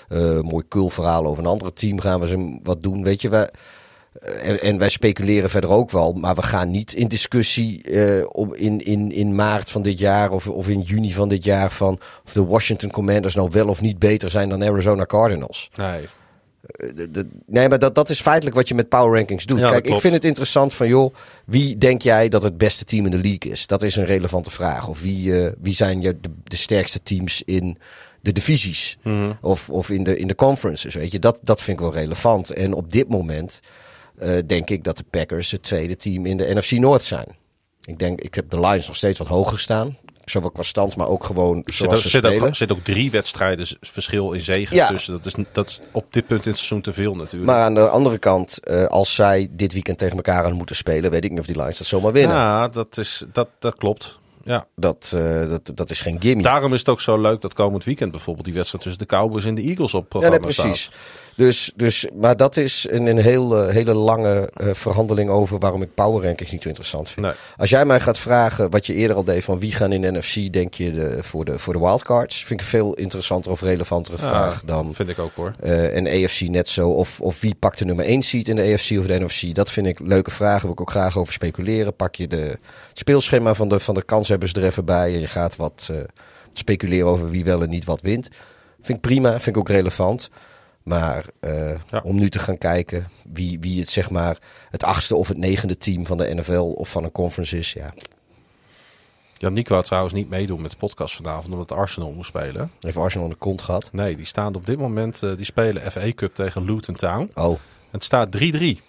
eh, 0.07 0.39
mooi 0.39 0.63
kul 0.67 0.89
verhaal 0.89 1.25
over 1.25 1.43
een 1.43 1.49
andere 1.49 1.73
team. 1.73 1.99
Gaan 1.99 2.19
we 2.19 2.27
eens 2.27 2.59
wat 2.63 2.81
doen. 2.83 3.03
Weet 3.03 3.21
je, 3.21 3.29
wij, 3.29 3.49
en, 4.21 4.61
en 4.61 4.77
wij 4.77 4.89
speculeren 4.89 5.49
verder 5.49 5.69
ook 5.69 5.91
wel, 5.91 6.13
maar 6.13 6.35
we 6.35 6.41
gaan 6.41 6.71
niet 6.71 6.93
in 6.93 7.07
discussie 7.07 7.83
eh, 7.83 8.25
op, 8.31 8.55
in, 8.55 8.79
in, 8.85 9.11
in 9.11 9.35
maart 9.35 9.69
van 9.69 9.81
dit 9.81 9.99
jaar 9.99 10.31
of, 10.31 10.47
of 10.47 10.67
in 10.69 10.81
juni 10.81 11.13
van 11.13 11.29
dit 11.29 11.43
jaar 11.43 11.71
van 11.71 11.99
of 12.25 12.33
de 12.33 12.43
Washington 12.45 12.91
Commanders 12.91 13.35
nou 13.35 13.49
wel 13.51 13.67
of 13.67 13.81
niet 13.81 13.99
beter 13.99 14.31
zijn 14.31 14.49
dan 14.49 14.63
Arizona 14.63 15.05
Cardinals. 15.05 15.69
Nee. 15.75 16.05
Eh, 16.63 16.89
de- 16.95 17.11
de- 17.11 17.27
nee, 17.45 17.69
maar 17.69 17.79
dat, 17.79 17.95
dat 17.95 18.09
is 18.09 18.21
feitelijk 18.21 18.55
wat 18.55 18.67
je 18.67 18.75
met 18.75 18.89
power 18.89 19.15
rankings 19.17 19.45
doet. 19.45 19.59
Ja, 19.59 19.69
Kijk, 19.69 19.87
ik 19.87 19.99
vind 19.99 20.13
het 20.13 20.25
interessant 20.25 20.73
van 20.73 20.87
joh, 20.87 21.13
wie 21.45 21.77
denk 21.77 22.01
jij 22.01 22.29
dat 22.29 22.43
het 22.43 22.57
beste 22.57 22.83
team 22.83 23.05
in 23.05 23.11
de 23.11 23.17
league 23.29 23.51
is? 23.51 23.67
Dat 23.67 23.81
is 23.81 23.95
een 23.95 24.05
relevante 24.05 24.51
vraag. 24.51 24.87
Of 24.87 25.01
wie, 25.01 25.39
eh, 25.45 25.51
wie 25.61 25.73
zijn 25.73 26.01
je 26.01 26.19
de, 26.19 26.29
de 26.43 26.55
sterkste 26.57 27.01
teams 27.01 27.41
in 27.45 27.77
de 28.21 28.31
divisies 28.31 28.97
Mhm. 29.03 29.31
of, 29.41 29.69
of 29.69 29.89
in, 29.89 30.03
de, 30.03 30.17
in 30.17 30.27
de 30.27 30.35
conferences? 30.35 30.95
Weet 30.95 31.11
je, 31.11 31.19
dat, 31.19 31.39
dat 31.43 31.61
vind 31.61 31.77
ik 31.79 31.83
wel 31.85 31.93
relevant. 31.93 32.49
En 32.49 32.73
op 32.73 32.91
dit 32.91 33.07
moment 33.09 33.59
eh, 34.17 34.37
denk 34.45 34.69
ik 34.69 34.83
dat 34.83 34.97
de 34.97 35.05
Packers 35.09 35.51
het 35.51 35.63
tweede 35.63 35.95
team 35.95 36.25
in 36.25 36.37
de 36.37 36.53
NFC 36.55 36.71
Noord 36.71 37.03
zijn. 37.03 37.27
Ik 37.85 37.99
denk, 37.99 38.21
ik 38.21 38.35
heb 38.35 38.49
de 38.49 38.59
Lions 38.59 38.87
nog 38.87 38.95
steeds 38.95 39.17
wat 39.17 39.27
hoger 39.27 39.59
staan. 39.59 39.97
Zowel 40.25 40.51
qua 40.51 40.63
stand, 40.63 40.95
maar 40.95 41.07
ook 41.07 41.23
gewoon 41.23 41.61
zit, 41.65 41.75
zoals 41.75 41.95
ook, 41.95 42.01
ze 42.01 42.09
zit, 42.09 42.25
spelen. 42.25 42.47
ook, 42.47 42.55
zit 42.55 42.71
ook 42.71 42.83
drie 42.83 43.11
wedstrijden 43.11 43.67
verschil 43.81 44.31
in 44.31 44.41
zegen 44.41 44.75
Ja. 44.75 44.87
tussen. 44.87 45.13
Dat 45.13 45.25
is, 45.25 45.33
dat 45.51 45.69
is 45.69 45.79
op 45.91 46.13
dit 46.13 46.27
punt 46.27 46.43
in 46.45 46.49
het 46.51 46.59
seizoen 46.59 46.81
te 46.81 46.93
veel 46.93 47.15
natuurlijk. 47.15 47.51
Maar 47.51 47.63
aan 47.63 47.73
de 47.73 47.87
andere 47.87 48.17
kant, 48.17 48.59
eh, 48.63 48.85
als 48.85 49.15
zij 49.15 49.47
dit 49.51 49.73
weekend 49.73 49.97
tegen 49.97 50.15
elkaar 50.15 50.43
aan 50.43 50.53
moeten 50.53 50.75
spelen, 50.75 51.11
weet 51.11 51.23
ik 51.25 51.31
niet 51.31 51.39
of 51.39 51.45
die 51.45 51.57
Lions 51.57 51.77
dat 51.77 51.87
zomaar 51.87 52.11
winnen. 52.11 52.35
ja, 52.35 52.67
dat, 52.67 52.97
is, 52.97 53.23
dat, 53.31 53.47
dat 53.59 53.75
klopt. 53.75 54.19
Ja. 54.43 54.65
Dat, 54.75 55.11
eh, 55.15 55.49
dat, 55.49 55.71
dat 55.75 55.89
is 55.89 56.01
geen 56.01 56.21
gimme. 56.21 56.43
Daarom 56.43 56.73
is 56.73 56.79
het 56.79 56.89
ook 56.89 57.01
zo 57.01 57.21
leuk 57.21 57.41
dat 57.41 57.53
komend 57.53 57.83
weekend 57.83 58.11
bijvoorbeeld 58.11 58.45
die 58.45 58.53
wedstrijd 58.53 58.83
tussen 58.83 59.01
de 59.07 59.15
Cowboys 59.15 59.45
en 59.45 59.55
de 59.55 59.61
Eagles 59.61 59.93
op 59.93 60.01
ja, 60.01 60.07
programma 60.07 60.37
nee, 60.37 60.53
precies. 60.53 60.91
Dus, 61.35 61.71
dus, 61.75 62.07
maar 62.13 62.37
dat 62.37 62.57
is 62.57 62.87
een, 62.89 63.05
een 63.05 63.17
heel, 63.17 63.57
eh, 63.57 63.73
hele 63.73 63.93
lange 63.93 64.49
eh, 64.53 64.67
verhandeling 64.73 65.29
over 65.29 65.59
waarom 65.59 65.81
ik 65.81 65.93
power 65.93 66.23
rankings 66.23 66.51
niet 66.51 66.61
zo 66.61 66.67
interessant 66.67 67.09
vind. 67.09 67.25
Nee. 67.25 67.35
Als 67.57 67.69
jij 67.69 67.85
mij 67.85 67.99
gaat 67.99 68.17
vragen, 68.17 68.69
wat 68.69 68.85
je 68.85 68.93
eerder 68.93 69.15
al 69.15 69.23
deed, 69.23 69.43
van 69.43 69.59
wie 69.59 69.71
gaan 69.71 69.91
in 69.91 70.01
de 70.01 70.11
NFC, 70.11 70.53
denk 70.53 70.73
je 70.73 70.91
de, 70.91 71.17
voor, 71.21 71.45
de, 71.45 71.59
voor 71.59 71.73
de 71.73 71.79
wildcards? 71.79 72.35
Vind 72.35 72.59
ik 72.59 72.65
een 72.65 72.71
veel 72.71 72.93
interessanter 72.93 73.51
of 73.51 73.61
relevantere 73.61 74.17
vraag 74.17 74.55
Ja, 74.55 74.61
dan 74.65 74.93
Vind 74.93 75.09
ik 75.09 75.19
ook 75.19 75.31
hoor. 75.35 75.53
en 75.59 76.07
AFC 76.07 76.41
net 76.41 76.69
zo. 76.69 76.89
Of, 76.89 77.21
of 77.21 77.41
wie 77.41 77.55
pakt 77.55 77.77
de 77.77 77.85
nummer 77.85 78.05
1 78.05 78.21
seat 78.21 78.47
in 78.47 78.55
de 78.55 78.73
AFC 78.73 78.99
of 78.99 79.05
de 79.05 79.19
NFC? 79.19 79.55
Dat 79.55 79.69
vind 79.69 79.87
ik 79.87 79.99
leuke 79.99 80.31
vragen. 80.31 80.61
Wil 80.61 80.71
ik 80.71 80.81
ook 80.81 80.91
graag 80.91 81.17
over 81.17 81.33
speculeren. 81.33 81.95
Pak 81.95 82.15
je 82.15 82.27
de, 82.27 82.57
het 82.89 82.97
speelschema 82.97 83.53
van 83.53 83.67
de, 83.67 83.79
van 83.79 83.93
de 83.93 84.03
kanshebbers 84.39 84.53
er 84.53 84.63
even 84.63 84.85
bij. 84.85 85.13
En 85.13 85.19
je 85.19 85.27
gaat 85.27 85.55
wat 85.55 85.87
eh, 85.91 85.97
speculeren 86.53 87.07
over 87.07 87.29
wie 87.29 87.43
wel 87.43 87.61
en 87.63 87.69
niet 87.69 87.85
wat 87.85 88.01
wint. 88.01 88.29
Vind 88.81 88.97
ik 88.97 89.01
prima. 89.01 89.29
Vind 89.31 89.55
ik 89.55 89.57
ook 89.57 89.69
relevant. 89.69 90.29
Maar 90.83 91.25
eh, 91.39 91.69
Ja. 91.69 92.01
om 92.03 92.15
nu 92.15 92.29
te 92.29 92.39
gaan 92.39 92.57
kijken 92.57 93.07
wie, 93.33 93.59
wie 93.59 93.79
het 93.79 93.89
zeg 93.89 94.09
maar 94.09 94.37
het 94.69 94.83
achtste 94.83 95.15
of 95.15 95.27
het 95.27 95.37
negende 95.37 95.77
team 95.77 96.05
van 96.05 96.17
de 96.17 96.35
NFL 96.35 96.73
of 96.77 96.89
van 96.89 97.03
een 97.03 97.11
conference 97.11 97.57
is. 97.57 97.73
Ja, 97.73 97.93
Jan 99.37 99.63
wou 99.67 99.83
trouwens 99.83 100.13
niet 100.13 100.29
meedoen 100.29 100.61
met 100.61 100.71
de 100.71 100.77
podcast 100.77 101.15
vanavond 101.15 101.53
omdat 101.53 101.71
Arsenal 101.71 102.11
moest 102.11 102.27
spelen. 102.29 102.71
heeft 102.79 102.97
Arsenal 102.97 103.29
de 103.29 103.35
kont 103.35 103.61
gehad. 103.61 103.89
Nee, 103.91 104.15
die 104.15 104.25
staan 104.25 104.55
op 104.55 104.65
dit 104.65 104.77
moment, 104.77 105.23
eh, 105.23 105.35
die 105.35 105.45
spelen 105.45 105.91
FA 105.91 106.13
Cup 106.15 106.35
tegen 106.35 106.65
Luton 106.65 106.95
Town. 106.95 107.31
Oh, 107.33 107.59
Het 107.91 108.03
staat 108.03 108.31
3-3. 108.31 108.81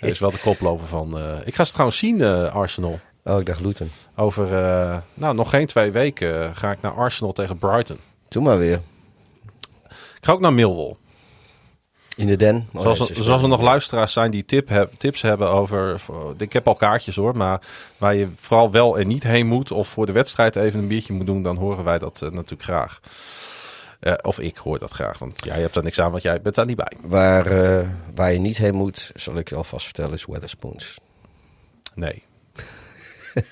Is 0.00 0.18
wel 0.18 0.30
de 0.30 0.38
koploper 0.42 0.86
van. 0.86 1.18
eh, 1.18 1.38
ik 1.44 1.54
ga 1.54 1.64
ze 1.64 1.72
trouwens 1.72 1.98
zien, 1.98 2.20
eh, 2.20 2.54
Arsenal. 2.54 3.00
oh 3.24 3.40
ik 3.40 3.46
dacht 3.46 3.60
Luton. 3.60 3.90
Over 4.16 4.54
eh, 4.54 4.98
nou, 5.14 5.34
nog 5.34 5.50
geen 5.50 5.66
twee 5.66 5.90
weken 5.90 6.56
ga 6.56 6.70
ik 6.70 6.80
naar 6.80 6.92
Arsenal 6.92 7.32
tegen 7.32 7.58
Brighton. 7.58 7.98
Doe 8.28 8.42
maar 8.42 8.58
weer. 8.58 8.80
Ik 9.90 10.20
ga 10.30 10.32
ook 10.32 10.40
naar 10.40 10.52
Millwall. 10.52 10.96
In 12.16 12.26
de 12.26 12.36
den. 12.36 12.68
Oh, 12.72 12.82
zoals 12.82 12.98
nee, 12.98 13.08
er, 13.08 13.24
zoals 13.24 13.42
er 13.42 13.48
nog 13.48 13.60
luisteraars 13.60 14.12
zijn 14.12 14.30
die 14.30 14.44
tip 14.44 14.68
heb, 14.68 14.92
tips 14.98 15.22
hebben 15.22 15.48
over. 15.48 16.00
ik 16.36 16.52
heb 16.52 16.68
al 16.68 16.74
kaartjes 16.74 17.16
hoor, 17.16 17.36
maar 17.36 17.60
waar 17.98 18.14
je 18.14 18.28
vooral 18.40 18.70
wel 18.70 18.98
en 18.98 19.06
niet 19.06 19.22
heen 19.22 19.46
moet. 19.46 19.70
of 19.70 19.88
voor 19.88 20.06
de 20.06 20.12
wedstrijd 20.12 20.56
even 20.56 20.80
een 20.80 20.88
biertje 20.88 21.12
moet 21.12 21.26
doen. 21.26 21.42
dan 21.42 21.56
horen 21.56 21.84
wij 21.84 21.98
dat 21.98 22.20
natuurlijk 22.20 22.62
graag. 22.62 23.00
Eh, 24.04 24.14
of 24.22 24.38
ik 24.38 24.56
hoor 24.56 24.78
dat 24.78 24.90
graag, 24.90 25.18
want 25.18 25.44
jij 25.44 25.60
hebt 25.60 25.76
er 25.76 25.82
niks 25.82 26.00
aan, 26.00 26.10
want 26.10 26.22
jij 26.22 26.40
bent 26.40 26.54
daar 26.54 26.66
niet 26.66 26.76
bij. 26.76 26.92
Waar, 27.00 27.46
eh, 27.46 27.88
waar 28.14 28.32
je 28.32 28.38
niet 28.38 28.56
heen 28.56 28.74
moet, 28.74 29.10
zal 29.14 29.36
ik 29.36 29.48
je 29.48 29.54
alvast 29.54 29.84
vertellen, 29.84 30.12
is 30.12 30.24
Weatherspoons. 30.24 30.98
Nee. 31.94 32.22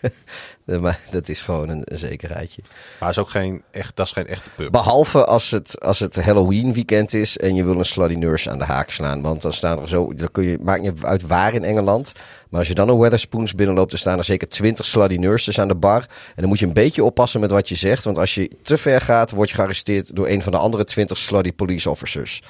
Eh, 0.66 0.78
Maar 0.78 1.00
dat 1.10 1.28
is 1.28 1.42
gewoon 1.42 1.68
een, 1.68 1.82
een 1.84 1.98
zekerheidje. 1.98 2.62
Maar 3.00 3.10
is 3.10 3.18
ook 3.18 3.30
geen 3.30 3.62
echt, 3.70 3.96
dat 3.96 4.06
is 4.06 4.12
geen 4.12 4.26
echte 4.26 4.50
pub. 4.56 4.70
Behalve 4.70 5.24
als 5.24 5.50
het, 5.50 5.80
als 5.80 5.98
het 5.98 6.16
Halloween 6.16 6.72
weekend 6.72 7.14
is 7.14 7.36
en 7.38 7.54
je 7.54 7.64
wil 7.64 7.78
een 7.78 7.84
Slutty 7.84 8.14
Nurse 8.14 8.50
aan 8.50 8.58
de 8.58 8.64
haak 8.64 8.90
slaan. 8.90 9.22
Want 9.22 9.42
dan 9.42 9.52
staan 9.52 9.80
er 9.80 9.88
zo, 9.88 10.14
dan 10.14 10.30
kun 10.30 10.44
je, 10.44 10.58
maakt 10.60 10.82
niet 10.82 11.04
uit 11.04 11.26
waar 11.26 11.54
in 11.54 11.64
Engeland. 11.64 12.12
Maar 12.48 12.60
als 12.60 12.68
je 12.68 12.74
dan 12.74 12.88
een 12.88 12.98
Weatherspoons 12.98 13.54
binnenloopt, 13.54 13.90
dan 13.90 13.98
staan 13.98 14.18
er 14.18 14.24
zeker 14.24 14.48
20 14.48 14.84
Slutty 14.86 15.16
Nurses 15.16 15.60
aan 15.60 15.68
de 15.68 15.74
bar. 15.74 16.00
En 16.00 16.34
dan 16.36 16.48
moet 16.48 16.58
je 16.58 16.66
een 16.66 16.72
beetje 16.72 17.04
oppassen 17.04 17.40
met 17.40 17.50
wat 17.50 17.68
je 17.68 17.74
zegt. 17.74 18.04
Want 18.04 18.18
als 18.18 18.34
je 18.34 18.50
te 18.62 18.78
ver 18.78 19.00
gaat, 19.00 19.30
word 19.30 19.48
je 19.48 19.54
gearresteerd 19.54 20.16
door 20.16 20.28
een 20.28 20.42
van 20.42 20.52
de 20.52 20.58
andere 20.58 20.84
20 20.84 21.18
Slutty 21.18 21.52
Police 21.52 21.90
Officers. 21.90 22.42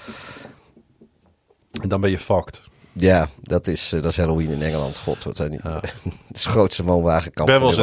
En 1.82 1.88
dan 1.88 2.00
ben 2.00 2.10
je 2.10 2.18
fucked. 2.18 2.62
Ja, 2.94 3.28
dat 3.42 3.66
is, 3.66 3.92
eh, 3.92 4.02
dat 4.02 4.10
is 4.10 4.16
Halloween 4.16 4.50
in 4.50 4.62
Engeland. 4.62 4.96
God, 4.98 5.22
wat 5.24 5.36
zijn 5.36 5.50
die. 5.50 5.60
Ja. 5.62 5.74
het 5.80 5.84
is 6.32 6.44
het 6.44 6.52
grootste 6.52 6.84
woonwagenkamp 6.84 7.48
Ik 7.48 7.54
ben 7.54 7.62
wel 7.62 7.72
eens 7.72 7.78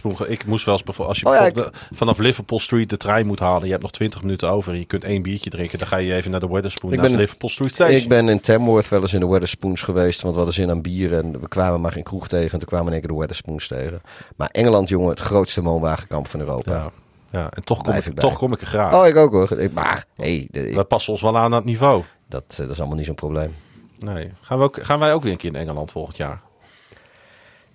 in 0.00 0.10
de 0.10 0.14
ge- 0.14 0.28
Ik 0.28 0.46
moest 0.46 0.64
wel 0.64 0.74
eens 0.74 0.82
bijvoorbeeld, 0.82 1.08
als 1.16 1.18
je 1.18 1.26
Oh 1.26 1.46
ja, 1.46 1.52
bijvoorbeeld 1.52 1.88
de- 1.90 1.96
vanaf 1.96 2.18
Liverpool 2.18 2.58
Street 2.58 2.90
de 2.90 2.96
trein 2.96 3.26
moet 3.26 3.38
halen. 3.38 3.64
Je 3.64 3.70
hebt 3.70 3.82
nog 3.82 3.90
20 3.92 4.22
minuten 4.22 4.48
over 4.50 4.72
en 4.72 4.78
je 4.78 4.84
kunt 4.84 5.04
één 5.04 5.22
biertje 5.22 5.50
drinken. 5.50 5.78
Dan 5.78 5.88
ga 5.88 5.96
je 5.96 6.14
even 6.14 6.30
naar 6.30 6.40
de 6.40 6.48
Weatherspoon, 6.48 6.90
Ik 6.92 6.96
naar 6.96 7.06
ben- 7.06 7.14
de 7.16 7.20
Liverpool 7.22 7.50
Street 7.50 7.74
Station. 7.74 7.96
Ik 7.96 8.08
ben 8.08 8.28
in 8.28 8.40
Tamworth 8.40 8.88
wel 8.88 9.00
eens 9.00 9.12
in 9.12 9.20
de 9.20 9.26
Weatherspoons 9.26 9.82
geweest. 9.82 10.20
Want 10.20 10.32
we 10.34 10.40
hadden 10.40 10.58
zin 10.60 10.70
aan 10.70 10.82
bier 10.82 11.12
en 11.14 11.40
we 11.40 11.48
kwamen 11.48 11.80
maar 11.80 11.92
geen 11.92 12.02
kroeg 12.02 12.28
tegen. 12.28 12.52
En 12.52 12.58
toen 12.58 12.68
kwamen 12.68 12.86
we 12.86 12.90
in 12.92 12.96
één 12.98 13.00
keer 13.06 13.10
de 13.12 13.18
Weatherspoons 13.18 13.68
tegen. 13.68 14.00
Maar 14.36 14.48
Engeland, 14.48 14.88
jongen, 14.88 15.08
het 15.10 15.20
grootste 15.20 15.62
woonwagenkamp 15.62 16.28
van 16.28 16.40
Europa. 16.40 16.72
ja. 16.72 16.90
ja, 17.30 17.50
en 17.50 17.64
toch 17.64 17.82
kom, 17.82 17.94
ik, 17.94 18.20
toch 18.20 18.38
kom 18.38 18.52
ik 18.52 18.60
er 18.60 18.66
graag. 18.66 18.94
Oh, 18.94 19.06
ik 19.06 19.16
ook 19.16 19.32
hoor. 19.32 19.58
Ik- 19.58 19.72
Maar, 19.72 20.04
hey, 20.16 20.48
de- 20.50 20.68
ik- 20.68 20.76
We 20.76 20.84
passen 20.84 21.12
ons 21.12 21.22
wel 21.22 21.36
aan 21.36 21.44
aan 21.44 21.52
het 21.52 21.64
niveau. 21.64 22.02
dat, 22.28 22.44
eh, 22.48 22.56
dat 22.56 22.70
is 22.70 22.78
allemaal 22.78 22.96
niet 22.96 23.06
zo'n 23.06 23.14
probleem. 23.14 23.54
Nee. 23.98 24.32
Gaan, 24.40 24.58
we 24.58 24.64
ook, 24.64 24.78
gaan 24.82 24.98
wij 24.98 25.12
ook 25.14 25.22
weer 25.22 25.32
een 25.32 25.38
keer 25.38 25.50
in 25.54 25.56
Engeland 25.60 25.92
volgend 25.92 26.16
jaar? 26.16 26.40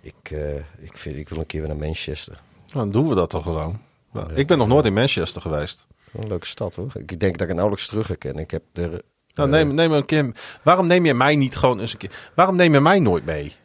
Ik, 0.01 0.31
eh, 0.31 0.55
ik, 0.55 0.91
vind, 0.97 1.17
ik 1.17 1.29
wil 1.29 1.37
een 1.39 1.45
keer 1.45 1.59
weer 1.61 1.69
naar 1.69 1.79
Manchester. 1.79 2.33
Nou, 2.33 2.79
dan 2.79 2.91
doen 2.91 3.07
we 3.09 3.15
dat 3.15 3.29
toch 3.29 3.43
gewoon. 3.43 3.79
Ik 4.33 4.47
ben 4.47 4.57
nog 4.57 4.67
nooit 4.67 4.85
in 4.85 4.93
Manchester 4.93 5.41
geweest. 5.41 5.87
Een 6.13 6.27
leuke 6.27 6.45
stad 6.45 6.75
hoor. 6.75 6.91
Ik 6.93 7.07
denk 7.19 7.21
dat 7.21 7.41
ik 7.41 7.47
het 7.47 7.55
nauwelijks 7.55 7.87
terug 7.87 8.07
herken. 8.07 8.37
Ik 8.37 8.51
heb 8.51 8.63
er 8.73 9.01
Nou, 9.33 9.49
neem, 9.49 9.73
neem 9.73 9.91
een 9.91 10.05
keer. 10.05 10.31
Waarom 10.63 10.87
neem 10.87 11.05
je 11.05 11.13
mij 11.13 11.35
niet 11.35 11.55
gewoon 11.55 11.79
eens 11.79 11.91
een 11.91 11.97
keer? 11.97 12.31
Waarom 12.35 12.55
neem 12.55 12.73
je 12.73 12.79
mij 12.79 12.99
nooit 12.99 13.25
mee? 13.25 13.55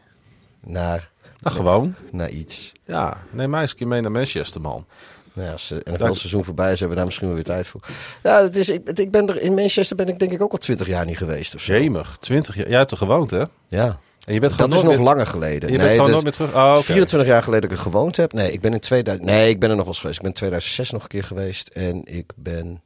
Naar, 0.60 1.10
Nou, 1.40 1.56
gewoon. 1.56 1.94
naar 2.12 2.30
iets. 2.30 2.72
Ja, 2.84 3.22
neem 3.30 3.50
mij 3.50 3.60
eens 3.60 3.70
een 3.70 3.76
keer 3.76 3.86
mee 3.86 4.00
naar 4.00 4.10
Manchester, 4.10 4.60
man. 4.60 4.86
Nou 5.34 5.46
ja, 5.46 5.52
als 5.52 5.68
het 5.68 5.86
NFL-seizoen 5.86 6.44
voorbij 6.44 6.72
is, 6.72 6.78
hebben 6.78 6.88
we 6.88 6.94
daar 6.96 7.04
misschien 7.04 7.26
wel 7.26 7.34
weer 7.36 7.44
tijd 7.44 7.66
voor. 7.66 7.80
Ja, 8.22 8.42
het 8.42 8.56
is, 8.56 8.68
ik, 8.68 8.88
ik 8.98 9.10
ben 9.10 9.26
er, 9.28 9.40
in 9.40 9.54
Manchester 9.54 9.96
ben 9.96 10.08
ik 10.08 10.18
denk 10.18 10.32
ik 10.32 10.42
ook 10.42 10.52
al 10.52 10.58
twintig 10.58 10.86
jaar 10.86 11.04
niet 11.06 11.16
geweest 11.16 11.54
of 11.54 11.60
zo. 11.60 11.72
Jemig, 11.72 12.16
20 12.20 12.56
jaar. 12.56 12.68
Jij 12.68 12.78
hebt 12.78 12.90
er 12.90 12.96
gewoond, 12.96 13.30
hè? 13.30 13.44
Ja, 13.68 14.00
En 14.24 14.34
je 14.34 14.40
bent 14.40 14.58
dat 14.58 14.72
is 14.72 14.82
nog 14.82 14.98
langer 14.98 15.26
geleden. 15.26 15.70
Je 15.72 15.76
bent 15.78 15.88
gewoon 15.90 15.98
dat- 16.02 16.10
nooit 16.10 16.22
meer 16.22 16.32
terug. 16.32 16.54
Oh, 16.54 16.72
oké. 16.74 16.82
24 16.82 17.28
jaar 17.28 17.42
geleden 17.42 17.68
dat 17.68 17.78
ik 17.78 17.84
er 17.84 17.90
gewoond 17.90 18.16
heb. 18.16 18.32
Nee, 18.32 18.52
ik 18.52 18.60
ben 18.60 18.72
in 18.72 18.80
2000. 18.80 19.26
Nee, 19.28 19.48
ik 19.48 19.60
ben 19.60 19.70
er 19.70 19.76
nog 19.76 19.84
wel 19.84 19.92
eens 19.92 20.00
geweest. 20.00 20.16
Ik 20.18 20.22
ben 20.24 20.32
in 20.32 20.36
2006 20.38 20.90
nog 20.90 21.02
een 21.02 21.08
keer 21.08 21.24
geweest. 21.24 21.68
En 21.68 22.00
ik 22.04 22.32
ben. 22.36 22.82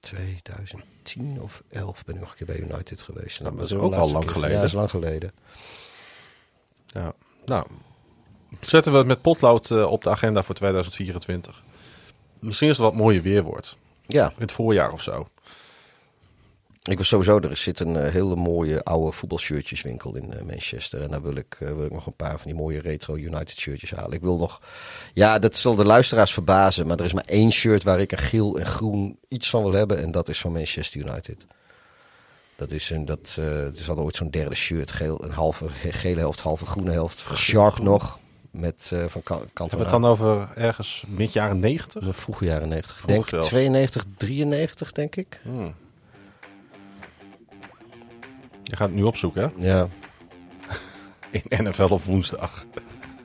2010 0.00 1.38
of 1.40 1.62
11 1.70 2.04
ben 2.04 2.14
ik 2.14 2.20
nog 2.20 2.30
een 2.30 2.36
keer 2.36 2.46
bij 2.46 2.58
United 2.58 3.02
geweest. 3.02 3.42
Maar 3.42 3.52
dat 3.56 3.64
is 3.64 3.70
was 3.72 3.80
ook 3.82 3.94
al 3.94 4.10
lang 4.10 4.24
keer. 4.24 4.32
geleden. 4.32 4.54
Ja, 4.54 4.60
dat 4.60 4.68
is 4.68 4.74
lang 4.74 4.90
geleden. 4.90 5.32
Ja. 6.86 7.12
Nou, 7.44 7.66
zetten 8.60 8.92
we 8.92 8.98
het 8.98 9.06
met 9.06 9.22
potlood 9.22 9.70
eh, 9.70 9.84
op 9.90 10.02
de 10.04 10.10
agenda 10.10 10.42
voor 10.42 10.54
2024. 10.54 11.62
Misschien 12.38 12.68
is 12.68 12.76
het 12.76 12.84
wat 12.84 12.94
mooier 12.94 13.22
weer 13.22 13.42
wordt. 13.42 13.76
Ja, 14.06 14.26
In 14.26 14.34
het 14.42 14.52
voorjaar 14.52 14.92
of 14.92 15.02
zo. 15.02 15.28
ik 16.82 16.98
was 16.98 17.08
sowieso. 17.08 17.40
Er 17.40 17.56
zit 17.56 17.80
een 17.80 17.96
eh, 17.96 18.12
hele 18.12 18.36
mooie 18.36 18.82
oude 18.84 19.12
voetbalshirtjeswinkel 19.12 20.16
in 20.16 20.32
eh, 20.32 20.42
Manchester. 20.42 21.02
En 21.02 21.10
daar 21.10 21.22
wil 21.22 21.34
ik, 21.36 21.56
wil 21.58 21.84
ik 21.84 21.92
nog 21.92 22.06
een 22.06 22.16
paar 22.16 22.38
van 22.38 22.50
die 22.50 22.54
mooie 22.60 22.80
retro 22.80 23.16
United 23.16 23.58
shirtjes 23.58 23.90
halen. 23.90 24.12
Ik 24.12 24.20
wil 24.20 24.38
nog. 24.38 24.60
Ja, 25.14 25.38
dat 25.38 25.54
zal 25.54 25.74
de 25.76 25.84
luisteraars 25.84 26.32
verbazen. 26.32 26.86
Maar 26.86 26.98
er 26.98 27.04
is 27.04 27.12
maar 27.12 27.24
één 27.26 27.50
shirt 27.52 27.82
waar 27.82 28.00
ik 28.00 28.12
een 28.12 28.18
geel 28.18 28.58
en 28.58 28.66
groen 28.66 29.18
iets 29.28 29.50
van 29.50 29.62
wil 29.62 29.72
hebben. 29.72 29.98
En 30.02 30.10
dat 30.10 30.28
is 30.28 30.40
van 30.40 30.52
Manchester 30.52 31.00
United. 31.00 31.46
Dat 32.56 32.70
is 32.70 32.90
een, 32.90 33.04
dat, 33.04 33.34
het 33.40 33.78
is 33.78 33.86
hadden 33.86 34.04
ooit 34.04 34.16
zo'n 34.16 34.30
derde 34.30 34.54
shirt. 34.54 34.92
Geel, 34.92 35.24
een 35.24 35.30
halve 35.30 35.68
ge- 35.68 35.92
gele 35.92 36.18
helft, 36.20 36.40
halve 36.40 36.66
groene 36.66 36.90
helft. 36.90 37.24
Shark 37.36 37.78
nog. 37.78 38.18
Met 38.50 38.90
eh, 38.94 39.04
van 39.04 39.22
Ka- 39.22 39.34
Hebben 39.54 39.68
we 39.70 39.76
het 39.82 39.90
dan 39.90 40.04
over 40.04 40.48
ergens 40.54 41.04
mid 41.08 41.32
jaren 41.32 41.58
90? 41.58 42.04
De 42.04 42.12
vroege 42.12 42.44
jaren 42.44 42.68
90. 42.68 42.96
Vroeg 42.96 43.06
denk 43.10 43.28
zelfs. 43.28 43.46
92, 43.46 44.04
93 44.16 44.92
denk 44.92 45.16
ik. 45.16 45.40
Je 48.62 48.76
gaat 48.76 48.88
het 48.88 48.96
nu 48.96 49.02
opzoeken, 49.02 49.42
hè? 49.56 49.68
Ja. 49.70 49.88
In 51.48 51.64
NFL 51.64 51.82
op 51.82 52.04
woensdag. 52.04 52.64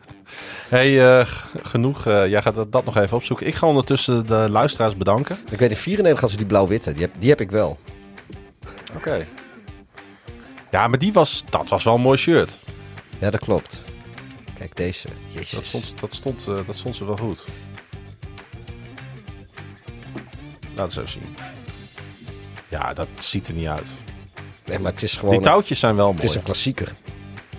hey, 0.70 1.20
eh, 1.20 1.28
genoeg. 1.64 2.06
eh, 2.06 2.28
jij 2.28 2.42
gaat 2.42 2.56
dat, 2.56 2.72
dat 2.72 2.86
nog 2.86 2.98
even 2.98 3.18
opzoeken. 3.18 3.48
Ik 3.48 3.56
ga 3.56 3.68
ondertussen 3.68 4.26
de 4.26 4.48
luisteraars 4.50 4.98
bedanken. 4.98 5.38
Ik 5.52 5.60
weet 5.60 5.70
in 5.72 5.78
94 5.78 6.10
hadden 6.22 6.30
ze 6.30 6.38
die 6.38 6.46
blauw-witte. 6.46 6.92
Die 6.92 7.02
heb, 7.02 7.12
die 7.18 7.30
heb 7.30 7.42
ik 7.42 7.52
wel. 7.52 7.78
Oké. 8.96 9.26
Ja, 10.72 10.88
maar 10.88 11.00
die 11.00 11.14
was, 11.14 11.44
dat 11.50 11.70
was 11.70 11.84
wel 11.84 11.96
een 11.96 12.02
mooi 12.02 12.18
shirt. 12.18 12.58
Ja, 13.20 13.30
dat 13.30 13.40
klopt. 13.40 13.83
Kijk, 14.64 14.76
deze. 14.76 15.08
Jezus. 15.30 15.50
Dat 15.52 15.66
stond, 15.66 15.94
dat 16.00 16.14
stond, 16.14 16.48
eh, 16.48 16.56
dat 16.66 16.76
stond 16.76 16.96
ze 16.96 17.06
wel 17.06 17.18
goed. 17.18 17.44
Laat 20.76 20.86
eens 20.86 20.98
even 20.98 21.10
zien. 21.10 21.36
Ja, 22.70 22.94
dat 22.94 23.08
ziet 23.18 23.48
er 23.48 23.54
niet 23.54 23.68
uit. 23.68 23.88
Nee, 24.66 24.80
maar 24.80 24.92
het 24.92 25.04
is 25.04 25.18
gewoon... 25.18 25.34
Die 25.34 25.44
touwtjes 25.44 25.80
zijn 25.80 25.96
wel 25.96 26.06
mooi. 26.06 26.16
het 26.18 26.26
is 26.30 26.36
een 26.36 26.44
klassieker. 26.44 26.94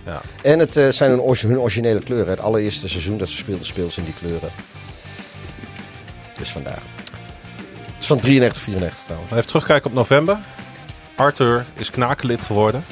Ja. 0.07 0.21
En 0.43 0.59
het 0.59 0.77
eh, 0.77 0.89
zijn 0.89 1.11
hun, 1.11 1.21
orgi- 1.21 1.47
hun 1.47 1.59
originele 1.59 2.03
kleuren. 2.03 2.29
Het 2.29 2.41
allereerste 2.41 2.89
seizoen 2.89 3.19
dat 3.19 3.29
ze 3.29 3.37
speelden, 3.37 3.67
speelden 3.67 3.93
ze 3.93 3.99
in 4.01 4.05
die 4.07 4.15
kleuren. 4.15 4.51
Dus 6.39 6.49
vandaar. 6.49 6.83
Het 7.85 8.01
is 8.01 8.07
van 8.07 8.21
93, 8.21 8.63
94 8.63 9.05
trouwens. 9.05 9.33
Even 9.33 9.47
terugkijken 9.47 9.91
op 9.91 9.97
november. 9.97 10.39
Arthur 11.15 11.67
is 11.77 11.91
knakenlid 11.91 12.43
geworden. 12.43 12.85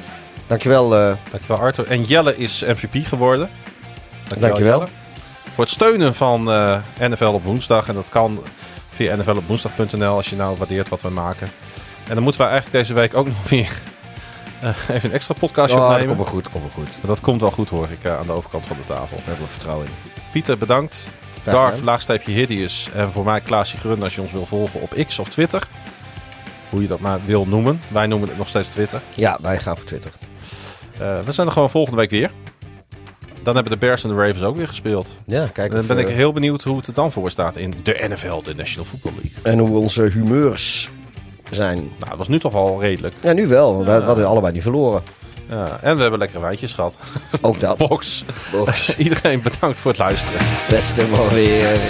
Dankjewel. 0.46 0.96
eh 0.96 1.16
Dankjewel 1.30 1.58
Arthur. 1.60 1.86
En 1.86 2.02
Jelle 2.04 2.36
is 2.36 2.62
MVP 2.62 3.06
geworden. 3.06 3.50
Dankjewel. 4.40 4.78
Jelle. 4.78 4.90
Voor 5.54 5.64
het 5.64 5.72
steunen 5.72 6.14
van 6.14 6.50
eh, 6.50 6.78
NFL 6.98 7.24
op 7.24 7.44
woensdag. 7.44 7.88
En 7.88 7.94
dat 7.94 8.08
kan 8.08 8.42
via 8.90 9.16
nflopwoensdag.nl 9.16 10.16
als 10.16 10.30
je 10.30 10.36
nou 10.36 10.56
waardeert 10.56 10.88
wat 10.88 11.02
we 11.02 11.08
maken. 11.08 11.48
En 12.08 12.14
dan 12.14 12.22
moeten 12.22 12.40
we 12.40 12.46
eigenlijk 12.46 12.76
deze 12.76 12.94
week 12.94 13.14
ook 13.14 13.26
nog 13.36 13.48
weer 13.48 13.80
eh, 14.60 14.68
even 14.88 15.08
een 15.08 15.14
extra 15.14 15.34
podcastje 15.34 15.76
oh, 15.76 15.82
dat 15.82 15.90
opnemen. 15.90 16.16
komt 16.16 16.28
wel 16.28 16.40
goed, 16.40 16.50
komt 16.50 16.64
wel 16.64 16.84
goed. 16.84 16.96
Maar 17.00 17.06
Dat 17.06 17.20
komt 17.20 17.40
wel 17.40 17.50
goed 17.50 17.68
hoor 17.68 17.90
ik 17.90 18.04
eh, 18.04 18.18
aan 18.18 18.26
de 18.26 18.32
overkant 18.32 18.66
van 18.66 18.76
de 18.76 18.94
tafel. 18.94 19.16
We 19.16 19.22
hebben 19.24 19.44
er 19.44 19.50
vertrouwen 19.50 19.86
in. 19.86 19.92
Pieter, 20.32 20.58
bedankt. 20.58 21.08
Darf, 21.42 21.80
laagstreepje 21.80 22.32
Hideous. 22.32 22.88
En 22.94 23.12
voor 23.12 23.24
mij 23.24 23.40
Klaasje 23.40 23.76
Grun 23.76 24.02
als 24.02 24.14
je 24.14 24.20
ons 24.20 24.32
wil 24.32 24.46
volgen 24.46 24.80
op 24.80 24.94
X 25.06 25.18
of 25.18 25.28
Twitter. 25.28 25.66
Hoe 26.70 26.82
je 26.82 26.88
dat 26.88 27.00
maar 27.00 27.18
wil 27.24 27.46
noemen. 27.46 27.80
Wij 27.88 28.06
noemen 28.06 28.28
het 28.28 28.38
nog 28.38 28.48
steeds 28.48 28.68
Twitter. 28.68 29.00
Ja, 29.14 29.38
wij 29.40 29.58
gaan 29.58 29.76
voor 29.76 29.86
Twitter. 29.86 30.12
Eh, 30.98 31.20
we 31.24 31.32
zijn 31.32 31.46
er 31.46 31.52
gewoon 31.52 31.70
volgende 31.70 31.98
week 31.98 32.10
weer. 32.10 32.30
Dan 33.42 33.54
hebben 33.54 33.72
de 33.72 33.78
Bears 33.78 34.04
en 34.04 34.08
de 34.08 34.16
Ravens 34.16 34.42
ook 34.42 34.56
weer 34.56 34.68
gespeeld. 34.68 35.16
Ja, 35.26 35.46
kijk. 35.46 35.68
En 35.68 35.70
dan 35.70 35.80
of, 35.80 35.86
ben 35.86 35.98
ik 35.98 36.08
eh, 36.08 36.14
heel 36.14 36.32
benieuwd 36.32 36.62
hoe 36.62 36.76
het 36.76 36.86
er 36.86 36.94
dan 36.94 37.12
voor 37.12 37.30
staat 37.30 37.56
in 37.56 37.74
de 37.82 38.06
NFL, 38.08 38.42
de 38.42 38.54
National 38.54 38.84
Football 38.84 39.12
League. 39.12 39.52
En 39.52 39.58
hoe 39.58 39.78
onze 39.78 40.02
humeurs 40.02 40.90
zijn. 41.50 41.76
Nou, 41.78 42.08
dat 42.08 42.16
was 42.16 42.28
nu 42.28 42.38
toch 42.38 42.54
al 42.54 42.80
redelijk. 42.80 43.14
Ja, 43.22 43.32
nu 43.32 43.46
wel. 43.46 43.78
We 43.78 43.84
we 43.84 43.90
hadden 43.90 44.26
allebei 44.26 44.52
niet 44.52 44.62
verloren. 44.62 45.02
Ja, 45.48 45.78
en 45.82 45.94
we 45.96 46.02
hebben 46.02 46.18
lekkere 46.18 46.40
wijntjes 46.40 46.72
gehad. 46.72 46.98
Ook 47.40 47.60
dat. 47.60 47.76
Box. 47.88 48.24
Box. 48.52 48.96
Iedereen 48.96 49.42
bedankt 49.42 49.78
voor 49.78 49.90
het 49.90 50.00
luisteren. 50.00 50.40
Beste 50.68 51.06
maar 51.06 51.28
weer. 51.28 51.80